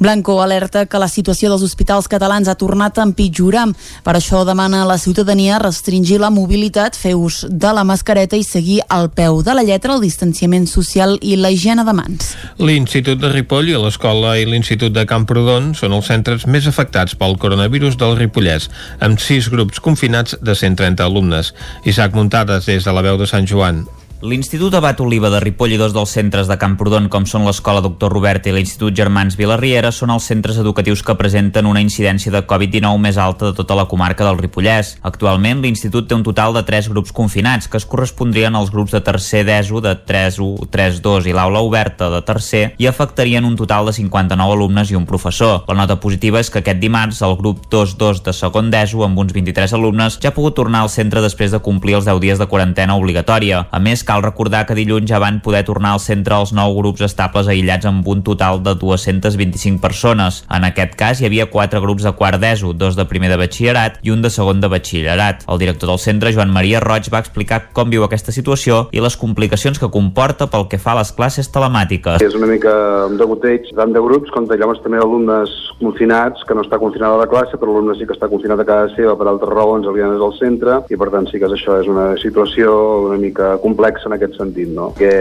Blanco 0.02 0.42
alerta 0.42 0.88
que 0.90 0.98
la 0.98 1.06
situació 1.06 1.52
dels 1.52 1.62
hospitals 1.62 2.08
catalans 2.10 2.48
ha 2.50 2.56
tornat 2.58 2.98
a 2.98 3.04
empitjorar. 3.06 3.68
Per 4.02 4.16
això 4.18 4.40
demana 4.48 4.80
a 4.82 4.88
la 4.90 4.98
ciutadania 4.98 5.60
restringir 5.62 6.18
la 6.24 6.32
mobilitat, 6.34 6.98
fer 6.98 7.14
ús 7.14 7.44
de 7.46 7.74
la 7.78 7.84
mascareta 7.86 8.34
i 8.34 8.42
seguir 8.42 8.80
al 8.90 9.12
peu 9.14 9.44
de 9.46 9.54
la 9.54 9.62
lletra 9.62 9.94
el 9.94 10.02
distanciament 10.02 10.66
social 10.66 11.20
i 11.22 11.38
la 11.38 11.54
higiene 11.54 11.86
de 11.86 11.94
mans. 11.94 12.34
L'Institut 12.58 13.22
de 13.22 13.30
Ripoll 13.30 13.70
i 13.70 13.78
l'Escola 13.78 14.34
i 14.42 14.50
l'Institut 14.50 14.98
de 14.98 15.06
Camprodon 15.06 15.76
són 15.78 15.94
els 15.94 16.10
centres 16.10 16.50
més 16.50 16.66
afectats 16.66 17.14
pel 17.14 17.38
coronavirus 17.38 18.02
del 18.02 18.18
Ripollès, 18.18 18.72
amb 19.06 19.22
sis 19.22 19.54
grups 19.54 19.86
confinats 19.86 20.34
de 20.42 20.58
130 20.58 21.06
alumnes. 21.06 21.54
Isaac 21.86 22.18
Muntades 22.18 22.66
des 22.66 22.90
de 22.90 22.98
la 22.98 23.06
veu 23.06 23.22
de 23.22 23.30
Sant 23.30 23.46
Joan. 23.46 23.86
L'Institut 24.22 24.76
Abat 24.78 25.00
Oliva 25.02 25.32
de 25.34 25.40
Ripoll 25.42 25.72
i 25.74 25.78
dos 25.82 25.96
dels 25.96 26.12
centres 26.14 26.46
de 26.46 26.54
Camprodon, 26.62 27.08
com 27.10 27.24
són 27.26 27.42
l'Escola 27.42 27.82
Doctor 27.82 28.14
Robert 28.14 28.46
i 28.46 28.52
l'Institut 28.54 28.94
Germans 28.94 29.34
Vilarriera, 29.34 29.90
són 29.90 30.12
els 30.14 30.28
centres 30.30 30.60
educatius 30.62 31.02
que 31.02 31.16
presenten 31.18 31.66
una 31.66 31.82
incidència 31.82 32.30
de 32.30 32.44
Covid-19 32.46 33.02
més 33.02 33.18
alta 33.18 33.48
de 33.48 33.58
tota 33.58 33.74
la 33.74 33.88
comarca 33.90 34.28
del 34.28 34.38
Ripollès. 34.38 34.92
Actualment, 35.10 35.64
l'Institut 35.66 36.06
té 36.06 36.14
un 36.14 36.22
total 36.22 36.54
de 36.54 36.62
3 36.68 36.92
grups 36.94 37.10
confinats, 37.18 37.66
que 37.66 37.82
es 37.82 37.88
correspondrien 37.90 38.54
als 38.54 38.70
grups 38.70 38.94
de 38.94 39.02
tercer 39.02 39.42
d'ESO 39.48 39.82
de 39.82 39.96
3-1, 39.98 40.70
3-2 40.70 41.32
i 41.32 41.34
l'aula 41.34 41.66
oberta 41.66 42.12
de 42.14 42.22
tercer, 42.22 42.76
i 42.78 42.86
afectarien 42.86 43.50
un 43.50 43.58
total 43.58 43.90
de 43.90 43.96
59 43.98 44.54
alumnes 44.54 44.94
i 44.94 45.00
un 45.02 45.10
professor. 45.10 45.64
La 45.66 45.80
nota 45.82 45.98
positiva 45.98 46.38
és 46.38 46.54
que 46.54 46.62
aquest 46.62 46.78
dimarts 46.78 47.24
el 47.26 47.34
grup 47.42 47.66
2-2 47.74 48.22
de 48.30 48.38
segon 48.38 48.70
d'ESO, 48.70 49.02
amb 49.10 49.26
uns 49.26 49.34
23 49.34 49.74
alumnes, 49.82 50.22
ja 50.22 50.30
ha 50.30 50.38
pogut 50.38 50.60
tornar 50.62 50.86
al 50.86 50.94
centre 50.94 51.26
després 51.26 51.50
de 51.50 51.64
complir 51.66 51.98
els 51.98 52.06
10 52.06 52.22
dies 52.22 52.38
de 52.38 52.52
quarantena 52.54 53.02
obligatòria. 53.02 53.66
A 53.74 53.82
més, 53.82 54.06
Cal 54.12 54.26
recordar 54.26 54.66
que 54.68 54.76
dilluns 54.76 55.08
ja 55.08 55.22
van 55.24 55.38
poder 55.40 55.62
tornar 55.64 55.94
al 55.96 56.02
centre 56.04 56.36
els 56.36 56.50
nou 56.52 56.74
grups 56.76 57.00
estables 57.06 57.48
aïllats 57.48 57.88
amb 57.88 58.04
un 58.12 58.20
total 58.28 58.58
de 58.60 58.74
225 58.76 59.80
persones. 59.80 60.42
En 60.52 60.66
aquest 60.68 60.98
cas 61.00 61.22
hi 61.22 61.30
havia 61.30 61.46
quatre 61.48 61.80
grups 61.80 62.04
de 62.04 62.12
quart 62.20 62.42
d'ESO, 62.42 62.74
dos 62.76 62.98
de 63.00 63.06
primer 63.08 63.30
de 63.32 63.38
batxillerat 63.40 64.02
i 64.04 64.12
un 64.12 64.20
de 64.20 64.28
segon 64.28 64.60
de 64.60 64.68
batxillerat. 64.68 65.46
El 65.48 65.62
director 65.64 65.94
del 65.94 66.02
centre, 66.04 66.34
Joan 66.36 66.52
Maria 66.52 66.82
Roig, 66.84 67.08
va 67.08 67.22
explicar 67.24 67.70
com 67.72 67.88
viu 67.88 68.04
aquesta 68.04 68.36
situació 68.36 68.82
i 68.92 69.00
les 69.00 69.16
complicacions 69.16 69.80
que 69.80 69.88
comporta 69.88 70.50
pel 70.52 70.68
que 70.68 70.82
fa 70.82 70.92
a 70.92 71.00
les 71.00 71.14
classes 71.16 71.48
telemàtiques. 71.48 72.20
És 72.20 72.36
una 72.36 72.52
mica 72.52 72.76
un 73.08 73.16
degoteig 73.16 73.72
tant 73.80 73.96
de 73.96 74.04
grups 74.04 74.36
com 74.36 74.44
de 74.44 74.60
llavors 74.60 74.84
també 74.84 75.00
alumnes 75.00 75.56
confinats, 75.80 76.44
que 76.44 76.54
no 76.54 76.68
està 76.68 76.82
confinada 76.84 77.16
la 77.18 77.30
classe, 77.32 77.56
però 77.56 77.72
l'alumne 77.72 77.96
sí 77.96 78.06
que 78.06 78.14
està 78.14 78.28
confinat 78.30 78.60
a 78.60 78.68
casa 78.68 78.92
seva 79.00 79.16
per 79.16 79.32
altres 79.32 79.56
raons, 79.56 79.88
alianes 79.88 80.20
al 80.20 80.36
centre, 80.36 80.82
i 80.92 81.00
per 81.00 81.10
tant 81.16 81.32
sí 81.32 81.40
que 81.40 81.48
això 81.48 81.80
és 81.80 81.88
una 81.90 82.12
situació 82.20 82.76
una 83.08 83.18
mica 83.18 83.56
complexa 83.64 84.01
complex 84.01 84.01
en 84.06 84.18
aquest 84.18 84.38
sentit, 84.40 84.70
no? 84.70 84.94
que 84.98 85.12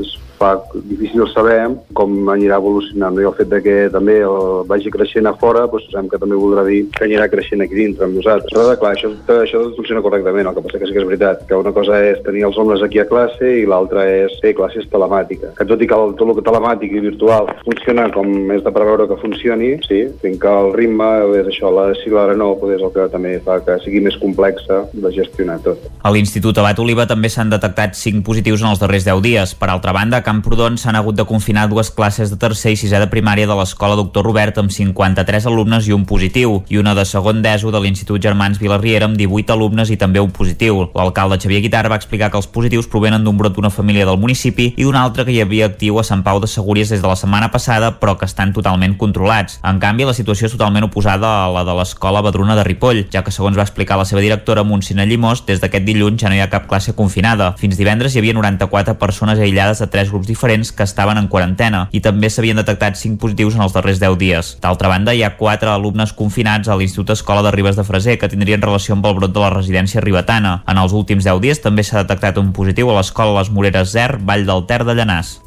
es 0.00 0.16
fa 0.42 0.52
difícil 0.74 1.26
saber 1.30 1.60
com 1.96 2.14
anirà 2.32 2.58
evolucionant. 2.58 3.18
I 3.20 3.28
el 3.30 3.36
fet 3.38 3.50
de 3.52 3.62
que 3.64 3.76
també 3.94 4.18
el 4.26 4.66
vagi 4.68 4.90
creixent 4.94 5.28
a 5.30 5.34
fora, 5.38 5.66
doncs 5.70 5.88
sabem 5.92 6.10
que 6.10 6.20
també 6.22 6.38
voldrà 6.38 6.64
dir 6.66 6.82
que 6.96 7.06
anirà 7.06 7.28
creixent 7.32 7.62
aquí 7.64 7.78
dintre 7.78 8.08
amb 8.08 8.18
nosaltres. 8.18 8.50
Però 8.52 8.76
clar, 8.80 8.94
això, 8.96 9.12
això 9.38 9.62
funciona 9.76 10.02
correctament, 10.04 10.48
el 10.48 10.56
que 10.56 10.64
passa 10.66 10.80
que 10.80 10.90
sí 10.90 10.96
que 10.96 11.02
és 11.04 11.08
veritat, 11.08 11.46
que 11.48 11.60
una 11.62 11.74
cosa 11.76 12.00
és 12.10 12.22
tenir 12.26 12.46
els 12.48 12.58
homes 12.58 12.82
aquí 12.82 13.02
a 13.02 13.06
classe 13.08 13.52
i 13.62 13.66
l'altra 13.68 14.04
és 14.08 14.34
fer 14.42 14.54
classes 14.58 14.88
telemàtiques. 14.92 15.54
Que 15.58 15.68
tot 15.68 15.82
i 15.82 15.88
que 15.88 15.98
el, 15.98 16.14
tot 16.18 16.28
el 16.28 16.38
que 16.38 16.46
telemàtic 16.48 16.96
i 16.96 17.04
virtual 17.04 17.50
funciona 17.62 18.08
com 18.14 18.32
és 18.54 18.64
de 18.64 18.74
preveure 18.74 19.08
que 19.10 19.20
funcioni, 19.22 19.74
sí, 19.86 20.02
fins 20.22 20.40
que 20.42 20.52
el 20.62 20.72
ritme 20.76 21.10
és 21.42 21.50
això, 21.52 21.70
la 21.74 21.90
sí, 22.00 22.10
l'ara 22.12 22.36
no, 22.38 22.52
doncs 22.60 22.78
és 22.78 22.86
el 22.86 22.94
que 22.94 23.08
també 23.12 23.36
fa 23.44 23.58
que 23.64 23.78
sigui 23.84 24.02
més 24.04 24.18
complexa 24.22 24.82
de 24.92 25.12
gestionar 25.14 25.58
tot. 25.64 25.88
A 26.02 26.12
l'Institut 26.14 26.58
Abat 26.58 26.80
Oliva 26.82 27.06
també 27.08 27.30
s'han 27.32 27.52
detectat 27.52 27.96
5 27.98 28.24
positius 28.26 28.64
en 28.64 28.72
els 28.72 28.82
darrers 28.82 29.06
10 29.08 29.22
dies. 29.24 29.54
Per 29.58 29.68
altra 29.70 29.94
banda, 29.94 30.22
a 30.22 30.26
Camprodon 30.32 30.78
s'han 30.80 30.96
hagut 30.96 31.12
de 31.12 31.26
confinar 31.28 31.66
dues 31.68 31.90
classes 31.92 32.30
de 32.32 32.38
tercer 32.40 32.70
i 32.72 32.76
sisè 32.80 32.96
de 33.02 33.06
primària 33.12 33.44
de 33.44 33.52
l'Escola 33.52 33.98
Doctor 33.98 34.24
Robert 34.24 34.56
amb 34.62 34.70
53 34.72 35.44
alumnes 35.50 35.84
i 35.84 35.92
un 35.92 36.06
positiu, 36.08 36.62
i 36.72 36.78
una 36.80 36.94
de 36.96 37.04
segon 37.04 37.42
d'ESO 37.44 37.68
de 37.74 37.82
l'Institut 37.84 38.22
Germans 38.24 38.56
Vilarriera 38.62 39.04
amb 39.10 39.18
18 39.20 39.52
alumnes 39.52 39.92
i 39.92 39.98
també 40.00 40.22
un 40.24 40.30
positiu. 40.32 40.86
L'alcalde 40.96 41.36
Xavier 41.36 41.60
Guitar 41.60 41.82
va 41.92 41.98
explicar 42.00 42.30
que 42.32 42.40
els 42.40 42.48
positius 42.48 42.88
provenen 42.88 43.26
d'un 43.26 43.36
brot 43.36 43.52
d'una 43.58 43.68
família 43.68 44.06
del 44.08 44.16
municipi 44.22 44.70
i 44.72 44.86
d'un 44.86 44.96
altre 44.96 45.26
que 45.28 45.34
hi 45.34 45.42
havia 45.44 45.68
actiu 45.68 46.00
a 46.00 46.06
Sant 46.08 46.22
Pau 46.24 46.40
de 46.40 46.48
Segúries 46.48 46.88
des 46.88 47.04
de 47.04 47.12
la 47.12 47.18
setmana 47.20 47.50
passada, 47.52 47.92
però 48.00 48.16
que 48.16 48.24
estan 48.24 48.56
totalment 48.56 48.96
controlats. 48.96 49.60
En 49.68 49.84
canvi, 49.84 50.08
la 50.08 50.16
situació 50.16 50.48
és 50.48 50.56
totalment 50.56 50.88
oposada 50.88 51.34
a 51.42 51.52
la 51.52 51.66
de 51.68 51.76
l'Escola 51.76 52.24
Badruna 52.24 52.56
de 52.56 52.64
Ripoll, 52.64 53.04
ja 53.12 53.20
que 53.20 53.36
segons 53.36 53.60
va 53.60 53.68
explicar 53.68 54.00
la 54.00 54.08
seva 54.08 54.24
directora 54.24 54.64
Montsina 54.64 55.04
Llimós, 55.04 55.44
des 55.44 55.60
d'aquest 55.60 55.84
dilluns 55.84 56.24
ja 56.24 56.32
no 56.32 56.40
hi 56.40 56.40
ha 56.40 56.48
cap 56.48 56.64
classe 56.72 56.96
confinada. 56.96 57.52
Fins 57.60 57.76
divendres 57.76 58.16
hi 58.16 58.24
havia 58.24 58.40
94 58.40 58.96
persones 58.96 59.36
aïllades 59.36 59.84
de 59.84 59.92
tres 59.92 60.08
grups 60.08 60.21
diferents 60.26 60.62
pacients 60.62 60.72
que 60.72 60.82
estaven 60.84 61.18
en 61.18 61.28
quarantena 61.28 61.88
i 61.92 62.00
també 62.00 62.30
s'havien 62.30 62.56
detectat 62.56 62.96
5 62.96 63.18
positius 63.18 63.56
en 63.56 63.64
els 63.66 63.74
darrers 63.74 64.00
10 64.00 64.18
dies. 64.18 64.56
D'altra 64.62 64.88
banda, 64.88 65.14
hi 65.14 65.22
ha 65.22 65.36
4 65.36 65.70
alumnes 65.70 66.12
confinats 66.12 66.68
a 66.68 66.76
l'Institut 66.76 67.10
Escola 67.10 67.42
de 67.42 67.50
Ribes 67.50 67.76
de 67.76 67.84
Freser 67.84 68.18
que 68.18 68.30
tindrien 68.30 68.62
relació 68.62 68.94
amb 68.94 69.06
el 69.06 69.16
brot 69.18 69.32
de 69.32 69.40
la 69.40 69.50
residència 69.50 70.00
ribetana. 70.00 70.62
En 70.66 70.78
els 70.78 70.92
últims 70.92 71.24
10 71.24 71.40
dies 71.42 71.62
també 71.62 71.82
s'ha 71.82 72.02
detectat 72.02 72.38
un 72.38 72.52
positiu 72.52 72.90
a 72.90 72.98
l'Escola 72.98 73.40
Les 73.40 73.50
Moreres 73.50 73.92
Zer, 73.92 74.18
Vall 74.18 74.46
del 74.46 74.66
Ter 74.66 74.84
de 74.84 74.94
Llanàs. 74.94 75.38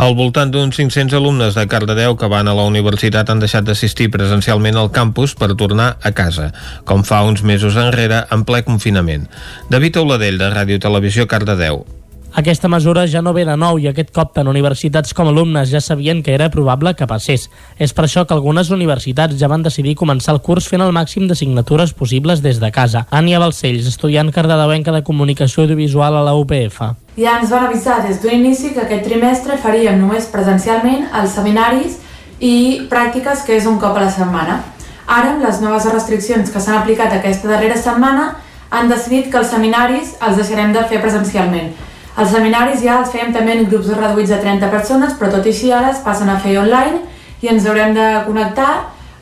Al 0.00 0.14
voltant 0.16 0.48
d'uns 0.50 0.76
500 0.76 1.12
alumnes 1.18 1.54
de 1.54 1.66
Cardedeu 1.68 2.16
que 2.16 2.30
van 2.32 2.48
a 2.48 2.54
la 2.56 2.64
universitat 2.64 3.28
han 3.28 3.42
deixat 3.42 3.66
d'assistir 3.66 4.08
presencialment 4.10 4.78
al 4.80 4.90
campus 4.90 5.36
per 5.36 5.52
tornar 5.52 5.98
a 6.00 6.14
casa, 6.16 6.50
com 6.88 7.04
fa 7.04 7.20
uns 7.28 7.44
mesos 7.44 7.76
enrere 7.76 8.24
en 8.32 8.48
ple 8.48 8.64
confinament. 8.64 9.28
David 9.68 10.00
Auladell, 10.00 10.40
de 10.40 10.52
Ràdio 10.54 10.80
Televisió 10.80 11.28
Cardedeu. 11.28 11.84
Aquesta 12.32 12.68
mesura 12.68 13.08
ja 13.10 13.22
no 13.22 13.32
ve 13.34 13.42
de 13.44 13.56
nou 13.58 13.78
i 13.82 13.88
aquest 13.90 14.12
cop 14.14 14.30
tant 14.36 14.46
universitats 14.46 15.10
com 15.18 15.26
alumnes 15.26 15.70
ja 15.72 15.80
sabien 15.82 16.20
que 16.22 16.30
era 16.30 16.46
probable 16.50 16.92
que 16.94 17.08
passés. 17.10 17.48
És 17.76 17.90
per 17.92 18.04
això 18.06 18.22
que 18.22 18.36
algunes 18.36 18.70
universitats 18.70 19.34
ja 19.40 19.48
van 19.50 19.64
decidir 19.66 19.96
començar 19.98 20.36
el 20.36 20.40
curs 20.40 20.68
fent 20.70 20.84
el 20.84 20.94
màxim 20.94 21.26
de 21.26 21.34
signatures 21.34 21.92
possibles 21.92 22.42
des 22.44 22.60
de 22.62 22.70
casa. 22.70 23.02
Ània 23.10 23.40
Balcells, 23.42 23.88
estudiant 23.90 24.30
cardedeuenca 24.30 24.94
de 24.94 25.02
Comunicació 25.02 25.64
Audiovisual 25.64 26.20
a 26.20 26.22
la 26.22 26.36
UPF. 26.38 26.78
Ja 27.18 27.40
ens 27.40 27.50
van 27.50 27.66
avisar 27.66 27.98
des 28.06 28.22
d'un 28.22 28.38
inici 28.38 28.70
que 28.76 28.86
aquest 28.86 29.04
trimestre 29.10 29.58
faríem 29.58 29.98
només 29.98 30.30
presencialment 30.30 31.08
els 31.10 31.34
seminaris 31.34 31.98
i 32.38 32.86
pràctiques, 32.88 33.42
que 33.44 33.58
és 33.58 33.66
un 33.66 33.82
cop 33.82 33.98
a 33.98 34.06
la 34.06 34.14
setmana. 34.14 34.62
Ara, 35.10 35.34
amb 35.34 35.42
les 35.42 35.58
noves 35.60 35.90
restriccions 35.90 36.54
que 36.54 36.62
s'han 36.62 36.78
aplicat 36.78 37.12
aquesta 37.12 37.50
darrera 37.50 37.76
setmana, 37.76 38.36
han 38.70 38.88
decidit 38.88 39.32
que 39.32 39.38
els 39.42 39.50
seminaris 39.50 40.14
els 40.22 40.38
deixarem 40.38 40.72
de 40.72 40.86
fer 40.86 41.02
presencialment. 41.02 41.72
Els 42.18 42.32
seminaris 42.34 42.82
ja 42.82 42.98
els 43.00 43.10
fèiem 43.12 43.32
també 43.32 43.54
en 43.56 43.68
grups 43.70 43.90
reduïts 43.94 44.32
a 44.34 44.40
30 44.42 44.70
persones, 44.72 45.12
però 45.18 45.30
tot 45.30 45.46
i 45.46 45.52
així 45.54 45.70
ara 45.72 45.92
es 45.92 46.02
passen 46.04 46.28
a 46.28 46.38
fer 46.42 46.56
online 46.58 47.04
i 47.40 47.48
ens 47.52 47.66
haurem 47.66 47.94
de 47.94 48.08
connectar 48.26 48.72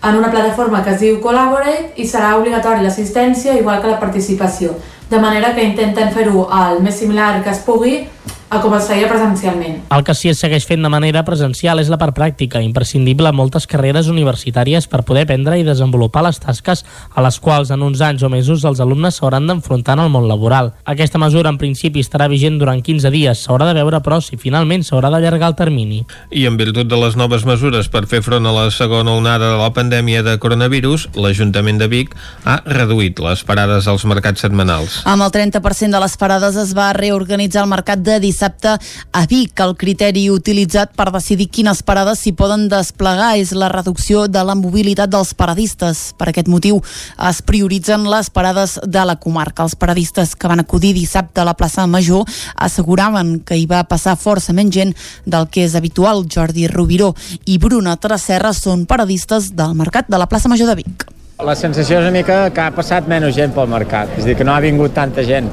en 0.02 0.16
una 0.16 0.30
plataforma 0.30 0.82
que 0.84 0.94
es 0.94 1.00
diu 1.02 1.18
Collaborate 1.20 1.92
i 1.96 2.06
serà 2.06 2.36
obligatori 2.38 2.84
l'assistència 2.84 3.58
igual 3.58 3.82
que 3.82 3.90
la 3.90 4.00
participació, 4.00 4.74
de 5.10 5.20
manera 5.20 5.52
que 5.54 5.64
intenten 5.64 6.12
fer-ho 6.14 6.46
el 6.62 6.82
més 6.82 6.98
similar 6.98 7.42
que 7.42 7.50
es 7.50 7.62
pugui 7.66 7.96
a 8.50 8.60
com 8.62 8.72
es 8.78 8.86
feia 8.88 9.08
presencialment. 9.08 9.82
El 9.92 10.04
que 10.04 10.14
sí 10.16 10.30
es 10.30 10.38
segueix 10.40 10.64
fent 10.64 10.80
de 10.84 10.88
manera 10.88 11.20
presencial 11.26 11.82
és 11.82 11.90
la 11.92 11.98
part 12.00 12.16
pràctica, 12.16 12.62
imprescindible 12.64 13.28
a 13.28 13.34
moltes 13.36 13.66
carreres 13.68 14.08
universitàries 14.08 14.86
per 14.88 15.02
poder 15.04 15.26
aprendre 15.26 15.58
i 15.60 15.66
desenvolupar 15.66 16.22
les 16.24 16.40
tasques 16.40 16.84
a 17.12 17.24
les 17.24 17.38
quals 17.44 17.68
en 17.74 17.84
uns 17.84 18.00
anys 18.00 18.24
o 18.24 18.30
mesos 18.32 18.64
els 18.64 18.80
alumnes 18.80 19.18
s'hauran 19.20 19.46
d'enfrontar 19.50 19.98
en 19.98 20.06
el 20.06 20.12
món 20.14 20.28
laboral. 20.30 20.72
Aquesta 20.88 21.20
mesura 21.20 21.52
en 21.52 21.58
principi 21.60 22.00
estarà 22.00 22.28
vigent 22.32 22.56
durant 22.60 22.80
15 22.80 23.12
dies, 23.12 23.42
s'haurà 23.44 23.68
de 23.68 23.76
veure 23.76 24.00
però 24.04 24.20
si 24.24 24.40
finalment 24.40 24.86
s'haurà 24.86 25.12
d'allargar 25.12 25.52
el 25.52 25.58
termini. 25.58 26.00
I 26.32 26.46
en 26.48 26.56
virtut 26.56 26.88
de 26.88 27.00
les 27.02 27.20
noves 27.20 27.44
mesures 27.44 27.92
per 27.92 28.06
fer 28.08 28.22
front 28.24 28.48
a 28.48 28.54
la 28.54 28.70
segona 28.72 29.12
onada 29.12 29.52
de 29.52 29.60
la 29.60 29.74
pandèmia 29.76 30.24
de 30.24 30.38
coronavirus, 30.40 31.10
l'Ajuntament 31.20 31.82
de 31.82 31.90
Vic 31.92 32.16
ha 32.48 32.62
reduït 32.64 33.20
les 33.20 33.44
parades 33.44 33.92
als 33.92 34.08
mercats 34.08 34.40
setmanals. 34.40 35.02
Amb 35.04 35.28
el 35.28 35.36
30% 35.36 35.92
de 35.92 36.00
les 36.00 36.16
parades 36.16 36.56
es 36.56 36.72
va 36.72 36.94
reorganitzar 36.96 37.66
el 37.66 37.72
mercat 37.76 38.00
de 38.00 38.16
dissabte 38.16 38.37
a 38.42 39.26
Vic. 39.26 39.58
El 39.60 39.74
criteri 39.76 40.28
utilitzat 40.30 40.94
per 40.96 41.10
decidir 41.12 41.48
quines 41.50 41.82
parades 41.82 42.22
s'hi 42.22 42.32
poden 42.32 42.68
desplegar 42.70 43.36
és 43.38 43.52
la 43.52 43.68
reducció 43.72 44.26
de 44.28 44.44
la 44.44 44.54
mobilitat 44.54 45.10
dels 45.10 45.34
paradistes. 45.34 46.14
Per 46.18 46.28
aquest 46.30 46.48
motiu 46.48 46.80
es 47.28 47.42
prioritzen 47.42 48.06
les 48.08 48.30
parades 48.30 48.78
de 48.84 49.04
la 49.04 49.16
comarca. 49.16 49.62
Els 49.62 49.76
paradistes 49.76 50.36
que 50.36 50.48
van 50.48 50.60
acudir 50.60 50.94
dissabte 50.94 51.40
a 51.40 51.48
la 51.48 51.56
plaça 51.58 51.86
Major 51.86 52.24
asseguraven 52.54 53.40
que 53.40 53.58
hi 53.58 53.66
va 53.66 53.84
passar 53.84 54.16
força 54.16 54.52
menys 54.52 54.74
gent 54.74 54.96
del 55.26 55.48
que 55.50 55.64
és 55.66 55.74
habitual. 55.74 56.26
Jordi 56.28 56.68
Rubiró 56.68 57.14
i 57.46 57.58
Bruna 57.58 57.96
Tresserra 57.96 58.52
són 58.52 58.86
paradistes 58.86 59.52
del 59.56 59.74
mercat 59.74 60.08
de 60.08 60.18
la 60.18 60.28
plaça 60.28 60.48
Major 60.48 60.68
de 60.68 60.82
Vic. 60.82 61.17
La 61.38 61.54
sensació 61.54 62.00
és 62.00 62.02
una 62.02 62.10
mica 62.10 62.36
que 62.50 62.62
ha 62.64 62.72
passat 62.74 63.06
menys 63.06 63.36
gent 63.36 63.52
pel 63.54 63.68
mercat, 63.70 64.10
és 64.16 64.24
a 64.24 64.26
dir, 64.26 64.32
que 64.34 64.42
no 64.42 64.50
ha 64.56 64.58
vingut 64.58 64.90
tanta 64.90 65.22
gent. 65.22 65.46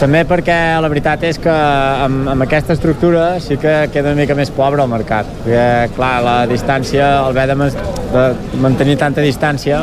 També 0.00 0.22
perquè 0.24 0.54
la 0.80 0.88
veritat 0.88 1.26
és 1.28 1.36
que 1.44 1.52
amb, 1.52 2.30
amb 2.32 2.44
aquesta 2.46 2.72
estructura 2.72 3.26
sí 3.44 3.58
que 3.60 3.74
queda 3.92 4.14
una 4.14 4.22
mica 4.22 4.32
més 4.38 4.48
pobre 4.56 4.80
el 4.80 4.88
mercat, 4.88 5.28
perquè 5.42 5.90
clar, 5.98 6.14
la 6.24 6.36
distància, 6.48 7.10
el 7.26 7.36
haver 7.36 7.44
de, 7.50 7.68
de 8.14 8.22
mantenir 8.64 8.96
tanta 9.02 9.20
distància 9.20 9.82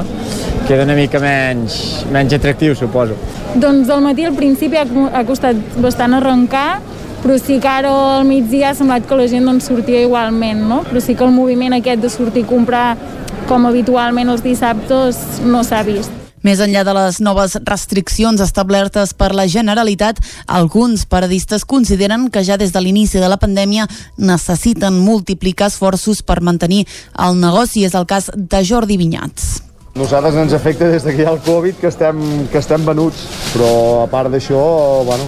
queda 0.65 0.87
una 0.87 0.95
mica 0.97 1.21
menys, 1.21 1.77
menys 2.09 2.33
atractiu, 2.39 2.73
suposo. 2.73 3.13
Doncs 3.53 3.93
al 3.93 4.01
matí 4.01 4.25
al 4.25 4.33
principi 4.33 4.81
ha, 4.81 4.87
ha 5.13 5.21
costat 5.29 5.77
bastant 5.77 6.17
arrencar, 6.17 6.79
però 7.21 7.37
sí 7.37 7.59
que 7.61 7.69
ara 7.69 7.93
al 8.15 8.25
migdia 8.25 8.71
ha 8.71 8.79
semblat 8.81 9.05
que 9.05 9.21
la 9.21 9.29
gent 9.29 9.45
doncs, 9.45 9.69
sortia 9.69 10.01
igualment, 10.09 10.65
no? 10.73 10.81
Però 10.89 10.97
sí 10.97 11.13
que 11.13 11.29
el 11.29 11.37
moviment 11.37 11.77
aquest 11.77 12.01
de 12.01 12.09
sortir 12.09 12.47
a 12.47 12.49
comprar 12.49 12.87
com 13.49 13.65
habitualment 13.69 14.31
els 14.33 14.43
dissabtes 14.45 15.17
no 15.45 15.63
s'ha 15.65 15.83
vist. 15.85 16.13
Més 16.45 16.59
enllà 16.61 16.83
de 16.85 16.93
les 16.93 17.17
noves 17.25 17.55
restriccions 17.65 18.41
establertes 18.43 19.15
per 19.17 19.31
la 19.33 19.47
Generalitat, 19.49 20.19
alguns 20.45 21.07
paradistes 21.09 21.65
consideren 21.65 22.27
que 22.29 22.43
ja 22.45 22.57
des 22.61 22.73
de 22.73 22.83
l'inici 22.83 23.17
de 23.17 23.29
la 23.31 23.39
pandèmia 23.41 23.87
necessiten 24.17 24.99
multiplicar 25.01 25.71
esforços 25.71 26.21
per 26.21 26.43
mantenir 26.45 26.83
el 27.17 27.39
negoci. 27.41 27.85
És 27.85 27.97
el 27.97 28.05
cas 28.05 28.29
de 28.35 28.61
Jordi 28.61 28.97
Vinyats. 29.01 29.63
Nosaltres 29.95 30.35
ens 30.35 30.53
afecta 30.53 30.89
des 30.91 31.05
que 31.07 31.15
hi 31.15 31.25
ha 31.25 31.33
el 31.33 31.41
Covid 31.41 31.79
que 31.81 31.87
estem, 31.87 32.21
que 32.51 32.59
estem 32.59 32.85
venuts, 32.85 33.25
però 33.53 34.03
a 34.03 34.07
part 34.11 34.29
d'això, 34.29 34.59
bueno, 35.07 35.25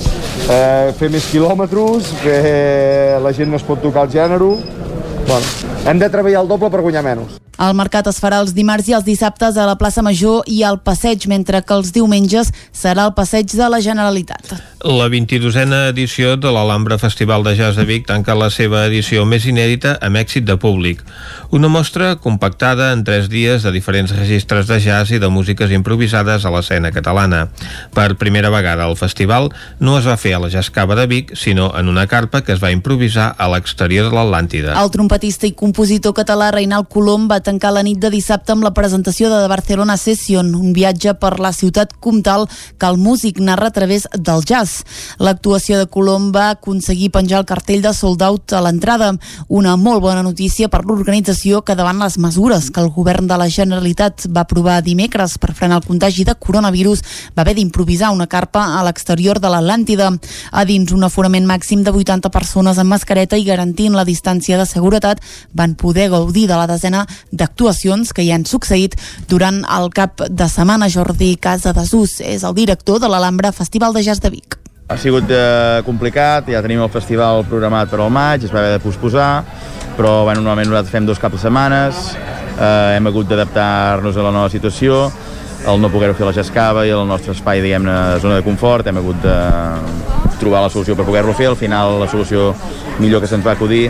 eh, 0.52 0.90
fer 0.98 1.08
més 1.14 1.30
quilòmetres, 1.32 2.12
fer... 2.24 3.20
la 3.22 3.32
gent 3.32 3.54
no 3.54 3.56
es 3.56 3.64
pot 3.64 3.80
tocar 3.80 4.08
el 4.08 4.12
gènere, 4.12 4.50
bueno, 5.28 5.46
hem 5.84 5.98
de 6.00 6.08
treballar 6.08 6.40
el 6.42 6.48
doble 6.48 6.72
per 6.72 6.80
guanyar 6.80 7.04
menys. 7.04 7.36
El 7.58 7.74
mercat 7.74 8.06
es 8.06 8.20
farà 8.22 8.38
els 8.38 8.52
dimarts 8.54 8.86
i 8.86 8.94
els 8.94 9.02
dissabtes 9.02 9.56
a 9.58 9.64
la 9.66 9.74
plaça 9.80 10.02
Major 10.06 10.46
i 10.46 10.60
al 10.62 10.76
passeig, 10.78 11.26
mentre 11.26 11.58
que 11.66 11.74
els 11.74 11.90
diumenges 11.90 12.52
serà 12.70 13.08
el 13.08 13.16
passeig 13.16 13.50
de 13.50 13.66
la 13.66 13.80
Generalitat. 13.82 14.52
La 14.86 15.08
22a 15.10 15.88
edició 15.88 16.36
de 16.38 16.52
l'Alhambra 16.54 17.00
Festival 17.02 17.42
de 17.42 17.56
Jazz 17.58 17.74
de 17.74 17.82
Vic 17.82 18.06
tanca 18.06 18.36
la 18.38 18.46
seva 18.54 18.84
edició 18.86 19.24
més 19.26 19.42
inèdita 19.50 19.96
amb 20.06 20.20
èxit 20.20 20.46
de 20.46 20.54
públic. 20.54 21.02
Una 21.50 21.66
mostra 21.66 22.12
compactada 22.22 22.92
en 22.94 23.02
tres 23.02 23.26
dies 23.26 23.66
de 23.66 23.72
diferents 23.74 24.14
registres 24.14 24.70
de 24.70 24.78
jazz 24.78 25.10
i 25.10 25.18
de 25.18 25.26
músiques 25.26 25.74
improvisades 25.74 26.46
a 26.46 26.54
l'escena 26.54 26.92
catalana. 26.94 27.48
Per 27.90 28.14
primera 28.22 28.54
vegada 28.54 28.86
el 28.86 28.94
festival 28.94 29.50
no 29.80 29.98
es 29.98 30.06
va 30.06 30.14
fer 30.16 30.36
a 30.36 30.40
la 30.44 30.52
Jascava 30.54 30.94
de 30.94 31.08
Vic, 31.10 31.34
sinó 31.34 31.72
en 31.74 31.90
una 31.90 32.06
carpa 32.06 32.44
que 32.46 32.54
es 32.54 32.62
va 32.62 32.70
improvisar 32.70 33.32
a 33.34 33.50
l'exterior 33.50 34.06
de 34.06 34.14
l'Atlàntida. 34.14 34.78
El 34.78 34.94
trompetista 35.18 35.48
i 35.48 35.52
compositor 35.52 36.14
català 36.14 36.52
Reinald 36.52 36.86
Colom 36.92 37.24
va 37.26 37.40
tancar 37.42 37.72
la 37.74 37.82
nit 37.82 37.98
de 37.98 38.08
dissabte 38.10 38.52
amb 38.54 38.62
la 38.62 38.70
presentació 38.70 39.26
de 39.32 39.48
Barcelona 39.50 39.96
Session, 39.98 40.52
un 40.54 40.72
viatge 40.72 41.16
per 41.18 41.40
la 41.42 41.50
ciutat 41.52 41.90
comtal 41.98 42.46
que 42.78 42.86
el 42.86 42.98
músic 43.02 43.40
narra 43.40 43.66
a 43.66 43.74
través 43.74 44.06
del 44.14 44.44
jazz. 44.46 44.84
L'actuació 45.18 45.78
de 45.80 45.88
Colom 45.90 46.30
va 46.30 46.50
aconseguir 46.50 47.10
penjar 47.10 47.40
el 47.40 47.48
cartell 47.50 47.82
de 47.82 47.92
sold 47.92 48.22
out 48.22 48.52
a 48.52 48.60
l'entrada, 48.62 49.10
una 49.48 49.74
molt 49.76 50.00
bona 50.04 50.22
notícia 50.22 50.68
per 50.68 50.84
l'organització 50.84 51.64
que 51.66 51.74
davant 51.74 51.98
les 51.98 52.18
mesures 52.18 52.70
que 52.70 52.80
el 52.80 52.92
govern 52.94 53.26
de 53.26 53.40
la 53.40 53.50
Generalitat 53.50 54.28
va 54.30 54.46
aprovar 54.46 54.78
dimecres 54.86 55.34
per 55.38 55.50
frenar 55.50 55.80
el 55.82 55.88
contagi 55.88 56.22
de 56.24 56.36
coronavirus 56.38 57.02
va 57.34 57.42
haver 57.42 57.56
d'improvisar 57.58 58.12
una 58.14 58.28
carpa 58.28 58.78
a 58.78 58.84
l'exterior 58.86 59.40
de 59.40 59.50
l'Atlàntida. 59.50 60.12
A 60.52 60.64
dins 60.64 60.94
un 60.94 61.02
aforament 61.02 61.46
màxim 61.48 61.82
de 61.82 61.90
80 61.90 62.30
persones 62.30 62.78
amb 62.78 62.94
mascareta 62.94 63.36
i 63.36 63.44
garantint 63.44 63.98
la 63.98 64.06
distància 64.06 64.58
de 64.58 64.66
seguretat 64.68 65.07
van 65.56 65.74
poder 65.74 66.10
gaudir 66.12 66.46
de 66.48 66.56
la 66.58 66.66
desena 66.68 67.06
d'actuacions 67.32 68.12
que 68.12 68.22
hi 68.22 68.32
han 68.32 68.44
succeït 68.44 68.98
durant 69.28 69.64
el 69.64 69.88
cap 69.94 70.20
de 70.28 70.48
setmana. 70.48 70.90
Jordi 70.92 71.36
Casa 71.40 71.72
Desús 71.72 72.20
és 72.20 72.44
el 72.44 72.54
director 72.54 73.00
de 73.00 73.08
l'Alhambra 73.08 73.52
Festival 73.52 73.94
de 73.94 74.02
Jazz 74.04 74.20
de 74.20 74.30
Vic. 74.30 74.58
Ha 74.88 74.96
sigut 74.96 75.28
eh, 75.28 75.82
complicat, 75.84 76.46
ja 76.48 76.62
tenim 76.64 76.80
el 76.80 76.88
festival 76.88 77.44
programat 77.48 77.90
per 77.90 78.00
al 78.00 78.12
maig, 78.12 78.44
es 78.44 78.52
va 78.54 78.62
haver 78.62 78.78
de 78.78 78.84
posposar, 78.84 79.44
però 79.98 80.22
bueno, 80.24 80.40
normalment 80.40 80.70
nosaltres 80.70 80.94
fem 80.94 81.04
dos 81.04 81.20
caps 81.20 81.36
de 81.36 81.42
setmanes, 81.42 82.14
eh, 82.56 82.96
hem 82.96 83.10
hagut 83.10 83.28
d'adaptar-nos 83.28 84.16
a 84.16 84.24
la 84.24 84.32
nova 84.32 84.48
situació, 84.48 85.10
el 85.68 85.82
no 85.82 85.90
poder-ho 85.92 86.16
fer 86.16 86.24
la 86.24 86.32
Jascava 86.32 86.86
i 86.88 86.94
el 86.94 87.04
nostre 87.04 87.36
espai, 87.36 87.60
diguem-ne, 87.60 87.98
zona 88.22 88.40
de 88.40 88.46
confort, 88.46 88.88
hem 88.88 89.02
hagut 89.02 89.20
de 89.20 89.36
trobar 90.40 90.62
la 90.64 90.72
solució 90.72 90.96
per 90.96 91.06
poder-lo 91.06 91.34
fer, 91.36 91.48
al 91.50 91.58
final 91.58 91.98
la 92.02 92.08
solució 92.10 92.52
millor 92.98 93.22
que 93.22 93.30
se'ns 93.30 93.46
va 93.46 93.54
acudir 93.56 93.86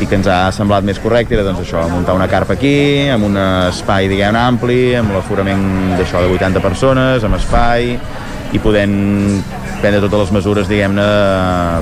i 0.00 0.06
que 0.06 0.16
ens 0.16 0.28
ha 0.30 0.40
semblat 0.54 0.86
més 0.86 1.00
correcte 1.02 1.36
era 1.36 1.44
doncs 1.46 1.62
això, 1.64 1.84
muntar 1.90 2.16
una 2.16 2.28
carpa 2.30 2.56
aquí, 2.56 3.08
amb 3.12 3.28
un 3.28 3.38
espai 3.40 4.08
diguem 4.10 4.38
ampli, 4.38 4.80
amb 4.98 5.14
l'aforament 5.14 5.96
d'això 5.98 6.24
de 6.24 6.34
80 6.36 6.64
persones, 6.64 7.26
amb 7.26 7.38
espai 7.38 7.94
i 8.50 8.58
podent 8.62 8.94
prendre 9.80 10.02
totes 10.04 10.26
les 10.26 10.36
mesures 10.40 10.68
diguem-ne 10.68 11.08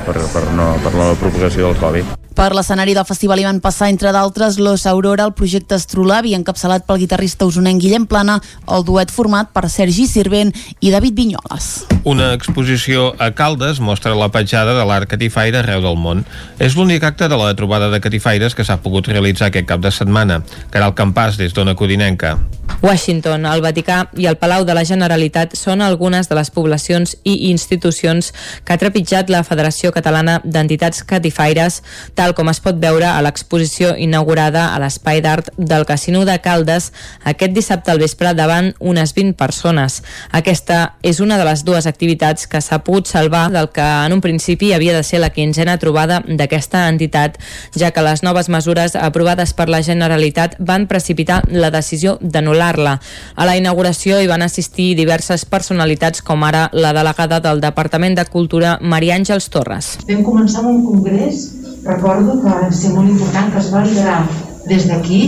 per, 0.07 0.17
per, 0.35 0.47
no, 0.59 0.73
per 0.85 0.95
la 0.95 1.13
propagació 1.21 1.71
del 1.71 1.83
Covid. 1.83 2.28
Per 2.39 2.53
l'escenari 2.55 2.93
del 2.95 3.03
festival 3.03 3.41
hi 3.43 3.45
van 3.49 3.57
passar, 3.59 3.89
entre 3.91 4.13
d'altres, 4.15 4.61
Los 4.63 4.85
Aurora, 4.87 5.25
el 5.27 5.33
projecte 5.35 5.75
Astrolabi, 5.75 6.37
encapçalat 6.39 6.85
pel 6.87 7.01
guitarrista 7.03 7.49
usonenc 7.51 7.83
Guillem 7.83 8.05
Plana, 8.07 8.37
el 8.71 8.85
duet 8.87 9.11
format 9.11 9.51
per 9.51 9.65
Sergi 9.67 10.07
Sirvent 10.07 10.53
i 10.79 10.93
David 10.95 11.17
Vinyoles. 11.19 11.67
Una 12.07 12.29
exposició 12.37 13.09
a 13.19 13.33
Caldes 13.35 13.81
mostra 13.83 14.15
la 14.15 14.31
petjada 14.31 14.77
de 14.79 14.85
l'art 14.87 15.11
catifaire 15.11 15.59
arreu 15.65 15.83
del 15.83 15.99
món. 15.99 16.23
És 16.63 16.79
l'únic 16.79 17.03
acte 17.03 17.27
de 17.27 17.41
la 17.41 17.51
trobada 17.59 17.91
de 17.91 17.99
catifaires 18.01 18.55
que 18.55 18.63
s'ha 18.63 18.79
pogut 18.87 19.11
realitzar 19.11 19.51
aquest 19.51 19.67
cap 19.67 19.83
de 19.83 19.91
setmana. 19.91 20.39
Caral 20.71 20.95
Campàs, 20.95 21.43
des 21.43 21.59
d'Ona 21.59 21.75
Codinenca. 21.75 22.37
Washington, 22.83 23.47
el 23.51 23.63
Vaticà 23.65 24.05
i 24.15 24.29
el 24.31 24.37
Palau 24.39 24.63
de 24.65 24.75
la 24.77 24.85
Generalitat 24.87 25.57
són 25.59 25.83
algunes 25.83 26.29
de 26.31 26.37
les 26.39 26.51
poblacions 26.55 27.17
i 27.27 27.51
institucions 27.51 28.31
que 28.65 28.75
ha 28.75 28.79
trepitjat 28.79 29.33
la 29.33 29.43
Federació 29.43 29.91
Catalana 29.95 30.39
d'Entitats 30.45 31.03
Catifaires, 31.03 31.83
tal 32.15 32.28
com 32.35 32.49
es 32.51 32.61
pot 32.65 32.79
veure 32.81 33.07
a 33.09 33.21
l'exposició 33.25 33.95
inaugurada 33.97 34.69
a 34.75 34.79
l'Espai 34.83 35.21
d'Art 35.25 35.51
del 35.57 35.87
Casino 35.89 36.25
de 36.29 36.39
Caldes 36.45 36.91
aquest 37.25 37.55
dissabte 37.57 37.93
al 37.93 38.01
vespre 38.03 38.33
davant 38.35 38.73
unes 38.79 39.15
20 39.17 39.37
persones. 39.39 40.03
Aquesta 40.33 40.95
és 41.03 41.21
una 41.21 41.39
de 41.39 41.47
les 41.49 41.65
dues 41.65 41.87
activitats 41.87 42.47
que 42.47 42.61
s'ha 42.65 42.81
pogut 42.85 43.09
salvar 43.09 43.49
del 43.55 43.71
que 43.75 43.85
en 43.85 44.13
un 44.17 44.23
principi 44.25 44.73
havia 44.73 44.97
de 44.97 45.05
ser 45.05 45.21
la 45.23 45.31
quinzena 45.31 45.79
trobada 45.79 46.21
d'aquesta 46.27 46.87
entitat, 46.89 47.39
ja 47.77 47.91
que 47.93 48.05
les 48.05 48.23
noves 48.23 48.49
mesures 48.49 48.97
aprovades 48.97 49.55
per 49.55 49.69
la 49.69 49.83
Generalitat 49.83 50.57
van 50.59 50.87
precipitar 50.91 51.43
la 51.51 51.71
decisió 51.71 52.19
d'anul·lar-la. 52.21 52.99
A 53.37 53.47
la 53.49 53.57
inauguració 53.57 54.21
hi 54.21 54.31
van 54.31 54.43
assistir 54.43 54.95
diverses 54.99 55.45
personalitats 55.45 56.23
com 56.23 56.45
ara 56.45 56.69
la 56.73 56.93
delegada 56.97 57.41
del 57.41 57.61
Departament 57.61 58.19
de 58.19 58.27
Cultura 58.29 58.79
Maria 58.81 59.17
Àngels 59.19 59.49
Torres. 59.53 59.97
Vam 60.09 60.25
començar 60.27 60.63
amb 60.63 60.73
un 60.73 60.85
congrés, 60.87 61.47
recordo 61.85 62.39
que 62.43 62.49
va 62.49 62.71
ser 62.73 62.93
molt 62.95 63.11
important 63.11 63.53
que 63.53 63.61
es 63.63 63.71
va 63.75 63.85
liderar 63.87 64.21
des 64.69 64.87
d'aquí 64.89 65.21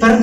per 0.00 0.14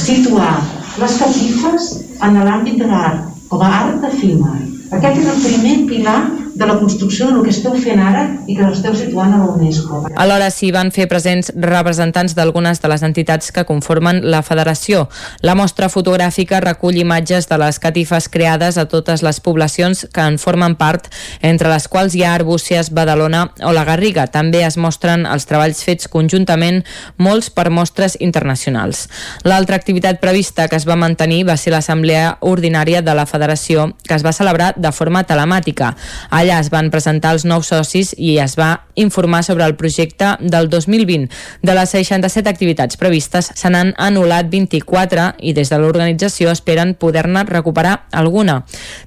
situar 0.00 0.52
les 1.00 1.18
catifes 1.20 1.92
en 2.22 2.40
l'àmbit 2.48 2.80
de 2.80 2.88
l'art 2.90 3.24
com 3.48 3.62
a 3.62 3.70
art 3.82 4.04
efímer. 4.10 4.58
Aquest 4.96 5.22
és 5.22 5.30
el 5.32 5.42
primer 5.44 5.76
pilar 5.90 6.20
de 6.56 6.66
la 6.66 6.78
construcció 6.78 7.26
del 7.28 7.42
que 7.44 7.52
esteu 7.52 7.74
fent 7.76 8.00
ara 8.00 8.22
i 8.48 8.54
que 8.56 8.64
l'esteu 8.64 8.94
situant 8.96 9.34
a 9.36 9.40
la 9.42 9.48
UNESCO. 9.52 9.98
Alhora 10.16 10.48
s'hi 10.50 10.70
van 10.72 10.88
fer 10.94 11.04
presents 11.10 11.50
representants 11.52 12.32
d'algunes 12.36 12.80
de 12.80 12.88
les 12.88 13.02
entitats 13.04 13.52
que 13.52 13.66
conformen 13.68 14.22
la 14.32 14.40
federació. 14.46 15.04
La 15.44 15.54
mostra 15.58 15.90
fotogràfica 15.92 16.62
recull 16.64 16.96
imatges 16.96 17.50
de 17.50 17.58
les 17.60 17.78
catifes 17.82 18.30
creades 18.32 18.78
a 18.80 18.86
totes 18.88 19.22
les 19.26 19.40
poblacions 19.44 20.06
que 20.12 20.24
en 20.24 20.38
formen 20.40 20.78
part, 20.80 21.10
entre 21.42 21.68
les 21.68 21.88
quals 21.92 22.16
hi 22.16 22.24
ha 22.24 22.32
Arbúcies, 22.38 22.88
Badalona 22.96 23.50
o 23.60 23.74
la 23.76 23.84
Garriga. 23.84 24.26
També 24.32 24.64
es 24.64 24.78
mostren 24.80 25.26
els 25.28 25.44
treballs 25.44 25.84
fets 25.84 26.08
conjuntament, 26.08 26.82
molts 27.20 27.50
per 27.52 27.68
mostres 27.68 28.16
internacionals. 28.20 29.10
L'altra 29.44 29.76
activitat 29.76 30.22
prevista 30.24 30.70
que 30.72 30.80
es 30.80 30.88
va 30.88 30.96
mantenir 30.96 31.44
va 31.44 31.58
ser 31.60 31.74
l'assemblea 31.76 32.38
ordinària 32.40 33.04
de 33.04 33.12
la 33.12 33.28
federació, 33.28 33.90
que 34.08 34.16
es 34.16 34.24
va 34.24 34.32
celebrar 34.32 34.72
de 34.76 34.92
forma 34.92 35.26
telemàtica. 35.28 35.92
Allà 36.30 36.45
es 36.52 36.70
van 36.70 36.90
presentar 36.90 37.32
els 37.34 37.44
nous 37.48 37.66
socis 37.66 38.12
i 38.16 38.36
es 38.42 38.56
va 38.58 38.86
informar 38.96 39.42
sobre 39.44 39.64
el 39.64 39.76
projecte 39.76 40.36
del 40.40 40.68
2020. 40.70 41.28
De 41.62 41.74
les 41.74 41.90
67 41.90 42.48
activitats 42.48 42.96
previstes 42.96 43.50
se 43.54 43.70
n'han 43.70 43.92
anul·lat 44.00 44.48
24 44.52 45.26
i 45.42 45.52
des 45.56 45.70
de 45.72 45.78
l'organització 45.80 46.50
esperen 46.52 46.94
poder-ne 46.94 47.44
recuperar 47.48 48.06
alguna. 48.12 48.62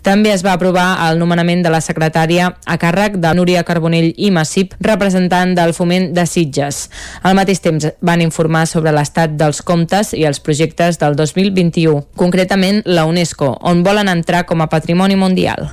També 0.05 0.33
es 0.33 0.45
va 0.45 0.53
aprovar 0.53 0.87
el 1.09 1.19
nomenament 1.19 1.63
de 1.65 1.73
la 1.73 1.81
secretària 1.81 2.51
a 2.65 2.77
càrrec 2.81 3.17
de 3.21 3.33
Núria 3.35 3.63
Carbonell 3.63 4.13
i 4.15 4.31
Massip, 4.31 4.75
representant 4.79 5.55
del 5.57 5.73
foment 5.73 6.11
de 6.13 6.25
Sitges. 6.29 6.87
Al 7.23 7.35
mateix 7.39 7.63
temps 7.65 7.89
van 8.01 8.21
informar 8.21 8.65
sobre 8.67 8.93
l'estat 8.95 9.35
dels 9.39 9.63
comptes 9.65 10.13
i 10.13 10.25
els 10.29 10.39
projectes 10.43 11.01
del 11.01 11.17
2021, 11.19 12.05
concretament 12.15 12.83
la 12.85 13.05
UNESCO, 13.09 13.55
on 13.61 13.83
volen 13.83 14.09
entrar 14.11 14.45
com 14.45 14.61
a 14.61 14.69
patrimoni 14.71 15.17
mundial. 15.19 15.71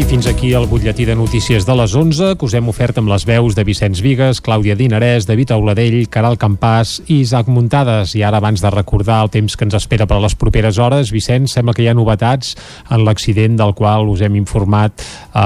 I 0.00 0.04
fins 0.08 0.26
aquí 0.26 0.54
el 0.56 0.64
butlletí 0.64 1.04
de 1.04 1.14
notícies 1.14 1.66
de 1.66 1.74
les 1.76 1.92
11 1.94 2.38
que 2.40 2.46
us 2.46 2.54
hem 2.56 2.70
ofert 2.72 2.96
amb 2.96 3.10
les 3.10 3.26
veus 3.28 3.52
de 3.52 3.64
Vicenç 3.68 4.00
Vigues, 4.00 4.38
Clàudia 4.40 4.72
Dinarès, 4.72 5.26
David 5.28 5.50
Auladell, 5.52 6.06
Caral 6.08 6.38
Campàs 6.40 6.94
i 7.02 7.18
Isaac 7.20 7.50
Muntades. 7.52 8.14
I 8.16 8.22
ara, 8.24 8.38
abans 8.40 8.62
de 8.64 8.70
recordar 8.72 9.18
el 9.26 9.28
temps 9.34 9.58
que 9.58 9.66
ens 9.66 9.76
espera 9.76 10.06
per 10.08 10.16
a 10.16 10.22
les 10.24 10.36
properes 10.40 10.78
hores, 10.80 11.10
Vicenç, 11.12 11.52
sembla 11.52 11.74
que 11.76 11.84
hi 11.84 11.90
ha 11.90 11.94
novetats 11.98 12.54
en 12.88 13.04
l'accident 13.04 13.58
del 13.60 13.74
qual 13.76 14.08
us 14.08 14.22
hem 14.24 14.38
informat 14.40 15.04
a 15.34 15.44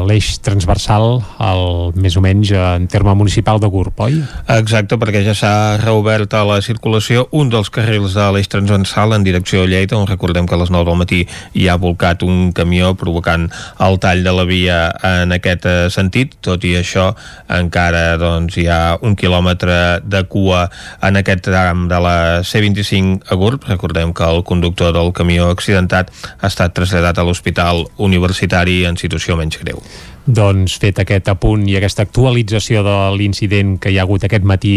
uh, 0.00 0.08
l'eix 0.08 0.30
transversal, 0.40 1.20
el, 1.50 1.92
més 2.00 2.16
o 2.16 2.24
menys 2.24 2.54
en 2.56 2.88
terme 2.88 3.12
municipal 3.20 3.60
de 3.60 3.68
Gurb, 3.68 4.00
oi? 4.00 4.16
Exacte, 4.56 4.96
perquè 4.96 5.20
ja 5.28 5.36
s'ha 5.36 5.52
reobert 5.82 6.38
a 6.38 6.46
la 6.48 6.60
circulació 6.64 7.26
un 7.36 7.52
dels 7.52 7.68
carrils 7.68 8.16
de 8.16 8.30
l'eix 8.32 8.48
transversal 8.48 9.12
en 9.18 9.28
direcció 9.28 9.66
a 9.66 9.68
Lleida, 9.68 10.00
on 10.00 10.08
recordem 10.08 10.48
que 10.48 10.56
a 10.56 10.62
les 10.64 10.72
9 10.72 10.88
del 10.88 11.00
matí 11.04 11.22
hi 11.52 11.68
ha 11.68 11.76
volcat 11.76 12.24
un 12.24 12.54
camió 12.56 12.94
provocant 12.96 13.50
el 13.89 13.89
tall 13.98 14.22
de 14.22 14.32
la 14.36 14.44
via 14.44 14.78
en 15.06 15.32
aquest 15.34 15.66
eh, 15.66 15.88
sentit, 15.90 16.36
tot 16.44 16.64
i 16.68 16.76
això 16.78 17.10
encara 17.56 18.16
doncs, 18.20 18.58
hi 18.60 18.66
ha 18.70 18.98
un 19.02 19.16
quilòmetre 19.18 19.80
de 20.04 20.22
cua 20.30 20.66
en 21.06 21.20
aquest 21.20 21.44
tram 21.48 21.88
de 21.90 21.98
la 22.02 22.16
C25 22.46 23.32
a 23.32 23.40
Gurb. 23.40 23.66
Recordem 23.70 24.14
que 24.14 24.28
el 24.28 24.44
conductor 24.44 24.94
del 24.96 25.12
camió 25.16 25.50
accidentat 25.50 26.12
ha 26.40 26.46
estat 26.52 26.76
traslladat 26.76 27.18
a 27.18 27.26
l'Hospital 27.26 27.86
Universitari 27.98 28.84
en 28.86 29.00
situació 29.00 29.38
menys 29.40 29.60
greu. 29.62 29.82
Doncs 30.30 30.76
fet 30.78 31.00
aquest 31.02 31.28
apunt 31.32 31.64
i 31.66 31.74
aquesta 31.78 32.04
actualització 32.06 32.84
de 32.86 32.96
l'incident 33.18 33.76
que 33.82 33.90
hi 33.90 33.98
ha 33.98 34.04
hagut 34.06 34.24
aquest 34.26 34.46
matí 34.46 34.74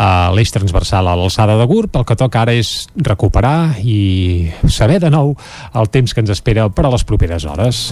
a 0.00 0.30
l'eix 0.34 0.52
transversal 0.54 1.08
a 1.08 1.16
l'alçada 1.18 1.58
de 1.60 1.66
Gurb, 1.68 1.92
el 2.00 2.06
que 2.08 2.16
toca 2.16 2.40
ara 2.44 2.54
és 2.56 2.86
recuperar 2.96 3.76
i 3.84 4.48
saber 4.68 5.00
de 5.04 5.12
nou 5.12 5.34
el 5.74 5.92
temps 5.92 6.14
que 6.14 6.24
ens 6.24 6.32
espera 6.32 6.70
per 6.72 6.86
a 6.88 6.94
les 6.94 7.04
properes 7.04 7.44
hores. 7.44 7.90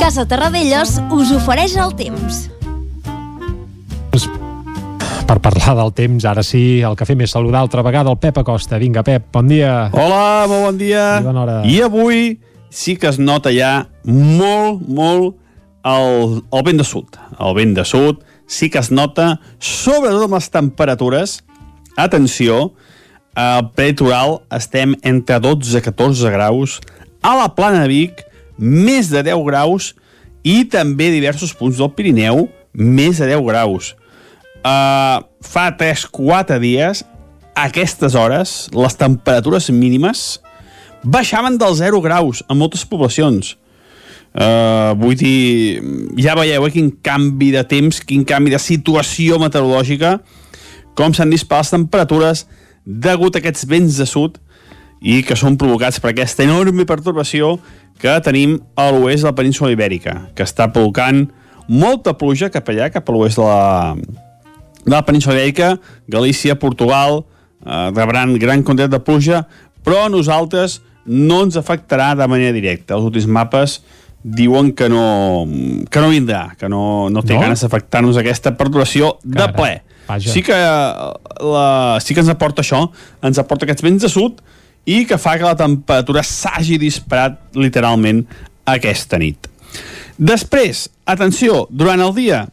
Casa 0.00 0.24
Terradellos 0.28 0.98
us 1.12 1.32
ofereix 1.32 1.76
el 1.80 1.94
temps. 1.98 2.44
Per 5.24 5.38
parlar 5.40 5.72
del 5.78 5.92
temps, 5.96 6.24
ara 6.28 6.42
sí, 6.44 6.82
el 6.84 6.96
que 7.00 7.06
fem 7.08 7.22
és 7.24 7.32
saludar 7.32 7.62
altra 7.64 7.80
vegada 7.84 8.12
el 8.12 8.18
Pep 8.20 8.36
Acosta. 8.42 8.76
Vinga, 8.76 9.00
Pep, 9.06 9.30
bon 9.32 9.48
dia. 9.48 9.88
Hola, 9.96 10.44
molt 10.50 10.66
bon 10.66 10.80
dia. 10.80 11.04
I 11.16 11.24
bona 11.24 11.40
hora. 11.40 11.54
I 11.64 11.78
avui 11.86 12.36
sí 12.68 12.98
que 13.00 13.08
es 13.08 13.16
nota 13.16 13.52
ja 13.54 13.86
molt, 14.04 14.84
molt 14.84 15.38
el, 15.88 16.42
el 16.44 16.66
vent 16.68 16.82
de 16.82 16.84
sud. 16.84 17.16
El 17.40 17.56
vent 17.56 17.72
de 17.78 17.86
sud 17.88 18.20
sí 18.44 18.68
que 18.68 18.82
es 18.82 18.92
nota, 18.92 19.38
sobretot 19.64 20.28
amb 20.28 20.36
les 20.36 20.50
temperatures. 20.52 21.38
Atenció, 21.96 22.74
al 23.32 23.70
peritoral 23.72 24.42
estem 24.52 24.92
entre 25.08 25.40
12 25.40 25.80
i 25.80 25.84
14 25.88 26.36
graus, 26.36 26.78
a 27.24 27.32
la 27.40 27.48
plana 27.56 27.86
de 27.86 27.92
Vic 27.94 28.24
més 28.60 29.08
de 29.08 29.24
10 29.24 29.40
graus 29.48 29.94
i 30.44 30.66
també 30.68 31.08
diversos 31.08 31.56
punts 31.56 31.80
del 31.80 31.94
Pirineu 31.96 32.50
més 32.76 33.22
de 33.22 33.32
10 33.32 33.46
graus. 33.48 33.94
Uh, 34.64 35.20
fa 35.44 35.68
3-4 35.76 36.56
dies, 36.62 37.04
a 37.54 37.68
aquestes 37.68 38.16
hores, 38.16 38.54
les 38.72 38.96
temperatures 38.96 39.68
mínimes 39.70 40.40
baixaven 41.04 41.58
dels 41.60 41.82
0 41.82 42.00
graus 42.00 42.40
en 42.48 42.58
moltes 42.58 42.86
poblacions. 42.88 43.58
Uh, 44.34 44.96
vull 44.98 45.14
dir, 45.14 45.82
ja 46.18 46.34
veieu 46.34 46.64
eh, 46.66 46.72
quin 46.74 46.88
canvi 47.04 47.52
de 47.54 47.62
temps, 47.70 48.00
quin 48.02 48.24
canvi 48.26 48.50
de 48.50 48.58
situació 48.58 49.38
meteorològica, 49.38 50.16
com 50.98 51.14
s'han 51.14 51.30
disparat 51.30 51.68
les 51.68 51.74
temperatures 51.76 52.44
degut 52.84 53.36
a 53.36 53.42
aquests 53.42 53.68
vents 53.70 54.00
de 54.00 54.08
sud 54.08 54.40
i 55.04 55.20
que 55.26 55.36
són 55.36 55.58
provocats 55.60 56.00
per 56.00 56.10
aquesta 56.10 56.42
enorme 56.48 56.86
pertorbació 56.88 57.58
que 58.00 58.16
tenim 58.24 58.56
a 58.80 58.88
l'oest 58.90 59.22
de 59.22 59.30
la 59.30 59.36
península 59.36 59.70
Ibèrica, 59.76 60.30
que 60.34 60.48
està 60.48 60.70
provocant 60.72 61.26
molta 61.68 62.16
pluja 62.18 62.50
cap 62.52 62.68
allà, 62.72 62.90
cap 62.90 63.06
a 63.08 63.14
l'oest 63.14 63.38
de 63.38 63.46
la, 63.46 63.94
de 64.84 64.92
la 64.92 65.04
península 65.04 65.36
Ibèrica, 65.36 65.78
Galícia, 66.08 66.58
Portugal, 66.58 67.24
eh, 67.64 67.90
rebran 67.94 68.36
gran 68.38 68.62
quantitat 68.62 68.92
de 68.92 69.00
pluja, 69.00 69.44
però 69.84 70.06
a 70.06 70.12
nosaltres 70.12 70.80
no 71.04 71.42
ens 71.44 71.56
afectarà 71.60 72.14
de 72.16 72.28
manera 72.28 72.52
directa. 72.52 72.96
Els 72.96 73.04
últims 73.04 73.28
mapes 73.28 73.80
diuen 74.24 74.72
que 74.72 74.88
no, 74.88 75.44
que 75.92 76.00
no 76.00 76.08
vindrà, 76.08 76.54
que 76.56 76.68
no, 76.68 77.10
no 77.12 77.22
té 77.22 77.36
no? 77.36 77.42
ganes 77.44 77.60
d'afectar-nos 77.64 78.16
aquesta 78.20 78.54
perturbació 78.56 79.18
de 79.22 79.48
ple. 79.52 79.74
Vaja. 80.08 80.32
Sí 80.32 80.42
que, 80.44 80.56
la, 80.56 81.68
sí 82.04 82.16
que 82.16 82.24
ens 82.24 82.32
aporta 82.32 82.64
això, 82.64 82.86
ens 83.24 83.40
aporta 83.40 83.68
aquests 83.68 83.84
vents 83.84 84.04
de 84.04 84.10
sud 84.12 84.40
i 84.88 85.04
que 85.08 85.16
fa 85.20 85.36
que 85.40 85.46
la 85.46 85.56
temperatura 85.56 86.24
s'hagi 86.24 86.76
disparat 86.80 87.38
literalment 87.56 88.24
aquesta 88.68 89.20
nit. 89.20 89.48
Després, 90.16 90.86
atenció, 91.10 91.64
durant 91.70 92.00
el 92.04 92.12
dia, 92.16 92.44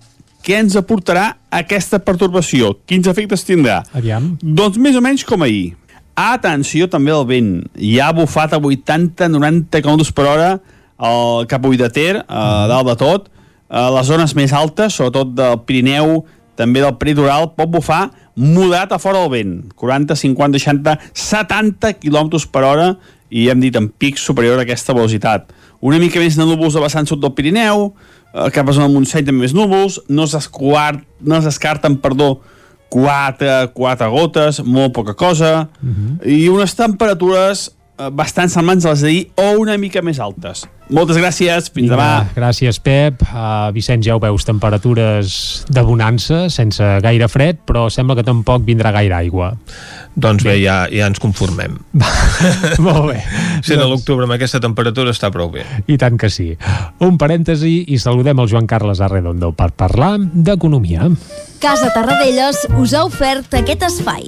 què 0.45 0.57
ens 0.61 0.75
aportarà 0.79 1.35
aquesta 1.53 1.99
pertorbació? 2.01 2.73
Quins 2.89 3.07
efectes 3.09 3.45
tindrà? 3.47 3.81
Aviam. 3.97 4.33
Doncs 4.41 4.79
més 4.81 4.97
o 4.97 5.03
menys 5.03 5.25
com 5.27 5.45
ahir. 5.45 5.75
Atenció 6.17 6.89
també 6.91 7.13
al 7.13 7.25
vent. 7.29 7.53
Hi 7.77 7.97
ha 8.01 8.11
bufat 8.15 8.53
a 8.53 8.59
80-90 8.59 9.81
km 9.81 10.11
per 10.17 10.27
hora 10.27 10.49
el 11.01 11.47
cap 11.49 11.65
de 11.65 11.89
Ter, 11.89 12.23
a 12.27 12.67
dalt 12.69 12.87
de 12.91 12.95
tot. 12.99 13.29
A 13.69 13.87
les 13.95 14.05
zones 14.05 14.35
més 14.35 14.51
altes, 14.53 14.93
sobretot 14.93 15.31
del 15.33 15.61
Pirineu, 15.65 16.25
també 16.59 16.81
del 16.83 16.97
Pritoral, 16.99 17.53
pot 17.55 17.71
bufar 17.71 18.11
moderat 18.35 18.91
a 18.91 18.99
fora 18.99 19.23
del 19.23 19.31
vent. 19.31 19.55
40, 19.79 20.15
50, 20.15 20.59
60, 20.59 20.97
70 21.13 21.93
km 22.01 22.41
per 22.51 22.63
hora 22.67 22.91
i 23.31 23.47
hem 23.49 23.61
dit 23.63 23.75
en 23.79 23.87
pic 23.87 24.19
superior 24.19 24.59
a 24.59 24.65
aquesta 24.67 24.93
velocitat. 24.93 25.53
Una 25.81 25.97
mica 25.97 26.19
més 26.21 26.35
de 26.37 26.45
núvols 26.45 26.75
a 26.75 26.83
vessant 26.83 27.07
sud 27.09 27.23
del 27.23 27.33
Pirineu, 27.33 27.93
cap 28.31 28.69
a 28.69 28.73
zona 28.75 28.87
del 28.87 28.95
Montseny 28.95 29.25
també 29.27 29.45
més 29.45 29.55
núvols, 29.55 29.99
no 30.09 30.25
es, 30.27 30.35
descuart, 30.37 31.03
no 31.19 31.37
es 31.37 31.47
descarten, 31.47 31.97
perdó, 32.01 32.39
quatre, 32.91 33.71
quatre 33.75 34.07
gotes, 34.11 34.61
molt 34.63 34.93
poca 34.93 35.15
cosa, 35.15 35.69
uh 35.81 35.89
-huh. 35.89 36.27
i 36.27 36.49
unes 36.49 36.75
temperatures 36.75 37.71
bastant 38.11 38.49
semblants 38.49 38.85
a 38.85 38.93
les 38.95 39.03
d'ahir 39.05 39.25
o 39.39 39.49
una 39.61 39.77
mica 39.77 40.01
més 40.01 40.19
altes. 40.19 40.65
Moltes 40.91 41.15
gràcies, 41.15 41.69
fins 41.71 41.87
Vinga, 41.87 41.95
demà. 41.95 42.31
Gràcies, 42.35 42.75
Pep. 42.83 43.21
Uh, 43.29 43.69
Vicenç, 43.71 44.03
ja 44.09 44.17
ho 44.17 44.19
veus, 44.19 44.43
temperatures 44.43 45.63
de 45.71 45.83
bonança, 45.87 46.43
sense 46.51 46.83
gaire 47.05 47.29
fred, 47.31 47.61
però 47.67 47.85
sembla 47.93 48.17
que 48.19 48.25
tampoc 48.27 48.65
vindrà 48.67 48.91
gaire 48.91 49.15
aigua. 49.21 49.53
Doncs 50.19 50.43
bé, 50.43 50.57
ja, 50.59 50.83
ja 50.91 51.07
ens 51.07 51.21
conformem. 51.23 51.79
Molt 52.85 53.07
bé. 53.13 53.21
Sent 53.63 53.79
a 53.79 53.87
l'octubre 53.87 54.27
amb 54.27 54.35
aquesta 54.35 54.59
temperatura 54.63 55.15
està 55.15 55.31
prou 55.31 55.53
bé. 55.53 55.63
I 55.87 55.95
tant 56.01 56.19
que 56.19 56.27
sí. 56.33 56.51
Un 57.07 57.15
parèntesi 57.21 57.77
i 57.87 57.99
saludem 58.01 58.43
el 58.43 58.51
Joan 58.51 58.67
Carles 58.67 58.99
Arredondo 58.99 59.53
per 59.55 59.71
parlar 59.71 60.17
d'economia. 60.19 61.07
Casa 61.63 61.93
Tarradellas 61.95 62.65
us 62.75 62.97
ha 62.97 63.05
ofert 63.07 63.61
aquest 63.61 63.87
espai. 63.87 64.27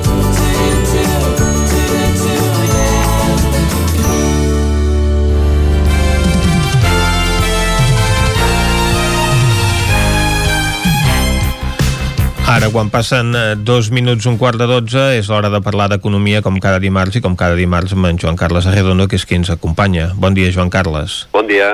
Ara, 12.51 12.67
quan 12.73 12.89
passen 12.91 13.31
eh, 13.37 13.55
dos 13.55 13.87
minuts, 13.95 14.25
un 14.27 14.35
quart 14.37 14.59
de 14.59 14.65
dotze, 14.67 14.99
és 15.15 15.29
l'hora 15.31 15.47
de 15.53 15.61
parlar 15.63 15.85
d'economia 15.91 16.41
com 16.43 16.57
cada 16.59 16.81
dimarts 16.83 17.15
i 17.15 17.21
com 17.23 17.37
cada 17.39 17.55
dimarts 17.55 17.93
amb 17.95 18.09
en 18.09 18.19
Joan 18.19 18.35
Carles 18.35 18.67
Arredondo, 18.67 19.05
que 19.07 19.15
és 19.15 19.23
qui 19.25 19.37
ens 19.39 19.51
acompanya. 19.53 20.09
Bon 20.19 20.35
dia, 20.35 20.51
Joan 20.51 20.69
Carles. 20.73 21.21
Bon 21.31 21.47
dia. 21.47 21.69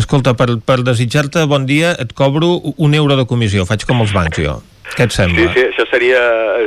Escolta, 0.00 0.32
per, 0.38 0.54
per 0.64 0.78
desitjar-te 0.86 1.44
bon 1.50 1.66
dia 1.68 1.92
et 2.00 2.14
cobro 2.16 2.54
un 2.78 2.96
euro 2.96 3.18
de 3.20 3.26
comissió. 3.28 3.66
Faig 3.68 3.84
com 3.84 4.00
els 4.00 4.14
bancs, 4.16 4.40
jo. 4.40 4.62
Què 4.94 5.04
et 5.08 5.12
Sí, 5.12 5.20
sembla? 5.20 5.50
sí, 5.52 5.66
això 5.68 5.84
seria... 5.92 6.22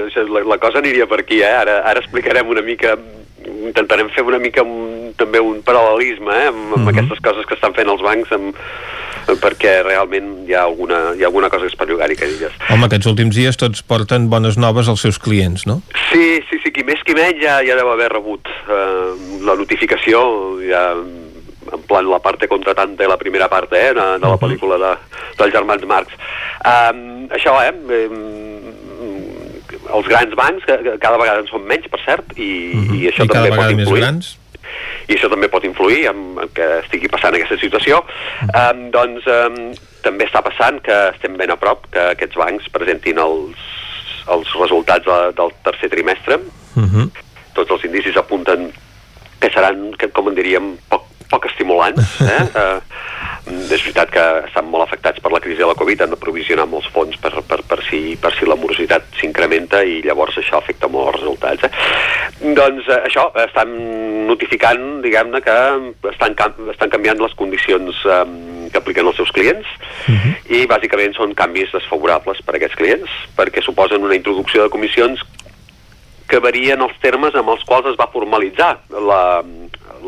Això, 0.06 0.27
la, 0.30 0.45
la 0.53 0.58
cosa 0.61 0.77
aniria 0.84 1.08
per 1.10 1.24
aquí, 1.24 1.42
eh? 1.42 1.50
Ara, 1.64 1.80
ara 1.90 2.02
explicarem 2.03 2.53
una 2.53 2.61
mica 2.61 2.94
intentarem 3.67 4.09
fer 4.16 4.24
una 4.27 4.40
mica 4.40 4.64
un, 4.64 5.14
també 5.17 5.40
un 5.43 5.61
paral·lelisme 5.66 6.34
eh, 6.35 6.48
amb, 6.51 6.74
amb 6.76 6.84
Mhm. 6.84 6.90
aquestes 6.93 7.19
coses 7.24 7.45
que 7.45 7.56
estan 7.56 7.74
fent 7.74 7.90
els 7.90 8.01
bancs 8.01 8.32
amb, 8.32 8.56
perquè 9.42 9.82
realment 9.84 10.48
hi 10.48 10.53
ha 10.56 10.64
alguna, 10.64 11.14
hi 11.17 11.24
ha 11.24 11.27
alguna 11.27 11.50
cosa 11.50 11.66
que 11.66 11.72
és 11.74 11.80
perllogàrica 11.80 12.26
d'elles. 12.26 12.53
Home, 12.69 12.85
aquests 12.85 13.08
últims 13.11 13.35
dies 13.35 13.58
tots 13.59 13.82
porten 13.84 14.30
bones 14.30 14.58
noves 14.58 14.88
als 14.88 15.01
seus 15.01 15.19
clients, 15.19 15.66
no? 15.67 15.82
Sí, 16.11 16.40
sí, 16.50 16.59
sí, 16.64 16.72
qui 16.72 16.84
més 16.88 17.01
qui 17.03 17.14
menys 17.17 17.42
ja, 17.43 17.59
ja 17.66 17.76
deu 17.76 17.90
haver 17.92 18.09
rebut 18.14 18.48
eh, 18.48 19.11
la 19.43 19.56
notificació, 19.56 20.22
ja 20.64 20.93
en 21.67 21.82
plan 21.84 22.08
la 22.08 22.19
parte 22.24 22.48
contratante, 22.48 23.08
la 23.08 23.17
primera 23.19 23.50
part 23.51 23.74
eh, 23.74 23.92
de, 23.93 24.06
de 24.22 24.27
la 24.27 24.38
pel·lícula 24.40 24.77
de, 24.80 24.93
dels 25.38 25.51
germans 25.51 25.84
Marx. 25.85 26.14
Um, 26.64 27.27
això, 27.35 27.58
eh, 27.64 27.74
eh, 27.92 28.08
els 29.93 30.07
grans 30.11 30.35
bancs, 30.35 30.66
que, 30.66 30.98
cada 30.99 31.17
vegada 31.17 31.43
en 31.43 31.48
són 31.48 31.66
menys, 31.69 31.88
per 31.91 32.01
cert, 32.03 32.35
i, 32.35 32.51
i 32.98 33.07
això 33.11 33.25
I 33.25 33.32
també 33.32 33.49
pot 33.49 33.57
vegada 33.57 33.74
més 33.75 33.88
influir 33.88 34.03
grans? 34.03 34.35
i 35.07 35.16
això 35.16 35.30
també 35.32 35.48
pot 35.51 35.64
influir 35.64 36.01
en, 36.11 36.24
en 36.43 36.49
que 36.56 36.66
estigui 36.82 37.09
passant 37.11 37.35
aquesta 37.35 37.57
situació, 37.61 38.01
um, 38.49 38.82
doncs 38.93 39.27
um, 39.32 39.59
també 40.03 40.27
està 40.27 40.43
passant 40.45 40.82
que 40.83 40.98
estem 41.14 41.38
ben 41.40 41.53
a 41.53 41.57
prop 41.59 41.88
que 41.93 42.09
aquests 42.14 42.40
bancs 42.40 42.67
presentin 42.74 43.22
els, 43.24 43.64
els 44.33 44.51
resultats 44.59 45.07
de, 45.07 45.19
del 45.40 45.53
tercer 45.66 45.90
trimestre. 45.93 46.40
Uh 46.75 46.83
-huh. 46.83 47.07
Tots 47.56 47.72
els 47.72 47.85
indicis 47.88 48.17
apunten 48.17 48.72
que 49.40 49.49
seran, 49.53 49.91
que, 49.98 50.09
com 50.09 50.27
en 50.30 50.35
diríem, 50.35 50.75
poc, 50.90 51.07
poc 51.32 51.48
estimulants. 51.52 52.18
Eh? 52.24 52.44
uh, 52.56 52.82
és 53.48 53.84
veritat 53.84 54.10
que 54.12 54.24
estan 54.48 54.68
molt 54.72 54.86
afectats 54.86 55.22
per 55.24 55.32
la 55.32 55.40
crisi 55.44 55.62
de 55.62 55.68
la 55.70 55.76
Covid, 55.78 56.04
han 56.04 56.12
de 56.12 56.20
provisionar 56.20 56.68
molts 56.70 56.90
fons 56.94 57.16
per, 57.22 57.32
per, 57.48 57.62
per, 57.68 57.80
si, 57.88 58.18
per 58.20 58.34
si 58.36 58.48
la 58.48 58.58
morositat 58.60 59.08
s'incrementa 59.20 59.84
i 59.88 60.02
llavors 60.06 60.38
això 60.40 60.60
afecta 60.60 60.90
molt 60.92 61.14
els 61.14 61.22
resultats. 61.22 61.64
Eh? 61.68 62.54
Doncs 62.58 62.90
eh, 62.92 63.00
això, 63.08 63.28
estan 63.46 63.72
notificant, 64.28 64.86
diguem-ne, 65.06 65.42
que 65.46 65.58
estan, 66.12 66.36
estan 66.74 66.94
canviant 66.94 67.24
les 67.24 67.36
condicions 67.40 68.04
eh, 68.04 68.22
que 68.72 68.82
apliquen 68.82 69.08
els 69.08 69.20
seus 69.20 69.32
clients 69.36 69.68
i 70.52 70.66
bàsicament 70.68 71.16
són 71.16 71.36
canvis 71.38 71.72
desfavorables 71.76 72.42
per 72.44 72.56
a 72.56 72.60
aquests 72.60 72.78
clients 72.80 73.14
perquè 73.38 73.64
suposen 73.64 74.04
una 74.04 74.16
introducció 74.18 74.66
de 74.66 74.74
comissions 74.74 75.24
que 76.28 76.42
varien 76.44 76.82
els 76.84 76.96
termes 77.04 77.36
amb 77.40 77.54
els 77.54 77.64
quals 77.68 77.88
es 77.94 77.98
va 78.00 78.10
formalitzar 78.12 78.74
la, 78.92 79.22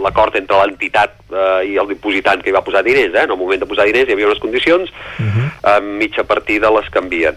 l'acord 0.04 0.36
entre 0.40 0.58
l'entitat 0.62 1.16
eh, 1.32 1.74
i 1.74 1.78
el 1.82 1.90
dipositant 1.92 2.42
que 2.44 2.52
hi 2.52 2.56
va 2.56 2.64
posar 2.66 2.84
diners, 2.86 3.14
eh? 3.14 3.26
en 3.28 3.36
el 3.36 3.40
moment 3.40 3.62
de 3.62 3.70
posar 3.70 3.88
diners 3.90 4.10
hi 4.10 4.16
havia 4.16 4.30
unes 4.32 4.42
condicions, 4.44 4.90
uh 4.90 5.26
-huh. 5.26 5.50
a 5.64 5.80
mitja 5.80 6.24
partida 6.24 6.72
les 6.72 6.90
canvien. 6.90 7.36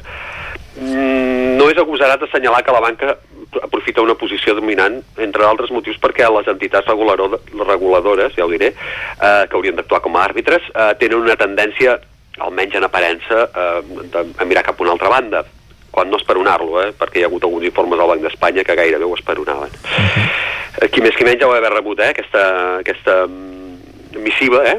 Mm, 0.81 1.57
no 1.58 1.68
és 1.70 1.76
agosarat 1.76 2.23
assenyalar 2.23 2.62
que 2.65 2.73
la 2.73 2.81
banca 2.81 3.16
aprofita 3.60 4.00
una 4.00 4.15
posició 4.15 4.55
dominant, 4.55 5.02
entre 5.18 5.44
altres 5.44 5.70
motius 5.70 5.99
perquè 6.00 6.28
les 6.32 6.49
entitats 6.49 6.86
regulador, 6.86 7.41
reguladores, 7.66 8.32
ja 8.34 8.47
ho 8.47 8.49
diré, 8.49 8.73
eh, 8.73 9.44
que 9.49 9.57
haurien 9.57 9.76
d'actuar 9.76 10.00
com 10.00 10.16
a 10.16 10.24
àrbitres, 10.24 10.62
eh, 10.74 10.94
tenen 10.99 11.20
una 11.20 11.36
tendència, 11.36 11.99
almenys 12.39 12.74
en 12.74 12.84
aparença, 12.84 13.50
eh, 13.55 13.82
de, 14.12 14.24
a 14.39 14.44
mirar 14.44 14.62
cap 14.62 14.81
a 14.81 14.82
una 14.82 14.92
altra 14.92 15.08
banda 15.08 15.44
quan 15.92 16.10
no 16.10 16.18
esperonar-lo, 16.18 16.80
eh? 16.82 16.90
perquè 16.96 17.20
hi 17.20 17.26
ha 17.26 17.30
hagut 17.30 17.44
alguns 17.44 17.68
informes 17.68 18.00
del 18.00 18.10
Banc 18.10 18.24
d'Espanya 18.24 18.64
que 18.64 18.78
gairebé 18.78 19.06
ho 19.06 19.14
esperonaven. 19.18 19.78
Uh 19.92 20.50
Qui 20.88 21.02
més 21.04 21.12
qui 21.14 21.24
menys 21.26 21.38
ja 21.38 21.46
ho 21.46 21.52
ha 21.52 21.58
d'haver 21.58 21.74
rebut, 21.74 22.00
eh? 22.00 22.08
aquesta, 22.14 22.42
aquesta 22.80 23.16
mm, 23.28 24.22
missiva, 24.24 24.62
eh? 24.70 24.78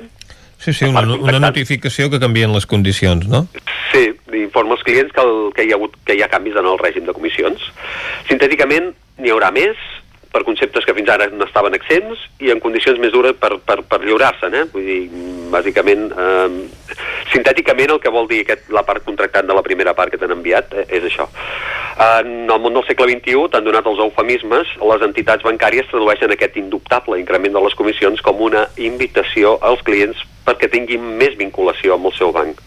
Sí, 0.57 0.73
sí, 0.73 0.87
una, 0.89 1.03
una 1.03 1.39
notificació 1.43 2.09
que 2.09 2.19
canvien 2.23 2.51
les 2.55 2.65
condicions, 2.65 3.27
no? 3.29 3.43
Sí, 3.91 4.07
informa 4.39 4.73
als 4.77 4.83
clients 4.87 5.13
que, 5.13 5.21
el, 5.21 5.51
que, 5.53 5.67
hi 5.67 5.73
ha 5.73 5.77
hagut, 5.77 5.95
que 6.07 6.15
hi 6.17 6.23
ha 6.25 6.31
canvis 6.31 6.57
en 6.59 6.69
el 6.71 6.79
règim 6.81 7.05
de 7.05 7.15
comissions. 7.15 7.69
Sintèticament, 8.29 8.89
n'hi 9.21 9.33
haurà 9.33 9.51
més 9.53 9.77
per 10.33 10.41
conceptes 10.47 10.85
que 10.85 10.95
fins 10.97 11.09
ara 11.13 11.27
no 11.29 11.45
estaven 11.45 11.75
exempts 11.77 12.23
i 12.41 12.49
en 12.49 12.59
condicions 12.63 12.97
més 13.01 13.11
dures 13.13 13.35
per, 13.37 13.51
per, 13.61 13.83
per 13.85 13.99
lliurar-se'n, 14.01 14.55
eh? 14.57 14.63
Vull 14.73 14.87
dir, 14.87 14.99
bàsicament, 15.53 16.07
eh, 16.09 16.97
sintèticament 17.31 17.93
el 17.93 17.99
que 18.01 18.11
vol 18.13 18.25
dir 18.31 18.41
aquest, 18.41 18.65
la 18.73 18.81
part 18.87 19.05
contractant 19.05 19.45
de 19.49 19.53
la 19.53 19.61
primera 19.65 19.93
part 19.93 20.09
que 20.09 20.17
t'han 20.17 20.33
enviat 20.33 20.73
eh, 20.73 20.87
és 20.97 21.05
això. 21.09 21.27
En 22.01 22.49
el 22.49 22.61
món 22.63 22.73
del 22.73 22.85
segle 22.87 23.05
XXI, 23.11 23.43
t'han 23.53 23.67
donat 23.67 23.85
els 23.89 24.01
eufemismes, 24.07 24.71
les 24.81 25.05
entitats 25.05 25.45
bancàries 25.45 25.85
tradueixen 25.91 26.33
aquest 26.33 26.57
indubtable 26.57 27.19
increment 27.21 27.53
de 27.53 27.61
les 27.67 27.77
comissions 27.77 28.21
com 28.25 28.41
una 28.41 28.65
invitació 28.81 29.59
als 29.61 29.85
clients 29.85 30.17
perquè 30.47 30.71
tinguin 30.73 31.05
més 31.21 31.37
vinculació 31.37 31.93
amb 31.95 32.09
el 32.09 32.17
seu 32.17 32.33
banc. 32.33 32.57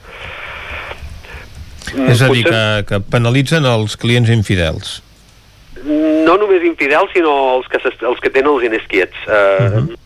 És 2.07 2.23
a 2.23 2.31
dir, 2.31 2.45
Potser- 2.45 2.53
que, 2.53 2.87
que 2.93 3.03
penalitzen 3.11 3.67
els 3.67 3.99
clients 3.99 4.31
infidels. 4.31 5.01
No 5.85 6.37
només 6.41 6.65
infidels, 6.65 7.11
sinó 7.13 7.57
els 7.59 7.69
que, 7.69 7.79
els 7.85 8.21
que 8.21 8.31
tenen 8.31 8.53
els 8.53 8.63
diners 8.65 8.87
quiets. 8.91 9.17
Uh, 9.29 9.97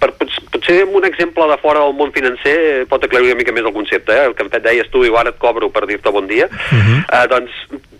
per, 0.00 0.10
pot- 0.18 0.38
potser 0.50 0.82
amb 0.82 0.96
un 0.96 1.04
exemple 1.04 1.46
de 1.50 1.58
fora 1.62 1.80
del 1.84 1.94
món 1.94 2.12
financer 2.12 2.54
eh, 2.54 2.84
pot 2.90 3.04
aclarir 3.04 3.30
una 3.32 3.38
mica 3.38 3.52
més 3.52 3.64
el 3.64 3.74
concepte. 3.76 4.12
Eh? 4.12 4.26
El 4.30 4.34
que 4.34 4.48
fet 4.48 4.64
deies 4.64 4.90
tu, 4.90 5.04
i 5.04 5.12
ara 5.14 5.30
et 5.30 5.38
cobro 5.38 5.70
per 5.70 5.86
dir-te 5.86 6.10
bon 6.10 6.26
dia. 6.26 6.46
Uh 6.46 6.78
-huh. 6.78 7.00
uh, 7.04 7.26
doncs, 7.28 7.52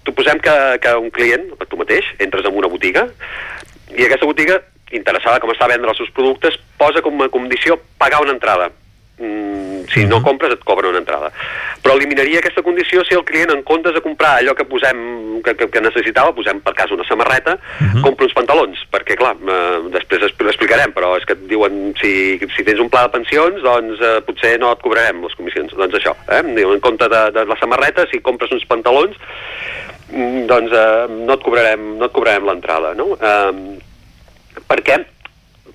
suposem 0.07 0.39
que, 0.41 0.79
que 0.81 0.95
un 0.97 1.11
client, 1.11 1.51
tu 1.69 1.77
mateix, 1.77 2.05
entres 2.19 2.45
en 2.45 2.57
una 2.57 2.69
botiga 2.69 3.09
i 3.97 4.05
aquesta 4.05 4.27
botiga, 4.27 4.61
interessada 4.91 5.41
com 5.41 5.51
està 5.51 5.65
a 5.65 5.69
vendre 5.69 5.89
els 5.89 5.97
seus 5.97 6.11
productes, 6.11 6.59
posa 6.79 7.01
com 7.03 7.21
a 7.23 7.29
condició 7.29 7.79
pagar 7.99 8.23
una 8.23 8.33
entrada. 8.33 8.71
Mm, 9.15 9.85
si 9.93 10.03
no 10.11 10.19
compres 10.25 10.51
et 10.51 10.63
cobra 10.67 10.89
una 10.91 10.99
entrada 10.99 11.29
però 11.85 11.95
eliminaria 11.95 12.41
aquesta 12.41 12.65
condició 12.67 13.05
si 13.07 13.15
el 13.15 13.23
client 13.23 13.53
en 13.55 13.61
comptes 13.63 13.95
de 13.95 14.01
comprar 14.03 14.41
allò 14.41 14.57
que 14.59 14.65
posem 14.67 15.39
que, 15.45 15.55
que, 15.55 15.69
que 15.71 15.83
necessitava, 15.85 16.33
posem 16.35 16.59
per 16.65 16.73
cas 16.75 16.91
una 16.91 17.07
samarreta 17.07 17.55
compra 18.03 18.27
uns 18.27 18.35
pantalons, 18.35 18.83
perquè 18.91 19.15
clar 19.15 19.37
eh, 19.39 19.79
després 19.95 20.27
expl- 20.27 20.51
explicarem, 20.51 20.91
però 20.99 21.13
és 21.15 21.29
que 21.29 21.37
et 21.39 21.47
diuen 21.47 21.95
si, 22.03 22.41
si 22.57 22.67
tens 22.67 22.83
un 22.83 22.91
pla 22.91 23.05
de 23.07 23.15
pensions 23.15 23.63
doncs 23.63 24.03
eh, 24.03 24.19
potser 24.27 24.57
no 24.59 24.73
et 24.75 24.83
cobrarem 24.83 25.23
les 25.23 25.39
comissions 25.39 25.71
doncs 25.79 25.95
això, 25.95 26.17
eh? 26.35 26.43
En 26.43 26.83
compte 26.83 27.07
de, 27.07 27.25
de 27.39 27.47
la 27.47 27.61
samarreta 27.63 28.09
si 28.11 28.19
compres 28.19 28.51
uns 28.51 28.67
pantalons 28.67 29.15
mm, 30.11 30.47
doncs 30.51 30.75
eh, 30.75 31.07
no 31.23 31.39
et 31.39 31.47
cobrarem 31.47 31.93
no 32.03 32.11
et 32.11 32.19
cobrarem 32.19 32.51
l'entrada 32.51 32.97
no? 32.99 33.13
Eh, 33.15 34.63
per 34.67 34.83
què? 34.83 35.05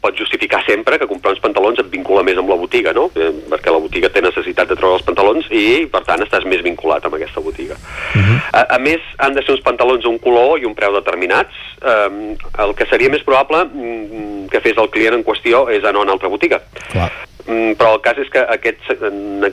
Pot 0.01 0.17
justificar 0.17 0.63
sempre 0.65 0.97
que 0.99 1.07
comprar 1.07 1.33
uns 1.33 1.41
pantalons 1.43 1.79
et 1.81 1.89
vincula 1.91 2.23
més 2.23 2.37
amb 2.39 2.49
la 2.51 2.57
botiga, 2.59 2.93
no? 2.95 3.09
Eh, 3.15 3.31
perquè 3.51 3.73
la 3.73 3.81
botiga 3.83 4.11
té 4.13 4.23
necessitat 4.23 4.71
de 4.71 4.77
treure 4.79 4.99
els 4.99 5.05
pantalons 5.07 5.47
i, 5.51 5.85
per 5.91 6.03
tant, 6.07 6.23
estàs 6.23 6.45
més 6.49 6.63
vinculat 6.65 7.05
amb 7.05 7.17
aquesta 7.19 7.43
botiga. 7.43 7.75
Uh 8.15 8.21
-huh. 8.21 8.37
a, 8.51 8.65
a 8.75 8.79
més, 8.79 9.01
han 9.17 9.33
de 9.33 9.43
ser 9.43 9.55
uns 9.55 9.63
pantalons 9.63 10.03
d'un 10.03 10.19
color 10.19 10.59
i 10.59 10.65
un 10.65 10.75
preu 10.75 10.93
determinats. 10.93 11.53
Eh, 11.81 12.35
el 12.65 12.75
que 12.75 12.85
seria 12.85 13.09
més 13.09 13.23
probable 13.23 13.65
mm, 13.65 14.47
que 14.49 14.61
fes 14.61 14.77
el 14.77 14.89
client 14.89 15.15
en 15.15 15.23
qüestió 15.23 15.69
és 15.69 15.83
anar 15.83 15.99
a 15.99 16.03
una 16.03 16.11
altra 16.11 16.29
botiga. 16.29 16.61
Clar. 16.91 17.11
Mm, 17.47 17.73
però 17.79 17.95
el 17.95 18.01
cas 18.01 18.17
és 18.17 18.29
que 18.29 18.39
aquest, 18.39 18.79
en, 19.01 19.45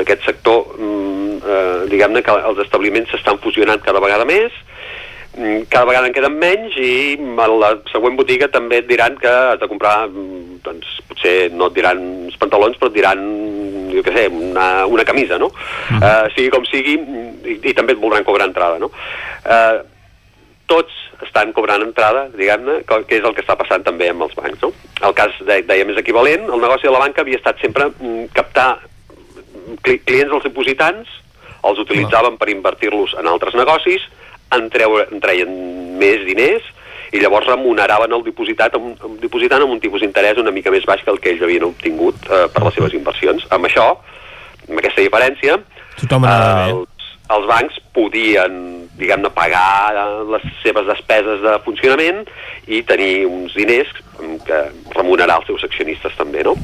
aquest 0.00 0.24
sector, 0.24 0.64
mm, 0.78 1.36
eh, 1.44 1.88
diguem-ne 1.90 2.22
que 2.22 2.30
els 2.30 2.58
establiments 2.64 3.10
s'estan 3.10 3.38
fusionant 3.38 3.82
cada 3.84 4.00
vegada 4.00 4.24
més, 4.24 4.52
cada 5.70 5.84
vegada 5.86 6.08
en 6.08 6.14
queden 6.16 6.38
menys 6.40 6.76
i 6.82 7.16
a 7.38 7.48
la 7.50 7.70
següent 7.92 8.16
botiga 8.18 8.48
també 8.50 8.80
et 8.82 8.88
diran 8.88 9.18
que 9.20 9.30
has 9.30 9.60
de 9.60 9.68
comprar, 9.70 10.08
mm, 10.08 10.60
doncs 10.64 10.96
potser 11.08 11.50
no 11.52 11.68
et 11.68 11.76
diran 11.76 12.00
uns 12.26 12.38
pantalons, 12.40 12.78
però 12.78 12.90
et 12.90 12.96
diran, 12.96 13.22
jo 13.92 14.02
què 14.02 14.14
sé, 14.14 14.26
una, 14.28 14.86
una 14.86 15.04
camisa, 15.04 15.38
no? 15.38 15.46
Uh 15.46 16.00
-huh. 16.00 16.34
sigui 16.34 16.50
com 16.50 16.64
sigui, 16.64 16.98
i, 17.44 17.60
i 17.70 17.74
també 17.74 17.92
et 17.92 18.00
voldran 18.00 18.24
cobrar 18.24 18.46
entrada, 18.46 18.78
no? 18.78 18.90
Eh, 19.44 19.78
tots 20.66 20.92
estan 21.24 21.52
cobrant 21.52 21.82
entrada, 21.82 22.28
diguem-ne, 22.36 22.82
que 22.84 23.16
és 23.16 23.24
el 23.24 23.34
que 23.34 23.42
està 23.42 23.56
passant 23.56 23.82
també 23.82 24.10
amb 24.10 24.22
els 24.22 24.34
bancs. 24.34 24.60
No? 24.62 24.72
El 25.08 25.14
cas, 25.14 25.32
de, 25.40 25.62
dèiem, 25.62 25.90
és 25.90 25.96
equivalent. 25.96 26.44
El 26.52 26.60
negoci 26.60 26.86
de 26.86 26.92
la 26.92 27.02
banca 27.02 27.24
havia 27.24 27.40
estat 27.40 27.58
sempre 27.60 27.88
mm, 27.88 28.28
captar 28.36 28.78
cli 29.82 29.98
clients 30.04 30.30
dels 30.30 30.44
dipositants, 30.44 31.08
els 31.68 31.80
utilitzaven 31.82 32.36
per 32.38 32.50
invertir-los 32.52 33.16
en 33.18 33.26
altres 33.26 33.56
negocis, 33.58 34.04
en, 34.56 34.68
treure, 34.72 35.06
en 35.12 35.22
treien 35.22 35.54
més 36.00 36.24
diners 36.28 36.66
i 37.12 37.22
llavors 37.22 37.48
remuneraven 37.48 38.12
el 38.12 38.24
dipositat 38.26 38.76
amb, 38.76 38.98
amb, 39.00 39.16
dipositant 39.22 39.64
amb 39.64 39.74
un 39.76 39.80
tipus 39.80 40.04
d'interès 40.04 40.40
una 40.40 40.52
mica 40.54 40.72
més 40.74 40.86
baix 40.88 41.04
que 41.04 41.12
el 41.14 41.20
que 41.22 41.32
ells 41.32 41.44
havien 41.44 41.66
obtingut 41.68 42.28
eh, 42.28 42.44
per 42.52 42.64
les 42.66 42.76
seves 42.76 42.96
inversions. 42.98 43.46
Amb 43.54 43.68
això, 43.68 43.88
amb 44.68 44.82
aquesta 44.82 45.04
diferència, 45.04 45.56
Tothom 46.02 46.26
bé. 46.26 46.34
els, 46.68 47.08
els 47.36 47.48
bancs 47.48 47.80
podien, 47.96 48.60
diguem-ne, 49.00 49.32
pagar 49.36 49.96
eh, 49.96 50.06
les 50.34 50.44
seves 50.62 50.88
despeses 50.90 51.40
de 51.44 51.56
funcionament 51.64 52.22
i 52.68 52.82
tenir 52.88 53.24
uns 53.28 53.56
diners 53.56 53.90
que 54.44 54.62
remunerar 54.96 55.40
els 55.40 55.48
seus 55.48 55.64
accionistes 55.64 56.16
també, 56.18 56.44
no? 56.44 56.56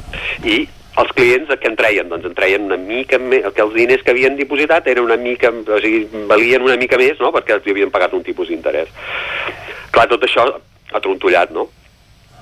I 0.45 0.65
els 1.01 1.11
clients 1.17 1.51
a 1.51 1.57
què 1.59 1.69
en 1.71 1.77
treien? 1.79 2.09
Doncs 2.11 2.27
en 2.29 2.35
treien 2.37 2.67
una 2.67 2.77
mica 2.79 3.19
més, 3.19 3.47
que 3.55 3.63
els 3.63 3.73
diners 3.75 4.03
que 4.03 4.13
havien 4.15 4.37
dipositat 4.39 4.87
eren 4.91 5.07
una 5.07 5.17
mica, 5.19 5.51
o 5.51 5.79
sigui, 5.83 6.05
valien 6.29 6.63
una 6.63 6.77
mica 6.79 6.99
més, 7.01 7.19
no?, 7.19 7.33
perquè 7.35 7.57
els 7.57 7.67
havien 7.71 7.91
pagat 7.91 8.15
un 8.15 8.23
tipus 8.23 8.51
d'interès. 8.51 8.91
Clar, 9.95 10.07
tot 10.11 10.23
això 10.27 10.45
ha 10.91 11.01
trontollat, 11.03 11.51
no? 11.51 11.67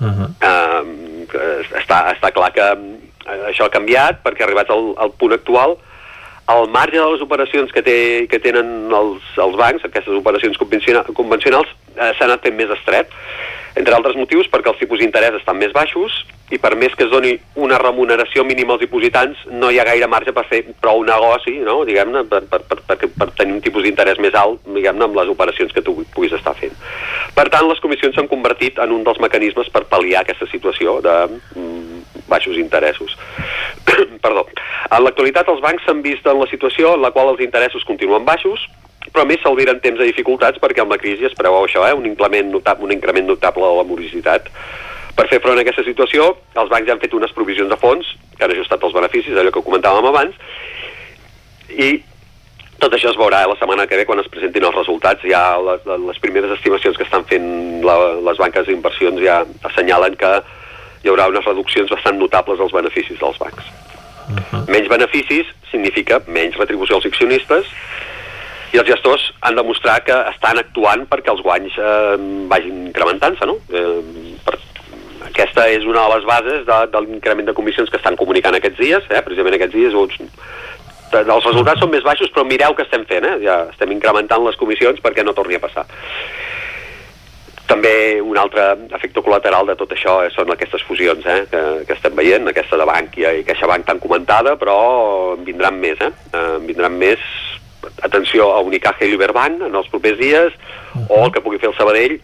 Uh 0.02 0.10
-huh. 0.10 0.30
eh, 0.50 1.26
que 1.30 1.40
està, 1.80 2.14
està 2.14 2.32
clar 2.34 2.52
que 2.52 2.66
eh, 2.66 3.42
això 3.50 3.66
ha 3.66 3.76
canviat 3.78 4.24
perquè 4.24 4.44
arribats 4.44 4.70
al, 4.70 4.94
al 4.98 5.12
punt 5.12 5.34
actual 5.34 5.78
el 6.50 6.70
marge 6.70 6.98
de 6.98 7.06
les 7.08 7.22
operacions 7.22 7.72
que, 7.72 7.82
té, 7.82 8.28
que 8.28 8.40
tenen 8.40 8.92
els, 8.92 9.24
els 9.40 9.56
bancs, 9.56 9.86
aquestes 9.86 10.12
operacions 10.12 10.58
convenciona, 10.60 11.04
convencionals, 11.16 11.70
eh, 11.96 12.12
s'ha 12.18 12.26
anat 12.26 12.44
fent 12.44 12.58
més 12.58 12.70
estret, 12.70 13.08
entre 13.80 13.96
altres 13.96 14.18
motius 14.20 14.50
perquè 14.52 14.74
els 14.74 14.82
tipus 14.82 15.00
d'interès 15.00 15.40
estan 15.40 15.58
més 15.58 15.72
baixos 15.72 16.26
i 16.52 16.60
per 16.62 16.74
més 16.76 16.94
que 16.98 17.06
es 17.06 17.12
doni 17.12 17.32
una 17.56 17.80
remuneració 17.82 18.44
mínima 18.46 18.76
als 18.76 18.84
dipositants 18.84 19.40
no 19.50 19.72
hi 19.72 19.80
ha 19.80 19.86
gaire 19.88 20.10
marge 20.12 20.34
per 20.36 20.44
fer 20.50 20.62
prou 20.84 21.02
negoci, 21.08 21.56
no? 21.66 21.80
diguem-ne, 21.88 22.26
per, 22.30 22.44
per, 22.52 22.60
per, 22.68 22.98
per, 23.00 23.30
tenir 23.38 23.56
un 23.56 23.64
tipus 23.64 23.86
d'interès 23.86 24.20
més 24.22 24.36
alt, 24.38 24.60
diguem-ne, 24.68 25.08
amb 25.08 25.18
les 25.18 25.32
operacions 25.32 25.74
que 25.74 25.82
tu 25.86 25.96
puguis 26.14 26.36
estar 26.36 26.54
fent. 26.60 26.76
Per 27.34 27.48
tant, 27.50 27.66
les 27.70 27.82
comissions 27.84 28.16
s'han 28.18 28.30
convertit 28.32 28.78
en 28.84 28.94
un 28.94 29.08
dels 29.08 29.22
mecanismes 29.24 29.72
per 29.74 29.86
pal·liar 29.90 30.22
aquesta 30.22 30.50
situació 30.52 31.00
de 31.06 31.16
mm, 31.32 32.04
baixos 32.30 32.60
interessos. 32.60 33.18
Perdó. 34.26 34.46
En 34.92 35.04
l'actualitat, 35.04 35.50
els 35.50 35.64
bancs 35.64 35.88
s'han 35.88 36.04
vist 36.06 36.28
en 36.28 36.40
la 36.44 36.50
situació 36.52 36.98
en 36.98 37.06
la 37.06 37.14
qual 37.16 37.34
els 37.34 37.44
interessos 37.46 37.88
continuen 37.88 38.28
baixos, 38.28 38.68
però 39.14 39.26
més 39.28 39.42
s'albiren 39.44 39.82
temps 39.84 40.00
de 40.00 40.08
dificultats 40.08 40.62
perquè 40.62 40.84
amb 40.84 40.94
la 40.94 41.00
crisi 41.02 41.28
es 41.28 41.36
preveu 41.38 41.66
això, 41.66 41.84
eh? 41.88 41.96
un, 41.98 42.06
increment 42.10 42.50
notable, 42.54 42.88
un 42.88 42.96
increment 42.96 43.28
notable 43.30 43.66
de 43.68 43.80
la 43.80 43.88
morositat. 43.88 44.50
Per 45.14 45.28
fer 45.30 45.40
front 45.44 45.60
a 45.60 45.62
aquesta 45.62 45.84
situació, 45.86 46.32
els 46.58 46.72
bancs 46.72 46.88
ja 46.88 46.96
han 46.96 47.02
fet 47.04 47.14
unes 47.14 47.34
provisions 47.36 47.70
de 47.70 47.78
fons, 47.78 48.08
que 48.38 48.46
han 48.46 48.54
ajustat 48.56 48.82
els 48.84 48.96
beneficis, 48.96 49.38
allò 49.38 49.54
que 49.54 49.66
comentàvem 49.66 50.10
abans, 50.10 50.36
i 51.70 52.02
tot 52.84 52.96
això 52.98 53.14
es 53.14 53.20
veurà 53.20 53.44
la 53.48 53.56
setmana 53.60 53.86
que 53.88 53.96
ve 54.00 54.06
quan 54.08 54.20
es 54.20 54.28
presentin 54.32 54.66
els 54.68 54.76
resultats. 54.76 55.24
Ja 55.30 55.56
les, 55.64 55.86
les 56.08 56.20
primeres 56.24 56.52
estimacions 56.58 56.98
que 57.00 57.06
estan 57.08 57.24
fent 57.30 57.48
la, 57.86 57.96
les 58.28 58.42
banques 58.42 58.68
d'inversions 58.68 59.22
ja 59.24 59.40
assenyalen 59.70 60.18
que 60.20 60.34
hi 61.04 61.12
haurà 61.12 61.30
unes 61.32 61.46
reduccions 61.48 61.92
bastant 61.92 62.20
notables 62.20 62.60
als 62.60 62.76
beneficis 62.76 63.20
dels 63.22 63.40
bancs. 63.40 63.70
Uh 64.24 64.40
-huh. 64.40 64.64
Menys 64.72 64.90
beneficis 64.90 65.48
significa 65.72 66.22
menys 66.28 66.58
retribució 66.58 66.96
als 66.96 67.06
accionistes 67.06 67.68
i 68.74 68.78
els 68.78 68.88
gestors 68.88 69.34
han 69.42 69.56
de 69.56 69.64
mostrar 69.64 70.04
que 70.04 70.16
estan 70.34 70.58
actuant 70.58 71.08
perquè 71.10 71.32
els 71.32 71.42
guanys 71.42 71.76
eh, 71.78 72.18
vagin 72.50 72.88
incrementant-se, 72.88 73.46
no? 73.46 73.58
Eh, 73.70 74.33
aquesta 75.34 75.66
és 75.74 75.86
una 75.90 76.06
de 76.06 76.16
les 76.16 76.28
bases 76.30 76.66
de, 76.70 76.80
de 76.94 77.02
l'increment 77.08 77.50
de 77.50 77.58
comissions 77.58 77.90
que 77.90 77.98
estan 77.98 78.18
comunicant 78.20 78.56
aquests 78.58 78.80
dies, 78.80 79.10
eh? 79.10 79.22
precisament 79.26 79.58
aquests 79.58 79.76
dies 79.76 79.98
uns, 79.98 80.22
els 81.14 81.46
resultats 81.46 81.82
són 81.82 81.92
més 81.94 82.06
baixos, 82.06 82.32
però 82.34 82.46
mireu 82.48 82.74
què 82.74 82.86
estem 82.86 83.06
fent, 83.10 83.26
eh? 83.28 83.38
ja 83.44 83.64
estem 83.72 83.92
incrementant 83.94 84.44
les 84.46 84.58
comissions 84.58 85.02
perquè 85.04 85.26
no 85.26 85.36
torni 85.38 85.58
a 85.58 85.64
passar. 85.64 85.86
També 87.70 88.20
un 88.22 88.38
altre 88.38 88.74
efecte 88.98 89.24
col·lateral 89.24 89.70
de 89.70 89.76
tot 89.80 89.94
això 89.96 90.18
eh, 90.24 90.32
són 90.34 90.52
aquestes 90.52 90.84
fusions 90.84 91.26
eh, 91.26 91.44
que, 91.50 91.62
que 91.88 91.96
estem 91.96 92.16
veient, 92.18 92.50
aquesta 92.50 92.78
de 92.80 92.88
Bankia 92.90 93.32
i 93.40 93.46
CaixaBank 93.48 93.88
tan 93.88 94.02
comentada, 94.04 94.58
però 94.60 94.78
en 95.38 95.46
vindran 95.48 95.80
més, 95.80 96.02
eh? 96.02 96.12
eh 96.34 96.44
en 96.58 96.68
vindran 96.68 96.98
més, 97.00 97.24
atenció 98.04 98.52
a 98.54 98.62
Unicaja 98.66 99.06
i 99.06 99.14
Liberbank 99.14 99.64
en 99.68 99.80
els 99.80 99.90
propers 99.92 100.20
dies, 100.20 100.60
o 101.08 101.24
el 101.24 101.32
que 101.32 101.44
pugui 101.44 101.62
fer 101.62 101.72
el 101.72 101.78
Sabadell, 101.80 102.20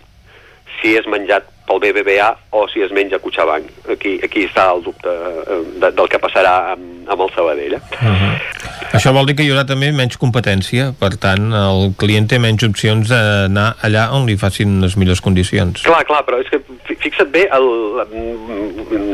si 0.80 0.96
és 1.00 1.08
menjat 1.12 1.48
pel 1.70 1.82
BBVA 1.84 2.30
o 2.58 2.66
si 2.72 2.82
es 2.82 2.92
menja 2.96 3.20
Cuixabank. 3.22 3.70
Aquí, 3.94 4.18
aquí 4.26 4.48
està 4.50 4.72
el 4.74 4.82
dubte 4.84 5.10
eh, 5.14 5.62
de, 5.80 5.92
del 5.94 6.10
que 6.10 6.20
passarà 6.22 6.74
amb, 6.74 7.06
amb 7.10 7.28
el 7.28 7.34
Sabadell. 7.36 7.78
Eh? 7.78 7.82
Uh 8.02 8.10
-huh. 8.10 8.34
Això 8.98 9.14
vol 9.14 9.28
dir 9.28 9.36
que 9.38 9.44
hi 9.46 9.52
haurà 9.52 9.66
també 9.70 9.92
menys 9.94 10.18
competència, 10.18 10.94
per 11.00 11.12
tant, 11.22 11.52
el 11.54 11.94
client 11.96 12.28
té 12.28 12.40
menys 12.40 12.64
opcions 12.66 13.08
d'anar 13.08 13.76
allà 13.86 14.10
on 14.12 14.26
li 14.26 14.36
facin 14.36 14.82
les 14.82 14.98
millors 14.98 15.22
condicions. 15.22 15.84
Clar, 15.84 16.04
clar, 16.06 16.24
però 16.26 16.40
és 16.42 16.50
que 16.50 16.60
fi- 16.88 16.96
fixa't 16.96 17.30
bé, 17.32 17.48
el, 17.54 17.68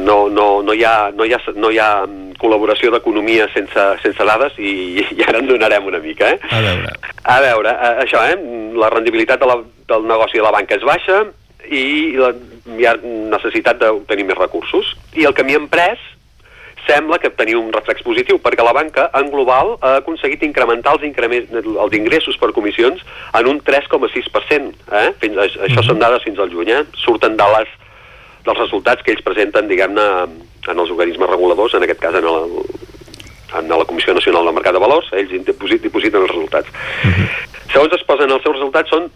no, 0.06 0.30
no, 0.30 0.62
no, 0.64 0.74
hi 0.74 0.84
ha, 0.84 1.12
no, 1.16 1.26
hi 1.26 1.34
ha, 1.34 1.40
no 1.56 1.72
hi 1.72 1.80
ha 1.80 2.06
col·laboració 2.40 2.92
d'economia 2.92 3.48
sense, 3.54 3.86
sense 4.02 4.24
dades 4.24 4.54
i, 4.58 5.04
i 5.18 5.24
ara 5.28 5.40
en 5.40 5.48
donarem 5.48 5.86
una 5.86 6.00
mica, 6.00 6.30
eh? 6.30 6.40
A 6.52 6.62
veure. 6.62 6.94
A 7.24 7.40
veure, 7.42 7.70
eh, 7.70 7.96
això, 8.06 8.24
eh? 8.32 8.38
La 8.80 8.90
rendibilitat 8.90 9.40
de 9.40 9.46
la, 9.46 9.58
del 9.88 10.08
negoci 10.08 10.38
de 10.38 10.44
la 10.44 10.52
banca 10.56 10.76
és 10.76 10.84
baixa 10.88 11.26
i 11.72 12.14
la, 12.18 12.32
hi 12.78 12.86
ha 12.90 12.96
necessitat 13.04 13.80
d'obtenir 13.82 14.26
més 14.30 14.38
recursos. 14.38 14.96
I 15.16 15.26
el 15.30 15.34
camí 15.38 15.56
emprès 15.58 16.02
sembla 16.86 17.18
que 17.18 17.32
tenia 17.34 17.58
un 17.58 17.72
reflex 17.74 18.04
positiu, 18.06 18.38
perquè 18.38 18.62
la 18.62 18.74
banca 18.78 19.08
en 19.18 19.32
global 19.34 19.72
ha 19.82 19.96
aconseguit 20.04 20.44
incrementar 20.46 20.94
els, 20.94 21.06
els 21.66 21.96
ingressos 21.98 22.38
per 22.38 22.52
comissions 22.54 23.02
en 23.34 23.48
un 23.50 23.58
3,6%. 23.66 24.76
Eh? 24.94 25.08
Fins, 25.24 25.38
a- 25.42 25.48
això 25.66 25.82
són 25.88 25.98
dades 26.00 26.22
fins 26.28 26.38
al 26.40 26.52
juny, 26.54 26.70
eh? 26.70 26.84
surten 27.02 27.38
de 27.40 27.48
les, 27.58 27.72
dels 28.46 28.60
resultats 28.62 29.02
que 29.02 29.16
ells 29.16 29.26
presenten, 29.26 29.66
diguem-ne, 29.68 30.06
en 30.70 30.80
els 30.82 30.92
organismes 30.94 31.30
reguladors, 31.30 31.74
en 31.74 31.84
aquest 31.88 32.00
cas 32.06 32.20
en 32.22 32.26
el, 32.30 32.54
en 33.58 33.70
la 33.74 33.86
Comissió 33.90 34.14
Nacional 34.14 34.46
del 34.46 34.54
Mercat 34.60 34.78
de 34.78 34.84
Valors, 34.86 35.10
ells 35.18 35.34
diposit, 35.46 35.82
dipositen 35.82 36.22
els 36.22 36.30
resultats. 36.30 36.70
Segons 37.74 37.98
es 37.98 38.06
posen 38.06 38.30
els 38.30 38.46
seus 38.46 38.60
resultats, 38.60 38.94
són 38.94 39.10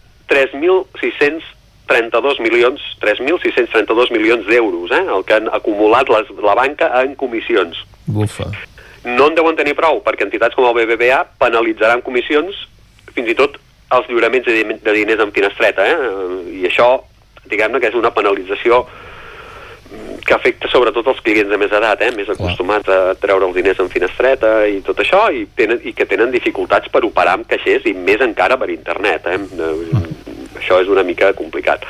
3.632 1.90 2.42
milions, 2.46 2.82
3.632 3.02 4.12
milions 4.14 4.46
d'euros, 4.48 4.92
eh, 4.92 5.06
el 5.06 5.26
que 5.26 5.38
han 5.40 5.50
acumulat 5.52 6.10
les, 6.14 6.30
la 6.46 6.56
banca 6.56 6.92
en 7.02 7.16
comissions. 7.20 7.82
Bufa. 8.06 8.50
No 9.06 9.30
en 9.30 9.36
deuen 9.38 9.58
tenir 9.58 9.78
prou, 9.78 10.04
perquè 10.06 10.28
entitats 10.28 10.58
com 10.58 10.68
el 10.68 10.76
BBVA 10.78 11.24
penalitzaran 11.42 12.04
comissions 12.06 12.68
fins 13.16 13.32
i 13.32 13.38
tot 13.38 13.58
els 13.96 14.10
lliuraments 14.10 14.46
de, 14.46 14.64
de 14.84 14.96
diners 14.96 15.22
en 15.24 15.32
finestreta, 15.34 15.86
eh? 15.88 16.18
i 16.60 16.66
això, 16.70 16.92
diguem-ne, 17.50 17.80
que 17.82 17.90
és 17.90 17.98
una 17.98 18.12
penalització 18.14 18.84
mm, 18.86 20.20
que 20.28 20.36
afecta 20.36 20.70
sobretot 20.70 21.08
els 21.10 21.24
clients 21.26 21.50
de 21.50 21.58
més 21.58 21.74
edat, 21.74 22.04
eh? 22.06 22.12
més 22.14 22.30
acostumats 22.30 22.92
a 22.94 23.16
treure 23.22 23.50
els 23.50 23.58
diners 23.58 23.82
en 23.82 23.90
finestreta 23.90 24.54
i 24.70 24.84
tot 24.86 25.02
això, 25.02 25.26
i, 25.34 25.48
tenen, 25.58 25.82
i 25.82 25.96
que 25.98 26.06
tenen 26.10 26.30
dificultats 26.36 26.92
per 26.94 27.02
operar 27.08 27.40
amb 27.40 27.50
caixers 27.50 27.88
i 27.90 27.96
més 27.98 28.22
encara 28.22 28.60
per 28.62 28.70
internet. 28.76 29.26
Eh? 29.26 29.40
Eh, 29.40 30.19
Això 30.60 30.80
és 30.84 30.92
una 30.92 31.06
mica 31.08 31.32
complicat. 31.38 31.88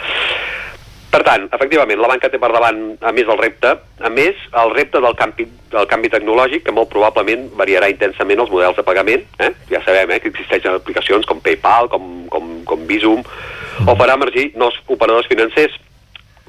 Per 1.10 1.24
tant, 1.26 1.48
efectivament, 1.50 1.98
la 1.98 2.10
banca 2.12 2.30
té 2.30 2.38
per 2.38 2.52
davant, 2.54 2.82
a 3.02 3.12
més, 3.18 3.26
el 3.26 3.40
repte, 3.40 3.72
a 4.06 4.10
més, 4.14 4.38
el 4.62 4.74
repte 4.76 5.02
del 5.02 5.16
canvi, 5.18 5.48
del 5.74 5.88
canvi 5.90 6.12
tecnològic, 6.14 6.68
que 6.68 6.76
molt 6.76 6.92
probablement 6.94 7.48
variarà 7.58 7.90
intensament 7.90 8.44
els 8.44 8.52
models 8.54 8.78
de 8.78 8.86
pagament. 8.86 9.26
Eh? 9.42 9.50
Ja 9.74 9.82
sabem 9.86 10.14
eh, 10.14 10.20
que 10.22 10.30
existeixen 10.30 10.78
aplicacions 10.78 11.26
com 11.26 11.42
PayPal, 11.42 11.90
com, 11.90 12.28
com, 12.30 12.60
com 12.70 12.86
Visum, 12.90 13.26
o 13.88 13.96
farà 13.98 14.20
emergir 14.20 14.52
nous 14.60 14.78
operadors 14.86 15.30
financers 15.32 15.74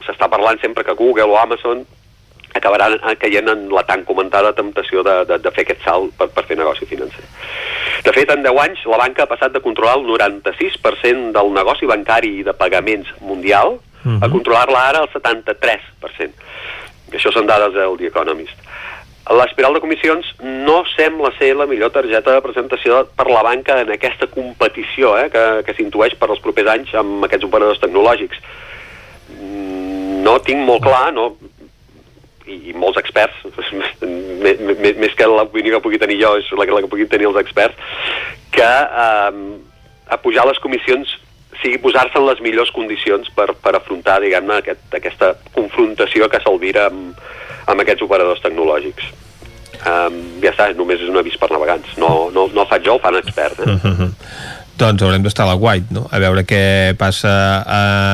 s'està 0.04 0.28
parlant 0.32 0.60
sempre 0.60 0.84
que 0.84 0.96
Google 0.98 1.28
o 1.30 1.38
Amazon 1.40 1.84
acabaran 2.54 2.98
caient 3.20 3.48
en 3.48 3.68
la 3.72 3.84
tan 3.88 4.04
comentada 4.04 4.52
temptació 4.56 5.04
de, 5.06 5.24
de, 5.28 5.38
de 5.38 5.52
fer 5.54 5.66
aquest 5.66 5.84
salt 5.84 6.14
per, 6.18 6.30
per 6.34 6.44
fer 6.48 6.58
negoci 6.58 6.88
financer. 6.90 7.24
De 8.04 8.12
fet, 8.16 8.30
en 8.32 8.42
10 8.42 8.60
anys, 8.64 8.84
la 8.88 9.00
banca 9.00 9.24
ha 9.24 9.30
passat 9.30 9.52
de 9.52 9.62
controlar 9.64 9.98
el 9.98 10.06
96% 10.08 11.32
del 11.36 11.52
negoci 11.52 11.88
bancari 11.90 12.38
i 12.40 12.46
de 12.46 12.54
pagaments 12.56 13.08
mundial 13.20 13.76
uh 13.76 13.80
-huh. 14.04 14.24
a 14.24 14.30
controlar-la 14.30 14.88
ara 14.88 14.98
al 15.00 15.10
73%. 15.12 16.32
Això 17.12 17.32
són 17.32 17.46
dades 17.46 17.74
del 17.74 17.96
The 17.98 18.06
Economist. 18.06 18.56
L'espiral 19.30 19.74
de 19.74 19.80
comissions 19.80 20.26
no 20.42 20.80
sembla 20.96 21.30
ser 21.38 21.52
la 21.54 21.66
millor 21.66 21.92
targeta 21.94 22.32
de 22.32 22.40
presentació 22.42 23.04
per 23.14 23.28
la 23.30 23.42
banca 23.46 23.80
en 23.80 23.92
aquesta 23.92 24.26
competició 24.26 25.12
eh, 25.18 25.28
que, 25.30 25.62
que 25.66 25.74
s'intueix 25.76 26.16
per 26.18 26.30
als 26.30 26.40
propers 26.40 26.70
anys 26.72 26.94
amb 26.94 27.24
aquests 27.24 27.46
operadors 27.46 27.78
tecnològics. 27.78 28.40
No 30.24 30.38
tinc 30.40 30.64
molt 30.66 30.82
clar, 30.82 31.12
no, 31.12 31.36
i, 32.50 32.74
molts 32.76 33.00
experts, 33.00 33.40
més, 34.44 34.60
més, 34.98 35.16
que 35.16 35.28
l'opinió 35.30 35.78
que 35.78 35.84
pugui 35.86 36.00
tenir 36.02 36.20
jo, 36.22 36.34
és 36.40 36.50
la, 36.56 36.66
la 36.66 36.84
que 36.84 36.92
puguin 36.92 37.10
tenir 37.10 37.30
els 37.30 37.40
experts, 37.40 37.78
que 38.54 38.70
eh, 39.04 39.42
a 40.10 40.18
pujar 40.22 40.46
les 40.48 40.58
comissions 40.62 41.16
sigui 41.60 41.80
posar-se 41.82 42.16
en 42.18 42.26
les 42.26 42.40
millors 42.40 42.70
condicions 42.72 43.28
per, 43.36 43.50
per 43.62 43.74
afrontar, 43.76 44.20
diguem-ne, 44.24 44.60
aquest, 44.62 44.86
aquesta 44.96 45.34
confrontació 45.54 46.28
que 46.32 46.40
s'alvira 46.42 46.86
amb, 46.88 47.18
amb 47.70 47.84
aquests 47.84 48.06
operadors 48.06 48.40
tecnològics. 48.44 49.10
Um, 49.80 50.16
ja 50.42 50.50
està, 50.52 50.66
només 50.76 51.00
és 51.00 51.08
un 51.08 51.16
avís 51.16 51.36
per 51.40 51.48
navegants. 51.52 51.94
No, 52.00 52.28
no, 52.34 52.46
no 52.52 52.66
faig 52.68 52.84
jo, 52.84 52.98
ho 52.98 53.00
fan 53.00 53.16
experts. 53.16 53.62
Eh? 53.64 53.76
Uh 53.76 53.92
-huh 53.92 54.10
doncs 54.80 55.04
haurem 55.04 55.24
d'estar 55.24 55.44
a 55.46 55.52
la 55.52 55.58
guait, 55.60 55.90
no? 55.94 56.06
a 56.10 56.20
veure 56.22 56.44
què 56.48 56.94
passa 57.00 57.32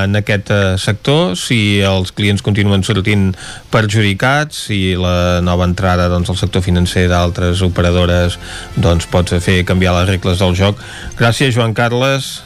en 0.06 0.18
aquest 0.18 0.50
eh, 0.54 0.62
sector, 0.82 1.36
si 1.38 1.78
els 1.86 2.12
clients 2.16 2.44
continuen 2.44 2.84
sortint 2.86 3.28
perjudicats, 3.72 4.66
si 4.68 4.80
la 4.98 5.42
nova 5.46 5.68
entrada 5.68 6.10
doncs, 6.12 6.32
al 6.32 6.40
sector 6.40 6.64
financer 6.66 7.06
d'altres 7.12 7.62
operadores 7.66 8.40
doncs, 8.76 9.08
pot 9.10 9.36
fer 9.42 9.62
canviar 9.68 9.94
les 10.00 10.10
regles 10.16 10.42
del 10.42 10.58
joc. 10.58 10.82
Gràcies, 11.20 11.54
Joan 11.54 11.76
Carles. 11.76 12.45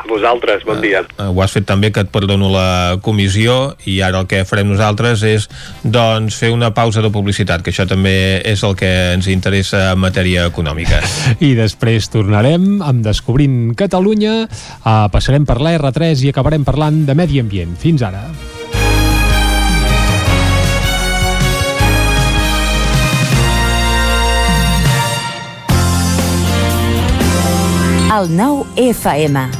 A 0.00 0.08
vosaltres, 0.08 0.64
bon 0.64 0.80
dia. 0.80 1.02
Uh, 1.18 1.28
ho 1.28 1.42
has 1.44 1.52
fet 1.52 1.66
també 1.68 1.90
que 1.92 2.00
et 2.00 2.10
perdono 2.12 2.48
la 2.48 2.96
comissió 3.04 3.74
i 3.84 3.98
ara 4.04 4.22
el 4.22 4.28
que 4.30 4.46
farem 4.48 4.70
nosaltres 4.72 5.20
és 5.28 5.46
doncs 5.84 6.38
fer 6.40 6.52
una 6.54 6.70
pausa 6.72 7.04
de 7.04 7.10
publicitat, 7.12 7.60
que 7.60 7.72
això 7.74 7.84
també 7.88 8.40
és 8.48 8.64
el 8.64 8.76
que 8.80 8.90
ens 9.12 9.28
interessa 9.28 9.90
en 9.92 10.00
matèria 10.00 10.46
econòmica. 10.48 11.02
I 11.48 11.52
després 11.58 12.08
tornarem 12.12 12.80
amb 12.80 13.04
Descobrint 13.04 13.74
Catalunya, 13.76 14.46
uh, 14.48 15.04
passarem 15.12 15.44
per 15.44 15.60
la 15.60 15.76
R3 15.76 16.24
i 16.24 16.32
acabarem 16.32 16.64
parlant 16.64 17.04
de 17.04 17.16
medi 17.18 17.44
ambient. 17.44 17.76
Fins 17.80 18.06
ara. 18.06 18.24
El 28.10 28.32
nou 28.34 28.64
FM 28.74 29.59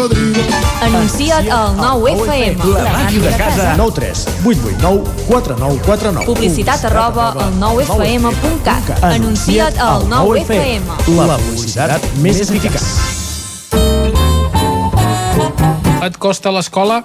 cocodrilo. 0.00 0.42
Anuncia't 0.80 1.50
al 1.50 1.76
9FM. 1.76 2.64
La 2.74 2.92
màquina 2.92 3.26
de 3.30 3.36
casa. 3.36 3.74
9 3.76 3.92
3 3.94 4.26
8 4.44 4.60
8 4.64 4.76
9 4.80 5.04
4 5.28 5.56
9 5.58 5.80
4 5.84 6.12
9. 6.12 6.26
Publicitat 6.26 6.84
arroba 6.84 7.32
al 7.32 7.52
9FM.cat. 7.60 9.04
Anuncia't 9.04 9.78
al 9.78 10.06
9FM. 10.08 10.82
La 11.16 11.38
publicitat 11.38 12.00
més 12.22 12.40
eficaç. 12.40 12.82
Et 16.00 16.16
costa 16.16 16.50
l'escola? 16.50 17.04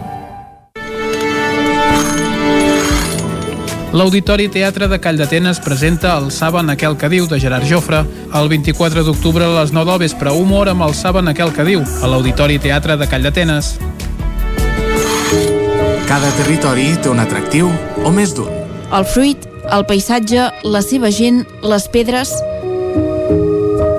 L'Auditori 3.91 4.47
Teatre 4.47 4.87
de 4.87 5.01
Call 5.03 5.17
d'Atenes 5.19 5.57
presenta 5.59 6.13
el 6.15 6.29
Saben 6.31 6.71
aquel 6.71 6.93
que 6.95 7.09
diu 7.11 7.25
de 7.27 7.35
Gerard 7.43 7.67
Jofre. 7.67 8.05
El 8.39 8.47
24 8.47 9.03
d'octubre 9.03 9.43
a 9.43 9.55
les 9.57 9.73
9 9.75 9.91
del 9.91 9.99
vespre, 10.05 10.31
humor 10.31 10.69
amb 10.71 10.85
el 10.85 10.93
Saben 10.95 11.27
aquel 11.27 11.51
que 11.51 11.65
diu, 11.67 11.83
a 11.83 12.07
l'Auditori 12.07 12.55
Teatre 12.63 12.95
de 12.95 13.07
Call 13.11 13.27
d'Atenes. 13.27 13.73
Cada 16.07 16.31
territori 16.37 16.87
té 17.03 17.11
un 17.11 17.19
atractiu 17.19 17.67
o 18.07 18.11
més 18.15 18.31
d'un. 18.37 18.47
El 18.95 19.03
fruit, 19.11 19.43
el 19.67 19.83
paisatge, 19.89 20.47
la 20.63 20.81
seva 20.85 21.11
gent, 21.11 21.43
les 21.59 21.87
pedres... 21.91 22.31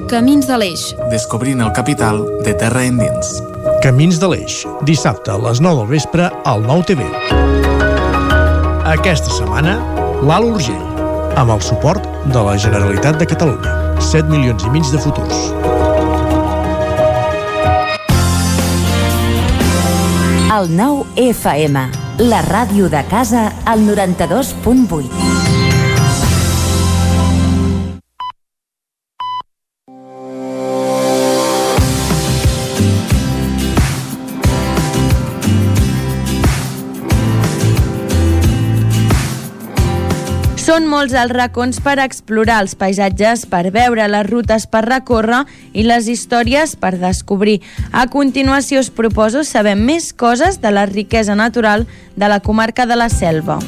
Camins 0.09 0.49
de 0.49 0.57
l'Eix. 0.61 0.87
Descobrint 1.13 1.61
el 1.65 1.73
capital 1.77 2.25
de 2.45 2.57
terra 2.57 2.85
endins. 2.89 3.37
Camins 3.85 4.21
de 4.21 4.33
l'Eix. 4.33 4.63
Dissabte 4.89 5.37
a 5.37 5.41
les 5.41 5.61
9 5.61 5.85
del 5.85 5.93
vespre 5.93 6.33
al 6.49 6.65
9 6.65 6.89
TV. 6.93 7.62
Aquesta 8.93 9.31
setmana, 9.33 9.79
l'Alt 10.21 10.51
Urgell, 10.53 10.83
amb 11.41 11.55
el 11.55 11.63
suport 11.65 12.05
de 12.29 12.41
la 12.45 12.59
Generalitat 12.61 13.17
de 13.23 13.25
Catalunya. 13.31 13.73
7 14.05 14.29
milions 14.29 14.67
i 14.69 14.73
mig 14.75 14.91
de 14.93 15.01
futurs. 15.01 15.47
El 20.59 20.69
9 20.77 21.25
FM, 21.31 21.87
la 22.29 22.43
ràdio 22.51 22.93
de 22.93 23.01
casa 23.09 23.47
al 23.65 23.89
92.8. 23.89 25.42
Són 40.73 40.87
molts 40.89 41.13
els 41.13 41.35
racons 41.37 41.83
per 41.85 41.99
explorar, 42.01 42.63
els 42.65 42.73
paisatges 42.81 43.43
per 43.51 43.67
veure, 43.75 44.07
les 44.09 44.25
rutes 44.31 44.65
per 44.73 44.81
recórrer 44.87 45.43
i 45.77 45.85
les 45.85 46.09
històries 46.09 46.73
per 46.81 46.95
descobrir. 46.97 47.59
A 47.93 48.07
continuació 48.17 48.81
us 48.81 48.89
proposo 48.89 49.45
saber 49.45 49.77
més 49.77 50.15
coses 50.17 50.63
de 50.65 50.73
la 50.73 50.89
riquesa 50.89 51.37
natural 51.37 51.85
de 52.17 52.33
la 52.33 52.41
comarca 52.41 52.89
de 52.89 52.97
la 52.97 53.13
Selva. 53.13 53.61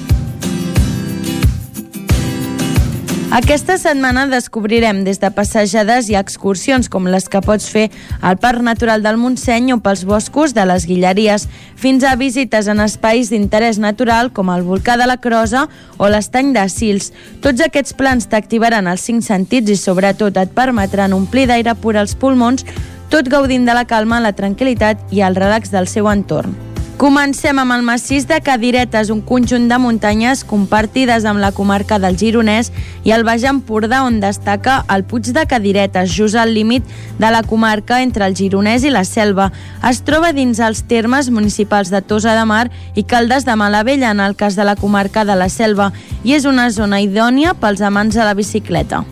Aquesta 3.34 3.74
setmana 3.82 4.28
descobrirem 4.30 5.00
des 5.02 5.18
de 5.18 5.26
passejades 5.34 6.06
i 6.06 6.14
excursions 6.14 6.86
com 6.86 7.08
les 7.10 7.24
que 7.26 7.40
pots 7.42 7.64
fer 7.66 7.88
al 8.22 8.36
Parc 8.38 8.62
Natural 8.62 9.02
del 9.02 9.16
Montseny 9.18 9.72
o 9.74 9.80
pels 9.82 10.04
boscos 10.06 10.52
de 10.54 10.62
les 10.70 10.84
Guilleries, 10.86 11.48
fins 11.74 12.06
a 12.06 12.12
visites 12.14 12.68
en 12.70 12.78
espais 12.84 13.32
d'interès 13.34 13.80
natural 13.82 14.30
com 14.30 14.52
el 14.54 14.62
volcà 14.62 14.94
de 15.00 15.08
la 15.10 15.16
Crosa 15.18 15.64
o 15.98 16.06
l'estany 16.06 16.52
de 16.54 16.62
Sils. 16.70 17.10
Tots 17.42 17.64
aquests 17.66 17.96
plans 17.98 18.28
t'activaran 18.30 18.86
els 18.86 19.02
cinc 19.02 19.26
sentits 19.26 19.72
i 19.74 19.76
sobretot 19.82 20.38
et 20.38 20.54
permetran 20.54 21.16
omplir 21.18 21.48
d'aire 21.50 21.74
pur 21.74 21.96
els 21.98 22.14
pulmons, 22.14 22.62
tot 23.10 23.26
gaudint 23.26 23.66
de 23.66 23.74
la 23.74 23.82
calma, 23.82 24.22
la 24.22 24.30
tranquil·litat 24.38 25.10
i 25.10 25.26
el 25.26 25.34
relax 25.34 25.74
del 25.74 25.90
seu 25.90 26.06
entorn. 26.06 26.73
Comencem 26.94 27.58
amb 27.58 27.74
el 27.74 27.82
massís 27.82 28.28
de 28.30 28.36
Cadiretes, 28.38 29.08
un 29.10 29.18
conjunt 29.26 29.64
de 29.66 29.76
muntanyes 29.82 30.44
compartides 30.46 31.24
amb 31.26 31.42
la 31.42 31.50
comarca 31.50 31.98
del 31.98 32.14
Gironès 32.14 32.70
i 33.02 33.10
el 33.10 33.24
Baix 33.26 33.42
Empordà, 33.50 34.04
on 34.06 34.20
destaca 34.22 34.76
el 34.94 35.02
Puig 35.02 35.32
de 35.34 35.42
Cadiretes, 35.50 36.12
just 36.14 36.38
al 36.38 36.54
límit 36.54 36.86
de 37.18 37.30
la 37.34 37.42
comarca 37.42 37.98
entre 38.04 38.28
el 38.30 38.36
Gironès 38.38 38.86
i 38.86 38.92
la 38.94 39.02
Selva. 39.04 39.48
Es 39.82 40.04
troba 40.06 40.30
dins 40.32 40.62
els 40.62 40.84
termes 40.86 41.32
municipals 41.34 41.90
de 41.90 42.00
Tosa 42.00 42.36
de 42.38 42.46
Mar 42.46 42.68
i 42.94 43.02
Caldes 43.02 43.44
de 43.44 43.56
Malavella, 43.58 44.14
en 44.14 44.22
el 44.22 44.38
cas 44.38 44.54
de 44.54 44.64
la 44.64 44.76
comarca 44.76 45.26
de 45.26 45.34
la 45.34 45.50
Selva, 45.50 45.90
i 46.22 46.38
és 46.38 46.46
una 46.46 46.70
zona 46.70 47.02
idònia 47.02 47.58
pels 47.58 47.82
amants 47.82 48.14
de 48.14 48.22
la 48.22 48.38
bicicleta. 48.38 49.02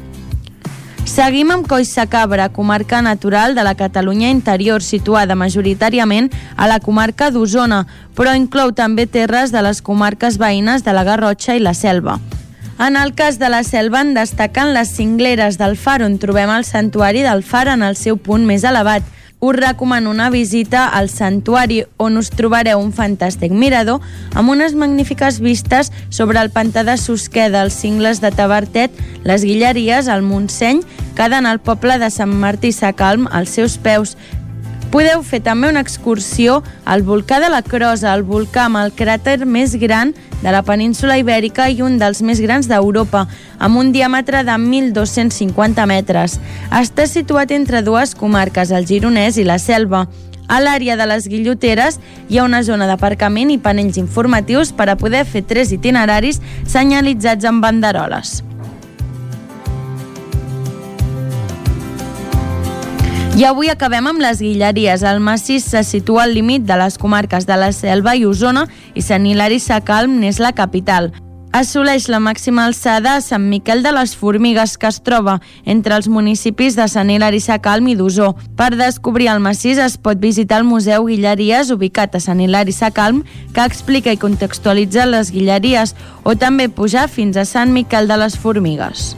Seguim 1.04 1.50
amb 1.50 1.66
Cabra, 2.08 2.48
comarca 2.48 3.02
natural 3.02 3.54
de 3.54 3.62
la 3.64 3.74
Catalunya 3.74 4.30
interior, 4.30 4.82
situada 4.82 5.34
majoritàriament 5.34 6.30
a 6.56 6.66
la 6.66 6.78
comarca 6.80 7.30
d'Osona, 7.30 7.86
però 8.14 8.34
inclou 8.34 8.72
també 8.72 9.06
terres 9.06 9.52
de 9.52 9.62
les 9.62 9.82
comarques 9.82 10.38
veïnes 10.38 10.84
de 10.84 10.92
la 10.92 11.04
Garrotxa 11.04 11.56
i 11.56 11.60
la 11.60 11.74
Selva. 11.74 12.20
En 12.78 12.96
el 12.96 13.14
cas 13.14 13.38
de 13.38 13.48
la 13.48 13.62
selva 13.62 14.00
en 14.00 14.14
destaquen 14.14 14.72
les 14.74 14.94
cingleres 14.96 15.58
del 15.58 15.76
Far, 15.76 16.02
on 16.02 16.18
trobem 16.18 16.50
el 16.50 16.64
santuari 16.64 17.22
del 17.22 17.42
Far 17.42 17.68
en 17.68 17.82
el 17.82 17.96
seu 17.96 18.16
punt 18.16 18.46
més 18.46 18.64
elevat– 18.64 19.02
us 19.44 19.56
recomano 19.56 20.08
una 20.08 20.30
visita 20.30 20.86
al 20.86 21.08
santuari 21.10 21.84
on 21.96 22.16
us 22.16 22.28
trobareu 22.30 22.78
un 22.78 22.92
fantàstic 22.94 23.50
mirador 23.50 23.98
amb 24.38 24.52
unes 24.54 24.76
magnífiques 24.78 25.40
vistes 25.42 25.90
sobre 26.14 26.38
el 26.38 26.52
pantà 26.54 26.84
de 26.86 26.94
Susqueda, 26.94 27.64
els 27.66 27.74
cingles 27.74 28.20
de 28.22 28.30
Tabartet, 28.30 28.94
les 29.26 29.42
Guilleries, 29.42 30.06
el 30.06 30.22
Montseny, 30.22 30.84
quedant 31.18 31.50
al 31.50 31.58
poble 31.58 31.98
de 31.98 32.12
Sant 32.14 32.30
Martí 32.30 32.70
Sacalm 32.70 33.26
als 33.32 33.50
seus 33.58 33.74
peus, 33.82 34.14
Podeu 34.92 35.22
fer 35.24 35.38
també 35.40 35.70
una 35.72 35.80
excursió 35.80 36.58
al 36.84 37.00
volcà 37.00 37.38
de 37.40 37.48
la 37.48 37.62
Crosa, 37.64 38.10
el 38.12 38.26
volcà 38.28 38.66
amb 38.66 38.76
el 38.76 38.90
cràter 38.92 39.46
més 39.48 39.72
gran 39.80 40.12
de 40.42 40.52
la 40.52 40.60
península 40.66 41.16
Ibèrica 41.16 41.70
i 41.72 41.80
un 41.80 41.96
dels 41.96 42.20
més 42.20 42.42
grans 42.44 42.68
d'Europa, 42.68 43.22
amb 43.56 43.80
un 43.80 43.94
diàmetre 43.94 44.42
de 44.44 44.52
1.250 44.52 45.88
metres. 45.88 46.36
Està 46.68 47.08
situat 47.08 47.56
entre 47.56 47.80
dues 47.80 48.12
comarques, 48.12 48.68
el 48.68 48.84
Gironès 48.84 49.40
i 49.40 49.48
la 49.48 49.56
Selva. 49.56 50.04
A 50.44 50.60
l'àrea 50.60 50.98
de 51.00 51.08
les 51.08 51.24
Guilloteres 51.24 51.96
hi 52.28 52.36
ha 52.36 52.44
una 52.44 52.60
zona 52.60 52.84
d'aparcament 52.90 53.48
i 53.48 53.60
panells 53.64 53.96
informatius 53.96 54.76
per 54.76 54.90
a 54.92 55.00
poder 55.00 55.24
fer 55.24 55.46
tres 55.48 55.72
itineraris 55.72 56.44
senyalitzats 56.68 57.48
amb 57.48 57.64
banderoles. 57.64 58.42
I 63.32 63.46
avui 63.48 63.70
acabem 63.72 64.04
amb 64.10 64.20
les 64.20 64.42
Guilleries. 64.44 65.02
El 65.08 65.20
massís 65.24 65.64
se 65.64 65.80
situa 65.88 66.26
al 66.26 66.34
límit 66.36 66.66
de 66.68 66.76
les 66.76 66.98
comarques 67.00 67.46
de 67.48 67.56
la 67.56 67.70
Selva 67.72 68.12
i 68.12 68.26
Osona 68.28 68.66
i 68.94 69.00
Sant 69.00 69.24
Hilari 69.24 69.56
Sacalm 69.56 70.18
n'és 70.20 70.36
la 70.38 70.52
capital. 70.52 71.08
Assoleix 71.52 72.10
la 72.12 72.20
màxima 72.20 72.66
alçada 72.68 73.14
a 73.16 73.22
Sant 73.24 73.46
Miquel 73.48 73.82
de 73.84 73.92
les 73.92 74.12
Formigues, 74.16 74.76
que 74.76 74.88
es 74.88 75.00
troba 75.00 75.38
entre 75.64 75.96
els 75.96 76.10
municipis 76.12 76.76
de 76.76 76.86
Sant 76.88 77.08
Hilari 77.12 77.40
Sacalm 77.40 77.88
i 77.88 77.96
d'Osó. 77.96 78.34
Per 78.56 78.70
descobrir 78.76 79.30
el 79.32 79.40
massís 79.40 79.80
es 79.80 79.96
pot 79.96 80.20
visitar 80.20 80.60
el 80.60 80.68
Museu 80.68 81.08
Guilleries, 81.08 81.72
ubicat 81.72 82.16
a 82.16 82.20
Sant 82.20 82.40
Hilari 82.40 82.72
Sacalm, 82.72 83.24
que 83.56 83.64
explica 83.64 84.12
i 84.12 84.20
contextualitza 84.20 85.08
les 85.08 85.32
Guilleries, 85.32 85.96
o 86.24 86.36
també 86.36 86.68
pujar 86.68 87.08
fins 87.08 87.40
a 87.40 87.48
Sant 87.48 87.72
Miquel 87.72 88.12
de 88.12 88.20
les 88.20 88.36
Formigues. 88.36 89.12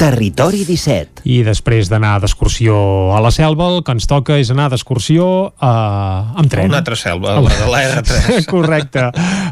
Territori 0.00 0.62
17. 0.64 1.26
I 1.28 1.42
després 1.44 1.90
d'anar 1.92 2.14
d'excursió 2.22 2.72
a 3.12 3.18
la 3.20 3.28
selva, 3.34 3.66
el 3.68 3.82
que 3.84 3.92
ens 3.92 4.06
toca 4.08 4.38
és 4.40 4.48
anar 4.48 4.70
d'excursió 4.72 5.26
uh, 5.52 6.38
amb 6.40 6.48
tren. 6.48 6.70
Una 6.72 6.80
altra 6.80 6.96
selva, 6.96 7.34
la 7.36 7.52
de 7.52 7.66
la 7.68 7.82
R3. 7.98 8.46
Correcte. 8.54 9.10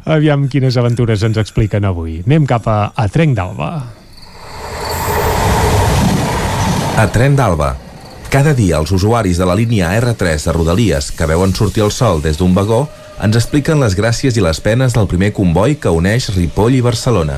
Aviam 0.09 0.47
quines 0.49 0.79
aventures 0.81 1.27
ens 1.29 1.37
expliquen 1.43 1.85
avui. 1.85 2.23
Anem 2.25 2.49
cap 2.49 2.65
a, 2.65 2.79
a 2.97 3.05
Trenc 3.13 3.37
d'Alba. 3.37 3.69
A 6.97 7.07
Tren 7.13 7.37
d'Alba. 7.37 7.75
Cada 8.33 8.57
dia 8.57 8.81
els 8.81 8.95
usuaris 8.97 9.37
de 9.37 9.45
la 9.49 9.57
línia 9.57 9.93
R3 10.01 10.49
de 10.49 10.57
Rodalies 10.57 11.13
que 11.13 11.29
veuen 11.29 11.53
sortir 11.53 11.85
el 11.85 11.93
sol 11.93 12.25
des 12.25 12.41
d'un 12.41 12.57
vagó 12.57 12.87
ens 13.21 13.37
expliquen 13.37 13.85
les 13.85 14.01
gràcies 14.01 14.41
i 14.41 14.49
les 14.49 14.65
penes 14.65 14.97
del 14.97 15.13
primer 15.13 15.35
comboi 15.37 15.77
que 15.77 15.93
uneix 15.93 16.33
Ripoll 16.33 16.81
i 16.81 16.85
Barcelona. 16.89 17.37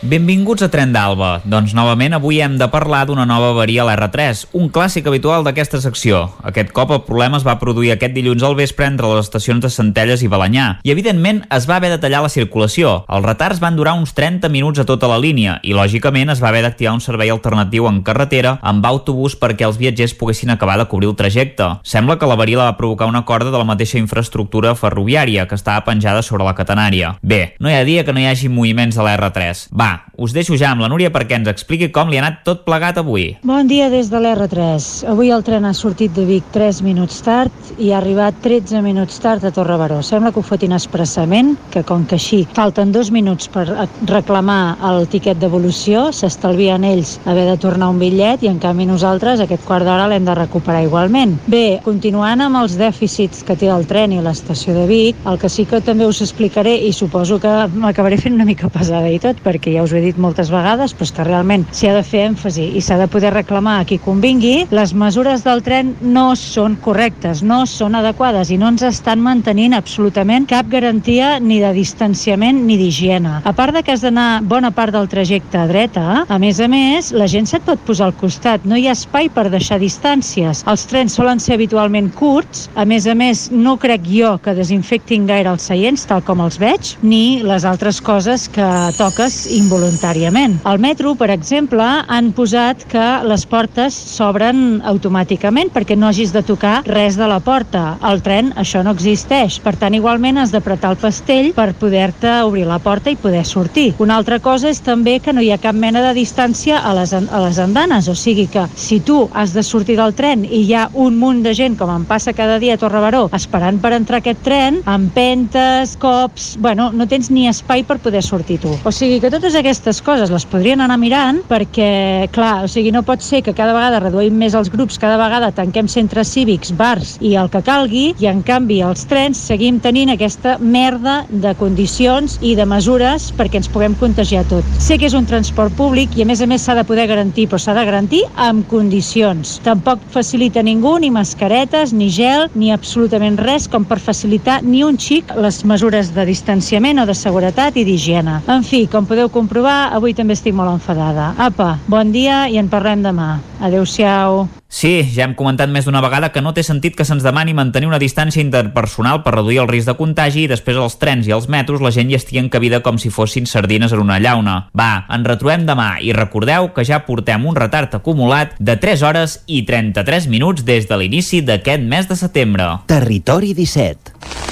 Benvinguts 0.00 0.62
a 0.62 0.68
Tren 0.70 0.92
d'Alba. 0.94 1.40
Doncs 1.42 1.72
novament 1.74 2.14
avui 2.14 2.36
hem 2.38 2.52
de 2.54 2.68
parlar 2.70 3.00
d'una 3.08 3.24
nova 3.26 3.48
avaria 3.50 3.82
a 3.82 3.86
l'R3, 3.88 4.44
un 4.54 4.68
clàssic 4.70 5.08
habitual 5.10 5.42
d'aquesta 5.42 5.80
secció. 5.82 6.20
Aquest 6.46 6.70
cop 6.70 6.92
el 6.94 7.00
problema 7.02 7.34
es 7.40 7.42
va 7.42 7.56
produir 7.58 7.90
aquest 7.90 8.14
dilluns 8.14 8.44
al 8.46 8.54
vespre 8.54 8.86
entre 8.86 9.10
les 9.10 9.26
estacions 9.26 9.58
de 9.58 9.70
Centelles 9.74 10.22
i 10.22 10.30
Balanyà, 10.30 10.66
i 10.86 10.92
evidentment 10.94 11.40
es 11.50 11.66
va 11.66 11.80
haver 11.80 11.90
de 11.90 11.98
tallar 11.98 12.20
la 12.22 12.30
circulació. 12.30 12.92
Els 13.10 13.26
retards 13.26 13.58
van 13.58 13.74
durar 13.74 13.96
uns 13.98 14.14
30 14.14 14.46
minuts 14.54 14.78
a 14.78 14.84
tota 14.86 15.10
la 15.10 15.18
línia 15.18 15.56
i 15.66 15.74
lògicament 15.74 16.30
es 16.30 16.44
va 16.44 16.52
haver 16.52 16.62
d'activar 16.62 16.94
un 16.94 17.02
servei 17.02 17.34
alternatiu 17.34 17.90
en 17.90 17.98
carretera 18.06 18.60
amb 18.62 18.86
autobús 18.86 19.34
perquè 19.34 19.66
els 19.66 19.82
viatgers 19.82 20.14
poguessin 20.14 20.54
acabar 20.54 20.78
de 20.78 20.86
cobrir 20.86 21.10
el 21.10 21.18
trajecte. 21.18 21.72
Sembla 21.82 22.20
que 22.22 22.30
l'avaria 22.30 22.62
la 22.62 22.70
va 22.70 22.78
provocar 22.78 23.10
una 23.10 23.24
corda 23.24 23.50
de 23.50 23.58
la 23.58 23.66
mateixa 23.66 23.98
infraestructura 23.98 24.76
ferroviària 24.78 25.50
que 25.50 25.58
estava 25.58 25.82
penjada 25.90 26.22
sobre 26.22 26.46
la 26.46 26.54
catenària. 26.54 27.16
Bé, 27.20 27.56
no 27.58 27.66
hi 27.66 27.74
ha 27.74 27.82
dia 27.82 28.06
que 28.06 28.14
no 28.14 28.22
hi 28.22 28.30
hagi 28.30 28.46
moviments 28.46 28.94
a 28.94 29.02
la 29.02 29.18
R3. 29.18 29.66
Va, 29.88 30.04
us 30.20 30.34
deixo 30.36 30.56
ja 30.58 30.72
amb 30.74 30.82
la 30.82 30.88
Núria 30.90 31.08
perquè 31.14 31.38
ens 31.38 31.48
expliqui 31.48 31.86
com 31.94 32.10
li 32.10 32.18
ha 32.18 32.22
anat 32.24 32.42
tot 32.44 32.64
plegat 32.66 32.98
avui. 33.00 33.30
Bon 33.46 33.68
dia 33.70 33.86
des 33.88 34.10
de 34.12 34.18
l'R3. 34.20 34.88
Avui 35.08 35.30
el 35.32 35.44
tren 35.46 35.64
ha 35.64 35.72
sortit 35.72 36.12
de 36.12 36.26
Vic 36.28 36.44
3 36.52 36.82
minuts 36.84 37.22
tard 37.24 37.70
i 37.78 37.92
ha 37.92 38.00
arribat 38.02 38.36
13 38.44 38.82
minuts 38.84 39.16
tard 39.22 39.46
a 39.48 39.52
Torre 39.54 39.78
Sembla 40.04 40.32
que 40.32 40.40
ho 40.40 40.42
fotin 40.42 40.74
expressament, 40.76 41.54
que 41.70 41.84
com 41.86 42.04
que 42.04 42.16
així 42.18 42.42
falten 42.52 42.92
dos 42.92 43.10
minuts 43.14 43.48
per 43.48 43.64
reclamar 44.10 44.76
el 44.90 45.06
tiquet 45.08 45.38
d'evolució, 45.38 46.10
s'estalvien 46.12 46.84
ells 46.84 47.16
haver 47.24 47.46
de 47.48 47.56
tornar 47.56 47.88
un 47.88 48.02
bitllet 48.02 48.42
i 48.42 48.50
en 48.52 48.58
canvi 48.58 48.84
nosaltres 48.90 49.40
aquest 49.40 49.64
quart 49.64 49.86
d'hora 49.86 50.08
l'hem 50.10 50.26
de 50.26 50.34
recuperar 50.34 50.82
igualment. 50.84 51.38
Bé, 51.46 51.80
continuant 51.84 52.42
amb 52.44 52.60
els 52.60 52.76
dèficits 52.76 53.44
que 53.46 53.56
té 53.56 53.70
el 53.72 53.86
tren 53.86 54.12
i 54.12 54.20
l'estació 54.20 54.74
de 54.74 54.84
Vic, 54.90 55.24
el 55.24 55.38
que 55.38 55.48
sí 55.48 55.64
que 55.64 55.80
també 55.80 56.04
us 56.04 56.20
explicaré 56.26 56.76
i 56.76 56.92
suposo 56.92 57.38
que 57.40 57.56
m'acabaré 57.78 58.18
fent 58.20 58.36
una 58.36 58.48
mica 58.48 58.68
pesada 58.68 59.08
i 59.08 59.22
tot, 59.22 59.40
perquè 59.44 59.77
ja 59.78 59.84
us 59.86 59.92
ho 59.94 59.98
he 59.98 60.02
dit 60.02 60.16
moltes 60.18 60.48
vegades, 60.50 60.92
però 60.96 61.06
és 61.06 61.12
que 61.14 61.24
realment 61.26 61.64
s'hi 61.70 61.86
ha 61.86 61.94
de 61.94 62.02
fer 62.02 62.24
èmfasi 62.26 62.64
i 62.74 62.82
s'ha 62.82 62.96
de 62.98 63.06
poder 63.10 63.30
reclamar 63.34 63.76
a 63.78 63.84
qui 63.86 64.00
convingui, 64.02 64.66
les 64.74 64.94
mesures 64.98 65.44
del 65.46 65.62
tren 65.62 65.92
no 66.02 66.32
són 66.38 66.74
correctes, 66.82 67.44
no 67.46 67.60
són 67.70 67.94
adequades 67.94 68.50
i 68.50 68.58
no 68.58 68.72
ens 68.72 68.82
estan 68.88 69.22
mantenint 69.22 69.76
absolutament 69.78 70.48
cap 70.50 70.66
garantia 70.72 71.36
ni 71.38 71.60
de 71.62 71.70
distanciament 71.76 72.64
ni 72.66 72.78
d'higiene. 72.80 73.36
A 73.46 73.54
part 73.54 73.76
de 73.76 73.84
que 73.86 73.94
has 73.94 74.02
d'anar 74.02 74.42
bona 74.42 74.72
part 74.74 74.96
del 74.96 75.06
trajecte 75.12 75.60
a 75.60 75.68
dreta, 75.70 76.24
a 76.26 76.40
més 76.42 76.58
a 76.58 76.66
més, 76.72 77.12
la 77.14 77.30
gent 77.30 77.46
se't 77.46 77.66
pot 77.68 77.78
posar 77.86 78.08
al 78.08 78.16
costat, 78.18 78.66
no 78.66 78.74
hi 78.74 78.88
ha 78.88 78.96
espai 78.98 79.30
per 79.30 79.46
deixar 79.52 79.78
distàncies. 79.78 80.64
Els 80.66 80.86
trens 80.90 81.14
solen 81.14 81.38
ser 81.38 81.54
habitualment 81.54 82.10
curts, 82.18 82.66
a 82.74 82.88
més 82.88 83.06
a 83.06 83.14
més, 83.14 83.46
no 83.54 83.76
crec 83.78 84.10
jo 84.10 84.34
que 84.42 84.56
desinfectin 84.58 85.28
gaire 85.30 85.54
els 85.54 85.70
seients, 85.70 86.08
tal 86.08 86.24
com 86.26 86.42
els 86.42 86.58
veig, 86.58 86.96
ni 87.06 87.44
les 87.46 87.68
altres 87.68 88.02
coses 88.02 88.48
que 88.50 88.66
toques 88.98 89.44
i 89.54 89.67
involuntàriament. 89.68 90.58
Al 90.64 90.80
metro, 90.80 91.12
per 91.18 91.28
exemple, 91.34 91.84
han 92.08 92.32
posat 92.36 92.86
que 92.88 93.06
les 93.28 93.44
portes 93.48 93.94
s'obren 94.16 94.80
automàticament 94.88 95.70
perquè 95.74 95.96
no 95.98 96.08
hagis 96.08 96.32
de 96.32 96.42
tocar 96.46 96.80
res 96.88 97.18
de 97.20 97.28
la 97.28 97.40
porta. 97.44 97.98
Al 98.00 98.22
tren 98.24 98.52
això 98.56 98.82
no 98.84 98.94
existeix. 98.96 99.58
Per 99.64 99.74
tant, 99.76 99.94
igualment 99.94 100.40
has 100.40 100.54
d'apretar 100.54 100.94
el 100.94 101.00
pastell 101.00 101.52
per 101.56 101.72
poder-te 101.78 102.38
obrir 102.46 102.64
la 102.68 102.80
porta 102.82 103.12
i 103.12 103.18
poder 103.20 103.44
sortir. 103.46 103.92
Una 104.02 104.16
altra 104.16 104.38
cosa 104.40 104.70
és 104.72 104.80
també 104.84 105.18
que 105.20 105.34
no 105.34 105.44
hi 105.44 105.52
ha 105.52 105.60
cap 105.60 105.76
mena 105.76 106.02
de 106.04 106.14
distància 106.16 106.80
a 106.80 106.94
les, 106.96 107.12
a 107.12 107.42
les 107.44 107.60
andanes, 107.60 108.08
o 108.08 108.16
sigui 108.16 108.48
que 108.48 108.64
si 108.78 109.00
tu 109.04 109.20
has 109.34 109.52
de 109.54 109.62
sortir 109.66 109.98
del 109.98 110.14
tren 110.16 110.46
i 110.46 110.62
hi 110.64 110.74
ha 110.74 110.88
un 110.94 111.18
munt 111.20 111.42
de 111.44 111.52
gent, 111.54 111.76
com 111.78 111.92
em 111.92 112.06
passa 112.08 112.32
cada 112.32 112.58
dia 112.62 112.78
a 112.78 112.80
Torrebaró, 112.80 113.26
esperant 113.36 113.80
per 113.82 113.92
entrar 113.96 114.22
a 114.22 114.24
aquest 114.24 114.42
tren, 114.46 114.80
amb 114.88 115.12
pentes, 115.14 115.96
cops... 116.00 116.54
Bueno, 116.62 116.90
no 116.94 117.06
tens 117.10 117.30
ni 117.34 117.48
espai 117.50 117.84
per 117.84 117.98
poder 118.02 118.22
sortir 118.24 118.60
tu. 118.62 118.72
O 118.84 118.94
sigui 118.94 119.20
que 119.20 119.30
totes 119.32 119.57
aquestes 119.58 120.00
coses 120.04 120.30
les 120.30 120.46
podrien 120.48 120.80
anar 120.80 120.96
mirant 121.00 121.40
perquè, 121.48 122.28
clar, 122.34 122.64
o 122.64 122.68
sigui, 122.70 122.92
no 122.94 123.02
pot 123.06 123.22
ser 123.24 123.42
que 123.42 123.54
cada 123.56 123.74
vegada 123.74 124.00
reduïm 124.02 124.36
més 124.38 124.54
els 124.58 124.70
grups, 124.70 124.98
cada 125.02 125.18
vegada 125.20 125.50
tanquem 125.54 125.88
centres 125.90 126.30
cívics, 126.34 126.72
bars 126.78 127.16
i 127.24 127.34
el 127.40 127.50
que 127.52 127.62
calgui, 127.66 128.12
i 128.22 128.28
en 128.30 128.42
canvi 128.46 128.80
els 128.86 129.04
trens 129.10 129.40
seguim 129.50 129.80
tenint 129.82 130.12
aquesta 130.14 130.56
merda 130.60 131.20
de 131.28 131.54
condicions 131.58 132.38
i 132.42 132.54
de 132.58 132.66
mesures 132.68 133.30
perquè 133.38 133.60
ens 133.60 133.70
puguem 133.72 133.96
contagiar 133.98 134.44
tot. 134.50 134.66
Sé 134.82 134.98
que 134.98 135.08
és 135.10 135.16
un 135.18 135.26
transport 135.28 135.74
públic 135.78 136.14
i 136.16 136.24
a 136.24 136.28
més 136.28 136.42
a 136.44 136.48
més 136.50 136.64
s'ha 136.64 136.76
de 136.78 136.86
poder 136.88 137.08
garantir, 137.10 137.48
però 137.48 137.60
s'ha 137.62 137.74
de 137.76 137.86
garantir 137.88 138.22
amb 138.36 138.66
condicions. 138.70 139.58
Tampoc 139.66 140.02
facilita 140.14 140.62
ningú 140.62 140.96
ni 141.02 141.10
mascaretes, 141.14 141.92
ni 141.92 142.10
gel, 142.14 142.48
ni 142.54 142.72
absolutament 142.74 143.38
res 143.42 143.68
com 143.70 143.86
per 143.88 144.00
facilitar 144.02 144.60
ni 144.62 144.84
un 144.86 144.98
xic 144.98 145.34
les 145.36 145.62
mesures 145.66 146.12
de 146.14 146.26
distanciament 146.28 147.02
o 147.02 147.08
de 147.08 147.16
seguretat 147.16 147.76
i 147.76 147.86
d'higiene. 147.88 148.38
En 148.48 148.64
fi, 148.66 148.84
com 148.90 149.06
podeu 149.08 149.30
comprovar, 149.48 149.94
avui 149.96 150.12
també 150.12 150.36
estic 150.36 150.52
molt 150.52 150.74
enfadada. 150.76 151.32
Apa, 151.40 151.78
bon 151.88 152.12
dia 152.12 152.46
i 152.52 152.58
en 152.60 152.68
parlem 152.68 153.00
demà. 153.02 153.38
Adéu-siau. 153.64 154.44
Sí, 154.68 155.00
ja 155.14 155.24
hem 155.24 155.32
comentat 155.34 155.70
més 155.72 155.86
d'una 155.88 156.02
vegada 156.04 156.28
que 156.28 156.42
no 156.44 156.52
té 156.52 156.60
sentit 156.62 156.94
que 156.94 157.06
se'ns 157.08 157.24
demani 157.24 157.54
mantenir 157.56 157.88
una 157.88 157.98
distància 157.98 158.44
interpersonal 158.44 159.22
per 159.24 159.32
reduir 159.38 159.62
el 159.62 159.70
risc 159.70 159.88
de 159.88 159.96
contagi 159.96 160.44
i 160.44 160.50
després 160.50 160.76
als 160.76 160.98
trens 161.00 161.26
i 161.26 161.32
als 161.32 161.48
metros 161.48 161.80
la 161.80 161.92
gent 161.94 162.12
hi 162.12 162.18
estigui 162.18 162.42
encabida 162.42 162.82
com 162.84 163.00
si 163.00 163.08
fossin 163.08 163.48
sardines 163.48 163.96
en 163.96 164.04
una 164.04 164.20
llauna. 164.20 164.58
Va, 164.76 165.06
ens 165.08 165.26
retrobem 165.26 165.64
demà 165.66 165.94
i 166.04 166.12
recordeu 166.12 166.74
que 166.76 166.84
ja 166.84 167.00
portem 167.08 167.48
un 167.48 167.56
retard 167.56 167.96
acumulat 167.96 168.52
de 168.60 168.76
3 168.76 169.06
hores 169.08 169.40
i 169.46 169.64
33 169.64 170.28
minuts 170.28 170.68
des 170.68 170.86
de 170.90 171.00
l'inici 171.00 171.40
d'aquest 171.40 171.88
mes 171.88 172.12
de 172.12 172.20
setembre. 172.20 172.68
Territori 172.92 173.56
17. 173.56 174.47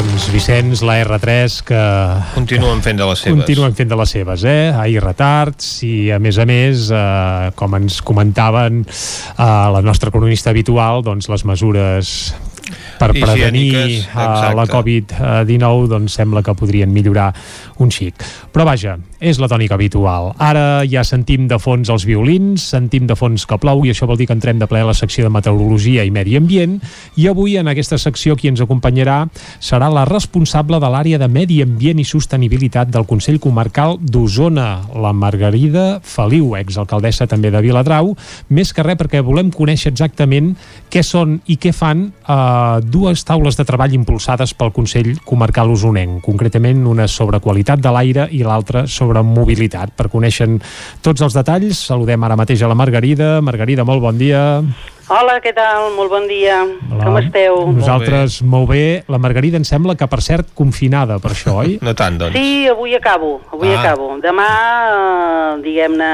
Doncs 0.00 0.30
Vicenç, 0.32 0.80
la 0.88 0.94
R3 1.02 1.58
que... 1.68 1.80
Continuen 2.32 2.78
fent 2.80 2.96
de 2.96 3.04
les 3.04 3.20
seves. 3.20 3.36
Continuen 3.36 3.74
fent 3.76 3.90
de 3.90 3.98
les 4.00 4.14
seves, 4.16 4.44
eh? 4.48 4.70
Ahir 4.72 5.02
retards 5.04 5.66
i 5.84 6.08
a 6.14 6.16
més 6.16 6.38
a 6.40 6.46
més, 6.48 6.86
eh, 6.88 7.50
com 7.58 7.76
ens 7.76 7.98
comentaven 8.08 8.80
eh, 8.80 9.44
la 9.44 9.82
nostra 9.84 10.08
cronista 10.14 10.54
habitual, 10.54 11.04
doncs 11.04 11.28
les 11.28 11.44
mesures 11.52 12.14
per 13.00 13.10
prevenir 13.12 13.72
uh, 13.74 14.20
la 14.54 14.64
exacte. 14.64 14.76
Covid-19 14.76 15.88
doncs 15.90 16.16
sembla 16.20 16.42
que 16.46 16.54
podrien 16.56 16.92
millorar 16.92 17.30
un 17.80 17.90
xic. 17.90 18.20
Però 18.52 18.66
vaja, 18.68 18.96
és 19.20 19.38
la 19.38 19.48
tònica 19.52 19.76
habitual. 19.76 20.32
Ara 20.40 20.82
ja 20.88 21.04
sentim 21.04 21.46
de 21.48 21.58
fons 21.60 21.90
els 21.92 22.06
violins, 22.08 22.64
sentim 22.72 23.06
de 23.06 23.16
fons 23.16 23.44
que 23.46 23.58
plou 23.60 23.84
i 23.84 23.92
això 23.92 24.08
vol 24.08 24.18
dir 24.20 24.26
que 24.30 24.36
entrem 24.36 24.58
de 24.58 24.68
ple 24.70 24.80
a 24.80 24.88
la 24.88 24.96
secció 24.96 25.26
de 25.26 25.32
meteorologia 25.32 26.04
i 26.08 26.12
medi 26.14 26.38
ambient 26.40 26.78
i 27.20 27.28
avui 27.28 27.58
en 27.60 27.68
aquesta 27.68 27.98
secció 28.00 28.36
qui 28.36 28.48
ens 28.48 28.62
acompanyarà 28.64 29.22
serà 29.60 29.90
la 29.92 30.06
responsable 30.08 30.80
de 30.80 30.90
l'àrea 30.90 31.20
de 31.20 31.28
medi 31.28 31.60
ambient 31.62 32.00
i 32.00 32.06
sostenibilitat 32.08 32.90
del 32.90 33.06
Consell 33.06 33.40
Comarcal 33.40 33.98
d'Osona, 34.00 34.86
la 34.96 35.12
Margarida 35.12 36.00
Feliu, 36.02 36.54
exalcaldessa 36.56 37.28
també 37.28 37.52
de 37.52 37.60
Viladrau, 37.60 38.14
més 38.48 38.72
que 38.72 38.84
res 38.86 38.98
perquè 39.00 39.20
volem 39.24 39.52
conèixer 39.52 39.92
exactament 39.92 40.54
què 40.90 41.04
són 41.06 41.38
i 41.46 41.58
què 41.60 41.74
fan 41.76 42.08
eh, 42.08 42.80
dues 42.88 43.24
taules 43.28 43.58
de 43.58 43.66
treball 43.68 43.94
impulsades 43.94 44.54
pel 44.56 44.72
Consell 44.74 45.12
Comarcal 45.28 45.70
Osonenc, 45.70 46.22
concretament 46.24 46.86
una 46.88 47.06
sobre 47.08 47.40
qualitat 47.44 47.69
de 47.78 47.90
l'aire 47.94 48.26
i 48.34 48.42
l'altra 48.42 48.86
sobre 48.90 49.22
mobilitat. 49.22 49.90
Per 49.94 50.08
conèixer 50.10 50.48
tots 51.02 51.20
els 51.22 51.34
detalls, 51.34 51.78
saludem 51.86 52.24
ara 52.24 52.34
mateix 52.36 52.62
a 52.62 52.68
la 52.68 52.74
Margarida. 52.74 53.40
Margarida, 53.40 53.84
molt 53.84 54.00
bon 54.02 54.18
dia. 54.18 54.62
Hola, 55.10 55.40
què 55.42 55.50
tal? 55.52 55.92
Molt 55.96 56.10
bon 56.10 56.26
dia. 56.30 56.60
Hola. 56.90 57.04
Com 57.04 57.16
esteu? 57.18 57.72
Nosaltres 57.74 58.42
molt 58.42 58.68
bé. 58.70 59.02
La 59.10 59.18
Margarida 59.18 59.56
em 59.58 59.64
sembla 59.64 59.96
que, 59.98 60.06
per 60.06 60.20
cert, 60.22 60.52
confinada 60.54 61.18
per 61.18 61.30
això, 61.32 61.56
oi? 61.64 61.78
No 61.86 61.94
tant, 61.94 62.18
doncs. 62.18 62.34
Sí, 62.38 62.66
avui 62.70 62.94
acabo, 62.94 63.40
avui 63.52 63.68
Ah. 63.74 63.80
acabo. 63.80 64.16
Demà, 64.22 64.48
eh, 65.58 65.62
diguem-ne, 65.62 66.12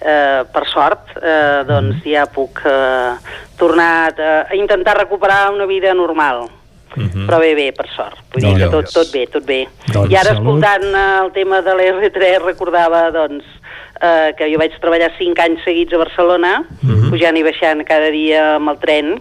eh, 0.00 0.42
per 0.52 0.64
sort, 0.72 1.12
eh, 1.20 1.64
doncs 1.68 2.00
Mm. 2.00 2.10
ja 2.10 2.24
puc 2.26 2.60
eh, 2.64 3.12
tornar 3.56 4.12
a, 4.18 4.46
a 4.50 4.56
intentar 4.56 4.96
recuperar 4.96 5.52
una 5.52 5.66
vida 5.66 5.92
normal. 5.94 6.48
Mhm. 6.96 7.26
Però 7.26 7.38
bé, 7.40 7.54
bé, 7.54 7.72
per 7.72 7.86
sort. 7.96 8.18
Vull 8.32 8.42
dir 8.44 8.54
que 8.56 8.64
tot, 8.70 8.72
Doncs- 8.84 8.92
tot 8.94 9.12
bé, 9.12 9.26
tot 9.26 9.44
bé. 9.44 9.66
Doncs 9.92 10.10
I 10.10 10.16
ara, 10.16 10.34
salut. 10.34 10.40
escoltant 10.42 10.84
eh, 10.94 11.20
el 11.24 11.32
tema 11.32 11.60
de 11.62 11.74
l'R3, 11.74 12.38
recordava, 12.44 13.10
doncs, 13.10 13.44
eh, 14.00 14.32
que 14.38 14.50
jo 14.52 14.58
vaig 14.58 14.72
treballar 14.80 15.12
cinc 15.18 15.38
anys 15.40 15.62
seguits 15.64 15.92
a 15.92 15.98
Barcelona, 15.98 16.64
Mhm. 16.82 17.10
pujant 17.10 17.36
i 17.36 17.42
baixant 17.42 17.84
cada 17.84 18.10
dia 18.10 18.54
amb 18.56 18.68
el 18.70 18.78
tren, 18.78 19.20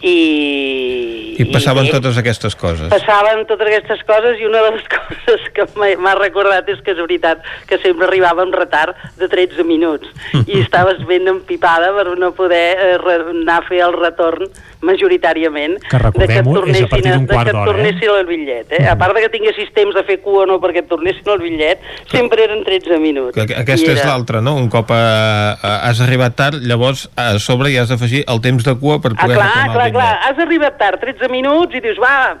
i... 0.00 1.34
I 1.38 1.44
passaven 1.52 1.86
bé, 1.86 1.90
totes 1.90 2.16
aquestes 2.20 2.54
coses. 2.58 2.88
passaven 2.92 3.44
totes 3.50 3.66
aquestes 3.66 4.02
coses 4.06 4.38
i 4.40 4.46
una 4.46 4.62
de 4.62 4.70
les 4.76 4.86
coses 4.94 5.48
que 5.54 5.66
m'ha 5.76 6.14
recordat 6.18 6.68
és 6.70 6.80
que 6.86 6.92
és 6.94 7.00
veritat 7.02 7.42
que 7.68 7.78
sempre 7.82 8.06
arribava 8.06 8.42
amb 8.46 8.54
retard 8.54 8.96
de 9.18 9.28
13 9.28 9.64
minuts 9.66 10.06
i 10.46 10.60
estaves 10.62 11.02
ben 11.10 11.26
empipada 11.28 11.90
per 11.96 12.16
no 12.18 12.32
poder 12.32 12.78
eh, 12.78 13.18
anar 13.32 13.58
a 13.62 13.66
fer 13.68 13.82
el 13.86 13.94
retorn 13.98 14.46
majoritàriament 14.84 15.78
Que 15.90 15.98
recordem-ho, 16.00 16.62
és 16.70 16.82
a 16.84 16.88
partir 16.90 17.12
d'un 17.12 17.26
de 17.26 17.34
que 17.34 17.40
et 17.42 17.48
eh? 17.54 17.64
tornessin 17.66 18.12
el 18.14 18.26
bitllet 18.28 18.72
eh? 18.78 18.82
a 18.88 18.94
part 19.00 19.16
de 19.16 19.24
que 19.24 19.30
tinguessis 19.32 19.72
temps 19.76 19.94
de 19.96 20.04
fer 20.06 20.18
cua 20.24 20.44
o 20.44 20.46
no 20.50 20.58
perquè 20.62 20.84
et 20.84 20.88
tornessin 20.90 21.32
el 21.34 21.42
bitllet 21.42 21.82
sempre 22.12 22.44
eren 22.46 22.62
13 22.66 22.98
minuts 23.02 23.34
Que 23.38 23.46
aquesta 23.58 23.90
I 23.90 23.94
és 23.96 24.00
era- 24.02 24.12
l'altra, 24.12 24.40
no? 24.44 24.54
Un 24.58 24.68
cop 24.72 24.90
eh, 24.94 24.96
eh, 24.98 25.78
has 25.88 26.00
arribat 26.04 26.36
tard, 26.38 26.62
llavors 26.62 27.08
a 27.16 27.38
sobre 27.42 27.70
hi 27.72 27.78
has 27.80 27.90
d'afegir 27.90 28.24
el 28.28 28.40
temps 28.44 28.64
de 28.66 28.74
cua 28.78 29.00
per 29.02 29.12
Ah, 29.16 29.22
poder 29.24 29.36
clar, 29.36 29.48
reclamar 29.48 29.74
clar, 29.74 29.86
el 29.86 29.92
clar. 29.92 30.12
Has 30.28 30.38
arribat 30.44 30.78
tard, 30.78 31.00
13 31.02 31.28
minuts, 31.32 31.74
i 31.74 31.80
dius, 31.84 31.98
va, 31.98 32.36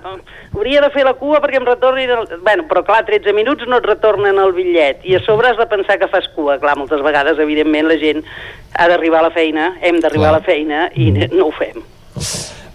hauria 0.54 0.80
de 0.84 0.90
fer 0.94 1.04
la 1.06 1.14
cua 1.18 1.40
perquè 1.42 1.58
em 1.60 1.66
retorni... 1.66 2.04
El... 2.06 2.26
Bueno, 2.44 2.66
però 2.70 2.84
clar, 2.86 3.02
13 3.08 3.32
minuts 3.36 3.66
no 3.66 3.78
et 3.82 3.86
retornen 3.88 4.38
el 4.38 4.52
bitllet. 4.56 5.02
I 5.08 5.18
a 5.18 5.20
sobre 5.26 5.50
has 5.50 5.58
de 5.58 5.66
pensar 5.70 5.98
que 5.98 6.08
fas 6.12 6.28
cua. 6.34 6.58
Clar, 6.62 6.76
moltes 6.78 7.02
vegades, 7.04 7.38
evidentment, 7.42 7.88
la 7.90 7.98
gent 8.00 8.22
ha 8.78 8.88
d'arribar 8.88 9.20
a 9.24 9.28
la 9.28 9.34
feina, 9.34 9.72
hem 9.82 10.00
d'arribar 10.00 10.30
a 10.34 10.38
la 10.38 10.44
feina, 10.46 10.88
i 10.94 11.10
no 11.12 11.48
ho 11.48 11.52
fem. 11.58 11.82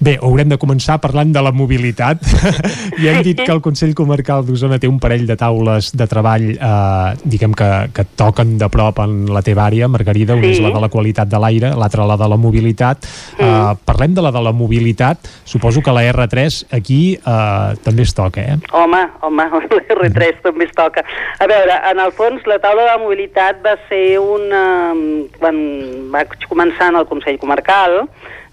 Bé, 0.04 0.18
haurem 0.20 0.50
de 0.52 0.58
començar 0.60 0.98
parlant 1.00 1.30
de 1.32 1.40
la 1.40 1.54
mobilitat. 1.56 2.20
ja 3.04 3.14
hem 3.14 3.22
dit 3.24 3.40
que 3.40 3.52
el 3.54 3.62
Consell 3.64 3.94
Comarcal 3.96 4.42
d'Osona 4.44 4.76
té 4.82 4.90
un 4.90 4.98
parell 5.00 5.24
de 5.30 5.38
taules 5.40 5.94
de 5.96 6.08
treball 6.12 6.50
eh, 6.58 7.14
diguem 7.24 7.54
que, 7.56 7.70
que 7.96 8.04
toquen 8.20 8.58
de 8.60 8.68
prop 8.74 9.00
en 9.00 9.14
la 9.32 9.40
teva 9.46 9.64
àrea, 9.70 9.88
Margarida, 9.88 10.36
una 10.36 10.50
Sí. 10.50 10.58
és 10.58 10.60
la 10.66 10.74
de 10.76 10.82
la 10.84 10.90
qualitat 10.92 11.30
de 11.32 11.40
l'aire, 11.40 11.72
l'altra 11.80 12.08
la 12.10 12.18
de 12.20 12.28
la 12.34 12.36
mobilitat. 12.36 13.08
Eh, 13.38 13.72
parlem 13.86 14.18
de 14.18 14.26
la 14.26 14.34
de 14.36 14.44
la 14.44 14.52
mobilitat. 14.52 15.24
Suposo 15.46 15.80
que 15.82 15.96
la 15.96 16.04
R3 16.12 16.66
aquí 16.76 17.00
eh, 17.16 17.80
també 17.86 18.04
es 18.04 18.14
toca, 18.18 18.42
eh? 18.42 18.60
Home, 18.74 19.06
home, 19.22 19.48
l'R3 19.72 20.44
també 20.44 20.68
es 20.68 20.76
toca. 20.76 21.06
A 21.40 21.48
veure, 21.48 21.80
en 21.94 22.04
el 22.04 22.12
fons, 22.12 22.44
la 22.52 22.60
taula 22.60 22.90
de 22.92 23.00
mobilitat 23.06 23.64
va 23.64 23.78
ser 23.88 24.20
una... 24.20 24.92
Quan 25.40 25.64
vaig 26.12 26.36
començar 26.50 26.92
en 26.92 27.00
el 27.00 27.08
Consell 27.08 27.40
Comarcal, 27.40 28.02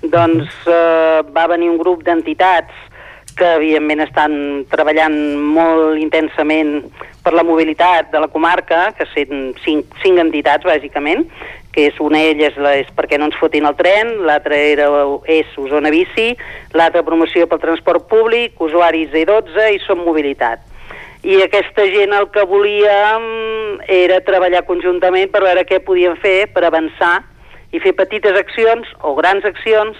doncs 0.03 0.49
eh, 0.67 1.21
va 1.35 1.47
venir 1.51 1.71
un 1.71 1.79
grup 1.81 2.05
d'entitats 2.07 2.89
que 3.37 3.47
evidentment 3.57 4.03
estan 4.05 4.33
treballant 4.69 5.15
molt 5.55 6.01
intensament 6.01 6.81
per 7.25 7.33
la 7.37 7.45
mobilitat 7.47 8.11
de 8.13 8.21
la 8.21 8.29
comarca, 8.33 8.91
que 8.97 9.07
són 9.13 9.55
cinc, 9.65 9.95
cinc 10.03 10.21
entitats, 10.21 10.67
bàsicament, 10.67 11.25
que 11.73 11.87
és 11.89 12.01
una 12.03 12.21
d'elles 12.25 12.57
és, 12.75 12.91
perquè 12.97 13.19
no 13.19 13.31
ens 13.31 13.39
fotin 13.39 13.69
el 13.69 13.77
tren, 13.79 14.17
l'altra 14.27 14.57
era 14.57 14.89
és 15.31 15.49
Osona 15.61 15.93
Bici, 15.95 16.33
l'altra 16.75 17.05
promoció 17.07 17.47
pel 17.47 17.63
transport 17.63 18.09
públic, 18.11 18.61
usuaris 18.61 19.15
E12 19.15 19.71
i 19.77 19.81
Som 19.87 20.05
Mobilitat. 20.05 20.67
I 21.23 21.43
aquesta 21.45 21.85
gent 21.93 22.15
el 22.17 22.31
que 22.33 22.47
volia 22.49 23.19
mm, 23.19 23.83
era 23.93 24.23
treballar 24.25 24.65
conjuntament 24.69 25.29
per 25.31 25.45
veure 25.45 25.67
què 25.69 25.83
podien 25.85 26.17
fer 26.21 26.49
per 26.53 26.65
avançar 26.65 27.21
i 27.73 27.79
fer 27.81 27.93
petites 27.95 28.37
accions 28.39 28.87
o 29.03 29.15
grans 29.15 29.45
accions 29.45 29.97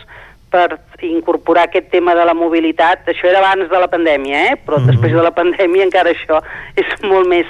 per 0.51 0.81
incorporar 1.07 1.69
aquest 1.69 1.91
tema 1.93 2.15
de 2.19 2.25
la 2.27 2.35
mobilitat. 2.35 3.05
Això 3.07 3.29
era 3.31 3.39
abans 3.39 3.69
de 3.71 3.79
la 3.79 3.87
pandèmia, 3.87 4.53
eh? 4.53 4.57
però 4.67 4.81
Mhm. 4.81 4.87
després 4.91 5.13
de 5.13 5.23
la 5.23 5.31
pandèmia 5.31 5.85
encara 5.85 6.11
això 6.11 6.41
és 6.77 6.87
molt 7.03 7.29
més... 7.29 7.47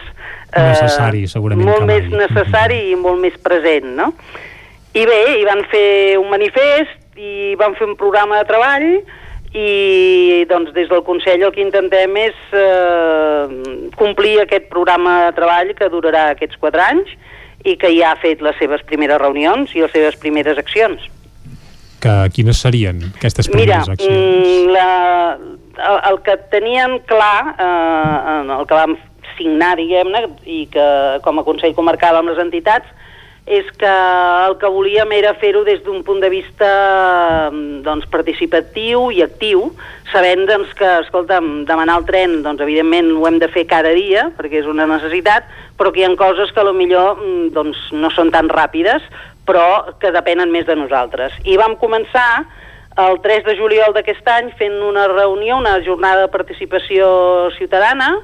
eh, 0.52 0.60
Necessari, 0.60 1.26
segurament 1.26 1.66
Molt 1.66 1.86
més 1.86 2.04
mai. 2.10 2.26
necessari 2.26 2.90
i 2.90 2.96
molt 2.96 3.18
més 3.20 3.38
present, 3.38 3.86
no? 3.96 4.12
I 4.92 5.06
bé, 5.06 5.38
hi 5.38 5.44
van 5.44 5.64
fer 5.70 6.18
un 6.18 6.28
manifest 6.28 7.16
i 7.16 7.54
van 7.56 7.74
fer 7.76 7.86
un 7.86 7.96
programa 7.96 8.38
de 8.38 8.44
treball 8.44 8.86
i 9.54 10.44
doncs 10.48 10.72
des 10.74 10.88
del 10.88 11.02
Consell 11.02 11.42
el 11.42 11.52
que 11.52 11.60
intentem 11.62 12.16
és 12.16 12.34
eh, 12.52 13.88
complir 13.96 14.40
aquest 14.42 14.68
programa 14.70 15.24
de 15.26 15.32
treball 15.38 15.72
que 15.74 15.88
durarà 15.90 16.30
aquests 16.34 16.56
quatre 16.60 16.80
anys 16.82 17.08
i 17.64 17.76
que 17.80 17.90
ja 17.96 18.12
ha 18.14 18.20
fet 18.20 18.42
les 18.44 18.56
seves 18.60 18.82
primeres 18.88 19.20
reunions 19.20 19.74
i 19.76 19.84
les 19.84 19.92
seves 19.92 20.16
primeres 20.20 20.58
accions. 20.60 21.02
Que, 22.00 22.14
quines 22.32 22.60
serien 22.62 23.02
aquestes 23.10 23.50
Mira, 23.52 23.82
primeres 23.82 23.90
accions? 23.92 24.14
mm, 24.16 24.70
la, 24.72 25.36
el, 25.90 25.98
el 26.12 26.20
que 26.24 26.36
tenien 26.52 26.98
clar, 27.10 27.56
eh, 27.60 28.56
el 28.56 28.66
que 28.66 28.78
vam 28.78 28.96
signar, 29.36 29.74
diguem-ne, 29.80 30.24
i 30.48 30.64
que 30.72 30.86
com 31.24 31.40
a 31.40 31.44
Consell 31.44 31.76
Comarcal 31.76 32.16
amb 32.16 32.32
les 32.32 32.40
entitats, 32.42 32.88
és 33.46 33.66
que 33.80 33.90
el 34.46 34.56
que 34.60 34.68
volíem 34.70 35.10
era 35.16 35.32
fer-ho 35.40 35.64
des 35.64 35.80
d'un 35.82 36.02
punt 36.06 36.20
de 36.22 36.28
vista 36.30 36.68
mm, 37.50 37.80
doncs, 37.86 38.06
participatiu 38.12 39.08
i 39.10 39.24
actiu, 39.24 39.70
sabent 40.12 40.46
doncs, 40.48 40.74
que, 40.78 40.90
escolta'm, 41.06 41.64
demanar 41.68 41.98
el 42.00 42.06
tren, 42.06 42.38
doncs, 42.44 42.62
evidentment 42.62 43.10
ho 43.16 43.26
hem 43.26 43.40
de 43.42 43.50
fer 43.50 43.66
cada 43.70 43.94
dia, 43.96 44.28
perquè 44.38 44.60
és 44.62 44.70
una 44.70 44.86
necessitat, 44.90 45.48
però 45.78 45.90
que 45.90 46.02
hi 46.02 46.06
ha 46.06 46.14
coses 46.20 46.52
que 46.52 46.64
millor 46.70 47.18
mm, 47.18 47.50
doncs, 47.56 47.88
no 47.92 48.12
són 48.14 48.30
tan 48.30 48.48
ràpides, 48.52 49.02
però 49.48 49.96
que 49.98 50.12
depenen 50.14 50.52
més 50.52 50.66
de 50.68 50.76
nosaltres. 50.78 51.34
I 51.44 51.56
vam 51.58 51.74
començar 51.80 52.44
el 53.00 53.20
3 53.22 53.44
de 53.46 53.56
juliol 53.56 53.94
d'aquest 53.94 54.26
any 54.28 54.50
fent 54.58 54.76
una 54.84 55.06
reunió, 55.08 55.56
una 55.58 55.78
jornada 55.82 56.26
de 56.26 56.32
participació 56.32 57.50
ciutadana, 57.56 58.18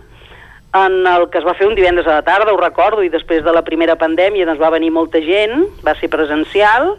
en 0.75 1.07
el 1.07 1.29
que 1.31 1.39
es 1.39 1.47
va 1.47 1.55
fer 1.55 1.69
un 1.69 1.75
divendres 1.75 2.07
a 2.07 2.19
la 2.19 2.25
tarda, 2.27 2.53
ho 2.53 2.61
recordo, 2.61 3.03
i 3.03 3.13
després 3.13 3.45
de 3.45 3.53
la 3.55 3.65
primera 3.65 3.97
pandèmia 3.97 4.47
doncs 4.47 4.61
va 4.61 4.75
venir 4.75 4.91
molta 4.91 5.23
gent, 5.25 5.67
va 5.87 5.95
ser 6.01 6.11
presencial, 6.13 6.97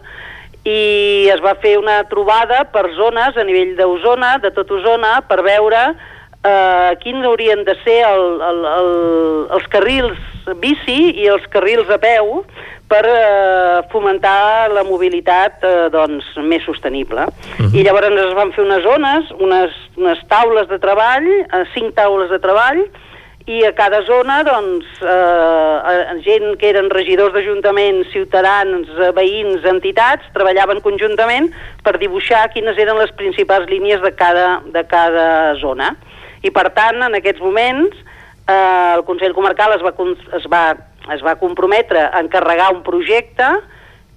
i 0.66 1.28
es 1.32 1.40
va 1.40 1.54
fer 1.62 1.76
una 1.78 2.02
trobada 2.10 2.64
per 2.72 2.88
zones 2.96 3.36
a 3.36 3.44
nivell 3.46 3.76
d'Osona, 3.78 4.36
de 4.42 4.50
tot 4.56 4.70
Osona, 4.74 5.20
per 5.28 5.42
veure 5.46 5.82
eh, 6.44 6.96
quins 7.02 7.24
haurien 7.24 7.64
de 7.64 7.76
ser 7.84 8.00
el, 8.08 8.26
el, 8.48 8.64
el, 8.72 8.90
els 9.58 9.70
carrils 9.72 10.18
bici 10.62 10.98
i 11.22 11.28
els 11.28 11.46
carrils 11.52 11.90
a 11.92 11.98
peu 12.02 12.42
per 12.88 13.02
eh, 13.04 13.80
fomentar 13.92 14.70
la 14.72 14.84
mobilitat 14.88 15.64
eh, 15.64 15.74
doncs, 15.92 16.24
més 16.40 16.64
sostenible. 16.64 17.26
Uh 17.28 17.66
-huh. 17.66 17.74
I 17.76 17.84
llavors 17.84 18.08
es 18.08 18.34
van 18.34 18.52
fer 18.52 18.64
unes 18.64 18.82
zones, 18.82 19.30
unes, 19.38 19.70
unes 19.96 20.18
taules 20.28 20.68
de 20.68 20.78
treball, 20.78 21.28
eh, 21.28 21.64
cinc 21.74 21.94
taules 21.94 22.30
de 22.30 22.38
treball, 22.38 22.80
i 23.48 23.62
a 23.64 23.72
cada 23.72 24.02
zona, 24.04 24.42
doncs, 24.44 24.84
eh, 25.00 26.20
gent 26.26 26.58
que 26.60 26.68
eren 26.68 26.90
regidors 26.92 27.32
d'ajuntaments, 27.32 28.10
ciutadans, 28.12 28.88
eh, 28.92 29.08
veïns, 29.16 29.64
entitats, 29.64 30.26
treballaven 30.34 30.82
conjuntament 30.84 31.48
per 31.82 31.96
dibuixar 31.96 32.50
quines 32.52 32.76
eren 32.76 32.98
les 33.00 33.10
principals 33.16 33.64
línies 33.70 34.02
de 34.04 34.12
cada, 34.12 34.60
de 34.66 34.84
cada 34.84 35.54
zona. 35.62 35.94
I, 36.42 36.50
per 36.52 36.68
tant, 36.76 37.00
en 37.02 37.16
aquests 37.16 37.40
moments, 37.40 37.96
eh, 38.44 38.92
el 38.98 39.04
Consell 39.08 39.32
Comarcal 39.32 39.72
es 39.78 39.82
va, 39.82 39.94
es, 40.36 40.44
va, 40.52 40.64
es 41.14 41.24
va 41.24 41.38
comprometre 41.40 42.04
a 42.04 42.20
encarregar 42.20 42.74
un 42.74 42.82
projecte, 42.82 43.48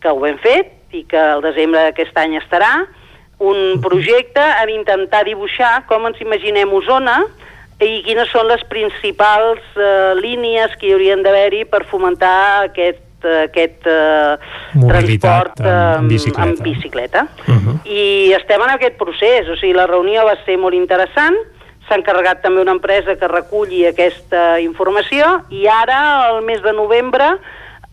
que 0.02 0.12
ho 0.12 0.26
hem 0.28 0.42
fet, 0.44 0.74
i 0.92 1.06
que 1.08 1.22
el 1.38 1.42
desembre 1.46 1.86
d'aquest 1.88 2.18
any 2.20 2.36
estarà, 2.36 2.74
un 3.40 3.80
projecte 3.82 4.44
en 4.44 4.76
intentar 4.76 5.24
dibuixar 5.26 5.86
com 5.88 6.04
ens 6.06 6.20
imaginem 6.20 6.76
Osona, 6.76 7.22
i 7.82 8.02
quines 8.06 8.30
són 8.30 8.48
les 8.48 8.64
principals 8.70 9.62
eh, 9.78 10.14
línies 10.20 10.76
que 10.78 10.90
hi 10.90 10.94
haurien 10.96 11.24
d'haver-hi 11.26 11.66
per 11.70 11.86
fomentar 11.90 12.68
aquest 12.68 13.08
aquest 13.22 13.86
eh, 13.86 14.38
Mobilitat 14.74 15.54
transport 15.54 15.60
eh, 15.62 15.98
en 16.00 16.08
bicicleta. 16.08 16.48
en 16.50 16.64
bicicleta. 16.64 17.28
Uh 17.48 17.54
-huh. 17.54 17.76
I 17.86 18.34
estem 18.34 18.62
en 18.62 18.70
aquest 18.70 18.98
procés, 18.98 19.48
o 19.48 19.56
sigui, 19.56 19.74
la 19.74 19.86
reunió 19.88 20.26
va 20.26 20.36
ser 20.46 20.58
molt 20.58 20.74
interessant, 20.74 21.36
s'ha 21.88 21.96
encarregat 21.96 22.42
també 22.42 22.62
una 22.62 22.72
empresa 22.72 23.16
que 23.16 23.28
reculli 23.28 23.86
aquesta 23.86 24.60
informació 24.60 25.44
i 25.50 25.68
ara, 25.68 26.30
el 26.30 26.42
mes 26.42 26.62
de 26.64 26.74
novembre, 26.74 27.38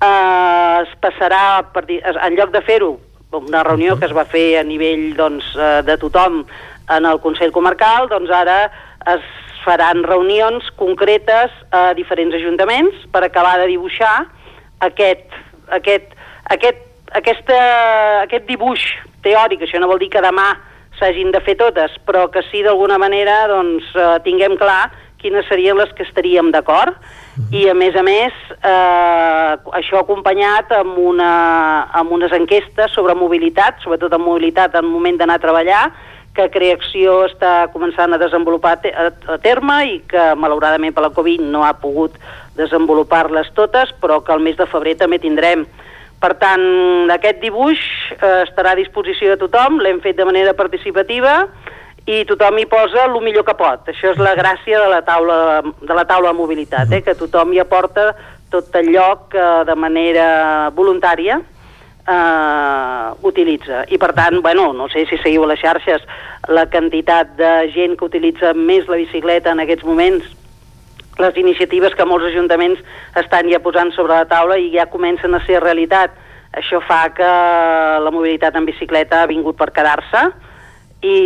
eh, 0.01 0.83
es 0.83 0.93
passarà, 1.01 1.65
per 1.73 1.87
dir, 1.87 2.03
en 2.05 2.35
lloc 2.35 2.51
de 2.51 2.63
fer-ho, 2.63 2.99
una 3.31 3.63
reunió 3.63 3.99
que 3.99 4.07
es 4.07 4.15
va 4.17 4.25
fer 4.25 4.59
a 4.59 4.63
nivell 4.63 5.15
doncs, 5.17 5.45
eh, 5.57 5.83
de 5.83 5.97
tothom 5.99 6.47
en 6.89 7.05
el 7.05 7.21
Consell 7.21 7.53
Comarcal, 7.53 8.09
doncs 8.09 8.31
ara 8.31 8.71
es 9.07 9.21
faran 9.65 10.05
reunions 10.07 10.67
concretes 10.79 11.55
a 11.75 11.93
diferents 11.99 12.35
ajuntaments 12.39 13.07
per 13.13 13.25
acabar 13.25 13.59
de 13.61 13.69
dibuixar 13.73 14.15
aquest, 14.85 15.27
aquest, 15.79 16.15
aquest, 16.57 16.85
aquesta, 17.21 17.59
aquest 18.25 18.49
dibuix 18.49 18.85
teòric. 19.27 19.67
Això 19.67 19.81
no 19.81 19.91
vol 19.91 20.01
dir 20.03 20.11
que 20.13 20.25
demà 20.25 20.53
s'hagin 20.99 21.31
de 21.35 21.43
fer 21.47 21.57
totes, 21.59 21.95
però 22.07 22.27
que 22.33 22.43
sí 22.51 22.63
d'alguna 22.67 22.99
manera 22.99 23.45
doncs, 23.51 23.87
eh, 23.95 24.17
tinguem 24.25 24.57
clar 24.59 24.91
quines 25.19 25.47
serien 25.51 25.79
les 25.79 25.91
que 25.99 26.05
estaríem 26.07 26.53
d'acord 26.55 26.95
i 27.55 27.65
a 27.71 27.75
més 27.75 27.97
a 27.99 28.05
més 28.07 28.35
eh, 28.55 29.53
això 29.79 30.01
acompanyat 30.01 30.71
amb, 30.79 30.99
una, 30.99 31.31
amb 32.01 32.15
unes 32.15 32.35
enquestes 32.35 32.95
sobre 32.95 33.17
mobilitat, 33.19 33.83
sobretot 33.83 34.15
en 34.15 34.23
mobilitat 34.23 34.79
en 34.79 34.87
moment 34.87 35.19
d'anar 35.19 35.39
a 35.39 35.43
treballar, 35.43 35.83
que 36.39 36.47
Creacció 36.55 37.25
està 37.27 37.67
començant 37.75 38.15
a 38.15 38.21
desenvolupar 38.21 38.77
a, 38.79 39.09
terme 39.43 39.79
i 39.91 39.97
que 40.07 40.31
malauradament 40.39 40.95
per 40.95 41.03
la 41.09 41.15
Covid 41.15 41.43
no 41.43 41.65
ha 41.67 41.75
pogut 41.83 42.15
desenvolupar-les 42.59 43.51
totes, 43.59 43.91
però 44.03 44.21
que 44.23 44.35
al 44.35 44.43
mes 44.45 44.59
de 44.59 44.67
febrer 44.71 44.95
també 45.01 45.19
tindrem. 45.23 45.67
Per 46.19 46.33
tant, 46.39 46.63
aquest 47.15 47.43
dibuix 47.43 47.83
eh, 48.17 48.45
estarà 48.45 48.75
a 48.75 48.79
disposició 48.79 49.35
de 49.35 49.41
tothom, 49.43 49.79
l'hem 49.83 50.01
fet 50.03 50.19
de 50.19 50.27
manera 50.27 50.55
participativa 50.59 51.45
i 52.09 52.25
tothom 52.27 52.59
hi 52.59 52.67
posa 52.71 53.05
el 53.05 53.19
millor 53.23 53.47
que 53.47 53.55
pot. 53.59 53.91
Això 53.91 54.15
és 54.15 54.23
la 54.23 54.35
gràcia 54.39 54.81
de 54.83 54.89
la 54.91 55.03
taula 55.07 55.39
de, 55.61 55.95
la 55.95 56.07
taula 56.09 56.33
de 56.33 56.39
mobilitat, 56.39 56.91
eh? 56.95 57.03
que 57.07 57.19
tothom 57.19 57.53
hi 57.55 57.63
aporta 57.63 58.11
tot 58.51 58.75
allò 58.79 59.29
que 59.31 59.47
de 59.69 59.77
manera 59.77 60.27
voluntària 60.75 61.43
eh, 62.09 63.13
utilitza. 63.23 63.85
I 63.89 63.99
per 63.99 64.13
tant, 64.17 64.41
bueno, 64.43 64.73
no 64.73 64.89
sé 64.89 65.05
si 65.07 65.19
seguiu 65.23 65.45
a 65.45 65.53
les 65.53 65.61
xarxes 65.61 66.05
la 66.49 66.67
quantitat 66.71 67.35
de 67.39 67.53
gent 67.75 67.97
que 67.99 68.09
utilitza 68.09 68.55
més 68.55 68.89
la 68.89 69.01
bicicleta 69.01 69.53
en 69.53 69.61
aquests 69.65 69.85
moments, 69.87 70.25
les 71.19 71.37
iniciatives 71.37 71.95
que 71.99 72.07
molts 72.07 72.31
ajuntaments 72.31 72.81
estan 73.19 73.51
ja 73.51 73.61
posant 73.61 73.91
sobre 73.97 74.15
la 74.15 74.29
taula 74.31 74.59
i 74.59 74.71
ja 74.75 74.87
comencen 74.91 75.35
a 75.35 75.43
ser 75.47 75.63
realitat. 75.65 76.15
Això 76.57 76.81
fa 76.81 77.09
que 77.13 77.29
la 78.01 78.13
mobilitat 78.15 78.57
en 78.57 78.65
bicicleta 78.65 79.23
ha 79.23 79.31
vingut 79.31 79.59
per 79.59 79.69
quedar-se 79.75 80.23
i, 81.03 81.19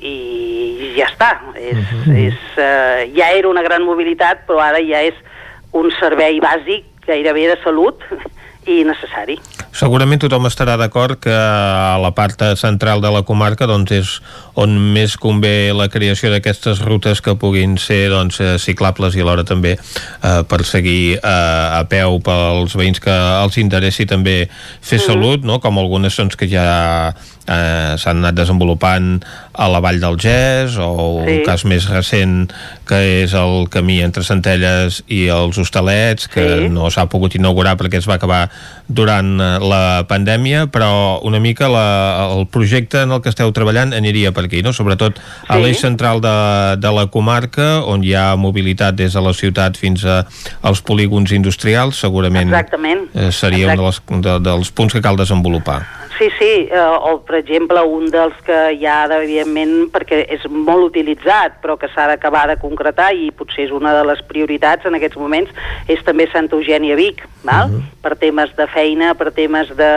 i 0.00 0.16
ja 0.96 1.06
està. 1.12 1.30
És, 1.54 1.78
uh 1.78 2.02
-huh. 2.06 2.16
és, 2.26 2.40
uh, 2.56 3.04
ja 3.14 3.30
era 3.30 3.48
una 3.48 3.62
gran 3.62 3.84
mobilitat, 3.84 4.46
però 4.48 4.58
ara 4.60 4.80
ja 4.80 5.02
és 5.02 5.14
un 5.72 5.90
servei 6.00 6.40
bàsic 6.40 6.84
gairebé 7.06 7.46
de 7.48 7.62
salut 7.62 8.02
i 8.66 8.82
necessari. 8.86 9.36
Segurament 9.76 10.20
tothom 10.22 10.48
estarà 10.48 10.74
d'acord 10.80 11.20
que 11.22 11.32
a 11.32 11.96
la 12.02 12.10
part 12.16 12.42
central 12.58 13.02
de 13.04 13.10
la 13.12 13.22
comarca 13.28 13.68
doncs, 13.68 13.92
és 13.94 14.12
on 14.58 14.72
més 14.94 15.16
convé 15.20 15.72
la 15.76 15.88
creació 15.92 16.32
d'aquestes 16.32 16.82
rutes 16.86 17.22
que 17.22 17.36
puguin 17.38 17.76
ser 17.78 18.08
doncs, 18.10 18.40
eh, 18.40 18.56
ciclables 18.62 19.16
i 19.16 19.22
alhora 19.22 19.44
també 19.46 19.76
eh, 19.76 20.42
per 20.48 20.62
seguir 20.64 21.18
eh, 21.18 21.22
a 21.22 21.84
peu 21.90 22.18
pels 22.24 22.76
veïns 22.78 23.02
que 23.04 23.14
els 23.14 23.60
interessi 23.62 24.08
també 24.08 24.46
fer 24.80 24.98
mm. 24.98 25.06
salut, 25.06 25.46
no? 25.46 25.60
com 25.60 25.78
algunes 25.78 26.16
doncs, 26.16 26.36
que 26.40 26.50
ja 26.50 26.66
eh, 27.46 27.94
s'han 27.98 28.22
anat 28.22 28.36
desenvolupant 28.36 29.20
a 29.56 29.68
la 29.72 29.80
Vall 29.80 30.00
del 30.02 30.18
Gès 30.20 30.76
o 30.82 31.22
sí. 31.24 31.38
un 31.38 31.44
cas 31.46 31.64
més 31.68 31.86
recent 31.90 32.46
que 32.86 32.98
és 33.22 33.34
el 33.38 33.66
camí 33.72 33.98
entre 34.04 34.24
Centelles 34.26 35.00
i 35.12 35.26
els 35.32 35.58
Hostalets 35.58 36.28
que 36.32 36.44
sí. 36.44 36.68
no 36.72 36.90
s'ha 36.92 37.06
pogut 37.10 37.34
inaugurar 37.38 37.76
perquè 37.80 38.00
es 38.00 38.08
va 38.08 38.18
acabar 38.20 38.46
durant 38.86 39.36
eh, 39.40 39.50
la 39.62 40.04
pandèmia 40.08 40.66
però 40.72 41.20
una 41.26 41.40
mica 41.42 41.70
la, 41.72 41.86
el 42.36 42.46
projecte 42.52 43.02
en 43.06 43.14
el 43.16 43.22
que 43.24 43.32
esteu 43.32 43.52
treballant 43.56 43.94
aniria 43.96 44.32
per 44.36 44.46
aquí, 44.46 44.62
no? 44.66 44.74
sobretot 44.76 45.18
sí. 45.18 45.26
a 45.48 45.58
l'eix 45.62 45.80
central 45.82 46.22
de, 46.24 46.36
de 46.82 46.94
la 46.94 47.06
comarca 47.12 47.82
on 47.86 48.04
hi 48.04 48.14
ha 48.18 48.28
mobilitat 48.40 48.98
des 48.98 49.16
de 49.16 49.22
la 49.22 49.34
ciutat 49.36 49.78
fins 49.80 50.04
a, 50.04 50.22
als 50.66 50.82
polígons 50.86 51.32
industrials 51.36 52.02
segurament 52.02 52.50
Exactament. 52.52 53.06
Eh, 53.14 53.30
seria 53.32 53.72
Exacte. 53.72 54.12
un 54.12 54.20
dels, 54.22 54.26
de, 54.26 54.40
dels 54.50 54.74
punts 54.76 54.96
que 54.96 55.04
cal 55.04 55.18
desenvolupar 55.18 55.84
Sí, 56.18 56.30
sí, 56.38 56.68
eh, 56.70 56.80
o 56.80 57.20
per 57.26 57.36
exemple 57.42 57.82
un 57.84 58.06
dels 58.08 58.36
que 58.46 58.56
hi 58.72 58.86
ha, 58.88 59.04
evidentment, 59.18 59.90
perquè 59.92 60.22
és 60.32 60.46
molt 60.48 60.88
utilitzat, 60.88 61.58
però 61.60 61.76
que 61.76 61.90
s'ha 61.92 62.06
d'acabar 62.08 62.46
de 62.48 62.56
concretar 62.60 63.10
i 63.12 63.28
potser 63.36 63.66
és 63.66 63.74
una 63.74 63.92
de 63.92 64.04
les 64.08 64.22
prioritats 64.24 64.88
en 64.88 64.96
aquests 64.96 65.18
moments, 65.20 65.52
és 65.92 66.00
també 66.06 66.28
Santa 66.32 66.56
Eugènia 66.56 66.96
Vic, 66.96 67.20
val? 67.44 67.68
Uh 67.68 67.72
mhm. 67.72 67.76
-huh. 67.76 68.00
per 68.02 68.16
temes 68.16 68.56
de 68.56 68.66
feina, 68.66 69.14
per 69.14 69.32
temes 69.32 69.68
de 69.76 69.92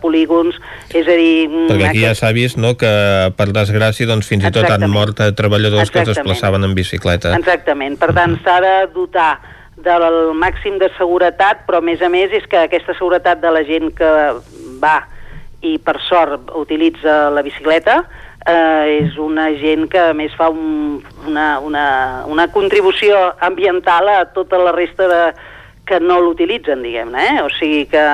polígons, 0.00 0.54
és 0.94 1.06
a 1.06 1.16
dir... 1.16 1.48
Mm, 1.48 1.66
perquè 1.68 1.88
aquí 1.88 2.04
ja 2.04 2.14
s'ha 2.14 2.32
vist 2.32 2.56
no, 2.56 2.76
que, 2.76 3.32
per 3.36 3.48
desgràcia, 3.48 4.06
doncs, 4.06 4.26
fins 4.28 4.44
Exactament. 4.44 4.68
i 4.68 4.68
tot 4.68 4.82
han 4.84 4.90
mort 4.90 5.16
treballadors 5.34 5.88
Exactament. 5.88 6.06
que 6.06 6.10
es 6.10 6.16
desplaçaven 6.16 6.64
en 6.64 6.74
bicicleta. 6.74 7.36
Exactament, 7.36 7.98
per 7.98 8.12
tant, 8.14 8.32
uh 8.32 8.36
mhm. 8.36 8.40
-huh. 8.40 8.44
s'ha 8.44 8.60
de 8.60 8.92
dotar 8.92 9.40
del 9.76 10.34
màxim 10.34 10.78
de 10.78 10.90
seguretat, 10.98 11.66
però 11.66 11.78
a 11.78 11.80
més 11.80 12.02
a 12.02 12.08
més 12.08 12.30
és 12.32 12.46
que 12.46 12.58
aquesta 12.58 12.94
seguretat 12.94 13.40
de 13.40 13.50
la 13.50 13.64
gent 13.64 13.94
que 13.94 14.10
va 14.82 15.06
i 15.60 15.78
per 15.82 15.98
sort 16.06 16.52
utilitza 16.54 17.28
la 17.34 17.42
bicicleta 17.42 18.02
eh, 18.46 19.02
és 19.02 19.18
una 19.18 19.48
gent 19.58 19.88
que 19.90 20.00
a 20.10 20.16
més 20.16 20.34
fa 20.38 20.48
un, 20.54 20.98
una, 21.26 21.58
una, 21.58 21.86
una 22.30 22.48
contribució 22.54 23.16
ambiental 23.40 24.08
a 24.08 24.18
tota 24.34 24.60
la 24.62 24.74
resta 24.76 25.08
de, 25.10 25.22
que 25.88 26.00
no 26.00 26.20
l'utilitzen, 26.20 26.84
diguem-ne, 26.84 27.24
eh? 27.24 27.40
O 27.42 27.48
sigui 27.56 27.86
que 27.90 28.04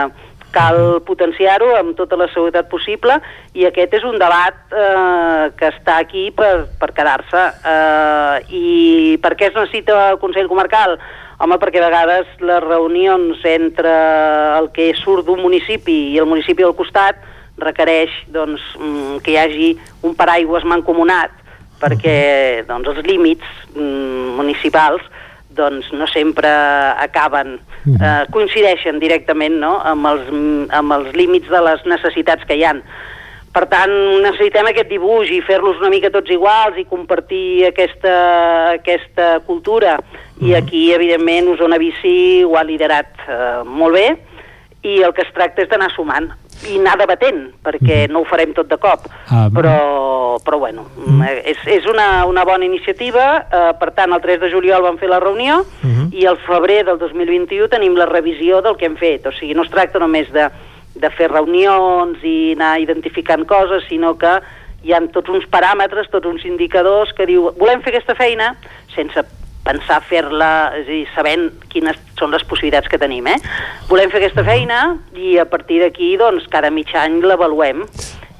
cal 0.54 1.00
potenciar-ho 1.02 1.72
amb 1.74 1.96
tota 1.98 2.14
la 2.14 2.28
seguretat 2.30 2.68
possible 2.70 3.16
i 3.58 3.66
aquest 3.66 3.96
és 3.98 4.04
un 4.06 4.20
debat 4.22 4.54
eh, 4.70 5.50
que 5.58 5.72
està 5.72 5.98
aquí 5.98 6.28
per, 6.36 6.68
per 6.78 6.92
quedar-se. 6.94 7.42
Eh, 7.74 8.54
I 8.54 8.64
per 9.22 9.34
què 9.34 9.50
es 9.50 9.58
necessita 9.58 10.12
el 10.12 10.20
Consell 10.22 10.50
Comarcal? 10.50 10.96
Home, 11.42 11.58
perquè 11.58 11.82
a 11.82 11.88
vegades 11.88 12.30
les 12.38 12.62
reunions 12.62 13.42
entre 13.50 13.92
el 14.60 14.70
que 14.76 14.92
surt 15.00 15.26
d'un 15.26 15.42
municipi 15.42 16.14
i 16.14 16.20
el 16.22 16.30
municipi 16.30 16.62
del 16.62 16.76
costat 16.78 17.18
requereix 17.58 18.10
doncs, 18.34 18.62
mm, 18.78 19.18
que 19.24 19.34
hi 19.34 19.40
hagi 19.40 19.70
un 20.02 20.14
paraigües 20.18 20.64
mancomunat 20.64 21.30
perquè 21.80 22.64
doncs, 22.68 22.88
els 22.88 23.06
límits 23.06 23.44
mm, 23.74 24.34
municipals 24.38 25.02
doncs 25.54 25.92
no 25.94 26.06
sempre 26.10 26.48
acaben, 26.98 27.60
eh, 27.86 28.22
coincideixen 28.34 28.98
directament 28.98 29.60
no? 29.62 29.76
amb, 29.86 30.06
els, 30.10 30.30
amb 30.74 30.96
els 30.96 31.12
límits 31.14 31.46
de 31.50 31.60
les 31.62 31.84
necessitats 31.86 32.42
que 32.48 32.58
hi 32.58 32.64
han. 32.66 32.82
Per 33.54 33.68
tant, 33.70 33.92
necessitem 34.24 34.66
aquest 34.66 34.88
dibuix 34.90 35.30
i 35.30 35.38
fer-los 35.46 35.78
una 35.78 35.92
mica 35.92 36.10
tots 36.10 36.32
iguals 36.34 36.74
i 36.80 36.88
compartir 36.90 37.68
aquesta, 37.68 38.14
aquesta 38.80 39.28
cultura. 39.46 40.00
I 40.42 40.56
aquí, 40.58 40.88
evidentment, 40.96 41.52
Osona 41.52 41.78
Bici 41.78 42.42
ho 42.42 42.56
ha 42.58 42.66
liderat 42.66 43.14
eh, 43.28 43.60
molt 43.62 43.94
bé 43.94 44.08
i 44.84 44.98
el 45.06 45.14
que 45.14 45.22
es 45.22 45.30
tracta 45.36 45.62
és 45.62 45.70
d'anar 45.70 45.92
sumant 45.94 46.26
i 46.68 46.78
anar 46.78 46.96
debatent, 47.00 47.40
perquè 47.64 48.04
no 48.10 48.22
ho 48.22 48.28
farem 48.28 48.54
tot 48.56 48.70
de 48.70 48.78
cop. 48.80 49.06
Ah, 49.28 49.46
però, 49.52 49.74
però 50.44 50.58
bueno, 50.62 50.86
és, 51.44 51.60
és 51.70 51.86
una, 51.90 52.24
una 52.30 52.44
bona 52.48 52.64
iniciativa, 52.64 53.26
eh, 53.44 53.72
per 53.80 53.90
tant, 53.96 54.14
el 54.16 54.22
3 54.24 54.40
de 54.44 54.50
juliol 54.52 54.84
vam 54.86 54.98
fer 55.00 55.10
la 55.10 55.20
reunió 55.22 55.62
i 56.14 56.26
al 56.30 56.38
febrer 56.46 56.84
del 56.88 56.98
2021 57.02 57.68
tenim 57.72 57.96
la 57.98 58.08
revisió 58.10 58.62
del 58.64 58.78
que 58.80 58.88
hem 58.88 58.96
fet. 59.00 59.26
O 59.26 59.34
sigui, 59.34 59.54
no 59.54 59.66
es 59.66 59.72
tracta 59.72 60.00
només 60.02 60.30
de, 60.32 60.48
de 60.94 61.10
fer 61.14 61.30
reunions 61.32 62.22
i 62.22 62.54
anar 62.54 62.78
identificant 62.82 63.44
coses, 63.50 63.86
sinó 63.90 64.14
que 64.18 64.38
hi 64.84 64.92
han 64.92 65.08
tots 65.12 65.32
uns 65.32 65.46
paràmetres, 65.50 66.10
tots 66.12 66.28
uns 66.28 66.44
indicadors 66.44 67.12
que 67.16 67.26
diu 67.28 67.50
volem 67.58 67.82
fer 67.84 67.94
aquesta 67.94 68.16
feina 68.18 68.52
sense 68.94 69.24
pensar 69.64 70.00
fer-la, 70.04 70.50
és 70.80 70.84
a 70.84 70.90
dir, 70.90 71.04
sabent 71.14 71.48
quines 71.72 71.98
són 72.18 72.34
les 72.34 72.44
possibilitats 72.48 72.90
que 72.90 73.00
tenim, 73.00 73.26
eh? 73.32 73.38
Volem 73.88 74.12
fer 74.12 74.20
aquesta 74.22 74.44
feina 74.46 74.82
i 75.16 75.38
a 75.40 75.48
partir 75.48 75.80
d'aquí, 75.82 76.14
doncs, 76.20 76.46
cada 76.52 76.70
mig 76.70 76.92
any 76.98 77.22
l'avaluem. 77.24 77.86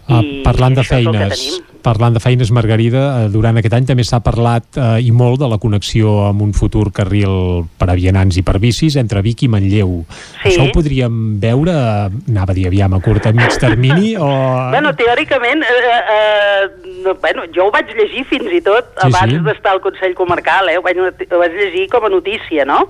Ah, 0.05 0.20
parlant 0.44 0.75
de 0.77 0.83
feines, 0.85 1.43
parlant 1.81 2.12
de 2.12 2.20
feines, 2.20 2.51
Margarida, 2.53 3.05
eh, 3.23 3.28
durant 3.33 3.57
aquest 3.57 3.73
any 3.73 3.86
també 3.89 4.05
s'ha 4.05 4.19
parlat 4.20 4.77
eh, 4.77 4.99
i 5.01 5.09
molt 5.17 5.41
de 5.41 5.49
la 5.49 5.57
connexió 5.62 6.27
amb 6.27 6.43
un 6.44 6.53
futur 6.53 6.91
carril 6.93 7.65
per 7.81 7.89
a 7.89 7.97
vianants 7.97 8.36
i 8.36 8.44
per 8.44 8.59
bicis 8.61 8.99
entre 9.01 9.23
Vic 9.25 9.47
i 9.47 9.49
Manlleu. 9.49 10.03
Sí. 10.43 10.51
Això 10.51 10.67
ho 10.67 10.75
podríem 10.77 11.39
veure, 11.41 11.73
eh, 11.73 12.20
anava 12.35 12.53
a 12.53 12.59
dir 12.59 12.67
aviam, 12.69 12.93
a 12.93 13.01
curt 13.05 13.31
a 13.31 13.33
mig 13.33 13.57
termini 13.61 14.12
o... 14.20 14.28
Bueno, 14.75 14.93
teòricament, 14.99 15.65
eh, 15.65 15.97
eh, 16.19 16.84
no, 17.05 17.15
bueno, 17.23 17.44
jo 17.55 17.68
ho 17.68 17.73
vaig 17.74 17.91
llegir 17.97 18.24
fins 18.31 18.50
i 18.52 18.60
tot 18.65 18.91
Sí, 18.97 19.07
abans 19.08 19.33
sí. 19.33 19.42
d'estar 19.47 19.74
al 19.76 19.83
Consell 19.84 20.15
Comarcal, 20.18 20.70
eh? 20.73 20.78
ho, 20.78 20.83
vaig, 20.83 20.99
ho 20.99 21.41
vaig 21.41 21.57
llegir 21.58 21.89
com 21.92 22.05
a 22.05 22.12
notícia, 22.12 22.65
no? 22.65 22.89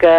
Que, 0.00 0.12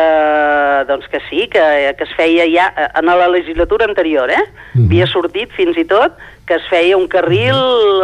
doncs 0.89 1.07
que 1.11 1.21
sí, 1.29 1.47
que, 1.53 1.63
que 1.97 2.07
es 2.07 2.15
feia 2.17 2.47
ja 2.49 2.71
eh, 2.75 2.87
en 2.99 3.05
la 3.05 3.27
legislatura 3.29 3.85
anterior, 3.85 4.29
eh? 4.29 4.43
Mhm. 4.73 4.87
Havia 4.87 5.07
sortit 5.07 5.53
fins 5.57 5.77
i 5.77 5.85
tot 5.85 6.17
que 6.47 6.55
es 6.55 6.65
feia 6.71 6.95
un 6.95 7.09
carril 7.11 7.57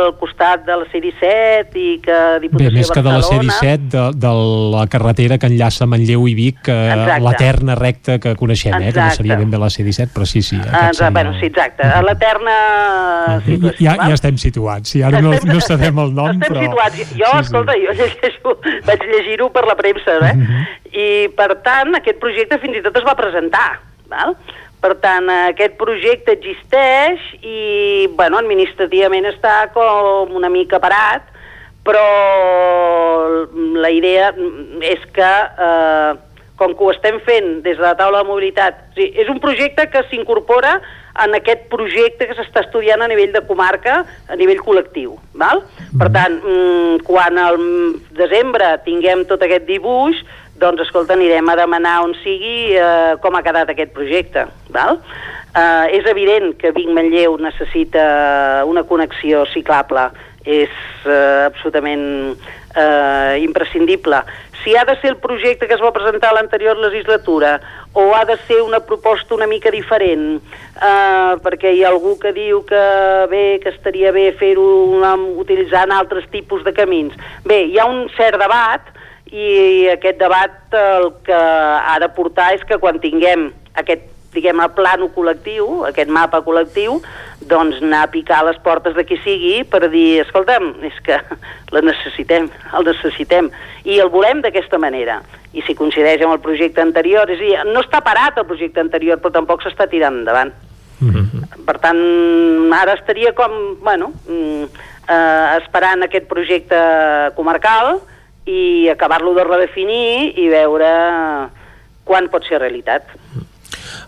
al 0.03 0.17
costat 0.19 0.65
de 0.67 0.75
la 0.81 0.85
C-17 0.91 1.79
i 1.79 1.93
que 2.03 2.17
Bé, 2.33 2.41
Diputació 2.43 2.73
més 2.75 2.89
que 2.91 3.01
de 3.01 3.07
la 3.07 3.21
Barcelona... 3.21 3.55
C-17, 3.61 3.85
de, 3.93 4.03
de 4.19 4.31
la 4.73 4.83
carretera 4.91 5.37
que 5.39 5.47
enllaça 5.47 5.87
Manlleu 5.87 6.27
i 6.27 6.33
Vic, 6.35 6.59
Exacte. 6.67 7.21
l'eterna 7.23 7.77
recta 7.79 8.17
que 8.19 8.35
coneixem, 8.39 8.75
eh, 8.81 8.91
que 8.91 8.99
no 8.99 9.15
seria 9.15 9.37
Exacte. 9.37 9.45
ben 9.45 9.53
bé 9.53 9.61
la 9.63 9.69
C-17, 9.71 10.11
però 10.13 10.27
sí, 10.27 10.43
sí. 10.43 10.59
Aquest 10.59 10.99
seria 10.99 11.13
bueno, 11.15 11.31
sí, 11.39 11.47
exacte. 11.47 11.87
A 11.87 12.01
l'eterna 12.03 12.57
situació. 13.45 13.77
ja, 13.79 13.95
ja 14.03 14.17
estem 14.17 14.41
situats. 14.41 14.91
Sí, 14.91 15.03
ara 15.07 15.23
no, 15.23 15.31
no 15.47 15.59
sabem 15.63 16.03
el 16.03 16.13
nom, 16.17 16.35
Estem 16.35 16.51
però... 16.51 16.65
situats. 16.67 17.15
Jo, 17.15 17.31
sí, 17.31 17.45
escolta, 17.45 17.77
jo 17.79 17.95
llegeixo, 18.01 18.57
vaig 18.89 19.07
llegir-ho 19.13 19.49
per 19.55 19.63
la 19.69 19.77
premsa, 19.79 20.19
eh? 20.19 20.35
Mhm. 20.35 20.67
I, 20.91 21.07
per 21.37 21.49
tant, 21.63 21.95
aquest 21.97 22.19
projecte 22.21 22.59
fins 22.61 22.81
i 22.81 22.83
tot 22.83 22.99
es 22.99 23.07
va 23.07 23.15
presentar, 23.17 23.69
val? 24.11 24.35
Per 24.83 24.97
tant, 24.99 25.29
aquest 25.31 25.77
projecte 25.79 26.33
existeix 26.35 27.21
i, 27.39 28.09
bueno, 28.17 28.41
administrativament 28.41 29.29
està 29.29 29.69
com 29.71 30.33
una 30.35 30.49
mica 30.51 30.81
parat, 30.83 31.29
però 31.87 32.03
la 33.79 33.91
idea 33.95 34.33
és 34.83 35.05
que, 35.15 35.31
eh, 35.67 36.11
com 36.59 36.75
que 36.75 36.83
ho 36.83 36.91
estem 36.91 37.21
fent 37.23 37.63
des 37.63 37.79
de 37.79 37.83
la 37.83 37.95
taula 37.95 38.23
de 38.23 38.29
mobilitat, 38.29 38.83
o 38.91 38.99
sigui, 38.99 39.23
és 39.23 39.31
un 39.31 39.39
projecte 39.39 39.87
que 39.87 40.03
s'incorpora 40.09 40.75
en 41.23 41.35
aquest 41.37 41.67
projecte 41.71 42.27
que 42.27 42.35
s'està 42.35 42.65
estudiant 42.65 43.01
a 43.01 43.07
nivell 43.07 43.31
de 43.31 43.43
comarca, 43.47 44.03
a 44.27 44.35
nivell 44.35 44.61
col·lectiu. 44.65 45.15
Val? 45.33 45.63
Per 45.99 46.09
tant, 46.11 46.39
mm, 46.41 47.03
quan 47.07 47.37
al 47.37 47.59
desembre 48.11 48.79
tinguem 48.83 49.23
tot 49.29 49.43
aquest 49.43 49.67
dibuix, 49.69 50.17
doncs, 50.63 50.81
escolta, 50.87 51.17
anirem 51.17 51.49
a 51.51 51.57
demanar 51.59 51.99
on 52.05 52.15
sigui 52.23 52.73
eh, 52.79 53.15
com 53.23 53.35
ha 53.35 53.43
quedat 53.45 53.71
aquest 53.73 53.91
projecte. 53.95 54.47
Val? 54.73 55.01
Eh, 55.53 55.99
és 55.99 56.07
evident 56.09 56.55
que 56.57 56.71
Vic-Manlleu 56.73 57.35
necessita 57.43 58.63
una 58.69 58.85
connexió 58.89 59.43
ciclable, 59.51 60.07
és 60.43 60.71
eh, 61.05 61.43
absolutament 61.45 62.33
eh, 62.75 63.37
imprescindible. 63.43 64.23
Si 64.63 64.75
ha 64.75 64.85
de 64.87 64.95
ser 65.01 65.11
el 65.11 65.17
projecte 65.19 65.67
que 65.67 65.75
es 65.75 65.83
va 65.83 65.91
presentar 65.91 66.31
a 66.31 66.37
l'anterior 66.37 66.77
legislatura 66.79 67.57
o 67.93 68.13
ha 68.15 68.23
de 68.25 68.37
ser 68.47 68.61
una 68.63 68.79
proposta 68.79 69.35
una 69.35 69.47
mica 69.47 69.71
diferent, 69.71 70.39
eh, 70.39 71.33
perquè 71.43 71.73
hi 71.75 71.83
ha 71.83 71.91
algú 71.91 72.15
que 72.19 72.31
diu 72.31 72.63
que 72.65 72.83
bé, 73.29 73.59
que 73.63 73.75
estaria 73.75 74.13
bé 74.15 74.31
fer-ho 74.39 74.65
utilitzant 75.43 75.91
altres 75.91 76.25
tipus 76.31 76.63
de 76.63 76.73
camins. 76.73 77.13
Bé, 77.43 77.65
hi 77.67 77.77
ha 77.77 77.85
un 77.85 78.07
cert 78.15 78.39
debat 78.39 78.87
i 79.33 79.89
aquest 79.89 80.19
debat 80.21 80.75
el 80.77 81.09
que 81.25 81.37
ha 81.37 81.97
de 82.01 82.09
portar 82.13 82.51
és 82.53 82.63
que 82.69 82.77
quan 82.77 83.01
tinguem 83.01 83.49
aquest 83.81 84.11
diguem, 84.33 84.59
el 84.63 84.71
plano 84.73 85.09
col·lectiu, 85.13 85.83
aquest 85.89 86.09
mapa 86.09 86.41
col·lectiu, 86.45 86.97
doncs 87.49 87.81
anar 87.83 88.03
a 88.07 88.11
picar 88.11 88.41
a 88.41 88.47
les 88.49 88.59
portes 88.65 88.95
de 88.97 89.05
qui 89.07 89.19
sigui 89.21 89.61
per 89.69 89.87
dir, 89.93 90.23
escolta'm, 90.23 90.71
és 90.89 90.97
que 91.05 91.19
la 91.75 91.83
necessitem, 91.85 92.49
el 92.73 92.87
necessitem, 92.89 93.49
i 93.85 93.99
el 94.01 94.11
volem 94.13 94.41
d'aquesta 94.41 94.79
manera. 94.81 95.21
I 95.53 95.61
si 95.67 95.75
coincideix 95.77 96.23
amb 96.25 96.33
el 96.33 96.41
projecte 96.41 96.81
anterior, 96.81 97.29
és 97.29 97.41
a 97.41 97.43
dir, 97.43 97.57
no 97.69 97.83
està 97.83 98.01
parat 98.05 98.39
el 98.41 98.47
projecte 98.49 98.81
anterior, 98.81 99.21
però 99.21 99.33
tampoc 99.35 99.61
s'està 99.61 99.89
tirant 99.89 100.23
endavant. 100.23 100.53
Per 101.67 101.77
tant, 101.83 101.99
ara 102.73 102.95
estaria 102.95 103.33
com, 103.35 103.53
bueno, 103.83 104.13
mm, 104.25 104.63
eh, 105.09 105.57
esperant 105.59 106.05
aquest 106.05 106.29
projecte 106.29 106.79
comarcal 107.35 107.99
i 108.45 108.89
acabar-lo 108.91 109.33
de 109.37 109.47
redefinir 109.47 110.33
i 110.39 110.49
veure 110.51 110.91
quan 112.03 112.29
pot 112.31 112.45
ser 112.47 112.59
realitat. 112.59 113.07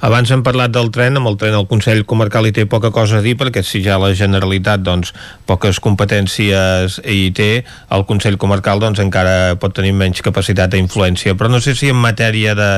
Abans 0.06 0.30
hem 0.32 0.44
parlat 0.44 0.74
del 0.76 0.90
tren, 0.94 1.18
amb 1.18 1.30
el 1.30 1.38
tren 1.40 1.56
el 1.58 1.68
Consell 1.70 2.04
Comarcal 2.08 2.48
hi 2.48 2.54
té 2.56 2.66
poca 2.70 2.92
cosa 2.96 3.20
a 3.20 3.24
dir 3.26 3.36
perquè 3.40 3.64
si 3.66 3.82
ja 3.86 3.98
la 4.02 4.12
Generalitat 4.18 4.84
doncs, 4.86 5.14
poques 5.48 5.80
competències 5.84 7.00
hi 7.02 7.30
té, 7.36 7.50
el 7.96 8.06
Consell 8.10 8.40
Comarcal 8.42 8.82
doncs, 8.84 9.02
encara 9.04 9.56
pot 9.62 9.76
tenir 9.76 9.96
menys 9.98 10.24
capacitat 10.26 10.74
d'influència. 10.74 11.36
Però 11.40 11.52
no 11.52 11.62
sé 11.64 11.76
si 11.80 11.92
en 11.92 12.00
matèria 12.02 12.56
de, 12.58 12.72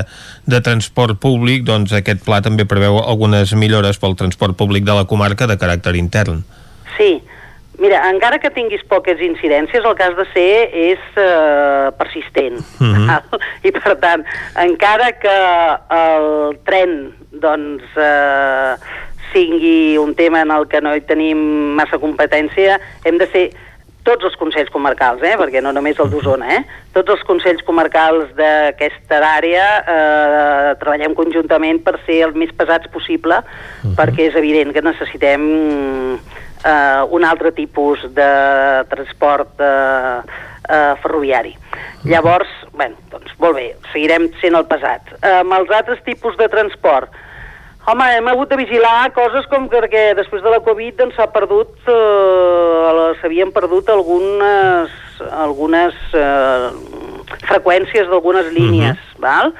de 0.46 0.62
transport 0.66 1.20
públic 1.24 1.66
doncs, 1.68 1.96
aquest 1.98 2.24
pla 2.26 2.42
també 2.46 2.68
preveu 2.70 3.02
algunes 3.04 3.54
millores 3.58 4.02
pel 4.02 4.18
transport 4.20 4.58
públic 4.58 4.86
de 4.88 4.98
la 4.98 5.08
comarca 5.10 5.50
de 5.50 5.58
caràcter 5.60 5.98
intern. 6.00 6.46
Sí, 6.98 7.18
mira, 7.78 8.02
encara 8.10 8.40
que 8.40 8.52
tinguis 8.54 8.84
poques 8.90 9.22
incidències, 9.22 9.84
el 9.84 9.96
que 9.96 10.04
has 10.04 10.16
de 10.18 10.26
ser 10.34 10.52
és 10.74 11.04
eh, 11.16 11.92
persistent. 11.98 12.62
Mhm. 12.80 13.10
I 13.68 13.72
per 13.72 13.98
tant, 14.02 14.26
encara 14.64 15.12
que 15.22 15.38
el 15.98 16.58
tren 16.66 16.98
doncs, 17.32 17.84
eh, 17.96 18.76
sigui 19.34 19.98
un 19.98 20.16
tema 20.16 20.42
en 20.42 20.52
el 20.52 20.68
que 20.68 20.82
no 20.82 20.96
hi 20.96 21.02
tenim 21.02 21.40
massa 21.76 22.00
competència, 22.00 22.80
hem 23.06 23.18
de 23.20 23.28
ser 23.34 23.48
tots 24.08 24.24
els 24.24 24.38
consells 24.40 24.72
comarcals, 24.72 25.24
eh? 25.28 25.36
perquè 25.36 25.60
no 25.64 25.74
només 25.76 26.00
el 26.00 26.10
d'Osona, 26.12 26.48
eh? 26.56 26.62
tots 26.96 27.12
els 27.12 27.24
consells 27.28 27.64
comarcals 27.68 28.32
d'aquesta 28.38 29.20
àrea 29.34 29.66
eh, 29.82 30.70
treballem 30.80 31.16
conjuntament 31.18 31.82
per 31.84 31.98
ser 32.06 32.22
el 32.30 32.36
més 32.40 32.54
pesats 32.56 32.88
possible, 32.94 33.42
perquè 34.00 34.30
és 34.30 34.40
evident 34.40 34.72
que 34.72 34.86
necessitem 34.86 35.44
eh, 36.68 37.04
un 37.16 37.24
altre 37.24 37.54
tipus 37.56 38.04
de 38.18 38.32
transport 38.92 39.64
eh, 39.64 40.20
eh, 40.70 40.94
ferroviari. 41.04 41.56
Llavors, 42.08 42.52
bueno, 42.74 43.00
doncs 43.12 43.32
molt 43.40 43.58
bé, 43.58 43.70
seguirem 43.94 44.28
sent 44.42 44.58
el 44.60 44.68
pesat. 44.70 45.16
Eh, 45.22 45.40
amb 45.40 45.56
els 45.58 45.72
altres 45.80 46.04
tipus 46.06 46.38
de 46.40 46.50
transport, 46.52 47.24
Home, 47.88 48.04
hem 48.18 48.26
hagut 48.28 48.50
de 48.52 48.58
vigilar 48.60 49.14
coses 49.16 49.46
com 49.48 49.70
que 49.72 49.78
perquè 49.80 50.10
després 50.18 50.42
de 50.44 50.52
la 50.52 50.58
Covid 50.60 50.98
doncs 51.00 51.16
s'ha 51.16 51.30
perdut, 51.32 51.70
eh, 51.88 53.06
s'havien 53.22 53.54
perdut 53.56 53.88
algunes, 53.94 54.92
algunes 55.32 55.96
eh, 56.12 56.68
freqüències 57.48 58.10
d'algunes 58.12 58.52
línies, 58.52 59.00
uh 59.00 59.14
-huh. 59.16 59.22
val? 59.24 59.54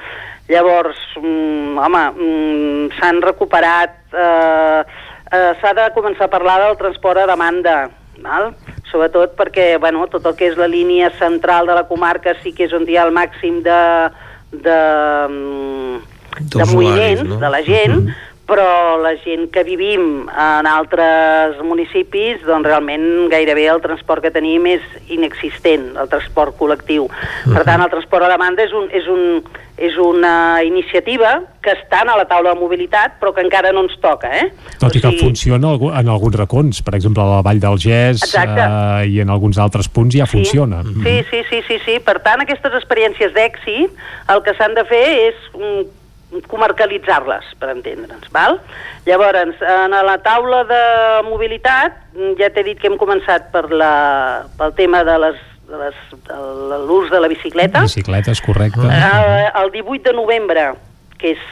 Llavors, 0.48 1.00
mm, 1.16 1.78
home, 1.78 2.04
mm, 2.10 2.90
s'han 2.98 3.22
recuperat, 3.22 3.96
eh, 4.12 4.84
eh, 5.32 5.52
s'ha 5.60 5.74
de 5.74 5.88
començar 5.94 6.26
a 6.26 6.32
parlar 6.32 6.58
del 6.64 6.76
transport 6.80 7.22
a 7.22 7.26
demanda, 7.30 7.90
val? 8.22 8.52
sobretot 8.88 9.34
perquè 9.36 9.76
bueno, 9.78 10.06
tot 10.08 10.24
el 10.26 10.36
que 10.36 10.48
és 10.48 10.56
la 10.56 10.68
línia 10.70 11.10
central 11.18 11.68
de 11.68 11.74
la 11.76 11.84
comarca 11.88 12.32
sí 12.42 12.54
que 12.56 12.64
és 12.64 12.72
on 12.72 12.86
hi 12.88 12.96
ha 12.96 13.04
el 13.04 13.12
màxim 13.12 13.60
de, 13.66 13.80
de, 14.52 14.78
mm, 15.28 15.98
de 16.54 16.68
moviments 16.72 17.26
no? 17.28 17.36
de 17.42 17.50
la 17.52 17.62
gent, 17.62 17.98
uh 17.98 18.06
-huh. 18.06 18.14
Però 18.48 18.96
la 18.96 19.12
gent 19.20 19.50
que 19.52 19.62
vivim 19.62 20.24
en 20.32 20.66
altres 20.66 21.58
municipis, 21.60 22.40
doncs 22.48 22.64
realment 22.64 23.28
gairebé 23.28 23.66
el 23.68 23.82
transport 23.84 24.24
que 24.24 24.32
tenim 24.32 24.64
és 24.72 24.84
inexistent, 25.12 25.90
el 26.00 26.08
transport 26.08 26.56
col·lectiu. 26.56 27.04
Uh 27.04 27.12
-huh. 27.12 27.54
Per 27.54 27.64
tant, 27.68 27.82
el 27.84 27.90
transport 27.92 28.24
a 28.24 28.32
demanda 28.32 28.64
és, 28.64 28.72
un, 28.72 28.88
és, 28.90 29.06
un, 29.06 29.42
és 29.76 29.98
una 29.98 30.64
iniciativa 30.64 31.42
que 31.60 31.72
estan 31.72 32.08
a 32.08 32.16
la 32.16 32.24
taula 32.24 32.54
de 32.54 32.60
mobilitat, 32.60 33.20
però 33.20 33.34
que 33.34 33.42
encara 33.42 33.70
no 33.72 33.82
ens 33.82 34.00
toca, 34.00 34.28
eh? 34.32 34.52
Tot 34.80 34.96
i 34.96 35.00
que 35.00 35.12
funciona 35.20 35.74
en 35.74 36.08
alguns 36.08 36.34
racons, 36.36 36.82
per 36.82 36.94
exemple, 36.94 37.22
a 37.22 37.26
la 37.26 37.42
Vall 37.42 37.60
del 37.60 37.76
Gès 37.76 38.34
eh, 38.34 39.06
i 39.06 39.20
en 39.20 39.28
alguns 39.28 39.58
altres 39.58 39.88
punts 39.88 40.16
ja 40.16 40.24
sí. 40.24 40.38
funciona. 40.38 40.82
Sí, 40.82 41.24
sí, 41.30 41.42
sí, 41.50 41.62
sí, 41.68 41.78
sí. 41.84 42.00
Per 42.00 42.18
tant, 42.20 42.40
aquestes 42.40 42.72
experiències 42.72 43.32
d'èxit, 43.34 43.90
el 44.28 44.42
que 44.42 44.54
s'han 44.54 44.74
de 44.74 44.84
fer 44.84 45.06
és 45.28 45.34
comarcalitzar-les, 46.48 47.52
per 47.60 47.70
entendre'ns, 47.72 48.28
val? 48.34 48.58
Llavors, 49.06 49.60
en 49.64 49.96
la 50.06 50.16
taula 50.24 50.62
de 50.68 50.82
mobilitat, 51.28 52.02
ja 52.40 52.50
t'he 52.52 52.66
dit 52.66 52.80
que 52.80 52.90
hem 52.90 52.98
començat 53.00 53.48
per 53.54 53.68
la, 53.72 53.92
pel 54.58 54.74
tema 54.76 55.04
de 55.08 55.16
les 55.24 55.46
de 55.68 55.76
les, 55.76 55.96
de 56.24 56.78
l'ús 56.88 57.10
de 57.10 57.20
la 57.20 57.28
bicicleta. 57.28 57.82
Bicicletes, 57.84 58.40
correcte. 58.40 58.88
Eh, 58.88 59.48
el 59.62 59.70
18 59.70 60.10
de 60.10 60.14
novembre, 60.16 60.62
que 61.20 61.34
és 61.34 61.42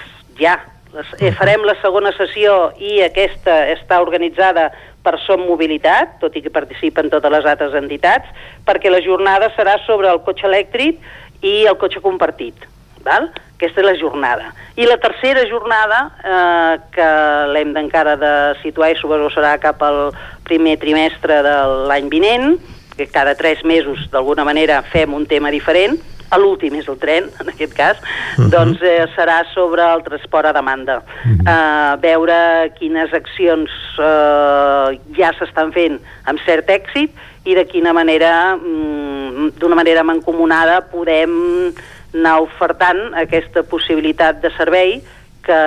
ja, 0.41 0.57
les, 0.95 1.11
eh, 1.21 1.33
farem 1.37 1.67
la 1.69 1.77
segona 1.83 2.13
sessió 2.17 2.73
i 2.81 3.03
aquesta 3.05 3.59
està 3.75 4.01
organitzada 4.01 4.71
per 5.05 5.19
Som 5.23 5.45
Mobilitat, 5.47 6.17
tot 6.23 6.35
i 6.35 6.43
que 6.43 6.51
participen 6.55 7.11
totes 7.13 7.31
les 7.31 7.45
altres 7.47 7.77
entitats, 7.79 8.33
perquè 8.67 8.91
la 8.91 9.03
jornada 9.05 9.53
serà 9.55 9.77
sobre 9.85 10.09
el 10.11 10.23
cotxe 10.25 10.49
elèctric 10.49 11.05
i 11.45 11.59
el 11.69 11.77
cotxe 11.79 12.01
compartit. 12.01 12.65
Val? 13.07 13.31
Aquesta 13.57 13.81
és 13.81 13.87
la 13.87 13.97
jornada. 13.97 14.51
I 14.77 14.85
la 14.85 14.99
tercera 15.01 15.47
jornada, 15.49 16.01
eh, 16.21 16.75
que 16.93 17.07
l'hem 17.55 17.73
d'encara 17.73 18.17
de 18.21 18.33
situar 18.61 18.91
i 18.93 18.99
suposo 19.01 19.31
serà 19.33 19.55
cap 19.63 19.81
al 19.83 20.11
primer 20.45 20.77
trimestre 20.83 21.41
de 21.47 21.55
l'any 21.89 22.11
vinent, 22.13 22.59
que 22.97 23.07
cada 23.13 23.35
tres 23.37 23.65
mesos 23.65 24.09
d'alguna 24.13 24.45
manera 24.45 24.83
fem 24.93 25.15
un 25.15 25.25
tema 25.29 25.51
diferent, 25.53 25.97
a 26.31 26.39
l'últim 26.39 26.75
és 26.75 26.89
el 26.91 26.99
tren, 26.99 27.29
en 27.41 27.51
aquest 27.53 27.73
cas, 27.75 27.97
uh 28.01 28.45
-huh. 28.45 28.51
doncs 28.51 28.83
eh, 28.83 29.07
serà 29.17 29.45
sobre 29.55 29.83
el 29.83 30.03
transport 30.03 30.47
a 30.47 30.53
demanda. 30.53 30.97
Uh 30.99 31.31
-huh. 31.31 31.47
eh, 31.47 31.97
veure 32.01 32.73
quines 32.79 33.13
accions 33.13 33.71
eh, 33.99 34.99
ja 35.17 35.33
s'estan 35.39 35.73
fent 35.73 36.01
amb 36.25 36.39
cert 36.45 36.69
èxit 36.69 37.11
i 37.45 37.55
de 37.55 37.65
quina 37.67 37.93
manera, 37.93 38.57
mm, 38.57 39.53
d'una 39.59 39.75
manera 39.75 40.03
mancomunada, 40.03 40.81
podem 40.81 41.73
anar 42.17 42.41
ofertant 42.45 43.13
aquesta 43.15 43.63
possibilitat 43.69 44.41
de 44.43 44.51
servei 44.57 44.99
que, 45.47 45.61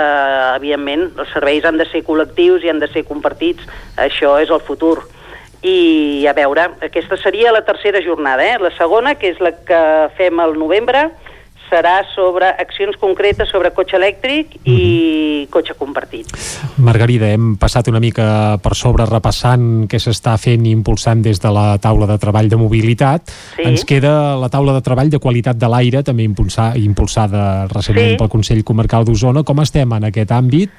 evidentment, 0.57 1.07
els 1.15 1.31
serveis 1.31 1.65
han 1.65 1.79
de 1.79 1.87
ser 1.87 2.03
col·lectius 2.07 2.65
i 2.65 2.71
han 2.71 2.81
de 2.81 2.89
ser 2.91 3.05
compartits. 3.07 3.63
Això 3.97 4.35
és 4.43 4.51
el 4.51 4.61
futur 4.65 4.97
i 5.63 6.25
a 6.27 6.33
veure, 6.35 6.69
aquesta 6.85 7.17
seria 7.19 7.51
la 7.51 7.65
tercera 7.67 8.01
jornada, 8.03 8.45
eh? 8.45 8.59
la 8.59 8.71
segona, 8.77 9.15
que 9.19 9.33
és 9.33 9.41
la 9.43 9.51
que 9.67 9.81
fem 10.15 10.39
al 10.39 10.55
novembre, 10.59 11.09
serà 11.69 12.01
sobre 12.15 12.49
accions 12.49 12.97
concretes 12.99 13.49
sobre 13.49 13.71
cotxe 13.75 13.97
elèctric 13.97 14.59
i 14.63 14.71
mm 14.71 14.75
-hmm. 14.75 15.49
cotxe 15.49 15.73
compartit. 15.73 16.27
Margarida, 16.77 17.29
hem 17.31 17.55
passat 17.57 17.87
una 17.87 17.99
mica 17.99 18.57
per 18.61 18.75
sobre 18.75 19.05
repassant 19.05 19.87
què 19.87 19.99
s'està 19.99 20.37
fent 20.37 20.65
i 20.65 20.71
impulsant 20.71 21.21
des 21.21 21.39
de 21.39 21.51
la 21.51 21.77
taula 21.77 22.07
de 22.07 22.17
treball 22.17 22.49
de 22.49 22.55
mobilitat. 22.55 23.29
Sí. 23.55 23.63
Ens 23.63 23.85
queda 23.85 24.35
la 24.35 24.49
taula 24.49 24.73
de 24.73 24.81
treball 24.81 25.09
de 25.09 25.19
qualitat 25.19 25.57
de 25.57 25.67
l'aire, 25.67 26.03
també 26.03 26.23
impulsar, 26.23 26.77
impulsada 26.77 27.67
recentment 27.67 28.11
sí. 28.11 28.17
pel 28.17 28.29
Consell 28.29 28.63
Comarcal 28.63 29.05
d'Osona. 29.05 29.43
Com 29.43 29.59
estem 29.59 29.91
en 29.91 30.03
aquest 30.03 30.31
àmbit? 30.31 30.69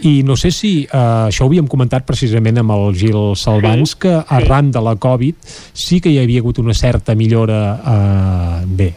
I 0.00 0.22
no 0.22 0.36
sé 0.36 0.50
si, 0.50 0.84
eh, 0.84 1.28
això 1.28 1.44
ho 1.44 1.46
havíem 1.46 1.66
comentat 1.66 2.06
precisament 2.06 2.58
amb 2.58 2.70
el 2.70 2.94
Gil 2.94 3.36
Salvans, 3.36 3.90
sí. 3.90 3.98
que 3.98 4.14
arran 4.28 4.66
sí. 4.66 4.72
de 4.72 4.80
la 4.80 4.96
Covid 4.96 5.34
sí 5.72 6.00
que 6.00 6.10
hi 6.10 6.18
havia 6.18 6.40
hagut 6.40 6.58
una 6.58 6.74
certa 6.74 7.14
millora, 7.14 7.60
eh, 7.74 8.64
bé, 8.66 8.92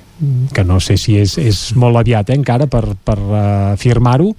que 0.53 0.63
no 0.63 0.79
sé 0.79 0.97
si 1.01 1.17
és, 1.19 1.37
és 1.41 1.59
molt 1.79 1.97
aviat 1.97 2.29
eh, 2.29 2.37
encara 2.37 2.67
per, 2.69 2.83
per 3.05 3.17
uh, 3.17 3.37
afirmar-ho, 3.73 4.31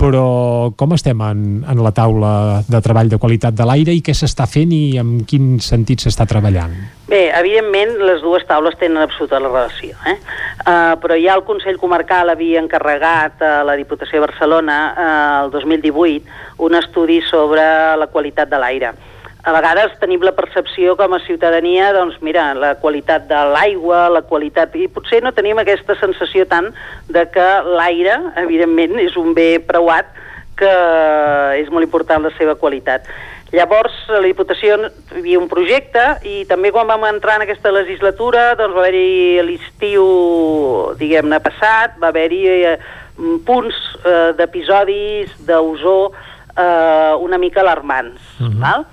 però 0.00 0.72
com 0.80 0.94
estem 0.96 1.20
en, 1.22 1.42
en 1.68 1.82
la 1.84 1.92
taula 1.94 2.32
de 2.66 2.80
treball 2.82 3.10
de 3.12 3.18
qualitat 3.20 3.54
de 3.54 3.66
l'aire 3.68 3.92
i 3.94 4.00
què 4.04 4.14
s'està 4.16 4.46
fent 4.48 4.72
i 4.72 4.96
en 5.00 5.20
quin 5.28 5.58
sentit 5.62 6.02
s'està 6.02 6.26
treballant? 6.28 6.72
Bé, 7.10 7.28
evidentment 7.36 7.96
les 8.08 8.22
dues 8.24 8.46
taules 8.48 8.78
tenen 8.80 9.02
absoluta 9.02 9.42
relació, 9.42 9.98
eh? 10.08 10.16
Uh, 10.64 10.96
però 11.02 11.18
ja 11.20 11.36
el 11.36 11.44
Consell 11.46 11.78
Comarcal 11.80 12.32
havia 12.32 12.62
encarregat 12.62 13.44
a 13.44 13.54
la 13.66 13.76
Diputació 13.78 14.20
de 14.20 14.26
Barcelona 14.26 14.80
uh, 14.90 15.44
el 15.44 15.54
2018 15.54 16.64
un 16.66 16.76
estudi 16.78 17.20
sobre 17.28 17.62
la 17.96 18.10
qualitat 18.12 18.50
de 18.50 18.60
l'aire 18.60 18.92
a 19.42 19.52
vegades 19.56 19.94
tenim 20.00 20.20
la 20.20 20.34
percepció 20.36 20.96
com 21.00 21.14
a 21.16 21.20
ciutadania, 21.24 21.92
doncs 21.96 22.18
mira, 22.20 22.50
la 22.54 22.74
qualitat 22.82 23.26
de 23.30 23.40
l'aigua, 23.54 24.08
la 24.12 24.22
qualitat... 24.28 24.76
I 24.76 24.88
potser 24.92 25.22
no 25.24 25.32
tenim 25.32 25.60
aquesta 25.62 25.96
sensació 26.00 26.44
tant 26.50 26.70
de 27.08 27.24
que 27.32 27.48
l'aire, 27.64 28.18
evidentment, 28.44 28.98
és 29.00 29.16
un 29.16 29.32
bé 29.36 29.54
preuat 29.64 30.12
que 30.60 30.72
és 31.56 31.70
molt 31.72 31.86
important 31.86 32.26
la 32.26 32.34
seva 32.36 32.58
qualitat. 32.60 33.08
Llavors, 33.50 33.94
a 34.12 34.20
la 34.20 34.28
Diputació 34.28 34.76
hi 34.76 35.18
havia 35.18 35.40
un 35.40 35.48
projecte 35.50 36.04
i 36.28 36.44
també 36.46 36.70
quan 36.70 36.86
vam 36.86 37.08
entrar 37.08 37.40
en 37.40 37.46
aquesta 37.48 37.72
legislatura 37.74 38.52
doncs 38.60 38.76
va 38.76 38.84
haver-hi 38.84 39.40
l'estiu, 39.48 40.04
diguem-ne, 41.00 41.40
passat, 41.42 41.96
va 41.98 42.12
haver-hi 42.12 42.44
eh, 42.68 42.76
punts 43.48 43.80
eh, 44.04 44.30
d'episodis 44.38 45.34
d'ozó 45.48 45.98
eh, 46.12 47.14
una 47.24 47.40
mica 47.42 47.64
alarmants, 47.64 48.20
uh 48.38 48.46
-huh. 48.46 48.60
val? 48.60 48.86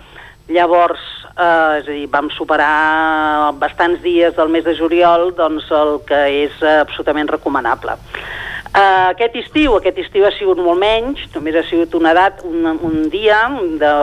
Llavors, 0.48 1.04
eh, 1.36 1.80
és 1.82 1.88
a 1.88 1.92
dir, 1.92 2.08
vam 2.10 2.30
superar 2.32 3.54
bastants 3.60 4.02
dies 4.02 4.36
del 4.36 4.50
mes 4.50 4.64
de 4.64 4.76
juliol 4.76 5.34
doncs 5.36 5.70
el 5.72 6.00
que 6.08 6.22
és 6.46 6.62
absolutament 6.64 7.28
recomanable. 7.28 7.98
Uh, 8.78 9.10
aquest 9.10 9.34
estiu, 9.40 9.74
aquest 9.78 9.98
estiu 10.04 10.26
ha 10.28 10.32
sigut 10.36 10.60
molt 10.62 10.78
menys, 10.78 11.24
només 11.34 11.56
ha 11.58 11.64
sigut 11.66 11.96
una 11.98 12.12
edat, 12.14 12.44
un, 12.46 12.68
un 12.86 13.08
dia 13.10 13.40
de, 13.82 13.94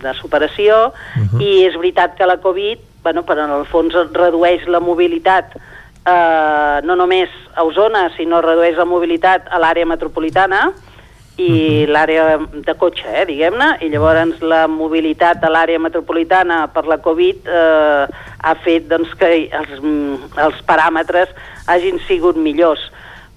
de 0.00 0.14
superació, 0.16 0.76
uh 0.88 1.24
-huh. 1.24 1.40
i 1.42 1.66
és 1.66 1.76
veritat 1.76 2.14
que 2.16 2.24
la 2.24 2.38
Covid, 2.40 2.78
bueno, 3.02 3.24
per 3.24 3.38
en 3.38 3.50
el 3.50 3.66
fons 3.66 3.92
redueix 4.12 4.64
la 4.66 4.80
mobilitat 4.80 5.56
uh, 5.56 6.80
no 6.86 6.94
només 6.94 7.28
a 7.54 7.64
Osona, 7.64 8.10
sinó 8.16 8.40
redueix 8.40 8.76
la 8.76 8.84
mobilitat 8.84 9.48
a 9.50 9.58
l'àrea 9.58 9.86
metropolitana, 9.86 10.72
i 11.36 11.44
uh 11.44 11.88
-huh. 11.88 11.92
l'àrea 11.92 12.38
de 12.52 12.74
cotxe, 12.74 13.06
eh, 13.12 13.26
diguem-ne, 13.26 13.78
i 13.80 13.88
llavors 13.88 14.40
la 14.40 14.66
mobilitat 14.66 15.44
a 15.44 15.50
l'àrea 15.50 15.78
metropolitana 15.78 16.68
per 16.68 16.86
la 16.86 16.98
Covid 16.98 17.36
eh, 17.46 18.06
ha 18.42 18.54
fet 18.64 18.88
doncs, 18.88 19.14
que 19.14 19.48
els, 19.52 19.70
els 20.36 20.62
paràmetres 20.66 21.28
hagin 21.66 21.98
sigut 22.06 22.36
millors. 22.36 22.80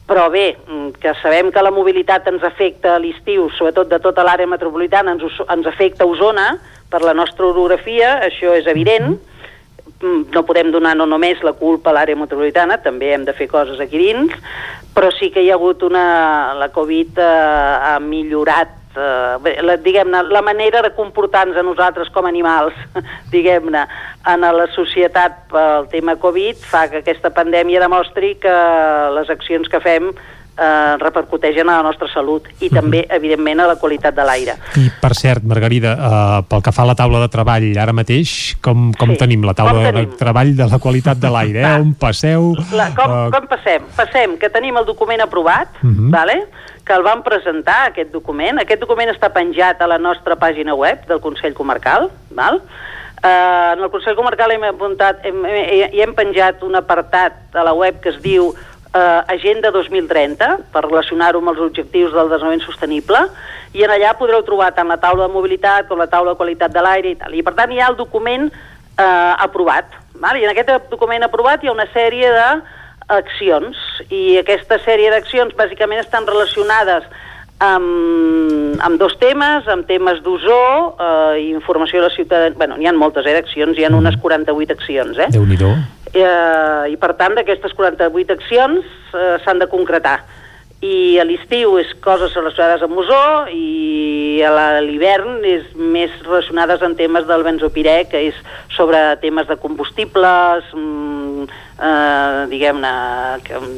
Però 0.07 0.29
bé, 0.31 0.57
que 0.99 1.13
sabem 1.21 1.51
que 1.51 1.61
la 1.61 1.71
mobilitat 1.71 2.27
ens 2.27 2.43
afecta 2.43 2.95
a 2.95 2.99
l'estiu, 2.99 3.49
sobretot 3.49 3.89
de 3.89 3.99
tota 3.99 4.23
l'àrea 4.23 4.47
metropolitana, 4.47 5.11
ens, 5.11 5.23
ens 5.49 5.67
afecta 5.67 6.03
a 6.03 6.07
Osona, 6.07 6.57
per 6.89 7.01
la 7.01 7.13
nostra 7.13 7.45
orografia, 7.45 8.19
això 8.25 8.55
és 8.55 8.65
evident, 8.65 9.09
uh 9.09 9.13
-huh 9.13 9.28
no 10.01 10.43
podem 10.47 10.71
donar 10.71 10.95
no 10.95 11.05
només 11.09 11.41
la 11.43 11.53
culpa 11.53 11.91
a 11.91 11.97
l'àrea 11.97 12.15
metropolitana, 12.15 12.79
també 12.83 13.13
hem 13.13 13.25
de 13.27 13.35
fer 13.35 13.49
coses 13.51 13.79
aquí 13.83 13.99
dins, 13.99 14.33
però 14.95 15.11
sí 15.11 15.29
que 15.33 15.43
hi 15.43 15.51
ha 15.51 15.57
hagut 15.59 15.83
una... 15.83 16.53
la 16.59 16.69
Covid 16.71 17.19
eh, 17.19 17.25
ha 17.89 17.97
millorat 17.99 18.95
eh, 18.95 19.61
la, 19.63 19.75
diguem-ne, 19.77 20.23
la 20.31 20.41
manera 20.41 20.81
de 20.85 20.93
comportar-nos 20.95 21.57
a 21.59 21.65
nosaltres 21.65 22.09
com 22.15 22.27
animals, 22.29 22.75
diguem-ne, 23.33 23.85
en 24.31 24.47
la 24.55 24.67
societat 24.75 25.45
pel 25.51 25.87
tema 25.91 26.15
Covid 26.21 26.59
fa 26.71 26.87
que 26.87 27.03
aquesta 27.03 27.33
pandèmia 27.35 27.83
demostri 27.83 28.35
que 28.39 28.55
les 29.19 29.31
accions 29.35 29.67
que 29.67 29.83
fem 29.83 30.13
eh, 30.59 30.97
repercuteixen 30.99 31.69
a 31.69 31.77
la 31.77 31.83
nostra 31.83 32.07
salut 32.13 32.47
i 32.59 32.69
també, 32.69 33.05
evidentment, 33.09 33.59
a 33.61 33.67
la 33.67 33.75
qualitat 33.77 34.15
de 34.15 34.25
l'aire. 34.27 34.55
I, 34.75 34.89
per 35.01 35.13
cert, 35.15 35.43
Margarida, 35.43 35.93
eh, 35.95 36.43
pel 36.49 36.61
que 36.61 36.71
fa 36.75 36.83
a 36.83 36.89
la 36.91 36.95
taula 36.95 37.19
de 37.23 37.29
treball, 37.29 37.69
ara 37.77 37.93
mateix, 37.93 38.57
com, 38.61 38.91
com 38.93 39.09
Sí. 39.11 39.17
tenim 39.17 39.43
la 39.45 39.53
taula 39.53 39.79
de 39.79 39.91
tenim? 39.91 40.17
treball 40.17 40.55
de 40.55 40.67
la 40.67 40.79
qualitat 40.79 41.17
de 41.17 41.29
l'aire? 41.29 41.61
Eh? 41.61 41.75
On 41.79 41.93
passeu? 41.93 42.53
La, 42.73 42.89
com, 42.95 43.11
Eh, 43.11 43.29
com 43.31 43.47
passem? 43.47 43.83
Passem 43.95 44.37
que 44.37 44.49
tenim 44.49 44.77
el 44.77 44.85
document 44.85 45.21
aprovat, 45.21 45.69
Mhm. 45.81 46.11
vale? 46.11 46.45
que 46.85 46.93
el 46.95 47.03
vam 47.03 47.21
presentar, 47.21 47.85
aquest 47.89 48.11
document. 48.11 48.57
Aquest 48.59 48.81
document 48.81 49.09
està 49.11 49.31
penjat 49.31 49.79
a 49.79 49.85
la 49.85 49.99
nostra 49.99 50.35
pàgina 50.37 50.73
web 50.73 51.05
del 51.05 51.19
Consell 51.21 51.53
Comarcal. 51.53 52.09
Val? 52.31 52.63
Eh, 53.21 53.73
en 53.73 53.83
el 53.83 53.91
Consell 53.91 54.15
Comarcal 54.15 54.51
hem 54.51 54.63
apuntat, 54.63 55.23
hem, 55.23 55.45
hem, 55.45 55.93
hi 55.93 56.01
hem 56.01 56.15
penjat 56.15 56.63
un 56.63 56.73
apartat 56.75 57.53
a 57.53 57.63
la 57.63 57.73
web 57.73 57.99
que 58.01 58.09
es 58.09 58.21
diu 58.23 58.55
eh, 58.93 59.21
Agenda 59.35 59.71
2030, 59.71 60.49
per 60.73 60.83
relacionar-ho 60.87 61.41
amb 61.41 61.53
els 61.53 61.61
objectius 61.67 62.13
del 62.13 62.31
desenvolupament 62.31 62.65
sostenible, 62.65 63.23
i 63.73 63.85
en 63.85 63.93
allà 63.93 64.15
podreu 64.17 64.41
trobar 64.45 64.71
tant 64.73 64.89
la 64.89 64.97
taula 65.01 65.27
de 65.27 65.33
mobilitat 65.33 65.87
com 65.89 66.01
la 66.01 66.09
taula 66.09 66.33
de 66.33 66.41
qualitat 66.41 66.73
de 66.73 66.83
l'aire 66.83 67.13
i 67.13 67.17
tal. 67.19 67.35
I 67.37 67.45
per 67.45 67.53
tant 67.57 67.71
hi 67.71 67.81
ha 67.81 67.91
el 67.91 67.99
document 67.99 68.49
eh, 68.49 69.33
aprovat. 69.37 69.93
Val? 70.19 70.37
I 70.37 70.45
en 70.47 70.53
aquest 70.53 70.89
document 70.91 71.23
aprovat 71.23 71.63
hi 71.63 71.69
ha 71.69 71.75
una 71.75 71.87
sèrie 71.93 72.31
de 72.33 72.49
accions 73.09 73.77
i 74.13 74.37
aquesta 74.37 74.77
sèrie 74.83 75.09
d'accions 75.09 75.55
bàsicament 75.57 76.01
estan 76.01 76.27
relacionades 76.29 77.07
amb, 77.59 78.79
amb 78.85 78.99
dos 79.01 79.15
temes, 79.19 79.67
amb 79.67 79.87
temes 79.89 80.21
d'ozó 80.23 80.59
eh, 80.95 81.45
informació 81.49 82.01
a 82.01 82.07
la 82.07 82.13
ciutadania. 82.15 82.57
Bueno, 82.57 82.77
n'hi 82.79 82.87
ha 82.87 82.95
moltes 82.95 83.27
eh, 83.27 83.35
d'accions, 83.35 83.77
hi 83.77 83.85
ha 83.85 83.93
unes 83.95 84.17
48 84.21 84.77
accions, 84.77 85.19
eh? 85.19 85.31
Déu-n'hi-do. 85.35 85.73
Eh, 86.13 86.91
i 86.93 86.97
per 86.99 87.13
tant 87.19 87.35
d'aquestes 87.37 87.75
48 87.77 88.35
accions 88.35 88.85
eh, 89.13 89.35
s'han 89.43 89.61
de 89.61 89.69
concretar 89.71 90.19
i 90.79 91.19
a 91.19 91.25
l'estiu 91.27 91.73
és 91.81 91.89
coses 91.99 92.31
relacionades 92.37 92.83
amb 92.85 93.01
ozó 93.01 93.23
i 93.51 94.39
a 94.47 94.79
l'hivern 94.79 95.41
és 95.43 95.65
més 95.75 96.13
relacionades 96.23 96.83
amb 96.85 96.95
temes 96.95 97.25
del 97.27 97.43
benzopirè 97.43 98.05
que 98.07 98.21
és 98.29 98.37
sobre 98.77 99.01
temes 99.19 99.49
de 99.49 99.57
combustibles 99.59 100.69
mm, 100.71 101.49
eh, 101.83 102.45
diguem-ne 102.53 102.93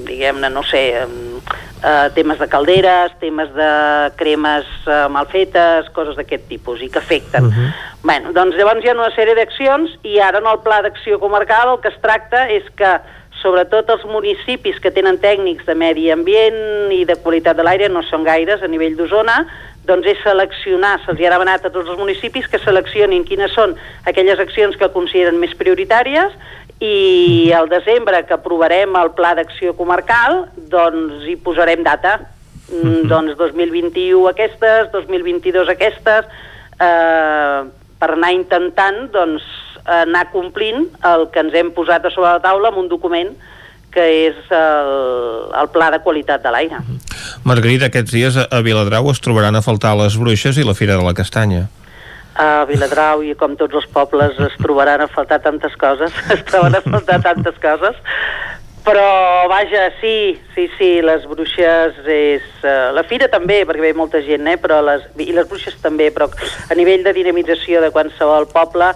diguem-ne, 0.06 0.52
no 0.54 0.62
sé 0.70 0.84
eh, 1.02 2.06
temes 2.14 2.38
de 2.38 2.48
calderes 2.52 3.16
temes 3.24 3.50
de 3.56 3.72
cremes 4.20 4.70
eh, 4.86 5.08
mal 5.10 5.26
fetes 5.32 5.90
coses 5.96 6.20
d'aquest 6.20 6.46
tipus 6.52 6.84
i 6.86 6.92
que 6.92 7.02
afecten. 7.02 7.50
Bueno, 8.06 8.30
doncs 8.38 8.54
llavors 8.60 8.86
hi 8.86 8.94
ha 8.94 8.98
una 9.00 9.10
sèrie 9.16 9.34
d'accions 9.40 9.98
i 10.06 10.20
ara 10.22 10.38
en 10.38 10.52
el 10.54 10.62
pla 10.62 10.84
d'acció 10.86 11.18
comarcal 11.18 11.74
el 11.74 11.82
que 11.82 11.90
es 11.90 11.98
tracta 12.06 12.46
és 12.54 12.70
que 12.78 12.94
sobretot 13.42 13.90
els 13.90 14.06
municipis 14.06 14.80
que 14.80 14.92
tenen 14.94 15.20
tècnics 15.22 15.66
de 15.68 15.76
medi 15.76 16.10
ambient 16.14 16.94
i 16.94 17.04
de 17.10 17.18
qualitat 17.24 17.58
de 17.58 17.66
l'aire, 17.66 17.90
no 17.90 18.04
són 18.08 18.24
gaires 18.28 18.64
a 18.64 18.70
nivell 18.72 18.96
d'Osona, 18.98 19.42
doncs 19.86 20.08
és 20.12 20.20
seleccionar, 20.22 21.00
se'ls 21.04 21.22
ha 21.26 21.34
demanat 21.34 21.66
a 21.66 21.72
tots 21.74 21.90
els 21.90 22.00
municipis 22.00 22.48
que 22.48 22.62
seleccionin 22.62 23.26
quines 23.26 23.54
són 23.58 23.74
aquelles 24.06 24.40
accions 24.40 24.78
que 24.78 24.92
consideren 24.94 25.40
més 25.42 25.56
prioritàries 25.58 26.36
i 26.82 27.52
al 27.54 27.70
desembre 27.70 28.24
que 28.26 28.38
aprovarem 28.38 28.96
el 28.98 29.12
pla 29.18 29.34
d'acció 29.38 29.74
comarcal, 29.78 30.46
doncs 30.70 31.28
hi 31.30 31.38
posarem 31.38 31.84
data. 31.86 32.20
Mm, 32.72 33.10
Doncs 33.12 33.36
2021 33.38 34.30
aquestes, 34.30 34.88
2022 34.94 35.70
aquestes, 35.70 36.30
eh, 36.80 37.60
per 38.00 38.10
anar 38.16 38.32
intentant 38.34 39.10
doncs, 39.14 39.44
anar 39.86 40.28
complint 40.32 40.88
el 41.08 41.28
que 41.34 41.42
ens 41.44 41.56
hem 41.58 41.72
posat 41.76 42.06
a 42.06 42.14
sobre 42.14 42.36
la 42.36 42.44
taula 42.44 42.70
amb 42.72 42.82
un 42.84 42.90
document 42.92 43.34
que 43.92 44.06
és 44.30 44.38
el, 44.56 44.92
el 45.58 45.70
pla 45.74 45.90
de 45.92 46.00
qualitat 46.00 46.44
de 46.44 46.54
l'aire. 46.54 46.80
Margarida, 47.44 47.90
aquests 47.92 48.16
dies 48.16 48.38
a 48.40 48.48
a 48.48 48.62
Viladrau 48.64 49.10
es 49.12 49.20
trobaran 49.20 49.56
a 49.56 49.64
faltar 49.66 49.94
les 50.00 50.16
bruixes 50.18 50.58
i 50.58 50.66
la 50.68 50.76
Fira 50.78 50.96
de 50.96 51.04
la 51.04 51.14
Castanya. 51.18 51.68
A 52.40 52.64
Viladrau 52.70 53.26
i 53.28 53.36
com 53.36 53.58
tots 53.60 53.76
els 53.76 53.90
pobles 53.92 54.40
es 54.40 54.56
trobaran 54.62 55.04
a 55.04 55.10
faltar 55.12 55.42
tantes 55.44 55.76
coses, 55.76 56.16
es 56.36 56.46
troben 56.48 56.80
a 56.80 56.82
faltar 56.86 57.20
tantes 57.26 57.60
coses, 57.60 58.00
però 58.86 59.48
vaja, 59.52 59.92
sí, 60.00 60.40
sí, 60.56 60.68
sí, 60.78 60.90
les 61.06 61.28
bruixes 61.30 62.00
és... 62.08 62.48
Uh, 62.64 62.90
la 62.96 63.04
fira 63.06 63.28
també, 63.30 63.62
perquè 63.68 63.84
ve 63.84 63.94
molta 63.94 64.24
gent, 64.26 64.48
eh, 64.50 64.58
però 64.58 64.80
les, 64.86 65.04
i 65.22 65.30
les 65.36 65.48
bruixes 65.50 65.76
també, 65.84 66.10
però 66.16 66.32
a 66.32 66.78
nivell 66.80 67.04
de 67.06 67.14
dinamització 67.14 67.84
de 67.84 67.92
qualsevol 67.94 68.48
poble, 68.50 68.90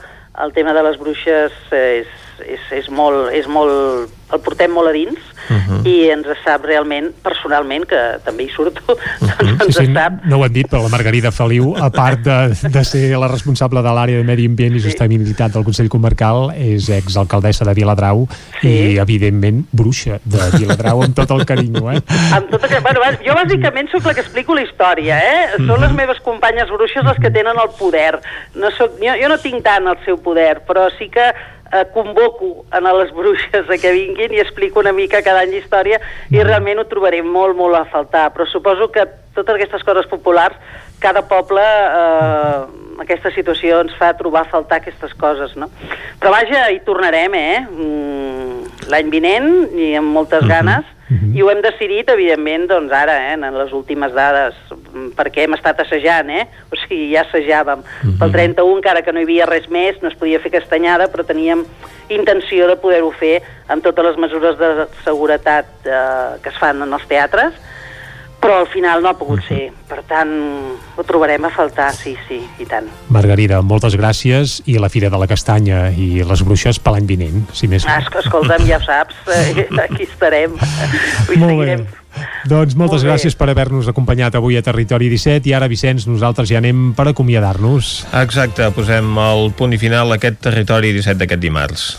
el 0.43 0.53
tema 0.53 0.73
de 0.73 0.83
les 0.83 0.97
bruixes 0.99 1.55
és, 1.72 2.11
és, 2.43 2.61
és, 2.72 2.89
molt, 2.89 3.31
és 3.33 3.47
molt... 3.47 4.11
el 4.33 4.41
portem 4.41 4.72
molt 4.73 4.89
a 4.89 4.91
dins 4.95 5.22
Mhm. 5.49 5.85
i 5.85 6.09
ens 6.09 6.27
sap 6.43 6.65
realment, 6.65 7.11
personalment, 7.23 7.85
que 7.89 7.99
també 8.25 8.47
hi 8.47 8.49
surto, 8.53 8.81
doncs 9.22 9.35
Sí, 9.35 9.51
ens 9.51 9.77
sí, 9.77 9.85
sap 9.93 10.23
no 10.25 10.39
ho 10.39 10.45
hem 10.45 10.53
dit, 10.55 10.69
però 10.69 10.81
la 10.85 10.91
Margarida 10.93 11.31
Feliu, 11.35 11.73
a 11.77 11.89
part 11.93 12.23
de, 12.25 12.38
de 12.73 12.83
ser 12.88 13.03
la 13.19 13.30
responsable 13.30 13.83
de 13.85 13.93
l'àrea 13.93 14.22
de 14.22 14.25
Medi 14.27 14.47
Ambient 14.49 14.77
i 14.80 14.81
Sostenibilitat 14.83 15.53
del 15.53 15.65
Consell 15.67 15.89
Comarcal, 15.91 16.49
és 16.57 16.89
exalcaldessa 16.93 17.67
de 17.67 17.75
Viladrau 17.77 18.25
sí. 18.61 18.72
i, 18.72 18.75
evidentment, 19.01 19.65
bruixa 19.75 20.19
de 20.23 20.49
Viladrau 20.57 21.03
amb 21.05 21.17
tot 21.17 21.35
el 21.35 21.45
carinyo, 21.45 21.88
eh? 21.93 22.01
Amb 22.35 22.49
tot 22.53 22.65
aquest... 22.65 22.81
bueno, 22.85 23.05
jo 23.25 23.38
bàsicament 23.38 23.91
sóc 23.93 24.09
la 24.09 24.15
que 24.17 24.25
explico 24.25 24.57
la 24.57 24.65
història, 24.65 25.19
eh? 25.22 25.59
Són 25.61 25.77
les 25.83 25.93
meves 25.97 26.22
companyes 26.25 26.72
bruixes 26.73 27.05
les 27.05 27.22
que 27.22 27.33
tenen 27.33 27.59
el 27.61 27.73
poder. 27.77 28.17
No 28.57 28.72
soc, 28.73 28.97
jo, 29.03 29.14
jo 29.22 29.30
no 29.30 29.38
tinc 29.41 29.61
tant 29.65 29.91
el 29.91 30.01
seu 30.05 30.17
poder, 30.22 30.64
però 30.65 30.89
sí 30.97 31.11
que 31.14 31.30
eh, 31.72 31.85
convoco 31.94 32.66
a 32.72 32.80
les 32.80 33.11
bruixes 33.14 33.69
a 33.69 33.77
que 33.77 33.92
vinguin 33.92 34.34
i 34.34 34.42
explico 34.44 34.80
una 34.80 34.94
mica 34.94 35.24
cada 35.26 35.44
any 35.45 35.58
història 35.60 36.00
i 36.32 36.42
realment 36.44 36.80
ho 36.80 36.88
trobarem 36.90 37.27
molt, 37.27 37.56
molt 37.58 37.76
a 37.76 37.85
faltar. 37.92 38.30
Però 38.34 38.48
suposo 38.50 38.90
que 38.92 39.06
totes 39.35 39.56
aquestes 39.56 39.84
coses 39.84 40.08
populars, 40.11 40.56
cada 41.00 41.26
poble, 41.27 41.61
eh, 41.61 42.66
aquesta 43.03 43.32
situació 43.35 43.82
ens 43.84 43.95
fa 44.00 44.14
trobar 44.18 44.45
a 44.45 44.52
faltar 44.52 44.80
aquestes 44.80 45.14
coses, 45.19 45.56
no? 45.60 45.69
Però 46.22 46.32
vaja, 46.32 46.69
hi 46.72 46.80
tornarem, 46.85 47.35
eh? 47.35 47.61
Mm, 47.68 48.44
L'any 48.92 49.10
vinent 49.10 49.50
i 49.82 49.95
amb 49.98 50.14
moltes 50.14 50.45
ganes 50.45 50.85
i 51.08 51.42
ho 51.42 51.50
hem 51.51 51.61
decidit, 51.61 52.09
evidentment, 52.09 52.66
doncs 52.72 52.93
ara, 52.95 53.16
eh, 53.27 53.34
en 53.34 53.43
les 53.53 53.74
últimes 53.77 54.14
dades, 54.16 54.56
mm, 54.72 55.11
perquè 55.17 55.43
hem 55.43 55.53
estat 55.53 55.80
assajant, 55.84 56.30
eh? 56.30 56.48
O 56.72 56.75
sigui, 56.75 57.11
ja 57.14 57.22
assajàvem. 57.22 57.84
Pel 58.19 58.32
31, 58.32 58.77
encara 58.77 59.03
que 59.03 59.14
no 59.14 59.19
hi 59.19 59.27
havia 59.27 59.45
res 59.45 59.69
més, 59.69 60.01
no 60.01 60.09
es 60.09 60.17
podia 60.17 60.40
fer 60.40 60.51
castanyada, 60.51 61.08
però 61.08 61.24
teníem 61.24 61.66
intenció 62.09 62.67
de 62.67 62.75
poder-ho 62.75 63.11
fer 63.11 63.43
amb 63.67 63.84
totes 63.84 64.06
les 64.06 64.17
mesures 64.17 64.58
de 64.58 64.88
seguretat 65.03 65.66
eh, 65.85 66.42
que 66.42 66.50
es 66.50 66.58
fan 66.58 66.82
en 66.82 66.93
els 66.93 67.06
teatres, 67.08 67.53
però 68.45 68.59
al 68.61 68.67
final 68.69 69.01
no 69.01 69.09
ha 69.09 69.15
pogut 69.17 69.41
ser. 69.48 69.72
Per 69.90 70.03
tant, 70.06 70.30
ho 70.95 71.03
trobarem 71.07 71.43
a 71.45 71.49
faltar, 71.53 71.90
sí, 71.98 72.14
sí, 72.30 72.38
i 72.61 72.65
tant. 72.69 72.85
Margarida, 73.09 73.59
moltes 73.65 73.98
gràcies 73.98 74.59
i 74.69 74.77
la 74.77 74.90
Fira 74.93 75.09
de 75.09 75.17
la 75.17 75.27
Castanya 75.27 75.88
i 75.91 76.22
les 76.24 76.45
bruixes 76.45 76.77
per 76.80 76.93
l'any 76.95 77.09
vinent, 77.09 77.43
si 77.57 77.67
més 77.72 77.85
Ah, 77.90 77.99
es- 78.03 78.09
escolta'm, 78.24 78.65
ja 78.69 78.77
saps, 78.85 79.17
eh, 79.33 79.65
aquí 79.82 80.03
estarem. 80.06 80.53
Ho 80.56 81.40
Molt 81.41 81.51
seguirem. 81.57 81.88
Doncs 82.48 82.77
moltes 82.80 83.01
Molt 83.01 83.03
bé. 83.03 83.09
gràcies 83.11 83.35
per 83.35 83.49
haver-nos 83.51 83.90
acompanyat 83.91 84.38
avui 84.40 84.56
a 84.56 84.61
Territori 84.64 85.09
17 85.11 85.49
i 85.49 85.53
ara, 85.57 85.67
Vicenç, 85.67 86.06
nosaltres 86.07 86.48
ja 86.48 86.61
anem 86.61 86.93
per 86.95 87.09
acomiadar-nos. 87.11 88.06
Exacte, 88.22 88.69
posem 88.72 89.09
el 89.19 89.49
punt 89.57 89.74
i 89.75 89.80
final 89.82 90.14
a 90.14 90.15
aquest 90.15 90.40
territori 90.45 90.93
17 90.95 91.19
d'aquest 91.25 91.41
dimarts. 91.43 91.90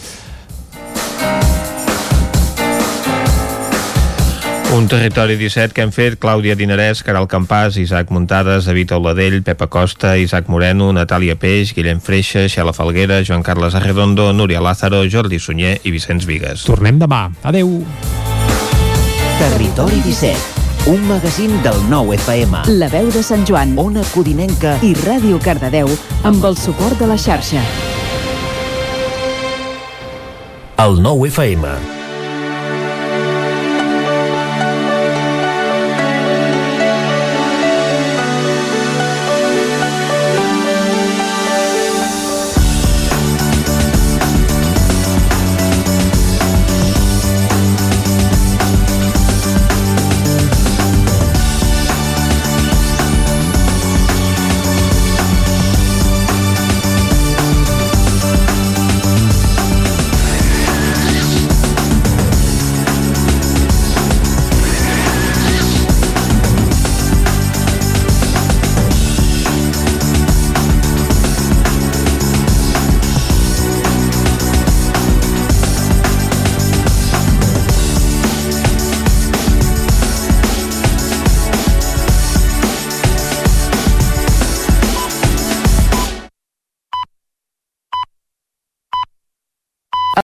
Un 4.75 4.89
territori 4.89 5.37
17 5.37 5.73
que 5.73 5.85
hem 5.85 5.93
fet 5.95 6.17
Clàudia 6.19 6.57
Dinarès, 6.59 7.01
Caral 7.07 7.29
Campàs, 7.31 7.77
Isaac 7.79 8.11
Muntades, 8.11 8.67
David 8.67 8.93
Oladell, 8.97 9.39
Pepa 9.47 9.69
Costa, 9.71 10.17
Isaac 10.19 10.51
Moreno, 10.51 10.91
Natàlia 10.93 11.37
Peix, 11.39 11.73
Guillem 11.73 12.01
Freixa, 12.03 12.49
Xela 12.51 12.75
Falguera, 12.75 13.23
Joan 13.25 13.47
Carles 13.47 13.79
Arredondo, 13.79 14.33
Núria 14.33 14.61
Lázaro, 14.61 15.05
Jordi 15.09 15.39
Sunyer 15.39 15.79
i 15.85 15.95
Vicenç 15.95 16.27
Vigues. 16.27 16.67
Tornem 16.67 16.99
demà. 16.99 17.31
Adeu. 17.47 17.79
Territori 19.39 20.03
17, 20.05 20.91
un 20.91 21.09
magazín 21.09 21.57
del 21.63 21.81
nou 21.89 22.13
FM. 22.13 22.67
La 22.77 22.91
veu 22.93 23.09
de 23.15 23.23
Sant 23.23 23.47
Joan, 23.47 23.77
Ona 23.79 24.05
Codinenca 24.13 24.77
i 24.83 24.97
Ràdio 25.07 25.39
Cardedeu 25.43 25.89
amb 26.27 26.45
el 26.45 26.59
suport 26.59 26.99
de 26.99 27.09
la 27.09 27.17
xarxa. 27.17 27.63
El 30.83 30.99
nou 31.01 31.25
FM. 31.25 31.96